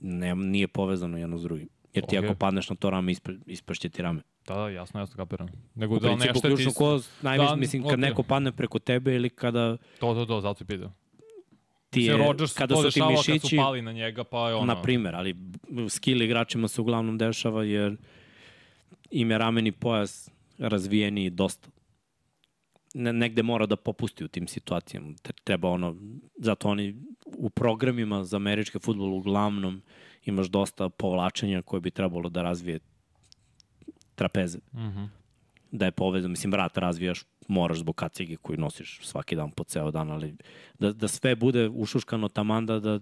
Ne, 0.00 0.34
nije 0.34 0.68
povezano 0.68 1.18
jedno 1.18 1.38
s 1.38 1.42
drugim. 1.42 1.68
Jer 1.94 2.06
ti 2.06 2.18
Okej. 2.18 2.28
ako 2.28 2.38
padneš 2.38 2.70
na 2.70 2.76
to 2.76 2.90
rame, 2.90 3.12
ispa, 3.12 3.32
ispašće 3.46 3.88
ti 3.88 4.02
rame. 4.02 4.22
Da, 4.46 4.54
da, 4.54 4.68
jasno, 4.68 5.00
jasno 5.00 5.16
kapiram. 5.16 5.48
Nego 5.74 5.94
U 5.96 5.98
da 5.98 6.10
ne 6.10 6.24
šteti... 6.24 6.40
ključnu 6.40 6.72
kost, 6.72 7.22
najviše, 7.22 7.50
Da, 7.50 7.56
mislim, 7.56 7.82
kad 7.82 7.92
okej. 7.92 8.00
neko 8.00 8.22
padne 8.22 8.52
preko 8.52 8.78
tebe 8.78 9.14
ili 9.14 9.30
kada 9.30 9.76
To, 10.00 10.14
to, 10.14 10.26
to, 10.26 10.40
zato 10.40 10.64
i 10.64 10.66
pitao. 10.66 10.92
ti 11.90 12.00
je, 12.02 12.16
Rodgers 12.16 12.52
kada 12.52 12.76
su 12.76 12.82
ti 12.82 12.86
dešavalo 12.86 13.16
kad 13.16 13.24
su 13.24 13.32
mišići, 13.32 13.56
pali 13.56 13.82
na 13.82 13.92
njega, 13.92 14.24
pa 14.24 14.48
je 14.48 14.54
ono... 14.54 14.74
na 14.74 14.82
primer, 14.82 15.14
ali 15.16 15.36
skill 15.88 16.22
igračima 16.22 16.68
se 16.68 16.80
uglavnom 16.80 17.18
dešava 17.18 17.64
jer 17.64 17.96
im 19.12 19.30
je 19.30 19.38
rameni 19.38 19.72
pojas 19.72 20.30
razvijeniji 20.58 21.30
dosta. 21.30 21.68
Ne, 22.94 23.12
negde 23.12 23.42
mora 23.42 23.66
da 23.66 23.76
popusti 23.76 24.24
u 24.24 24.28
tim 24.28 24.48
situacijama. 24.48 25.08
Tre- 25.08 25.40
Treba 25.44 25.68
ono, 25.68 25.96
zato 26.38 26.68
oni 26.68 26.96
u 27.26 27.50
programima 27.50 28.24
za 28.24 28.36
američki 28.36 28.78
futbol 28.78 29.14
uglavnom 29.14 29.82
imaš 30.24 30.46
dosta 30.46 30.88
povlačenja 30.88 31.62
koje 31.62 31.80
bi 31.80 31.90
trebalo 31.90 32.28
da 32.28 32.42
razvije 32.42 32.78
trapeze. 34.14 34.58
Mhm. 34.74 35.04
Da 35.70 35.84
je 35.84 35.90
povezan, 35.92 36.30
mislim, 36.30 36.52
vrat 36.52 36.78
razvijaš, 36.78 37.24
moraš 37.48 37.78
zbog 37.78 37.94
kacige 37.96 38.36
koju 38.36 38.58
nosiš 38.58 39.00
svaki 39.02 39.36
dan 39.36 39.50
po 39.50 39.64
ceo 39.64 39.90
dan, 39.90 40.10
ali 40.10 40.34
da, 40.78 40.92
da 40.92 41.08
sve 41.08 41.36
bude 41.36 41.68
ušuškano 41.68 42.28
tamanda 42.28 42.80
da 42.80 43.00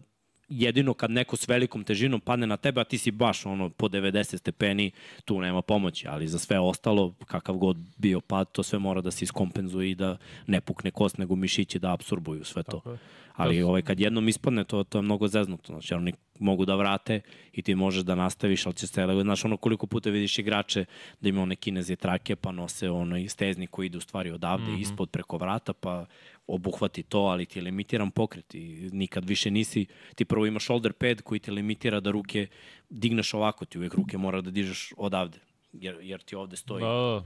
jedino 0.51 0.95
kad 0.95 1.11
neko 1.11 1.37
s 1.37 1.49
velikom 1.49 1.85
težinom 1.85 2.20
padne 2.20 2.47
na 2.47 2.57
tebe, 2.57 2.81
a 2.81 2.85
ti 2.85 2.99
si 2.99 3.11
baš 3.11 3.47
ono 3.47 3.70
po 3.70 3.89
90 3.89 4.37
stepeni, 4.37 4.91
tu 5.25 5.41
nema 5.41 5.62
pomoći, 5.62 6.09
ali 6.09 6.29
za 6.29 6.39
sve 6.39 6.59
ostalo, 6.59 7.15
kakav 7.27 7.57
god 7.57 7.77
bio 7.97 8.20
pad, 8.20 8.53
to 8.53 8.62
sve 8.62 8.79
mora 8.79 9.01
da 9.01 9.11
se 9.11 9.25
iskompenzuje 9.25 9.91
i 9.91 9.95
da 9.95 10.17
ne 10.47 10.61
pukne 10.61 10.91
kost, 10.91 11.19
nego 11.19 11.37
mišići 11.37 11.79
da 11.79 11.93
absorbuju 11.93 12.45
sve 12.45 12.62
to. 12.62 12.77
Tako 12.77 12.91
je. 12.91 12.99
Ali 13.37 13.59
Da. 13.59 13.67
ovaj, 13.67 13.83
kad 13.83 14.01
jednom 14.01 14.29
ispadne, 14.29 14.65
to, 14.65 14.85
to 14.85 14.99
je 14.99 15.03
mnogo 15.03 15.29
zeznuto. 15.29 15.73
Znači, 15.73 15.95
oni 15.95 16.12
mogu 16.39 16.65
da 16.65 16.75
vrate 16.75 17.20
i 17.53 17.62
ti 17.62 17.75
možeš 17.75 18.03
da 18.03 18.15
nastaviš, 18.15 18.67
ali 18.67 18.75
će 18.75 18.87
se, 18.87 19.07
znaš, 19.23 19.45
ono 19.45 19.57
koliko 19.57 19.87
puta 19.87 20.11
vidiš 20.11 20.39
igrače 20.39 20.85
da 21.20 21.29
ima 21.29 21.43
one 21.43 21.57
kineze 21.57 21.97
trake, 21.97 22.37
pa 22.37 22.53
nose 22.53 22.91
onaj 22.91 23.29
stezni 23.29 23.67
koji 23.67 23.87
ide 23.87 23.99
u 23.99 24.01
stvari 24.01 24.31
odavde, 24.31 24.65
mm 24.65 24.77
-hmm. 24.77 24.81
ispod 24.81 25.11
preko 25.11 25.37
vrata, 25.37 25.73
pa 25.73 26.07
obuhvati 26.51 27.03
to, 27.03 27.19
ali 27.19 27.47
ti 27.47 27.59
je 27.59 27.62
limitiran 27.62 28.11
pokret 28.11 28.55
i 28.55 28.91
nikad 28.93 29.25
više 29.25 29.51
nisi, 29.51 29.87
ti 30.15 30.25
prvo 30.25 30.47
imaš 30.47 30.65
shoulder 30.65 30.93
pad 30.93 31.23
koji 31.23 31.39
ti 31.41 31.51
limitira 31.51 32.01
da 32.01 32.11
ruke 32.11 32.47
digneš 32.91 33.35
ovako, 33.35 33.65
ti 33.65 33.79
uvek 33.79 33.95
ruke 33.95 34.19
mora 34.19 34.41
da 34.41 34.51
dižeš 34.51 34.93
odavde, 34.97 35.39
jer, 35.73 35.99
jer 36.03 36.20
ti 36.20 36.37
ovde 36.37 36.57
stoji 36.57 36.83
Da, 36.83 36.89
da, 36.89 37.25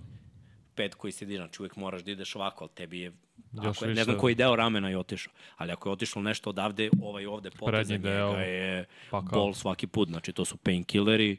pet 0.75 0.95
koji 0.95 1.13
se 1.13 1.25
diže, 1.25 1.37
znači 1.37 1.63
uvek 1.63 1.77
moraš 1.77 2.03
da 2.03 2.11
ideš 2.11 2.37
ovako, 2.37 2.65
ali 2.65 2.71
tebi 2.75 3.01
je, 3.01 3.13
Još 3.53 3.77
ako 3.77 3.85
je 3.85 3.95
ne 3.95 4.05
znam 4.05 4.19
koji 4.19 4.35
deo 4.35 4.57
ramena 4.57 4.89
je 4.89 4.99
otišao, 4.99 5.33
ali 5.57 5.73
ako 5.73 5.89
je 5.89 5.93
otišlo 5.93 6.23
nešto 6.23 6.51
odavde, 6.51 6.91
ovaj 7.03 7.27
ovde 7.27 7.51
potez 7.51 7.91
njega 7.91 8.11
deo, 8.11 8.33
je 8.33 8.85
pa 9.11 9.25
kao. 9.25 9.39
bol 9.39 9.55
svaki 9.55 9.87
put, 9.87 10.09
znači 10.09 10.33
to 10.33 10.45
su 10.45 10.57
painkilleri, 10.57 11.37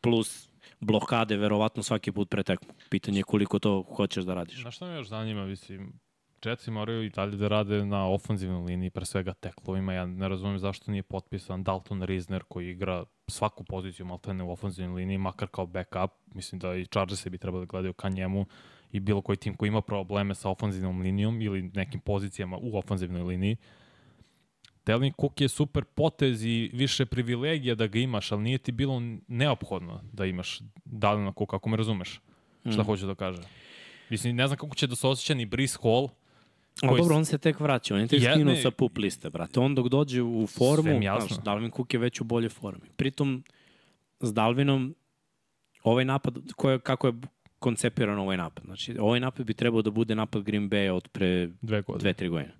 plus 0.00 0.48
blokade 0.80 1.36
verovatno 1.36 1.82
svaki 1.82 2.12
put 2.12 2.30
pre 2.30 2.42
tekmu. 2.42 2.74
Pitanje 2.88 3.18
je 3.18 3.22
koliko 3.22 3.58
to 3.58 3.84
hoćeš 3.96 4.24
da 4.24 4.34
radiš. 4.34 4.60
Znaš 4.60 4.76
šta 4.76 4.86
me 4.86 4.94
još 4.94 5.08
zanima, 5.08 5.46
mislim, 5.46 5.92
Jetsi 6.46 6.70
moraju 6.70 7.04
i 7.04 7.10
dalje 7.10 7.36
da 7.36 7.48
rade 7.48 7.84
na 7.84 8.08
ofanzivnoj 8.08 8.64
liniji, 8.64 8.90
pre 8.90 9.04
svega 9.04 9.34
teklovima. 9.34 9.92
Ja 9.92 10.06
ne 10.06 10.28
razumijem 10.28 10.58
zašto 10.58 10.90
nije 10.90 11.02
potpisan 11.02 11.62
Dalton 11.62 12.02
Risner 12.02 12.42
koji 12.48 12.70
igra 12.70 13.04
svaku 13.28 13.64
poziciju 13.64 14.06
maltene 14.06 14.44
u 14.44 14.52
ofanzivnoj 14.52 14.96
liniji, 14.96 15.18
makar 15.18 15.48
kao 15.48 15.66
backup. 15.66 16.10
Mislim 16.34 16.58
da 16.58 16.74
i 16.74 16.86
Chargersi 16.86 17.30
bi 17.30 17.38
trebali 17.38 17.66
da 17.66 17.70
gledaju 17.70 17.92
ka 17.92 18.08
njemu 18.08 18.46
i 18.92 19.00
bilo 19.00 19.22
koji 19.22 19.36
tim 19.36 19.54
koji 19.54 19.68
ima 19.68 19.80
probleme 19.80 20.34
sa 20.34 20.50
ofanzivnom 20.50 21.00
linijom 21.00 21.42
ili 21.42 21.70
nekim 21.74 22.00
pozicijama 22.00 22.58
u 22.60 22.78
ofanzivnoj 22.78 23.22
liniji. 23.22 23.56
Delvin 24.86 25.12
Cook 25.20 25.40
je 25.40 25.48
super 25.48 25.84
potez 25.84 26.44
i 26.44 26.70
više 26.72 27.06
privilegija 27.06 27.74
da 27.74 27.86
ga 27.86 27.98
imaš, 27.98 28.32
ali 28.32 28.42
nije 28.42 28.58
ti 28.58 28.72
bilo 28.72 29.02
neophodno 29.28 30.00
da 30.12 30.26
imaš 30.26 30.60
Delvina 30.84 31.32
Cook, 31.38 31.54
ako 31.54 31.68
me 31.68 31.76
razumeš 31.76 32.20
šta 32.72 32.82
Mm. 32.82 32.86
hoću 32.86 33.06
da 33.06 33.14
kažem. 33.14 33.44
Mislim, 34.10 34.36
ne 34.36 34.46
znam 34.46 34.58
kako 34.58 34.74
će 34.74 34.86
da 34.86 34.96
se 34.96 35.06
osjeća 35.06 35.34
ni 35.34 35.46
Brice 35.46 35.78
Hall. 35.82 36.08
A 36.82 36.88
koji 36.88 37.00
dobro, 37.00 37.16
on 37.16 37.24
se 37.24 37.38
tek 37.38 37.60
vraća, 37.60 37.94
on 37.94 38.00
je 38.00 38.06
tek 38.08 38.20
Jedne- 38.22 38.34
skinuo 38.34 38.56
sa 38.56 38.70
pup 38.70 38.98
liste, 38.98 39.30
brate. 39.30 39.60
On 39.60 39.74
dok 39.74 39.88
dođe 39.88 40.22
u 40.22 40.46
formu, 40.46 41.00
znaš, 41.02 41.38
Dalvin 41.44 41.70
Cook 41.70 41.94
je 41.94 42.00
već 42.00 42.20
u 42.20 42.24
bolje 42.24 42.48
formi. 42.48 42.88
Pritom, 42.96 43.44
s 44.20 44.34
Dalvinom, 44.34 44.94
ovaj 45.82 46.04
napad, 46.04 46.38
koje, 46.56 46.78
kako 46.78 47.06
je 47.06 47.12
koncepiran 47.58 48.18
ovaj 48.18 48.36
napad. 48.36 48.64
Znači, 48.64 48.96
ovaj 48.98 49.20
napad 49.20 49.46
bi 49.46 49.54
trebao 49.54 49.82
da 49.82 49.90
bude 49.90 50.14
napad 50.14 50.42
Green 50.42 50.70
Bay 50.70 50.90
od 50.90 51.08
pre 51.08 51.46
Dve 51.62 51.82
godine. 51.82 52.00
dve, 52.00 52.12
tri 52.14 52.28
godine. 52.28 52.54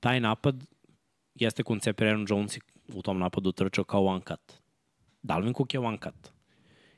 Taj 0.00 0.20
napad 0.20 0.64
jeste 1.34 1.62
koncepiran 1.62 2.26
Jones 2.28 2.56
je 2.56 2.60
u 2.94 3.02
tom 3.02 3.18
napadu 3.18 3.52
trčao 3.52 3.84
kao 3.84 4.04
one 4.04 4.20
cut. 4.28 4.52
Dalvin 5.22 5.54
Cook 5.54 5.74
je 5.74 5.80
one 5.80 5.98
cut. 6.02 6.32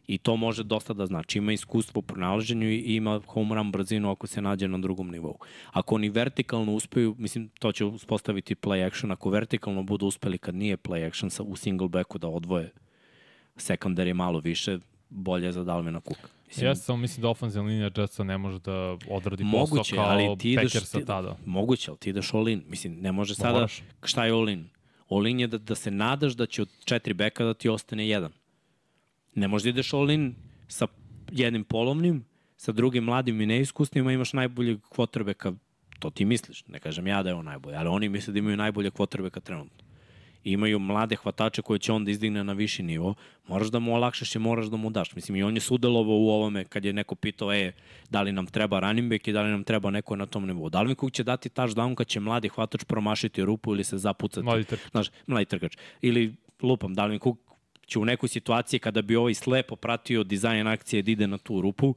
I 0.09 0.18
to 0.18 0.36
može 0.36 0.62
dosta 0.62 0.93
da 0.93 1.07
znači. 1.07 1.39
Ima 1.39 1.52
iskustvo 1.52 1.99
u 1.99 2.02
pronalaženju 2.02 2.70
i 2.70 2.97
ima 2.97 3.20
home 3.26 3.55
run 3.55 3.73
brzinu 3.73 4.10
ako 4.10 4.26
se 4.26 4.43
nađe 4.43 4.68
na 4.68 4.78
drugom 4.78 5.10
nivou. 5.10 5.39
Ako 5.73 5.94
oni 5.94 6.09
vertikalno 6.09 6.73
uspeju, 6.73 7.15
mislim, 7.18 7.49
to 7.49 7.73
će 7.73 7.85
uspostaviti 7.85 8.55
play 8.55 8.86
action, 8.86 9.12
ako 9.12 9.31
vertikalno 9.31 9.83
budu 9.83 10.07
uspeli 10.07 10.39
kad 10.39 10.55
nije 10.55 10.76
play 10.76 11.07
action 11.07 11.31
sa, 11.31 11.43
u 11.43 11.57
single 11.57 11.89
backu 11.89 12.18
da 12.18 12.28
odvoje 12.28 12.73
secondary 13.57 14.12
malo 14.12 14.39
više, 14.41 14.78
bolje 15.09 15.52
za 15.52 15.65
Dalvina 15.65 16.01
Cooka. 16.01 16.28
Ja 16.57 16.75
samo 16.75 16.99
mislim 16.99 17.23
da 17.23 17.28
ofenzivna 17.28 17.68
linija 17.68 17.91
Jetsa 17.97 18.25
ne 18.25 18.39
može 18.39 18.59
da 18.59 18.97
odradi 19.10 19.44
Moguće, 19.44 19.78
posao 19.78 19.97
kao 19.97 20.12
ali 20.12 20.39
ti 20.39 20.52
ideš, 20.52 20.73
Packersa 20.73 20.99
ti, 20.99 21.05
tada. 21.05 21.36
moguće, 21.47 21.91
ali 21.91 21.99
ti 21.99 22.10
ideš 22.10 22.35
all 22.35 22.49
in. 22.49 22.62
Mislim, 22.68 23.01
ne 23.01 23.12
može 23.12 23.35
sada, 23.35 23.52
Moraš. 23.52 23.83
šta 24.05 24.25
je 24.25 24.33
all 24.33 24.49
in? 24.49 24.68
All 25.10 25.26
in 25.26 25.41
je 25.41 25.47
da, 25.47 25.59
da 25.59 25.75
se 25.75 25.91
nadaš 25.91 26.33
da 26.33 26.47
će 26.47 26.62
od 26.62 26.68
četiri 26.85 27.15
beka 27.15 27.44
da 27.44 27.55
ti 27.55 27.68
ostane 27.68 28.09
jedan. 28.09 28.33
Ne 29.37 29.49
možeš 29.49 29.65
da 29.65 29.71
ideš 29.71 29.93
all 29.93 30.11
in 30.11 30.35
sa 30.69 30.87
jednim 31.31 31.65
polovnim, 31.65 32.25
sa 32.57 32.73
drugim 32.73 33.05
mladim 33.05 33.41
i 33.41 33.47
neiskusnim, 33.47 34.07
a 34.07 34.13
imaš 34.13 34.33
najboljeg 34.33 34.81
kvotrbeka, 34.89 35.53
to 35.99 36.11
ti 36.11 36.25
misliš, 36.25 36.65
ne 36.67 36.79
kažem 36.79 37.07
ja 37.07 37.23
da 37.23 37.31
je 37.31 37.35
on 37.35 37.45
najbolji, 37.45 37.77
ali 37.77 37.89
oni 37.89 38.09
misle 38.09 38.33
da 38.33 38.39
imaju 38.39 38.57
najbolje 38.57 38.91
kvotrbeka 38.91 39.41
trenutno. 39.41 39.85
I 40.45 40.53
imaju 40.53 40.79
mlade 40.79 41.17
hvatače 41.17 41.63
koje 41.63 41.79
će 41.79 41.93
on 41.93 42.05
da 42.05 42.11
izdigne 42.11 42.45
na 42.45 42.53
viši 42.53 42.83
nivo, 42.83 43.15
moraš 43.49 43.69
da 43.69 43.79
mu 43.79 43.95
olakšaš 43.95 44.35
i 44.35 44.39
moraš 44.39 44.67
da 44.67 44.77
mu 44.77 44.91
daš. 44.91 45.15
Mislim, 45.15 45.37
i 45.37 45.43
on 45.43 45.55
je 45.55 45.61
sudelovao 45.61 46.17
u 46.17 46.29
ovome 46.29 46.65
kad 46.65 46.85
je 46.85 46.93
neko 46.93 47.15
pitao, 47.15 47.53
e, 47.53 47.73
da 48.11 48.23
li 48.23 48.33
nam 48.33 48.47
treba 48.47 48.81
running 48.81 49.11
back 49.11 49.29
i 49.29 49.33
da 49.33 49.43
li 49.43 49.51
nam 49.51 49.65
treba 49.65 49.91
neko 49.91 50.17
na 50.17 50.27
tom 50.27 50.47
nivou. 50.47 50.71
Da 50.71 50.83
li 50.83 50.89
mi 50.89 50.95
Cook 50.95 51.13
će 51.13 51.25
dati 51.25 51.49
touchdown 51.49 51.95
kad 51.95 52.07
će 52.07 52.21
mladi 52.21 52.49
hvatač 52.49 52.85
promašiti 52.85 53.45
rupu 53.45 53.75
ili 53.75 53.85
se 53.85 53.99
zapucati? 53.99 54.45
Mladi 54.45 54.65
trkač. 54.65 54.91
Znaš, 54.91 55.11
mladi 55.27 55.45
trkač. 55.45 55.77
Ili, 56.01 56.35
lupam, 56.63 56.95
da 56.95 57.07
li 57.07 57.13
mi 57.13 57.19
Cook 57.19 57.39
će 57.87 57.99
u 57.99 58.05
nekoj 58.05 58.29
situaciji 58.29 58.81
kada 58.81 59.03
bi 59.03 59.17
ovaj 59.17 59.35
slepo 59.35 59.77
pratio 59.77 60.25
dizajn 60.25 60.67
akcije 60.67 61.03
da 61.03 61.11
ide 61.11 61.27
na 61.27 61.39
tu 61.39 61.61
rupu, 61.61 61.95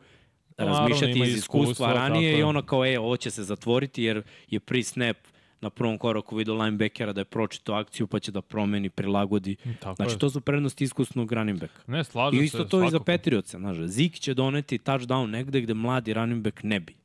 razmišljati 0.58 1.20
iz 1.20 1.36
iskustva 1.38 1.62
iskustva, 1.64 1.94
ranije 1.94 2.32
tako 2.32 2.40
i 2.40 2.44
ono 2.44 2.62
kao, 2.62 2.86
e, 2.86 3.00
ovo 3.00 3.18
će 3.18 3.32
se 3.32 3.44
zatvoriti 3.44 4.04
jer 4.04 4.24
je 4.48 4.60
pre 4.60 4.84
snap 4.84 5.18
na 5.62 5.70
prvom 5.70 5.98
koraku 5.98 6.36
vidio 6.36 6.54
linebackera 6.54 7.14
da 7.14 7.22
je 7.22 7.26
pročito 7.26 7.74
akciju 7.74 8.08
pa 8.08 8.20
će 8.20 8.32
da 8.32 8.42
promeni, 8.42 8.90
prilagodi. 8.90 9.56
Tako 9.80 9.96
Znači, 9.96 10.12
je. 10.16 10.20
to 10.20 10.30
su 10.30 10.42
prednosti 10.42 10.84
iskusnog 10.84 11.32
running 11.32 11.60
backa. 11.60 11.82
Ne, 11.88 12.04
slažem 12.04 12.40
I 12.40 12.42
se. 12.42 12.46
isto 12.46 12.64
to 12.64 12.80
i 12.80 12.86
za 12.86 12.90
svakako. 12.90 13.06
Patriotsa. 13.06 13.58
Znaš, 13.58 13.78
Zik 13.78 14.20
će 14.20 14.34
doneti 14.34 14.78
touchdown 14.78 15.26
negde 15.30 15.62
gde 15.62 15.74
mladi 15.74 16.14
running 16.14 16.44
back 16.44 16.64
ne 16.64 16.80
bi. 16.80 16.96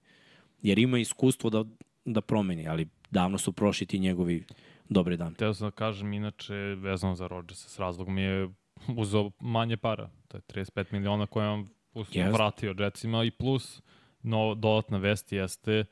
Jer 0.63 0.79
ima 0.79 0.99
iskustvo 0.99 1.51
da, 1.51 1.65
da 2.05 2.21
promeni, 2.21 2.69
ali 2.69 2.89
davno 3.11 3.39
su 3.39 3.53
prošli 3.53 3.87
ti 3.87 3.99
njegovi 3.99 4.45
dobri 4.89 5.17
dani. 5.17 5.35
Teo 5.35 5.55
sam 5.55 5.67
da 5.67 5.71
kažem, 5.71 6.13
inače, 6.13 6.55
vezano 6.55 7.15
za 7.15 7.27
Rodgersa, 7.27 7.69
s 7.69 7.79
razlogom 7.79 8.19
je 8.19 8.49
uzeo 8.97 9.31
manje 9.41 9.77
para. 9.77 10.11
To 10.29 10.37
je 10.37 10.41
35 10.41 10.93
miliona 10.93 11.27
koje 11.27 11.65
Jeste. 11.95 12.19
yes. 12.21 12.33
vratio 12.33 12.75
Jetsima 12.79 13.25
i 13.25 13.31
plus 13.31 13.83
no, 14.23 14.55
dodatna 14.55 14.99
vest 14.99 15.33
jeste 15.33 15.85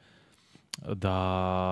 da 0.95 1.17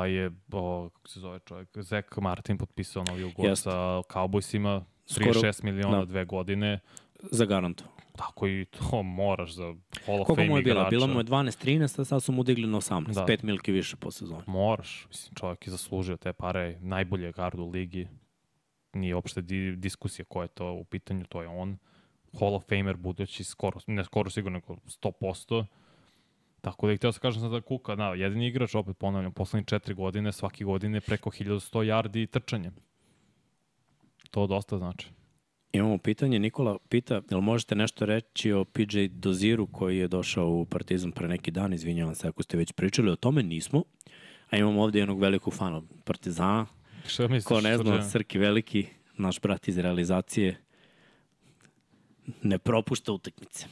je, 0.06 0.30
o, 0.52 0.88
kako 0.88 1.08
se 1.08 1.20
zove 1.20 1.38
čovjek, 1.38 1.68
Zach 1.74 2.18
Martin 2.18 2.58
potpisao 2.58 3.04
novi 3.04 3.24
ugovor 3.24 3.50
Jeste. 3.50 3.62
sa 3.62 3.76
Cowboysima, 4.02 4.82
Skoro- 5.06 5.32
36 5.32 5.64
miliona 5.64 5.98
da. 5.98 6.04
dve 6.04 6.24
godine. 6.24 6.78
Za 7.22 7.44
garantu. 7.44 7.84
Tako 8.16 8.46
i 8.46 8.64
to 8.64 9.02
moraš 9.02 9.52
za 9.52 9.64
Hall 10.06 10.20
of 10.20 10.26
Koliko 10.26 10.34
Fame 10.34 10.48
mu 10.48 10.56
je 10.56 10.62
bila? 10.62 10.74
igrača. 10.74 10.90
Bila 10.90 11.06
mu 11.06 11.20
je 11.20 11.24
12-13, 11.24 12.00
a 12.00 12.04
sad 12.04 12.22
su 12.22 12.32
mu 12.32 12.42
digli 12.42 12.66
na 12.66 12.78
18. 12.78 13.06
Da. 13.06 13.12
Da. 13.14 13.26
5 13.26 13.44
milki 13.44 13.72
više 13.72 13.96
po 13.96 14.10
sezoni. 14.10 14.42
Moraš, 14.46 15.06
mislim, 15.08 15.34
čovjek 15.34 15.66
je 15.66 15.70
zaslužio 15.70 16.16
te 16.16 16.32
pare, 16.32 16.78
najbolji 16.80 17.24
je 17.24 17.32
gard 17.32 17.58
u 17.58 17.68
ligi. 17.68 18.08
Nije 18.92 19.14
uopšte 19.14 19.42
di, 19.42 19.76
diskusija 19.76 20.24
ko 20.28 20.42
je 20.42 20.48
to 20.48 20.72
u 20.72 20.84
pitanju, 20.84 21.24
to 21.24 21.42
je 21.42 21.48
on. 21.48 21.78
Hall 22.38 22.54
of 22.54 22.64
Famer 22.68 22.96
budući 22.96 23.44
skoro, 23.44 23.80
ne 23.86 24.04
skoro 24.04 24.30
sigurno, 24.30 24.58
nego 24.58 24.80
100%. 24.86 25.64
Tako 26.60 26.86
da 26.86 26.92
ih 26.92 26.98
htio 26.98 27.12
se 27.12 27.20
kažem 27.20 27.42
sada 27.42 27.60
Kuka, 27.60 27.96
da, 27.96 28.14
jedini 28.14 28.46
igrač, 28.46 28.74
opet 28.74 28.98
ponavljam, 28.98 29.32
poslednjih 29.32 29.66
četiri 29.66 29.94
godine, 29.94 30.32
svaki 30.32 30.64
godine 30.64 31.00
preko 31.00 31.30
1100 31.30 31.78
yardi 31.78 32.22
i 32.22 32.26
trčanje. 32.26 32.70
To 34.30 34.46
dosta 34.46 34.78
znači. 34.78 35.10
Imamo 35.72 35.98
pitanje, 35.98 36.38
Nikola 36.38 36.78
pita, 36.88 37.22
jel 37.30 37.40
možete 37.40 37.74
nešto 37.74 38.06
reći 38.06 38.52
o 38.52 38.64
PJ 38.64 39.06
Doziru 39.10 39.66
koji 39.66 39.98
je 39.98 40.08
došao 40.08 40.48
u 40.48 40.64
Partizan 40.64 41.12
pre 41.12 41.28
neki 41.28 41.50
dan, 41.50 41.72
izvinjavam 41.72 42.14
se 42.14 42.28
ako 42.28 42.42
ste 42.42 42.56
već 42.56 42.72
pričali 42.72 43.10
o 43.10 43.16
tome, 43.16 43.42
nismo. 43.42 43.82
A 44.50 44.56
imamo 44.56 44.82
ovde 44.82 44.98
jednog 44.98 45.20
velikog 45.20 45.54
fana 45.54 45.82
Partizana, 46.04 46.66
Šta 47.06 47.22
misliš? 47.22 47.44
ko 47.44 47.60
ne 47.60 47.76
zna? 47.76 48.02
Srki 48.02 48.38
Veliki, 48.38 48.86
naš 49.14 49.40
brat 49.40 49.68
iz 49.68 49.78
realizacije, 49.78 50.56
ne 52.42 52.58
propušta 52.58 53.12
utakmice. 53.12 53.66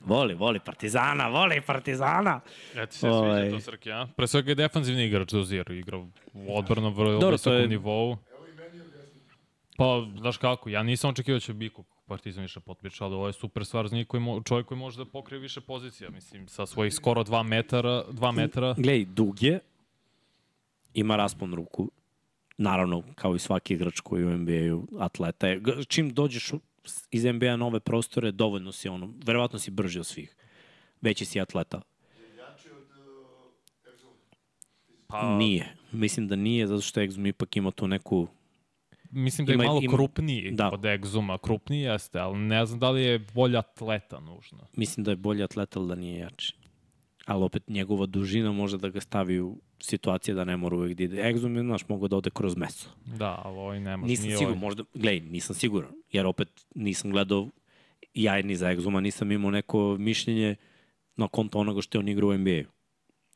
Voli, 0.00 0.34
voli 0.34 0.60
Partizana, 0.60 1.28
voli 1.28 1.60
Partizana. 1.60 2.40
Ja 2.76 2.86
ti 2.86 2.96
se 2.96 3.08
Ovaj. 3.08 3.40
sviđa 3.40 3.56
to 3.56 3.60
Srki, 3.62 3.92
a? 3.92 4.06
Pre 4.16 4.26
svega 4.26 4.50
je 4.50 4.54
defanzivni 4.54 5.04
igrač 5.04 5.30
Dozier, 5.30 5.70
igra 5.70 5.98
u 5.98 6.08
odbrano 6.48 6.90
vrlo 6.90 7.12
Dobro, 7.12 7.30
visokom 7.30 7.52
je- 7.54 7.68
nivou. 7.68 8.16
Pa, 9.76 9.84
znaš 10.18 10.36
kako, 10.36 10.68
ja 10.68 10.82
nisam 10.82 11.10
očekivao 11.10 11.36
da 11.36 11.40
će 11.40 11.52
Biku 11.54 11.84
Partizan 12.06 12.42
više 12.42 12.60
potpiče, 12.60 13.04
ali 13.04 13.14
ovo 13.14 13.26
je 13.26 13.32
super 13.32 13.64
stvar 13.64 13.88
za 13.88 13.96
njih 13.96 14.06
koji 14.06 14.20
mo, 14.20 14.42
čovjek 14.42 14.66
koji 14.66 14.78
može 14.78 14.98
da 14.98 15.04
pokrije 15.04 15.38
više 15.40 15.60
pozicija, 15.60 16.10
mislim, 16.10 16.48
sa 16.48 16.66
svojih 16.66 16.94
skoro 16.94 17.22
2 17.22 17.42
metara, 17.42 18.04
2 18.04 18.32
metara. 18.32 18.74
Glej, 18.78 19.04
dug 19.04 19.42
je, 19.42 19.60
ima 20.94 21.16
raspon 21.16 21.54
ruku, 21.54 21.90
naravno, 22.60 23.02
kao 23.14 23.34
i 23.34 23.38
svaki 23.38 23.74
igrač 23.74 24.00
koji 24.00 24.24
u 24.24 24.30
NBA-u 24.30 24.88
atleta 24.98 25.48
je. 25.48 25.60
Čim 25.88 26.10
dođeš 26.10 26.52
iz 27.10 27.24
NBA 27.24 27.56
nove 27.56 27.80
prostore, 27.80 28.32
dovoljno 28.32 28.72
si 28.72 28.88
ono, 28.88 29.12
verovatno 29.24 29.58
si 29.58 29.70
brži 29.70 29.98
od 29.98 30.06
svih. 30.06 30.36
Veći 31.00 31.24
si 31.24 31.40
atleta. 31.40 31.80
Pa, 35.06 35.36
Nije. 35.36 35.76
Mislim 35.92 36.28
da 36.28 36.36
nije, 36.36 36.66
zato 36.66 36.80
što 36.80 37.00
Exum 37.00 37.28
ipak 37.28 37.56
ima 37.56 37.70
tu 37.70 37.88
neku... 37.88 38.28
Mislim 39.10 39.46
da 39.46 39.52
je 39.52 39.54
Ima- 39.54 39.64
malo 39.64 39.80
ima- 39.82 39.96
krupniji 39.96 40.50
da. 40.50 40.70
od 40.72 40.80
Exuma. 40.80 41.38
Krupniji 41.38 41.80
jeste, 41.80 42.18
ali 42.18 42.38
ne 42.38 42.66
znam 42.66 42.78
da 42.80 42.90
li 42.90 43.02
je 43.02 43.18
bolja 43.18 43.58
atleta 43.58 44.20
nužno. 44.20 44.58
Mislim 44.76 45.04
da 45.04 45.10
je 45.10 45.16
bolji 45.16 45.42
atleta, 45.42 45.78
ali 45.78 45.88
da 45.88 45.94
nije 45.94 46.18
jači. 46.18 46.54
Ali 47.26 47.44
opet 47.44 47.68
njegova 47.68 48.06
dužina 48.06 48.52
može 48.52 48.78
da 48.78 48.88
ga 48.88 49.00
stavi 49.00 49.40
u 49.40 49.56
situacije 49.80 50.34
da 50.34 50.44
ne 50.44 50.56
mora 50.56 50.76
uvek 50.76 50.94
da 50.96 51.04
ide. 51.04 51.16
Exum 51.16 51.56
je, 51.56 51.62
znaš, 51.62 51.88
mogo 51.88 52.08
da 52.08 52.16
ode 52.16 52.30
kroz 52.30 52.56
meso. 52.56 52.88
Da, 53.06 53.42
ali 53.44 53.58
ovaj 53.58 53.80
ne 53.80 53.96
može. 53.96 54.10
Nisam 54.10 54.24
siguran, 54.24 54.46
ovaj- 54.46 54.58
možda, 54.60 54.84
gledaj, 54.94 55.20
nisam 55.20 55.56
siguran, 55.56 55.90
jer 56.12 56.26
opet 56.26 56.48
nisam 56.74 57.10
gledao, 57.10 57.48
ja 58.14 58.42
ni 58.42 58.56
za 58.56 58.66
Exuma 58.66 59.00
nisam 59.00 59.32
imao 59.32 59.50
neko 59.50 59.96
mišljenje 59.98 60.56
na 61.16 61.28
konto 61.28 61.58
onoga 61.58 61.80
što 61.80 61.98
je 61.98 62.00
on 62.00 62.08
igrao 62.08 62.30
u 62.30 62.38
NBA-u, 62.38 62.70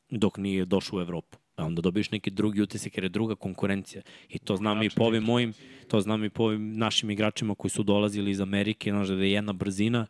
dok 0.09 0.37
nije 0.37 0.65
došao 0.65 0.99
u 0.99 1.01
Evropu. 1.01 1.37
A 1.55 1.65
onda 1.65 1.81
dobiješ 1.81 2.11
neki 2.11 2.31
drugi 2.31 2.61
utisak 2.61 2.97
jer 2.97 3.03
je 3.03 3.09
druga 3.09 3.35
konkurencija. 3.35 4.01
I 4.29 4.39
to 4.39 4.55
znam 4.55 4.83
i 4.83 4.89
po 4.89 5.03
ovim 5.03 5.23
mojim, 5.23 5.53
to 5.87 6.01
znam 6.01 6.23
i 6.23 6.29
po 6.29 6.43
ovim 6.43 6.77
našim 6.77 7.09
igračima 7.09 7.55
koji 7.55 7.71
su 7.71 7.83
dolazili 7.83 8.31
iz 8.31 8.41
Amerike, 8.41 8.91
znaš 8.91 9.07
da 9.07 9.13
je 9.13 9.31
jedna 9.31 9.53
brzina 9.53 10.07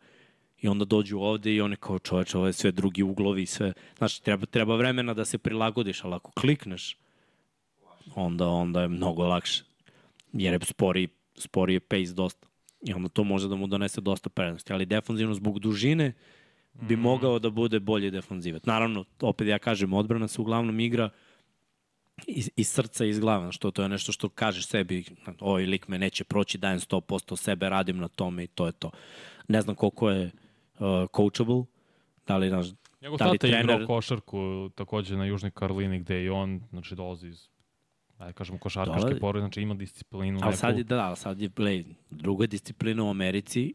i 0.65 0.67
onda 0.67 0.85
dođu 0.85 1.19
ovde 1.19 1.53
i 1.53 1.61
oni 1.61 1.75
kao 1.75 1.99
čoveč, 1.99 2.35
ovo 2.35 2.47
je 2.47 2.53
sve 2.53 2.71
drugi 2.71 3.03
uglovi 3.03 3.41
i 3.41 3.45
sve. 3.45 3.73
Znaš, 3.97 4.19
treba, 4.19 4.45
treba 4.45 4.75
vremena 4.75 5.13
da 5.13 5.25
se 5.25 5.37
prilagodiš, 5.37 6.03
ali 6.03 6.15
ako 6.15 6.31
klikneš, 6.31 6.97
onda, 8.15 8.47
onda 8.47 8.81
je 8.81 8.87
mnogo 8.87 9.27
lakše 9.27 9.63
jer 10.33 10.53
je 10.53 10.59
spori, 10.65 11.07
spori 11.35 11.73
je 11.73 11.79
pace 11.79 12.13
dosta. 12.13 12.47
I 12.81 12.93
onda 12.93 13.09
to 13.09 13.23
može 13.23 13.47
da 13.47 13.55
mu 13.55 13.67
donese 13.67 14.01
dosta 14.01 14.29
prednosti. 14.29 14.73
Ali 14.73 14.85
defanzivno 14.85 15.33
zbog 15.33 15.59
dužine 15.59 16.13
bi 16.73 16.95
mogao 16.95 17.39
da 17.39 17.49
bude 17.49 17.79
bolji 17.79 18.11
defanzivac. 18.11 18.65
Naravno, 18.65 19.05
opet 19.21 19.47
ja 19.47 19.59
kažem, 19.59 19.93
odbrana 19.93 20.27
se 20.27 20.41
uglavnom 20.41 20.79
igra 20.79 21.09
iz, 22.27 22.49
iz 22.55 22.69
srca 22.69 23.05
i 23.05 23.09
iz 23.09 23.19
glava, 23.19 23.51
što 23.51 23.71
to 23.71 23.83
je 23.83 23.89
nešto 23.89 24.11
što 24.11 24.29
kažeš 24.29 24.67
sebi, 24.67 25.03
ovaj 25.39 25.65
lik 25.65 25.87
me 25.87 25.99
neće 25.99 26.23
proći, 26.23 26.57
dajem 26.57 26.79
100% 26.79 27.35
sebe, 27.35 27.69
radim 27.69 27.97
na 27.97 28.07
tome 28.07 28.43
i 28.43 28.47
to 28.47 28.65
je 28.65 28.71
to. 28.71 28.91
Ne 29.47 29.61
znam 29.61 29.75
koliko 29.75 30.09
je 30.09 30.31
uh, 30.79 31.07
coachable, 31.15 31.63
da 32.27 32.37
li, 32.37 32.49
naš, 32.49 32.67
Njegov 33.01 33.17
da 33.17 33.31
li 33.31 33.37
tata 33.37 33.47
je 33.47 33.59
igrao 33.61 33.77
trener- 33.77 33.87
košarku 33.87 34.69
takođe 34.75 35.17
na 35.17 35.25
Južnoj 35.25 35.51
Karolini 35.51 35.99
gde 35.99 36.23
i 36.23 36.29
on, 36.29 36.61
znači 36.69 36.95
dolazi 36.95 37.27
iz 37.27 37.47
ajde 38.17 38.33
kažemo 38.33 38.57
košarkaške 38.57 38.99
Dolazi. 39.01 39.19
porode, 39.19 39.41
znači 39.41 39.61
ima 39.61 39.73
disciplinu 39.73 40.39
ali 40.41 40.49
neku, 40.51 40.57
sad 40.57 40.77
je, 40.77 40.83
da, 40.83 41.07
ali 41.07 41.17
sad 41.17 41.41
je, 41.41 41.49
play, 41.49 41.83
druga 42.09 42.45
disciplina 42.45 43.03
u 43.03 43.09
Americi, 43.09 43.73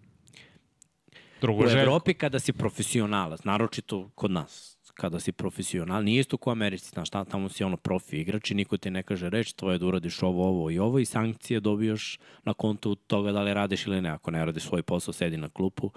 drugo 1.41 1.65
U 1.65 1.67
željko. 1.67 1.83
Evropi 1.83 2.15
kada 2.15 2.39
si 2.39 2.53
profesionalac, 2.53 3.45
naročito 3.45 4.11
kod 4.15 4.31
nas, 4.31 4.79
kada 4.95 5.21
si 5.21 5.33
profesional, 5.33 6.05
nije 6.05 6.21
isto 6.21 6.37
kao 6.37 6.51
u 6.51 6.53
Americi, 6.53 6.91
znaš, 6.91 7.11
tamo, 7.11 7.25
tamo 7.25 7.49
si 7.49 7.65
ono 7.65 7.77
profi 7.77 8.17
igrač 8.17 8.51
i 8.51 8.55
niko 8.55 8.77
ti 8.77 8.91
ne 8.91 9.03
kaže 9.03 9.31
reč, 9.31 9.53
tvoje 9.53 9.75
je 9.75 9.79
da 9.79 9.87
uradiš 9.87 10.23
ovo, 10.23 10.49
ovo 10.49 10.71
i 10.71 10.79
ovo 10.79 10.99
i 10.99 11.05
sankcije 11.05 11.61
dobijaš 11.61 12.19
na 12.45 12.55
kontu 12.55 12.95
toga 12.95 13.33
da 13.33 13.43
li 13.43 13.55
radiš 13.55 13.87
ili 13.87 14.01
ne. 14.01 14.11
Ako 14.11 14.31
ne 14.31 14.45
radiš 14.45 14.63
svoj 14.63 14.83
posao, 14.83 15.13
sedi 15.13 15.37
na 15.37 15.49
klupu, 15.49 15.91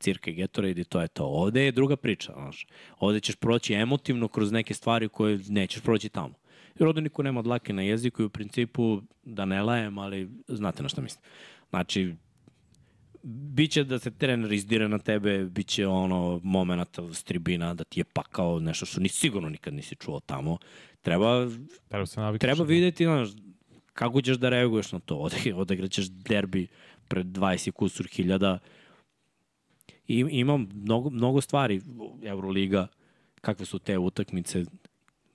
cirka 0.00 0.30
i 0.30 0.34
Gatorade 0.34 0.80
i 0.80 0.84
to 0.84 1.00
je 1.00 1.08
to. 1.08 1.24
Ovde 1.24 1.64
je 1.64 1.72
druga 1.72 1.96
priča, 1.96 2.32
znaš. 2.32 2.66
Ovde 2.98 3.20
ćeš 3.20 3.36
proći 3.36 3.74
emotivno 3.74 4.28
kroz 4.28 4.52
neke 4.52 4.74
stvari 4.74 5.08
koje 5.08 5.38
nećeš 5.48 5.82
proći 5.82 6.08
tamo. 6.08 6.34
Jer 6.78 6.88
ovde 6.88 7.00
niko 7.00 7.22
nema 7.22 7.42
dlake 7.42 7.72
na 7.72 7.82
jeziku 7.82 8.22
i 8.22 8.24
u 8.24 8.30
principu, 8.30 9.02
da 9.24 9.44
ne 9.44 9.62
lajem, 9.62 9.98
ali 9.98 10.30
znate 10.48 10.82
na 10.82 10.88
šta 10.88 11.00
mislim. 11.00 11.22
Znači, 11.70 12.14
biće 13.22 13.84
da 13.84 13.98
se 13.98 14.10
trener 14.10 14.52
izdire 14.52 14.88
na 14.88 14.98
tebe, 14.98 15.44
biće 15.44 15.86
ono 15.86 16.40
momenata 16.42 17.14
s 17.14 17.24
tribina 17.24 17.74
da 17.74 17.84
ti 17.84 18.00
je 18.00 18.04
pakao 18.04 18.60
nešto 18.60 18.86
što 18.86 19.00
ni 19.00 19.08
sigurno 19.08 19.48
nikad 19.48 19.74
nisi 19.74 19.96
čuo 19.96 20.20
tamo. 20.20 20.58
Treba, 21.02 21.48
Treba 21.88 22.06
se 22.06 22.20
treba 22.38 22.64
videti, 22.64 23.04
znaš, 23.04 23.28
kako 23.92 24.22
ćeš 24.22 24.36
da 24.36 24.48
reaguješ 24.48 24.92
na 24.92 24.98
to. 24.98 25.16
Ode, 25.16 25.54
odegraćeš 25.54 26.08
derbi 26.08 26.66
pred 27.08 27.26
20 27.26 27.70
kusur 27.70 28.06
hiljada. 28.06 28.58
I, 30.10 30.24
imam 30.30 30.68
mnogo, 30.74 31.10
mnogo 31.10 31.40
stvari, 31.40 31.80
Euroliga, 32.22 32.86
kakve 33.40 33.66
su 33.66 33.78
te 33.78 33.98
utakmice, 33.98 34.64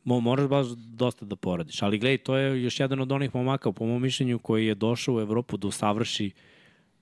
Mo, 0.04 0.20
moraš 0.20 0.48
baš 0.48 0.68
dosta 0.78 1.26
da 1.26 1.36
poradiš. 1.36 1.82
Ali 1.82 2.00
gledaj, 2.00 2.18
to 2.18 2.36
je 2.38 2.64
još 2.64 2.80
jedan 2.80 3.00
od 3.00 3.12
onih 3.12 3.36
momaka, 3.36 3.72
po 3.72 3.86
mom 3.86 4.02
mišljenju, 4.02 4.40
koji 4.40 4.68
je 4.68 4.76
došao 4.76 5.16
u 5.16 5.20
Evropu 5.20 5.58
da 5.58 5.68
usavrši 5.68 6.32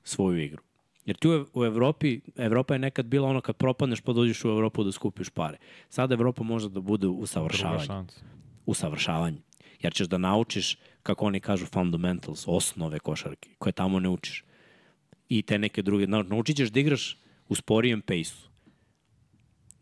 svoju 0.04 0.44
igru. 0.44 0.62
Jer 1.06 1.18
ti 1.18 1.28
u, 1.28 1.46
u 1.54 1.66
Evropi, 1.66 2.20
Evropa 2.36 2.74
je 2.76 2.80
nekad 2.80 3.06
bila 3.06 3.28
ono 3.28 3.42
kad 3.42 3.56
propadneš 3.58 4.02
pa 4.02 4.14
dođeš 4.14 4.46
u 4.46 4.50
Evropu 4.50 4.84
da 4.84 4.92
skupiš 4.92 5.30
pare. 5.30 5.58
Sada 5.90 6.14
Evropa 6.14 6.44
može 6.44 6.70
da 6.70 6.80
bude 6.82 7.08
usavršavanje. 7.08 7.78
Usavršavanje. 8.66 9.38
Jer 9.82 9.94
ćeš 9.94 10.08
da 10.08 10.18
naučiš, 10.18 10.78
kako 11.04 11.26
oni 11.26 11.40
kažu, 11.40 11.66
fundamentals, 11.66 12.44
osnove 12.48 13.00
košarke, 13.00 13.50
koje 13.58 13.74
tamo 13.74 14.00
ne 14.00 14.10
učiš. 14.10 14.44
I 15.30 15.42
te 15.42 15.60
neke 15.60 15.82
druge. 15.82 16.06
nau- 16.08 16.30
Naučit 16.30 16.58
ćeš 16.58 16.70
da 16.70 16.80
igraš 16.80 17.18
u 17.54 17.56
sporijem 17.56 18.02
pejsu. 18.02 18.50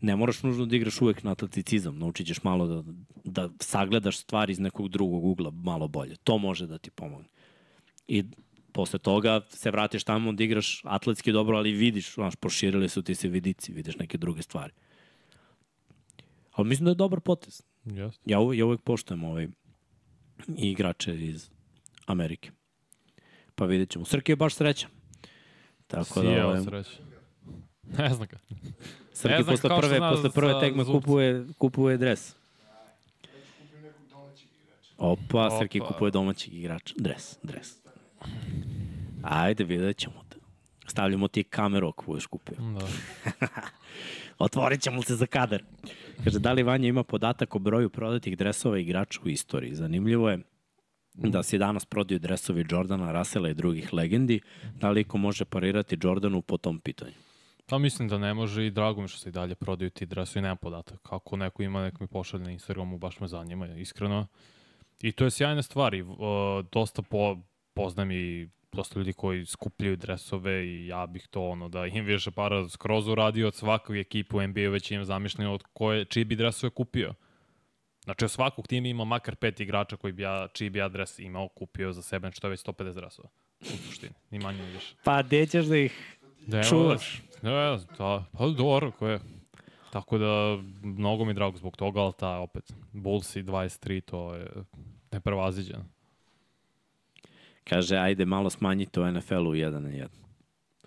Ne 0.02 0.16
moraš 0.16 0.44
nužno 0.44 0.66
da 0.66 0.76
igraš 0.76 1.02
uvek 1.02 1.24
na 1.24 1.32
atleticizam. 1.32 2.00
Naučit 2.00 2.28
ćeš 2.28 2.44
malo 2.44 2.68
da, 2.68 2.84
da 3.24 3.50
sagledaš 3.60 4.18
stvari 4.18 4.52
iz 4.52 4.60
nekog 4.60 4.90
drugog 4.90 5.26
ugla 5.26 5.52
malo 5.52 5.88
bolje. 5.88 6.16
To 6.24 6.38
može 6.38 6.68
da 6.68 6.78
ti 6.78 6.92
pomogne. 6.92 7.30
I 8.08 8.24
posle 8.72 9.00
toga 9.00 9.42
se 9.50 9.72
vratiš 9.72 10.04
tamo 10.04 10.34
da 10.34 10.44
igraš 10.44 10.82
atletski 10.84 11.32
dobro, 11.32 11.58
ali 11.58 11.72
vidiš, 11.72 12.14
znaš, 12.14 12.36
proširili 12.36 12.90
su 12.90 13.02
ti 13.02 13.16
se 13.16 13.28
vidici, 13.28 13.74
vidiš 13.74 13.98
neke 13.98 14.18
druge 14.18 14.42
stvari. 14.42 14.74
Ali 16.52 16.68
mislim 16.68 16.86
da 16.86 16.92
je 16.92 16.96
dobar 16.96 17.20
potez. 17.20 17.62
Jeste. 17.86 18.22
Ja, 18.26 18.40
ja 18.54 18.66
uvek 18.66 18.82
poštujem 18.82 19.24
ovaj 19.24 19.48
igrače 20.58 21.16
iz 21.16 21.50
Amerike. 22.06 22.52
Pa 23.56 23.66
vidjet 23.66 23.90
ćemo. 23.90 24.06
Srki 24.06 24.32
je 24.32 24.36
baš 24.36 24.56
srećan. 24.56 24.90
Tako 25.88 26.22
da, 26.22 26.30
Sijao 26.30 26.50
ovaj, 26.50 26.64
sreće. 26.64 27.11
Ne 27.98 28.10
znam 28.10 28.28
ga. 28.28 28.38
Srki 29.14 29.36
Ne 29.36 29.44
znam, 29.44 29.56
posle 29.56 29.70
prve, 29.82 29.98
zna 29.98 30.12
posle 30.12 30.30
prve 30.30 30.54
za 30.54 30.60
tekme 30.60 30.84
zubce. 30.84 31.00
kupuje, 31.00 31.46
kupuje 31.58 31.98
dres. 31.98 32.36
Igrača. 33.62 34.94
Opa, 34.98 35.50
Srki 35.60 35.82
Opa. 35.82 35.88
kupuje 35.94 36.12
domaćeg 36.12 36.54
igrača. 36.54 36.94
Dres, 36.98 37.38
dres. 37.44 37.78
Ajde, 39.24 39.64
vidjet 39.64 39.98
ćemo. 39.98 40.24
te. 40.30 40.38
Stavljamo 40.88 41.28
ti 41.28 41.44
kameru 41.44 41.88
ako 41.88 42.06
budeš 42.06 42.26
kupio. 42.26 42.56
Da. 42.58 42.88
Otvorit 44.46 44.82
ćemo 44.82 45.02
se 45.02 45.16
za 45.16 45.26
kadar. 45.26 45.64
Kaže, 46.24 46.40
da 46.40 46.52
li 46.54 46.64
Vanja 46.64 46.88
ima 46.88 47.04
podatak 47.04 47.56
o 47.56 47.60
broju 47.60 47.90
prodatih 47.90 48.38
dresova 48.38 48.80
igrača 48.80 49.20
u 49.26 49.30
istoriji? 49.30 49.76
Zanimljivo 49.76 50.30
je 50.30 50.40
da 51.14 51.44
se 51.44 51.58
danas 51.58 51.86
prodaju 51.86 52.20
dresovi 52.20 52.66
Jordana, 52.70 53.12
Russella 53.12 53.50
i 53.50 53.54
drugih 53.54 53.94
legendi. 53.94 54.40
Da 54.80 54.90
li 54.90 55.04
ko 55.04 55.18
može 55.18 55.46
parirati 55.46 55.98
Jordanu 56.04 56.42
po 56.42 56.58
tom 56.58 56.80
pitanju? 56.80 57.14
Pa 57.72 57.78
mislim 57.78 58.08
da 58.08 58.18
ne 58.18 58.34
može 58.34 58.66
i 58.66 58.72
drago 58.72 59.02
mi 59.02 59.08
što 59.08 59.20
se 59.20 59.30
i 59.30 59.32
dalje 59.32 59.56
prodaju 59.56 59.90
ti 59.90 60.06
dresovi, 60.06 60.42
nemam 60.42 60.58
podatak. 60.58 61.02
Kako 61.02 61.38
neko 61.38 61.64
ima, 61.64 61.84
nek 61.84 62.00
mi 62.00 62.08
pošalje 62.08 62.44
na 62.44 62.52
Instagramu, 62.52 62.98
baš 62.98 63.20
me 63.20 63.28
zanima, 63.28 63.68
iskreno. 63.68 64.28
I 65.02 65.12
to 65.12 65.24
je 65.24 65.32
sjajna 65.32 65.62
stvar 65.62 65.94
i 65.94 66.02
uh, 66.02 66.18
dosta 66.72 67.02
po, 67.02 67.38
poznam 67.74 68.12
i 68.12 68.50
dosta 68.72 69.00
ljudi 69.00 69.14
koji 69.14 69.46
skupljaju 69.46 69.98
dresove 69.98 70.66
i 70.66 70.88
ja 70.88 71.06
bih 71.08 71.28
to 71.28 71.50
ono 71.50 71.70
da 71.70 71.86
im 71.86 72.06
više 72.06 72.32
para 72.32 72.70
skroz 72.70 73.08
uradio 73.08 73.48
od 73.48 73.56
svakog 73.56 73.98
ekipu 73.98 74.38
u 74.38 74.48
NBA 74.48 74.70
već 74.70 74.92
imam 74.92 75.06
zamišljeno 75.06 75.54
od 75.54 75.64
koje, 75.74 76.06
čiji 76.06 76.24
bi 76.24 76.36
dresove 76.36 76.70
kupio. 76.70 77.14
Znači 78.04 78.26
od 78.26 78.32
svakog 78.32 78.68
tima 78.68 78.88
ima 78.88 79.04
makar 79.04 79.36
pet 79.36 79.60
igrača 79.60 79.98
koji 79.98 80.14
bi 80.14 80.24
ja, 80.24 80.48
čiji 80.54 80.70
bi 80.70 80.80
ja 80.80 80.90
dres 80.90 81.20
imao, 81.20 81.48
kupio 81.48 81.94
za 81.94 82.02
sebe, 82.02 82.32
što 82.32 82.48
je 82.48 82.52
već 82.52 82.64
150 82.66 82.94
dresova. 82.94 83.30
U 83.62 83.66
suštini, 83.66 84.14
ni 84.30 84.40
manje 84.40 84.64
ni 84.64 84.72
više. 84.72 84.96
Pa, 85.04 85.22
gde 85.24 85.46
ćeš 85.46 85.66
da 85.66 85.78
ih 85.78 86.18
Da, 86.48 86.64
čuvaš? 86.64 87.22
Ne, 87.42 87.52
da, 87.98 88.26
pa 88.32 88.48
dobro, 88.58 88.92
ko 88.92 89.08
je. 89.08 89.20
Tako 89.92 90.18
da, 90.18 90.58
mnogo 90.84 91.26
mi 91.26 91.30
je 91.30 91.34
drago 91.34 91.58
zbog 91.58 91.78
toga, 91.78 92.02
ali 92.02 92.14
ta, 92.20 92.38
opet, 92.38 92.74
Bulls 92.92 93.36
i 93.36 93.44
23, 93.44 94.02
to 94.02 94.36
je 94.36 94.48
neprevaziđeno. 95.12 95.86
Kaže, 97.64 97.98
ajde, 97.98 98.26
malo 98.26 98.50
smanjite 98.50 99.02
u 99.02 99.12
NFL-u 99.12 99.54
1 99.54 99.80
na 99.80 99.90
1. 99.90 100.08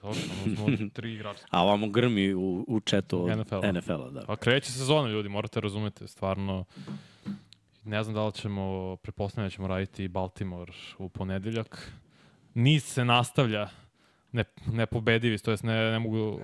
Dobro, 0.03 0.21
samo 0.21 0.57
smo 0.57 0.89
tri 0.97 1.15
igrača. 1.15 1.45
A 1.51 1.63
ovamo 1.63 1.89
grmi 1.89 2.35
u, 2.35 2.65
u 2.69 2.81
četu 2.81 3.25
od 3.25 3.39
NFL-a. 3.39 3.73
NFL-a, 3.73 4.11
da. 4.11 4.25
A 4.29 4.37
kreće 4.37 4.73
sezona, 4.73 5.09
ljudi, 5.09 5.29
morate 5.29 5.61
razumeti, 5.61 6.09
stvarno, 6.09 6.65
ne 7.85 8.03
znam 8.03 8.15
da 8.15 8.27
li 8.27 8.33
ćemo, 8.33 8.97
prepostavljamo 8.97 9.47
da 9.47 9.55
ćemo 9.55 9.69
raditi 9.69 10.09
Baltimore 10.09 10.73
u 10.99 11.09
ponedeljak. 11.09 11.93
Niz 12.55 12.85
se 12.85 13.05
nastavlja, 13.05 13.69
ne, 14.35 14.45
nepobedivi, 14.67 15.39
to 15.39 15.51
jest 15.51 15.63
ne, 15.63 15.91
ne 15.91 15.99
mogu, 15.99 16.41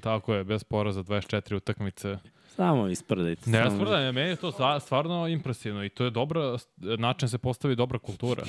tako 0.00 0.34
je, 0.34 0.44
bez 0.44 0.64
poraza 0.64 1.02
24 1.02 1.56
utakmice. 1.56 2.18
Samo 2.46 2.88
isprdajte. 2.88 3.50
Ne, 3.50 3.64
samo- 3.64 3.76
sprda, 3.76 4.12
meni 4.12 4.28
je 4.28 4.36
to 4.36 4.52
stvarno 4.80 5.28
impresivno 5.28 5.84
i 5.84 5.88
to 5.88 6.04
je 6.04 6.10
dobra, 6.10 6.56
način 6.76 7.28
se 7.28 7.38
postavi 7.38 7.76
dobra 7.76 7.98
kultura. 7.98 8.42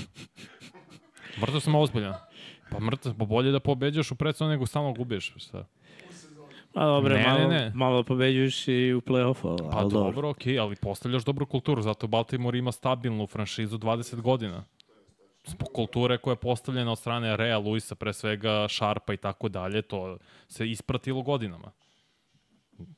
Mrtav 1.41 1.59
sam 1.59 1.75
ozbiljan. 1.75 2.14
Pa 2.72 2.80
mrtav, 2.80 3.14
pa 3.14 3.25
bolje 3.25 3.51
da 3.51 3.59
pobeđaš 3.59 4.11
u 4.11 4.16
predsjedno 4.16 4.51
nego 4.51 4.66
stalno 4.66 4.93
gubiš. 4.93 5.33
Šta? 5.38 5.66
A 6.74 6.85
dobro, 6.85 7.16
Ne, 7.16 7.24
malo, 7.24 7.40
ne, 7.40 7.48
ne. 7.49 7.72
malo 7.75 8.03
pobeđuješ 8.03 8.67
i 8.67 8.93
u 8.93 9.01
play-offu, 9.01 9.72
Pa 9.72 9.82
dobro. 9.82 9.90
dobro, 9.90 10.30
okej, 10.30 10.59
ali 10.59 10.75
postavljaš 10.75 11.24
dobru 11.24 11.45
kulturu, 11.45 11.82
zato 11.82 12.08
Baltimore 12.08 12.58
ima 12.58 12.72
stabilnu 12.72 13.27
franšizu 13.27 13.77
20 13.77 14.22
godina. 14.22 14.64
Zbog 15.50 15.69
kulture 15.74 16.18
koja 16.18 16.32
je 16.32 16.36
postavljena 16.36 16.92
od 16.92 17.00
strane 17.00 17.38
Rea, 17.38 17.58
Luisa, 17.58 17.95
pre 17.95 18.14
svega 18.14 18.68
Sharpa 18.69 19.14
i 19.14 19.18
tako 19.18 19.50
dalje, 19.50 19.82
to 19.82 20.18
se 20.48 20.69
ispratilo 20.69 21.22
godinama. 21.22 21.72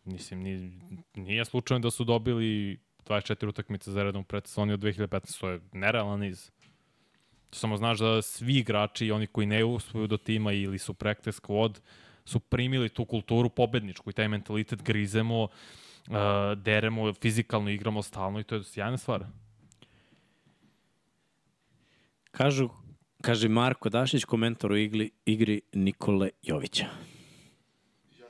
Mislim, 0.03 0.39
ni, 0.39 0.80
nije 1.15 1.45
slučajno 1.45 1.80
da 1.80 1.91
su 1.91 2.03
dobili 2.03 2.80
24 3.05 3.47
utakmice 3.47 3.91
za 3.91 4.03
redom 4.03 4.23
predsezoni 4.23 4.73
od 4.73 4.80
2015. 4.80 5.39
To 5.39 5.49
je 5.49 5.59
nerealan 5.71 6.19
niz. 6.19 6.51
Samo 7.51 7.77
znaš 7.77 7.99
da 7.99 8.21
svi 8.21 8.57
igrači 8.57 9.11
oni 9.11 9.27
koji 9.27 9.47
ne 9.47 9.63
usvoju 9.63 10.07
do 10.07 10.17
tima 10.17 10.51
ili 10.51 10.80
su 10.80 10.93
practice 10.93 11.41
squad 11.41 11.80
su 12.25 12.39
primili 12.39 12.89
tu 12.89 13.05
kulturu 13.05 13.49
pobedničku 13.49 14.09
i 14.09 14.13
taj 14.13 14.27
mentalitet 14.27 14.83
grizemo, 14.83 15.43
uh, 15.43 15.47
deremo, 16.57 17.13
fizikalno 17.13 17.69
igramo 17.69 18.01
stalno 18.01 18.39
i 18.39 18.43
to 18.43 18.55
je 18.55 18.63
sjajna 18.63 18.97
stvar. 18.97 19.25
Kažu, 22.31 22.69
kaže 23.21 23.49
Marko 23.49 23.89
Dašić, 23.89 24.23
komentar 24.23 24.71
o 24.71 24.77
igli, 24.77 25.09
igri 25.25 25.61
Nikole 25.73 26.29
Jovića. 26.41 26.85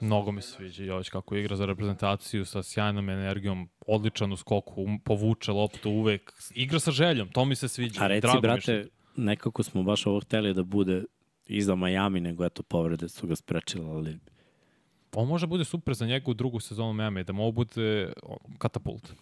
Mnogo 0.02 0.32
mi 0.32 0.42
se 0.42 0.52
sviđa 0.52 0.84
Jović 0.84 1.10
kako 1.10 1.36
igra 1.36 1.56
za 1.56 1.66
reprezentaciju 1.66 2.46
sa 2.46 2.64
sjajnom 2.64 3.10
energijom, 3.10 3.70
odličan 3.88 4.32
u 4.32 4.38
skoku, 4.38 4.82
um- 4.82 5.00
povuče 5.04 5.52
loptu 5.52 5.90
uvek, 5.92 6.34
igra 6.56 6.80
sa 6.80 6.92
željom, 6.92 7.30
to 7.30 7.46
mi 7.46 7.56
se 7.56 7.68
sviđa. 7.68 8.04
A 8.04 8.08
reci, 8.08 8.22
Drago 8.22 8.42
brate, 8.42 8.88
nekako 9.16 9.64
smo 9.64 9.84
baš 9.84 10.08
ovo 10.08 10.20
hteli 10.20 10.54
da 10.54 10.64
bude 10.64 11.04
i 11.48 11.62
za 11.62 11.76
Miami, 11.76 12.20
nego 12.20 12.46
eto 12.46 12.64
povrede 12.64 13.10
su 13.10 13.28
ga 13.28 13.36
sprečile, 13.36 13.86
ali 13.86 14.20
Ovo 15.16 15.26
može 15.26 15.48
bude 15.48 15.66
super 15.66 15.94
za 15.94 16.06
njega 16.06 16.32
u 16.32 16.34
drugu 16.34 16.60
sezonu 16.60 16.94
Miami, 16.94 17.24
da 17.24 17.34
mu 17.34 17.52
bude 17.52 18.14
katapult. 18.58 19.14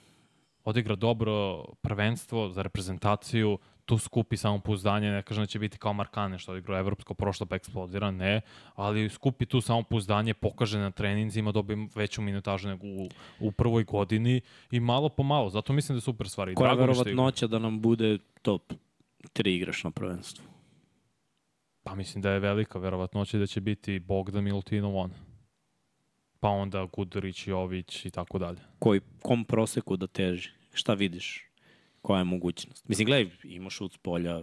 Odigra 0.63 0.95
dobro 0.95 1.63
prvenstvo 1.81 2.49
za 2.49 2.61
reprezentaciju, 2.61 3.57
tu 3.89 3.97
skupi 3.97 4.37
samopouzdanje, 4.37 5.11
ne 5.11 5.21
kažem 5.21 5.43
da 5.43 5.47
će 5.47 5.59
biti 5.59 5.77
kao 5.77 5.93
Markane 5.93 6.39
što 6.39 6.51
odigrao 6.51 6.79
evropsko 6.79 7.13
prošlo 7.13 7.45
pa 7.45 7.55
eksplodira, 7.55 8.11
ne, 8.11 8.41
ali 8.75 9.09
skupi 9.09 9.45
tu 9.45 9.61
samopouzdanje, 9.61 10.33
pokaže 10.33 10.79
na 10.79 10.91
treninzima, 10.91 11.51
dobije 11.51 11.87
veću 11.95 12.21
minutažu 12.21 12.67
nego 12.67 12.87
u, 12.87 13.09
u 13.39 13.51
prvoj 13.51 13.83
godini 13.83 14.41
i 14.71 14.79
malo 14.79 15.09
po 15.09 15.23
malo, 15.23 15.49
zato 15.49 15.73
mislim 15.73 15.95
da 15.95 15.97
je 15.97 16.01
super 16.01 16.29
stvar. 16.29 16.49
I 16.49 16.55
koja 16.55 16.69
je 16.69 16.73
igra. 16.73 16.85
verovatnoća 16.85 17.47
da 17.47 17.59
nam 17.59 17.81
bude 17.81 18.17
top 18.41 18.73
tri 19.33 19.55
igraš 19.55 19.83
na 19.83 19.91
prvenstvu? 19.91 20.45
Pa 21.83 21.95
mislim 21.95 22.21
da 22.21 22.31
je 22.31 22.39
velika 22.39 22.79
verovatnoća 22.79 23.37
da 23.37 23.47
će 23.47 23.61
biti 23.61 23.99
Bogdan 23.99 24.43
Milutinov 24.43 24.97
on. 24.97 25.11
Pa 26.39 26.49
onda 26.49 26.87
Gudurić, 26.93 27.47
Jović 27.47 28.05
i 28.05 28.11
tako 28.11 28.39
dalje. 28.39 28.59
Koji, 28.79 29.01
kom 29.21 29.45
proseku 29.45 29.97
da 29.97 30.07
teži? 30.07 30.49
Šta 30.73 30.93
vidiš? 30.93 31.48
Koja 32.01 32.17
je 32.17 32.23
mogućnost? 32.23 32.87
Mislim, 32.87 33.05
gledaj, 33.05 33.29
ima 33.45 33.69
šut 33.69 33.93
s 33.93 33.97
polja, 33.97 34.41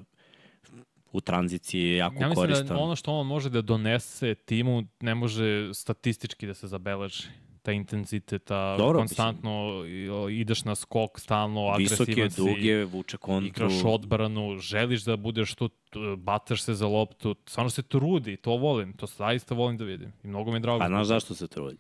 u 1.12 1.20
tranziciji 1.20 1.83
je 1.83 1.97
jako 1.97 2.15
Ja 2.15 2.28
mislim 2.28 2.35
koristan. 2.47 2.67
da 2.67 2.76
ono 2.76 2.97
što 2.97 3.12
on 3.12 3.26
može 3.26 3.51
da 3.51 3.62
donese 3.62 4.35
timu 4.36 4.85
ne 5.01 5.15
može 5.15 5.70
statistički 5.75 6.47
da 6.47 6.55
se 6.55 6.67
zabeleži. 6.67 7.23
Ta 7.62 7.73
intenzitet, 7.73 8.44
ta 8.44 8.76
Dobro, 8.76 8.99
konstantno 8.99 9.85
i- 9.86 10.09
ideš 10.33 10.65
na 10.65 10.75
skok, 10.75 11.20
stalno 11.20 11.67
agresivan 11.67 12.31
si. 12.31 12.36
dug 12.39 12.59
je, 12.59 12.85
vuče 12.85 13.17
kontru. 13.17 13.47
igraš 13.47 13.85
odbranu, 13.85 14.59
želiš 14.59 15.02
da 15.02 15.17
budeš 15.17 15.55
tu, 15.55 15.70
bataš 16.18 16.62
se 16.62 16.75
za 16.75 16.86
loptu, 16.86 17.36
stvarno 17.47 17.70
se 17.70 17.83
trudi, 17.83 18.36
to 18.36 18.51
volim, 18.52 18.93
to 18.93 19.07
zaista 19.09 19.55
volim 19.55 19.76
da 19.76 19.85
vidim. 19.85 20.12
I 20.25 20.28
mnogo 20.28 20.51
mi 20.51 20.57
je 20.57 20.60
drago. 20.60 20.78
Pa 20.78 20.89
znaš 20.89 21.07
zašto 21.07 21.35
se 21.35 21.49
trudi? 21.49 21.76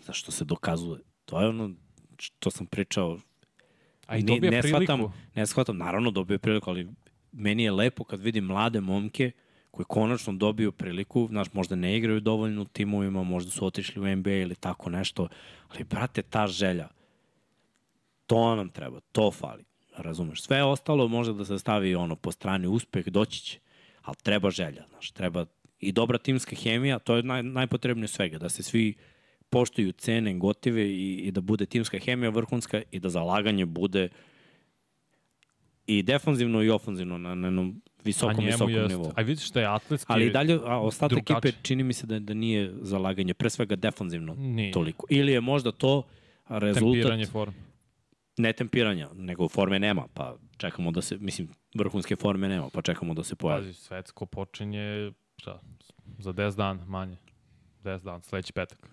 Zašto 0.00 0.32
se 0.32 0.44
dokazuje? 0.44 1.00
To 1.24 1.40
je 1.40 1.48
ono 1.48 1.70
što 2.18 2.50
sam 2.50 2.66
pričao. 2.66 3.18
A 4.06 4.16
i 4.16 4.22
dobije 4.22 4.50
ne 4.50 4.62
priliku. 4.62 4.84
shvatam, 4.84 5.12
ne 5.34 5.46
shvatam, 5.46 5.76
naravno 5.76 6.10
dobio 6.10 6.38
priliku, 6.38 6.70
ali 6.70 6.88
meni 7.32 7.62
je 7.62 7.70
lepo 7.70 8.04
kad 8.04 8.20
vidim 8.20 8.44
mlade 8.44 8.80
momke 8.80 9.30
koji 9.70 9.86
konačno 9.88 10.32
dobiju 10.32 10.72
priliku, 10.72 11.26
znaš, 11.30 11.52
možda 11.52 11.76
ne 11.76 11.96
igraju 11.96 12.20
dovoljno 12.20 12.62
u 12.62 12.64
timovima, 12.64 13.22
možda 13.22 13.50
su 13.50 13.66
otišli 13.66 14.02
u 14.02 14.16
NBA 14.16 14.30
ili 14.30 14.54
tako 14.54 14.90
nešto, 14.90 15.28
ali, 15.68 15.84
brate, 15.84 16.22
ta 16.22 16.46
želja, 16.46 16.88
to 18.26 18.56
nam 18.56 18.68
treba, 18.68 19.00
to 19.12 19.30
fali, 19.30 19.64
razumeš? 19.96 20.42
Sve 20.42 20.62
ostalo 20.62 21.08
može 21.08 21.32
da 21.32 21.44
se 21.44 21.58
stavi 21.58 21.94
ono 21.94 22.16
po 22.16 22.32
strani 22.32 22.66
uspeh, 22.66 23.06
doći 23.06 23.42
će, 23.42 23.58
ali 24.02 24.16
treba 24.22 24.50
želja, 24.50 24.84
znaš, 24.90 25.10
treba 25.10 25.46
i 25.80 25.92
dobra 25.92 26.18
timska 26.18 26.56
hemija, 26.56 26.98
to 26.98 27.16
je 27.16 27.22
naj, 27.22 27.42
najpotrebnije 27.42 28.08
svega, 28.08 28.38
da 28.38 28.48
se 28.48 28.62
svi 28.62 28.94
poštuju 29.52 29.92
cene, 29.92 30.34
gotive 30.34 30.86
i, 30.88 31.16
i 31.16 31.30
da 31.30 31.40
bude 31.40 31.66
timska 31.66 31.98
hemija 31.98 32.30
vrhunska 32.30 32.82
i 32.90 33.00
da 33.00 33.08
zalaganje 33.08 33.66
bude 33.66 34.08
i 35.86 36.02
defanzivno 36.02 36.62
i 36.62 36.70
ofanzivno 36.70 37.18
na, 37.18 37.34
na 37.34 37.46
jednom 37.46 37.82
visokom, 38.04 38.44
visokom 38.44 38.70
jest, 38.70 38.88
nivou. 38.88 39.12
a 39.16 39.22
vidiš 39.22 39.50
da 39.50 39.60
je 39.60 39.66
atletski 39.66 40.12
Ali 40.12 40.26
i 40.26 40.30
dalje, 40.30 40.58
a 40.64 40.78
ostatak 40.80 41.18
drugačije. 41.18 41.48
ekipe 41.48 41.62
čini 41.62 41.82
mi 41.82 41.92
se 41.92 42.06
da, 42.06 42.18
da 42.18 42.34
nije 42.34 42.72
zalaganje, 42.80 43.34
pre 43.34 43.50
svega 43.50 43.76
defanzivno 43.76 44.34
Nije. 44.34 44.72
toliko. 44.72 45.06
Ili 45.10 45.32
je 45.32 45.40
možda 45.40 45.72
to 45.72 46.02
rezultat 46.48 46.92
tempiranje 46.92 47.26
forme. 47.26 47.54
ne 48.36 48.52
tempiranja, 48.52 49.08
nego 49.14 49.48
forme 49.48 49.78
nema, 49.78 50.06
pa 50.14 50.36
čekamo 50.56 50.90
da 50.90 51.02
se, 51.02 51.16
mislim, 51.20 51.48
vrhunske 51.74 52.16
forme 52.16 52.48
nema, 52.48 52.68
pa 52.72 52.82
čekamo 52.82 53.14
da 53.14 53.24
se 53.24 53.36
pojavi. 53.36 53.66
Pazi, 53.66 53.74
svetsko 53.74 54.26
počinje 54.26 55.12
šta, 55.36 55.60
za 56.18 56.32
10 56.32 56.56
dana 56.56 56.84
manje. 56.84 57.16
10 57.84 58.04
dana, 58.04 58.22
sledeći 58.22 58.52
petak. 58.52 58.91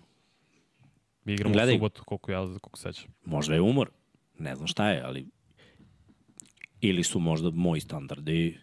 Mi 1.24 1.32
igramo 1.32 1.52
Gledaj. 1.52 1.74
u 1.74 1.78
subotu, 1.78 2.04
koliko 2.04 2.32
ja 2.32 2.46
koliko 2.46 2.76
sećam. 2.76 3.10
Možda 3.24 3.54
je 3.54 3.60
umor, 3.60 3.90
ne 4.38 4.56
znam 4.56 4.66
šta 4.66 4.90
je, 4.90 5.02
ali 5.02 5.26
ili 6.80 7.04
su 7.04 7.18
možda 7.18 7.50
moji 7.50 7.80
standardi 7.80 8.58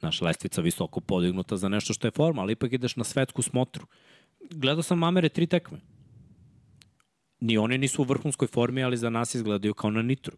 naša 0.00 0.24
lestvica 0.24 0.60
visoko 0.60 1.00
podignuta 1.00 1.56
za 1.56 1.68
nešto 1.68 1.92
što 1.94 2.06
je 2.06 2.10
forma, 2.10 2.42
ali 2.42 2.52
ipak 2.52 2.72
ideš 2.72 2.96
na 2.96 3.04
svetsku 3.04 3.42
smotru. 3.42 3.86
Gledao 4.50 4.82
sam 4.82 4.98
Mamere 4.98 5.28
tri 5.28 5.46
tekme. 5.46 5.78
Ni 7.40 7.58
oni 7.58 7.78
nisu 7.78 8.02
u 8.02 8.04
vrhunskoj 8.04 8.48
formi, 8.48 8.84
ali 8.84 8.96
za 8.96 9.10
nas 9.10 9.34
izgledaju 9.34 9.74
kao 9.74 9.90
na 9.90 10.02
nitru. 10.02 10.36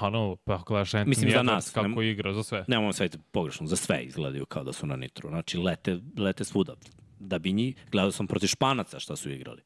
Ano, 0.00 0.36
pa 0.44 0.54
ako 0.54 0.64
gledaš 0.64 0.92
Anthony 0.92 1.08
Mislim, 1.08 1.30
za 1.30 1.42
nas, 1.42 1.70
kako 1.70 1.88
ne- 1.88 2.10
igra, 2.10 2.32
za 2.32 2.42
sve. 2.42 2.64
Nemamo 2.68 2.92
sve 2.92 3.08
pogrešno, 3.32 3.66
za 3.66 3.76
sve 3.76 4.04
izgledaju 4.04 4.46
kao 4.46 4.64
da 4.64 4.72
su 4.72 4.86
na 4.86 4.96
nitru. 4.96 5.28
Znači, 5.28 5.58
lete, 5.58 6.00
lete 6.18 6.44
svuda. 6.44 6.74
Da 7.18 7.38
bi 7.38 7.52
njih, 7.52 7.76
gledao 7.90 8.12
sam 8.12 8.26
protiv 8.26 8.46
Španaca 8.46 9.00
šta 9.00 9.16
su 9.16 9.30
igrali. 9.30 9.62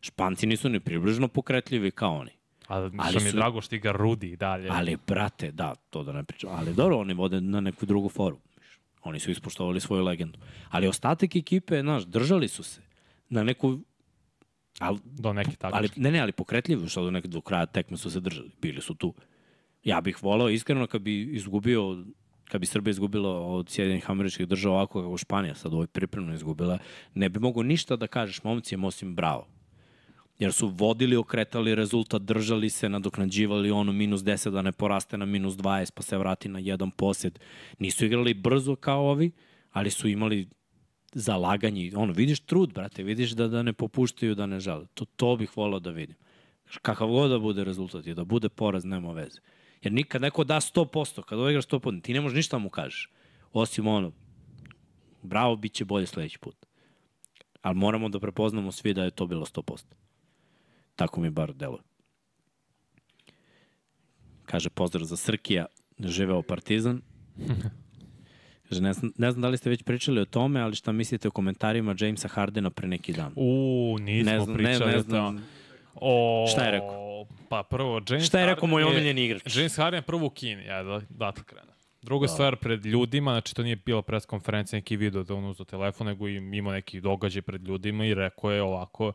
Španci 0.00 0.46
nisu 0.46 0.68
ni 0.68 0.80
približno 0.80 1.28
pokretljivi 1.28 1.90
kao 1.90 2.14
oni. 2.16 2.30
A 2.68 2.74
Ali 2.74 3.10
što 3.10 3.20
mi 3.20 3.26
je 3.26 3.32
drago 3.32 3.60
što 3.60 3.74
igra 3.74 3.92
Rudi 3.92 4.30
i 4.30 4.36
dalje. 4.36 4.68
Ali, 4.72 4.96
brate, 5.06 5.50
da, 5.52 5.74
to 5.74 6.02
da 6.02 6.12
ne 6.12 6.24
pričam. 6.24 6.50
Ali 6.52 6.74
dobro, 6.74 6.98
oni 6.98 7.14
vode 7.14 7.40
na 7.40 7.60
neku 7.60 7.86
drugu 7.86 8.08
foru. 8.08 8.38
Oni 9.02 9.20
su 9.20 9.30
ispoštovali 9.30 9.80
svoju 9.80 10.04
legendu. 10.04 10.38
Ali 10.70 10.88
ostatak 10.88 11.36
ekipe, 11.36 11.80
znaš, 11.80 12.04
držali 12.04 12.48
su 12.48 12.62
se 12.62 12.80
na 13.28 13.42
neku... 13.42 13.78
Al, 14.78 14.98
Do 15.04 15.32
neki 15.32 15.56
tako. 15.56 15.76
ali, 15.76 15.88
ne, 15.96 16.10
ne, 16.10 16.20
ali 16.20 16.32
pokretljivo, 16.32 16.88
što 16.88 17.04
do 17.04 17.10
nekog 17.10 17.30
do 17.30 17.40
kraja 17.40 17.66
tekme 17.66 17.96
su 17.96 18.10
se 18.10 18.20
držali. 18.20 18.50
Bili 18.62 18.80
su 18.80 18.94
tu. 18.94 19.14
Ja 19.84 20.00
bih 20.00 20.22
volao, 20.22 20.50
iskreno, 20.50 20.86
kad 20.86 21.02
bi 21.02 21.22
izgubio 21.22 22.04
kad 22.48 22.60
bi 22.60 22.66
Srbija 22.66 22.90
izgubila 22.90 23.30
od 23.30 23.70
Sjedinjenih 23.70 24.10
američkih 24.10 24.48
država 24.48 24.74
ovako 24.74 25.02
kako 25.02 25.16
Španija 25.16 25.54
sad 25.54 25.72
u 25.72 25.76
ovoj 25.76 25.86
pripremno 25.86 26.34
izgubila, 26.34 26.78
ne 27.14 27.28
bi 27.28 27.40
mogo 27.40 27.62
ništa 27.62 27.96
da 27.96 28.06
kažeš 28.06 28.42
momcima 28.42 28.86
osim 28.86 29.14
bravo. 29.14 29.46
Jer 30.38 30.52
su 30.52 30.68
vodili, 30.68 31.16
okretali 31.16 31.74
rezultat, 31.74 32.22
držali 32.22 32.70
se, 32.70 32.88
nadoknađivali 32.88 33.70
ono 33.70 33.92
minus 33.92 34.20
10 34.20 34.50
da 34.50 34.62
ne 34.62 34.72
poraste 34.72 35.18
na 35.18 35.24
minus 35.24 35.54
20 35.54 35.90
pa 35.94 36.02
se 36.02 36.18
vrati 36.18 36.48
na 36.48 36.58
jedan 36.58 36.90
posjed. 36.90 37.38
Nisu 37.78 38.04
igrali 38.04 38.34
brzo 38.34 38.76
kao 38.76 39.10
ovi, 39.10 39.30
ali 39.70 39.90
su 39.90 40.08
imali 40.08 40.48
zalaganje. 41.12 41.92
Ono, 41.96 42.12
vidiš 42.12 42.40
trud, 42.40 42.72
brate, 42.74 43.02
vidiš 43.02 43.30
da, 43.30 43.48
da 43.48 43.62
ne 43.62 43.72
popuštaju, 43.72 44.34
da 44.34 44.46
ne 44.46 44.60
žele. 44.60 44.86
To, 44.94 45.04
to 45.04 45.36
bih 45.36 45.56
volao 45.56 45.80
da 45.80 45.90
vidim. 45.90 46.16
Kakav 46.82 47.08
god 47.08 47.30
da 47.30 47.38
bude 47.38 47.64
rezultat 47.64 48.06
i 48.06 48.14
da 48.14 48.24
bude 48.24 48.48
poraz, 48.48 48.84
nema 48.84 49.12
veze. 49.12 49.40
Jer 49.82 49.92
nikad 49.92 50.22
neko 50.22 50.44
da 50.44 50.56
100%, 50.60 51.22
kada 51.22 51.40
ovo 51.40 51.50
igraš 51.50 51.66
100%, 51.66 52.02
ti 52.02 52.12
ne 52.12 52.20
možeš 52.20 52.36
ništa 52.36 52.56
da 52.56 52.62
mu 52.62 52.70
kažeš. 52.70 53.10
Osim 53.52 53.86
ono, 53.86 54.12
bravo, 55.22 55.56
bit 55.56 55.72
će 55.72 55.84
bolje 55.84 56.06
sledeći 56.06 56.38
put. 56.38 56.56
Ali 57.62 57.76
moramo 57.76 58.08
da 58.08 58.20
prepoznamo 58.20 58.72
svi 58.72 58.94
da 58.94 59.04
je 59.04 59.10
to 59.10 59.26
bilo 59.26 59.46
100%. 59.46 60.07
Tako 60.98 61.20
mi 61.20 61.30
bar 61.30 61.52
deluje. 61.54 61.82
Kaže, 64.44 64.70
pozdrav 64.70 65.04
za 65.04 65.16
Srkija, 65.16 65.66
živeo 66.00 66.42
Partizan. 66.42 67.00
Kaže, 68.68 68.80
ne 68.82 68.92
znam, 68.92 69.12
ne 69.18 69.30
znam 69.30 69.42
da 69.42 69.48
li 69.48 69.56
ste 69.56 69.70
već 69.70 69.82
pričali 69.82 70.20
o 70.20 70.24
tome, 70.24 70.60
ali 70.60 70.74
šta 70.74 70.92
mislite 70.92 71.28
o 71.28 71.30
komentarima 71.30 71.94
Jamesa 71.98 72.28
Hardena 72.28 72.70
pre 72.70 72.88
neki 72.88 73.12
dan? 73.12 73.32
U, 73.36 73.50
nismo 74.00 74.32
ne 74.32 74.40
znam, 74.40 74.56
pričali 74.56 74.86
ne, 74.86 74.92
ne 74.92 74.98
o 74.98 75.02
znam. 75.02 75.26
tome. 75.26 75.40
O, 75.94 76.46
Šta 76.50 76.64
je 76.64 76.70
rekao? 76.70 77.26
Pa 77.48 77.62
prvo, 77.62 78.00
James 78.08 78.26
Šta 78.26 78.40
je 78.40 78.46
rekao 78.46 78.60
Harden 78.60 78.70
moj 78.70 78.82
je- 78.82 78.86
omiljeni 78.86 79.24
igrač? 79.24 79.56
James 79.56 79.76
Harden 79.76 80.02
prvo 80.02 80.26
u 80.26 80.30
Kini, 80.30 80.64
ja 80.64 80.82
da, 80.82 81.00
datle 81.08 81.44
krene. 81.44 81.72
Druga 82.02 82.24
da. 82.24 82.28
stvar 82.28 82.56
pred 82.56 82.86
ljudima, 82.86 83.30
znači 83.30 83.54
to 83.54 83.62
nije 83.62 83.76
bila 83.76 84.02
pres 84.02 84.26
konferencija, 84.26 84.76
neki 84.76 84.96
video 84.96 85.22
da 85.22 85.34
on 85.34 85.44
uzao 85.44 85.64
telefon, 85.66 86.06
nego 86.06 86.28
i 86.28 86.36
imao 86.36 86.72
neki 86.72 87.00
događaj 87.00 87.42
pred 87.42 87.64
ljudima 87.64 88.04
i 88.06 88.14
rekao 88.14 88.50
je 88.50 88.62
ovako, 88.62 89.12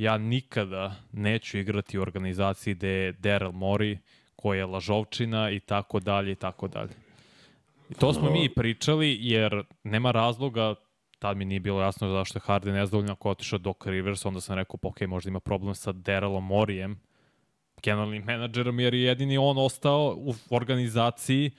ja 0.00 0.18
nikada 0.18 0.94
neću 1.12 1.58
igrati 1.58 1.98
u 1.98 2.02
organizaciji 2.02 2.74
gde 2.74 2.88
je 2.88 3.12
Daryl 3.12 3.52
Morey, 3.52 3.98
koja 4.36 4.58
je 4.58 4.66
lažovčina 4.66 5.50
i 5.50 5.60
tako 5.60 6.00
dalje 6.00 6.32
i 6.32 6.34
tako 6.34 6.68
dalje. 6.68 6.90
I 7.90 7.94
to 7.94 8.12
smo 8.12 8.30
mi 8.30 8.48
pričali, 8.48 9.18
jer 9.20 9.62
nema 9.84 10.10
razloga, 10.10 10.74
tad 11.18 11.36
mi 11.36 11.44
nije 11.44 11.60
bilo 11.60 11.82
jasno 11.82 12.08
zašto 12.08 12.38
je 12.38 12.42
Harden 12.42 12.74
nezadovoljno 12.74 13.12
ako 13.12 13.30
otišao 13.30 13.58
Doc 13.58 13.76
Rivers, 13.84 14.26
onda 14.26 14.40
sam 14.40 14.56
rekao, 14.56 14.76
pa 14.76 14.88
ok, 14.88 15.00
možda 15.00 15.28
ima 15.28 15.40
problem 15.40 15.74
sa 15.74 15.92
Darylom 15.92 16.40
Morijem, 16.40 17.00
generalnim 17.82 18.24
menadžerom, 18.24 18.80
jer 18.80 18.94
je 18.94 19.02
jedini 19.02 19.38
on 19.38 19.58
ostao 19.58 20.14
u 20.18 20.34
organizaciji, 20.50 21.50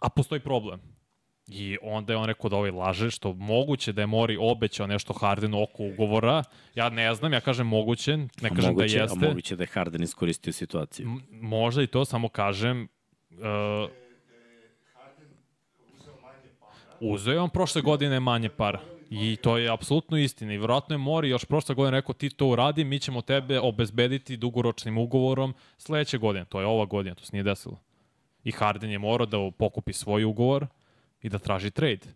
a 0.00 0.08
postoji 0.08 0.40
problem. 0.40 0.97
I 1.48 1.78
onda 1.82 2.12
je 2.12 2.16
on 2.16 2.24
rekao 2.24 2.50
da 2.50 2.56
ovaj 2.56 2.70
laže, 2.70 3.10
što 3.10 3.32
moguće 3.32 3.92
da 3.92 4.00
je 4.02 4.06
Mori 4.06 4.36
obećao 4.40 4.86
nešto 4.86 5.12
Hardenu 5.12 5.62
oko 5.62 5.82
ugovora. 5.84 6.44
Ja 6.74 6.88
ne 6.88 7.14
znam, 7.14 7.32
ja 7.32 7.40
kažem 7.40 7.66
moguće, 7.66 8.16
ne 8.16 8.26
A 8.42 8.54
kažem 8.54 8.70
moguće, 8.70 8.96
da 8.96 9.02
A 9.02 9.04
jeste. 9.04 9.28
moguće 9.28 9.56
da 9.56 9.62
je 9.62 9.66
Harden 9.66 10.02
iskoristio 10.02 10.52
situaciju. 10.52 11.06
M- 11.06 11.22
možda 11.30 11.82
i 11.82 11.86
to, 11.86 12.04
samo 12.04 12.28
kažem, 12.28 12.88
uh, 13.30 13.90
uzeo 17.00 17.32
je 17.32 17.40
on 17.40 17.50
prošle 17.50 17.82
godine 17.82 18.20
manje 18.20 18.48
para. 18.48 18.80
I 19.10 19.36
to 19.36 19.56
je 19.58 19.72
apsolutno 19.72 20.18
istina. 20.18 20.52
I 20.52 20.58
vjerojatno 20.58 20.94
je 20.94 20.98
Mori 20.98 21.28
još 21.28 21.44
prošle 21.44 21.74
godine 21.74 21.98
rekao 21.98 22.14
ti 22.14 22.30
to 22.30 22.46
uradi, 22.46 22.84
mi 22.84 22.98
ćemo 23.00 23.22
tebe 23.22 23.60
obezbediti 23.60 24.36
dugoročnim 24.36 24.98
ugovorom 24.98 25.54
sledeće 25.78 26.18
godine. 26.18 26.44
To 26.44 26.60
je 26.60 26.66
ova 26.66 26.84
godina, 26.84 27.14
to 27.14 27.24
se 27.24 27.30
nije 27.32 27.42
desilo. 27.42 27.78
I 28.44 28.52
Harden 28.52 28.90
je 28.90 28.98
morao 28.98 29.26
da 29.26 29.50
pokupi 29.58 29.92
svoj 29.92 30.24
ugovor 30.24 30.66
i 31.22 31.28
da 31.28 31.38
traži 31.38 31.70
trade. 31.70 32.06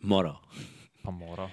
Morao. 0.00 0.40
Pa 1.02 1.10
mora. 1.10 1.50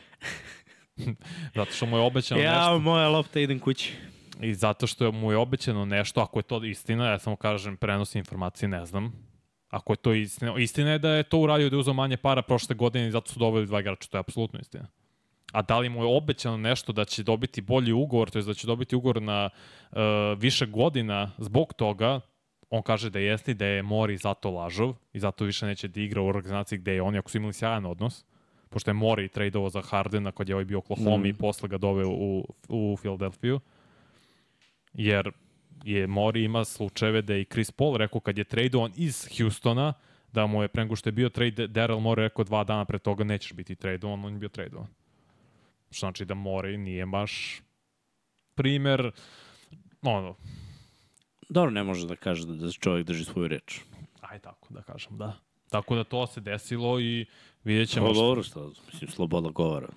zato 1.56 1.72
što 1.72 1.86
mu 1.86 1.98
je 1.98 2.02
obećano 2.02 2.42
Ja, 2.42 2.60
nešto. 2.60 2.80
moja 2.80 3.10
lopta, 3.10 3.40
idem 3.40 3.60
kući. 3.60 3.94
I 4.42 4.54
zato 4.54 4.88
što 4.88 5.12
mu 5.12 5.32
je 5.32 5.38
obećano 5.38 5.86
nešto, 5.86 6.22
ako 6.22 6.40
je 6.40 6.44
to 6.44 6.64
istina, 6.66 7.06
ja 7.10 7.20
samo 7.20 7.36
kažem, 7.36 7.78
prenosi 7.78 8.18
informacije, 8.18 8.70
ne 8.70 8.86
znam. 8.86 9.14
Ako 9.70 9.94
je 9.94 9.98
to 9.98 10.14
istina, 10.14 10.56
istina 10.58 10.92
je 10.92 11.00
da 11.00 11.10
je 11.10 11.24
to 11.24 11.40
uradio 11.40 11.70
da 11.70 11.76
je 11.76 11.80
uzao 11.80 11.94
manje 11.94 12.18
para 12.18 12.42
prošle 12.42 12.76
godine 12.76 13.08
i 13.08 13.12
zato 13.12 13.32
su 13.32 13.40
doveli 13.40 13.66
dva 13.66 13.80
igrača, 13.80 14.10
to 14.10 14.18
je 14.18 14.20
apsolutno 14.20 14.60
istina. 14.60 14.88
A 15.52 15.62
da 15.62 15.80
li 15.80 15.90
mu 15.90 16.04
je 16.04 16.18
obećano 16.18 16.58
nešto 16.58 16.94
da 16.94 17.06
će 17.06 17.24
dobiti 17.24 17.62
bolji 17.62 17.92
ugovor, 17.92 18.30
to 18.30 18.40
je 18.40 18.44
da 18.44 18.54
će 18.54 18.68
dobiti 18.68 18.96
ugovor 18.96 19.22
na 19.22 19.50
uh, 19.92 19.98
više 20.38 20.66
godina 20.66 21.32
zbog 21.38 21.74
toga, 21.74 22.20
on 22.70 22.82
kaže 22.82 23.10
da 23.10 23.20
jeste 23.20 23.54
da 23.54 23.66
je 23.66 23.84
Mori 23.84 24.18
zato 24.18 24.52
lažov 24.52 24.96
i 25.14 25.20
zato 25.20 25.46
više 25.46 25.66
neće 25.66 25.88
da 25.88 26.02
igra 26.02 26.22
u 26.22 26.28
organizaciji 26.28 26.80
gde 26.80 26.94
je 26.94 27.02
on, 27.02 27.16
ako 27.16 27.30
su 27.30 27.38
imali 27.38 27.54
sjajan 27.54 27.86
odnos, 27.86 28.26
pošto 28.70 28.90
je 28.90 28.94
Mori 28.94 29.28
tradeovao 29.28 29.70
za 29.70 29.82
Hardena 29.82 30.32
kad 30.32 30.50
je 30.50 30.56
ovaj 30.56 30.66
bio 30.66 30.78
Oklahoma 30.78 31.18
mm. 31.18 31.26
i 31.26 31.34
posle 31.34 31.70
ga 31.70 31.78
doveo 31.78 32.10
u, 32.10 32.54
u 32.70 32.98
Philadelphia 33.02 33.60
jer 34.94 35.32
je 35.84 36.08
Mori 36.08 36.44
ima 36.44 36.66
slučajeve 36.66 37.22
da 37.22 37.34
je 37.34 37.42
i 37.42 37.46
Chris 37.46 37.72
Paul 37.72 37.98
rekao 37.98 38.20
kad 38.20 38.38
je 38.38 38.44
tradovan 38.44 38.92
iz 38.96 39.28
Houstona 39.38 39.94
da 40.32 40.46
mu 40.46 40.62
je 40.62 40.68
pre 40.68 40.84
nego 40.84 40.96
što 40.96 41.10
je 41.10 41.12
bio 41.12 41.30
trade, 41.30 41.68
Daryl 41.68 42.00
Morey 42.00 42.28
rekao 42.28 42.44
dva 42.44 42.64
dana 42.64 42.86
pre 42.86 43.00
toga 43.00 43.24
nećeš 43.24 43.54
biti 43.54 43.76
tradovan, 43.76 44.26
on 44.26 44.34
je 44.34 44.40
bio 44.40 44.50
tradovan. 44.50 44.88
Što 45.92 46.00
znači 46.00 46.26
da 46.26 46.34
Morey 46.34 46.78
nije 46.78 47.06
baš 47.06 47.62
primer, 48.56 49.12
ono, 50.02 50.36
Dobro, 51.50 51.72
ne 51.72 51.84
može 51.84 52.08
da 52.08 52.16
kaže 52.16 52.46
da, 52.46 52.54
da 52.54 52.72
čovjek 52.72 53.08
drži 53.08 53.24
svoju 53.24 53.48
reč. 53.48 53.80
aj 54.22 54.40
tako 54.40 54.74
da 54.74 54.82
kažem, 54.82 55.18
da. 55.18 55.34
Tako 55.70 55.96
da 55.96 56.04
to 56.04 56.28
se 56.28 56.42
desilo 56.42 57.00
i 57.00 57.26
vidjet 57.64 57.90
ćemo 57.90 58.06
Ovo 58.06 58.14
dobro 58.14 58.44
što, 58.44 58.72
mislim, 58.92 59.12
sloboda 59.12 59.50
govora. 59.50 59.88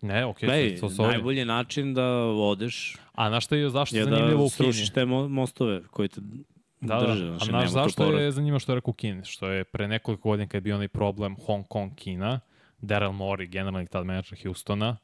Ne, 0.00 0.26
okej, 0.26 0.48
okay, 0.48 0.80
to, 0.80 0.88
to 0.88 1.06
najbolji 1.06 1.44
način 1.44 1.94
da 1.94 2.06
odeš 2.24 2.96
A 3.12 3.28
znaš 3.28 3.44
šta 3.44 3.56
je 3.56 3.70
zašto 3.70 3.96
je 3.96 4.00
je 4.00 4.04
zanimljivo 4.04 4.38
da 4.38 4.44
u 4.44 4.48
Kini? 4.48 4.72
srušiš 4.72 4.90
te 4.90 5.04
mo 5.04 5.28
mostove 5.28 5.82
koji 5.90 6.08
te 6.08 6.20
Da, 6.80 6.94
da. 6.94 7.06
drže. 7.06 7.24
A 7.24 7.28
Znači, 7.28 7.44
znaš 7.44 7.48
nema 7.48 7.66
tu 7.66 7.72
zašto 7.72 8.18
je 8.18 8.32
zanimljivo 8.32 8.58
što 8.58 8.72
je 8.72 8.76
rekao 8.76 8.94
Kini? 8.94 9.24
Što 9.24 9.48
je 9.48 9.64
pre 9.64 9.88
nekoliko 9.88 10.28
godina 10.28 10.48
kad 10.48 10.54
je 10.54 10.60
bio 10.60 10.74
onaj 10.74 10.88
problem 10.88 11.36
Hong 11.46 11.68
Kong 11.68 11.94
Kina, 11.94 12.40
Daryl 12.82 13.12
Morey, 13.12 13.48
generalni 13.48 13.86
tad 13.86 14.06
menadžer 14.06 14.38
Houstona, 14.42 14.96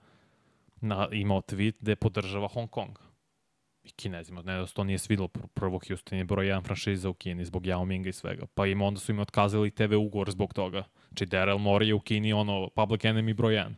na, 0.80 1.08
imao 1.12 1.40
tweet 1.40 1.72
gde 1.80 1.96
podržava 1.96 2.48
Hong 2.48 2.70
Kong. 2.70 2.98
I 3.86 3.90
kinezima, 3.90 4.42
ne 4.42 4.58
da 4.58 4.66
se 4.66 4.74
to 4.74 4.84
nije 4.84 4.98
svidilo. 4.98 5.28
Pr- 5.28 5.46
Prvo 5.54 5.80
Houston 5.88 6.18
je 6.18 6.24
broj 6.24 6.46
jedan 6.46 6.62
franšiza 6.62 7.10
u 7.10 7.14
Kini 7.14 7.44
zbog 7.44 7.62
Yao 7.62 7.84
Minga 7.84 8.08
i 8.08 8.12
svega. 8.12 8.46
Pa 8.54 8.66
im 8.66 8.82
onda 8.82 9.00
su 9.00 9.12
im 9.12 9.18
otkazali 9.18 9.70
TV 9.70 9.94
ugovor 9.94 10.30
zbog 10.30 10.54
toga. 10.54 10.84
Znači 11.08 11.26
Daryl 11.26 11.58
Morey 11.58 11.84
je 11.84 11.94
u 11.94 12.00
Kini 12.00 12.32
ono 12.32 12.68
public 12.68 13.00
enemy 13.00 13.34
broj 13.34 13.54
jedan. 13.54 13.74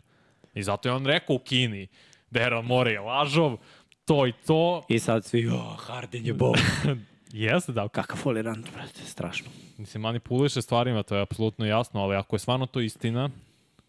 I 0.55 0.63
zato 0.63 0.89
je 0.89 0.93
on 0.93 1.07
rekao 1.07 1.37
u 1.37 1.39
Kini, 1.39 1.87
Daryl 2.31 2.63
Morey 2.63 2.91
je 2.91 3.01
lažov, 3.01 3.57
to 4.05 4.27
i 4.27 4.33
to. 4.47 4.85
I 4.89 4.99
sad 4.99 5.25
svi, 5.25 5.49
oh, 5.49 5.77
Harden 5.79 6.27
je 6.27 6.35
bog. 6.35 6.57
Jeste, 7.33 7.73
da, 7.73 7.89
Kakav 7.89 8.17
folirant, 8.17 8.73
brate, 8.75 9.01
strašno. 9.05 9.49
Mislim, 9.79 10.01
manipuliše 10.01 10.63
stvarima, 10.63 11.03
to 11.03 11.17
je 11.17 11.23
apsolutno 11.23 11.67
jasno, 11.67 12.03
ali 12.03 12.17
ako 12.17 12.37
je 12.37 12.41
stvarno 12.41 12.67
to 12.67 12.81
istina, 12.81 13.31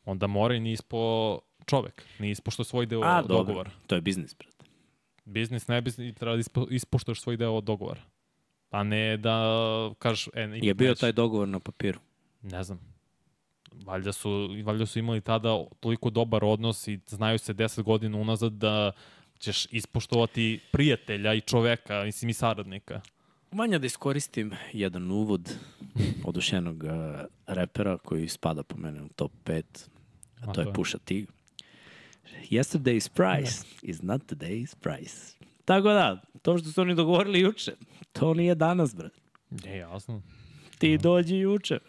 onda 0.05 0.27
mora 0.27 0.55
i 0.55 0.59
nije 0.59 0.73
ispo 0.73 1.39
čovek, 1.65 2.03
nije 2.19 2.31
ispošto 2.31 2.63
svoj 2.63 2.85
deo 2.85 3.01
A, 3.03 3.21
dobro, 3.21 3.63
to 3.87 3.95
je 3.95 4.01
biznis, 4.01 4.35
brate. 4.37 4.58
Biznis 5.29 5.67
ne 5.67 5.81
biznis, 5.81 6.15
treba 6.15 6.33
da 6.33 6.39
ispo, 6.39 6.67
ispoštoš 6.69 7.21
svoj 7.21 7.37
deo 7.37 7.61
dogovora. 7.61 8.01
A 8.71 8.83
ne 8.83 9.17
da 9.17 9.43
kažeš, 9.99 10.29
e, 10.33 10.41
Je 10.61 10.73
bio 10.73 10.89
neće. 10.89 11.01
taj 11.01 11.11
dogovor 11.11 11.47
na 11.47 11.59
papiru. 11.59 11.99
Ne 12.41 12.63
znam. 12.63 12.79
Valjda 13.85 14.11
su, 14.11 14.49
valjda 14.65 14.85
su 14.85 14.99
imali 14.99 15.21
tada 15.21 15.65
toliko 15.79 16.09
dobar 16.09 16.45
odnos 16.45 16.87
i 16.87 16.99
znaju 17.07 17.39
se 17.39 17.53
10 17.53 17.81
godina 17.83 18.17
unazad 18.17 18.53
da 18.53 18.91
ćeš 19.39 19.67
ispoštovati 19.71 20.59
prijatelja 20.71 21.33
i 21.33 21.41
čoveka, 21.41 22.03
mislim 22.03 22.29
i 22.29 22.33
saradnika. 22.33 23.01
Manja 23.51 23.79
da 23.79 23.85
iskoristim 23.85 24.51
jedan 24.73 25.11
uvod 25.11 25.55
od 26.25 26.35
još 26.35 26.53
jednog 26.53 26.83
uh, 26.83 26.89
repera 27.47 27.97
koji 27.97 28.27
spada 28.27 28.63
po 28.63 28.77
mene 28.77 29.01
u 29.01 29.09
top 29.09 29.31
5, 29.45 29.63
a 30.41 30.45
to 30.45 30.51
A 30.51 30.53
to 30.53 30.61
je 30.61 30.67
je? 30.67 30.73
Pusha 30.73 30.97
T. 30.97 31.25
Yesterday's 32.49 33.09
price 33.09 33.65
is 33.81 34.01
not 34.01 34.21
today's 34.21 34.75
price. 34.75 35.37
Tako 35.65 35.89
da, 35.89 36.21
to 36.41 36.57
što 36.57 36.69
su 36.69 36.81
oni 36.81 36.95
dogovorili 36.95 37.39
juče, 37.39 37.71
to 38.13 38.33
nije 38.33 38.55
danas, 38.55 38.95
brate. 38.95 39.19
Je, 39.65 39.77
jasno. 39.77 40.21
Ti 40.77 40.97
dođi 40.97 41.35
juče. 41.35 41.79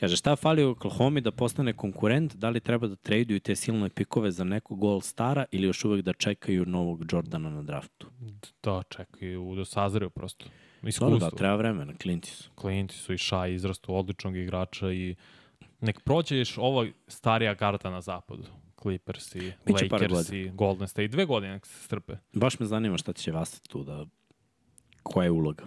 Kaže, 0.00 0.16
šta 0.16 0.36
fali 0.36 0.64
u 0.64 0.70
Oklahoma 0.70 1.20
da 1.20 1.30
postane 1.30 1.72
konkurent? 1.72 2.34
Da 2.34 2.48
li 2.50 2.60
treba 2.60 2.86
da 2.86 2.96
traduju 2.96 3.40
te 3.40 3.56
silne 3.56 3.88
pikove 3.88 4.30
za 4.30 4.44
nekog 4.44 4.78
gol 4.78 5.00
stara 5.00 5.44
ili 5.50 5.66
još 5.66 5.84
uvek 5.84 6.04
da 6.04 6.12
čekaju 6.12 6.66
novog 6.66 7.12
Jordana 7.12 7.50
na 7.50 7.62
draftu? 7.62 8.06
Da, 8.62 8.82
čekaju, 8.88 9.54
da 9.56 9.64
sazreju 9.64 10.10
prosto. 10.10 10.44
Dobro, 10.44 10.88
Iskustvo. 10.88 11.18
da, 11.18 11.36
treba 11.36 11.56
vremena, 11.56 11.94
klinci 12.02 12.30
su. 12.30 12.50
klijenti 12.54 12.94
su 12.94 13.12
i 13.12 13.18
Šaj 13.18 13.54
izrastu 13.54 13.96
odličnog 13.96 14.36
igrača 14.36 14.92
i 14.92 15.14
nek 15.80 16.00
prođeš 16.00 16.58
ovo 16.58 16.86
starija 17.08 17.54
garda 17.54 17.90
na 17.90 18.00
zapadu. 18.00 18.44
Clippersi, 18.82 19.52
Biće 19.66 19.88
par 19.88 20.02
Lakersi, 20.02 20.50
Golden 20.54 20.88
State, 20.88 21.08
dve 21.08 21.24
godine 21.24 21.52
nek 21.52 21.66
se 21.66 21.82
strpe. 21.82 22.16
Baš 22.32 22.58
me 22.60 22.66
zanima 22.66 22.98
šta 22.98 23.12
će 23.12 23.32
vas 23.32 23.60
tu 23.60 23.84
da... 23.84 24.06
Koja 25.02 25.24
je 25.24 25.30
uloga? 25.30 25.64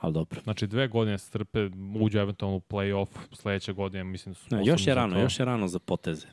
Ali 0.00 0.12
dobro. 0.12 0.40
Znači 0.40 0.66
dve 0.66 0.88
godine 0.88 1.18
se 1.18 1.26
strpe, 1.26 1.70
uđu 2.00 2.18
eventualno 2.18 2.56
u 2.56 2.60
play-off 2.60 3.08
sledeće 3.32 3.72
godine, 3.72 4.04
mislim 4.04 4.32
da 4.32 4.38
su 4.38 4.56
Ne, 4.56 4.62
još 4.64 4.86
je 4.86 4.94
rano, 4.94 5.20
još 5.20 5.38
je 5.38 5.44
rano 5.44 5.68
za 5.68 5.78
poteze. 5.78 6.26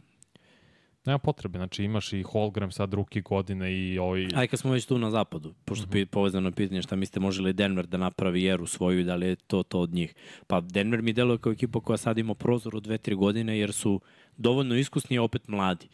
Nema 1.05 1.17
potrebe, 1.17 1.59
znači 1.59 1.83
imaš 1.83 2.13
i 2.13 2.23
Holgram 2.23 2.71
sad 2.71 2.93
ruki 2.93 3.21
godine 3.21 3.73
i 3.73 3.99
ovaj... 3.99 4.27
Aj 4.35 4.47
kad 4.47 4.59
smo 4.59 4.71
već 4.71 4.85
tu 4.85 4.97
na 4.97 5.11
zapadu, 5.11 5.53
pošto 5.65 5.85
mm 5.85 5.89
-hmm. 5.89 6.05
povezano 6.05 6.51
pitanje 6.51 6.81
šta 6.81 6.95
mislite 6.95 7.19
može 7.19 7.41
li 7.41 7.53
Denver 7.53 7.85
da 7.85 7.97
napravi 7.97 8.47
eru 8.47 8.65
svoju 8.67 8.99
i 8.99 9.03
da 9.03 9.15
li 9.15 9.27
je 9.27 9.35
to 9.35 9.63
to 9.63 9.79
od 9.79 9.93
njih. 9.93 10.15
Pa 10.47 10.61
Denver 10.61 11.01
mi 11.01 11.13
deluje 11.13 11.37
kao 11.37 11.51
ekipa 11.51 11.79
koja 11.79 11.97
sad 11.97 12.17
ima 12.17 12.33
prozor 12.33 12.75
od 12.75 12.87
2-3 12.87 13.15
godine 13.15 13.59
jer 13.59 13.73
su 13.73 14.01
dovoljno 14.37 14.75
iskusni 14.75 15.15
i 15.15 15.19
opet 15.19 15.47
mladi. 15.47 15.87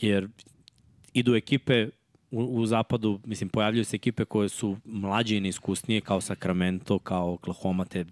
Jer 0.00 0.28
idu 1.12 1.34
ekipe 1.34 1.88
u, 2.30 2.42
u 2.42 2.66
zapadu, 2.66 3.20
mislim, 3.24 3.48
pojavljuju 3.48 3.84
se 3.84 3.96
ekipe 3.96 4.24
koje 4.24 4.48
su 4.48 4.76
mlađe 4.84 5.36
i 5.36 5.40
neiskusnije, 5.40 6.00
kao 6.00 6.20
Sacramento, 6.20 6.98
kao 6.98 7.32
Oklahoma, 7.32 7.84
te 7.84 8.04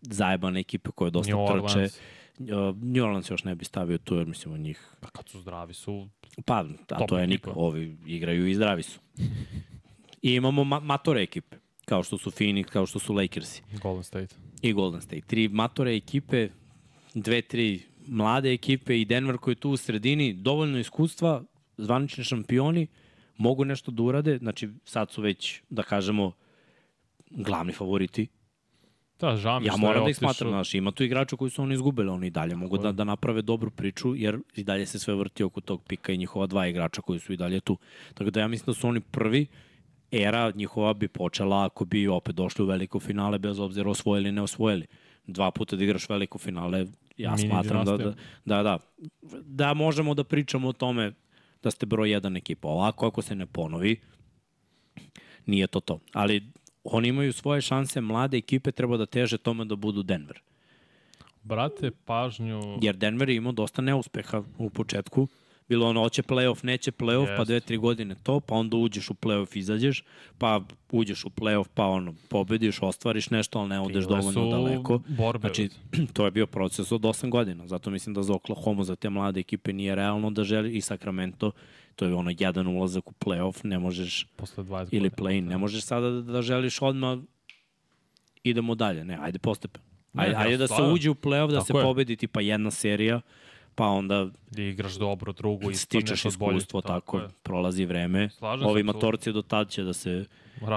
zajebane 0.00 0.60
ekipe 0.60 0.90
koje 0.90 1.10
dosta 1.10 1.36
New 1.36 1.46
trče. 1.46 1.54
Orleans. 1.54 2.00
Uh, 2.38 2.46
New 2.82 3.04
Orleans 3.04 3.30
još 3.30 3.44
ne 3.44 3.54
bi 3.54 3.64
stavio 3.64 3.98
tu, 3.98 4.14
jer 4.14 4.26
mislim 4.26 4.54
od 4.54 4.60
njih 4.60 4.88
Pa 5.00 5.08
kad 5.08 5.28
su 5.28 5.40
zdravi 5.40 5.74
su... 5.74 6.08
Pa, 6.44 6.64
a 6.88 7.06
to 7.06 7.18
je 7.18 7.26
niko. 7.26 7.52
Ovi 7.56 7.96
igraju 8.06 8.48
i 8.48 8.54
zdravi 8.54 8.82
su. 8.82 9.00
I 10.22 10.34
imamo 10.34 10.64
ma 10.64 10.80
matore 10.80 11.22
ekipe, 11.22 11.56
kao 11.84 12.02
što 12.02 12.18
su 12.18 12.30
Phoenix, 12.30 12.64
kao 12.64 12.86
što 12.86 12.98
su 12.98 13.14
Lakersi 13.14 13.62
Golden 13.82 14.02
State. 14.02 14.34
i 14.62 14.72
Golden 14.72 15.00
State. 15.00 15.20
Tri 15.26 15.48
matore 15.48 15.96
ekipe, 15.96 16.48
dve, 17.14 17.42
tri 17.42 17.82
mlade 18.06 18.52
ekipe 18.52 19.00
i 19.00 19.04
Denver 19.04 19.38
koji 19.38 19.52
je 19.52 19.60
tu 19.60 19.70
u 19.70 19.76
sredini, 19.76 20.32
dovoljno 20.32 20.78
iskustva, 20.78 21.42
zvanični 21.76 22.24
šampioni, 22.24 22.86
mogu 23.36 23.64
nešto 23.64 23.90
da 23.90 24.02
urade, 24.02 24.38
znači 24.38 24.68
sad 24.84 25.10
su 25.10 25.22
već, 25.22 25.62
da 25.70 25.82
kažemo, 25.82 26.32
glavni 27.30 27.72
favoriti. 27.72 28.28
Da, 29.20 29.36
žao 29.36 29.60
mi 29.60 29.66
Ja 29.66 29.76
moram 29.76 30.04
da 30.04 30.10
ih 30.10 30.16
otišao- 30.16 30.18
smatram, 30.18 30.50
znaš, 30.50 30.74
ima 30.74 30.90
tu 30.90 31.04
igrača 31.04 31.36
koji 31.36 31.50
su 31.50 31.62
oni 31.62 31.74
izgubili, 31.74 32.08
oni 32.08 32.30
dalje 32.30 32.56
mogu 32.56 32.78
da, 32.78 32.92
da 32.92 33.04
naprave 33.04 33.42
dobru 33.42 33.70
priču, 33.70 34.16
jer 34.16 34.38
i 34.54 34.64
dalje 34.64 34.86
se 34.86 34.98
sve 34.98 35.14
vrti 35.14 35.42
oko 35.42 35.60
tog 35.60 35.82
pika 35.84 36.12
i 36.12 36.18
njihova 36.18 36.46
dva 36.46 36.66
igrača 36.66 37.02
koji 37.02 37.18
su 37.20 37.32
i 37.32 37.36
dalje 37.36 37.60
tu. 37.60 37.78
Tako 38.14 38.30
da 38.30 38.40
ja 38.40 38.48
mislim 38.48 38.66
da 38.66 38.74
su 38.74 38.88
oni 38.88 39.00
prvi, 39.00 39.46
era 40.10 40.52
njihova 40.54 40.94
bi 40.94 41.08
počela 41.08 41.64
ako 41.64 41.84
bi 41.84 42.08
opet 42.08 42.34
došli 42.34 42.62
u 42.64 42.68
veliko 42.68 43.00
finale, 43.00 43.38
bez 43.38 43.58
obzira 43.58 43.90
osvojili 43.90 44.28
ili 44.28 44.34
ne 44.34 44.42
osvojili. 44.42 44.86
Dva 45.26 45.50
puta 45.50 45.76
da 45.76 45.84
igraš 45.84 46.08
veliko 46.08 46.38
finale, 46.38 46.86
ja 47.16 47.30
Mini 47.30 47.48
smatram 47.48 47.84
da, 47.84 47.96
da, 47.96 48.14
da, 48.44 48.62
da, 48.62 48.78
da 49.42 49.74
možemo 49.74 50.14
da 50.14 50.24
pričamo 50.24 50.68
o 50.68 50.72
tome 50.72 51.12
da 51.62 51.70
ste 51.70 51.86
broj 51.86 52.10
jedan 52.10 52.36
ekipa. 52.36 52.68
Ovako, 52.68 53.06
ako 53.06 53.22
se 53.22 53.34
ne 53.34 53.46
ponovi, 53.46 54.00
nije 55.46 55.66
to 55.66 55.80
to. 55.80 55.98
Ali 56.12 56.42
oni 56.84 57.08
imaju 57.08 57.32
svoje 57.32 57.60
šanse, 57.60 58.00
mlade 58.00 58.36
ekipe 58.36 58.72
treba 58.72 58.96
da 58.96 59.06
teže 59.06 59.38
tome 59.38 59.64
da 59.64 59.76
budu 59.76 60.02
Denver. 60.02 60.40
Brate, 61.42 61.90
pažnju... 62.04 62.78
Jer 62.82 62.96
Denver 62.96 63.28
je 63.28 63.36
imao 63.36 63.52
dosta 63.52 63.82
neuspeha 63.82 64.42
u 64.58 64.70
početku. 64.70 65.28
Bilo 65.72 65.88
ono, 65.88 66.00
hoće 66.00 66.22
playoff, 66.22 66.64
neće 66.64 66.92
playoff, 66.92 67.26
pa 67.26 67.32
Jest. 67.32 67.46
dve, 67.46 67.60
tri 67.60 67.76
godine 67.76 68.14
to, 68.22 68.40
pa 68.40 68.54
onda 68.54 68.76
uđeš 68.76 69.10
u 69.10 69.14
playoff, 69.14 69.58
izađeš, 69.58 70.04
pa 70.38 70.60
uđeš 70.90 71.24
u 71.24 71.28
playoff, 71.30 71.68
pa 71.74 71.86
ono, 71.86 72.14
pobediš, 72.28 72.82
ostvariš 72.82 73.30
nešto, 73.30 73.58
ali 73.58 73.68
ne 73.68 73.80
odeš 73.80 74.04
dovoljno 74.04 74.50
daleko. 74.50 75.00
Borbe, 75.08 75.40
Znači, 75.40 75.68
to 76.14 76.24
je 76.24 76.30
bio 76.30 76.46
proces 76.46 76.92
od 76.92 77.00
8 77.00 77.30
godina. 77.30 77.66
Zato 77.66 77.90
mislim 77.90 78.14
da 78.14 78.22
za 78.22 78.34
Oklahoma, 78.34 78.84
za 78.84 78.96
te 78.96 79.10
mlade 79.10 79.40
ekipe 79.40 79.72
nije 79.72 79.94
realno 79.94 80.30
da 80.30 80.44
želi 80.44 80.76
i 80.76 80.80
Sacramento, 80.80 81.50
to 81.96 82.04
je 82.04 82.14
ono 82.14 82.32
jedan 82.38 82.66
ulazak 82.66 83.10
u 83.10 83.14
playoff, 83.24 83.64
ne 83.64 83.78
možeš 83.78 84.26
posle 84.36 84.64
20 84.64 84.88
ili 84.90 85.10
play-in. 85.10 85.48
Ne 85.48 85.58
možeš 85.58 85.84
sada 85.84 86.10
da, 86.10 86.20
da 86.20 86.42
želiš 86.42 86.82
odmah 86.82 87.18
idemo 88.44 88.74
dalje. 88.74 89.04
Ne, 89.04 89.18
ajde 89.20 89.38
postepeno. 89.38 89.84
Ajde, 90.14 90.34
ajde 90.36 90.56
da 90.56 90.66
se 90.66 90.82
uđe 90.82 91.10
u 91.10 91.14
play-off, 91.14 91.50
da 91.50 91.58
Tako 91.58 91.66
se 91.66 91.72
je. 91.72 91.82
pobedi 91.82 92.16
tipa 92.16 92.40
jedna 92.40 92.70
serija, 92.70 93.20
pa 93.74 93.86
onda 93.86 94.28
Gde 94.50 94.68
igraš 94.68 94.94
dobro, 94.94 95.32
drugu 95.32 95.70
i 95.70 95.74
stičeš 95.74 96.24
iskustvo, 96.24 96.80
tako, 96.80 97.18
je. 97.18 97.28
prolazi 97.42 97.84
vreme. 97.84 98.28
Slažem 98.28 98.66
Ovi 98.66 98.82
matorci 98.82 99.32
do 99.32 99.42
tad 99.42 99.70
će 99.70 99.82
da 99.82 99.92
se 99.92 100.24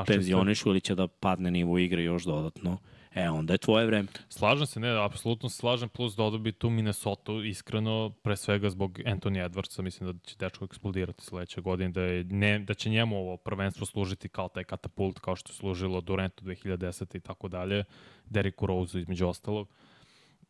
penzionišu 0.07 0.69
ili 0.69 0.81
će 0.81 0.95
da 0.95 1.07
padne 1.07 1.51
nivo 1.51 1.77
igre 1.77 2.03
još 2.03 2.23
dodatno. 2.23 2.77
E, 3.15 3.29
onda 3.29 3.53
je 3.53 3.57
tvoje 3.57 3.85
vreme. 3.85 4.07
Slažem 4.29 4.67
se, 4.67 4.79
ne, 4.79 5.05
apsolutno 5.05 5.49
se 5.49 5.57
slažem, 5.57 5.89
plus 5.89 6.15
dodao 6.15 6.39
bi 6.39 6.51
tu 6.51 6.69
Minnesota, 6.69 7.31
iskreno, 7.45 8.09
pre 8.21 8.35
svega 8.35 8.69
zbog 8.69 8.99
Anthony 9.05 9.49
Edwardsa, 9.49 9.81
mislim 9.81 10.11
da 10.11 10.19
će 10.25 10.35
dečko 10.39 10.65
eksplodirati 10.65 11.23
sledeće 11.23 11.61
godine, 11.61 11.89
da, 11.89 12.01
je, 12.01 12.23
ne, 12.23 12.59
da 12.59 12.73
će 12.73 12.89
njemu 12.89 13.17
ovo 13.17 13.37
prvenstvo 13.37 13.85
služiti 13.85 14.29
kao 14.29 14.49
taj 14.49 14.63
katapult, 14.63 15.19
kao 15.19 15.35
što 15.35 15.51
je 15.51 15.55
služilo 15.55 16.01
Durantu 16.01 16.45
2010. 16.45 17.17
i 17.17 17.19
tako 17.19 17.47
dalje, 17.47 17.83
Derrick 18.25 18.61
Rose 18.61 18.99
između 18.99 19.27
ostalog, 19.27 19.67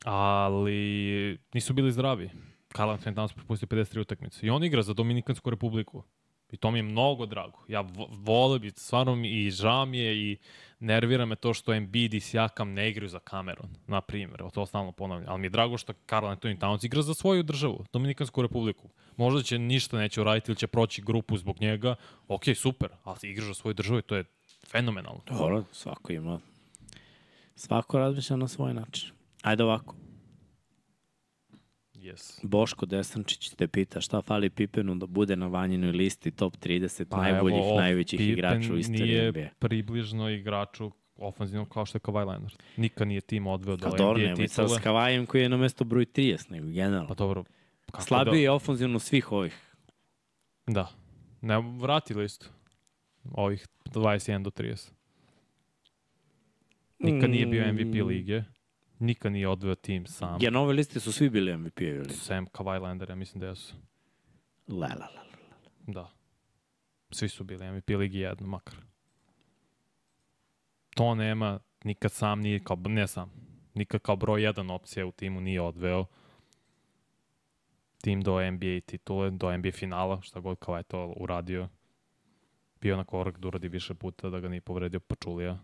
ali 0.06 0.76
nisu 1.54 1.74
bili 1.74 1.92
zdravi. 1.92 2.30
Carl 2.76 2.90
Anthony 2.90 3.16
Towns 3.16 3.34
propustio 3.34 3.68
53 3.68 4.00
utakmice 4.00 4.48
i 4.48 4.50
on 4.50 4.64
igra 4.64 4.82
za 4.82 4.94
Dominikansku 4.94 5.50
republiku. 5.50 6.04
I 6.52 6.58
to 6.58 6.72
mi 6.72 6.80
je 6.80 6.84
mnogo 6.84 7.26
drago. 7.26 7.64
Ja 7.68 7.82
vo- 7.82 8.08
volio 8.12 8.60
bi, 8.60 8.72
stvarno 8.72 9.16
mi 9.16 9.30
i 9.32 9.52
žao 9.52 9.86
mi 9.86 9.98
je 9.98 10.18
i 10.22 10.38
nervira 10.80 11.26
me 11.26 11.36
to 11.36 11.54
što 11.54 11.74
Embiid 11.74 12.14
i 12.14 12.20
Siakam 12.20 12.74
ne 12.74 12.90
igraju 12.90 13.10
za 13.10 13.20
Cameron, 13.22 13.70
na 13.88 14.02
primjer. 14.02 14.42
Evo 14.42 14.50
to 14.50 14.66
stalno 14.66 14.92
ponavljam. 14.92 15.30
Ali 15.30 15.40
mi 15.40 15.46
je 15.46 15.50
drago 15.50 15.78
što 15.78 15.94
Karl 16.06 16.26
Anthony 16.26 16.58
Towns 16.60 16.86
igra 16.86 17.02
za 17.02 17.14
svoju 17.14 17.44
državu, 17.44 17.86
Dominikansku 17.94 18.42
republiku. 18.42 18.90
Možda 19.18 19.42
će 19.42 19.60
ništa 19.60 19.98
neće 19.98 20.22
uraditi 20.22 20.52
ili 20.52 20.58
će 20.58 20.68
proći 20.68 21.02
grupu 21.02 21.38
zbog 21.38 21.62
njega. 21.62 21.96
Ok, 22.28 22.44
super, 22.56 22.90
ali 23.04 23.20
igra 23.24 23.46
za 23.46 23.54
svoju 23.54 23.74
državu 23.74 24.00
i 24.00 24.04
to 24.04 24.16
je 24.16 24.24
fenomenalno. 24.68 25.22
Dobro, 25.28 25.64
svako 25.72 26.14
ima. 26.14 26.40
Svako 27.56 28.00
razmišlja 28.00 28.36
na 28.36 28.48
svoj 28.48 28.74
način. 28.74 29.10
Ajde 29.46 29.64
ovako. 29.64 29.96
Yes. 31.96 32.40
Boško 32.44 32.86
Desančić 32.86 33.50
te 33.50 33.68
pita 33.68 34.02
šta 34.02 34.22
fali 34.22 34.50
Pipenu 34.50 34.96
da 34.96 35.06
bude 35.08 35.36
na 35.36 35.48
vanjinoj 35.48 35.92
listi 35.92 36.32
top 36.32 36.58
30 36.58 37.06
Pa 37.06 37.18
najboljih, 37.18 37.58
evo, 37.60 37.76
najvećih 37.76 38.18
Pippen 38.18 38.34
igrača 38.34 38.74
u 38.74 38.78
istoriji 38.78 39.08
nije 39.08 39.32
NBA. 39.32 39.48
približno 39.60 40.30
igraču 40.30 40.92
ofanzivno 41.18 41.66
kao 41.66 41.86
što 41.86 41.96
je 41.96 42.02
Kawhi 42.02 42.28
Leonard. 42.28 42.54
Nikad 42.78 43.08
nije 43.08 43.22
tim 43.22 43.48
odveo 43.48 43.76
do 43.76 43.90
Pa 43.90 43.98
dobro, 43.98 44.24
NBA 44.24 44.48
sad 44.48 44.66
titule. 44.66 44.80
s 44.80 44.84
Kavajem 44.84 45.26
koji 45.26 45.42
je 45.42 45.50
na 45.50 45.58
mesto 45.58 45.84
broj 45.84 46.06
30, 46.06 46.52
nego 46.52 46.68
generalno. 46.68 47.08
Pa 47.08 47.14
dobro. 47.14 47.44
kako 47.86 48.04
Slabiji 48.04 48.42
je 48.42 48.52
ofanzivno 48.52 49.00
svih 49.00 49.32
ovih. 49.32 49.76
Da, 50.68 50.74
da. 50.74 50.90
Ne, 51.42 51.78
vrati 51.80 52.14
listu. 52.14 52.50
Ovih 53.26 53.68
21 53.86 54.44
do 54.44 54.50
30. 54.50 54.92
Nikad 57.00 57.30
nije 57.30 57.46
bio 57.46 57.74
MVP 57.74 57.96
Mm. 57.96 58.08
lige. 58.08 58.44
Nikad 59.06 59.32
nije 59.32 59.48
odveo 59.48 59.76
tim 59.76 60.06
sam. 60.06 60.38
Ja, 60.42 60.52
na 60.52 60.60
ove 60.60 60.74
liste 60.74 61.00
su 61.00 61.12
svi 61.12 61.30
bili 61.30 61.58
MVP 61.58 61.82
ili? 61.82 62.14
Sam 62.14 62.46
Kawhi 62.46 62.82
Leonard, 62.82 63.10
ja 63.10 63.16
mislim 63.16 63.40
da 63.40 63.48
jesu. 63.48 63.76
La, 64.68 64.88
la, 64.88 65.08
la. 65.16 65.26
Da. 65.88 66.12
Svi 67.12 67.30
su 67.30 67.44
bili 67.44 67.72
MVP 67.72 67.90
ligi 67.90 68.20
jedno, 68.20 68.48
makar. 68.48 68.76
To 70.96 71.16
nema, 71.16 71.60
nikad 71.84 72.12
sam 72.12 72.40
nije 72.42 72.64
kao, 72.64 72.78
ne 72.86 73.08
sam, 73.08 73.32
nikad 73.74 74.02
kao 74.02 74.16
broj 74.16 74.44
jedan 74.44 74.70
opcija 74.70 75.06
u 75.06 75.12
timu 75.12 75.42
nije 75.42 75.62
odveo 75.62 76.06
tim 78.06 78.22
do 78.22 78.52
NBA 78.52 78.80
titule, 78.86 79.32
do 79.32 79.58
NBA 79.58 79.72
finala, 79.72 80.22
šta 80.22 80.40
god 80.40 80.60
kao 80.60 80.78
je 80.78 80.84
to 80.84 81.14
uradio. 81.18 81.70
Bio 82.82 82.98
na 82.98 83.04
korak 83.04 83.40
da 83.40 83.48
uradi 83.48 83.68
više 83.68 83.94
puta, 83.94 84.30
da 84.30 84.40
ga 84.40 84.48
nije 84.50 84.62
povredio 84.62 85.00
Pačulija. 85.00 85.60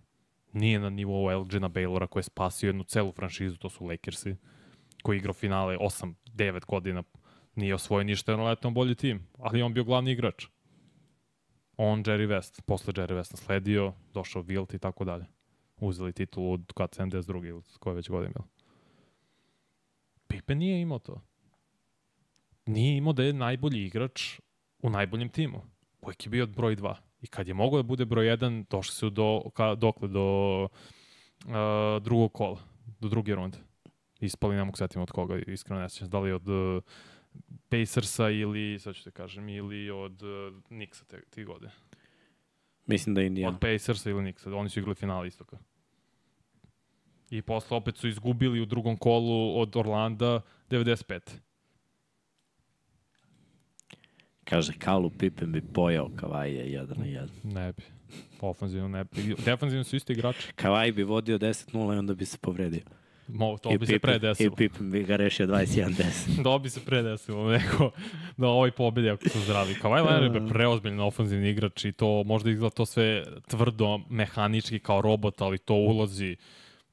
Nije 0.53 0.79
na 0.79 0.89
nivou 0.89 1.31
Elgina 1.31 1.69
Baylora 1.69 2.07
koji 2.07 2.21
je 2.21 2.23
spasio 2.23 2.67
jednu 2.67 2.83
celu 2.83 3.11
franšizu, 3.11 3.57
to 3.57 3.69
su 3.69 3.85
Lakersi, 3.85 4.35
koji 5.03 5.17
igrao 5.17 5.33
finale 5.33 5.77
8-9 5.77 6.65
godina 6.65 7.03
nije 7.55 7.75
osvojio 7.75 8.03
ništa, 8.03 8.37
na 8.37 8.43
letom 8.43 8.73
bolji 8.73 8.95
tim, 8.95 9.27
ali 9.37 9.61
on 9.61 9.73
bio 9.73 9.83
glavni 9.83 10.11
igrač. 10.11 10.45
On, 11.77 12.03
Jerry 12.03 12.27
West, 12.27 12.61
posle 12.61 12.93
Jerry 12.93 13.13
West 13.13 13.31
nasledio, 13.31 13.93
došao 14.13 14.43
Wilt 14.43 14.75
i 14.75 14.79
tako 14.79 15.03
dalje. 15.03 15.25
Uzeli 15.77 16.13
titulu 16.13 16.53
od 16.53 16.73
kad 16.75 16.89
72. 16.89 17.47
ili 17.47 17.61
koje 17.79 17.95
već 17.95 18.09
godine 18.09 18.33
bilo. 18.33 18.47
Pippen 20.27 20.57
nije 20.57 20.81
imao 20.81 20.99
to. 20.99 21.21
Nije 22.65 22.97
imao 22.97 23.13
da 23.13 23.23
je 23.23 23.33
najbolji 23.33 23.85
igrač 23.85 24.39
u 24.83 24.89
najboljem 24.89 25.29
timu. 25.29 25.61
Uvijek 26.01 26.25
je 26.25 26.29
bio 26.29 26.47
broj 26.47 26.75
2. 26.75 26.95
I 27.21 27.27
kad 27.27 27.47
je 27.47 27.53
mogao 27.53 27.81
da 27.81 27.87
bude 27.87 28.05
broj 28.05 28.25
1, 28.25 28.65
došli 28.69 28.95
su 28.95 29.09
do, 29.09 29.41
ka, 29.53 29.75
dokle, 29.75 30.07
do 30.07 30.63
uh, 30.63 31.51
drugog 32.01 32.33
kola, 32.33 32.59
do 32.99 33.09
druge 33.09 33.35
runde. 33.35 33.57
Ispali, 34.19 34.55
ne 34.55 34.63
mogu 34.63 34.77
od 34.95 35.11
koga, 35.11 35.37
iskreno 35.47 35.81
ne 35.81 35.89
sjećam. 35.89 36.09
Da 36.09 36.19
li 36.19 36.31
od 36.31 36.49
uh, 36.49 36.83
Pacersa 37.69 38.29
ili, 38.29 38.79
sad 38.79 38.95
ću 38.95 39.03
te 39.03 39.11
kažem, 39.11 39.49
ili 39.49 39.89
od 39.89 40.21
uh, 40.23 40.29
Nixa 40.69 41.05
te, 41.05 41.21
te 41.29 41.43
godine. 41.43 41.71
Mislim 42.85 43.15
da 43.15 43.21
je 43.21 43.25
Ja. 43.25 43.27
Indiana. 43.27 43.55
Od 43.55 43.59
Pacersa 43.61 44.09
ili 44.09 44.23
Nixa. 44.23 44.55
Oni 44.55 44.69
su 44.69 44.79
igrali 44.79 44.95
finale 44.95 45.27
istoka. 45.27 45.57
I 47.29 47.41
posle 47.41 47.77
opet 47.77 47.97
su 47.97 48.07
izgubili 48.07 48.61
u 48.61 48.65
drugom 48.65 48.97
kolu 48.97 49.61
od 49.61 49.75
Orlanda 49.75 50.41
95. 50.69 51.19
Kaže, 54.51 54.73
Kalu 54.73 55.09
Pippen 55.09 55.51
bi 55.51 55.61
pojao 55.61 56.09
Kavaje 56.15 56.71
jedan 56.71 56.97
na 56.99 57.05
jedan. 57.05 57.29
Ne 57.43 57.73
bi. 57.73 57.83
Ofanzivno 58.41 58.87
ne 58.87 59.03
bi. 59.03 59.35
Defanzivno 59.45 59.83
su 59.83 59.95
isti 59.95 60.13
igrači. 60.13 60.53
Kavaj 60.55 60.91
bi 60.91 61.03
vodio 61.03 61.37
10-0 61.37 61.95
i 61.95 61.97
onda 61.97 62.13
bi 62.13 62.25
se 62.25 62.37
povredio. 62.37 62.81
Mo, 63.27 63.57
to 63.57 63.71
I 63.71 63.77
bi 63.79 63.85
se 63.85 63.99
pre 63.99 64.19
desilo. 64.19 64.53
I 64.53 64.55
Pippen 64.55 64.91
bi 64.91 65.03
ga 65.03 65.15
rešio 65.15 65.47
21-10. 65.47 66.43
Da 66.43 66.57
bi 66.57 66.69
se 66.69 66.79
pre 66.85 67.01
desilo 67.01 67.51
neko 67.51 67.91
da 68.37 68.47
ovaj 68.47 68.71
pobedi 68.71 69.09
ako 69.09 69.29
su 69.29 69.39
zdravi. 69.39 69.73
Kawhi 69.73 70.05
Leonard 70.05 70.35
je 70.35 70.53
preozbiljno 70.53 71.07
ofenzivni 71.07 71.49
igrač 71.49 71.85
i 71.85 71.91
to 71.91 72.23
možda 72.23 72.49
izgleda 72.49 72.75
to 72.75 72.85
sve 72.85 73.23
tvrdo, 73.47 73.99
mehanički 74.09 74.79
kao 74.79 75.01
robot, 75.01 75.41
ali 75.41 75.57
to 75.57 75.73
ulazi 75.73 76.35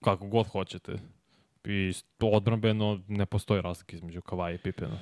kako 0.00 0.26
god 0.26 0.46
hoćete. 0.46 0.92
I 1.64 1.92
to 2.18 2.26
odbranbeno 2.26 3.00
ne 3.08 3.26
postoji 3.26 3.62
razlika 3.62 3.96
između 3.96 4.20
Kawhi 4.20 4.54
i 4.54 4.58
Pippena. 4.58 4.98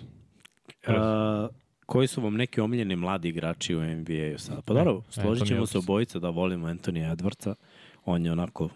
Uh, 0.87 1.51
koji 1.87 2.07
su 2.07 2.21
vam 2.21 2.35
neki 2.35 2.61
omiljeni 2.61 2.97
mladi 2.97 3.29
igrači 3.29 3.75
u 3.75 3.85
NBA-u 3.85 4.39
sada? 4.39 4.63
Pa 4.63 4.75
dobro, 4.75 5.03
složit 5.11 5.43
Anthony 5.43 5.49
ćemo 5.49 5.67
se 5.67 5.79
obojica 5.79 6.19
da 6.19 6.31
volimo 6.31 6.67
Antonija 6.67 7.17
Edwardsa. 7.17 7.55
On 8.05 8.27
je 8.27 8.33
onako 8.33 8.69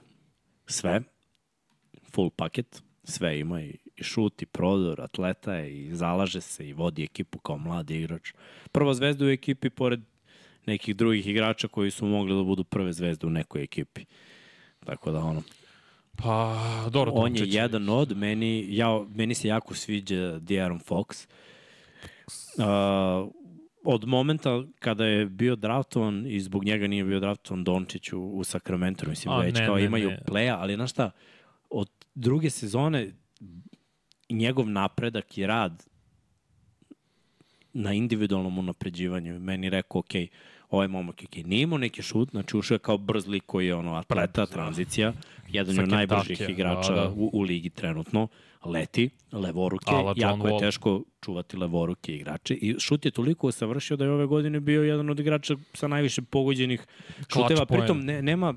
sve, 0.66 1.00
full 2.12 2.30
paket, 2.30 2.82
sve 3.04 3.38
ima 3.38 3.62
i, 3.62 3.74
i 3.96 4.02
šut 4.02 4.42
i 4.42 4.46
prodor, 4.46 5.00
atleta 5.00 5.54
je 5.54 5.80
i 5.80 5.94
zalaže 5.94 6.40
se 6.40 6.68
i 6.68 6.72
vodi 6.72 7.04
ekipu 7.04 7.38
kao 7.38 7.58
mladi 7.58 7.98
igrač. 7.98 8.32
Prva 8.72 8.94
zvezda 8.94 9.24
u 9.24 9.28
ekipi 9.28 9.70
pored 9.70 10.00
nekih 10.66 10.96
drugih 10.96 11.26
igrača 11.26 11.68
koji 11.68 11.90
su 11.90 12.06
mogli 12.06 12.36
da 12.36 12.42
budu 12.42 12.64
prve 12.64 12.92
zvezde 12.92 13.26
u 13.26 13.30
nekoj 13.30 13.62
ekipi. 13.62 14.04
Tako 14.84 15.10
da 15.10 15.18
ono, 15.18 15.42
Pa, 16.16 16.56
dobro, 16.90 17.12
on 17.12 17.36
je 17.36 17.44
jedan 17.46 17.88
od, 17.88 18.16
meni, 18.16 18.76
ja, 18.76 19.04
meni 19.14 19.34
se 19.34 19.48
jako 19.48 19.74
sviđa 19.74 20.16
De'Aaron 20.16 20.80
Fox. 20.88 21.26
Uh, 21.26 21.34
od 23.84 24.06
momenta 24.06 24.62
kada 24.78 25.06
je 25.06 25.26
bio 25.26 25.56
draftovan 25.56 26.26
i 26.26 26.40
zbog 26.40 26.64
njega 26.64 26.86
nije 26.86 27.04
bio 27.04 27.20
draftovan 27.20 27.64
Dončić 27.64 28.12
u, 28.12 28.22
u 28.22 28.44
Sacramento, 28.44 29.08
mislim, 29.08 29.34
A, 29.34 29.38
već 29.38 29.58
ne, 29.58 29.66
kao 29.66 29.76
ne, 29.76 29.84
imaju 29.84 30.10
ne. 30.10 30.22
pleja, 30.26 30.58
ali 30.58 30.74
znaš 30.74 30.90
šta, 30.90 31.10
od 31.70 31.90
druge 32.14 32.50
sezone 32.50 33.12
njegov 34.30 34.68
napredak 34.68 35.38
i 35.38 35.46
rad 35.46 35.86
na 37.72 37.92
individualnom 37.92 38.58
unapređivanju. 38.58 39.38
Meni 39.40 39.70
rekao, 39.70 39.98
ok, 39.98 40.10
ovaj 40.70 40.88
momak 40.88 41.22
je 41.22 41.28
okay. 41.28 41.46
nije 41.46 41.62
imao 41.62 41.78
neki 41.78 42.02
šut, 42.02 42.30
znači 42.30 42.56
ušao 42.56 42.74
je 42.74 42.78
kao 42.78 42.98
brz 42.98 43.26
lik 43.26 43.42
koji 43.46 43.66
je 43.66 43.74
ono 43.74 43.94
atleta, 43.94 44.40
da. 44.40 44.46
tranzicija, 44.46 45.12
jedan 45.48 45.76
je 45.76 45.82
od 45.82 45.88
najbržih 45.88 46.38
Kentucky-a, 46.38 46.50
igrača 46.50 46.94
da, 46.94 47.00
da. 47.00 47.10
U, 47.10 47.30
u 47.32 47.40
ligi 47.40 47.70
trenutno, 47.70 48.28
leti, 48.64 49.10
levoruke, 49.32 49.94
Ala 49.94 50.14
jako 50.16 50.48
je 50.48 50.58
teško 50.58 51.02
čuvati 51.20 51.56
levoruke 51.56 52.14
igrače 52.14 52.54
i 52.54 52.76
šut 52.78 53.04
je 53.04 53.10
toliko 53.10 53.46
usavršio 53.46 53.96
da 53.96 54.04
je 54.04 54.10
ove 54.10 54.26
godine 54.26 54.60
bio 54.60 54.82
jedan 54.82 55.10
od 55.10 55.20
igrača 55.20 55.56
sa 55.74 55.88
najviše 55.88 56.22
pogođenih 56.22 56.86
šuteva, 57.28 57.66
pritom 57.66 58.00
ne, 58.00 58.22
nema 58.22 58.54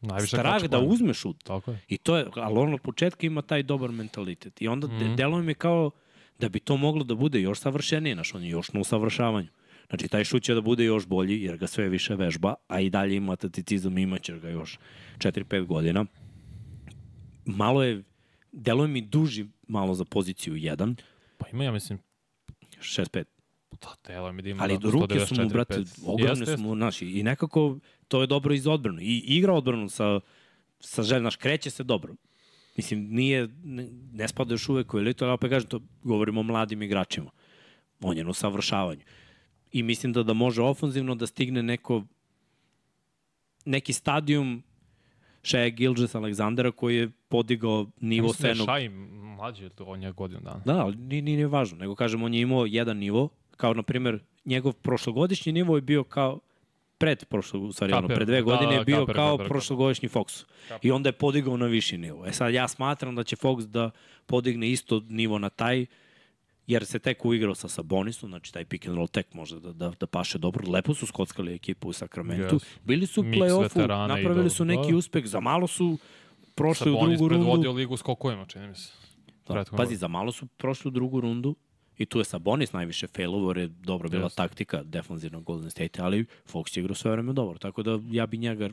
Najviše 0.00 0.36
strah 0.36 0.62
da 0.62 0.78
uzme 0.78 1.14
šut. 1.14 1.44
Tako 1.44 1.70
je. 1.70 1.80
I 1.88 1.98
to 1.98 2.16
je, 2.16 2.26
ali 2.34 2.58
on 2.58 2.74
od 2.74 2.80
početka 2.80 3.26
ima 3.26 3.42
taj 3.42 3.62
dobar 3.62 3.90
mentalitet. 3.90 4.62
I 4.62 4.68
onda 4.68 4.86
mm. 4.86 4.90
-hmm. 4.90 5.16
deluje 5.16 5.42
mi 5.42 5.54
kao 5.54 5.90
da 6.38 6.48
bi 6.48 6.60
to 6.60 6.76
moglo 6.76 7.04
da 7.04 7.14
bude 7.14 7.40
još 7.40 7.60
savršenije, 7.60 8.14
znaš, 8.14 8.34
on 8.34 8.42
je 8.42 8.50
još 8.50 8.72
na 8.72 8.80
usavršavanju. 8.80 9.48
Znači, 9.90 10.08
taj 10.08 10.24
šut 10.24 10.42
će 10.42 10.54
da 10.54 10.60
bude 10.60 10.84
još 10.84 11.06
bolji, 11.06 11.42
jer 11.42 11.56
ga 11.56 11.66
sve 11.66 11.88
više 11.88 12.14
vežba, 12.14 12.54
a 12.68 12.80
i 12.80 12.90
dalje 12.90 13.16
ima 13.16 13.32
atleticizam 13.32 13.98
imaće 13.98 14.38
ga 14.38 14.48
još 14.48 14.78
4-5 15.18 15.66
godina. 15.66 16.04
Malo 17.44 17.82
je, 17.82 18.02
deluje 18.52 18.88
mi 18.88 19.00
duži 19.00 19.46
malo 19.68 19.94
za 19.94 20.04
poziciju 20.04 20.54
1, 20.54 20.94
Pa 21.38 21.46
ima, 21.52 21.64
ja 21.64 21.72
mislim, 21.72 21.98
6-5. 22.78 23.24
da, 23.70 23.94
telo 24.02 24.32
mi 24.32 24.42
da 24.42 24.48
ima 24.48 24.62
Ali 24.62 24.78
da, 24.78 24.90
ruke 24.90 25.20
su 25.20 25.34
mu, 25.34 25.40
194, 25.40 25.52
brate, 25.52 25.74
5. 25.74 26.02
ogromne 26.06 26.40
Jeste, 26.40 26.56
su 26.56 26.62
mu, 26.62 26.74
znaš, 26.74 27.02
i 27.02 27.22
nekako 27.22 27.78
to 28.08 28.20
je 28.20 28.26
dobro 28.26 28.54
i 28.54 28.58
za 28.58 28.72
odbranu. 28.72 29.00
I 29.00 29.18
igra 29.18 29.52
odbranu 29.52 29.88
sa, 29.88 30.20
sa 30.80 31.02
želj, 31.02 31.20
znaš, 31.20 31.36
kreće 31.36 31.70
se 31.70 31.84
dobro. 31.84 32.14
Mislim, 32.76 33.08
nije, 33.10 33.48
ne, 33.64 33.88
ne 34.12 34.28
spada 34.28 34.54
još 34.54 34.68
uvek 34.68 34.94
u 34.94 34.98
elitu, 34.98 35.24
ali 35.24 35.32
opet 35.32 35.50
kažem, 35.50 35.68
to 35.68 35.80
govorimo 36.02 36.40
o 36.40 36.42
mladim 36.42 36.82
igračima. 36.82 37.30
On 38.00 38.16
je 38.16 38.24
na 38.24 38.30
usavršavanju. 38.30 39.02
I 39.72 39.82
mislim 39.82 40.12
da 40.12 40.22
da 40.22 40.32
može 40.32 40.62
ofanzivno 40.62 41.14
da 41.14 41.26
stigne 41.26 41.62
neko 41.62 42.02
neki 43.64 43.92
stadijum 43.92 44.62
Shea 45.42 45.68
Gilgis 45.68 46.14
Aleksandra 46.14 46.70
koji 46.70 46.96
je 46.96 47.10
podigao 47.28 47.86
nivo 48.00 48.26
Mislim 48.26 48.42
da 48.42 48.48
je 48.48 48.54
senog 48.54 48.66
Šaj 48.66 48.88
mlađi 48.88 49.64
od 49.64 49.72
on 49.78 50.02
je 50.02 50.12
godinu 50.12 50.40
dana. 50.40 50.62
Da, 50.64 50.78
ali 50.84 50.96
nije, 50.96 51.22
nije 51.22 51.46
važno, 51.46 51.78
nego 51.78 51.94
kažem, 51.94 52.22
on 52.22 52.34
je 52.34 52.40
imao 52.40 52.66
jedan 52.66 52.96
nivo, 52.96 53.28
kao 53.56 53.74
na 53.74 53.82
primjer, 53.82 54.18
njegov 54.44 54.72
prošlogodišnji 54.72 55.52
nivo 55.52 55.76
je 55.76 55.80
bio 55.80 56.04
kao 56.04 56.40
pred 56.98 57.24
prošlog, 57.24 57.62
u 57.62 57.72
stvari, 57.72 57.92
ono, 57.92 58.02
Kaper, 58.02 58.16
pre 58.16 58.24
dve 58.24 58.36
da, 58.36 58.42
godine 58.42 58.72
je 58.72 58.78
da, 58.78 58.84
bio 58.84 59.00
Kaper, 59.00 59.14
kao 59.14 59.36
Kaper, 59.36 59.48
prošlogodišnji 59.48 60.08
Fox. 60.08 60.44
I 60.82 60.90
onda 60.90 61.08
je 61.08 61.12
podigao 61.12 61.56
na 61.56 61.66
viši 61.66 61.98
nivo. 61.98 62.26
E 62.26 62.32
sad 62.32 62.54
ja 62.54 62.68
smatram 62.68 63.14
da 63.14 63.24
će 63.24 63.36
Fox 63.36 63.66
da 63.66 63.90
podigne 64.26 64.70
isto 64.70 65.02
nivo 65.08 65.38
na 65.38 65.48
taj, 65.48 65.86
jer 66.70 66.86
se 66.86 66.98
tek 66.98 67.24
uigrao 67.24 67.54
sa 67.54 67.68
Sabonisom, 67.68 68.30
znači 68.30 68.52
taj 68.52 68.64
pick 68.64 68.86
and 68.86 68.96
roll 68.96 69.08
tek 69.08 69.34
može 69.34 69.60
da, 69.60 69.72
da, 69.72 69.92
da 70.00 70.06
paše 70.06 70.38
dobro. 70.38 70.70
Lepo 70.70 70.94
su 70.94 71.06
skockali 71.06 71.54
ekipu 71.54 71.88
u 71.88 71.92
Sakramentu. 71.92 72.56
Yes. 72.56 72.64
Bili 72.84 73.06
su 73.06 73.20
u 73.20 73.24
play-offu, 73.24 74.08
napravili 74.08 74.50
su 74.50 74.64
neki 74.64 74.90
da. 74.90 74.96
uspeh, 74.96 75.26
za 75.26 75.40
malo 75.40 75.66
su 75.66 75.98
prošli 76.54 76.90
u 76.90 76.94
Sabonis 76.94 77.18
drugu 77.18 77.28
rundu. 77.28 77.44
predvodio 77.44 77.72
ligu 77.72 77.96
skokovima, 77.96 78.46
čini 78.46 78.68
mi 78.68 78.74
se. 78.74 78.92
Da. 79.48 79.64
Pazi, 79.76 79.96
za 79.96 80.08
malo 80.08 80.32
su 80.32 80.46
prošli 80.46 80.88
u 80.88 80.90
drugu 80.90 81.20
rundu 81.20 81.56
i 81.98 82.06
tu 82.06 82.18
je 82.18 82.24
Sabonis 82.24 82.72
najviše 82.72 83.06
failovo, 83.06 83.52
je 83.52 83.68
dobro 83.68 84.08
bila 84.08 84.22
Jeste. 84.22 84.36
taktika 84.36 84.82
defanzivnog 84.82 85.44
Golden 85.44 85.70
State, 85.70 86.02
ali 86.02 86.26
Fox 86.52 86.76
je 86.76 86.80
igrao 86.80 86.94
sve 86.94 87.10
vreme 87.10 87.32
dobro, 87.32 87.58
tako 87.58 87.82
da 87.82 87.98
ja 88.10 88.26
bi 88.26 88.38
njega 88.38 88.70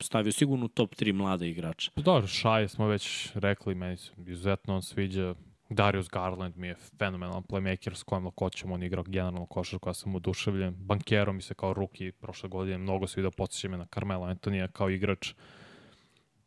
stavio 0.00 0.32
sigurno 0.32 0.64
u 0.64 0.68
top 0.68 0.94
3 0.94 1.12
mlade 1.12 1.48
igrača. 1.48 1.90
Pa 1.94 2.02
Dobro, 2.02 2.26
Šaj 2.26 2.68
smo 2.68 2.86
već 2.86 3.28
rekli, 3.34 3.74
meni 3.74 3.96
se 3.96 4.10
izuzetno 4.26 4.74
on 4.74 4.82
sviđa. 4.82 5.34
Darius 5.68 6.08
Garland 6.08 6.56
mi 6.56 6.66
je 6.66 6.74
fenomenalan 6.98 7.42
playmaker 7.42 7.94
s 7.94 8.02
kojim 8.02 8.24
lakoćem 8.24 8.72
on 8.72 8.82
igra 8.82 9.02
generalno 9.06 9.46
košar 9.46 9.78
koja 9.78 9.94
sam 9.94 10.14
oduševljen. 10.14 10.74
Bankero 10.78 11.32
mi 11.32 11.42
se 11.42 11.54
kao 11.54 11.74
ruki 11.74 12.12
prošle 12.12 12.48
godine 12.48 12.78
mnogo 12.78 13.06
sviđa, 13.06 13.30
podsjeća 13.30 13.68
me 13.68 13.76
na 13.76 13.86
Carmelo 13.94 14.26
Antonija 14.26 14.68
kao 14.68 14.90
igrač. 14.90 15.34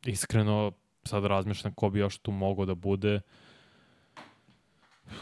Iskreno, 0.06 0.72
sad 1.04 1.26
razmišljam 1.26 1.74
ko 1.74 1.90
bi 1.90 2.00
još 2.00 2.18
tu 2.18 2.32
mogao 2.32 2.66
da 2.66 2.76
bude. 2.76 3.22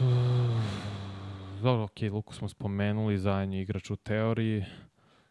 Dobro, 1.62 1.84
ok, 1.84 2.00
Luku 2.12 2.34
smo 2.34 2.48
spomenuli, 2.48 3.18
zajedno 3.18 3.54
je 3.54 3.62
igrač 3.62 3.90
u 3.90 3.96
teoriji, 3.96 4.64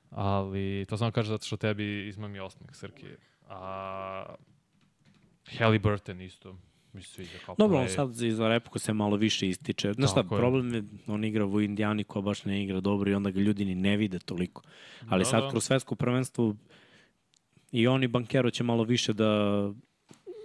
ali 0.09 0.85
to 0.89 0.97
samo 0.97 1.11
kaže 1.11 1.29
zato 1.29 1.45
što 1.45 1.57
tebi 1.57 2.07
izmam 2.07 2.35
i 2.35 2.39
osmeh, 2.39 2.75
Srki. 2.75 3.07
A 3.49 4.25
Halliburton 5.57 6.21
isto 6.21 6.55
sviđa 7.01 7.37
kao 7.45 7.55
Dobro, 7.57 7.77
on 7.77 7.89
sad 7.89 8.11
za- 8.11 8.47
repliku 8.47 8.79
se 8.79 8.93
malo 8.93 9.15
više 9.15 9.49
ističe. 9.49 9.93
Znaš 9.93 10.11
šta, 10.11 10.19
je. 10.19 10.27
problem 10.27 10.73
je, 10.73 10.83
on 11.07 11.23
igra 11.23 11.45
u 11.45 11.61
Indijani 11.61 12.03
koja 12.03 12.21
baš 12.21 12.45
ne 12.45 12.63
igra 12.63 12.79
dobro 12.79 13.11
i 13.11 13.15
onda 13.15 13.31
ga 13.31 13.39
ljudi 13.39 13.65
ni 13.65 13.75
ne 13.75 13.97
vide 13.97 14.19
toliko. 14.19 14.61
Ali 15.09 15.21
Da, 15.21 15.25
sad 15.25 15.43
da. 15.43 15.49
kroz 15.49 15.63
svetsko 15.63 15.95
prvenstvo 15.95 16.55
i 17.71 17.87
oni 17.87 18.07
Bankero 18.07 18.49
će 18.49 18.63
malo 18.63 18.83
više 18.83 19.13
da 19.13 19.29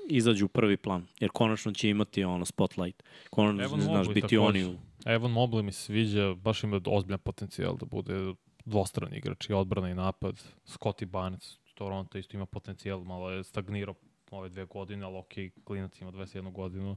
izađu 0.08 0.44
u 0.44 0.48
prvi 0.48 0.76
plan, 0.76 1.06
jer 1.20 1.30
konačno 1.30 1.72
će 1.72 1.90
imati 1.90 2.24
ono 2.24 2.44
spotlight. 2.44 3.02
Konačno, 3.30 3.64
Evan 3.64 3.80
znaš, 3.80 4.06
Mobley 4.06 4.14
biti 4.14 4.20
takođe. 4.20 4.38
oni 4.40 4.64
u... 4.64 4.74
Evan 5.04 5.30
Mobley 5.30 5.62
mi 5.62 5.72
se 5.72 5.82
sviđa, 5.82 6.34
baš 6.34 6.64
ima 6.64 6.80
ozbiljan 6.86 7.20
potencijal 7.20 7.76
da 7.76 7.86
bude 7.86 8.34
dvostrani 8.64 9.16
igrač 9.16 9.50
i 9.50 9.52
odbrana 9.52 9.90
i 9.90 9.94
napad. 9.94 10.42
Scotty 10.66 11.04
Barnes, 11.04 11.58
Toronto 11.74 12.18
isto 12.18 12.36
ima 12.36 12.46
potencijal, 12.46 13.04
malo 13.04 13.30
je 13.30 13.44
stagnirao 13.44 13.94
ove 14.32 14.48
dve 14.48 14.64
godine, 14.64 15.06
ali 15.06 15.16
ok, 15.16 15.32
klinac 15.64 16.00
ima 16.00 16.12
21 16.12 16.52
godinu. 16.52 16.96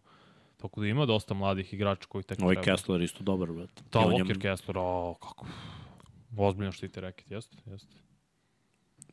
Tako 0.57 0.81
da 0.81 0.87
ima 0.87 1.05
dosta 1.05 1.33
mladih 1.33 1.73
igrača 1.73 2.07
koji 2.07 2.23
tek 2.23 2.39
Ovaj 2.41 2.55
treba. 2.55 2.65
Kessler 2.67 3.01
isto 3.01 3.23
dobar, 3.23 3.51
brate. 3.51 3.83
Da, 3.91 3.99
je- 3.99 4.05
Walker 4.05 4.41
Kessler, 4.41 4.77
o, 4.77 5.13
kako. 5.13 5.45
Ozbiljno 6.37 6.71
štiti 6.71 7.01
reket, 7.01 7.31
jeste, 7.31 7.57
jeste. 7.65 7.95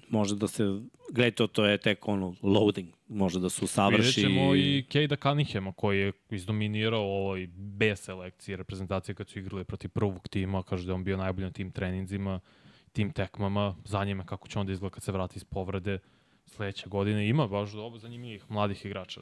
može 0.09 0.37
da 0.37 0.49
se, 0.49 0.65
gledaj 1.11 1.31
to, 1.31 1.47
to 1.47 1.65
je 1.65 1.79
tek 1.79 2.09
ono 2.09 2.35
loading, 2.43 2.89
može 3.09 3.41
da 3.41 3.49
se 3.49 3.55
Vidjet 3.57 3.71
usavrši. 3.71 4.21
ćemo 4.21 4.55
i 4.55 4.85
Kejda 4.89 5.17
Cunninghama 5.17 5.73
koji 5.73 6.01
je 6.01 6.13
izdominirao 6.31 7.03
ovoj 7.03 7.47
B 7.49 7.97
selekciji 7.97 8.57
reprezentacije 8.57 9.15
kad 9.15 9.29
su 9.29 9.39
igrali 9.39 9.65
protiv 9.65 9.91
prvog 9.91 10.29
tima, 10.29 10.63
kaže 10.63 10.87
da 10.87 10.91
je 10.91 10.95
on 10.95 11.05
bio 11.05 11.17
najbolji 11.17 11.45
na 11.45 11.53
tim 11.53 11.71
treninzima, 11.71 12.41
tim 12.93 13.13
tekmama, 13.13 13.77
zanima 13.85 14.25
kako 14.25 14.49
će 14.49 14.59
onda 14.59 14.73
izgleda 14.73 14.93
kad 14.93 15.03
se 15.03 15.13
vrati 15.13 15.37
iz 15.37 15.45
povrede 15.45 15.99
sledeće 16.47 16.89
godine. 16.89 17.29
Ima 17.29 17.47
baš 17.47 17.73
dobro 17.73 17.99
zanimljivih 17.99 18.51
mladih 18.51 18.87
igrača. 18.87 19.21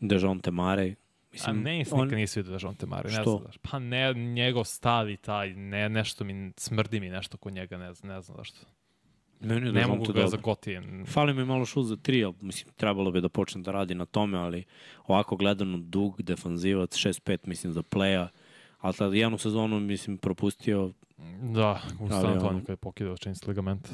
Dejonte 0.00 0.50
Mare. 0.50 0.90
A 0.90 1.04
Mislim, 1.34 1.62
ne, 1.62 1.84
on... 1.90 2.04
nikad 2.04 2.18
nisi 2.18 2.42
vidio 2.42 2.58
Jean 2.62 2.74
Temari, 2.74 3.08
ne 3.08 3.22
znam 3.22 3.38
zašto. 3.46 3.60
Pa 3.70 3.78
ne, 3.78 4.14
njegov 4.14 4.64
stav 4.64 5.10
i 5.10 5.16
taj, 5.16 5.54
ne, 5.54 5.88
nešto 5.88 6.24
mi, 6.24 6.52
smrdi 6.56 7.00
mi 7.00 7.08
nešto 7.08 7.36
kod 7.36 7.52
njega, 7.52 7.78
ne 7.78 7.86
ne 7.86 7.94
znam 7.94 8.36
zašto. 8.36 8.66
Meni 9.40 9.72
Ne 9.72 9.86
mogu 9.86 10.12
ga 10.12 10.26
zagotijem. 10.26 11.06
Fali 11.06 11.34
mi 11.34 11.44
malo 11.44 11.64
šut 11.64 11.86
za 11.86 11.96
tri, 11.96 12.24
ali 12.24 12.34
mislim, 12.40 12.72
trebalo 12.76 13.10
bi 13.10 13.20
da 13.20 13.28
počne 13.28 13.62
da 13.62 13.72
radi 13.72 13.94
na 13.94 14.04
tome, 14.04 14.38
ali 14.38 14.64
ovako 15.06 15.36
gledano 15.36 15.78
dug, 15.78 16.22
defanzivac, 16.22 16.96
6-5, 16.96 17.38
mislim, 17.46 17.72
za 17.72 17.82
playa, 17.82 18.28
ali 18.80 18.94
tad 18.94 19.14
jednu 19.14 19.38
sezonu, 19.38 19.80
mislim, 19.80 20.18
propustio, 20.18 20.92
Da, 21.42 21.80
u 22.00 22.08
San 22.08 22.18
Ali 22.18 22.32
Antonio 22.34 22.60
kada 22.60 22.72
je 22.72 22.76
pokidao 22.76 23.16
činjenic 23.16 23.46
ligament. 23.46 23.88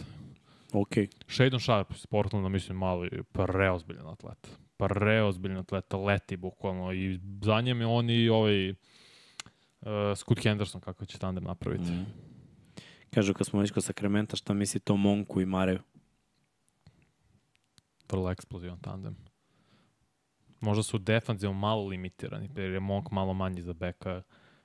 Ok. 0.78 0.94
Shadon 1.28 1.60
Sharp 1.60 1.90
iz 1.90 2.07
Portlanda, 2.07 2.49
mislim, 2.49 2.78
malo 2.78 3.05
je 3.05 3.23
preozbiljan 3.32 4.07
atlet. 4.07 4.58
Preozbiljan 4.76 5.58
atlet, 5.58 5.92
leti 5.92 6.36
bukvalno. 6.36 6.92
I 6.92 7.20
za 7.42 7.60
njem 7.60 7.81
je 7.81 7.86
on 7.86 8.10
i 8.10 8.28
ovaj 8.28 8.70
uh, 8.70 8.76
Scoot 10.16 10.42
Henderson, 10.42 10.81
kako 10.81 11.07
će 11.07 11.18
tandem 11.18 11.44
napraviti. 11.44 11.90
Mm. 11.90 12.07
Kažu, 13.10 13.34
kad 13.34 13.47
smo 13.47 13.60
već 13.60 13.70
kod 13.70 13.84
Sakramenta, 13.84 14.36
šta 14.36 14.55
mislite 14.55 14.92
o 14.92 14.97
Monku 14.97 15.40
i 15.40 15.47
Mareju? 15.47 15.81
Vrlo 18.10 18.31
eksplozivan 18.31 18.81
tandem. 18.81 19.16
Možda 20.60 20.82
su 20.82 20.99
defanzivno 20.99 21.55
malo 21.55 21.86
limitirani, 21.86 22.50
jer 22.57 22.70
je 22.70 22.81
Monk 22.81 23.10
malo 23.10 23.34
manji 23.34 23.62
za 23.62 23.73
beka. 23.73 24.23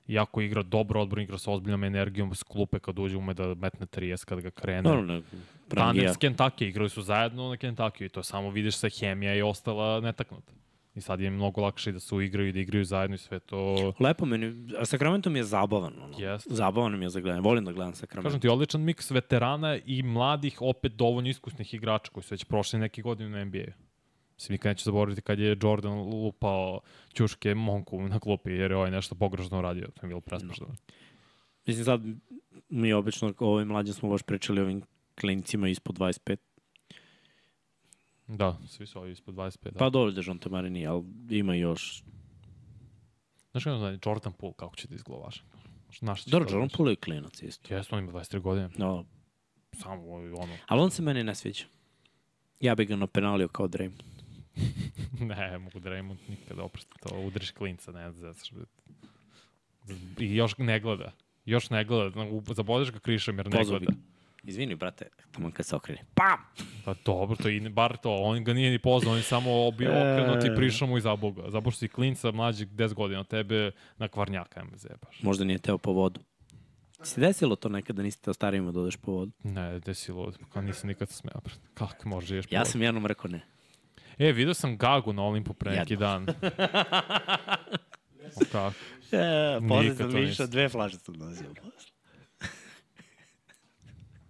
Iako 0.08 0.42
igra 0.42 0.64
dobro 0.64 1.02
odbranu, 1.02 1.24
igra 1.24 1.38
sa 1.38 1.52
ozbiljnom 1.52 1.84
energijom, 1.84 2.36
s 2.36 2.44
klupe 2.44 2.80
kad 2.80 3.00
uđe 3.00 3.18
ume 3.18 3.34
da 3.34 3.56
metne 3.56 3.86
30 3.86 4.26
kad 4.26 4.42
ga 4.42 4.50
krene. 4.50 4.84
Tandem 4.90 5.24
Prangija. 5.70 6.14
s 6.14 6.18
Kentucky, 6.18 6.68
igrali 6.68 6.90
su 6.90 7.02
zajedno 7.02 7.50
na 7.50 7.58
Kentucky 7.58 8.06
i 8.06 8.10
to 8.10 8.24
samo 8.24 8.50
vidiš 8.50 8.76
se 8.76 8.90
hemija 8.90 9.32
je 9.32 9.44
ostala 9.44 10.00
netaknuta. 10.00 10.54
I 10.96 11.02
sad 11.02 11.20
je 11.20 11.30
mnogo 11.30 11.62
lakše 11.62 11.92
da 11.92 12.00
se 12.00 12.16
uigraju 12.16 12.50
i 12.50 12.52
da 12.52 12.60
igraju 12.60 12.86
zajedno 12.86 13.16
i 13.16 13.18
sve 13.18 13.40
to. 13.40 13.94
Lepo 14.00 14.26
meni, 14.26 14.74
a 14.80 14.86
Sacramento 14.86 15.30
mi 15.30 15.40
je 15.40 15.44
zabavan. 15.44 15.94
Ono. 16.04 16.20
Jeste. 16.20 16.54
Zabavan 16.54 17.00
mi 17.00 17.06
je 17.06 17.10
za 17.10 17.20
gledanje, 17.20 17.42
volim 17.42 17.66
da 17.66 17.72
gledam 17.72 17.94
Sacramento. 17.94 18.28
Kažem 18.28 18.42
ti, 18.42 18.48
odličan 18.48 18.82
miks 18.82 19.12
veterana 19.12 19.78
i 19.86 20.04
mladih, 20.04 20.62
opet 20.62 20.92
dovoljno 20.92 21.30
iskusnih 21.30 21.74
igrača 21.74 22.12
koji 22.12 22.24
su 22.24 22.34
već 22.34 22.44
prošli 22.44 22.80
neki 22.80 23.02
godinu 23.02 23.30
na 23.30 23.46
NBA. 23.46 23.66
Mislim, 24.36 24.54
nikad 24.54 24.70
neću 24.70 24.84
zaboraviti 24.84 25.22
kad 25.22 25.40
je 25.40 25.58
Jordan 25.62 26.00
lupao 26.00 26.80
ćuške 27.14 27.56
Monku 27.56 28.02
na 28.02 28.20
klupi, 28.20 28.52
jer 28.52 28.72
je 28.72 28.78
ovaj 28.78 28.92
nešto 28.92 29.16
pogrešno 29.16 29.60
uradio. 29.60 29.88
To 29.88 30.06
je 30.06 30.08
bilo 30.08 30.22
presmešno. 30.22 30.68
Mislim, 31.66 31.86
sad 31.86 32.02
mi 32.70 32.94
obično 32.94 33.34
o 33.40 33.54
ovim 33.54 33.68
mlađim 33.68 33.94
smo 33.94 34.10
baš 34.10 34.24
pričali 34.24 34.62
ovim 34.62 34.82
klinicima 35.20 35.70
ispod 35.70 35.98
25. 35.98 36.38
Da, 38.28 38.58
svi 38.68 38.86
su 38.88 39.00
ovi 39.00 39.12
ispod 39.12 39.36
25. 39.36 39.72
Da. 39.72 39.80
Pa 39.80 39.90
dobro 39.90 40.12
da 40.12 40.22
Dejonte 40.22 40.50
Mare 40.50 40.70
nije, 40.70 40.88
ali 40.88 41.04
ima 41.30 41.56
još... 41.56 42.04
Znaš 43.52 43.64
kako 43.64 43.78
znači, 43.78 44.10
Jordan 44.10 44.34
Poole, 44.34 44.54
kako 44.58 44.76
će 44.76 44.88
da 44.88 44.96
izglovaš? 44.96 45.44
Znaš 46.00 46.24
će 46.24 46.30
Dobro, 46.30 46.50
Jordan? 46.52 46.70
Poole 46.78 46.92
je 46.92 46.96
klinac 46.96 47.42
isto. 47.42 47.74
Jeste, 47.74 47.96
on 47.96 48.04
ima 48.04 48.12
23 48.12 48.40
godine. 48.40 48.70
No, 48.78 49.06
Samo 49.82 50.14
ovaj, 50.14 50.32
ono, 50.32 50.58
ali 50.66 50.82
on 50.82 50.92
se 50.92 51.02
meni 51.02 51.24
ne 51.24 51.36
sviđa. 51.36 51.66
Ja 52.60 52.76
bih 52.76 52.88
ga 52.88 52.96
napenalio 52.96 53.48
kao 53.48 53.68
Draymond. 53.68 54.15
ne, 55.20 55.58
mogu 55.58 55.80
da 55.80 55.90
Raymond 55.90 56.18
nikada 56.30 56.64
oprosti 56.64 56.94
to. 57.00 57.16
Udriš 57.16 57.52
klinca, 57.52 57.92
ne 57.92 58.12
znaš. 58.12 58.52
I 60.20 60.36
još 60.36 60.58
ne 60.58 60.80
gleda. 60.80 61.12
Još 61.46 61.70
ne 61.70 61.86
gleda. 61.86 62.26
Zabodeš 62.54 62.92
ga 62.92 63.00
krišom 63.00 63.38
jer 63.38 63.50
ne 63.50 63.58
Pozvao 63.58 63.80
bi 63.80 63.86
gleda. 63.86 64.02
Izvini, 64.44 64.76
brate, 64.76 65.10
tamo 65.32 65.52
kad 65.52 65.66
se 65.66 65.76
okrene. 65.76 66.02
Pam! 66.14 66.66
Pa 66.86 66.94
dobro, 67.06 67.36
to 67.36 67.50
i 67.50 67.60
ne, 67.60 67.70
bar 67.70 67.98
to. 67.98 68.16
On 68.16 68.44
ga 68.44 68.54
nije 68.54 68.72
ni 68.72 68.80
poznao, 68.80 69.12
on 69.12 69.18
je 69.18 69.24
samo 69.24 69.72
bio 69.72 69.90
okrenut 69.90 70.46
i 70.46 70.56
prišao 70.56 70.88
mu 70.88 70.98
i 70.98 71.02
zabao 71.02 71.32
ga. 71.32 71.50
Zabao 71.50 71.72
si 71.72 71.88
klinca 71.88 72.32
mlađeg 72.32 72.70
10 72.70 72.94
godina 72.94 73.20
od 73.20 73.28
tebe 73.28 73.72
na 73.98 74.08
kvarnjaka, 74.08 74.64
nema 74.64 74.78
zebaš. 74.78 75.22
Možda 75.24 75.44
nije 75.44 75.60
teo 75.60 75.78
po 75.78 75.92
vodu. 75.92 76.20
Se 77.02 77.22
desilo 77.22 77.56
to 77.56 77.70
nekada, 77.70 78.04
nisi 78.04 78.22
teo 78.22 78.34
starijima 78.34 78.72
da 78.72 78.80
odeš 78.80 78.96
po 78.98 79.12
vodu? 79.12 79.32
Ne, 79.44 79.80
gde 79.80 79.94
si 79.94 80.12
lud. 80.12 80.38
Kao 80.54 80.62
nisam 80.62 80.88
nikad 80.88 81.10
smeo. 81.10 81.42
brate. 81.44 81.62
Kako 81.74 82.10
možeš 82.10 82.28
živješ 82.28 82.46
po 82.48 82.56
Ja 82.56 82.60
vodu? 82.62 82.72
sam 82.72 82.82
jednom 82.82 83.06
rekao 83.06 83.32
ne. 83.32 83.42
E, 84.18 84.32
vidio 84.32 84.54
sam 84.54 84.78
Gagu 84.78 85.14
na 85.14 85.24
Olimpu 85.24 85.54
pre 85.54 85.72
neki 85.72 85.96
dan. 85.96 86.26
O, 88.36 88.40
Kako? 88.52 88.76
E, 89.12 89.60
posle 89.70 89.96
sam 89.96 90.18
išao, 90.18 90.48
dve 90.48 90.70
flaše 90.70 90.98
sam 90.98 91.16
nosio. 91.16 91.50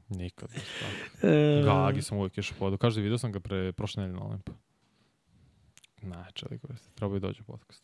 Nikad. 0.10 0.50
baš 0.54 0.64
tako. 0.64 1.28
E, 1.28 1.62
Gagi 1.66 2.02
sam 2.02 2.18
uvijek 2.18 2.38
išao 2.38 2.58
po 2.60 2.66
vodu. 2.66 2.78
Kaže, 2.78 3.02
vidio 3.02 3.18
sam 3.18 3.32
ga 3.32 3.40
pre 3.40 3.72
prošle 3.72 4.04
nedelje 4.04 4.20
na 4.20 4.26
Olimpu. 4.26 4.52
Ne, 6.02 6.26
čelik, 6.34 6.62
treba 6.96 7.18
i 7.18 7.20
dođe 7.20 7.42
u 7.42 7.44
podcast. 7.44 7.84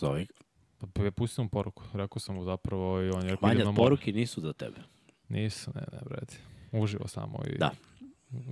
Zove 0.00 0.24
ga. 0.24 0.34
Pa 0.78 0.86
pa 0.94 1.10
pustio 1.10 1.44
mu 1.44 1.50
poruku. 1.50 1.82
Rekao 1.94 2.18
sam 2.20 2.34
mu 2.34 2.44
zapravo 2.44 3.02
i 3.02 3.10
on 3.10 3.22
je 3.24 3.30
rekao, 3.30 3.48
Manja, 3.48 3.64
na 3.64 3.74
poruke 3.74 4.12
nisu 4.12 4.40
za 4.40 4.52
tebe. 4.52 4.80
Nisu, 5.28 5.70
ne, 5.74 5.82
ne, 5.92 5.98
brate. 6.04 6.36
Uživo 6.72 7.08
samo 7.08 7.38
i 7.46 7.58
Da. 7.58 7.70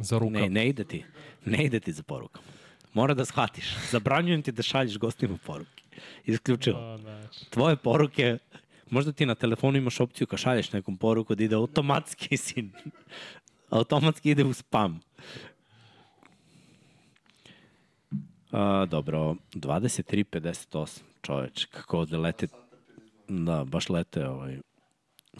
Za 0.01 0.19
rukav. 0.19 0.41
Ne, 0.41 0.49
ne 0.49 0.69
ide 0.69 0.85
ti. 0.85 1.05
Ne 1.45 1.65
ide 1.65 1.81
ti 1.81 1.93
za 1.93 2.03
porukama. 2.03 2.47
Mora 2.95 3.15
da 3.15 3.25
shvatiš. 3.25 3.75
Zabranjujem 3.91 4.43
ti 4.43 4.53
da 4.53 4.63
šalješ 4.63 4.99
gostima 4.99 5.39
poruke. 5.47 5.83
Isključivo. 6.25 6.79
A, 6.79 6.99
znači. 6.99 7.51
Tvoje 7.51 7.77
poruke, 7.77 8.39
možda 8.91 9.13
ti 9.13 9.27
na 9.27 9.35
telefonu 9.35 9.79
imaš 9.79 10.01
opciju 10.01 10.27
kad 10.27 10.39
šalješ 10.39 10.73
nekom 10.73 10.97
poruku 10.97 11.35
da 11.35 11.45
ide 11.45 11.57
automatski 11.57 12.37
sin. 12.47 12.73
automatski 13.71 14.31
ide 14.31 14.45
u 14.45 14.53
spam. 14.53 15.01
A, 18.53 18.87
dobro, 18.91 19.37
23.58 19.55 21.01
čoveč, 21.23 21.65
kako 21.65 21.99
ovde 21.99 22.17
lete. 22.17 22.47
Da, 23.29 23.65
baš 23.65 23.89
lete 23.89 24.29
ovaj, 24.29 24.59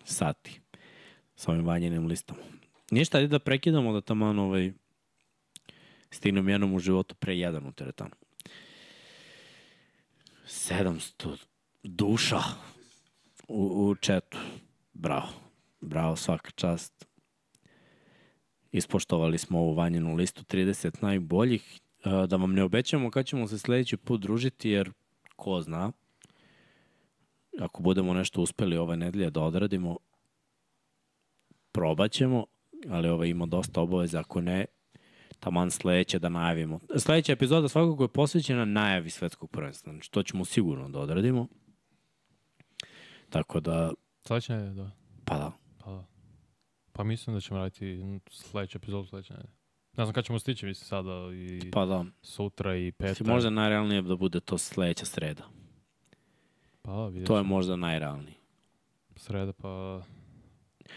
sati 0.05 0.61
sa 1.37 1.51
ovim 1.51 1.67
vanjenim 1.67 2.07
listama. 2.07 2.41
Ništa, 2.95 3.19
ajde 3.19 3.29
da 3.29 3.39
prekidamo 3.39 3.93
da 3.93 4.01
tamo 4.01 4.27
ovaj, 4.27 4.73
stignem 6.11 6.49
jednom 6.49 6.75
u 6.75 6.79
životu 6.79 7.15
pre 7.15 7.39
jedan 7.39 7.67
u 7.67 7.73
teretanu. 7.73 8.11
700 10.47 11.37
duša 11.83 12.41
u, 13.49 13.89
u 13.89 13.95
četu. 13.95 14.39
Bravo. 14.93 15.29
Bravo, 15.81 16.17
svaka 16.17 16.51
čast. 16.51 17.07
Ispoštovali 18.73 19.39
smo 19.39 19.59
ovu 19.59 19.75
vanjenu 19.75 20.15
listu 20.15 20.43
30 20.43 21.03
najboljih. 21.03 21.81
E, 22.05 22.27
Da 22.27 22.37
vam 22.37 22.53
ne 22.53 22.63
obećamo 22.63 23.11
kad 23.11 23.27
ćemo 23.27 23.47
se 23.47 23.59
sledeći 23.59 23.97
put 23.97 24.21
družiti, 24.21 24.71
jer 24.71 24.93
ko 25.37 25.61
zna, 25.61 25.93
ako 27.61 27.83
budemo 27.83 28.15
nešto 28.15 28.41
uspeli 28.41 28.77
ove 28.77 28.97
nedelje 28.97 29.31
da 29.31 29.41
odradimo, 29.41 29.97
probat 31.73 32.13
ćemo, 32.13 32.47
ali 32.91 33.09
ovo 33.09 33.25
ima 33.25 33.47
dosta 33.47 33.81
obaveza, 33.81 34.21
ako 34.21 34.41
ne, 34.41 34.65
taman 35.41 35.71
sledeće 35.71 36.19
da 36.19 36.29
najavimo. 36.29 36.81
Sledeća 36.97 37.33
epizoda 37.33 37.69
svakako 37.69 38.05
je 38.05 38.09
posvećena 38.09 38.65
najavi 38.65 39.11
svetskog 39.11 39.51
prvenstva, 39.51 39.93
znači 39.93 40.11
to 40.11 40.23
ćemo 40.23 40.45
sigurno 40.45 40.89
da 40.89 40.99
odradimo. 40.99 41.49
Tako 43.31 43.61
da, 43.61 43.93
Sledeće 44.27 44.53
nedelje, 44.53 44.75
da. 44.75 44.91
pa 45.25 45.39
da, 45.39 45.53
Pa 45.85 45.91
da. 45.91 46.05
Pa 46.93 47.05
mislim 47.05 47.37
da 47.37 47.41
ćemo 47.41 47.59
raditi 47.61 47.99
sledeću 48.31 48.79
epizodu 48.79 49.07
sledeće 49.09 49.33
nedelje. 49.33 49.53
Ne 49.97 50.05
znam 50.05 50.15
kada 50.15 50.25
ćemo 50.25 50.39
stići, 50.39 50.67
mislim 50.67 50.87
sada 50.87 51.13
i 51.35 51.71
pa 51.71 51.87
da. 51.87 52.05
sutra 52.23 52.77
i 52.77 52.85
Mislim, 52.85 52.93
petak. 52.99 53.27
možda 53.27 53.51
najrealnije 53.51 54.03
da 54.03 54.17
bude 54.17 54.41
to 54.41 54.59
sledeća 54.59 55.05
sreda. 55.07 55.43
Pa 56.83 56.93
da, 57.11 57.25
To 57.25 57.37
je 57.37 57.43
možda 57.43 57.77
najrealnije. 57.77 58.37
Sreda, 59.17 59.53
pa 59.53 60.03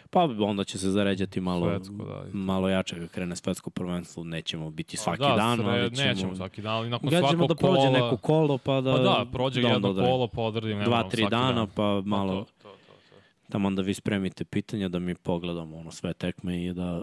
Pa 0.09 0.23
onda 0.39 0.63
će 0.63 0.77
se 0.79 0.89
zaređati 0.89 1.41
malo, 1.41 1.69
Svetsko, 1.69 1.93
da, 2.05 2.23
malo 2.33 2.69
jače 2.69 2.99
kad 2.99 3.09
krene 3.09 3.35
svetsko 3.35 3.69
prvenstvo. 3.69 4.23
Nećemo 4.23 4.69
biti 4.71 4.97
svaki 4.97 5.21
da, 5.21 5.35
dan, 5.35 5.59
sred- 5.59 5.67
ali 5.69 5.95
ćemo... 5.95 6.07
Nećemo 6.09 6.35
svaki 6.35 6.61
dan, 6.61 6.73
ali 6.75 6.89
nakon 6.89 7.09
svakog 7.09 7.47
da 7.47 7.55
prođe 7.55 7.87
kola... 7.87 7.89
neko 7.91 8.17
kolo, 8.17 8.57
pa 8.57 8.81
da... 8.81 8.91
Pa 8.91 8.97
da, 8.99 9.25
prođe 9.31 9.61
da 9.61 9.67
onda 9.67 9.87
jedno 9.87 10.03
kolo, 10.03 10.27
pa 10.27 10.41
odradimo. 10.41 10.79
ne 10.79 10.85
Dva, 10.85 11.09
tri 11.09 11.27
dana, 11.29 11.53
dan. 11.53 11.67
pa 11.67 11.73
Pa 11.75 12.01
malo... 12.05 12.33
to, 12.33 12.51
to, 12.63 12.69
to, 12.69 12.93
to. 13.09 13.15
tamo 13.51 13.71
da 13.71 13.81
vi 13.81 13.93
spremite 13.93 14.45
pitanja, 14.45 14.87
da 14.89 14.99
mi 14.99 15.15
pogledamo 15.15 15.77
ono 15.77 15.91
sve 15.91 16.13
tekme 16.13 16.65
i 16.65 16.73
da, 16.73 17.01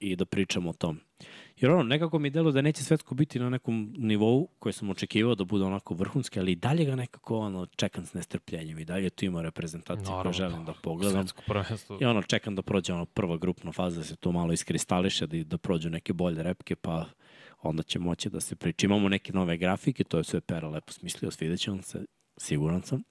i 0.00 0.16
da 0.16 0.24
pričamo 0.24 0.70
o 0.70 0.72
tom. 0.72 1.00
Jer 1.60 1.70
ono, 1.70 1.82
nekako 1.82 2.18
mi 2.18 2.30
delo 2.30 2.52
da 2.52 2.60
neće 2.62 2.84
svetsko 2.84 3.14
biti 3.14 3.38
na 3.38 3.50
nekom 3.50 3.94
nivou 3.98 4.48
koji 4.58 4.72
sam 4.72 4.90
očekivao 4.90 5.34
da 5.34 5.44
bude 5.44 5.64
onako 5.64 5.94
vrhunski, 5.94 6.40
ali 6.40 6.52
i 6.52 6.56
dalje 6.56 6.84
ga 6.84 6.96
nekako 6.96 7.38
ono, 7.38 7.66
čekam 7.66 8.06
s 8.06 8.14
nestrpljenjem 8.14 8.78
i 8.78 8.84
dalje 8.84 9.10
tu 9.10 9.24
ima 9.24 9.42
reprezentacije 9.42 10.04
koje 10.06 10.16
Naravno, 10.16 10.32
želim 10.32 10.64
da 10.64 10.72
pogledam. 10.82 11.22
Svetsko 11.22 11.42
prvenstvo. 11.46 11.98
I 12.00 12.04
ono, 12.04 12.22
čekam 12.22 12.54
da 12.54 12.62
prođe 12.62 12.92
ono 12.92 13.06
prva 13.06 13.36
grupna 13.36 13.72
faza, 13.72 13.98
da 14.00 14.04
se 14.04 14.16
to 14.16 14.32
malo 14.32 14.52
iskristališe, 14.52 15.26
da, 15.26 15.44
da 15.44 15.58
prođu 15.58 15.90
neke 15.90 16.12
bolje 16.12 16.42
repke, 16.42 16.76
pa 16.76 17.04
onda 17.62 17.82
će 17.82 17.98
moći 17.98 18.30
da 18.30 18.40
se 18.40 18.56
priča. 18.56 18.86
Imamo 18.86 19.08
neke 19.08 19.32
nove 19.32 19.56
grafike, 19.56 20.04
to 20.04 20.18
je 20.18 20.24
sve 20.24 20.40
Pera 20.40 20.68
lepo 20.68 20.92
smislio, 20.92 21.30
svidjet 21.30 21.60
će 21.60 21.70
vam 21.70 21.82
se, 21.82 22.04
siguran 22.36 22.82
sam. 22.82 23.02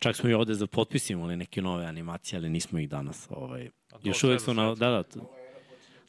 Čak 0.00 0.16
smo 0.16 0.30
i 0.30 0.34
ovde 0.34 0.54
za 0.54 0.66
potpis 0.66 1.10
imali 1.10 1.36
neke 1.36 1.62
nove 1.62 1.86
animacije, 1.86 2.38
ali 2.38 2.48
nismo 2.48 2.78
ih 2.78 2.88
danas. 2.88 3.26
Ovaj, 3.30 3.70
još 4.02 4.24
uvek 4.24 4.40
su 4.40 4.54
na... 4.54 4.74
Da, 4.74 4.90
da, 4.90 5.02
to- 5.02 5.34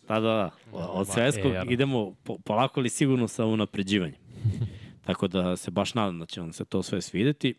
da, 0.10 0.20
da, 0.20 0.52
da. 0.72 0.78
Od 0.78 1.08
svetskog 1.08 1.52
era. 1.52 1.66
idemo 1.70 2.16
po, 2.24 2.38
polako 2.38 2.80
ali 2.80 2.90
sigurno 2.90 3.28
sa 3.28 3.46
unapređivanjem. 3.46 4.20
Tako 5.06 5.28
da 5.28 5.58
se 5.58 5.72
baš 5.72 5.94
nadam 5.94 6.20
da 6.20 6.26
će 6.26 6.42
vam 6.42 6.54
se 6.54 6.66
to 6.66 6.84
sve 6.84 7.02
svideti. 7.02 7.54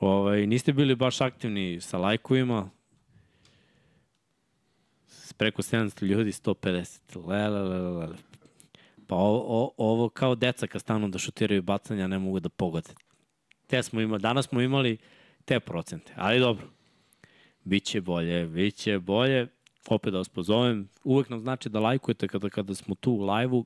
Ovaj, 0.00 0.46
niste 0.46 0.72
bili 0.72 0.94
baš 0.94 1.20
aktivni 1.20 1.80
sa 1.80 1.98
lajkovima. 1.98 2.70
Preko 5.36 5.62
700 5.62 6.04
ljudi, 6.04 6.30
150. 6.30 7.28
Le, 7.28 7.48
le, 7.48 7.62
le, 7.62 7.78
le, 7.78 8.06
le. 8.06 8.16
Pa 9.06 9.16
o, 9.16 9.44
o, 9.46 9.74
ovo 9.76 10.08
kao 10.08 10.34
deca 10.34 10.66
kad 10.66 10.80
stanu 10.80 11.08
da 11.08 11.18
šutiraju 11.18 11.62
bacanja 11.62 12.06
ne 12.06 12.18
mogu 12.18 12.40
da 12.40 12.48
pogode. 12.48 12.90
Te 13.66 13.82
smo 13.82 14.00
imali, 14.00 14.22
danas 14.22 14.48
smo 14.48 14.60
imali 14.60 14.98
te 15.44 15.60
procente, 15.60 16.12
ali 16.16 16.40
dobro. 16.40 16.66
Biće 17.64 18.00
bolje, 18.00 18.46
biće 18.46 18.98
bolje. 18.98 19.46
Opet 19.88 20.12
da 20.12 20.18
vas 20.18 20.28
pozovem, 20.28 20.88
uvek 21.04 21.28
nam 21.28 21.40
znači 21.40 21.68
da 21.68 21.80
lajkujete 21.80 22.28
kada, 22.28 22.48
kada 22.48 22.74
smo 22.74 22.94
tu 22.94 23.12
u 23.12 23.26
live-u, 23.26 23.64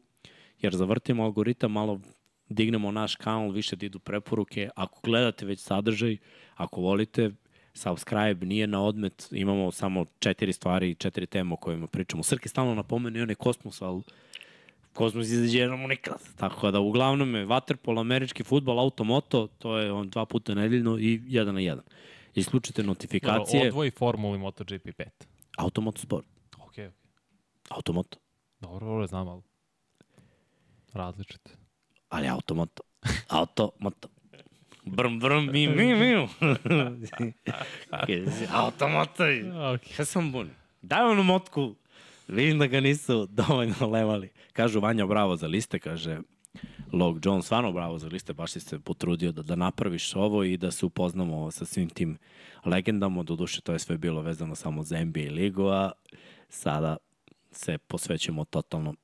jer 0.61 0.77
zavrtimo 0.77 1.23
algoritam, 1.23 1.73
malo 1.73 2.01
dignemo 2.49 2.91
naš 2.91 3.17
kanal, 3.17 3.51
više 3.51 3.77
da 3.77 3.87
idu 3.87 3.99
preporuke. 3.99 4.69
Ako 4.77 5.01
gledate 5.03 5.47
već 5.47 5.61
sadržaj, 5.61 6.17
ako 6.55 6.81
volite, 6.81 7.31
subscribe 7.75 8.47
nije 8.47 8.67
na 8.67 8.83
odmet, 8.83 9.29
imamo 9.31 9.71
samo 9.71 10.05
četiri 10.19 10.53
stvari, 10.53 10.95
četiri 10.95 11.27
teme 11.27 11.53
o 11.53 11.57
kojima 11.57 11.87
pričamo. 11.87 12.23
Srke 12.23 12.49
stalno 12.49 12.75
napomenu 12.75 13.19
i 13.19 13.23
onaj 13.23 13.35
kosmos, 13.35 13.83
ali 13.83 14.03
Kosmos 14.97 15.27
izađe 15.27 15.59
jednom 15.59 15.81
nikad. 15.81 16.19
Tako 16.37 16.71
da 16.71 16.81
uglavnom 16.81 17.35
je 17.35 17.47
waterpolo, 17.47 18.01
američki 18.01 18.45
futbol, 18.45 18.81
automoto, 18.81 19.47
to 19.47 19.79
je 19.79 19.93
on 19.93 20.09
dva 20.09 20.27
puta 20.27 20.55
nedeljno 20.55 20.99
i 20.99 21.21
jedan 21.27 21.55
na 21.55 21.61
jedan. 21.61 21.85
Isključite 22.35 22.83
notifikacije. 22.83 23.59
Dobro, 23.59 23.69
odvoji 23.69 23.91
Formuli 23.91 24.39
MotoGP 24.39 24.87
5. 24.87 25.05
Automoto 25.57 26.01
sport. 26.01 26.27
Ok, 26.59 26.79
ok. 26.79 26.93
Automoto. 27.69 28.19
Dobro, 28.61 28.87
dobro, 28.87 29.07
znam, 29.07 29.29
ali 29.29 29.43
različite. 30.93 31.51
Ali 32.09 32.29
automoto. 32.29 32.83
Automoto. 33.29 34.09
Brm, 34.85 35.19
brm, 35.19 35.51
mi, 35.53 35.69
mi, 35.69 35.95
mi. 35.95 36.29
automoto. 38.53 39.25
Ok. 39.75 39.99
Ja 39.99 40.05
sam 40.05 40.33
bun. 40.33 40.51
Daj 40.83 41.05
onu 41.11 41.23
motku. 41.23 41.75
Vidim 42.29 42.59
da 42.59 42.67
ga 42.67 42.81
nisu 42.81 43.27
dovoljno 43.27 43.87
levali. 43.93 44.31
Kažu 44.53 44.81
Vanja 44.81 45.07
bravo 45.07 45.37
za 45.37 45.47
liste, 45.47 45.79
kaže 45.79 46.19
Log 46.93 47.19
John, 47.25 47.43
stvarno 47.43 47.73
bravo 47.73 47.99
za 47.99 48.09
liste, 48.09 48.33
baš 48.33 48.53
si 48.53 48.61
se 48.61 48.79
potrudio 48.79 49.33
da, 49.33 49.43
da 49.43 49.57
napraviš 49.57 50.17
ovo 50.17 50.45
i 50.45 50.57
da 50.57 50.71
se 50.71 50.87
upoznamo 50.87 51.51
sa 51.51 51.65
svim 51.65 51.89
tim 51.89 52.19
legendama. 52.65 53.23
Doduše, 53.23 53.61
to 53.61 53.73
je 53.73 53.79
sve 53.79 53.99
bilo 53.99 54.23
vezano 54.23 54.55
samo 54.55 54.83
za 54.83 55.05
NBA 55.05 55.31
ligu, 55.31 55.67
a 55.67 55.93
sada 56.49 56.97
se 57.51 57.79
posvećujemo 57.79 58.45
totalno 58.45 58.95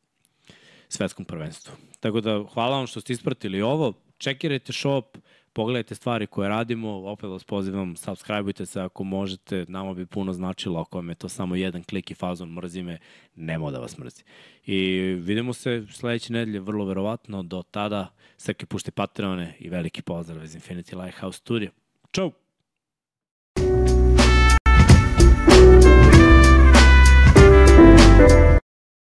svetskom 0.89 1.25
prvenstvu. 1.25 1.75
Tako 2.01 2.21
da, 2.21 2.45
hvala 2.55 2.77
vam 2.77 2.87
što 2.87 3.01
ste 3.01 3.13
ispratili 3.13 3.63
ovo. 3.63 3.93
Čekirajte 4.19 4.73
shop, 4.73 5.19
pogledajte 5.53 5.95
stvari 5.95 6.27
koje 6.27 6.49
radimo, 6.49 6.91
opet 6.91 7.31
vas 7.31 7.45
pozivam, 7.45 7.97
subscribeujte 7.97 8.67
se 8.67 8.81
ako 8.81 9.05
možete, 9.05 9.65
nama 9.69 9.95
bi 9.95 10.07
puno 10.07 10.33
značilo 10.33 10.81
ako 10.81 10.99
vam 10.99 11.09
je 11.09 11.15
to 11.15 11.29
samo 11.29 11.57
jedan 11.57 11.83
klik 11.83 12.11
i 12.11 12.15
fazon 12.15 12.53
mrzi 12.53 12.83
me, 12.83 12.99
nemo 13.35 13.71
da 13.71 13.79
vas 13.79 13.99
mrzi. 13.99 14.23
I 14.67 15.01
vidimo 15.19 15.53
se 15.53 15.87
sledeće 15.91 16.33
nedelje, 16.33 16.61
vrlo 16.61 16.85
verovatno, 16.85 17.43
do 17.43 17.63
tada, 17.63 18.15
Srke 18.37 18.67
pušte 18.67 18.91
Patreone 18.91 19.57
i 19.59 19.69
veliki 19.69 20.03
pozdrav 20.03 20.45
iz 20.45 20.57
Infinity 20.57 21.05
Lighthouse 21.05 21.39
Studio. 21.39 21.71
Ćao! 22.13 22.42